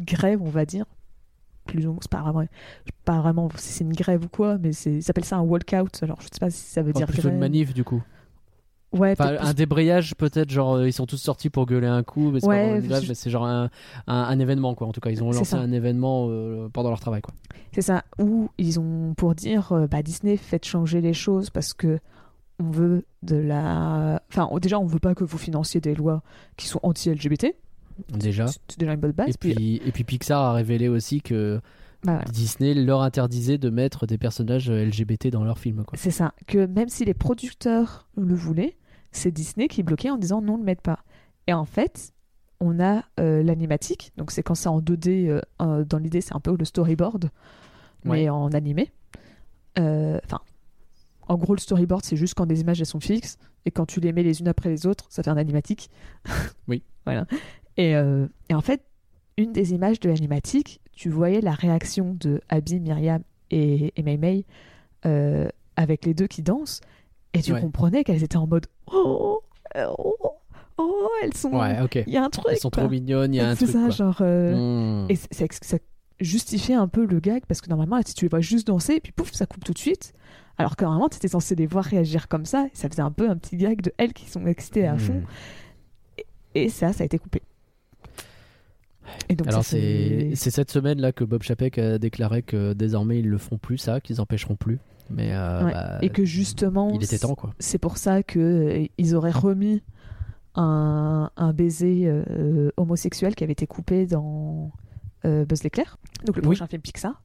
grève, 0.05 0.43
on 0.43 0.51
va 0.51 0.67
dire. 0.67 0.85
Plus 1.67 1.87
ou 1.87 1.93
moins, 1.93 2.01
pas 2.11 2.21
vraiment, 2.23 2.45
pas 3.07 3.21
vraiment 3.21 3.49
si 3.57 3.69
c'est 3.73 3.85
une 3.85 3.95
grève 3.95 4.25
ou 4.25 4.29
quoi, 4.29 4.59
mais 4.59 4.73
c'est, 4.73 4.93
ils 4.93 5.11
appellent 5.11 5.25
ça 5.25 5.37
un 5.37 5.43
walkout. 5.43 6.03
Alors 6.03 6.21
je 6.21 6.25
sais 6.27 6.41
pas 6.41 6.51
si 6.51 6.59
ça 6.61 6.83
veut 6.83 6.91
Enfin, 6.91 6.99
dire 7.01 7.07
plutôt 7.07 7.23
grève. 7.23 7.35
une 7.35 7.41
manif 7.41 7.73
du 7.73 7.85
coup. 7.85 8.03
Ouais, 8.93 9.13
Enfin, 9.13 9.29
peut-être 9.29 9.45
un 9.47 9.55
débrayage 9.55 10.15
peut-être, 10.17 10.51
genre 10.51 10.75
euh, 10.75 10.87
ils 10.89 10.93
sont 10.93 11.07
tous 11.07 11.17
sortis 11.17 11.49
pour 11.51 11.67
gueuler 11.67 11.87
un 11.87 12.03
coup, 12.03 12.31
mais 12.31 12.41
c'est 12.41 12.47
Ouais, 12.47 12.81
je- 12.83 13.29
genre 13.31 13.47
un, 13.47 13.71
un, 14.07 14.15
un 14.15 14.39
événement 14.39 14.75
quoi. 14.75 14.87
En 14.87 14.93
tout 14.93 15.01
cas, 15.01 15.11
ils 15.11 15.23
ont 15.23 15.31
lancé 15.33 15.55
un 15.57 15.73
événement 15.73 16.27
euh, 16.29 16.69
pendant 16.73 16.91
leur 16.91 17.01
travail 17.01 17.23
quoi. 17.23 17.33
C'est 17.73 17.83
ça, 17.83 18.05
où 18.19 18.51
ils 18.59 18.79
ont 18.79 19.15
pour 19.17 19.35
dire 19.35 19.73
euh, 19.73 19.87
bah, 19.87 20.03
Disney 20.03 20.37
faites 20.37 20.67
changer 20.67 21.01
les 21.01 21.15
choses 21.15 21.49
parce 21.51 21.73
que 21.73 21.99
on 22.61 22.71
veut 22.71 23.05
de 23.23 23.37
la. 23.37 24.23
Enfin, 24.31 24.49
déjà, 24.61 24.79
on 24.79 24.85
veut 24.87 24.99
pas 24.99 25.15
que 25.15 25.25
vous 25.25 25.39
financiez 25.39 25.81
des 25.81 25.95
lois 25.95 26.23
qui 26.57 26.67
sont 26.69 26.81
anti-LGBT. 26.83 27.55
Déjà. 28.13 28.47
C'est 28.47 28.79
déjà 28.79 28.93
une 28.93 29.01
bonne 29.01 29.13
base. 29.13 29.29
Et 29.29 29.33
puis, 29.39 29.81
et 29.85 29.93
puis 29.93 30.05
Pixar 30.05 30.43
a 30.43 30.53
révélé 30.53 30.89
aussi 30.89 31.21
que 31.23 31.61
bah, 32.05 32.13
voilà. 32.17 32.25
Disney 32.31 32.75
leur 32.75 33.03
interdisait 33.03 33.59
de 33.59 33.71
mettre 33.71 34.07
des 34.07 34.19
personnages 34.19 34.71
LGBT 34.71 35.29
dans 35.29 35.45
leurs 35.45 35.59
films 35.59 35.85
quoi. 35.85 35.97
c'est 35.99 36.11
ça, 36.11 36.33
que 36.47 36.67
même 36.67 36.89
si 36.89 37.05
les 37.05 37.15
producteurs 37.15 38.07
le 38.17 38.35
voulaient, 38.35 38.77
c'est 39.13 39.31
Disney 39.31 39.69
qui 39.69 39.83
bloquait 39.83 40.11
en 40.11 40.17
disant 40.19 40.43
non, 40.43 40.55
ne 40.55 40.59
le 40.59 40.65
mettent 40.65 40.81
pas. 40.83 41.01
Et 41.47 41.53
en 41.53 41.65
fait, 41.65 42.13
on 42.61 42.81
a 42.81 43.03
euh, 43.21 43.43
l'animatique, 43.43 44.13
donc 44.17 44.31
c'est 44.31 44.43
quand 44.43 44.55
c'est 44.55 44.69
en 44.69 44.81
2D, 44.81 45.41
euh, 45.61 45.85
dans 45.85 45.99
l'idée, 45.99 46.21
c'est 46.21 46.35
un 46.35 46.41
peu 46.41 46.57
le 46.57 46.65
storyboard, 46.65 47.31
mais 48.05 48.11
Ouais. 48.11 48.29
en 48.29 48.53
animé. 48.53 48.91
Euh, 49.79 50.19
Enfin, 50.25 50.41
en 51.29 51.37
gros, 51.37 51.55
le 51.55 51.61
storyboard, 51.61 52.05
c'est 52.05 52.17
juste 52.17 52.35
quand 52.35 52.47
des 52.47 52.61
images 52.61 52.81
elles 52.81 52.87
sont 52.87 53.01
fixes, 53.01 53.39
et 53.65 53.71
quand 53.71 53.87
tu 53.87 54.01
les 54.01 54.13
mets 54.13 54.23
les 54.23 54.41
unes 54.41 54.49
après 54.49 54.69
les 54.71 54.87
autres, 54.87 55.07
ça 55.11 55.23
fait 55.23 55.31
un 55.31 55.37
animatique. 55.37 55.91
Oui. 56.69 56.83
voilà. 57.05 57.27
Et, 57.77 57.93
et 57.93 58.55
en 58.55 58.61
fait, 58.61 58.83
une 59.39 59.53
des 59.53 59.73
images 59.73 59.99
de 59.99 60.09
l'animatique, 60.11 60.81
tu 60.93 61.09
voyais 61.09 61.41
la 61.41 61.53
réaction 61.53 62.15
de 62.21 62.41
Abby, 62.51 62.81
Myriam 62.81 63.23
et, 63.51 63.93
et 63.97 64.03
Mei 64.03 64.19
Mei 64.19 64.45
euh, 65.07 65.49
avec 65.77 66.05
les 66.05 66.13
deux 66.15 66.27
qui 66.27 66.43
dansent, 66.43 66.81
et 67.35 67.43
tu 67.43 67.53
Ouais. 67.53 67.61
comprenais 67.61 68.05
qu'elles 68.05 68.23
étaient 68.23 68.37
en 68.37 68.47
mode 68.47 68.67
oh, 68.93 69.41
oh, 69.77 70.17
oh, 70.79 71.09
elles 71.23 71.35
sont. 71.35 71.51
Ouais, 71.53 71.81
ok. 71.83 72.03
Il 72.07 72.13
y 72.13 72.17
a 72.17 72.25
un 72.25 72.31
truc. 72.31 72.47
Ils 72.53 72.59
sont 72.59 72.71
quoi. 72.71 72.83
trop 72.83 72.91
mignonnes, 72.91 73.35
il 73.35 73.39
y 73.39 73.41
a 73.41 73.49
un 73.51 73.55
C'est 73.55 73.65
truc. 73.67 73.71
ça, 73.77 73.81
quoi. 73.83 73.91
genre. 73.91 74.19
euh, 74.21 75.05
Hmm. 75.05 75.11
et 75.11 75.17
c'est- 75.17 75.29
c'est- 75.33 75.65
ça 75.65 75.79
justifiait 76.21 76.75
un 76.77 76.89
peu 76.89 77.05
le 77.07 77.21
gag 77.21 77.43
parce 77.49 77.61
que 77.61 77.69
normalement, 77.69 78.01
si 78.05 78.15
tu 78.15 78.25
les 78.25 78.29
vois 78.29 78.41
juste 78.41 78.67
danser, 78.67 78.95
et 78.95 79.01
puis 79.01 79.13
pouf, 79.13 79.33
ça 79.33 79.47
coupe 79.47 79.65
tout 79.65 79.73
de 79.73 79.79
suite. 79.79 80.13
Alors 80.59 80.77
que 80.77 80.85
normalement, 80.85 81.09
tu 81.09 81.17
étais 81.17 81.29
censé 81.29 81.55
les 81.55 81.67
voir 81.67 81.85
réagir 81.85 82.29
comme 82.29 82.45
ça, 82.45 82.67
et 82.67 82.71
ça 82.77 82.89
faisait 82.89 83.03
un 83.03 83.11
peu 83.11 83.29
un 83.29 83.37
petit 83.37 83.57
gag 83.57 83.81
de 83.81 83.93
elles 83.97 84.13
qui 84.13 84.29
sont 84.31 84.47
excitées 84.47 84.87
à 84.87 84.97
fond. 84.99 85.15
Hmm. 85.15 86.23
Et 86.55 86.69
ça, 86.69 86.93
ça 86.93 87.03
a 87.03 87.07
été 87.07 87.19
coupé. 87.19 87.41
Et 89.29 89.35
donc, 89.35 89.49
Alors 89.49 89.65
ça, 89.65 89.71
c'est 89.71 90.33
c'est 90.37 90.51
cette 90.51 90.71
semaine 90.71 91.01
là 91.01 91.11
que 91.13 91.25
Bob 91.25 91.43
Chapek 91.43 91.77
a 91.79 91.99
déclaré 91.99 92.43
que 92.43 92.73
désormais 92.73 93.19
ils 93.19 93.29
le 93.29 93.37
feront 93.39 93.59
plus 93.59 93.79
ça, 93.79 94.01
qu'ils 94.01 94.21
empêcheront 94.21 94.55
plus. 94.55 94.79
Mais 95.13 95.33
euh, 95.33 95.65
Ouais. 95.65 95.73
bah, 95.73 95.99
Et 96.03 96.09
que 96.09 96.25
justement, 96.25 96.91
il 96.95 97.05
était 97.05 97.19
temps 97.19 97.35
quoi. 97.35 97.53
c'est 97.59 97.79
pour 97.79 97.97
ça 97.99 98.23
que 98.23 98.39
euh, 98.39 98.87
ils 98.99 99.15
auraient 99.15 99.31
remis 99.31 99.83
un, 100.55 101.31
un 101.37 101.53
baiser 101.53 102.03
euh, 102.07 102.71
homosexuel 102.77 103.35
qui 103.35 103.45
avait 103.45 103.53
été 103.55 103.67
coupé 103.67 104.07
dans 104.07 104.73
euh, 105.25 105.45
Buzz 105.45 105.63
l'éclair, 105.63 105.99
donc 106.27 106.37
le 106.37 106.41
Oui. 106.43 106.47
prochain 106.49 106.67
film 106.67 106.83
Pixar. 106.83 107.23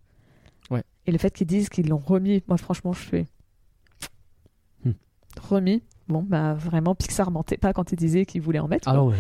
Ouais. 0.69 0.83
Et 1.05 1.11
le 1.11 1.17
fait 1.17 1.31
qu'ils 1.33 1.47
disent 1.47 1.69
qu'ils 1.69 1.87
l'ont 1.89 1.97
remis, 1.97 2.43
moi 2.47 2.57
franchement, 2.57 2.93
je 2.93 2.99
fais. 2.99 3.25
Hmm. 4.85 4.91
Remis. 5.49 5.83
Bon, 6.07 6.23
bah 6.23 6.53
vraiment, 6.53 6.95
Pixar 6.95 7.31
mentait 7.31 7.57
pas 7.57 7.73
quand 7.73 7.91
ils 7.91 7.97
disaient 7.97 8.25
qu'ils 8.25 8.41
voulaient 8.41 8.59
en 8.59 8.69
mettre. 8.69 8.87
Ah 8.87 9.03
ouais. 9.03 9.15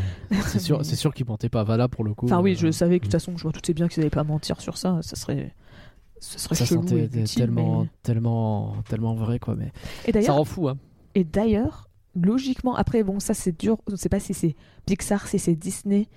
c'est 0.45 0.59
sûr, 0.59 0.79
c'est 0.85 0.95
sûr 0.95 1.13
qu'ils 1.13 1.25
mentaient 1.25 1.49
pas. 1.49 1.63
Voilà 1.65 1.89
pour 1.89 2.05
le 2.05 2.13
coup. 2.13 2.25
Enfin 2.27 2.39
oui, 2.41 2.55
je 2.55 2.71
savais 2.71 2.99
que 2.99 3.05
de 3.05 3.11
toute 3.11 3.11
façon, 3.19 3.35
je 3.37 3.45
me 3.45 3.51
doutais 3.51 3.73
bien 3.73 3.87
qu'ils 3.89 3.99
n'allaient 4.01 4.09
pas 4.09 4.23
mentir 4.23 4.61
sur 4.61 4.77
ça. 4.77 4.99
Ça 5.01 5.17
serait, 5.17 5.53
ce 6.19 6.39
serait 6.39 6.55
ça 6.55 6.65
chelou 6.65 6.81
sentait 6.81 7.07
tellement, 7.25 7.81
mais- 7.83 7.89
tellement, 8.03 8.75
tellement 8.89 9.15
vrai 9.15 9.39
quoi. 9.39 9.55
Mais 9.55 9.71
Et 10.05 10.21
ça 10.21 10.33
rend 10.33 10.43
fou. 10.45 10.67
Hein. 10.69 10.77
et 11.15 11.23
d'ailleurs, 11.23 11.89
logiquement, 12.15 12.75
après 12.75 13.03
bon, 13.03 13.19
ça 13.19 13.33
c'est 13.33 13.57
dur. 13.59 13.77
Je 13.89 13.95
sais 13.95 14.09
pas 14.09 14.19
si 14.19 14.33
c'est 14.33 14.55
Pixar, 14.85 15.27
si 15.27 15.39
c'est 15.39 15.55
Disney, 15.55 16.07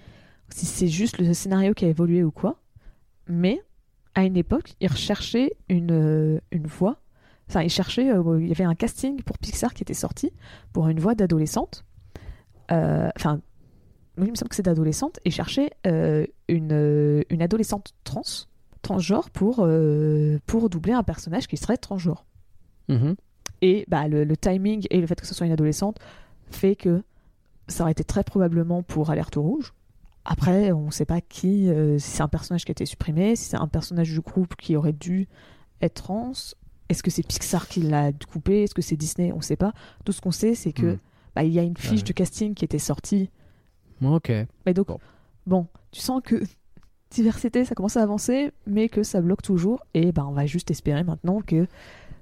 si 0.49 0.67
c'est 0.67 0.89
juste 0.89 1.19
le 1.19 1.33
scénario 1.35 1.75
qui 1.75 1.85
a 1.85 1.89
évolué 1.89 2.23
ou 2.25 2.31
quoi. 2.31 2.61
Mais 3.29 3.61
à 4.15 4.25
une 4.25 4.37
époque, 4.37 4.75
ils 4.81 4.89
recherchaient 4.89 5.53
une 5.69 5.93
euh, 5.93 6.41
une 6.51 6.67
voix. 6.67 7.01
Enfin, 7.49 7.63
ils 7.63 7.71
cherchaient. 7.71 8.11
euh, 8.11 8.39
il 8.41 8.49
y 8.49 8.53
avait 8.53 8.65
un 8.65 8.75
casting 8.75 9.23
pour 9.23 9.37
Pixar 9.39 9.75
qui 9.75 9.83
était 9.83 9.95
sorti 9.95 10.33
pour 10.73 10.89
une 10.89 10.99
voix 11.01 11.15
d'adolescente. 11.15 11.85
Euh, 12.73 13.09
Enfin, 13.17 13.41
oui, 14.19 14.27
il 14.27 14.31
me 14.31 14.37
semble 14.37 14.49
que 14.49 14.55
c'est 14.57 14.63
d'adolescente. 14.65 15.19
Et 15.25 15.31
cherchaient 15.31 15.71
euh, 15.87 16.27
une 16.49 16.73
euh, 16.73 17.23
une 17.31 17.43
adolescente 17.43 17.93
trans 18.05 18.23
transgenre 18.83 19.31
pour 19.31 19.61
euh, 19.61 20.39
pour 20.47 20.71
doubler 20.71 20.93
un 20.93 21.03
personnage 21.03 21.47
qui 21.47 21.57
serait 21.57 21.77
transgenre. 21.77 22.25
Mhm. 22.89 23.15
Et 23.63 23.85
bah, 23.89 24.09
le, 24.09 24.25
le 24.25 24.37
timing 24.37 24.87
et 24.91 25.01
le 25.01 25.07
fait 25.07 25.21
que 25.21 25.27
ce 25.27 25.35
soit 25.35 25.47
une 25.47 25.53
adolescente 25.53 25.99
fait 26.51 26.77
que 26.77 27.03
ça 27.69 27.85
aurait 27.85 27.93
été 27.93 28.05
très 28.05 28.25
probablement 28.25 28.83
pour 28.83 29.11
Alerte 29.11 29.37
Rouge. 29.37 29.75
Après, 30.25 30.73
on 30.73 30.87
ne 30.87 30.91
sait 30.91 31.05
pas 31.05 31.21
qui, 31.21 31.69
euh, 31.71 31.99
si 31.99 32.11
c'est 32.11 32.23
un 32.23 32.29
personnage 32.29 32.65
qui 32.65 32.71
a 32.71 32.73
été 32.73 32.85
supprimé, 32.87 33.37
si 33.37 33.45
c'est 33.51 33.57
un 33.57 33.69
personnage 33.69 34.11
du 34.11 34.21
groupe 34.21 34.55
qui 34.57 34.77
aurait 34.77 34.93
dû 34.93 35.29
être 35.81 35.95
trans. 36.03 36.33
Est-ce 36.89 37.03
que 37.03 37.11
c'est 37.11 37.23
Pixar 37.27 37.69
qui 37.69 37.81
l'a 37.81 38.11
coupé? 38.13 38.65
Est-ce 38.65 38.75
que 38.75 38.83
c'est 38.83 38.97
Disney? 38.97 39.33
On 39.33 39.37
ne 39.37 39.43
sait 39.43 39.57
pas. 39.57 39.73
Tout 40.05 40.13
ce 40.13 40.21
qu'on 40.21 40.31
sait, 40.33 40.55
c'est 40.55 40.73
que 40.73 40.95
Hmm. 40.95 40.99
bah, 41.37 41.45
il 41.45 41.53
y 41.53 41.59
a 41.59 41.63
une 41.63 41.77
fiche 41.77 42.03
de 42.05 42.13
casting 42.13 42.55
qui 42.55 42.65
était 42.65 42.79
sortie. 42.81 43.31
Ok. 44.05 44.31
Mais 44.67 44.75
donc, 44.75 44.89
Bon. 44.89 44.99
bon, 45.47 45.67
tu 45.93 46.01
sens 46.01 46.21
que 46.25 46.43
diversité, 47.11 47.65
ça 47.65 47.75
commence 47.75 47.97
à 47.97 48.03
avancer, 48.03 48.53
mais 48.67 48.89
que 48.89 49.03
ça 49.03 49.21
bloque 49.21 49.43
toujours. 49.43 49.85
Et 49.95 50.13
bah, 50.13 50.25
on 50.29 50.33
va 50.33 50.47
juste 50.47 50.71
espérer 50.71 51.05
maintenant 51.05 51.41
que 51.41 51.67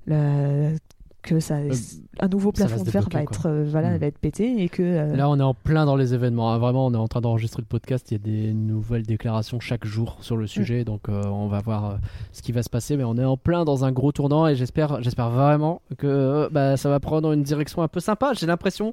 le- 0.07 0.77
que 1.23 1.41
ça, 1.41 1.57
Euh, 1.57 1.73
un 2.21 2.29
nouveau 2.29 2.53
plafond 2.53 2.83
de 2.83 2.91
verre 2.91 3.09
va 3.13 3.23
être, 3.23 3.47
euh, 3.47 3.65
voilà, 3.69 3.91
Mm. 3.91 3.97
va 3.99 4.07
être 4.07 4.19
pété 4.19 4.63
et 4.63 4.69
que 4.69 4.83
euh, 4.83 5.17
Là, 5.17 5.29
on 5.29 5.39
est 5.39 5.43
en 5.43 5.53
plein 5.55 5.85
dans 5.85 5.97
les 5.97 6.15
événements. 6.15 6.53
hein. 6.53 6.59
Vraiment, 6.59 6.87
on 6.87 6.95
est 6.95 6.99
en 6.99 7.09
train 7.09 7.21
d'enregistrer 7.21 7.61
le 7.61 7.67
podcast. 7.67 8.11
Il 8.11 8.15
y 8.15 8.17
a 8.17 8.19
des 8.19 8.55
nouvelles 8.55 9.03
déclarations 9.05 9.61
chaque 9.61 9.85
jour 9.85 10.17
sur 10.21 10.37
le 10.37 10.47
sujet. 10.47 10.85
Donc, 10.85 11.09
on 11.09 11.49
va 11.49 11.61
voir 11.61 11.99
ce 12.33 12.41
qui 12.43 12.53
va 12.53 12.63
se 12.63 12.71
passer. 12.71 12.97
Mais 12.97 13.05
on 13.05 13.17
est 13.17 13.25
en 13.25 13.37
plein 13.37 13.65
dans 13.65 13.85
un 13.85 13.93
gros 13.93 14.13
tournant. 14.13 14.47
Et 14.47 14.55
j'espère, 14.55 15.03
j'espère 15.03 15.31
vraiment 15.31 15.83
que 15.99 16.49
bah, 16.53 16.77
ça 16.77 16.89
va 16.89 17.01
prendre 17.01 17.33
une 17.33 17.43
direction 17.43 17.83
un 17.83 17.89
peu 17.89 18.01
sympa. 18.01 18.33
J'ai 18.35 18.47
l'impression 18.47 18.93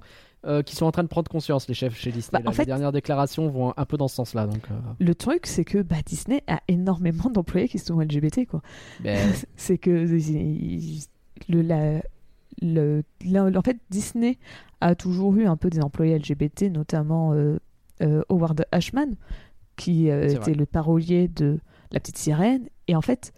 qu'ils 0.66 0.76
sont 0.78 0.86
en 0.86 0.92
train 0.92 1.02
de 1.04 1.08
prendre 1.08 1.30
conscience, 1.32 1.68
les 1.68 1.74
chefs 1.74 1.96
chez 1.98 2.12
Disney. 2.12 2.30
Bah, 2.34 2.40
là. 2.44 2.50
en 2.50 2.54
fait- 2.54 2.64
Les 2.64 2.68
dernières 2.68 2.92
déclarations 2.92 3.50
vont 3.50 3.74
un 3.78 3.86
peu 3.86 3.98
dans 3.98 4.08
ce 4.08 4.16
sens-là. 4.16 4.46
Donc, 4.48 4.68
le 5.00 5.16
truc, 5.16 5.46
c'est 5.48 5.64
que 5.66 5.82
bah, 5.82 5.96
Disney 6.06 6.44
a 6.48 6.60
énormément 6.68 7.30
d'employés 7.32 7.68
qui 7.68 7.80
sont 7.80 8.00
LGBT. 8.00 8.46
Quoi. 8.46 8.62
ben, 9.04 9.18
c'est 9.56 9.78
que 9.78 9.92
le, 11.50 11.62
la- 11.62 12.02
le- 12.62 13.04
en 13.58 13.62
fait, 13.62 13.78
Disney 13.90 14.38
a 14.82 14.96
toujours 14.96 15.36
eu 15.36 15.46
un 15.46 15.58
peu 15.58 15.70
des 15.70 15.82
employés 15.82 16.18
LGBT, 16.18 16.64
notamment 16.70 17.34
euh, 17.34 17.58
euh, 18.02 18.24
Howard 18.30 18.66
Ashman, 18.72 19.16
qui 19.76 20.10
euh, 20.10 20.26
était 20.26 20.36
vrai. 20.38 20.54
le 20.54 20.66
parolier 20.66 21.28
de 21.28 21.60
La 21.92 22.00
Petite 22.00 22.18
Sirène. 22.18 22.68
Et 22.88 22.96
en 22.96 23.02
fait, 23.02 23.34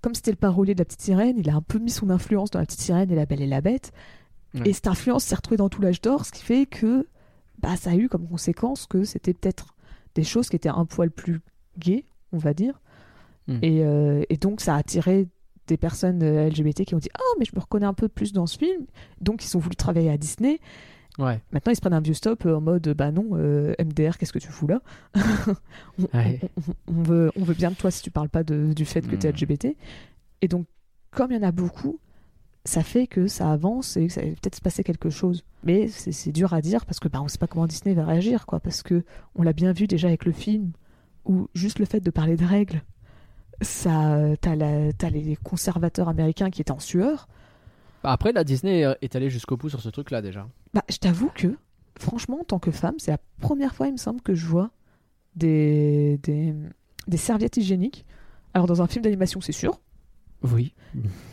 comme 0.00 0.14
c'était 0.14 0.30
le 0.32 0.36
parolier 0.36 0.74
de 0.74 0.80
La 0.80 0.84
Petite 0.84 1.02
Sirène, 1.02 1.36
il 1.38 1.48
a 1.50 1.54
un 1.54 1.62
peu 1.62 1.78
mis 1.78 1.90
son 1.90 2.10
influence 2.10 2.50
dans 2.50 2.58
La 2.58 2.66
Petite 2.66 2.80
Sirène 2.80 3.10
et 3.10 3.14
La 3.14 3.26
Belle 3.26 3.42
et 3.42 3.46
la 3.46 3.60
Bête. 3.60 3.92
Ouais. 4.54 4.68
Et 4.68 4.72
cette 4.72 4.86
influence 4.88 5.24
s'est 5.24 5.34
retrouvée 5.34 5.56
dans 5.56 5.68
tout 5.68 5.80
l'âge 5.80 6.00
d'or, 6.00 6.26
ce 6.26 6.32
qui 6.32 6.42
fait 6.42 6.66
que 6.66 7.06
bah, 7.60 7.76
ça 7.76 7.90
a 7.92 7.94
eu 7.94 8.08
comme 8.08 8.26
conséquence 8.28 8.86
que 8.86 9.04
c'était 9.04 9.32
peut-être 9.32 9.74
des 10.14 10.24
choses 10.24 10.48
qui 10.48 10.56
étaient 10.56 10.68
un 10.68 10.84
poil 10.84 11.10
plus 11.10 11.40
gays, 11.78 12.04
on 12.32 12.38
va 12.38 12.52
dire. 12.52 12.80
Hmm. 13.48 13.58
Et, 13.62 13.82
et 14.28 14.36
donc 14.36 14.60
ça 14.60 14.74
a 14.74 14.78
attiré 14.78 15.26
des 15.66 15.76
personnes 15.76 16.22
euh, 16.22 16.48
LGBT 16.48 16.84
qui 16.84 16.94
ont 16.94 16.98
dit 16.98 17.10
Ah, 17.14 17.20
mais 17.38 17.44
je 17.44 17.52
me 17.54 17.60
reconnais 17.60 17.86
un 17.86 17.94
peu 17.94 18.08
plus 18.08 18.32
dans 18.32 18.46
ce 18.46 18.58
film. 18.58 18.84
Donc 19.20 19.44
ils 19.44 19.56
ont 19.56 19.60
voulu 19.60 19.76
travailler 19.76 20.10
à 20.10 20.16
Disney. 20.18 20.58
ouais. 21.18 21.40
Maintenant 21.52 21.72
ils 21.72 21.76
se 21.76 21.80
prennent 21.80 21.92
un 21.94 22.00
vieux 22.00 22.14
stop 22.14 22.44
euh, 22.46 22.56
en 22.56 22.60
mode 22.60 22.88
Bah 22.96 23.10
non, 23.12 23.30
euh, 23.34 23.74
MDR, 23.78 24.18
qu'est-ce 24.18 24.32
que 24.32 24.38
tu 24.38 24.48
fous 24.48 24.66
là? 24.66 24.80
On, 25.98 26.16
Ouais. 26.18 26.40
on- 26.88 26.92
on 26.98 27.02
veut, 27.02 27.30
on 27.36 27.44
veut 27.44 27.54
bien 27.54 27.70
de 27.70 27.76
toi 27.76 27.90
si 27.90 28.02
tu 28.02 28.10
parles 28.10 28.28
pas 28.28 28.42
de- 28.42 28.72
du 28.72 28.84
fait 28.84 29.02
que 29.06 29.16
tu 29.16 29.26
es 29.26 29.30
Hmm. 29.30 29.34
LGBT. 29.34 29.76
Et 30.40 30.48
donc, 30.48 30.66
comme 31.10 31.30
il 31.30 31.36
y 31.36 31.38
en 31.38 31.46
a 31.46 31.52
beaucoup, 31.52 31.98
ça 32.64 32.82
fait 32.82 33.06
que 33.06 33.26
ça 33.26 33.50
avance 33.52 33.96
et 33.96 34.06
que 34.06 34.12
ça 34.12 34.20
va 34.22 34.28
peut-être 34.28 34.56
se 34.56 34.60
passer 34.60 34.82
quelque 34.84 35.10
chose. 35.10 35.44
Mais 35.64 35.88
c'est 35.88 36.12
c'est 36.12 36.32
dur 36.32 36.52
à 36.54 36.60
dire 36.60 36.86
parce 36.86 36.98
que 37.00 37.08
bah, 37.08 37.20
on 37.22 37.28
sait 37.28 37.38
pas 37.38 37.46
comment 37.46 37.66
Disney 37.66 37.94
va 37.94 38.04
réagir, 38.04 38.46
quoi. 38.46 38.60
Parce 38.60 38.82
que 38.82 39.04
on 39.34 39.42
l'a 39.42 39.52
bien 39.52 39.72
vu 39.72 39.86
déjà 39.86 40.08
avec 40.08 40.24
le 40.24 40.32
film 40.32 40.72
où 41.24 41.48
juste 41.54 41.78
le 41.78 41.84
fait 41.84 42.00
de 42.00 42.10
parler 42.10 42.36
de 42.36 42.44
règles, 42.44 42.82
ça, 43.60 44.18
t'as 44.40 44.54
les 45.10 45.36
conservateurs 45.42 46.08
américains 46.08 46.50
qui 46.50 46.60
étaient 46.60 46.70
en 46.72 46.80
sueur. 46.80 47.28
Bah, 48.02 48.10
Après, 48.12 48.32
la 48.32 48.44
Disney 48.44 48.84
est 49.00 49.14
allée 49.14 49.30
jusqu'au 49.30 49.56
bout 49.56 49.68
sur 49.68 49.80
ce 49.80 49.88
truc-là 49.88 50.22
déjà. 50.22 50.48
Bah, 50.74 50.82
je 50.88 50.96
t'avoue 50.96 51.30
que, 51.34 51.56
franchement, 51.98 52.40
en 52.40 52.44
tant 52.44 52.58
que 52.58 52.70
femme, 52.70 52.94
c'est 52.98 53.10
la 53.12 53.18
première 53.40 53.74
fois, 53.74 53.86
il 53.88 53.92
me 53.92 53.96
semble, 53.98 54.20
que 54.22 54.34
je 54.34 54.46
vois 54.46 54.70
des, 55.36 56.18
des, 56.22 56.54
des 57.06 57.16
serviettes 57.16 57.56
hygiéniques. 57.56 58.04
Alors, 58.54 58.66
dans 58.66 58.82
un 58.82 58.86
film 58.86 59.02
d'animation, 59.04 59.40
c'est 59.40 59.52
sûr. 59.52 59.80
Oui. 60.42 60.74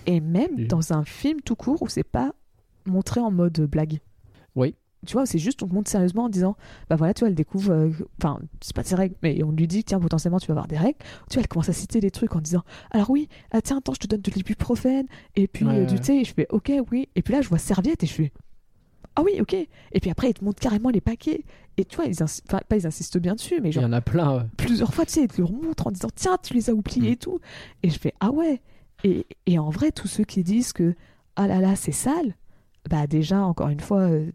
Et 0.06 0.20
même 0.20 0.52
Oui. 0.58 0.68
dans 0.68 0.94
un 0.94 1.04
film 1.04 1.42
tout 1.42 1.56
court 1.56 1.82
où 1.82 1.88
c'est 1.88 2.04
pas 2.04 2.34
montré 2.86 3.20
en 3.20 3.32
mode 3.32 3.60
blague. 3.62 4.00
Oui. 4.56 4.76
Tu 5.06 5.14
vois, 5.14 5.26
c'est 5.26 5.40
juste 5.40 5.64
on 5.64 5.68
te 5.68 5.74
montre 5.74 5.90
sérieusement 5.90 6.26
en 6.26 6.30
disant 6.30 6.58
bah 6.90 6.96
voilà, 6.98 7.14
tu 7.14 7.22
vois, 7.22 7.30
elle 7.30 7.36
découvre, 7.36 7.72
euh, 7.72 7.90
enfin, 8.22 8.40
c'est 8.62 8.76
pas 8.76 8.84
ses 8.84 8.96
règles, 8.96 9.16
mais 9.24 9.42
on 9.44 9.52
lui 9.52 9.66
dit 9.68 9.84
tiens, 9.86 10.00
potentiellement 10.00 10.40
tu 10.40 10.48
vas 10.48 10.54
avoir 10.54 10.68
des 10.68 10.78
règles. 10.78 10.98
Tu 11.30 11.36
vois, 11.36 11.42
elle 11.44 11.48
commence 11.48 11.70
à 11.70 11.74
citer 11.74 12.00
des 12.02 12.12
trucs 12.12 12.36
en 12.36 12.42
disant 12.42 12.64
alors 12.92 13.10
oui, 13.10 13.30
ah, 13.52 13.62
tiens, 13.62 13.78
attends, 13.78 13.94
je 13.94 14.00
te 14.00 14.08
donne 14.08 14.22
de 14.22 14.32
l'ibuprofène, 14.32 15.08
et 15.38 15.48
puis 15.48 15.66
Ouais, 15.66 15.80
euh, 15.80 15.86
du 15.86 16.00
thé, 16.00 16.20
et 16.20 16.24
je 16.26 16.34
fais 16.34 16.48
ok, 16.50 16.72
oui. 16.92 17.08
Et 17.16 17.22
puis 17.22 17.34
là, 17.34 17.42
je 17.42 17.48
vois 17.50 17.58
serviette 17.60 18.04
et 18.04 18.08
je 18.08 18.14
fais 18.14 18.32
ah 19.16 19.22
oui, 19.24 19.42
ok. 19.42 19.54
Et 19.54 20.00
puis 20.00 20.10
après, 20.12 20.30
ils 20.30 20.34
te 20.34 20.46
montrent 20.46 20.62
carrément 20.62 20.90
les 20.90 21.02
paquets. 21.02 21.44
Et 21.78 21.84
tu 21.84 21.98
vois, 21.98 22.06
ils, 22.06 22.22
enfin, 22.24 22.60
pas 22.70 22.78
ils 22.78 22.88
insistent 22.88 23.18
bien 23.18 23.36
dessus, 23.36 23.60
mais 23.62 23.70
Il 23.70 23.74
genre 23.74 23.84
y 23.84 23.86
en 23.88 23.92
a 23.94 24.00
plein. 24.02 24.38
ouais. 24.38 24.44
plusieurs 24.56 24.94
fois, 24.94 25.06
tu 25.06 25.14
sais, 25.14 25.24
ils 25.24 25.28
te 25.28 25.38
le 25.42 25.46
remontrent 25.46 25.88
en 25.88 25.92
disant 25.92 26.10
tiens, 26.16 26.38
tu 26.42 26.54
les 26.54 26.70
as 26.70 26.74
oubliés 26.74 27.10
Mm. 27.10 27.14
et 27.14 27.18
tout. 27.18 27.40
Et 27.84 27.90
je 27.90 28.00
fais 28.00 28.14
ah 28.22 28.32
ouais. 28.32 28.62
Et, 29.04 29.26
et 29.46 29.60
en 29.60 29.70
vrai, 29.70 29.92
tous 29.92 30.08
ceux 30.08 30.24
qui 30.24 30.44
disent 30.44 30.72
que 30.74 30.94
ah 31.36 31.48
là 31.48 31.60
là, 31.60 31.76
c'est 31.76 31.92
sale, 31.92 32.36
bah 32.90 33.08
déjà, 33.08 33.42
encore 33.42 33.70
une 33.70 33.80
fois, 33.82 34.02
euh, 34.02 34.32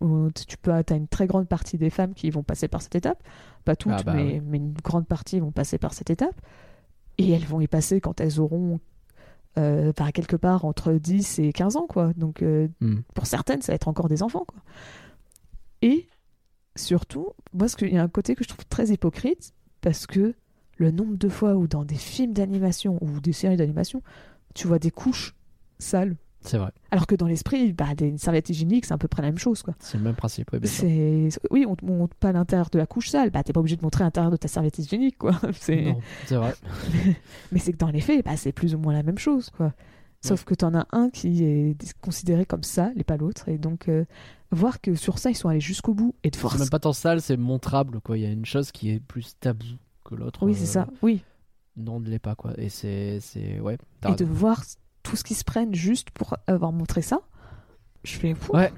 tu- 0.00 0.46
tu 0.46 0.56
peux, 0.56 0.72
as 0.72 0.82
une 0.90 1.08
très 1.08 1.26
grande 1.26 1.46
partie 1.48 1.76
des 1.78 1.90
femmes 1.90 2.14
qui 2.14 2.30
vont 2.30 2.42
passer 2.42 2.68
par 2.68 2.82
cette 2.82 2.94
étape. 2.94 3.22
Pas 3.64 3.76
toutes, 3.76 3.92
Ah 3.98 4.02
bah 4.02 4.14
mais, 4.14 4.34
oui. 4.34 4.40
mais 4.44 4.56
une 4.58 4.72
grande 4.72 5.06
partie 5.06 5.40
vont 5.40 5.52
passer 5.52 5.78
par 5.78 5.92
cette 5.94 6.10
étape. 6.10 6.40
Et 7.18 7.30
elles 7.30 7.44
vont 7.44 7.60
y 7.60 7.66
passer 7.68 8.00
quand 8.00 8.20
elles 8.20 8.40
auront. 8.40 8.80
Euh, 9.58 9.92
bah, 9.96 10.12
quelque 10.12 10.36
part 10.36 10.64
entre 10.64 10.92
10 10.92 11.40
et 11.40 11.52
15 11.52 11.74
ans 11.76 11.86
quoi 11.88 12.12
donc 12.14 12.40
euh, 12.40 12.68
Hmm. 12.80 13.00
pour 13.14 13.26
certaines, 13.26 13.60
ça 13.62 13.72
va 13.72 13.74
être 13.74 13.88
encore 13.88 14.08
des 14.08 14.22
enfants. 14.22 14.44
Quoi. 14.46 14.60
Et 15.82 16.06
surtout, 16.76 17.28
moi, 17.52 17.68
ce 17.68 17.76
que- 17.76 17.84
il 17.84 17.94
y 17.94 17.98
a 17.98 18.02
un 18.02 18.08
côté 18.08 18.34
que 18.34 18.44
je 18.44 18.48
trouve 18.48 18.64
très 18.66 18.88
hypocrite, 18.88 19.52
parce 19.80 20.06
que 20.06 20.34
le 20.76 20.90
nombre 20.92 21.16
de 21.16 21.28
fois 21.28 21.54
où 21.56 21.66
dans 21.66 21.84
des 21.84 21.96
films 21.96 22.32
d'animation 22.32 22.96
ou 23.02 23.20
des 23.20 23.32
séries 23.32 23.56
d'animation, 23.56 24.02
tu 24.54 24.66
vois 24.66 24.78
des 24.78 24.90
couches 24.92 25.34
sales, 25.78 26.16
C'est 26.42 26.56
vrai. 26.58 26.70
alors 26.90 27.06
que 27.06 27.14
dans 27.14 27.26
l'esprit, 27.26 27.72
bah, 27.72 27.94
des 27.94 28.16
serviettes 28.16 28.48
hygiéniques, 28.48 28.86
c'est 28.86 28.94
à 28.94 28.98
peu 28.98 29.08
près 29.08 29.22
la 29.22 29.28
même 29.28 29.38
chose. 29.38 29.62
Quoi. 29.62 29.74
C'est 29.78 29.98
le 29.98 30.04
même 30.04 30.14
principe. 30.14 30.50
oui, 30.52 30.58
bien 30.60 30.70
sûr. 30.70 30.88
C'est... 30.88 31.28
Oui, 31.50 31.66
on 31.68 31.76
te 31.76 31.84
montre 31.84 32.14
pas 32.16 32.32
l'intérieur 32.32 32.70
de 32.70 32.78
la 32.78 32.86
couche 32.86 33.08
sale, 33.10 33.30
bah, 33.30 33.42
t'es 33.42 33.52
pas 33.52 33.60
obligé 33.60 33.76
de 33.76 33.82
montrer 33.82 34.04
l'intérieur 34.04 34.30
de 34.30 34.36
ta 34.36 34.48
serviette 34.48 34.78
hygiénique. 34.78 35.18
Quoi. 35.18 35.32
C'est... 35.52 35.82
Non, 35.82 36.00
c'est 36.26 36.36
vrai. 36.36 36.54
Mais 37.52 37.58
c'est 37.58 37.72
que 37.72 37.78
dans 37.78 37.90
les 37.90 38.00
faits, 38.00 38.24
bah, 38.24 38.36
c'est 38.36 38.52
plus 38.52 38.74
ou 38.74 38.78
moins 38.78 38.92
la 38.92 39.02
même 39.02 39.18
chose. 39.18 39.50
Quoi. 39.50 39.72
Sauf 40.22 40.44
que 40.44 40.54
t'en 40.54 40.74
as 40.74 40.86
un 40.92 41.08
qui 41.10 41.44
est 41.44 41.94
considéré 42.00 42.44
comme 42.44 42.62
ça, 42.62 42.90
et 42.96 43.04
pas 43.04 43.16
l'autre. 43.16 43.48
Et 43.48 43.56
donc, 43.58 43.88
euh, 43.88 44.04
voir 44.50 44.80
que 44.80 44.94
sur 44.94 45.18
ça, 45.18 45.30
ils 45.30 45.34
sont 45.36 45.48
allés 45.48 45.60
jusqu'au 45.60 45.94
bout 45.94 46.14
et 46.24 46.30
de 46.30 46.36
voir 46.36 46.52
C'est 46.54 46.58
même 46.60 46.68
pas 46.68 46.78
tant 46.78 46.92
sale, 46.92 47.20
c'est 47.22 47.36
montrable. 47.38 48.00
quoi. 48.00 48.18
Il 48.18 48.22
y 48.22 48.26
a 48.26 48.30
une 48.30 48.44
chose 48.44 48.70
qui 48.70 48.90
est 48.90 49.00
plus 49.00 49.34
tabou 49.40 49.64
que 50.04 50.14
l'autre. 50.14 50.42
Oui, 50.44 50.52
euh, 50.52 50.56
c'est 50.58 50.66
ça. 50.66 50.86
Oui. 51.02 51.22
Non, 51.76 52.00
ne 52.00 52.08
l'est 52.10 52.18
pas. 52.18 52.34
quoi. 52.34 52.52
Et 52.58 52.68
c'est. 52.68 53.18
c'est... 53.20 53.60
Ouais. 53.60 53.78
t'as 54.00 54.12
Et 54.12 54.16
de 54.16 54.24
voir 54.24 54.62
ce 55.16 55.24
qui 55.24 55.34
se 55.34 55.44
prennent 55.44 55.74
juste 55.74 56.10
pour 56.10 56.36
avoir 56.46 56.72
montré 56.72 57.02
ça, 57.02 57.20
je 58.04 58.16
fais. 58.16 58.34
Pouf, 58.34 58.50
Ouais. 58.50 58.72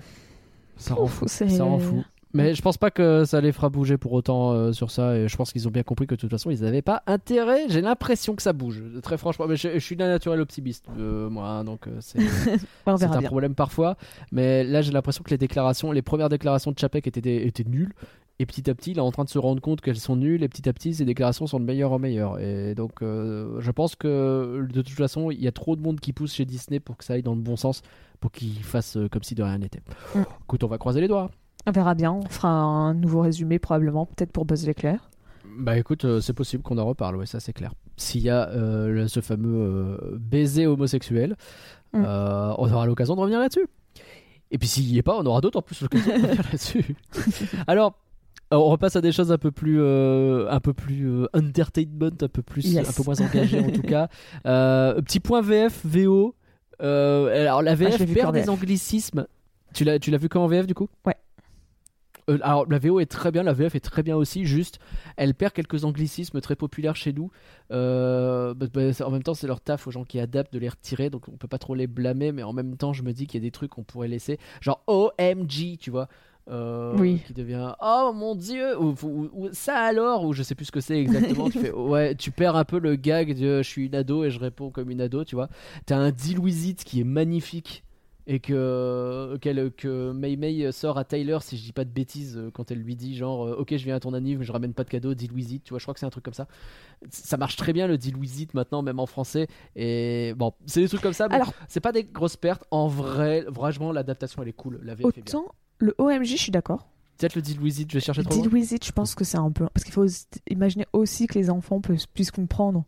Ça 0.76 0.94
rend 0.94 1.06
fou. 1.06 1.28
Ça 1.28 1.44
rend 1.64 1.78
fou. 1.78 2.04
Mais 2.34 2.54
je 2.54 2.62
pense 2.62 2.78
pas 2.78 2.90
que 2.90 3.24
ça 3.26 3.42
les 3.42 3.52
fera 3.52 3.68
bouger 3.68 3.98
pour 3.98 4.14
autant 4.14 4.52
euh, 4.52 4.72
sur 4.72 4.90
ça. 4.90 5.14
Et 5.18 5.28
je 5.28 5.36
pense 5.36 5.52
qu'ils 5.52 5.68
ont 5.68 5.70
bien 5.70 5.82
compris 5.82 6.06
que 6.06 6.14
de 6.14 6.20
toute 6.20 6.30
façon, 6.30 6.50
ils 6.50 6.62
n'avaient 6.62 6.80
pas 6.80 7.02
intérêt. 7.06 7.66
J'ai 7.68 7.82
l'impression 7.82 8.34
que 8.34 8.40
ça 8.42 8.54
bouge. 8.54 8.82
Très 9.02 9.18
franchement. 9.18 9.46
Mais 9.46 9.56
je, 9.56 9.68
je 9.74 9.78
suis 9.78 9.96
d'un 9.96 10.09
naturel 10.09 10.40
optimiste, 10.40 10.86
euh, 10.98 11.28
moi. 11.28 11.46
hein, 11.46 11.64
donc 11.64 11.86
euh, 11.86 11.98
c'est. 12.00 12.20
Un 12.86 12.96
bien. 12.96 13.20
problème 13.22 13.54
parfois, 13.54 13.96
mais 14.32 14.64
là 14.64 14.80
j'ai 14.80 14.92
l'impression 14.92 15.22
que 15.22 15.28
les 15.30 15.36
déclarations, 15.38 15.92
les 15.92 16.00
premières 16.02 16.30
déclarations 16.30 16.72
de 16.72 16.78
Chapek 16.78 17.06
étaient 17.06 17.64
nulles. 17.64 17.92
Et 18.43 18.47
petit 18.47 18.69
à 18.69 18.74
petit, 18.74 18.90
il 18.90 18.98
est 18.98 19.01
en 19.01 19.12
train 19.12 19.23
de 19.23 19.28
se 19.28 19.39
rendre 19.39 19.62
compte 19.62 19.81
qu'elles 19.81 20.01
sont 20.01 20.16
nulles. 20.16 20.43
Et 20.43 20.48
petit 20.48 20.69
à 20.69 20.73
petit, 20.73 20.94
ses 20.94 21.05
déclarations 21.05 21.47
sont 21.47 21.60
de 21.60 21.64
meilleur 21.64 21.93
en 21.93 22.01
meilleur. 22.01 22.40
Et 22.40 22.74
donc, 22.74 23.01
euh, 23.01 23.60
je 23.60 23.70
pense 23.70 23.94
que 23.94 24.66
de 24.69 24.82
toute 24.82 24.97
façon, 24.97 25.31
il 25.31 25.40
y 25.40 25.47
a 25.47 25.52
trop 25.52 25.77
de 25.77 25.81
monde 25.81 26.01
qui 26.01 26.12
pousse 26.12 26.35
chez 26.35 26.44
Disney 26.44 26.81
pour 26.81 26.97
que 26.97 27.05
ça 27.05 27.12
aille 27.12 27.23
dans 27.23 27.36
le 27.36 27.40
bon 27.40 27.55
sens, 27.55 27.82
pour 28.19 28.32
qu'il 28.32 28.64
fasse 28.64 28.97
euh, 28.97 29.09
comme 29.09 29.23
si 29.23 29.36
de 29.36 29.44
rien 29.44 29.59
n'était. 29.59 29.78
Mm. 30.16 30.23
Écoute, 30.43 30.64
on 30.64 30.66
va 30.66 30.78
croiser 30.78 31.01
les 31.01 31.06
doigts. 31.06 31.31
On 31.69 31.70
verra 31.70 31.94
bien. 31.94 32.10
On 32.10 32.28
fera 32.28 32.48
un 32.48 32.94
nouveau 32.94 33.20
résumé 33.20 33.60
probablement, 33.60 34.06
peut-être 34.06 34.32
pour 34.32 34.44
Buzz 34.44 34.66
l'éclair. 34.66 35.09
Bah 35.56 35.78
écoute, 35.78 36.05
euh, 36.05 36.20
c'est 36.20 36.32
possible 36.32 36.64
qu'on 36.64 36.78
en 36.78 36.86
reparle, 36.86 37.14
ouais, 37.14 37.27
ça 37.27 37.39
c'est 37.39 37.52
clair. 37.52 37.73
S'il 37.97 38.23
y 38.23 38.31
a 38.31 38.48
euh, 38.48 39.06
ce 39.06 39.20
fameux 39.20 39.55
euh, 39.55 40.19
baiser 40.19 40.66
homosexuel, 40.66 41.36
Mm. 41.94 42.06
on 42.06 42.73
aura 42.73 42.86
l'occasion 42.86 43.14
de 43.14 43.20
revenir 43.20 43.39
là-dessus. 43.39 43.66
Et 44.51 44.56
puis 44.56 44.66
s'il 44.66 44.90
y 44.90 44.97
est 44.97 45.02
pas, 45.02 45.14
on 45.19 45.27
aura 45.27 45.43
d'autant 45.43 45.60
plus 45.60 45.82
l'occasion 45.82 46.09
de 46.09 46.23
revenir 46.23 46.43
là-dessus. 46.51 46.97
Alors, 47.66 47.98
on 48.58 48.64
repasse 48.70 48.96
à 48.96 49.00
des 49.00 49.12
choses 49.12 49.30
un 49.32 49.38
peu 49.38 49.50
plus, 49.50 49.78
euh, 49.80 50.48
un 50.50 50.60
peu 50.60 50.72
plus 50.74 51.08
euh, 51.08 51.26
entertainment, 51.34 52.10
un 52.20 52.28
peu 52.28 52.42
plus, 52.42 52.64
Yes. 52.72 52.88
un 52.88 52.92
peu 52.92 53.02
moins 53.04 53.20
engagées 53.20 53.60
en 53.60 53.70
tout 53.70 53.82
cas. 53.82 54.08
Euh, 54.46 55.00
petit 55.02 55.20
point 55.20 55.40
VF, 55.42 55.80
VO. 55.84 56.34
Alors 56.80 57.62
la 57.62 57.72
Ah, 57.72 57.74
VF 57.74 58.00
vu 58.02 58.14
perd 58.14 58.34
des 58.34 58.40
VF. 58.40 58.48
anglicismes. 58.48 59.26
Tu 59.74 59.84
l'as, 59.84 59.98
tu 59.98 60.10
l'as 60.10 60.18
vu 60.18 60.28
qu'en 60.28 60.46
VF 60.46 60.66
du 60.66 60.74
coup? 60.74 60.88
Ouais. 61.06 61.14
Alors 62.42 62.66
la 62.70 62.78
VO 62.78 63.00
est 63.00 63.06
très 63.10 63.32
bien, 63.32 63.42
la 63.42 63.52
VF 63.52 63.74
est 63.74 63.80
très 63.80 64.02
bien 64.02 64.16
aussi. 64.16 64.44
Juste, 64.44 64.78
elle 65.16 65.34
perd 65.34 65.52
quelques 65.52 65.84
anglicismes 65.84 66.40
très 66.40 66.54
populaires 66.56 66.94
chez 66.96 67.12
nous. 67.12 67.30
Bah, 67.70 68.54
bah, 68.54 68.80
en 69.04 69.10
même 69.10 69.22
temps, 69.22 69.34
c'est 69.34 69.46
leur 69.48 69.60
taf 69.60 69.86
aux 69.86 69.90
gens 69.90 70.04
qui 70.04 70.20
adaptent 70.20 70.52
de 70.52 70.58
les 70.58 70.68
retirer, 70.68 71.10
donc 71.10 71.28
on 71.28 71.36
peut 71.36 71.48
pas 71.48 71.58
trop 71.58 71.74
les 71.74 71.86
blâmer. 71.88 72.30
Mais 72.32 72.42
en 72.44 72.52
même 72.52 72.76
temps, 72.76 72.92
je 72.92 73.02
me 73.02 73.12
dis 73.12 73.26
qu'il 73.26 73.40
y 73.40 73.44
a 73.44 73.46
des 73.46 73.50
trucs 73.50 73.70
qu'on 73.72 73.82
pourrait 73.84 74.08
laisser, 74.08 74.38
genre 74.60 74.82
OMG, 74.86 75.78
tu 75.80 75.90
vois. 75.90 76.08
Euh, 76.51 76.97
Oui. 76.98 77.20
qui 77.27 77.32
devient 77.35 77.73
oh 77.81 78.12
mon 78.14 78.35
dieu 78.35 78.77
ou, 78.81 78.94
ou- 79.05 79.31
ou 79.32 79.48
ça 79.52 79.77
alors 79.77 80.24
ou 80.24 80.32
je 80.32 80.43
sais 80.43 80.55
plus 80.56 80.64
ce 80.66 80.73
que 80.73 80.81
c'est 80.81 80.98
exactement 81.01 81.48
tu 81.51 81.59
fais 81.60 81.70
ouais 81.73 82.14
tu 82.16 82.31
perds 82.32 82.56
un 82.56 82.64
peu 82.64 82.78
le 82.81 82.97
gag 82.97 83.39
de 83.39 83.59
je 83.62 83.69
suis 83.69 83.86
une 83.86 83.94
ado 83.94 84.24
et 84.24 84.31
je 84.31 84.40
réponds 84.40 84.70
comme 84.70 84.90
une 84.90 85.01
ado 85.01 85.24
tu 85.24 85.36
vois 85.36 85.48
t'as 85.86 85.97
un 85.97 86.10
Deal 86.10 86.39
With 86.40 86.66
It 86.66 86.85
qui 86.85 87.01
est 87.01 87.05
magnifique 87.05 87.85
et 88.28 88.39
que, 88.39 89.36
qu'elle- 89.40 89.73
que 89.73 90.12
Mei 90.12 90.36
Mei 90.36 90.70
sort 90.73 90.97
à 90.97 91.05
Tyler 91.05 91.39
si 91.40 91.56
je 91.56 91.62
dis 91.64 91.73
pas 91.73 91.85
de 91.85 91.90
bêtises 91.90 92.36
euh, 92.36 92.51
quand 92.52 92.70
elle 92.70 92.78
lui 92.78 92.94
dit 92.97 93.16
genre 93.16 93.47
euh, 93.47 93.56
ok 93.59 93.70
je 93.77 93.85
viens 93.85 93.97
à 93.97 94.01
ton 94.01 94.12
anniv 94.14 94.39
mais 94.39 94.44
je 94.44 94.52
ramène 94.52 94.74
pas 94.74 94.85
de 94.85 94.90
cadeau 94.90 95.14
deal 95.14 95.32
with 95.32 95.51
it 95.52 95.64
tu 95.64 95.70
vois 95.70 95.78
je 95.78 95.85
crois 95.85 95.94
que 95.94 96.01
c'est 96.01 96.06
un 96.06 96.10
truc 96.10 96.24
comme 96.24 96.35
ça 96.35 96.47
ça 97.10 97.36
marche 97.36 97.56
très 97.56 97.73
bien 97.73 97.86
le 97.89 97.98
deal 97.98 98.16
with 98.16 98.40
it 98.40 98.55
maintenant 98.55 98.82
même 98.82 99.01
en 99.01 99.06
français 99.06 99.48
et 99.74 100.35
bon 100.36 100.52
c'est 100.66 100.81
des 100.81 100.89
trucs 100.89 101.01
comme 101.02 101.12
ça 101.12 101.28
mais 101.28 101.35
Alors- 101.36 101.52
c'est 101.69 101.81
pas 101.81 101.93
des 101.93 102.05
grosses 102.05 102.36
pertes 102.36 102.64
en 102.70 102.86
vrai 102.86 103.44
franchement 103.52 103.90
l'adaptation 103.93 104.40
elle 104.43 104.48
est 104.48 104.52
cool 104.52 104.81
la 104.85 104.94
VF 104.94 105.06
est 105.16 105.23
bien 105.23 105.39
Autant 105.40 105.52
le 105.78 105.94
OMG, 105.99 106.24
je 106.27 106.36
suis 106.36 106.53
d'accord. 106.53 106.89
peut-être 107.19 107.35
le 107.36 107.43
deal 107.43 107.61
with 107.61 107.78
it 107.81 107.90
je 107.90 107.97
vais 107.99 108.01
chercher 108.01 108.23
trop 108.24 108.35
Deal 108.35 108.44
loin. 108.51 108.53
with 108.61 108.73
it, 108.73 108.85
je 108.85 108.93
pense 108.93 109.15
que 109.15 109.24
c'est 109.24 109.39
un 109.39 109.51
peu. 109.53 109.66
Parce 109.74 109.85
qu'il 109.85 109.93
faut 109.93 110.07
imaginer 110.51 110.86
aussi 110.93 111.27
que 111.27 111.39
les 111.39 111.51
enfants 111.51 111.81
puissent, 111.81 112.07
puissent 112.07 112.31
comprendre. 112.31 112.85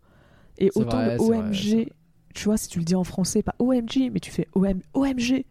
Et 0.59 0.70
autant 0.74 0.97
vrai, 1.05 1.15
le 1.16 1.20
OMG, 1.20 1.74
vrai. 1.74 1.89
tu 2.35 2.44
vois, 2.44 2.56
si 2.56 2.69
tu 2.69 2.78
le 2.78 2.85
dis 2.85 2.94
en 2.94 3.05
français, 3.05 3.43
pas 3.43 3.55
OMG, 3.59 4.11
mais 4.12 4.20
tu 4.20 4.31
fais 4.31 4.47
OM, 4.55 4.81
OMG, 4.94 5.44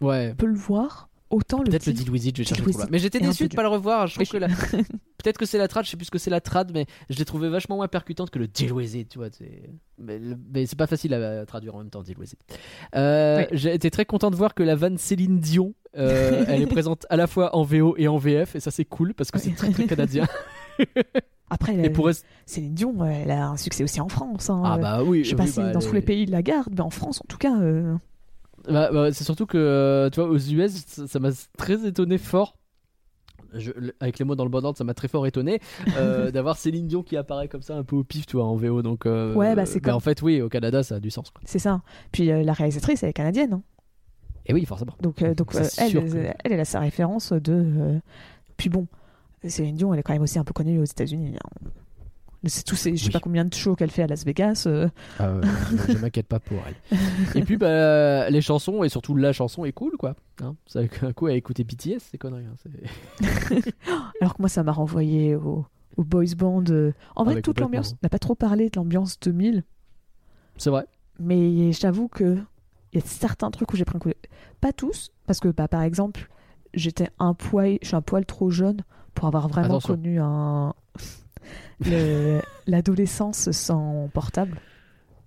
ouais 0.00 0.30
tu 0.30 0.36
peux 0.36 0.46
le 0.46 0.54
voir. 0.56 1.08
Autant 1.30 1.58
le 1.58 1.64
Peut-être 1.70 1.86
le 1.86 1.92
deal- 1.92 2.02
deal 2.04 2.10
with 2.12 2.24
it, 2.26 2.36
je 2.36 2.42
vais 2.42 2.48
chercher 2.48 2.62
trop 2.62 2.72
loin. 2.72 2.86
Mais 2.90 2.98
j'étais 2.98 3.20
déçu 3.20 3.46
de 3.48 3.54
pas 3.54 3.62
le 3.62 3.68
revoir. 3.68 4.08
Je 4.08 4.14
trouve 4.14 4.26
que. 4.40 4.82
peut-être 5.22 5.38
que 5.38 5.46
c'est 5.46 5.58
la 5.58 5.68
trad, 5.68 5.84
je 5.84 5.90
sais 5.90 5.96
plus 5.96 6.06
ce 6.06 6.10
que 6.10 6.18
c'est 6.18 6.30
la 6.30 6.40
trad, 6.40 6.70
mais 6.72 6.86
je 7.08 7.18
l'ai 7.18 7.24
trouvé 7.24 7.48
vachement 7.48 7.76
moins 7.76 7.88
percutante 7.88 8.30
que 8.30 8.38
le 8.38 8.48
deal 8.48 8.72
with 8.72 8.94
it, 8.94 9.08
tu 9.08 9.18
vois. 9.18 9.28
Mais, 9.98 10.20
mais 10.52 10.66
c'est 10.66 10.78
pas 10.78 10.86
facile 10.86 11.14
à 11.14 11.44
traduire 11.46 11.74
en 11.74 11.78
même 11.78 11.90
temps, 11.90 12.02
deal 12.02 12.18
with 12.18 12.32
it. 12.32 12.40
Euh, 12.94 13.38
Oui. 13.40 13.46
J'ai 13.58 13.74
été 13.74 13.90
très 13.90 14.04
content 14.04 14.30
de 14.30 14.36
voir 14.36 14.54
que 14.54 14.62
la 14.62 14.74
vanne 14.76 14.98
Céline 14.98 15.38
Dion, 15.40 15.74
euh, 15.96 16.44
elle 16.48 16.62
est 16.62 16.66
présente 16.66 17.06
à 17.10 17.16
la 17.16 17.26
fois 17.26 17.54
en 17.54 17.62
VO 17.62 17.94
et 17.98 18.08
en 18.08 18.16
VF, 18.16 18.56
et 18.56 18.60
ça 18.60 18.70
c'est 18.70 18.84
cool 18.84 19.14
parce 19.14 19.30
que 19.30 19.38
c'est 19.38 19.54
très 19.54 19.70
très 19.70 19.86
canadien. 19.86 20.26
Après, 21.52 21.74
et 21.74 21.90
pour 21.90 22.08
Céline 22.46 22.74
Dion, 22.74 23.04
elle 23.04 23.30
a 23.32 23.48
un 23.48 23.56
succès 23.56 23.82
aussi 23.82 24.00
en 24.00 24.08
France. 24.08 24.48
hein. 24.50 24.62
ah 24.64 24.78
bah 24.78 25.02
oui, 25.02 25.24
je 25.24 25.30
sais 25.30 25.34
oui, 25.34 25.38
pas 25.38 25.46
si 25.48 25.58
bah, 25.58 25.72
dans 25.72 25.80
tous 25.80 25.92
les 25.92 26.00
pays 26.00 26.24
de 26.24 26.30
la 26.30 26.42
garde, 26.42 26.72
mais 26.72 26.80
en 26.80 26.90
France, 26.90 27.20
en 27.20 27.26
tout 27.28 27.38
cas. 27.38 27.58
euh, 27.60 27.96
Bah, 28.68 28.90
bah, 28.92 29.12
c'est 29.12 29.24
surtout 29.24 29.46
que, 29.46 29.58
euh, 29.58 30.10
tu 30.10 30.20
vois, 30.20 30.28
aux 30.30 30.38
US, 30.38 30.84
ça 31.06 31.18
m'a 31.18 31.30
très 31.58 31.84
étonné 31.86 32.18
fort. 32.18 32.56
Je- 33.54 33.72
avec 34.00 34.18
les 34.18 34.24
mots 34.24 34.34
dans 34.36 34.44
le 34.44 34.50
bon 34.50 34.64
ordre, 34.64 34.76
ça 34.78 34.84
m'a 34.84 34.94
très 34.94 35.08
fort 35.08 35.26
étonné 35.26 35.60
euh, 35.96 36.30
d'avoir 36.32 36.56
Céline 36.56 36.86
Dion 36.86 37.02
qui 37.02 37.16
apparaît 37.16 37.48
comme 37.48 37.62
ça 37.62 37.76
un 37.76 37.82
peu 37.84 37.96
au 37.96 38.04
pif, 38.04 38.26
tu 38.26 38.36
vois, 38.36 38.46
en 38.46 38.54
VO. 38.56 38.82
Donc, 38.82 39.06
euh, 39.06 39.34
Ouais, 39.34 39.54
bah, 39.54 39.66
c'est 39.66 39.80
comme- 39.80 39.94
en 39.94 40.00
fait, 40.00 40.22
oui, 40.22 40.40
au 40.40 40.48
Canada, 40.48 40.82
ça 40.82 40.96
a 40.96 41.00
du 41.00 41.10
sens. 41.10 41.32
C'est 41.44 41.58
ça. 41.58 41.82
Puis 42.12 42.30
euh, 42.30 42.42
la 42.42 42.52
réalisatrice, 42.52 43.02
elle 43.02 43.10
est 43.10 43.14
canadienne. 43.14 43.52
hein. 43.54 43.62
Et 44.46 44.54
oui, 44.54 44.64
forcément. 44.64 44.94
Donc, 45.00 45.22
donc 45.34 45.52
elle, 45.78 45.92
que- 45.92 46.16
elle, 46.44 46.52
elle 46.52 46.60
a 46.60 46.64
sa 46.64 46.80
référence 46.80 47.32
de. 47.32 48.00
Puis 48.56 48.68
bon, 48.68 48.86
Céline 49.46 49.76
Dion, 49.76 49.92
elle 49.94 50.00
est 50.00 50.02
quand 50.02 50.12
même 50.12 50.22
aussi 50.22 50.38
un 50.38 50.44
peu 50.44 50.52
connue 50.52 50.78
aux 50.80 50.84
États-Unis. 50.84 51.34
hein. 51.36 51.68
C'est 52.46 52.64
tous 52.64 52.74
ces, 52.76 52.96
je 52.96 53.02
sais 53.02 53.06
Oui. 53.08 53.12
pas 53.12 53.20
combien 53.20 53.44
de 53.44 53.52
shows 53.52 53.74
qu'elle 53.76 53.90
fait 53.90 54.02
à 54.02 54.06
Las 54.06 54.24
Vegas. 54.24 54.64
euh, 54.66 54.88
Ah 55.18 55.34
ouais, 55.34 55.40
je, 55.88 55.92
je 55.92 55.98
m'inquiète 55.98 56.26
pas 56.26 56.40
pour 56.40 56.58
elle. 56.66 56.98
Et 57.34 57.42
puis, 57.42 57.56
bah, 57.58 58.30
les 58.30 58.40
chansons, 58.40 58.82
et 58.82 58.88
surtout 58.88 59.14
la 59.14 59.32
chanson 59.34 59.64
est 59.66 59.72
cool, 59.72 59.96
quoi. 59.98 60.14
Hein 60.42 60.56
ça 60.66 60.80
un 61.02 61.12
coup 61.12 61.26
à 61.26 61.34
écouter 61.34 61.64
BTS, 61.64 61.98
c'est 62.10 62.16
conneries. 62.18 62.46
hein, 62.46 62.54
c'est- 62.62 63.74
Alors 64.22 64.34
que 64.36 64.42
moi, 64.42 64.48
ça 64.48 64.62
m'a 64.62 64.72
renvoyé 64.72 65.34
au, 65.36 65.66
au 65.98 66.04
boys 66.04 66.24
band. 66.36 66.64
euh. 66.70 66.92
En 67.14 67.22
Ah 67.22 67.24
vrai, 67.32 67.42
toute 67.42 67.60
l'ambiance. 67.60 67.92
On 67.92 67.98
n'a 68.02 68.08
pas 68.08 68.18
trop 68.18 68.34
parlé 68.34 68.70
de 68.70 68.76
l'ambiance 68.78 69.20
2000, 69.20 69.62
C'est 70.56 70.70
vrai. 70.70 70.86
mais 71.18 71.72
j'avoue 71.72 72.08
que 72.08 72.38
il 72.92 73.00
y 73.00 73.02
a 73.02 73.06
certains 73.06 73.50
trucs 73.50 73.72
où 73.72 73.76
j'ai 73.76 73.84
pris 73.84 73.96
un 73.96 74.00
coup. 74.00 74.08
de- 74.08 74.14
Pas 74.62 74.72
tous, 74.72 75.10
parce 75.26 75.40
que 75.40 75.48
bah, 75.48 75.68
par 75.68 75.82
exemple, 75.82 76.30
j'étais 76.74 77.08
un 77.18 77.34
poil, 77.34 77.78
je 77.82 77.88
suis 77.88 77.96
un 77.96 78.02
poil 78.02 78.24
trop 78.24 78.48
jeune 78.50 78.82
pour 79.14 79.26
avoir 79.28 79.46
vraiment 79.48 79.66
Attention. 79.76 79.94
connu 79.94 80.18
un 80.20 80.72
l'adolescence 82.66 83.50
sans 83.50 84.08
portable. 84.12 84.60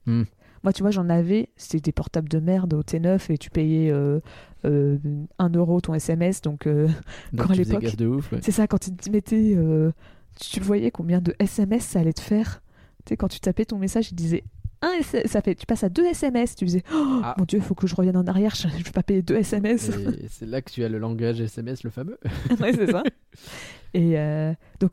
Hmm. 0.06 0.24
Moi, 0.64 0.72
tu 0.72 0.82
vois, 0.82 0.92
j'en 0.92 1.10
avais, 1.10 1.50
c'était 1.58 1.80
des 1.82 1.92
portables 1.92 2.30
de 2.30 2.40
merde 2.40 2.74
au 2.74 2.82
T9 2.84 3.32
et 3.32 3.38
tu 3.38 3.50
payais 3.50 3.92
euh, 3.92 4.20
euh, 4.66 4.98
1 5.38 5.50
euro 5.56 5.82
ton 5.82 5.94
SMS, 5.94 6.42
donc 6.42 6.68
euh, 6.68 6.88
Donc, 7.34 7.48
Quand 7.48 7.54
à 7.54 7.56
l'époque- 7.56 7.84
ouais. 7.84 8.40
c'est 8.42 8.52
ça, 8.52 8.66
quand 8.68 8.80
tu 8.80 8.96
te 8.96 9.10
mettais. 9.10 9.54
euh, 9.58 9.92
tu 10.40 10.60
le 10.60 10.66
voyais 10.66 10.90
combien 10.90 11.20
de 11.22 11.36
SMS 11.38 11.84
ça 11.84 12.00
allait 12.00 12.14
te 12.14 12.22
faire? 12.22 12.62
Tu 13.06 13.10
sais, 13.10 13.18
quand 13.18 13.28
tu 13.28 13.40
tapais 13.42 13.66
ton 13.66 13.78
message, 13.78 14.12
il 14.12 14.16
disait. 14.16 14.44
Un 14.82 14.92
S- 15.00 15.16
ça 15.28 15.42
fait, 15.42 15.56
tu 15.56 15.66
passes 15.66 15.84
à 15.86 15.90
deux 15.90 16.06
SMS, 16.06 16.56
tu 16.56 16.66
disais 16.66 16.84
oh 16.94 17.20
Ah. 17.24 17.36
mon 17.38 17.46
dieu, 17.46 17.58
il 17.60 17.64
faut 17.64 17.76
que 17.76 17.88
je 17.88 17.96
revienne 17.96 18.18
en 18.18 18.26
arrière, 18.28 18.54
je, 18.56 18.68
je 18.68 18.84
vais 18.84 18.92
pas 18.92 19.04
payer 19.04 19.22
deux 19.22 19.36
SMS. 19.38 19.92
C'est 20.30 20.46
là 20.46 20.62
que 20.62 20.70
tu 20.72 20.84
as 20.84 20.90
le 20.90 20.98
langage 20.98 21.40
SMS, 21.40 21.84
le 21.84 21.90
fameux. 21.90 22.18
ouais, 22.60 22.74
c'est 22.74 22.92
ça. 22.92 23.04
Et 23.94 24.18
euh, 24.20 24.54
donc, 24.82 24.92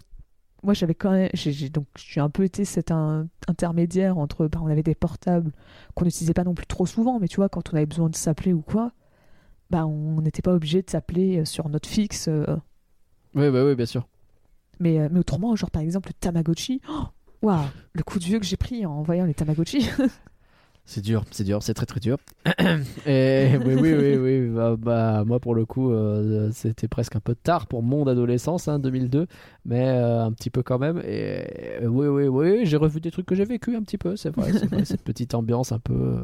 moi, 0.62 0.74
j'avais 0.74 0.94
quand 0.94 1.10
même. 1.12 1.30
J'ai, 1.34 1.68
donc, 1.68 1.86
j'ai 1.96 2.20
un 2.20 2.30
peu 2.30 2.44
été 2.44 2.64
cet 2.64 2.90
un- 2.90 3.28
intermédiaire 3.48 4.18
entre. 4.18 4.46
bah, 4.48 4.60
on 4.62 4.66
avait 4.68 4.82
des 4.82 4.94
portables 4.94 5.52
qu'on 5.94 6.04
n'utilisait 6.04 6.34
pas 6.34 6.44
non 6.44 6.54
plus 6.54 6.66
trop 6.66 6.86
souvent, 6.86 7.18
mais 7.20 7.28
tu 7.28 7.36
vois, 7.36 7.48
quand 7.48 7.72
on 7.72 7.76
avait 7.76 7.86
besoin 7.86 8.08
de 8.10 8.16
s'appeler 8.16 8.52
ou 8.52 8.60
quoi, 8.62 8.92
bah, 9.70 9.86
on 9.86 10.20
n'était 10.20 10.42
pas 10.42 10.52
obligé 10.54 10.82
de 10.82 10.90
s'appeler 10.90 11.38
euh, 11.40 11.44
sur 11.44 11.68
notre 11.68 11.88
fixe. 11.88 12.28
euh, 12.28 12.44
Oui, 13.34 13.50
bah 13.50 13.64
oui, 13.64 13.74
bien 13.74 13.86
sûr. 13.86 14.06
Mais, 14.80 14.98
euh, 14.98 15.08
mais 15.12 15.20
autrement, 15.20 15.54
genre 15.56 15.70
par 15.70 15.82
exemple 15.82 16.08
le 16.08 16.14
Tamagotchi, 16.14 16.80
oh, 16.88 17.04
waouh, 17.42 17.66
le 17.92 18.02
coup 18.02 18.18
de 18.18 18.24
vieux 18.24 18.38
que 18.40 18.46
j'ai 18.46 18.56
pris 18.56 18.86
en 18.86 19.02
voyant 19.02 19.26
les 19.26 19.34
Tamagotchi. 19.34 19.88
C'est 20.86 21.02
dur, 21.02 21.24
c'est 21.30 21.44
dur, 21.44 21.62
c'est 21.62 21.74
très 21.74 21.86
très 21.86 22.00
dur. 22.00 22.16
Et 23.06 23.50
oui, 23.64 23.74
oui, 23.74 23.94
oui, 23.94 24.16
oui. 24.16 24.48
Bah, 24.48 24.74
bah, 24.76 25.24
moi, 25.24 25.38
pour 25.38 25.54
le 25.54 25.64
coup, 25.64 25.92
euh, 25.92 26.50
c'était 26.52 26.88
presque 26.88 27.14
un 27.14 27.20
peu 27.20 27.36
tard 27.36 27.68
pour 27.68 27.82
mon 27.84 28.06
adolescence, 28.08 28.66
hein, 28.66 28.80
2002, 28.80 29.28
mais 29.64 29.86
euh, 29.86 30.24
un 30.24 30.32
petit 30.32 30.50
peu 30.50 30.64
quand 30.64 30.80
même. 30.80 31.00
Et 31.06 31.44
oui, 31.82 32.08
oui, 32.08 32.26
oui, 32.26 32.66
j'ai 32.66 32.76
revu 32.76 33.00
des 33.00 33.12
trucs 33.12 33.26
que 33.26 33.36
j'ai 33.36 33.44
vécu 33.44 33.76
un 33.76 33.82
petit 33.82 33.98
peu, 33.98 34.16
c'est 34.16 34.34
vrai, 34.34 34.50
c'est 34.52 34.66
vrai, 34.66 34.84
cette 34.84 35.02
petite 35.04 35.34
ambiance 35.34 35.70
un 35.70 35.78
peu. 35.78 35.94
euh, 35.94 36.20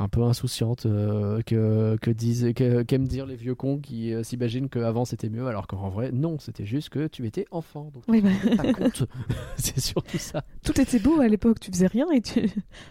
un 0.00 0.08
peu 0.08 0.22
insouciante 0.22 0.86
euh, 0.86 1.42
que, 1.44 1.96
que 2.00 2.10
disent 2.12 2.52
que- 2.54 2.82
qu'aiment 2.82 3.08
dire 3.08 3.26
les 3.26 3.34
vieux 3.34 3.56
cons 3.56 3.78
qui 3.78 4.14
euh, 4.14 4.22
s'imaginent 4.22 4.68
qu'avant 4.68 5.04
c'était 5.04 5.28
mieux 5.28 5.46
alors 5.48 5.66
qu'en 5.66 5.88
vrai 5.88 6.12
non 6.12 6.38
c'était 6.38 6.64
juste 6.64 6.88
que 6.90 7.08
tu 7.08 7.26
étais 7.26 7.46
enfant 7.50 7.90
donc 7.92 8.04
Oui, 8.06 8.20
bah, 8.20 8.30
pas 8.56 8.72
compte 8.72 9.08
c'est 9.56 9.80
surtout 9.80 10.18
ça 10.18 10.44
tout 10.62 10.80
était 10.80 11.00
beau 11.00 11.20
à 11.20 11.26
l'époque, 11.26 11.58
tu 11.58 11.72
faisais 11.72 11.88
rien 11.88 12.06
et 12.12 12.20
tu, 12.20 12.42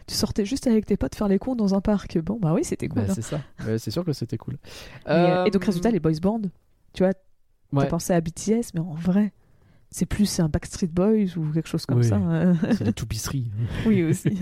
tu 0.06 0.16
sortais 0.16 0.44
juste 0.46 0.68
avec 0.68 0.86
tes 0.86 0.98
potes 0.98 1.16
faire 1.16 1.30
les 1.30 1.40
cons 1.40 1.56
dans 1.56 1.74
un 1.74 1.82
parc. 1.82 2.18
Bon, 2.20 2.38
bah 2.42 2.54
oui, 2.54 2.64
c'était 2.66 2.88
cool. 2.90 3.04
Bah, 3.04 3.08
hein. 3.10 3.14
c'est 3.16 3.22
ça 3.22 3.40
Ouais, 3.66 3.78
c'est 3.80 3.92
sûr 3.92 4.04
que 4.04 4.12
c'était 4.14 4.38
cool 4.38 4.58
Mais, 5.08 5.14
euh, 5.14 5.46
et 5.46 5.52
donc, 5.52 5.64
Euh, 5.64 5.66
résultat, 5.68 5.92
les 5.92 6.00
boys 6.02 6.20
band, 6.22 6.42
tu 6.94 7.04
vois, 7.04 7.14
ouais. 7.72 7.84
t'as 7.84 7.86
pensé 7.86 8.12
à 8.14 8.20
BTS, 8.20 8.74
mais 8.74 8.82
en 8.82 8.96
vrai, 8.96 9.32
c'est 9.92 10.06
plus 10.06 10.40
un 10.42 10.50
Backstreet 10.50 10.88
Boys 10.92 11.38
ou 11.38 11.54
quelque 11.54 11.70
chose 11.70 11.86
comme 11.86 12.00
Oui. 12.00 12.04
ça. 12.08 12.18
euh. 12.18 12.54
C'est 12.74 12.84
la 12.84 12.92
toupisserie. 12.94 13.50
oui, 13.86 14.04
aussi. 14.04 14.30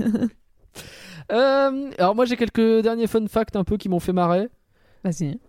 Euh, 1.32 1.92
alors 1.98 2.16
moi 2.16 2.26
j'ai 2.26 2.38
quelques 2.38 2.82
derniers 2.82 3.08
fun 3.08 3.26
facts 3.28 3.56
un 3.56 3.64
peu 3.64 3.78
qui 3.78 3.90
m'ont 3.90 4.00
fait 4.00 4.14
marrer. 4.14 4.50
Vas-y. 5.04 5.40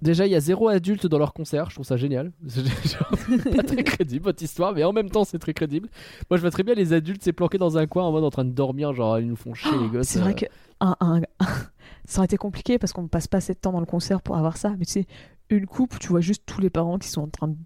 Déjà 0.00 0.26
il 0.26 0.32
y 0.32 0.36
a 0.36 0.40
zéro 0.40 0.68
adulte 0.68 1.06
dans 1.06 1.18
leur 1.18 1.32
concert, 1.34 1.70
je 1.70 1.74
trouve 1.74 1.86
ça 1.86 1.96
génial. 1.96 2.32
C'est 2.46 3.56
pas 3.56 3.62
très 3.64 3.82
crédible 3.82 4.24
votre 4.26 4.42
histoire, 4.42 4.72
mais 4.72 4.84
en 4.84 4.92
même 4.92 5.10
temps 5.10 5.24
c'est 5.24 5.38
très 5.38 5.52
crédible. 5.54 5.88
Moi 6.30 6.36
je 6.36 6.42
vois 6.42 6.50
très 6.50 6.62
bien 6.62 6.74
les 6.74 6.92
adultes 6.92 7.22
c'est 7.22 7.32
planqués 7.32 7.58
dans 7.58 7.76
un 7.78 7.86
coin 7.86 8.04
en 8.04 8.12
mode 8.12 8.24
en 8.24 8.30
train 8.30 8.44
de 8.44 8.52
dormir, 8.52 8.92
genre 8.94 9.18
ils 9.18 9.26
nous 9.26 9.36
font 9.36 9.54
chier 9.54 9.76
les 9.78 9.88
gosses. 9.88 10.06
C'est 10.08 10.20
euh. 10.20 10.22
vrai 10.22 10.34
que 10.34 10.46
un, 10.80 10.96
un- 11.00 11.20
ça 12.04 12.20
aurait 12.20 12.26
été 12.26 12.36
compliqué 12.36 12.78
parce 12.78 12.92
qu'on 12.92 13.02
ne 13.02 13.08
passe 13.08 13.26
pas 13.26 13.38
assez 13.38 13.54
de 13.54 13.58
temps 13.58 13.72
dans 13.72 13.80
le 13.80 13.86
concert 13.86 14.22
pour 14.22 14.36
avoir 14.36 14.56
ça. 14.56 14.74
Mais 14.78 14.84
tu 14.84 14.92
sais, 14.92 15.06
une 15.50 15.66
coupe 15.66 15.98
tu 15.98 16.08
vois 16.08 16.20
juste 16.20 16.44
tous 16.46 16.60
les 16.60 16.70
parents 16.70 16.98
qui 16.98 17.08
sont 17.08 17.22
en 17.22 17.28
train 17.28 17.48
de 17.48 17.56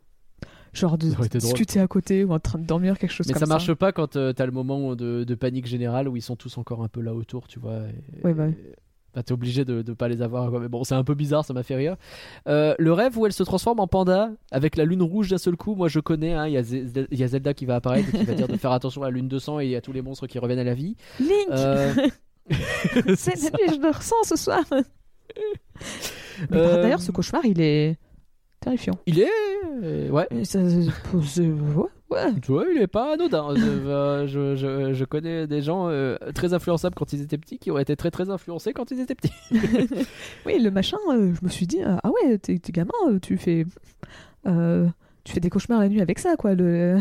genre 0.72 0.96
de 0.98 1.08
discuter 1.38 1.80
à 1.80 1.86
côté 1.86 2.24
ou 2.24 2.32
en 2.32 2.38
train 2.38 2.58
de 2.58 2.64
dormir 2.66 2.98
quelque 2.98 3.10
chose 3.12 3.26
Mais 3.26 3.34
comme 3.34 3.40
ça 3.40 3.46
ça. 3.46 3.52
marche 3.52 3.74
pas 3.74 3.92
quand 3.92 4.16
euh, 4.16 4.32
t'as 4.32 4.46
le 4.46 4.52
moment 4.52 4.94
de, 4.94 5.24
de 5.24 5.34
panique 5.34 5.66
générale 5.66 6.08
où 6.08 6.16
ils 6.16 6.22
sont 6.22 6.36
tous 6.36 6.56
encore 6.58 6.82
un 6.82 6.88
peu 6.88 7.00
là 7.00 7.12
autour, 7.14 7.46
tu 7.46 7.58
vois. 7.60 7.80
et- 7.88 8.24
Ouais, 8.24 8.32
bah 8.34 8.48
et- 8.48 8.56
bah, 9.14 9.22
t'es 9.22 9.32
obligé 9.32 9.66
de, 9.66 9.82
de 9.82 9.92
pas 9.92 10.08
les 10.08 10.22
avoir. 10.22 10.48
quoi. 10.48 10.58
Mais 10.58 10.68
bon, 10.68 10.84
c'est 10.84 10.94
un 10.94 11.04
peu 11.04 11.12
bizarre, 11.14 11.44
ça 11.44 11.52
m'a 11.52 11.62
fait 11.62 11.76
rire. 11.76 11.96
Euh, 12.48 12.74
le 12.78 12.94
rêve 12.94 13.18
où 13.18 13.26
elle 13.26 13.34
se 13.34 13.42
transforme 13.42 13.78
en 13.80 13.86
panda 13.86 14.30
avec 14.50 14.76
la 14.76 14.86
lune 14.86 15.02
rouge 15.02 15.28
d'un 15.28 15.36
seul 15.36 15.54
coup, 15.56 15.74
moi 15.74 15.88
je 15.88 16.00
connais. 16.00 16.32
hein, 16.32 16.46
Il 16.46 16.54
y, 16.54 16.56
a 16.56 16.62
Ze- 16.62 17.06
il 17.10 17.18
y 17.18 17.22
a 17.22 17.28
Zelda 17.28 17.52
qui 17.52 17.66
va 17.66 17.74
apparaître 17.76 18.08
et 18.14 18.18
qui 18.20 18.24
va 18.24 18.32
dire 18.32 18.48
de 18.48 18.56
faire 18.56 18.72
attention 18.72 19.02
à 19.02 19.06
la 19.06 19.10
lune 19.10 19.28
de 19.28 19.38
sang 19.38 19.60
et 19.60 19.66
il 19.66 19.70
y 19.70 19.76
a 19.76 19.82
tous 19.82 19.92
les 19.92 20.00
monstres 20.00 20.26
qui 20.26 20.38
reviennent 20.38 20.60
à 20.60 20.64
la 20.64 20.72
vie. 20.72 20.96
Link 21.20 21.30
Euh, 21.50 21.92
C'est 23.16 23.34
la 23.42 23.50
nuit, 23.50 23.76
je 23.76 23.80
le 23.82 23.90
ressens 23.94 24.16
ce 24.24 24.36
soir. 24.36 24.64
Euh, 26.52 26.82
D'ailleurs, 26.82 27.00
ce 27.02 27.12
cauchemar, 27.12 27.44
il 27.44 27.60
est 27.60 27.98
terrifiant. 28.62 28.94
Il 29.06 29.20
est. 29.20 29.28
euh, 29.82 30.08
Ouais. 30.10 30.26
Ça- 30.44 30.60
ouais, 30.60 31.50
ouais. 32.10 32.32
Tu 32.42 32.52
vois, 32.52 32.64
il 32.74 32.80
est 32.80 32.86
pas 32.86 33.14
anodin. 33.14 33.48
Euh, 33.56 34.26
je, 34.26 34.54
je- 34.56 34.92
je 34.92 35.04
connais 35.04 35.46
des 35.46 35.60
gens 35.62 35.88
euh, 35.88 36.16
très 36.34 36.54
influençables 36.54 36.94
quand 36.94 37.12
ils 37.12 37.20
étaient 37.22 37.38
petits 37.38 37.58
qui 37.58 37.70
auraient 37.70 37.82
été 37.82 37.96
très 37.96 38.10
très 38.10 38.30
influencés 38.30 38.72
quand 38.72 38.90
ils 38.90 39.00
étaient 39.00 39.14
petits. 39.14 39.32
Oui, 40.46 40.58
le 40.60 40.70
machin, 40.70 40.98
euh, 41.10 41.32
je 41.38 41.44
me 41.44 41.50
suis 41.50 41.66
dit, 41.66 41.82
euh, 41.82 41.96
ah 42.02 42.10
ouais, 42.10 42.38
t'es 42.38 42.58
gamin, 42.72 42.90
euh, 43.08 43.18
tu 43.20 43.36
fais, 43.38 43.66
euh, 44.46 44.86
tu 45.24 45.32
fais 45.32 45.40
des 45.40 45.50
cauchemars 45.50 45.80
la 45.80 45.88
nuit 45.88 46.00
avec 46.00 46.18
ça, 46.18 46.36
quoi. 46.36 46.54
Le... 46.54 46.98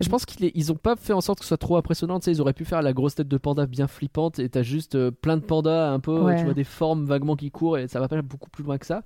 Je 0.00 0.08
pense 0.08 0.26
qu'ils 0.26 0.50
ils 0.54 0.72
ont 0.72 0.76
pas 0.76 0.96
fait 0.96 1.12
en 1.12 1.20
sorte 1.20 1.38
que 1.38 1.44
ce 1.44 1.48
soit 1.48 1.56
trop 1.56 1.76
impressionnant. 1.76 2.18
Tu 2.18 2.24
sais, 2.24 2.32
ils 2.32 2.40
auraient 2.40 2.52
pu 2.52 2.64
faire 2.64 2.82
la 2.82 2.92
grosse 2.92 3.14
tête 3.14 3.28
de 3.28 3.36
panda 3.36 3.64
bien 3.66 3.86
flippante 3.86 4.40
et 4.40 4.48
t'as 4.48 4.62
juste 4.62 4.96
euh, 4.96 5.12
plein 5.12 5.36
de 5.36 5.42
pandas 5.42 5.92
un 5.92 6.00
peu, 6.00 6.18
Ouais. 6.20 6.36
tu 6.36 6.44
vois, 6.44 6.54
des 6.54 6.64
formes 6.64 7.04
vaguement 7.04 7.36
qui 7.36 7.50
courent 7.52 7.78
et 7.78 7.86
ça 7.86 8.00
va 8.00 8.08
pas 8.08 8.20
beaucoup 8.22 8.50
plus 8.50 8.64
loin 8.64 8.76
que 8.78 8.86
ça. 8.86 9.02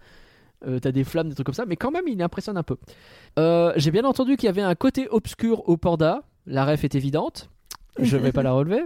Euh, 0.67 0.79
t'as 0.81 0.93
des 0.93 1.05
flammes, 1.05 1.29
des 1.29 1.35
trucs 1.35 1.47
comme 1.47 1.55
ça, 1.55 1.67
mais 1.67 1.77
quand 1.77 1.91
même, 1.91 2.09
il 2.09 2.21
impressionne 2.23 2.57
un 2.57 2.63
peu. 2.63 2.77
Euh, 3.39 3.73
J'ai 3.77 3.91
bien 3.91 4.05
entendu 4.05 4.37
qu'il 4.37 4.47
y 4.47 4.51
avait 4.51 4.63
un 4.63 4.75
côté 4.75 5.09
obscur 5.09 5.69
au 5.69 5.77
panda. 5.77 6.23
La 6.47 6.65
ref 6.65 6.85
est 6.85 6.95
évidente. 6.95 7.51
Je 7.99 8.17
vais 8.17 8.33
pas 8.33 8.43
la 8.43 8.53
relever. 8.53 8.83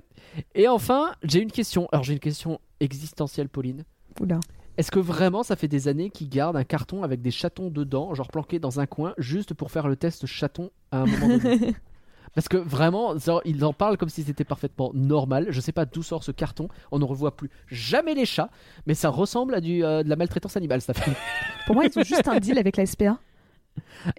Et 0.55 0.69
enfin, 0.69 1.12
j'ai 1.23 1.40
une 1.40 1.53
question. 1.53 1.89
Alors, 1.93 2.03
j'ai 2.03 2.15
une 2.15 2.19
question 2.19 2.61
existentielle, 2.81 3.49
Pauline. 3.49 3.85
Oula. 4.20 4.40
Est-ce 4.78 4.90
que 4.90 4.99
vraiment 4.99 5.43
ça 5.43 5.55
fait 5.55 5.69
des 5.69 5.86
années 5.89 6.09
qu'ils 6.09 6.31
gardent 6.31 6.57
un 6.57 6.65
carton 6.65 7.03
avec 7.03 7.20
des 7.20 7.31
chatons 7.31 7.70
dedans, 7.70 8.15
genre 8.15 8.28
planqués 8.28 8.59
dans 8.59 8.81
un 8.81 8.86
coin, 8.86 9.12
juste 9.19 9.53
pour 9.53 9.70
faire 9.70 9.86
le 9.86 9.97
test 9.97 10.24
chaton 10.27 10.70
à 10.90 11.03
un 11.03 11.07
moment 11.07 11.28
donné? 11.39 11.74
Parce 12.35 12.49
que 12.49 12.57
vraiment, 12.57 13.15
ils 13.45 13.65
en 13.65 13.73
parlent 13.73 13.97
comme 13.99 14.09
si 14.09 14.23
c'était 14.23 14.45
parfaitement 14.45 14.91
normal. 14.95 15.47
Je 15.51 15.61
sais 15.61 15.73
pas 15.73 15.85
d'où 15.85 16.03
sort 16.03 16.25
ce 16.25 16.31
carton. 16.33 16.69
On 16.91 16.99
ne 16.99 17.05
revoit 17.05 17.37
plus 17.37 17.51
jamais 17.67 18.15
les 18.15 18.25
chats, 18.25 18.49
mais 18.87 18.95
ça 18.95 19.11
ressemble 19.11 19.55
à 19.55 19.61
du, 19.61 19.85
euh, 19.85 20.03
de 20.03 20.09
la 20.09 20.17
maltraitance 20.17 20.57
animale, 20.57 20.81
ça 20.81 20.95
fait. 20.95 21.13
Pour 21.67 21.75
moi, 21.75 21.85
ils 21.85 21.99
ont 21.99 22.03
juste 22.03 22.27
un 22.29 22.39
deal 22.39 22.59
avec 22.59 22.77
la 22.77 22.87
SPA. 22.87 23.19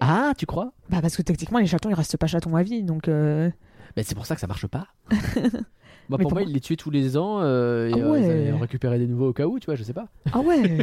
Ah, 0.00 0.32
tu 0.38 0.46
crois? 0.46 0.72
Bah, 0.90 0.98
parce 1.00 1.16
que 1.16 1.22
techniquement, 1.22 1.58
les 1.58 1.66
chatons, 1.66 1.90
ils 1.90 1.94
restent 1.94 2.16
pas 2.16 2.26
chatons 2.26 2.54
à 2.56 2.62
vie, 2.62 2.82
donc. 2.84 3.08
euh, 3.08 3.50
Mais 3.96 4.02
c'est 4.02 4.14
pour 4.14 4.26
ça 4.26 4.34
que 4.34 4.40
ça 4.40 4.46
marche 4.46 4.66
pas. 4.66 4.86
Mais 6.18 6.22
pour 6.24 6.28
pour 6.28 6.32
moi, 6.32 6.40
moi- 6.42 6.50
ils 6.50 6.54
les 6.54 6.60
tuaient 6.60 6.76
tous 6.76 6.90
les 6.90 7.16
ans 7.16 7.40
euh, 7.40 7.88
et 7.88 7.92
Ah 7.94 7.96
euh, 7.96 8.00
ils 8.48 8.52
ouais. 8.52 8.52
en 8.52 8.98
des 8.98 9.06
nouveaux 9.06 9.28
au 9.28 9.32
cas 9.32 9.46
où, 9.46 9.58
tu 9.58 9.66
vois, 9.66 9.74
je 9.74 9.82
sais 9.82 9.92
pas. 9.94 10.08
Ah 10.32 10.40
ouais 10.40 10.78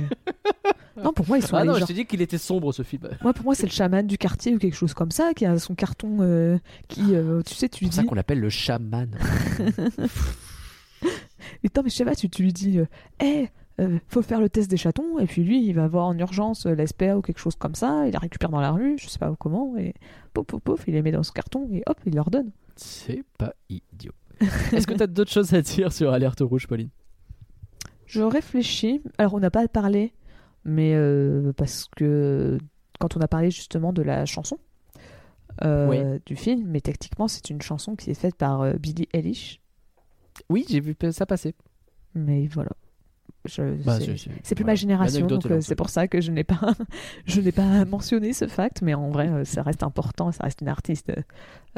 Non, 1.03 1.13
pour 1.13 1.25
moi, 1.27 1.37
ils 1.37 1.45
sont 1.45 1.55
Ah 1.55 1.63
non, 1.63 1.75
je 1.75 1.85
te 1.85 1.93
dis 1.93 2.05
qu'il 2.05 2.21
était 2.21 2.37
sombre 2.37 2.73
ce 2.73 2.83
film. 2.83 3.07
Moi, 3.21 3.33
pour 3.33 3.45
moi, 3.45 3.55
c'est 3.55 3.65
le 3.65 3.71
chaman 3.71 4.05
du 4.05 4.17
quartier 4.17 4.53
ou 4.53 4.57
quelque 4.57 4.75
chose 4.75 4.93
comme 4.93 5.11
ça 5.11 5.33
qui 5.33 5.45
a 5.45 5.57
son 5.57 5.73
carton 5.73 6.17
euh, 6.21 6.57
qui, 6.89 7.01
tu 7.45 7.53
sais, 7.55 7.69
tu 7.69 7.85
C'est 7.85 7.85
pour 7.85 7.93
ça 7.93 8.01
dis. 8.01 8.07
qu'on 8.07 8.15
l'appelle 8.15 8.39
le 8.41 8.49
chaman. 8.49 9.09
Et 11.63 11.69
non, 11.75 11.83
mais 11.83 11.89
je 11.89 11.95
sais 11.95 12.05
pas, 12.05 12.15
tu, 12.15 12.29
tu 12.29 12.43
lui 12.43 12.53
dis, 12.53 12.79
hé, 13.21 13.49
faut 14.07 14.21
faire 14.21 14.39
le 14.41 14.49
test 14.49 14.69
des 14.69 14.77
chatons, 14.77 15.17
et 15.19 15.25
puis 15.25 15.43
lui, 15.43 15.65
il 15.65 15.73
va 15.73 15.87
voir 15.87 16.05
en 16.07 16.17
urgence 16.17 16.65
euh, 16.67 16.75
ou 17.15 17.21
quelque 17.21 17.39
chose 17.39 17.55
comme 17.55 17.75
ça, 17.75 18.05
il 18.07 18.11
la 18.13 18.19
récupère 18.19 18.49
dans 18.49 18.61
la 18.61 18.71
rue, 18.71 18.97
je 18.99 19.07
sais 19.07 19.17
pas 19.19 19.33
comment, 19.39 19.75
et 19.77 19.93
pouf, 20.33 20.45
pouf, 20.45 20.61
pouf, 20.61 20.83
il 20.87 20.93
les 20.93 21.01
met 21.01 21.11
dans 21.11 21.23
son 21.23 21.33
carton, 21.33 21.67
et 21.71 21.83
hop, 21.87 21.97
il 22.05 22.15
leur 22.15 22.29
donne. 22.29 22.51
C'est 22.75 23.23
pas 23.37 23.53
idiot. 23.69 24.11
Est-ce 24.73 24.87
que 24.87 24.93
tu 24.93 25.03
as 25.03 25.07
d'autres 25.07 25.31
choses 25.31 25.53
à 25.53 25.61
dire 25.61 25.91
sur 25.93 26.11
Alerte 26.11 26.41
Rouge, 26.41 26.67
Pauline? 26.67 26.89
Je 28.05 28.21
réfléchis. 28.21 29.01
Alors, 29.17 29.35
on 29.35 29.39
n'a 29.39 29.51
pas 29.51 29.67
parlé, 29.67 30.13
mais 30.65 30.93
euh, 30.95 31.53
parce 31.53 31.87
que 31.95 32.57
quand 32.99 33.15
on 33.15 33.21
a 33.21 33.27
parlé 33.27 33.51
justement 33.51 33.93
de 33.93 34.01
la 34.01 34.25
chanson 34.25 34.57
euh, 35.63 35.87
Oui. 35.87 36.21
du 36.25 36.35
film, 36.35 36.65
mais 36.67 36.81
techniquement, 36.81 37.27
c'est 37.27 37.49
une 37.49 37.61
chanson 37.61 37.95
qui 37.95 38.11
est 38.11 38.15
faite 38.15 38.35
par 38.35 38.61
euh, 38.61 38.73
Billie 38.73 39.07
Eilish. 39.13 39.61
Oui, 40.49 40.65
j'ai 40.69 40.79
vu 40.79 40.95
ça 41.11 41.25
passer. 41.25 41.55
Mais 42.15 42.47
voilà. 42.47 42.71
Bah, 43.85 43.97
c'est- 44.43 44.55
plus 44.55 44.63
ma 44.63 44.75
génération, 44.75 45.25
donc 45.25 45.45
euh, 45.47 45.61
c'est 45.61 45.75
pour 45.75 45.89
ça 45.89 46.07
que 46.07 46.21
je 46.21 46.31
n'ai 46.31 46.43
pas, 46.43 46.59
je 47.25 47.41
n'ai 47.41 47.51
pas 47.51 47.85
mentionné 47.85 48.33
ce 48.33 48.47
fact, 48.47 48.81
mais 48.83 48.93
en 48.93 49.09
vrai, 49.09 49.29
euh, 49.29 49.45
ça 49.45 49.63
reste 49.63 49.81
important, 49.83 50.31
ça 50.31 50.43
reste 50.43 50.61
une 50.61 50.67
artiste 50.67 51.09
euh, 51.09 51.21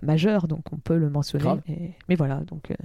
majeure, 0.02 0.48
donc 0.48 0.62
on 0.74 0.78
peut 0.78 0.98
le 0.98 1.10
mentionner. 1.10 1.96
Mais, 2.10 2.16
voilà, 2.16 2.42
donc, 2.42 2.72
euh, 2.72 2.76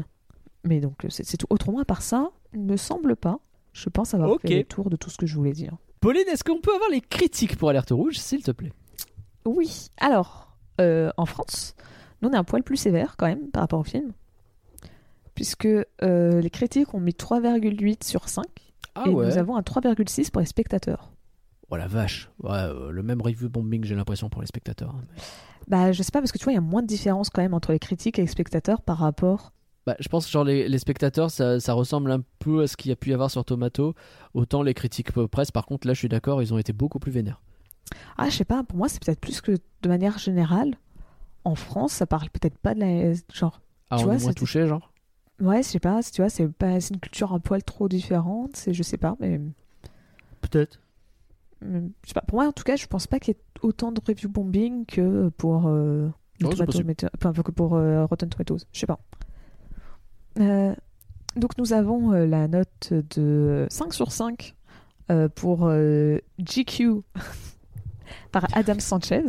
mais 0.64 0.80
donc 0.80 1.05
c'est 1.09 1.36
tout. 1.36 1.46
Autrement, 1.50 1.80
à 1.80 1.84
part 1.84 2.02
ça, 2.02 2.30
il 2.55 2.64
ne 2.64 2.70
me 2.72 2.76
semble 2.76 3.16
pas. 3.16 3.38
Je 3.72 3.88
pense 3.88 4.14
avoir 4.14 4.30
Ok. 4.30 4.42
fait 4.42 4.59
le 4.59 4.64
tour 4.64 4.90
de 4.90 4.96
tout 4.96 5.10
ce 5.10 5.16
que 5.16 5.26
je 5.26 5.34
voulais 5.34 5.52
dire. 5.52 5.76
Pauline, 6.00 6.24
est-ce 6.32 6.44
qu'on 6.44 6.60
peut 6.60 6.72
avoir 6.74 6.90
les 6.90 7.00
critiques 7.00 7.56
pour 7.56 7.70
Alerte 7.70 7.90
Rouge, 7.90 8.18
s'il 8.18 8.42
te 8.44 8.50
plaît? 8.52 8.72
Oui. 9.44 9.88
Alors, 9.98 10.56
euh, 10.80 11.10
en 11.16 11.26
France, 11.26 11.74
nous 12.22 12.28
on 12.28 12.32
est 12.32 12.36
un 12.36 12.44
poil 12.44 12.62
plus 12.62 12.76
sévère 12.76 13.16
quand 13.16 13.26
même 13.26 13.48
par 13.50 13.62
rapport 13.62 13.80
au 13.80 13.84
film, 13.84 14.12
puisque 15.34 15.66
euh, 15.66 16.40
les 16.40 16.50
critiques 16.50 16.94
ont 16.94 17.00
mis 17.00 17.12
3,8 17.12 18.05
sur 18.05 18.28
5 18.28 18.44
Ah 19.04 19.08
et 19.08 19.12
nous 19.14 19.38
avons 19.38 19.56
un 19.56 19.62
3,6 19.62 20.30
pour 20.30 20.40
les 20.40 20.46
spectateurs. 20.46 21.10
Oh 21.70 21.76
la 21.76 21.86
vache. 21.86 22.30
Ouais, 22.42 22.50
euh, 22.52 22.90
le 22.90 23.02
même 23.02 23.20
review 23.20 23.48
bombing, 23.50 23.84
j'ai 23.84 23.94
l'impression, 23.94 24.28
pour 24.30 24.40
les 24.40 24.46
spectateurs. 24.46 24.94
hein. 24.96 25.04
Bah, 25.68 25.92
je 25.92 26.02
sais 26.02 26.10
pas, 26.10 26.20
parce 26.20 26.32
que 26.32 26.38
tu 26.38 26.44
vois, 26.44 26.52
il 26.52 26.56
y 26.56 26.58
a 26.58 26.62
moins 26.62 26.80
de 26.82 26.86
différence 26.86 27.28
quand 27.28 27.42
même 27.42 27.52
entre 27.52 27.72
les 27.72 27.78
critiques 27.78 28.18
et 28.18 28.22
les 28.22 28.28
spectateurs 28.28 28.80
par 28.80 28.96
rapport. 28.98 29.52
Bah, 29.86 29.94
je 30.00 30.08
pense 30.08 30.24
que 30.26 30.30
genre 30.32 30.44
les, 30.44 30.66
les 30.68 30.78
spectateurs, 30.78 31.30
ça, 31.30 31.60
ça 31.60 31.72
ressemble 31.74 32.10
un 32.10 32.20
peu 32.38 32.62
à 32.62 32.66
ce 32.66 32.76
qu'il 32.76 32.88
y 32.88 32.92
a 32.92 32.96
pu 32.96 33.10
y 33.10 33.12
avoir 33.12 33.30
sur 33.30 33.44
Tomato. 33.44 33.94
Autant 34.34 34.62
les 34.62 34.72
critiques 34.74 35.12
presse, 35.12 35.50
par 35.50 35.66
contre, 35.66 35.86
là, 35.86 35.92
je 35.94 35.98
suis 35.98 36.08
d'accord, 36.08 36.42
ils 36.42 36.54
ont 36.54 36.58
été 36.58 36.72
beaucoup 36.72 36.98
plus 36.98 37.12
vénères. 37.12 37.40
Ah, 38.16 38.28
je 38.30 38.36
sais 38.36 38.44
pas, 38.44 38.64
pour 38.64 38.78
moi, 38.78 38.88
c'est 38.88 39.02
peut-être 39.04 39.20
plus 39.20 39.40
que 39.42 39.52
de 39.82 39.88
manière 39.88 40.18
générale. 40.18 40.74
En 41.44 41.54
France, 41.54 41.92
ça 41.92 42.06
parle 42.06 42.28
peut-être 42.30 42.58
pas 42.58 42.74
de 42.74 42.80
la. 42.80 43.12
Genre, 43.32 43.60
Ah, 43.90 43.96
Tu 43.96 44.02
on 44.02 44.06
vois, 44.06 44.14
est 44.16 44.22
moins 44.22 44.32
touché, 44.32 44.66
genre? 44.66 44.90
Ouais, 45.40 45.62
je 45.62 45.69
sais 45.69 45.81
pas, 45.81 46.02
tu 46.02 46.20
vois, 46.23 46.28
c'est 46.31 46.48
pas... 46.48 46.78
une 46.81 47.01
culture 47.01 47.32
un 47.32 47.40
poil 47.40 47.62
trop 47.62 47.89
différente, 47.89 48.56
c'est- 48.56 48.73
je 48.74 48.82
sais 48.82 48.97
pas, 48.98 49.16
mais. 49.20 49.40
Peut-être. 50.40 50.81
mais 51.60 51.81
je 52.05 52.09
sais 52.09 52.15
pas, 52.15 52.23
pour 52.23 52.39
moi, 52.39 52.47
en 52.48 52.52
tout 52.52 52.65
cas, 52.65 52.77
je 52.77 52.86
pense 52.86 53.06
pas 53.06 53.19
qu'il 53.19 53.35
y 53.35 53.36
ait 53.36 53.40
autant 53.62 53.93
de 53.93 54.01
review 54.06 54.28
bombing 54.28 54.86
que 54.86 55.28
pour. 55.31 55.66
euh, 55.66 56.09
enfin, 56.44 57.32
que 57.32 57.51
pour 57.51 57.74
euh, 57.74 58.05
Rotten 58.06 58.28
Tomatoes, 58.28 58.59
je 58.73 58.78
sais 58.81 58.86
pas. 58.86 59.01
Euh, 60.39 60.74
donc, 61.36 61.59
nous 61.59 61.73
avons 61.73 62.12
euh, 62.12 62.27
la 62.27 62.47
note 62.48 62.93
de 62.93 63.66
5 63.70 63.93
sur 63.93 64.12
5 64.12 64.55
euh, 65.10 65.28
pour 65.28 65.69
GQ 66.39 67.02
par 68.32 68.47
Adam 68.55 68.78
Sanchez. 68.78 69.24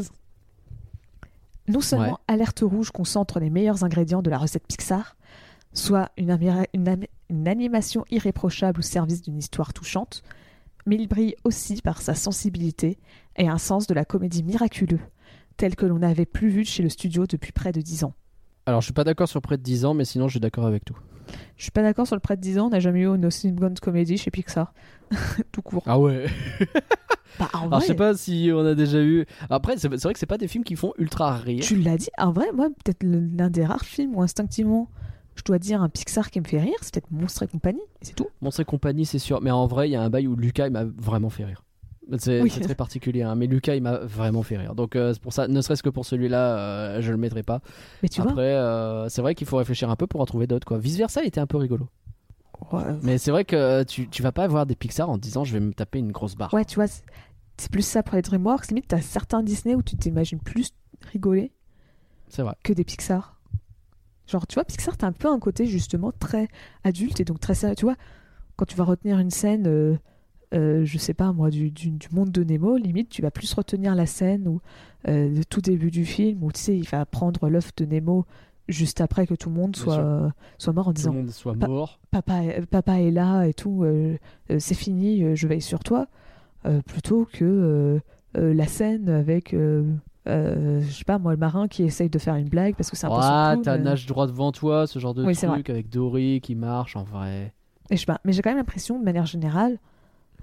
Non 1.68 1.82
seulement 1.82 2.06
Ouais. 2.14 2.18
Alerte 2.28 2.62
Rouge 2.64 2.92
concentre 2.92 3.40
les 3.40 3.50
meilleurs 3.50 3.84
ingrédients 3.84 4.22
de 4.24 4.30
la 4.30 4.38
recette 4.40 4.66
Pixar, 4.68 5.16
soit 5.74 6.12
une, 6.18 6.32
animation 7.48 8.06
irréprochable 8.10 8.80
au 8.80 8.84
service 8.84 9.22
d'une 9.22 9.38
histoire 9.38 9.74
touchante, 9.74 10.24
mais 10.86 10.96
il 10.96 11.08
brille 11.08 11.36
aussi 11.44 11.82
par 11.82 12.02
sa 12.02 12.16
sensibilité 12.16 12.98
et 13.38 13.48
un 13.48 13.58
sens 13.58 13.88
de 13.88 13.94
la 13.94 14.06
comédie 14.06 14.44
miraculeux, 14.44 15.00
tel 15.58 15.76
que 15.76 15.86
l'on 15.86 16.00
n'avait 16.00 16.26
plus 16.26 16.50
vu 16.50 16.66
chez 16.66 16.84
le 16.84 16.90
studio 16.90 17.26
depuis 17.28 17.52
près 17.52 17.72
de 17.72 17.82
10 17.82 18.06
ans. 18.06 18.14
Alors, 18.66 18.82
je 18.82 18.86
suis 18.86 18.94
pas 18.94 19.04
d'accord 19.04 19.28
sur 19.28 19.42
près 19.42 19.58
de 19.58 19.64
10 19.64 19.86
ans, 19.86 19.94
mais 19.94 20.06
sinon, 20.06 20.28
je 20.28 20.34
suis 20.34 20.40
d'accord 20.40 20.66
avec 20.66 20.86
tout. 20.86 20.98
Je 21.58 21.64
suis 21.64 21.72
pas 21.72 21.84
d'accord 21.84 22.08
sur 22.08 22.16
le 22.16 22.20
près 22.20 22.36
de 22.36 22.42
10 22.42 22.60
ans, 22.60 22.68
on 22.68 22.70
n'a 22.70 22.80
jamais 22.80 23.02
eu 23.02 23.08
une 23.08 23.26
aussi 23.26 23.52
bonne 23.52 23.76
comédie 23.76 24.18
chez 24.18 24.32
Pixar. 24.32 24.74
Tout 25.52 25.62
court. 25.62 25.84
Ah 25.86 26.00
ouais 26.00 26.26
Bah, 27.38 27.48
en 27.54 27.58
Alors, 27.60 27.70
vrai, 27.70 27.82
je 27.82 27.86
sais 27.86 27.96
pas 27.96 28.16
si 28.16 28.50
on 28.54 28.66
a 28.66 28.74
déjà 28.76 29.02
eu. 29.02 29.26
Après, 29.50 29.78
c'est 29.78 29.88
vrai 29.88 30.14
que 30.14 30.20
c'est 30.20 30.26
pas 30.26 30.38
des 30.38 30.48
films 30.48 30.64
qui 30.64 30.76
font 30.76 30.94
ultra 30.98 31.38
rire. 31.38 31.64
tu 31.64 31.76
l'as 31.76 31.98
dit, 31.98 32.10
en 32.18 32.32
vrai, 32.32 32.52
moi, 32.54 32.70
peut-être 32.70 33.04
l'un 33.04 33.50
des 33.50 33.66
rares 33.66 33.86
films 33.86 34.16
où 34.16 34.22
instinctivement 34.22 34.90
je 35.40 35.44
dois 35.46 35.58
dire 35.60 35.82
un 35.82 35.90
Pixar 35.90 36.30
qui 36.32 36.40
me 36.40 36.46
fait 36.46 36.60
rire, 36.60 36.76
c'est 36.82 36.94
peut-être 36.94 37.12
Monstre 37.12 37.44
et 37.44 37.48
compagnie, 37.48 37.82
c'est 38.02 38.16
tout. 38.16 38.28
Monstre 38.42 38.60
et 38.62 38.66
compagnie, 38.66 39.06
c'est 39.06 39.20
sûr. 39.20 39.42
Mais 39.42 39.52
en 39.52 39.66
vrai, 39.68 39.90
il 39.90 39.92
y 39.94 39.96
a 39.96 40.02
un 40.02 40.10
bail 40.10 40.28
où 40.28 40.36
Lucas, 40.36 40.68
il 40.68 40.72
m'a 40.74 40.84
vraiment 40.86 41.30
fait 41.30 41.46
rire. 41.46 41.64
C'est 42.18 42.42
Oui. 42.42 42.50
très 42.50 42.74
particulier, 42.76 43.22
hein, 43.22 43.36
mais 43.36 43.46
Lucas, 43.46 43.76
il 43.76 43.84
m'a 43.84 44.00
vraiment 44.00 44.42
fait 44.42 44.58
rire. 44.58 44.74
Donc, 44.74 44.96
euh, 44.96 45.14
pour 45.22 45.32
ça, 45.32 45.48
ne 45.48 45.62
serait-ce 45.62 45.84
que 45.84 45.90
pour 45.90 46.06
celui-là, 46.06 46.58
euh, 46.58 47.02
je 47.02 47.12
le 47.12 47.18
mettrai 47.18 47.44
pas. 47.44 47.62
Mais 48.02 48.10
tu 48.10 48.20
Après, 48.22 48.54
euh, 48.56 49.08
c'est 49.10 49.22
vrai 49.22 49.36
qu'il 49.36 49.46
faut 49.46 49.58
réfléchir 49.58 49.90
un 49.92 49.96
peu 49.96 50.08
pour 50.08 50.20
en 50.20 50.26
trouver 50.26 50.48
d'autres. 50.48 50.66
Quoi. 50.68 50.80
Vice 50.80 50.98
versa, 50.98 51.22
il 51.22 51.28
était 51.28 51.40
un 51.40 51.46
peu 51.48 51.58
rigolo. 51.58 51.88
Ouais, 52.72 52.82
Mais 53.04 53.18
c'est 53.20 53.32
vrai 53.32 53.46
que 53.46 53.84
tu, 53.84 54.10
tu 54.10 54.22
vas 54.24 54.32
pas 54.32 54.48
voir 54.48 54.66
des 54.66 54.76
Pixar 54.76 55.10
en 55.10 55.18
disant 55.18 55.44
je 55.46 55.54
vais 55.54 55.60
me 55.60 55.72
taper 55.74 56.00
une 56.00 56.12
grosse 56.12 56.36
barre. 56.36 56.54
ouais, 56.54 56.66
tu 56.66 56.76
vois, 56.76 56.88
c'est- 56.88 57.04
c'est 57.58 57.72
plus 57.72 57.86
ça 57.86 58.04
pour 58.04 58.16
les 58.16 58.22
DreamWorks. 58.22 58.68
Limite, 58.70 58.88
t'as 58.90 59.02
certains 59.02 59.44
Disney 59.44 59.76
où 59.76 59.82
tu 59.82 59.96
t'imagines 59.96 60.40
plus 60.40 60.72
rigoler 61.12 61.52
C'est 62.28 62.42
vrai. 62.42 62.56
que 62.64 62.74
des 62.74 62.84
Pixar. 62.84 63.39
Genre, 64.30 64.46
tu 64.48 64.56
vois, 64.56 64.64
Pixar, 64.66 64.96
t'as 64.96 65.08
un 65.08 65.12
peu 65.12 65.28
un 65.28 65.40
côté 65.40 65.66
justement 65.66 66.12
très 66.12 66.48
adulte 66.84 67.20
et 67.20 67.26
donc 67.26 67.40
très 67.40 67.56
sérieux. 67.56 67.76
Tu 67.76 67.86
vois, 67.86 67.96
quand 68.56 68.66
tu 68.66 68.76
vas 68.78 68.84
retenir 68.84 69.18
une 69.20 69.32
scène, 69.32 69.66
euh, 69.68 69.96
euh, 70.54 70.86
je 70.86 70.98
sais 70.98 71.14
pas 71.14 71.32
moi, 71.34 71.50
du, 71.50 71.72
du- 71.72 71.90
du 71.92 72.08
monde 72.12 72.32
de 72.32 72.44
Nemo, 72.44 72.78
limite, 72.78 73.10
tu 73.10 73.22
vas 73.22 73.32
plus 73.32 73.52
retenir 73.54 73.96
la 73.96 74.06
scène 74.06 74.48
ou 74.48 74.62
euh, 75.08 75.34
de 75.36 75.44
tout 75.44 75.62
début 75.62 75.92
du 75.92 76.06
film 76.06 76.44
où 76.44 76.52
tu 76.52 76.60
sais, 76.60 76.78
il 76.78 76.88
va 76.88 77.06
prendre 77.06 77.50
l'œuf 77.50 77.72
de 77.76 77.86
Nemo 77.86 78.26
juste 78.68 79.02
après 79.02 79.26
que 79.26 79.34
tout 79.34 79.50
le 79.50 79.56
monde 79.56 79.72
Bien 79.72 79.82
soit, 79.84 79.94
sûr. 79.96 80.04
euh, 80.06 80.30
soit 80.60 80.74
mort 80.74 80.88
en 80.88 80.92
Tout 80.92 80.98
disant 80.98 81.12
le 81.14 81.18
monde 81.22 81.30
soit 81.32 81.56
mort. 81.56 82.00
papa, 82.12 82.42
papa 82.70 83.00
est 83.02 83.10
là 83.12 83.46
et 83.46 83.54
tout, 83.56 83.84
c'est 84.60 84.76
fini, 84.76 85.36
je 85.36 85.48
veille 85.48 85.62
sur 85.62 85.80
toi, 85.80 86.08
plutôt 86.86 87.28
que 87.32 88.00
la 88.36 88.68
scène 88.68 89.10
avec, 89.10 89.56
euh, 90.30 90.82
je 90.82 90.92
sais 90.92 91.04
pas 91.04 91.18
moi, 91.18 91.32
le 91.32 91.38
marin 91.38 91.68
qui 91.68 91.84
essaye 91.84 92.10
de 92.10 92.20
faire 92.20 92.36
une 92.36 92.48
blague 92.50 92.76
parce 92.76 92.90
que 92.90 92.96
c'est 92.98 93.06
un 93.08 93.10
peu 93.10 93.16
son 93.16 93.22
Ah, 93.22 93.56
t'as 93.64 93.78
nage 93.78 94.06
droit 94.06 94.28
devant 94.28 94.52
toi, 94.52 94.88
ce 94.88 95.00
genre 95.00 95.14
de 95.14 95.24
Oui, 95.26 95.36
truc 95.36 95.70
avec 95.70 95.90
Dory 95.90 96.40
qui 96.42 96.56
marche 96.56 96.96
en 96.96 97.04
vrai. 97.04 97.54
Et 97.90 97.96
je 97.96 98.02
sais 98.02 98.06
pas, 98.06 98.20
mais 98.24 98.34
j'ai 98.34 98.42
quand 98.42 98.52
même 98.52 98.58
l'impression, 98.58 99.00
de 99.00 99.04
manière 99.04 99.26
générale, 99.26 99.78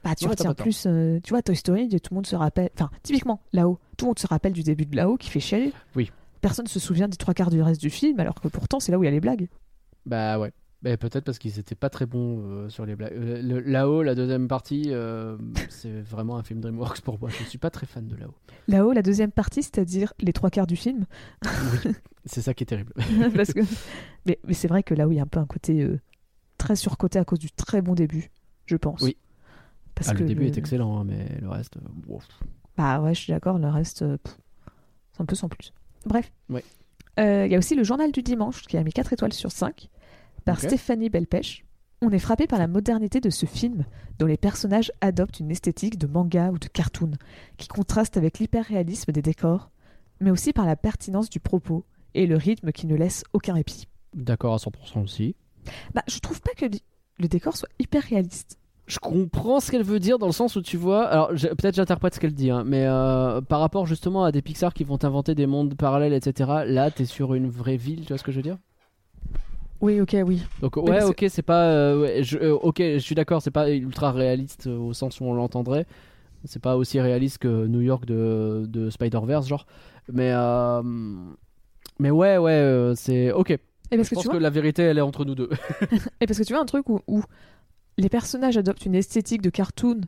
bah, 0.05 0.15
tu 0.15 0.27
retiens 0.27 0.53
tort. 0.55 0.65
plus. 0.65 0.85
euh, 0.87 1.21
tu 1.23 1.31
vois, 1.31 1.43
Toy 1.43 1.57
Story, 1.57 1.89
tout 1.89 1.99
le 2.11 2.15
monde 2.17 2.27
se 2.27 2.37
rappelle. 2.37 2.71
Enfin, 2.75 2.91
typiquement, 3.03 3.41
là-haut, 3.53 3.79
tout 3.97 4.05
le 4.05 4.09
monde 4.11 4.19
se 4.19 4.27
rappelle 4.27 4.53
du 4.53 4.63
début 4.63 4.85
de 4.87 4.95
là-haut 4.97 5.17
qui 5.17 5.31
fait 5.31 5.41
chialer. 5.41 5.73
Oui. 5.95 6.11
Personne 6.41 6.67
se 6.67 6.79
souvient 6.79 7.09
des 7.09 7.17
trois 7.17 7.35
quarts 7.35 7.51
du 7.51 7.63
reste 7.63 7.81
du 7.81 7.91
film, 7.91 8.21
alors 8.21 8.35
que 8.41 8.49
pourtant, 8.49 8.79
c'est 8.81 8.93
là 8.93 8.99
où 8.99 9.03
il 9.03 9.07
y 9.07 9.09
a 9.09 9.13
les 9.13 9.21
blagues. 9.21 9.49
Bah 10.05 10.39
ouais. 10.39 10.53
Mais 10.83 10.97
peut-être 10.99 11.25
parce 11.25 11.39
qu'ils 11.39 11.59
étaient 11.59 11.75
pas 11.75 11.89
très 11.89 12.05
bons 12.07 12.43
euh, 12.45 12.69
sur 12.69 12.85
les 12.85 12.95
blagues. 12.97 13.13
Euh, 13.15 13.63
Là-haut, 13.65 14.03
la 14.03 14.15
deuxième 14.15 14.47
partie, 14.47 14.85
euh, 14.89 15.37
c'est 15.71 16.03
vraiment 16.03 16.37
un 16.37 16.43
film 16.43 16.61
DreamWorks 16.61 17.01
pour 17.01 17.19
moi. 17.19 17.31
Je 17.31 17.43
suis 17.45 17.59
pas 17.59 17.71
très 17.71 17.87
fan 17.87 18.07
de 18.07 18.15
là-haut. 18.15 18.35
Là-haut, 18.69 18.93
la 18.93 19.03
deuxième 19.03 19.33
partie, 19.33 19.63
c'est-à-dire 19.63 20.13
les 20.21 20.33
trois 20.35 20.51
quarts 20.51 20.67
du 20.67 20.77
film. 20.77 21.07
Oui, 21.45 21.93
c'est 22.27 22.43
ça 22.43 22.53
qui 22.53 22.65
est 22.65 22.67
terrible. 22.67 22.93
parce 23.35 23.53
que... 23.55 23.61
Mais, 24.27 24.39
mais 24.45 24.53
c'est 24.53 24.69
vrai 24.69 24.83
que 24.83 24.95
là 24.95 25.09
où 25.09 25.13
il 25.13 25.17
y 25.17 25.19
a 25.19 25.23
un 25.23 25.27
peu 25.27 25.41
un 25.41 25.47
côté 25.47 25.83
euh, 25.83 25.99
très 26.59 26.77
surcoté 26.77 27.19
à 27.19 27.25
cause 27.25 27.39
du 27.39 27.51
très 27.51 27.81
bon 27.81 27.95
début, 27.95 28.31
je 28.67 28.77
pense. 28.77 29.01
Oui. 29.01 29.17
Parce 29.95 30.11
Ah, 30.11 30.15
que 30.15 30.21
le 30.21 30.27
début 30.27 30.45
est 30.45 30.59
excellent, 30.59 30.99
hein, 31.01 31.05
mais 31.05 31.27
le 31.41 31.49
reste. 31.49 31.79
wow. 32.07 32.21
Bah 32.77 33.01
ouais, 33.01 33.15
je 33.15 33.21
suis 33.23 33.33
d'accord, 33.33 33.59
le 33.59 33.69
reste, 33.69 34.05
c'est 35.15 35.21
un 35.23 35.25
peu 35.25 35.35
sans 35.35 35.49
plus. 35.49 35.73
Bref. 36.05 36.31
Ouais. 36.51 36.63
Il 37.17 37.51
y 37.51 37.55
a 37.55 37.59
aussi 37.59 37.75
le 37.75 37.83
Journal 37.83 38.13
du 38.13 38.23
Dimanche 38.23 38.61
qui 38.67 38.77
a 38.77 38.85
mis 38.85 38.93
4 38.93 39.15
étoiles 39.15 39.33
sur 39.33 39.51
5 39.51 39.89
par. 40.47 40.61
Stéphanie 40.61 41.11
Belpèche. 41.11 41.65
On 42.03 42.11
est 42.11 42.19
frappé 42.19 42.47
par 42.47 42.59
la 42.59 42.69
modernité 42.69 43.21
de 43.21 43.31
ce 43.31 43.47
film, 43.47 43.85
dont 44.19 44.27
les 44.27 44.37
personnages 44.37 44.93
adoptent 45.01 45.41
une 45.41 45.51
esthétique 45.51 45.99
de 45.99 46.07
manga 46.07 46.51
ou 46.51 46.59
de 46.59 46.69
cartoon, 46.69 47.13
qui 47.57 47.69
contraste 47.69 48.17
avec 48.17 48.39
l'hyperréalisme 48.39 49.13
des 49.13 49.23
décors, 49.23 49.71
mais 50.21 50.31
aussi 50.31 50.53
par 50.53 50.67
la 50.67 50.77
pertinence 50.77 51.31
du 51.31 51.41
propos 51.41 51.85
et 52.15 52.27
le 52.27 52.37
rythme 52.37 52.73
qui 52.73 52.87
ne 52.87 52.95
laisse 52.95 53.25
aucun 53.33 53.55
répit. 53.55 53.89
D'accord 54.15 54.55
à 54.55 54.59
100% 54.59 55.03
aussi. 55.03 55.37
Bah, 55.95 56.03
je 56.07 56.19
trouve 56.19 56.41
pas 56.41 56.53
que 56.57 56.67
le 57.19 57.29
décor 57.29 57.57
soit 57.57 57.69
hyper 57.79 58.03
réaliste. 58.03 58.59
Je 58.87 58.99
comprends 58.99 59.59
ce 59.59 59.73
qu'elle 59.73 59.83
veut 59.83 59.99
dire 59.99 60.19
dans 60.19 60.27
le 60.27 60.33
sens 60.33 60.55
où 60.55 60.63
tu 60.63 60.77
vois. 60.77 61.07
Alors 61.07 61.29
peut-être 61.31 61.75
j'interprète 61.75 62.15
ce 62.15 62.21
qu'elle 62.21 62.35
dit, 62.35 62.51
hein, 62.51 62.63
mais 62.65 62.87
euh, 62.87 63.41
par 63.41 63.59
rapport 63.61 63.85
justement 63.85 64.23
à 64.23 64.31
des 64.31 64.43
Pixar 64.43 64.73
qui 64.75 64.85
vont 64.85 65.03
inventer 65.03 65.35
des 65.35 65.47
mondes 65.47 65.75
parallèles, 65.75 66.13
etc. 66.13 66.63
Là, 66.67 66.91
t'es 66.91 67.05
sur 67.05 67.35
une 67.35 67.49
vraie 67.49 67.77
ville, 67.77 68.03
tu 68.03 68.09
vois 68.09 68.19
ce 68.19 68.23
que 68.23 68.31
je 68.31 68.37
veux 68.37 68.43
dire? 68.43 68.59
Oui, 69.81 70.01
ok, 70.01 70.17
oui. 70.25 70.43
Donc 70.61 70.77
ouais, 70.77 71.03
ok, 71.03 71.27
c'est 71.29 71.43
pas, 71.43 71.65
euh, 71.65 72.01
ouais, 72.01 72.23
je, 72.23 72.39
euh, 72.39 72.55
ok, 72.55 72.79
je 72.79 72.99
suis 72.99 73.15
d'accord, 73.15 73.43
c'est 73.43 73.51
pas 73.51 73.71
ultra 73.71 74.13
réaliste 74.13 74.67
euh, 74.67 74.79
au 74.79 74.93
sens 74.93 75.21
où 75.21 75.25
on 75.25 75.35
l'entendrait. 75.35 75.87
C'est 76.45 76.63
pas 76.63 76.77
aussi 76.77 77.01
réaliste 77.01 77.39
que 77.39 77.67
New 77.67 77.81
York 77.81 78.05
de, 78.07 78.67
de 78.69 78.91
Spider 78.91 79.21
Verse, 79.25 79.47
genre. 79.49 79.67
Mais 80.13 80.31
euh, 80.33 80.83
mais 81.99 82.11
ouais, 82.11 82.39
ouais, 82.39 82.93
c'est 82.95 83.33
ok. 83.33 83.51
Et 83.51 83.97
parce 83.97 84.05
je 84.05 84.11
que 84.11 84.15
pense 84.15 84.23
tu 84.25 84.29
vois, 84.29 84.39
que 84.39 84.43
la 84.43 84.51
vérité, 84.51 84.83
elle 84.83 84.99
est 84.99 85.03
entre 85.03 85.25
nous 85.25 85.35
deux. 85.35 85.51
Et 86.21 86.27
parce 86.27 86.39
que 86.39 86.45
tu 86.45 86.53
vois 86.53 86.63
un 86.63 86.67
truc 86.67 86.89
où, 86.89 87.01
où 87.07 87.23
les 87.99 88.09
personnages 88.09 88.57
adoptent 88.57 88.87
une 88.87 88.95
esthétique 88.95 89.43
de 89.43 89.51
cartoon 89.51 90.01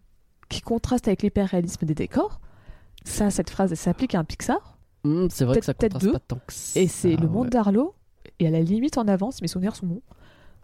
qui 0.49 0.61
contraste 0.61 1.09
avec 1.09 1.23
l'hyperréalisme 1.23 1.85
des 1.87 1.95
décors, 1.95 2.41
ça, 3.05 3.31
cette 3.31 3.51
phrase, 3.51 3.71
elle 3.71 3.77
s'applique 3.77 4.15
à 4.15 4.21
un 4.21 4.25
Pixar. 4.25 4.79
Hmm, 5.05 5.27
c'est 5.31 5.45
vrai 5.45 5.59
que 5.59 5.65
ça 5.65 5.75
contraste 5.75 6.13
pas 6.13 6.19
tant 6.19 6.41
que 6.47 6.53
ça. 6.53 6.81
Et 6.81 6.89
c'est 6.89 7.17
le 7.17 7.29
monde 7.29 7.45
ouais. 7.47 7.51
d'Arlo. 7.51 7.95
Et 8.41 8.47
à 8.47 8.51
la 8.51 8.61
limite 8.61 8.99
en 8.99 9.09
avance, 9.09 9.43
mes 9.43 9.49
souvenirs 9.49 9.75
sont 9.77 9.87
bons. 9.87 10.03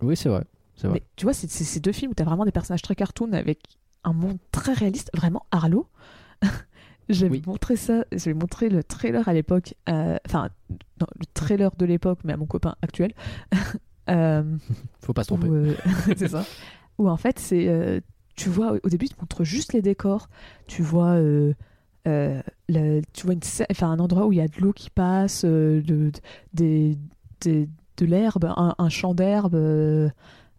Oui, 0.03 0.17
c'est 0.17 0.29
vrai. 0.29 0.45
Vrai. 0.83 0.93
Mais 0.95 1.03
tu 1.17 1.25
vois, 1.25 1.33
c'est 1.33 1.49
ces 1.51 1.81
deux 1.81 1.93
films 1.93 2.11
où 2.13 2.15
tu 2.15 2.23
as 2.23 2.27
vraiment 2.27 2.45
des 2.45 2.53
personnages 2.53 2.83
très 2.83 2.95
cartoon 2.95 3.33
avec 3.33 3.61
un 4.05 4.13
monde 4.13 4.39
très 4.53 4.73
réaliste. 4.73 5.11
Vraiment, 5.15 5.47
Arlo. 5.51 5.89
J'avais 7.11 7.33
Oui. 7.33 7.43
montré 7.47 7.77
ça, 7.77 8.07
j'avais 8.13 8.33
montré 8.35 8.71
le 8.71 8.83
trailer 8.83 9.29
à 9.29 9.35
l'époque, 9.35 9.75
euh, 9.91 10.17
enfin, 10.27 10.49
le 11.01 11.27
trailer 11.35 11.71
de 11.77 11.85
l'époque, 11.85 12.21
mais 12.25 12.33
à 12.33 12.37
mon 12.39 12.47
copain 12.47 12.77
actuel. 12.83 13.13
Euh, 14.11 14.59
Faut 15.01 15.15
pas 15.15 15.23
se 15.23 15.29
tromper. 15.29 15.49
euh, 15.49 15.75
c'est 16.19 16.29
ça. 16.29 16.45
Où 16.99 17.09
en 17.09 17.17
fait, 17.17 17.39
c'est. 17.39 18.03
tu 18.37 18.51
vois, 18.51 18.75
au 18.83 18.89
début, 18.91 19.09
tu 19.09 19.15
montres 19.19 19.45
juste 19.45 19.73
les 19.73 19.81
décors. 19.81 20.29
Tu 20.67 20.83
vois. 20.83 21.17
tu 22.05 23.25
vois 23.25 23.33
une, 23.33 23.41
enfin, 23.71 23.91
un 23.91 23.99
endroit 23.99 24.27
où 24.27 24.33
il 24.33 24.37
y 24.37 24.43
a 24.43 24.49
de 24.49 24.61
l'eau 24.61 24.75
qui 24.75 24.91
passe, 24.91 25.47
de, 25.47 26.13
des, 26.53 26.99
des- 27.45 27.69
de 27.97 28.07
l'herbe, 28.07 28.45
un, 28.57 28.75
un 28.77 28.89
champ 28.89 29.15
d'herbe 29.15 29.55
euh, 29.55 30.11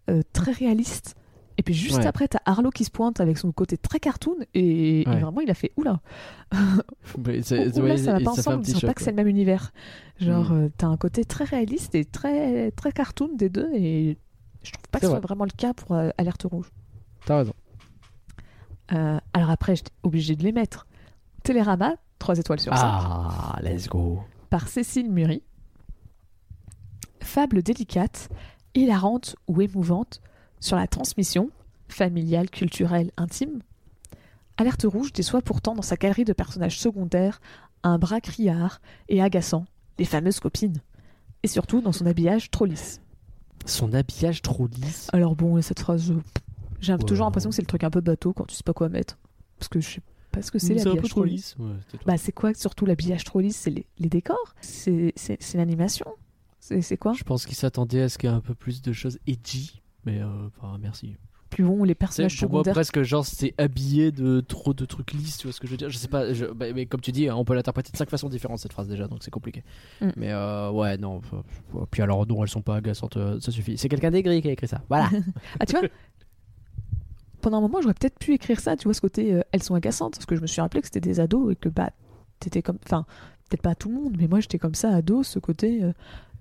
euh, 0.10 0.22
très 0.34 0.52
réaliste. 0.52 1.16
Et 1.58 1.64
puis 1.64 1.74
juste 1.74 2.00
Ouais. 2.00 2.06
après, 2.08 2.28
t'as 2.28 2.40
Arlo 2.46 2.70
qui 2.70 2.84
se 2.84 2.92
pointe 2.92 3.22
avec 3.22 3.38
son 3.38 3.52
côté 3.54 3.78
très 3.78 4.00
cartoon 4.00 4.36
et, 4.54 5.04
vraiment 5.08 5.40
il 5.40 5.50
a 5.50 5.54
fait 5.54 5.72
oula. 5.78 6.02
Oula, 7.18 7.98
ça 7.98 8.14
va 8.14 8.20
pas 8.20 8.32
ensemble, 8.32 8.62
petit 8.64 8.72
c'est 8.74 8.86
pas 8.86 8.94
que 8.94 9.02
c'est 9.02 9.12
le 9.12 9.16
même 9.16 9.28
univers. 9.28 9.72
Genre, 10.20 10.52
Mm. 10.52 10.64
euh, 10.66 10.70
t'as 10.78 10.88
un 10.88 10.98
côté 10.98 11.24
très 11.26 11.46
réaliste 11.46 11.96
et 11.96 12.04
très, 12.06 12.72
très 12.72 12.92
cartoon 12.92 13.30
des 13.36 13.50
deux 13.50 13.70
et 13.74 14.18
je 14.64 14.72
trouve 14.72 14.88
pas 14.92 15.00
que 15.00 15.06
ce 15.06 15.12
soit 15.12 15.20
vrai. 15.20 15.28
vraiment 15.28 15.46
le 15.46 15.52
cas 15.56 15.74
pour 15.74 15.94
euh, 15.96 16.10
Alerte 16.18 16.44
Rouge. 16.44 16.72
T'as 17.26 17.38
raison. 17.38 17.54
Euh, 18.94 19.20
alors 19.34 19.50
après, 19.50 19.76
j'étais 19.76 19.92
obligée 20.04 20.36
de 20.36 20.44
les 20.44 20.52
mettre. 20.52 20.86
Télérama, 21.44 21.96
3 22.20 22.38
étoiles 22.40 22.60
sur 22.60 22.74
5, 22.76 22.82
Ah, 22.86 23.60
let's 23.64 23.88
go. 23.88 24.20
par 24.50 24.68
Cécile 24.68 25.10
Muri. 25.12 25.42
Fable 27.26 27.64
délicate, 27.64 28.30
hilarante 28.76 29.36
ou 29.48 29.62
émouvante 29.62 30.22
sur 30.60 30.78
la 30.78 30.88
transmission 30.88 31.50
familiale, 31.90 32.50
culturelle, 32.50 33.12
intime. 33.18 33.62
Alerte 34.58 34.86
Rouge 34.88 35.12
déçoit 35.12 35.42
pourtant 35.42 35.74
dans 35.74 35.82
sa 35.82 35.96
galerie 35.96 36.24
de 36.24 36.34
personnages 36.34 36.80
secondaires 36.80 37.42
un 37.84 37.98
bras 37.98 38.22
criard 38.22 38.80
et 39.10 39.22
agaçant, 39.22 39.66
les 39.98 40.06
fameuses 40.06 40.40
copines. 40.40 40.82
Et 41.44 41.48
surtout 41.48 41.82
dans 41.82 41.92
son 41.92 42.06
habillage 42.06 42.52
trop 42.52 42.66
lisse. 42.66 43.02
Son 43.66 43.94
habillage 43.94 44.42
trop 44.42 44.68
lisse. 44.68 45.10
Alors 45.12 45.36
bon, 45.36 45.60
cette 45.62 45.80
phrase, 45.80 46.12
euh, 46.12 46.22
j'ai 46.80 46.96
toujours 47.00 47.26
l'impression 47.26 47.50
que 47.50 47.56
c'est 47.56 47.64
le 47.64 47.68
truc 47.68 47.84
un 47.84 47.90
peu 47.90 48.02
bateau 48.02 48.34
quand 48.34 48.46
tu 48.46 48.56
sais 48.56 48.64
pas 48.64 48.74
quoi 48.74 48.88
mettre. 48.88 49.18
Parce 49.58 49.68
que 49.68 49.82
je 49.82 49.90
sais 49.90 50.02
pas 50.32 50.42
ce 50.42 50.52
que 50.52 50.60
c'est 50.60 50.76
l'habillage 50.76 51.02
peu 51.02 51.10
trop 51.10 51.24
lisse. 51.24 51.56
Ouais. 51.60 51.74
Bah, 52.06 52.18
c'est 52.18 52.32
quoi 52.32 52.54
surtout 52.54 52.86
l'habillage 52.86 53.24
trop 53.24 53.40
lisse? 53.42 53.58
C'est 53.58 53.72
les, 53.72 53.88
les 53.98 54.10
décors? 54.10 54.56
C'est 54.62 55.14
l'animation? 55.56 56.06
C'est 56.82 56.98
quoi? 56.98 57.14
Je 57.14 57.24
pense 57.24 57.46
qu'il 57.46 57.56
s'attendait 57.56 58.02
à 58.02 58.10
ce 58.10 58.18
qu'il 58.18 58.30
y 58.30 58.34
ait 58.34 58.36
un 58.36 58.42
peu 58.42 58.56
plus 58.56 58.82
de 58.82 58.92
choses 58.94 59.20
edgy. 59.28 59.82
Mais 60.06 60.22
euh, 60.22 60.28
enfin, 60.48 60.78
merci. 60.80 61.16
Puis 61.52 61.64
bon, 61.64 61.84
les 61.84 61.96
personnages 61.96 62.38
pour 62.40 62.50
moi 62.50 62.60
secondaires. 62.60 62.74
presque 62.74 63.02
genre 63.04 63.26
c'est 63.26 63.54
habillé 63.58 64.12
de 64.12 64.42
trop 64.42 64.74
de 64.74 64.84
trucs 64.84 65.14
lisses, 65.14 65.38
tu 65.38 65.48
vois 65.48 65.54
ce 65.54 65.60
que 65.62 65.68
je 65.68 65.72
veux 65.72 65.78
dire? 65.78 65.90
Je 65.90 65.98
sais 65.98 66.08
pas, 66.08 66.34
je- 66.34 66.46
bah, 66.48 66.66
mais 66.74 66.86
comme 66.86 67.00
tu 67.02 67.12
dis, 67.14 67.30
on 67.32 67.46
peut 67.46 67.54
l'interpréter 67.54 67.92
de 67.92 67.98
cinq 67.98 68.10
façons 68.10 68.28
différentes 68.30 68.60
cette 68.60 68.74
phrase 68.74 68.88
déjà, 68.90 69.08
donc 69.08 69.20
c'est 69.24 69.32
compliqué. 69.32 69.64
Mm. 70.02 70.08
Mais 70.18 70.32
euh, 70.32 70.72
ouais, 70.72 70.98
non. 70.98 71.22
Puis 71.92 72.02
alors 72.02 72.26
non, 72.28 72.44
elles 72.44 72.50
sont 72.50 72.62
pas 72.64 72.76
agaçantes, 72.78 73.16
euh, 73.18 73.40
ça 73.40 73.52
suffit. 73.52 73.78
C'est 73.78 73.88
quelqu'un 73.88 74.12
d'aigri 74.12 74.42
qui 74.42 74.50
a 74.50 74.52
écrit 74.52 74.68
ça. 74.68 74.82
Voilà. 74.90 75.10
Ah, 75.60 75.66
tu 75.66 75.78
vois 75.78 75.88
Pendant 77.42 77.58
un 77.58 77.62
moment, 77.62 77.80
j'aurais 77.82 77.94
peut-être 77.94 78.18
pu 78.20 78.34
écrire 78.34 78.60
ça, 78.60 78.76
tu 78.76 78.86
vois, 78.86 78.94
ce 78.94 79.02
côté 79.02 79.34
euh, 79.36 79.42
elles 79.52 79.62
sont 79.64 79.76
agaçantes, 79.76 80.14
parce 80.16 80.26
que 80.26 80.36
je 80.36 80.42
me 80.42 80.48
suis 80.48 80.62
rappelé 80.62 80.82
que 80.82 80.88
c'était 80.88 81.00
des 81.00 81.20
ados 81.20 81.54
et 81.54 81.56
que 81.56 81.70
bah, 81.70 81.92
t'étais 82.40 82.64
comme. 82.64 82.80
Enfin, 82.86 83.06
peut-être 83.50 83.62
pas 83.62 83.76
tout 83.76 83.90
le 83.90 83.96
monde, 83.96 84.16
mais 84.20 84.28
moi 84.28 84.40
j'étais 84.40 84.58
comme 84.58 84.76
ça, 84.76 84.90
ado, 84.90 85.22
ce 85.24 85.38
côté. 85.40 85.84
euh, 85.84 85.94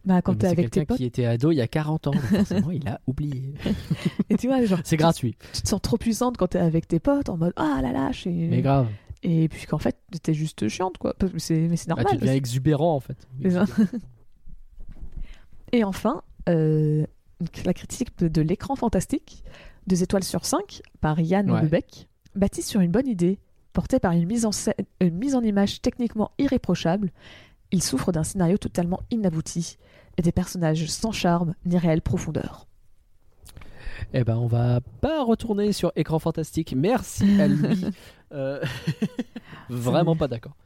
bah, 0.05 0.21
quand 0.23 0.35
t'es 0.37 0.47
avec 0.47 0.71
tes 0.71 0.85
potes. 0.85 0.97
qui 0.99 1.05
était 1.05 1.25
ado 1.25 1.51
il 1.51 1.57
y 1.57 1.61
a 1.61 1.67
40 1.69 2.09
ans, 2.09 2.11
donc 2.13 2.21
forcément 2.23 2.71
il 2.71 2.87
a 2.89 3.01
oublié. 3.07 3.55
Et 4.31 4.37
tu 4.37 4.47
vois, 4.49 4.65
genre, 4.65 4.81
C'est 4.85 4.97
gratuit, 4.97 5.37
tu 5.53 5.63
te 5.63 5.69
sens 5.69 5.81
trop 5.83 5.97
puissante 5.97 6.37
quand 6.37 6.49
t'es 6.49 6.59
avec 6.59 6.87
tes 6.89 7.01
potes 7.01 7.29
en 7.29 7.37
mode 7.37 7.53
ah 7.57 7.81
la 7.83 7.93
lâche. 7.93 8.27
Et, 8.27 8.49
mais 8.49 8.63
grave. 8.63 8.89
et 9.23 9.49
puis 9.49 9.67
qu'en 9.67 9.79
fait, 9.79 9.97
t'es 10.23 10.35
juste 10.35 10.69
chiante, 10.69 10.99
quoi. 10.99 11.15
Mais 11.33 11.39
c'est 11.39 11.69
Ah, 11.71 11.89
normal. 11.89 12.07
tu 12.11 12.17
deviens 12.17 12.35
exubérant 12.35 12.95
en 12.95 13.01
fait. 13.01 13.27
Et 15.73 15.83
enfin, 15.85 16.23
euh, 16.49 17.05
la 17.65 17.75
critique 17.75 18.17
de, 18.19 18.29
de 18.29 18.43
l'écran 18.43 18.77
fantastique, 18.77 19.43
2 19.89 20.03
étoiles 20.03 20.25
sur 20.25 20.45
5, 20.45 20.83
par 21.01 21.19
Yann 21.21 21.51
Ouais. 21.51 21.63
Lebec, 21.63 22.09
bâtie 22.37 22.63
sur 22.63 22.81
une 22.81 22.91
bonne 22.91 23.09
idée, 23.09 23.39
portée 23.73 23.99
par 23.99 24.13
une 24.13 24.27
mise 24.27 24.47
en, 24.47 24.51
une 25.01 25.17
mise 25.17 25.35
en 25.35 25.43
image 25.43 25.83
techniquement 25.83 26.31
irréprochable, 26.39 27.11
il 27.75 27.83
souffre 27.83 28.13
d'un 28.13 28.23
scénario 28.23 28.57
totalement 28.57 29.01
inabouti 29.11 29.79
et 30.17 30.23
des 30.23 30.31
personnages 30.31 30.87
sans 30.87 31.11
charme 31.11 31.55
ni 31.67 31.77
réelle 31.77 32.03
profondeur. 32.03 32.69
Eh 34.13 34.23
ben, 34.23 34.37
on 34.37 34.47
va 34.47 34.81
pas 35.01 35.25
retourner 35.25 35.73
sur 35.73 35.91
écran 35.97 36.21
fantastique. 36.21 36.73
Merci 36.77 37.41
à 37.41 37.49
lui. 37.49 37.85
Euh, 38.33 38.61
Vraiment 39.69 40.17
pas 40.17 40.27
d'accord. 40.27 40.57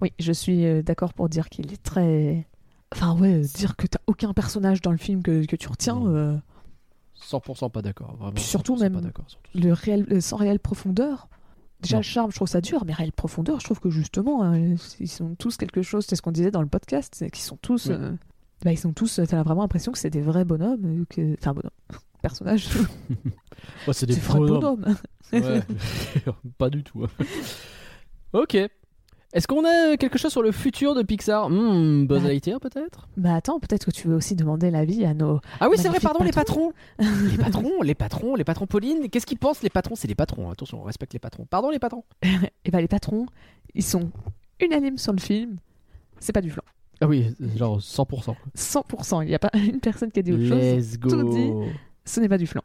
Oui, 0.00 0.12
je 0.18 0.32
suis 0.32 0.64
euh, 0.66 0.82
d'accord 0.82 1.14
pour 1.14 1.28
dire 1.28 1.48
qu'il 1.48 1.72
est 1.72 1.80
très... 1.80 2.48
Enfin 2.92 3.16
ouais, 3.16 3.42
dire 3.42 3.76
que 3.76 3.86
t'as 3.86 4.00
aucun 4.08 4.32
personnage 4.32 4.80
dans 4.80 4.90
le 4.90 4.96
film 4.96 5.22
que, 5.22 5.46
que 5.46 5.54
tu 5.54 5.68
retiens... 5.68 6.00
Mm. 6.00 6.16
euh, 6.16 6.36
100% 7.20 7.70
pas 7.70 7.80
d'accord. 7.80 8.18
Surtout 8.38 8.74
100% 8.74 8.80
même- 8.80 9.12
Pas 9.12 9.22
le 9.54 9.72
réel, 9.72 10.20
sans 10.20 10.36
réelle 10.36 10.58
profondeur. 10.58 11.28
Déjà 11.82 11.96
le 11.98 12.02
charme, 12.02 12.30
je 12.30 12.36
trouve 12.36 12.48
ça 12.48 12.60
dur, 12.60 12.84
mais 12.86 12.92
réelle 12.92 13.12
profondeur, 13.12 13.58
je 13.60 13.64
trouve 13.64 13.80
que 13.80 13.90
justement, 13.90 14.42
hein, 14.44 14.76
ils 15.00 15.08
sont 15.08 15.34
tous 15.34 15.56
quelque 15.56 15.82
chose. 15.82 16.04
C'est 16.08 16.16
ce 16.16 16.22
qu'on 16.22 16.32
disait 16.32 16.50
dans 16.50 16.62
le 16.62 16.68
podcast, 16.68 17.14
c'est 17.16 17.30
qu'ils 17.30 17.42
sont 17.44 17.56
tous, 17.56 17.86
Oui. 17.86 17.94
euh, 17.98 18.12
bah, 18.64 18.72
ils 18.72 18.78
sont 18.78 18.92
tous. 18.92 19.20
T'as 19.28 19.42
vraiment 19.42 19.62
l'impression 19.62 19.90
que 19.92 19.98
c'est 19.98 20.10
des 20.10 20.20
vrais 20.22 20.44
bonhommes, 20.44 20.84
euh, 20.84 21.04
que, 21.08 21.34
enfin 21.34 21.52
bonhommes, 21.54 21.70
personnages, 22.22 22.68
c'est 23.92 24.06
des 24.06 24.14
des 24.14 24.20
vrais 24.20 24.38
bonhommes. 24.38 24.80
bonhommes. 24.80 24.96
Ouais. 25.32 25.62
pas 26.58 26.70
du 26.70 26.84
tout. 26.84 27.04
hein. 27.04 27.24
ok. 28.32 28.56
Est-ce 29.32 29.46
qu'on 29.46 29.64
a 29.64 29.96
quelque 29.96 30.18
chose 30.18 30.30
sur 30.30 30.42
le 30.42 30.52
futur 30.52 30.94
de 30.94 31.02
Pixar? 31.02 31.48
Hmm, 31.48 32.06
Buzz 32.06 32.22
Bah. 32.22 32.28
Lightyear 32.28 32.60
peut-être? 32.60 33.08
Bah 33.16 33.34
attends, 33.34 33.58
peut-être 33.60 33.86
que 33.86 33.90
tu 33.90 34.06
veux 34.08 34.14
aussi 34.14 34.36
demander 34.36 34.70
l'avis 34.70 35.04
à 35.06 35.14
nos. 35.14 35.40
Ah 35.58 35.68
oui, 35.70 35.76
c'est 35.78 35.88
vrai, 35.88 36.00
pardon, 36.00 36.22
les 36.22 36.32
patron. 36.32 36.72
patrons. 36.98 37.14
les 37.30 37.38
patrons, 37.38 37.82
les 37.82 37.94
patrons, 37.94 38.34
les 38.34 38.44
patrons. 38.44 38.66
Pauline, 38.66 39.08
qu'est-ce 39.08 39.24
qu'ils 39.24 39.38
pensent 39.38 39.62
les 39.62 39.70
patrons? 39.70 39.94
C'est 39.94 40.06
les 40.08 40.14
patrons, 40.14 40.48
hein. 40.48 40.52
attention, 40.52 40.80
on 40.80 40.84
respecte 40.84 41.14
les 41.14 41.18
patrons. 41.18 41.46
Pardon 41.48 41.70
les 41.70 41.78
patrons. 41.78 42.04
Et 42.64 42.70
bah 42.70 42.80
les 42.82 42.88
patrons, 42.88 43.24
ils 43.74 43.82
sont 43.84 44.10
unanimes 44.60 44.98
sur 44.98 45.12
le 45.14 45.20
film. 45.20 45.56
C'est 46.20 46.32
pas 46.32 46.42
du 46.42 46.50
flan. 46.50 46.62
Ah 47.00 47.06
oui, 47.08 47.34
genre 47.56 47.78
100%. 47.78 48.06
quoi. 48.06 48.36
100%. 48.54 49.22
Il 49.24 49.28
n'y 49.28 49.34
a 49.34 49.38
pas 49.38 49.50
une 49.54 49.80
personne 49.80 50.12
qui 50.12 50.20
a 50.20 50.22
dit 50.22 50.32
autre 50.32 50.46
chose. 50.46 50.58
Let's 50.60 50.98
go. 50.98 51.08
tout 51.08 51.28
dit. 51.30 51.50
Ce 52.04 52.20
n'est 52.20 52.28
pas 52.28 52.38
du 52.38 52.46
flan. 52.46 52.60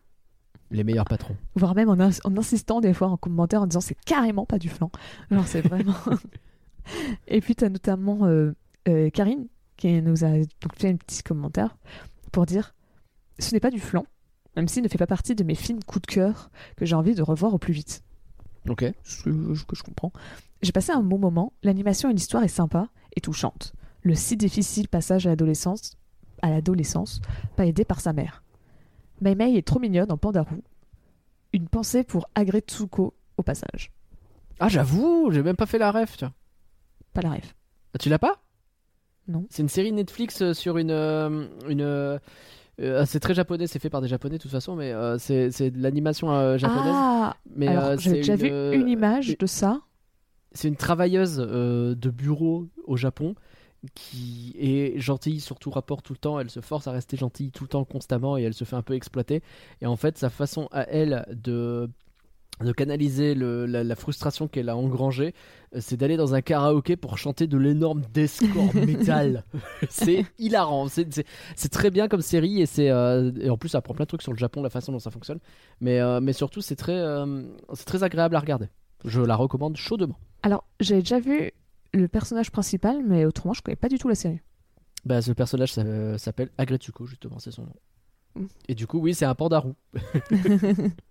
Les 0.70 0.84
meilleurs 0.84 1.06
patrons. 1.06 1.38
voire 1.56 1.76
même 1.76 1.88
en, 1.88 1.94
ins- 1.98 2.20
en 2.26 2.36
insistant 2.38 2.82
des 2.82 2.94
fois 2.94 3.08
en 3.08 3.16
commentaire 3.16 3.62
en 3.62 3.68
disant 3.68 3.80
c'est 3.80 3.96
carrément 4.06 4.46
pas 4.46 4.60
du 4.60 4.68
flan. 4.68 4.92
Alors 5.32 5.48
c'est 5.48 5.62
vraiment. 5.62 5.94
Et 7.28 7.42
puis 7.42 7.56
tu 7.56 7.64
as 7.64 7.70
notamment 7.70 8.26
euh, 8.26 8.54
euh, 8.88 9.10
Karine 9.10 9.48
qui 9.76 10.02
nous 10.02 10.24
a 10.24 10.30
donc 10.30 10.76
fait 10.76 10.90
un 10.90 10.96
petit 10.96 11.24
commentaire 11.24 11.78
pour 12.32 12.46
dire 12.46 12.74
ce 13.40 13.54
n'est 13.54 13.60
pas 13.60 13.70
du 13.70 13.80
flan, 13.80 14.06
même 14.56 14.68
s'il 14.68 14.84
ne 14.84 14.88
fait 14.88 14.98
pas 14.98 15.08
partie 15.08 15.36
de 15.36 15.44
mes 15.44 15.56
films 15.56 15.84
coups 15.84 16.02
de 16.08 16.14
cœur 16.14 16.50
que 16.76 16.86
j'ai 16.86 16.96
envie 16.96 17.14
de 17.14 17.22
revoir 17.22 17.54
au 17.54 17.60
plus 17.60 17.74
vite. 17.74 18.04
Ok. 18.68 18.86
Ce 19.04 19.24
que 19.24 19.76
je 19.76 19.84
comprends. 19.84 20.12
J'ai 20.62 20.72
passé 20.72 20.92
un 20.92 21.04
bon 21.04 21.20
moment, 21.20 21.54
l'animation 21.64 22.10
et 22.10 22.14
l'histoire 22.14 22.44
est 22.44 22.48
sympa 22.48 22.90
et 23.16 23.22
touchante. 23.22 23.74
Le 24.02 24.16
si 24.16 24.38
difficile 24.38 24.88
passage 24.88 25.28
à 25.28 25.30
l'adolescence, 25.30 25.98
à 26.42 26.50
l'adolescence, 26.50 27.22
pas 27.56 27.66
aidé 27.66 27.86
par 27.86 28.02
sa 28.02 28.14
mère. 28.14 28.44
Mei 29.22 29.36
Mei 29.36 29.56
est 29.56 29.66
trop 29.66 29.80
mignonne 29.80 30.12
en 30.12 30.18
Pandarou. 30.18 30.64
Une 31.54 31.68
pensée 31.68 32.04
pour 32.04 32.28
Agretsuko 32.36 33.14
au 33.38 33.44
passage. 33.44 33.92
Ah 34.60 34.70
j'avoue, 34.70 35.30
j'ai 35.32 35.44
même 35.44 35.56
pas 35.56 35.66
fait 35.66 35.78
la 35.78 35.92
ref, 35.92 36.18
tiens. 36.18 36.34
Pas 37.18 37.24
la 37.24 37.32
rêve. 37.32 37.52
Ah, 37.96 37.98
tu 37.98 38.10
l'as 38.10 38.20
pas? 38.20 38.44
Non. 39.28 39.48
C'est 39.50 39.64
une 39.64 39.70
série 39.70 39.92
Netflix 39.92 40.40
euh, 40.44 40.54
sur 40.54 40.78
une. 40.78 40.92
euh, 40.92 41.48
une 41.68 41.82
euh, 41.82 42.20
euh, 42.80 43.06
c'est 43.08 43.20
très 43.20 43.34
japonais, 43.34 43.66
c'est 43.66 43.80
fait 43.80 43.90
par 43.90 44.02
des 44.02 44.08
japonais 44.08 44.38
de 44.38 44.42
toute 44.44 44.52
façon, 44.52 44.76
mais 44.76 44.92
euh, 44.92 45.18
c'est 45.18 45.50
c'est 45.50 45.72
de 45.72 45.82
l'animation 45.82 46.32
euh, 46.32 46.60
japonaise. 46.60 46.94
Ah 46.94 47.36
mais 47.56 47.76
c'est 47.98 48.12
déjà 48.12 48.36
vu 48.36 48.50
une 48.76 48.88
image 48.88 49.36
de 49.36 49.46
ça. 49.48 49.82
C'est 50.52 50.68
une 50.68 50.76
travailleuse 50.76 51.38
de 51.38 52.10
bureau 52.12 52.68
au 52.86 52.98
Japon 52.98 53.34
qui 53.96 54.56
est 54.60 55.00
gentille, 55.00 55.40
surtout 55.40 55.72
rapport 55.72 56.04
tout 56.04 56.14
le 56.14 56.20
temps. 56.20 56.40
Elle 56.40 56.52
se 56.52 56.60
force 56.60 56.88
à 56.88 56.92
rester 56.92 57.18
gentille 57.18 57.50
tout 57.50 57.64
le 57.64 57.70
temps, 57.70 57.84
constamment, 57.84 58.38
et 58.38 58.44
elle 58.44 58.54
se 58.54 58.64
fait 58.64 58.76
un 58.76 58.84
peu 58.84 58.94
exploiter. 58.94 59.42
Et 59.82 59.88
en 59.88 59.96
fait, 59.96 60.20
sa 60.20 60.30
façon 60.30 60.68
à 60.72 60.84
elle 60.88 61.26
de 61.32 61.90
de 62.64 62.72
canaliser 62.72 63.36
le- 63.36 63.66
la, 63.68 63.84
la 63.84 63.96
frustration 63.96 64.48
qu'elle 64.48 64.70
a 64.70 64.76
engrangée, 64.76 65.36
euh, 65.76 65.80
c'est 65.80 65.96
d'aller 65.96 66.18
dans 66.18 66.34
un 66.34 66.42
karaoké 66.42 66.96
pour 66.96 67.18
chanter 67.20 67.46
de 67.46 67.56
l'énorme 67.58 68.02
deathcore 68.14 68.74
metal. 68.88 69.44
c'est 69.90 70.26
hilarant, 70.40 70.88
c'est- 70.88 71.24
très 71.70 71.92
bien 71.92 72.08
comme 72.08 72.22
série 72.22 72.62
et 72.62 72.66
c'est 72.66 72.90
euh, 72.90 73.32
et 73.40 73.50
en 73.52 73.58
plus 73.58 73.70
ça 73.70 73.78
apprend 73.78 73.94
plein 73.94 74.06
de 74.06 74.08
trucs 74.08 74.24
sur 74.24 74.32
le 74.34 74.40
Japon, 74.40 74.64
la 74.64 74.70
façon 74.72 74.92
dont 74.92 75.00
ça 75.00 75.12
fonctionne. 75.12 75.38
Mais 75.82 76.00
euh, 76.00 76.20
mais 76.20 76.34
surtout 76.34 76.62
c'est 76.62 76.76
très 76.76 76.98
euh, 76.98 77.44
c'est 77.74 77.86
très 77.86 78.02
agréable 78.04 78.36
à 78.36 78.40
regarder. 78.40 78.68
Je 79.06 79.22
la 79.22 79.36
recommande 79.36 79.78
chaudement. 79.78 80.18
Alors, 80.42 80.64
j'ai 80.80 80.96
déjà 80.96 81.20
vu 81.20 81.52
le 81.94 82.08
personnage 82.08 82.50
principal, 82.52 83.04
mais 83.08 83.26
autrement, 83.26 83.54
je 83.54 83.62
connais 83.62 83.76
pas 83.76 83.90
du 83.90 84.00
tout 84.00 84.08
la 84.10 84.16
série. 84.16 84.40
Bah, 85.06 85.22
ce 85.22 85.32
personnage 85.32 85.74
ça- 85.74 86.18
s'appelle 86.18 86.50
Agretsuko, 86.58 87.06
justement, 87.06 87.38
c'est 87.38 87.52
son 87.52 87.64
nom. 87.64 87.74
Mm. 88.36 88.46
Et 88.70 88.76
du 88.76 88.88
coup, 88.88 89.00
oui, 89.00 89.14
c'est 89.14 89.26
un 89.26 89.36
pandarou. 89.36 89.76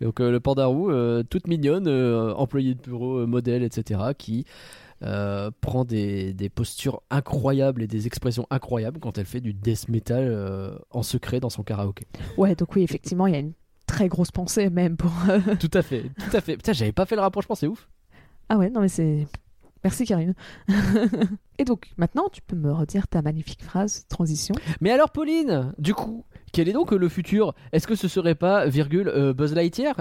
Donc, 0.00 0.20
euh, 0.20 0.30
le 0.30 0.40
pandarou, 0.40 0.90
euh, 0.90 1.22
toute 1.22 1.46
mignonne, 1.46 1.86
euh, 1.86 2.32
employé 2.34 2.74
de 2.74 2.80
bureau, 2.80 3.26
modèle, 3.26 3.62
etc., 3.62 4.00
qui 4.16 4.44
euh, 5.02 5.50
prend 5.60 5.84
des, 5.84 6.34
des 6.34 6.48
postures 6.48 7.02
incroyables 7.10 7.82
et 7.82 7.86
des 7.86 8.06
expressions 8.06 8.46
incroyables 8.50 9.00
quand 9.00 9.16
elle 9.18 9.24
fait 9.24 9.40
du 9.40 9.54
death 9.54 9.88
metal 9.88 10.24
euh, 10.28 10.74
en 10.90 11.02
secret 11.02 11.40
dans 11.40 11.50
son 11.50 11.62
karaoké. 11.62 12.04
Ouais, 12.36 12.54
donc 12.54 12.74
oui, 12.76 12.82
effectivement, 12.82 13.26
il 13.26 13.32
y 13.32 13.36
a 13.36 13.40
une 13.40 13.52
très 13.86 14.08
grosse 14.08 14.30
pensée 14.30 14.68
même 14.70 14.96
pour. 14.96 15.12
tout 15.58 15.70
à 15.72 15.82
fait, 15.82 16.02
tout 16.02 16.36
à 16.36 16.40
fait. 16.40 16.56
Putain, 16.56 16.72
j'avais 16.72 16.92
pas 16.92 17.06
fait 17.06 17.16
le 17.16 17.22
rapprochement, 17.22 17.54
c'est 17.54 17.66
ouf. 17.66 17.88
Ah 18.48 18.58
ouais, 18.58 18.68
non 18.68 18.80
mais 18.80 18.88
c'est... 18.88 19.26
Merci 19.84 20.04
Karine. 20.04 20.34
Et 21.58 21.64
donc, 21.64 21.86
maintenant, 21.96 22.28
tu 22.32 22.42
peux 22.42 22.56
me 22.56 22.70
redire 22.72 23.08
ta 23.08 23.22
magnifique 23.22 23.62
phrase, 23.62 24.04
transition. 24.08 24.54
Mais 24.80 24.90
alors, 24.90 25.10
Pauline, 25.10 25.72
du 25.78 25.94
coup, 25.94 26.24
quel 26.52 26.68
est 26.68 26.72
donc 26.72 26.92
le 26.92 27.08
futur? 27.08 27.54
Est-ce 27.72 27.86
que 27.86 27.94
ce 27.94 28.08
serait 28.08 28.34
pas, 28.34 28.66
virgule, 28.66 29.08
euh, 29.08 29.32
Buzz 29.32 29.54
Lightyear? 29.54 29.94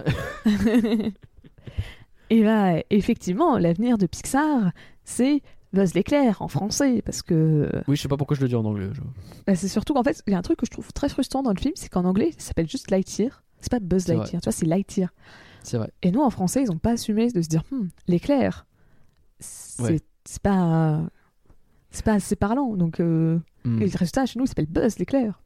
Et 2.30 2.44
là, 2.44 2.82
effectivement, 2.90 3.58
l'avenir 3.58 3.98
de 3.98 4.06
Pixar, 4.06 4.72
c'est 5.04 5.42
Buzz 5.74 5.94
l'éclair 5.94 6.42
en 6.42 6.48
français, 6.48 7.02
parce 7.06 7.22
que 7.22 7.70
Oui, 7.88 7.96
je 7.96 8.02
sais 8.02 8.08
pas 8.08 8.18
pourquoi 8.18 8.36
je 8.36 8.42
le 8.42 8.48
dis 8.48 8.56
en 8.56 8.66
anglais. 8.66 8.90
je- 8.94 9.02
bah, 9.48 9.56
c'est 9.56 9.68
surtout 9.68 9.94
qu'en 9.94 10.04
fait, 10.04 10.22
il 10.28 10.32
y 10.34 10.36
a 10.36 10.40
un 10.40 10.42
truc 10.44 10.60
que 10.60 10.66
je 10.66 10.72
trouve 10.72 10.92
très 10.94 11.10
frustrant 11.10 11.44
dans 11.44 11.54
le 11.54 11.60
film, 11.60 11.74
c'est 11.76 11.90
qu'en 11.90 12.06
anglais, 12.06 12.32
ça 12.38 12.48
s'appelle 12.48 12.68
juste 12.70 12.92
Lightyear. 12.92 13.44
C'est 13.62 13.72
pas 13.72 13.80
Buzz 13.80 14.06
vrai. 14.06 14.16
Lightyear, 14.16 14.42
tu 14.42 14.46
vois, 14.46 14.54
c'est 14.54 14.66
Lightyear. 14.66 15.10
C'est 15.64 15.78
vrai. 15.78 15.92
Et 16.02 16.12
nous, 16.12 16.22
en 16.22 16.30
français, 16.30 16.64
ils 16.64 16.72
ont 16.72 16.78
pas 16.78 16.92
assumé 16.92 17.32
de 17.32 17.42
se 17.42 17.48
dire, 17.50 17.64
Hmm, 17.72 17.88
l'éclair, 18.08 18.66
Ouais. 19.84 20.00
c'est 20.26 20.42
pas... 20.42 21.02
C'est 21.92 22.06
pas 22.06 22.14
assez 22.14 22.36
parlant, 22.36 22.76
donc 22.76 23.00
euh, 23.00 23.40
et 23.66 23.70
le 23.70 23.98
résultat 23.98 24.28
chez 24.28 24.38
nous 24.38 24.46
il 24.46 24.48
s'appelle 24.48 24.68
Buzz 24.68 25.00
l'éclair. 25.00 25.42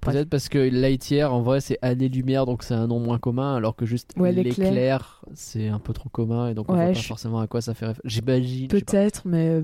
Peut-être 0.00 0.30
parce 0.30 0.48
que 0.48 0.56
Lightyear, 0.58 1.32
en 1.32 1.42
vrai, 1.42 1.60
c'est 1.60 1.78
année-lumière, 1.82 2.46
donc 2.46 2.62
c'est 2.62 2.72
un 2.72 2.86
nom 2.86 3.00
moins 3.00 3.18
commun, 3.18 3.54
alors 3.54 3.76
que 3.76 3.84
juste 3.84 4.12
Ouais, 4.16 4.32
l'éclair. 4.32 5.22
c'est 5.34 5.68
un 5.68 5.78
peu 5.78 5.92
trop 5.92 6.08
commun, 6.08 6.48
et 6.48 6.54
donc 6.54 6.70
on 6.70 6.72
Ouais, 6.74 6.84
voit 6.86 6.94
pas 6.94 7.00
je- 7.00 7.06
forcément 7.06 7.38
à 7.40 7.46
quoi 7.46 7.60
ça 7.60 7.74
fait 7.74 7.84
référence. 7.86 8.06
J'imagine. 8.10 8.68
Peut-être, 8.68 9.22
mais 9.26 9.48
euh, 9.48 9.62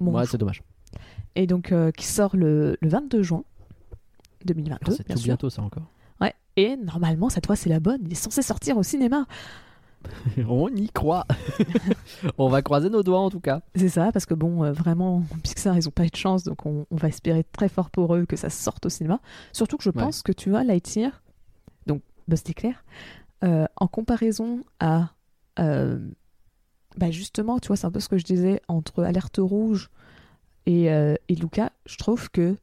bon, 0.00 0.12
Ouais, 0.16 0.26
c'est 0.26 0.38
dommage. 0.38 0.62
et 1.34 1.48
donc 1.48 1.72
euh, 1.72 1.90
qui 1.90 2.06
sort 2.06 2.36
le, 2.36 2.76
le 2.80 2.88
22 2.88 3.22
juin 3.22 3.42
2022, 4.44 4.78
Alors, 4.86 4.96
c'est 4.96 5.04
tout 5.04 5.18
sûr. 5.18 5.24
bientôt, 5.26 5.50
ça 5.50 5.62
encore. 5.62 5.86
Ouais. 6.20 6.34
Et 6.56 6.76
normalement, 6.76 7.28
cette 7.30 7.46
fois, 7.46 7.56
c'est 7.56 7.68
la 7.70 7.80
bonne. 7.80 8.00
Il 8.06 8.12
est 8.12 8.16
censé 8.16 8.42
sortir 8.42 8.76
au 8.76 8.82
cinéma. 8.84 9.26
on 10.48 10.68
y 10.74 10.88
croit. 10.90 11.26
on 12.38 12.48
va 12.48 12.62
croiser 12.62 12.90
nos 12.90 13.02
doigts, 13.02 13.20
en 13.20 13.30
tout 13.30 13.40
cas. 13.40 13.62
C'est 13.74 13.88
ça, 13.88 14.10
parce 14.12 14.26
que 14.26 14.34
bon, 14.34 14.64
euh, 14.64 14.72
vraiment, 14.72 15.22
Pixar, 15.42 15.76
ils 15.76 15.88
ont 15.88 15.92
pas 15.92 16.04
eu 16.04 16.10
de 16.10 16.16
chance, 16.16 16.44
donc 16.44 16.64
on, 16.66 16.86
on 16.90 16.96
va 16.96 17.08
espérer 17.08 17.44
très 17.44 17.68
fort 17.68 17.90
pour 17.90 18.14
eux 18.14 18.26
que 18.26 18.36
ça 18.36 18.50
sorte 18.50 18.86
au 18.86 18.88
cinéma. 18.88 19.20
Surtout 19.52 19.76
que 19.76 19.84
je 19.84 19.90
Ouais. 19.90 20.02
pense 20.02 20.22
que 20.22 20.32
tu 20.32 20.50
vois, 20.50 20.64
Lightyear, 20.64 21.22
donc 21.86 22.02
Buzz 22.28 22.42
l'éclair, 22.46 22.84
euh, 23.44 23.66
en 23.76 23.86
comparaison 23.88 24.60
à. 24.80 25.10
euh, 25.58 25.98
bah 26.96 27.10
justement, 27.10 27.58
tu 27.58 27.68
vois, 27.68 27.76
c'est 27.76 27.86
un 27.86 27.90
peu 27.90 28.00
ce 28.00 28.08
que 28.08 28.18
je 28.18 28.24
disais 28.24 28.60
entre 28.68 29.02
Alerte 29.02 29.38
Rouge 29.40 29.88
et, 30.66 30.90
euh, 30.92 31.14
et 31.28 31.34
Luca. 31.34 31.72
Je 31.86 31.96
trouve 31.96 32.30
que 32.30 32.56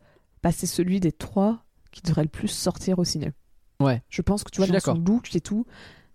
bah, 0.44 0.52
c'est 0.52 0.68
celui 0.68 1.00
des 1.00 1.12
trois 1.12 1.64
qui 1.92 2.02
devrait 2.04 2.22
le 2.24 2.30
plus 2.30 2.48
sortir 2.48 3.00
au 3.00 3.04
ciné. 3.04 3.32
Ouais. 3.80 4.04
Je 4.10 4.22
pense 4.22 4.44
que 4.44 4.52
tu 4.52 4.62
vois, 4.62 4.68
dans 4.68 4.80
son 4.80 4.94
look 4.94 5.36
et 5.36 5.42
tout, 5.42 5.66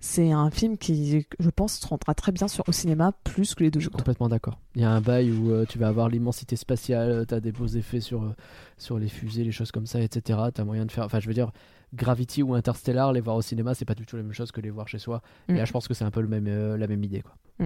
c'est 0.07 0.33
un 0.33 0.51
film 0.51 0.77
qui, 0.77 1.25
je 1.39 1.49
pense, 1.49 1.79
se 1.79 1.87
rendra 1.87 2.15
très 2.15 2.31
bien 2.31 2.47
sur, 2.47 2.63
au 2.69 2.73
cinéma 2.73 3.13
plus 3.25 3.55
que 3.55 3.65
les 3.65 3.71
deux 3.71 3.81
Je 3.81 3.85
suis 3.85 3.89
autres. 3.89 3.97
complètement 3.97 4.29
d'accord. 4.29 4.59
Il 4.75 4.83
y 4.83 4.85
a 4.85 4.91
un 4.91 5.01
bail 5.01 5.31
où 5.33 5.51
euh, 5.51 5.65
tu 5.67 5.79
vas 5.79 5.89
avoir 5.89 6.11
l'immensité 6.11 6.57
spatiale, 6.57 7.25
tu 7.27 7.33
as 7.33 7.41
des 7.41 7.53
beaux 7.53 7.67
effets 7.67 8.01
sur, 8.01 8.23
euh, 8.23 8.35
sur 8.77 8.99
les 8.99 9.09
fusées, 9.09 9.45
les 9.45 9.51
choses 9.51 9.73
comme 9.73 9.87
ça, 9.87 10.01
etc. 10.01 10.39
Tu 10.55 10.61
as 10.61 10.65
moyen 10.67 10.85
de 10.85 10.93
faire. 10.93 11.05
Enfin, 11.05 11.21
je 11.21 11.27
veux 11.27 11.33
dire, 11.33 11.53
Gravity 11.95 12.43
ou 12.43 12.53
Interstellar, 12.53 13.15
les 13.15 13.23
voir 13.23 13.37
au 13.37 13.41
cinéma, 13.41 13.73
c'est 13.75 13.87
pas 13.87 13.95
du 13.95 14.05
tout 14.05 14.17
la 14.17 14.23
même 14.23 14.35
chose 14.35 14.53
que 14.53 14.61
les 14.61 14.69
voir 14.69 14.89
chez 14.89 14.99
soi. 14.99 15.23
Mm. 15.49 15.55
Et 15.55 15.59
là, 15.59 15.65
je 15.65 15.73
pense 15.73 15.89
que 15.89 15.95
c'est 15.95 16.05
un 16.05 16.11
peu 16.11 16.21
le 16.21 16.29
même, 16.29 16.49
euh, 16.49 16.77
la 16.77 16.87
même 16.87 17.03
idée. 17.03 17.23
Quoi. 17.23 17.33
Mm. 17.61 17.65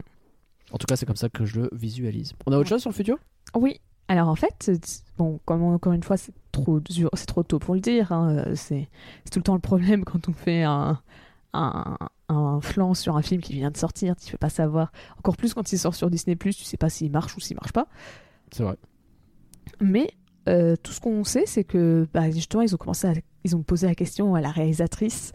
En 0.70 0.78
tout 0.78 0.86
cas, 0.86 0.94
c'est 0.94 1.06
comme 1.06 1.16
ça 1.16 1.28
que 1.28 1.44
je 1.44 1.62
le 1.62 1.70
visualise. 1.72 2.34
On 2.46 2.52
a 2.52 2.56
autre 2.56 2.68
chose 2.68 2.82
sur 2.82 2.90
le 2.90 2.94
futur? 2.94 3.18
Oui. 3.56 3.80
Alors 4.06 4.28
en 4.28 4.36
fait, 4.36 4.70
bon, 5.18 5.40
comme 5.44 5.64
encore 5.64 5.92
une 5.92 6.04
fois, 6.04 6.16
c'est 6.16 6.32
trop 6.52 6.78
dur, 6.78 7.10
c'est 7.14 7.26
trop 7.26 7.42
tôt 7.42 7.58
pour 7.58 7.74
le 7.74 7.80
dire. 7.80 8.12
hein, 8.12 8.30
euh, 8.46 8.52
C'est 8.54 8.88
c'est 9.24 9.30
tout 9.30 9.40
le 9.40 9.42
temps 9.42 9.54
le 9.54 9.60
problème 9.60 10.04
quand 10.06 10.28
on 10.28 10.32
fait 10.32 10.62
un, 10.62 11.00
un, 11.52 11.96
un 12.28 12.60
flanc 12.60 12.94
sur 12.94 13.16
un 13.16 13.22
film 13.22 13.40
qui 13.40 13.54
vient 13.54 13.70
de 13.70 13.76
sortir. 13.76 14.16
Tu 14.16 14.32
peux 14.32 14.38
pas 14.38 14.50
savoir. 14.50 14.92
Encore 15.18 15.36
plus 15.36 15.54
quand 15.54 15.72
il 15.72 15.78
sort 15.78 15.94
sur 15.94 16.10
Disney+, 16.10 16.36
tu 16.36 16.52
sais 16.52 16.76
pas 16.76 16.90
s'il 16.90 17.10
marche 17.10 17.36
ou 17.36 17.40
s'il 17.40 17.56
marche 17.56 17.72
pas. 17.72 17.86
C'est 18.52 18.62
vrai. 18.62 18.76
Mais 19.80 20.10
euh, 20.48 20.76
tout 20.82 20.92
ce 20.92 21.00
qu'on 21.00 21.24
sait, 21.24 21.44
c'est 21.46 21.64
que 21.64 22.06
bah, 22.12 22.30
justement, 22.30 22.62
ils 22.62 22.74
ont 22.74 22.78
commencé 22.78 23.06
à, 23.06 23.12
ils 23.44 23.54
ont 23.56 23.62
posé 23.62 23.86
la 23.86 23.94
question 23.94 24.34
à 24.34 24.40
la 24.40 24.50
réalisatrice 24.50 25.32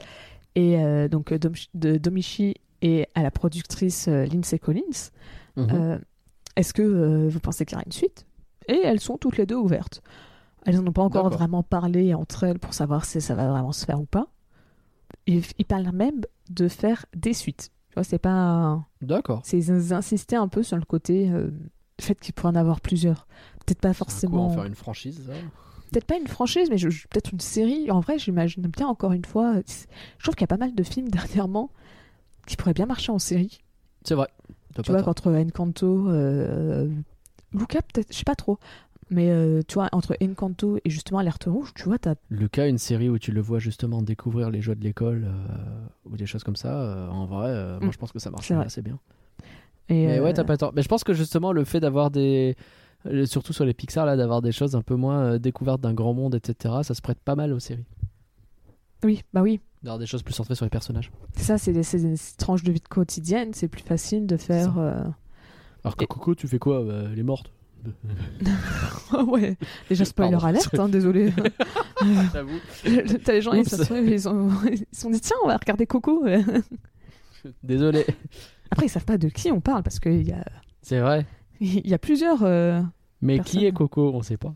et 0.56 0.78
euh, 0.84 1.08
donc 1.08 1.32
euh, 1.32 1.40
Dom- 1.40 1.54
de 1.74 1.98
Domichi 1.98 2.56
et 2.82 3.08
à 3.16 3.24
la 3.24 3.32
productrice 3.32 4.08
euh, 4.08 4.26
Lindsay 4.26 4.60
Collins. 4.60 5.12
Mhm. 5.56 6.00
Est-ce 6.56 6.74
que 6.74 7.28
vous 7.28 7.40
pensez 7.40 7.66
qu'il 7.66 7.74
y 7.74 7.78
aura 7.78 7.84
une 7.86 7.92
suite? 7.92 8.26
Et 8.68 8.80
elles 8.84 9.00
sont 9.00 9.18
toutes 9.18 9.38
les 9.38 9.46
deux 9.46 9.56
ouvertes. 9.56 10.02
Elles 10.66 10.76
n'en 10.80 10.88
ont 10.88 10.94
pas 10.94 11.02
encore 11.04 11.30
vraiment 11.30 11.64
parlé 11.64 12.14
entre 12.14 12.44
elles 12.44 12.60
pour 12.60 12.74
savoir 12.74 13.06
si 13.06 13.20
ça 13.22 13.36
va 13.36 13.48
vraiment 13.50 13.72
se 13.72 13.86
faire 13.86 14.00
ou 14.00 14.06
pas. 14.06 14.28
il, 15.28 15.42
il 15.58 15.66
parle 15.66 15.92
même 15.94 16.22
de 16.50 16.68
faire 16.68 17.06
des 17.16 17.34
suites. 17.34 17.72
Tu 17.90 17.94
vois, 17.96 18.04
c'est 18.04 18.20
pas. 18.20 18.32
un- 18.32 18.86
D'accord. 19.02 19.42
C'est 19.44 19.58
ils 19.58 19.94
insistaient 19.94 20.36
un 20.36 20.48
peu 20.48 20.64
sur 20.64 20.78
le 20.78 20.84
côté 20.86 21.30
euh, 21.30 21.52
fait 22.02 22.20
qu'il 22.20 22.34
pourrait 22.34 22.52
en 22.52 22.56
avoir 22.56 22.82
plusieurs. 22.82 23.28
Peut-être 23.66 23.82
pas 23.82 23.94
forcément. 23.94 24.48
coup, 24.48 24.52
en 24.52 24.56
faire 24.56 24.66
une 24.66 24.76
franchise, 24.76 25.22
ça 25.28 25.34
Peut-être 25.92 26.06
pas 26.06 26.18
une 26.18 26.28
franchise, 26.28 26.70
mais 26.72 26.78
peut-être 26.78 27.32
une 27.34 27.40
série. 27.40 27.92
En 27.92 28.00
vrai, 28.00 28.18
j'imagine 28.18 28.64
bien 28.64 28.88
encore 28.88 29.12
une 29.12 29.26
fois. 29.26 29.58
Je 30.18 30.24
trouve 30.24 30.34
qu'il 30.34 30.42
y 30.42 30.46
a 30.46 30.48
pas 30.48 30.58
mal 30.58 30.74
de 30.74 30.84
films 30.84 31.10
dernièrement 31.10 31.70
qui 32.48 32.56
pourraient 32.58 32.74
bien 32.74 32.88
marcher 32.88 33.12
en 33.12 33.20
série. 33.20 33.60
C'est 34.04 34.16
vrai. 34.16 34.28
Tu 34.84 34.90
vois, 34.92 35.02
tort. 35.02 35.10
entre 35.10 35.32
Encanto, 35.32 36.10
euh, 36.10 36.90
Luca, 37.54 37.80
peut-être, 37.84 38.12
je 38.12 38.18
sais 38.18 38.24
pas 38.24 38.34
trop. 38.36 38.58
Mais 39.14 39.30
euh, 39.30 39.62
tu 39.68 39.76
vois, 39.76 39.90
entre 39.92 40.18
Encanto 40.24 40.78
et 40.84 40.90
justement 40.90 41.20
Alerte 41.20 41.44
Rouge, 41.46 41.72
tu 41.76 41.84
vois, 41.84 42.00
t'as. 42.00 42.16
Lucas, 42.30 42.68
une 42.68 42.78
série 42.80 43.10
où 43.10 43.20
tu 43.20 43.32
le 43.32 43.42
vois 43.42 43.60
justement 43.60 44.02
découvrir 44.02 44.50
les 44.50 44.62
jeux 44.62 44.74
de 44.76 44.84
l'école 44.84 45.26
euh, 45.28 45.86
ou 46.10 46.18
des 46.18 46.26
choses 46.26 46.44
comme 46.44 46.56
ça, 46.56 46.82
euh, 46.82 47.08
en 47.10 47.26
vrai, 47.26 47.54
moi 47.80 47.90
Mm. 47.90 47.92
je 47.92 47.98
pense 47.98 48.12
que 48.12 48.20
ça 48.20 48.32
marche 48.32 48.50
assez 48.52 48.82
bien. 48.82 48.98
Et, 49.90 50.08
Mais 50.08 50.20
ouais, 50.20 50.34
t'as 50.34 50.44
pas 50.46 50.58
tort. 50.58 50.72
Mais 50.76 50.82
je 50.82 50.88
pense 50.88 51.04
que 51.04 51.14
justement 51.14 51.52
le 51.52 51.64
fait 51.64 51.80
d'avoir 51.80 52.10
des. 52.12 52.56
Surtout 53.26 53.52
sur 53.52 53.66
les 53.66 53.74
Pixar, 53.74 54.06
là, 54.06 54.16
d'avoir 54.16 54.42
des 54.42 54.54
choses 54.54 54.76
un 54.76 54.82
peu 54.82 54.96
moins 54.96 55.38
découvertes 55.38 55.82
d'un 55.82 55.94
grand 55.94 56.14
monde, 56.14 56.36
etc., 56.36 56.76
ça 56.84 56.94
se 56.94 57.02
prête 57.02 57.20
pas 57.20 57.36
mal 57.36 57.52
aux 57.52 57.60
séries. 57.60 57.86
Oui, 59.04 59.24
bah 59.34 59.42
oui. 59.42 59.60
D'avoir 59.84 60.00
des 60.00 60.06
choses 60.06 60.24
plus 60.24 60.34
centrées 60.34 60.56
sur 60.56 60.66
les 60.66 60.70
personnages. 60.70 61.12
C'est 61.36 61.44
ça, 61.44 61.58
c'est 61.58 61.74
des, 61.74 62.16
tranches 62.38 62.64
de 62.64 62.72
vie 62.72 62.80
quotidienne. 62.80 63.50
C'est 63.54 63.68
plus 63.68 63.84
facile 63.84 64.26
de 64.26 64.38
faire. 64.38 64.78
Alors 65.84 65.98
que 65.98 66.06
Et- 66.06 66.08
Coco, 66.08 66.34
tu 66.34 66.48
fais 66.48 66.60
quoi 66.60 66.82
Bah, 66.86 67.04
Elle 67.12 67.20
est 67.20 67.24
morte. 67.24 67.52
Ah 69.12 69.24
ouais, 69.24 69.58
déjà 69.90 70.06
spoiler 70.06 70.32
Pardon. 70.32 70.48
alerte, 70.48 70.80
hein, 70.80 70.90
désolé. 70.90 71.32
J'avoue. 72.34 72.60
T'as 73.24 73.34
les 73.34 73.42
gens, 73.42 73.54
ils 73.54 73.68
se 73.70 73.84
sont, 73.84 73.96
ils, 73.96 74.28
ont, 74.30 74.50
ils 74.72 74.86
sont 74.98 75.10
dit 75.10 75.22
tiens, 75.22 75.36
on 75.44 75.48
va 75.48 75.58
regarder 75.58 75.86
Coco. 75.86 76.26
Désolé. 77.62 78.06
Après, 78.72 78.88
ils 78.88 78.90
savent 78.90 79.06
pas 79.06 79.18
de 79.18 79.30
qui 79.30 79.52
on 79.52 79.62
parle 79.62 79.84
parce 79.84 80.00
qu'il 80.00 80.28
y 80.28 80.32
a, 80.32 80.44
C'est 80.82 81.00
vrai. 81.00 81.26
il 81.60 81.88
y 81.88 81.94
a 81.94 82.00
plusieurs. 82.00 82.44
euh, 82.44 82.82
Mais 83.22 83.40
qui 83.40 83.66
est 83.66 83.72
Coco 83.72 84.12
On 84.14 84.22
sait 84.24 84.38
pas. 84.38 84.56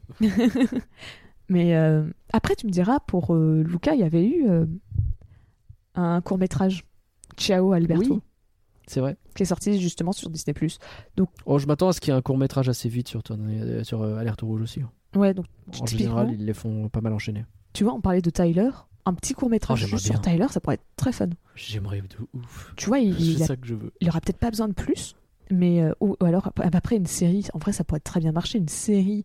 Mais 1.50 1.76
euh, 1.76 2.04
après, 2.34 2.56
tu 2.56 2.66
me 2.66 2.72
diras, 2.72 3.00
pour 3.02 3.34
euh, 3.36 3.64
Luca, 3.66 3.94
il 3.94 4.00
y 4.02 4.04
avait 4.04 4.26
eu 4.28 4.46
un 5.96 6.22
court 6.22 6.38
métrage, 6.38 6.84
Ciao 7.38 7.72
Alberto, 7.74 8.16
Oui. 8.16 8.22
C'est 8.88 9.00
vrai. 9.02 9.18
Qui 9.38 9.44
est 9.44 9.48
sorti 9.48 9.80
justement 9.80 10.12
sur 10.12 10.30
Disney+. 10.30 10.54
Oh, 11.46 11.60
je 11.60 11.66
m'attends 11.68 11.88
à 11.88 11.94
ce 11.94 12.02
qu'il 12.02 12.12
y 12.12 12.16
ait 12.16 12.18
un 12.18 12.22
court 12.22 12.38
métrage 12.38 12.68
assez 12.68 12.90
vite 12.90 13.08
sur, 13.08 13.24
ton- 13.24 13.38
euh, 13.40 13.84
sur 13.84 14.02
euh, 14.02 14.18
Alerte 14.18 14.42
Rouge 14.42 14.62
aussi. 14.62 14.82
Ouais, 15.16 15.34
donc 15.34 15.46
En 15.80 15.86
général, 15.86 16.32
ils 16.34 16.46
les 16.46 16.54
font 16.54 16.90
pas 16.90 17.00
mal 17.02 17.14
enchaîner. 17.14 17.46
tu 17.74 17.84
vois, 17.86 17.94
on 17.94 18.02
parlait 18.02 18.22
de 18.22 18.30
Tyler. 18.30 18.70
Un 19.06 19.14
petit 19.14 19.34
court 19.34 19.50
métrage 19.50 19.84
Oh, 19.86 19.88
juste 19.88 20.08
sur. 20.08 20.20
Tyler, 20.20 20.48
ça 20.50 20.60
pourrait 20.60 20.76
être 20.76 20.86
très 20.98 21.14
fun. 21.14 21.30
J'aimerais 21.56 22.02
de 22.02 22.08
ouf. 22.34 22.74
Tu 22.76 22.88
vois, 22.88 23.00
il, 23.00 23.14
C'est 23.16 23.22
il, 23.22 23.44
a- 23.44 23.46
ça 23.46 23.56
que 23.56 23.66
je 23.66 23.74
veux. 23.76 23.94
il 24.02 24.10
aura 24.10 24.20
peut-être 24.20 24.38
pas 24.40 24.50
besoin 24.50 24.68
de 24.68 24.74
plus, 24.74 25.16
mais 25.50 25.82
euh, 25.82 25.94
ou, 26.02 26.18
ou 26.20 26.26
alors 26.26 26.48
ap- 26.48 26.60
après 26.76 26.98
une 26.98 27.06
série, 27.06 27.48
en 27.54 27.58
vrai, 27.60 27.72
ça 27.72 27.86
pourrait 27.86 28.02
très 28.02 28.20
bien 28.20 28.34
marcher. 28.34 28.58
Une 28.58 28.68
série 28.68 29.24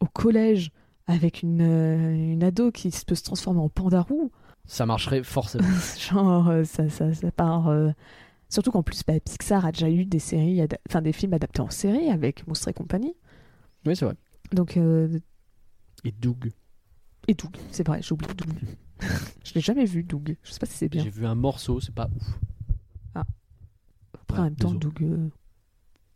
au 0.00 0.06
collège 0.06 0.72
avec 1.06 1.42
une, 1.42 1.60
euh, 1.62 2.32
une 2.32 2.42
ado 2.42 2.72
qui 2.72 2.90
peut 3.06 3.14
se 3.14 3.22
transformer 3.22 3.60
en 3.60 3.68
pandarou. 3.68 4.32
Ça 4.66 4.86
marcherait 4.86 5.22
forcément. 5.22 5.68
Genre, 5.98 6.52
ça, 6.64 6.88
ça, 6.88 7.12
ça 7.14 7.30
part. 7.30 7.68
euh, 7.68 7.90
Surtout 8.52 8.70
qu'en 8.70 8.82
plus, 8.82 9.02
bah, 9.02 9.18
Pixar 9.18 9.64
a 9.64 9.72
déjà 9.72 9.88
eu 9.88 10.04
des 10.04 10.18
séries, 10.18 10.60
enfin 10.86 11.00
des 11.00 11.14
films 11.14 11.32
adaptés 11.32 11.62
en 11.62 11.70
série 11.70 12.10
avec 12.10 12.46
Monstres 12.46 12.68
et 12.68 12.74
compagnie. 12.74 13.14
oui, 13.86 13.96
c'est 13.96 14.04
vrai. 14.04 14.14
Donc, 14.52 14.76
euh, 14.76 15.18
Et 16.04 16.12
Doug. 16.12 16.52
et 17.28 17.32
Doug, 17.32 17.56
c'est 17.70 17.86
vrai, 17.86 18.02
j'ai 18.02 18.12
oublié 18.12 18.34
Doug. 18.34 18.50
je 19.42 19.54
l'ai 19.54 19.62
jamais 19.62 19.86
vu, 19.86 20.02
Doug. 20.02 20.36
Je 20.42 20.52
sais 20.52 20.58
pas 20.58 20.66
si 20.66 20.76
c'est 20.76 20.90
bien. 20.90 21.02
J'ai 21.02 21.08
vu 21.08 21.24
un 21.24 21.34
morceau, 21.34 21.80
c'est 21.80 21.94
pas 21.94 22.10
ouf. 22.14 22.38
Après, 24.20 24.38
en 24.38 24.44
même 24.44 24.56
temps, 24.56 24.74
désolé. 24.74 24.80
Doug, 24.80 25.02
euh, 25.02 25.30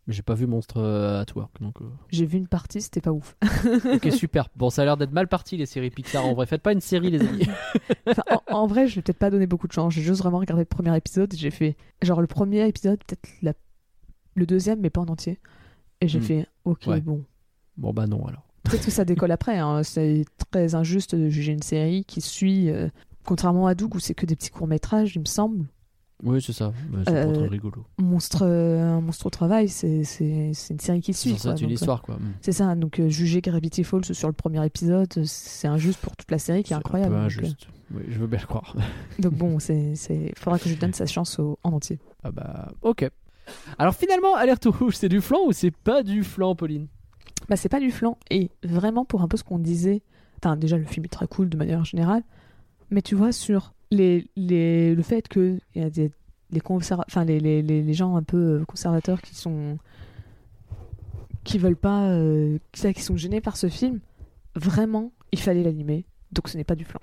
Mais 0.07 0.13
j'ai 0.13 0.21
pas 0.21 0.35
vu 0.35 0.47
Monstre 0.47 0.77
euh, 0.77 1.21
at 1.21 1.25
Work. 1.35 1.61
Donc, 1.61 1.81
euh, 1.81 1.85
j'ai 2.09 2.25
vu 2.25 2.37
une 2.37 2.47
partie, 2.47 2.81
c'était 2.81 3.01
pas 3.01 3.11
ouf. 3.11 3.35
ok, 3.93 4.09
super. 4.13 4.47
Bon, 4.55 4.69
ça 4.69 4.81
a 4.83 4.85
l'air 4.85 4.95
d'être 4.97 5.11
mal 5.11 5.27
parti 5.27 5.57
les 5.57 5.65
séries 5.65 5.89
Pixar. 5.89 6.25
En 6.25 6.33
vrai, 6.33 6.45
faites 6.45 6.61
pas 6.61 6.71
une 6.71 6.79
série, 6.81 7.11
les 7.11 7.21
amis. 7.21 7.45
Enfin, 8.07 8.23
en, 8.47 8.55
en 8.59 8.67
vrai, 8.67 8.87
je 8.87 8.95
vais 8.95 9.01
peut-être 9.01 9.17
pas 9.19 9.29
donné 9.29 9.47
beaucoup 9.47 9.67
de 9.67 9.73
chance. 9.73 9.93
J'ai 9.93 10.01
juste 10.01 10.21
vraiment 10.21 10.37
regardé 10.39 10.61
le 10.61 10.65
premier 10.65 10.95
épisode. 10.95 11.33
J'ai 11.35 11.51
fait, 11.51 11.75
genre, 12.01 12.21
le 12.21 12.27
premier 12.27 12.65
épisode, 12.67 12.99
peut-être 13.05 13.27
la- 13.41 13.53
le 14.35 14.45
deuxième, 14.45 14.79
mais 14.79 14.89
pas 14.89 15.01
en 15.01 15.07
entier. 15.07 15.39
Et 15.99 16.07
j'ai 16.07 16.19
Hmm. 16.19 16.23
fait, 16.23 16.47
ok, 16.63 16.83
Ouais. 16.87 17.01
bon. 17.01 17.25
bon, 17.75 17.91
bah 17.91 18.07
non 18.07 18.25
alors. 18.27 18.43
Peut-être 18.63 18.85
que 18.85 18.91
ça 18.91 19.03
décolle 19.03 19.31
après. 19.31 19.57
hein. 19.57 19.83
C'est 19.83 20.23
très 20.51 20.73
injuste 20.75 21.15
de 21.15 21.27
juger 21.27 21.51
une 21.51 21.61
série 21.63 22.05
qui 22.05 22.21
suit. 22.21 22.69
euh, 22.69 22.87
Contrairement 23.25 23.67
à 23.67 23.75
Doug, 23.75 23.93
où 23.93 23.99
c'est 23.99 24.13
que 24.13 24.25
des 24.25 24.37
petits 24.37 24.51
courts-métrages, 24.51 25.15
il 25.17 25.19
me 25.19 25.25
semble. 25.25 25.67
Oui, 26.23 26.41
c'est 26.41 26.53
ça. 26.53 26.73
C'est 27.05 27.13
Euh, 27.13 27.47
rigolo. 27.47 27.85
Monstre, 27.99 28.39
euh, 28.43 28.97
un 28.97 29.01
monstre 29.01 29.27
au 29.27 29.29
travail, 29.29 29.69
c'est 29.69 30.03
c'est- 30.03 30.51
c'est 30.53 30.73
une 30.73 30.79
série 30.79 30.99
qui 31.01 31.13
C'est 31.13 31.29
suit. 31.35 31.49
être 31.49 31.61
une 31.61 31.69
euh, 31.69 31.73
histoire, 31.73 32.01
quoi. 32.01 32.15
Mm. 32.15 32.33
C'est 32.41 32.51
ça. 32.53 32.73
Donc, 32.75 32.99
juger 33.07 33.41
Gravity 33.41 33.83
Falls 33.83 34.03
sur 34.15 34.27
le 34.27 34.33
premier 34.33 34.65
épisode, 34.65 35.13
c'est 35.25 35.67
injuste 35.67 35.99
pour 35.99 36.15
toute 36.15 36.31
la 36.31 36.39
série 36.39 36.63
qui 36.63 36.73
est, 36.73 36.75
C'est 36.75 36.79
incroyable. 36.79 37.13
Un 37.13 37.19
peu 37.19 37.25
injuste. 37.25 37.67
Oui, 37.93 38.01
je 38.09 38.17
veux 38.17 38.25
bien 38.27 38.39
le 38.39 38.47
croire. 38.47 38.75
donc 39.19 39.33
bon, 39.33 39.59
c'est, 39.59 39.93
c'est... 39.95 40.33
faudra 40.35 40.57
que 40.57 40.65
je 40.65 40.69
lui 40.73 40.79
donne 40.79 40.93
sa 40.93 41.05
chance 41.05 41.37
au- 41.39 41.59
en 41.63 41.71
entier. 41.73 41.99
ah 42.23 42.31
bah, 42.31 42.71
ok. 42.81 43.09
Alors 43.77 43.93
finalement, 43.95 44.35
Alerte 44.35 44.65
Rouge, 44.65 44.95
c'est 44.95 45.07
du 45.09 45.21
flan 45.21 45.39
ou 45.47 45.51
c'est 45.53 45.71
pas 45.71 46.03
du 46.03 46.23
flan, 46.23 46.55
Pauline? 46.55 46.87
Bah, 47.47 47.55
c'est 47.55 47.69
pas 47.69 47.79
du 47.79 47.91
flan. 47.91 48.17
Et 48.31 48.49
vraiment, 48.63 49.05
pour 49.05 49.21
un 49.21 49.27
peu 49.29 49.37
ce 49.37 49.43
qu'on 49.43 49.59
disait, 49.59 50.01
enfin, 50.43 50.57
déjà, 50.57 50.77
le 50.77 50.83
film 50.83 51.05
est 51.05 51.09
très 51.09 51.27
cool 51.27 51.47
de 51.47 51.55
manière 51.55 51.85
générale, 51.85 52.23
mais 52.89 53.01
tu 53.03 53.15
vois, 53.15 53.31
sur 53.31 53.73
les, 53.91 54.29
les, 54.35 54.95
le 54.95 55.01
fait 55.03 55.27
qu'il 55.27 55.59
y 55.75 55.81
a 55.81 55.89
des 55.89 56.11
les, 56.49 56.61
enfin, 56.69 57.25
les, 57.25 57.39
les, 57.39 57.61
les, 57.61 57.81
les 57.83 57.93
gens 57.93 58.15
un 58.15 58.23
peu 58.23 58.37
euh, 58.61 58.65
conservateurs 58.65 59.21
qui 59.21 59.35
sont. 59.35 59.77
qui 61.43 61.57
veulent 61.57 61.75
pas. 61.75 62.09
euh, 62.09 62.57
qui, 62.71 63.01
sont 63.01 63.17
gênés 63.17 63.41
par 63.41 63.57
ce 63.57 63.67
film, 63.67 63.99
vraiment, 64.55 65.11
il 65.31 65.39
fallait 65.39 65.63
l'animer. 65.63 66.05
Donc, 66.31 66.47
ce 66.49 66.57
n'est 66.57 66.63
pas 66.63 66.75
du 66.75 66.85
flan. 66.85 66.99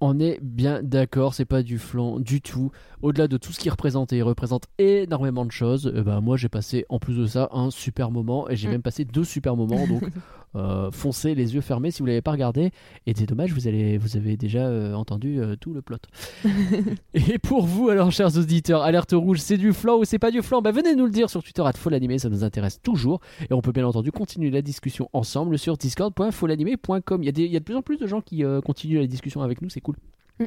On 0.00 0.20
est 0.20 0.38
bien 0.40 0.80
d'accord, 0.82 1.34
c'est 1.34 1.44
pas 1.44 1.64
du 1.64 1.76
flan 1.78 2.20
du 2.20 2.40
tout. 2.40 2.70
Au-delà 3.02 3.26
de 3.26 3.36
tout 3.36 3.52
ce 3.52 3.58
qu'il 3.58 3.70
représente, 3.72 4.12
et 4.12 4.18
il 4.18 4.22
représente 4.22 4.66
énormément 4.78 5.44
de 5.44 5.50
choses, 5.50 5.92
eh 5.92 6.02
ben, 6.02 6.20
moi 6.20 6.36
j'ai 6.36 6.48
passé 6.48 6.86
en 6.88 7.00
plus 7.00 7.16
de 7.16 7.26
ça 7.26 7.48
un 7.50 7.70
super 7.70 8.12
moment, 8.12 8.48
et 8.48 8.54
j'ai 8.54 8.68
Mm. 8.68 8.72
même 8.72 8.82
passé 8.82 9.04
deux 9.04 9.24
super 9.24 9.56
moments, 9.56 9.88
donc 9.88 10.02
euh, 10.56 10.90
foncez 10.90 11.34
les 11.34 11.54
yeux 11.54 11.60
fermés 11.60 11.90
si 11.90 12.00
vous 12.00 12.06
l'avez 12.06 12.22
pas 12.22 12.32
regardé. 12.32 12.70
Et 13.06 13.14
c'est 13.16 13.26
dommage, 13.26 13.52
vous, 13.52 13.68
allez, 13.68 13.98
vous 13.98 14.16
avez 14.16 14.36
déjà 14.36 14.66
euh, 14.66 14.94
entendu 14.94 15.40
euh, 15.40 15.56
tout 15.60 15.72
le 15.72 15.82
plot. 15.82 15.98
et 17.14 17.38
pour 17.38 17.66
vous 17.66 17.88
alors, 17.90 18.10
chers 18.10 18.36
auditeurs, 18.36 18.82
alerte 18.82 19.12
rouge, 19.12 19.38
c'est 19.40 19.58
du 19.58 19.72
flan 19.72 19.98
ou 19.98 20.04
c'est 20.04 20.18
pas 20.18 20.30
du 20.30 20.42
flan? 20.42 20.62
Bah, 20.62 20.72
Venez 20.72 20.94
nous 20.94 21.04
le 21.04 21.10
dire 21.12 21.30
sur 21.30 21.42
Twitter, 21.42 21.62
à 21.64 21.72
Folanimé, 21.72 22.18
ça 22.18 22.28
nous 22.28 22.44
intéresse 22.44 22.80
toujours. 22.82 23.20
Et 23.50 23.52
on 23.54 23.60
peut 23.60 23.72
bien 23.72 23.86
entendu 23.86 24.10
continuer 24.12 24.50
la 24.50 24.62
discussion 24.62 25.08
ensemble 25.12 25.58
sur 25.58 25.76
discord.folanimé.com. 25.76 27.22
Il 27.22 27.26
y, 27.26 27.28
a 27.28 27.32
des- 27.32 27.44
il 27.44 27.52
y 27.52 27.56
a 27.56 27.60
de 27.60 27.64
plus 27.64 27.76
en 27.76 27.82
plus 27.82 27.96
de 27.98 28.06
gens 28.06 28.20
qui 28.20 28.44
euh, 28.44 28.60
continuent 28.60 29.00
la 29.00 29.06
discussion 29.06 29.42
avec 29.42 29.62
nous, 29.62 29.68
c'est 29.70 29.80
cool. 29.80 29.96
Mm. 30.40 30.44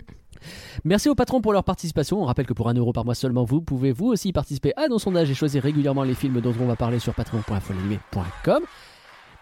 Merci 0.86 1.10
aux 1.10 1.16
patrons 1.16 1.42
pour 1.42 1.54
leur 1.54 1.64
participation. 1.64 2.22
On 2.22 2.26
rappelle 2.26 2.46
que 2.46 2.54
pour 2.54 2.70
un 2.70 2.74
euro 2.74 2.94
par 2.94 3.06
mois 3.06 3.14
seulement, 3.16 3.44
vous 3.44 3.62
pouvez 3.62 3.92
vous 3.92 4.08
aussi 4.08 4.32
participer 4.32 4.74
à 4.78 4.88
nos 4.88 5.00
sondages 5.00 5.30
et 5.30 5.34
choisir 5.34 5.62
régulièrement 5.64 6.04
les 6.04 6.14
films 6.16 6.40
dont 6.42 6.54
on 6.60 6.66
va 6.66 6.76
parler 6.76 7.00
sur 7.00 7.14
patreon.folanimé.com. 7.14 8.64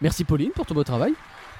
Merci 0.02 0.24
Pauline 0.24 0.52
pour 0.52 0.66
ton 0.66 0.74
beau 0.74 0.84
travail. 0.84 1.14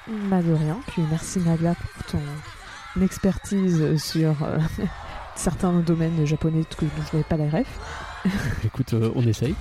Bah, 0.08 0.42
de 0.42 0.52
rien. 0.52 0.80
Puis 0.88 1.02
merci 1.10 1.40
Nagla 1.40 1.74
pour 1.74 2.04
ton 2.04 3.02
expertise 3.02 4.02
sur 4.02 4.42
euh, 4.42 4.58
certains 5.36 5.72
domaines 5.80 6.24
japonais 6.26 6.64
que 6.64 6.84
dont 6.84 6.90
je 7.10 7.16
n'avais 7.16 7.28
pas 7.28 7.36
la 7.36 7.50
ref. 7.50 7.68
Écoute, 8.64 8.94
euh, 8.94 9.10
on 9.14 9.22
essaye. 9.22 9.54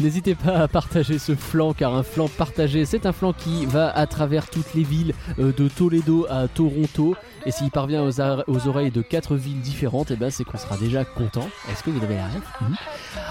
N'hésitez 0.00 0.34
pas 0.34 0.58
à 0.58 0.68
partager 0.68 1.18
ce 1.18 1.34
flanc, 1.34 1.72
car 1.72 1.94
un 1.94 2.02
flanc 2.02 2.28
partagé, 2.28 2.84
c'est 2.84 3.06
un 3.06 3.12
flanc 3.12 3.32
qui 3.32 3.66
va 3.66 3.90
à 3.90 4.06
travers 4.06 4.48
toutes 4.48 4.74
les 4.74 4.82
villes, 4.82 5.12
euh, 5.38 5.52
de 5.52 5.68
Toledo 5.68 6.26
à 6.30 6.48
Toronto. 6.48 7.14
Et 7.44 7.50
s'il 7.50 7.70
parvient 7.70 8.02
aux, 8.02 8.68
oreilles 8.68 8.90
de 8.90 9.02
quatre 9.02 9.36
villes 9.36 9.60
différentes, 9.60 10.10
et 10.10 10.16
ben 10.16 10.30
c'est 10.30 10.44
qu'on 10.44 10.58
sera 10.58 10.76
déjà 10.76 11.04
content. 11.04 11.48
Est-ce 11.70 11.82
que 11.82 11.90
vous 11.90 12.02
avez 12.02 12.16
la 12.16 12.26
Mhm. 12.26 12.76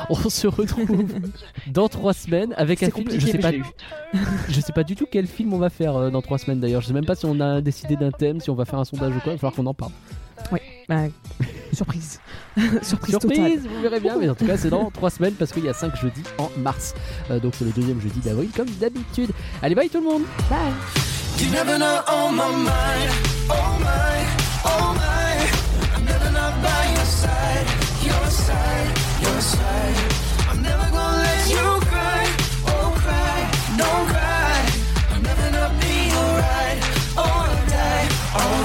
On 0.09 0.29
se 0.29 0.47
retrouve 0.47 1.05
dans 1.67 1.87
trois 1.89 2.13
semaines 2.13 2.53
avec 2.57 2.83
un 2.83 2.89
film. 2.89 3.09
Je 3.11 3.25
sais 3.25 3.37
pas. 3.37 3.51
Je 4.49 4.61
sais 4.61 4.73
pas 4.73 4.83
du 4.83 4.95
tout 4.95 5.05
quel 5.09 5.27
film 5.27 5.53
on 5.53 5.57
va 5.57 5.69
faire 5.69 5.95
euh, 5.95 6.09
dans 6.09 6.21
trois 6.21 6.37
semaines 6.37 6.59
d'ailleurs. 6.59 6.81
Je 6.81 6.87
sais 6.87 6.93
même 6.93 7.05
pas 7.05 7.15
si 7.15 7.25
on 7.25 7.39
a 7.39 7.61
décidé 7.61 7.95
d'un 7.95 8.11
thème, 8.11 8.39
si 8.39 8.49
on 8.49 8.55
va 8.55 8.65
faire 8.65 8.79
un 8.79 8.85
sondage 8.85 9.15
ou 9.15 9.19
quoi. 9.19 9.33
Il 9.33 9.35
va 9.35 9.37
falloir 9.39 9.53
qu'on 9.53 9.65
en 9.65 9.73
parle. 9.73 9.91
Bah, 10.87 11.07
surprise. 11.73 12.19
surprise. 12.83 13.17
totale. 13.17 13.57
Vous 13.59 13.81
verrez 13.81 13.99
bien, 13.99 14.17
mais 14.17 14.29
en 14.29 14.35
tout 14.35 14.45
cas 14.45 14.57
c'est 14.57 14.69
dans 14.69 14.91
3 14.91 15.09
semaines 15.09 15.33
parce 15.33 15.51
qu'il 15.51 15.65
y 15.65 15.69
a 15.69 15.73
5 15.73 15.95
jeudis 15.95 16.23
en 16.37 16.49
mars. 16.57 16.93
Euh, 17.31 17.39
donc 17.39 17.53
c'est 17.57 17.65
le 17.65 17.71
deuxième 17.71 17.99
jeudi 17.99 18.19
d'avril 18.19 18.49
comme 18.55 18.69
d'habitude. 18.79 19.31
Allez 19.61 19.75
bye 19.75 19.89
tout 19.89 19.99
le 19.99 20.05
monde 20.05 20.23
Bye. 20.49 20.57
You 21.37 21.49
never 21.51 21.77
know 21.77 22.01
on 22.07 22.31
my 22.35 22.49
mind, 22.49 23.11
oh 23.49 23.77
my, 23.81 24.25
oh 24.63 24.93
my. 24.95 25.95
I'm 25.97 26.05
never 26.05 26.31
not 26.31 26.53
by 26.61 26.85
your 26.95 27.05
side, 27.05 27.67
your 28.05 28.25
side, 28.29 28.91
your 29.21 29.41
side. 29.41 29.97
I'm 30.49 30.61
never 30.61 30.89
gonna 30.91 31.17
let 31.17 31.49
you 31.49 31.79
cry, 31.89 32.25
oh 32.67 32.93
cry, 33.03 33.51
don't 33.77 34.07
cry. 34.07 34.65
I'm 35.13 35.23
never 35.23 35.51
not 35.51 35.71
be 35.81 36.13
alright, 36.15 36.79
oh 37.17 37.43
I 37.43 37.67
die, 37.67 38.07
alright. 38.39 38.64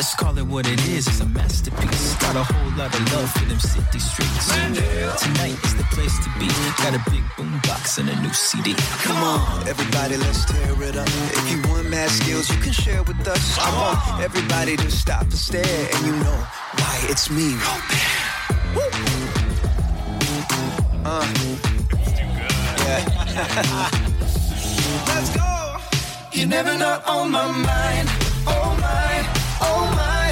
Let's 0.00 0.14
call 0.14 0.38
it 0.38 0.46
what 0.46 0.66
it 0.66 0.80
is, 0.88 1.06
it's 1.06 1.20
a 1.20 1.28
masterpiece. 1.28 2.14
Got 2.16 2.34
a 2.34 2.42
whole 2.42 2.72
lot 2.78 2.88
of 2.88 3.12
love 3.12 3.30
for 3.32 3.44
them 3.44 3.60
city 3.60 3.98
streets. 3.98 4.48
Tonight 4.48 5.62
is 5.62 5.74
the 5.76 5.84
place 5.92 6.16
to 6.24 6.30
be. 6.40 6.48
Got 6.82 6.94
a 6.94 7.10
big 7.10 7.22
boom 7.36 7.60
box 7.64 7.98
and 7.98 8.08
a 8.08 8.16
new 8.22 8.32
CD. 8.32 8.72
Come 9.04 9.22
on, 9.22 9.68
everybody, 9.68 10.16
let's 10.16 10.46
tear 10.46 10.82
it 10.84 10.96
up. 10.96 11.06
If 11.06 11.50
you 11.52 11.60
want 11.70 11.90
mad 11.90 12.08
skills, 12.08 12.48
you 12.48 12.56
can 12.62 12.72
share 12.72 13.02
with 13.02 13.28
us. 13.28 13.58
I 13.58 13.68
want 13.76 14.22
everybody 14.24 14.78
to 14.78 14.90
stop 14.90 15.20
and 15.20 15.34
stare, 15.34 15.88
and 15.92 16.06
you 16.06 16.12
know 16.12 16.38
why 16.80 17.04
it's 17.10 17.28
me. 17.28 17.58
Uh, 21.04 21.26
yeah. 22.86 23.04
let's 25.08 25.36
go. 25.36 25.76
You're 26.32 26.48
never 26.48 26.78
not 26.78 27.06
on 27.06 27.30
my 27.30 27.52
mind. 27.52 28.08
Oh 28.46 28.78
my, 28.80 29.09
oh 29.60 29.82
my. 29.96 30.28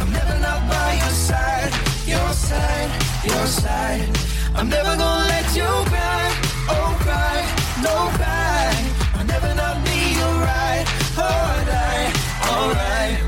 I'm 0.00 0.10
never 0.12 0.38
not 0.40 0.60
by 0.68 0.94
your 1.02 1.14
side. 1.28 1.72
Your 2.06 2.32
side, 2.32 2.90
your 3.24 3.46
side. 3.46 4.08
I'm 4.54 4.68
never 4.68 4.96
gonna 4.96 5.28
let 5.28 5.46
you 5.56 5.68
cry. 5.92 6.24
Oh 6.68 6.96
cry, 7.04 7.38
no 7.82 7.94
cry. 8.18 8.72
I'll 9.16 9.24
never 9.26 9.54
not 9.54 9.84
be 9.84 9.98
your 10.20 10.34
right. 10.48 10.84
Alright, 11.16 12.12
alright. 12.52 13.20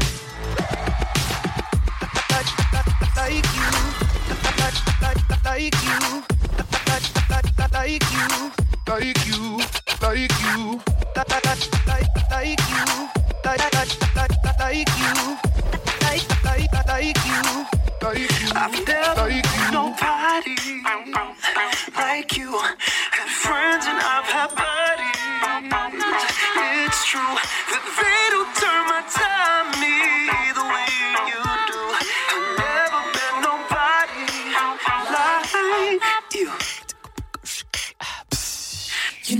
like 3.16 3.44
you, 3.54 3.68
like, 5.44 5.74
you, 5.84 6.22
like, 7.30 7.72
like 7.72 8.12
you, 8.12 8.69
like 8.90 9.24
you, 9.28 9.56
like 10.02 10.18
you, 10.42 10.80
like, 11.14 11.30
like 11.46 11.62
you, 11.62 11.78
like, 11.86 12.08
like 12.28 12.58
you, 12.58 12.84
like, 13.44 13.62
like, 16.44 16.74
like 16.88 17.16
you, 17.28 17.66
like 18.02 18.18
you, 18.18 18.52
never 18.52 18.82
met 18.84 19.72
nobody 19.72 20.56
like 21.96 22.36
you. 22.36 22.58
Had 23.14 23.28
friends 23.28 23.86
and 23.86 24.00
I've 24.02 24.26
had 24.26 24.50
buddies. 24.58 25.70
It's 26.56 27.04
true 27.06 27.34
that 27.70 27.84
they 27.94 28.22
don't 28.34 28.50
turn 28.58 28.82
my 28.90 29.02
time 29.06 29.70
me 29.78 29.94
the 30.58 30.66
way 30.66 30.90
you 31.30 31.40
do. 31.70 31.89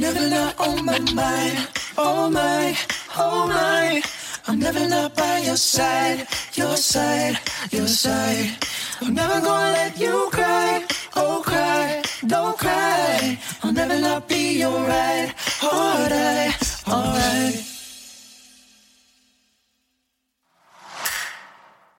never 0.01 0.31
not 0.31 0.59
on 0.59 0.85
my 0.85 0.99
mind. 1.13 1.69
Oh 1.99 2.31
my, 2.31 2.77
oh 3.17 3.47
my. 3.47 4.03
I'm 4.49 4.59
never 4.59 4.89
not 4.89 5.15
by 5.15 5.39
your 5.39 5.57
side, 5.57 6.27
your 6.55 6.77
side, 6.77 7.39
your 7.71 7.87
side. 7.87 8.57
I'm 9.03 9.15
never 9.15 9.41
gonna 9.41 9.73
let 9.73 9.99
you 9.99 10.29
cry, 10.33 10.85
oh 11.17 11.43
cry, 11.45 12.03
don't 12.27 12.57
cry. 12.59 13.39
I'll 13.63 13.73
never 13.73 14.01
not 14.01 14.27
be 14.27 14.59
your 14.59 14.81
right, 14.81 15.35
alright, 15.63 16.57
alright. 16.89 17.80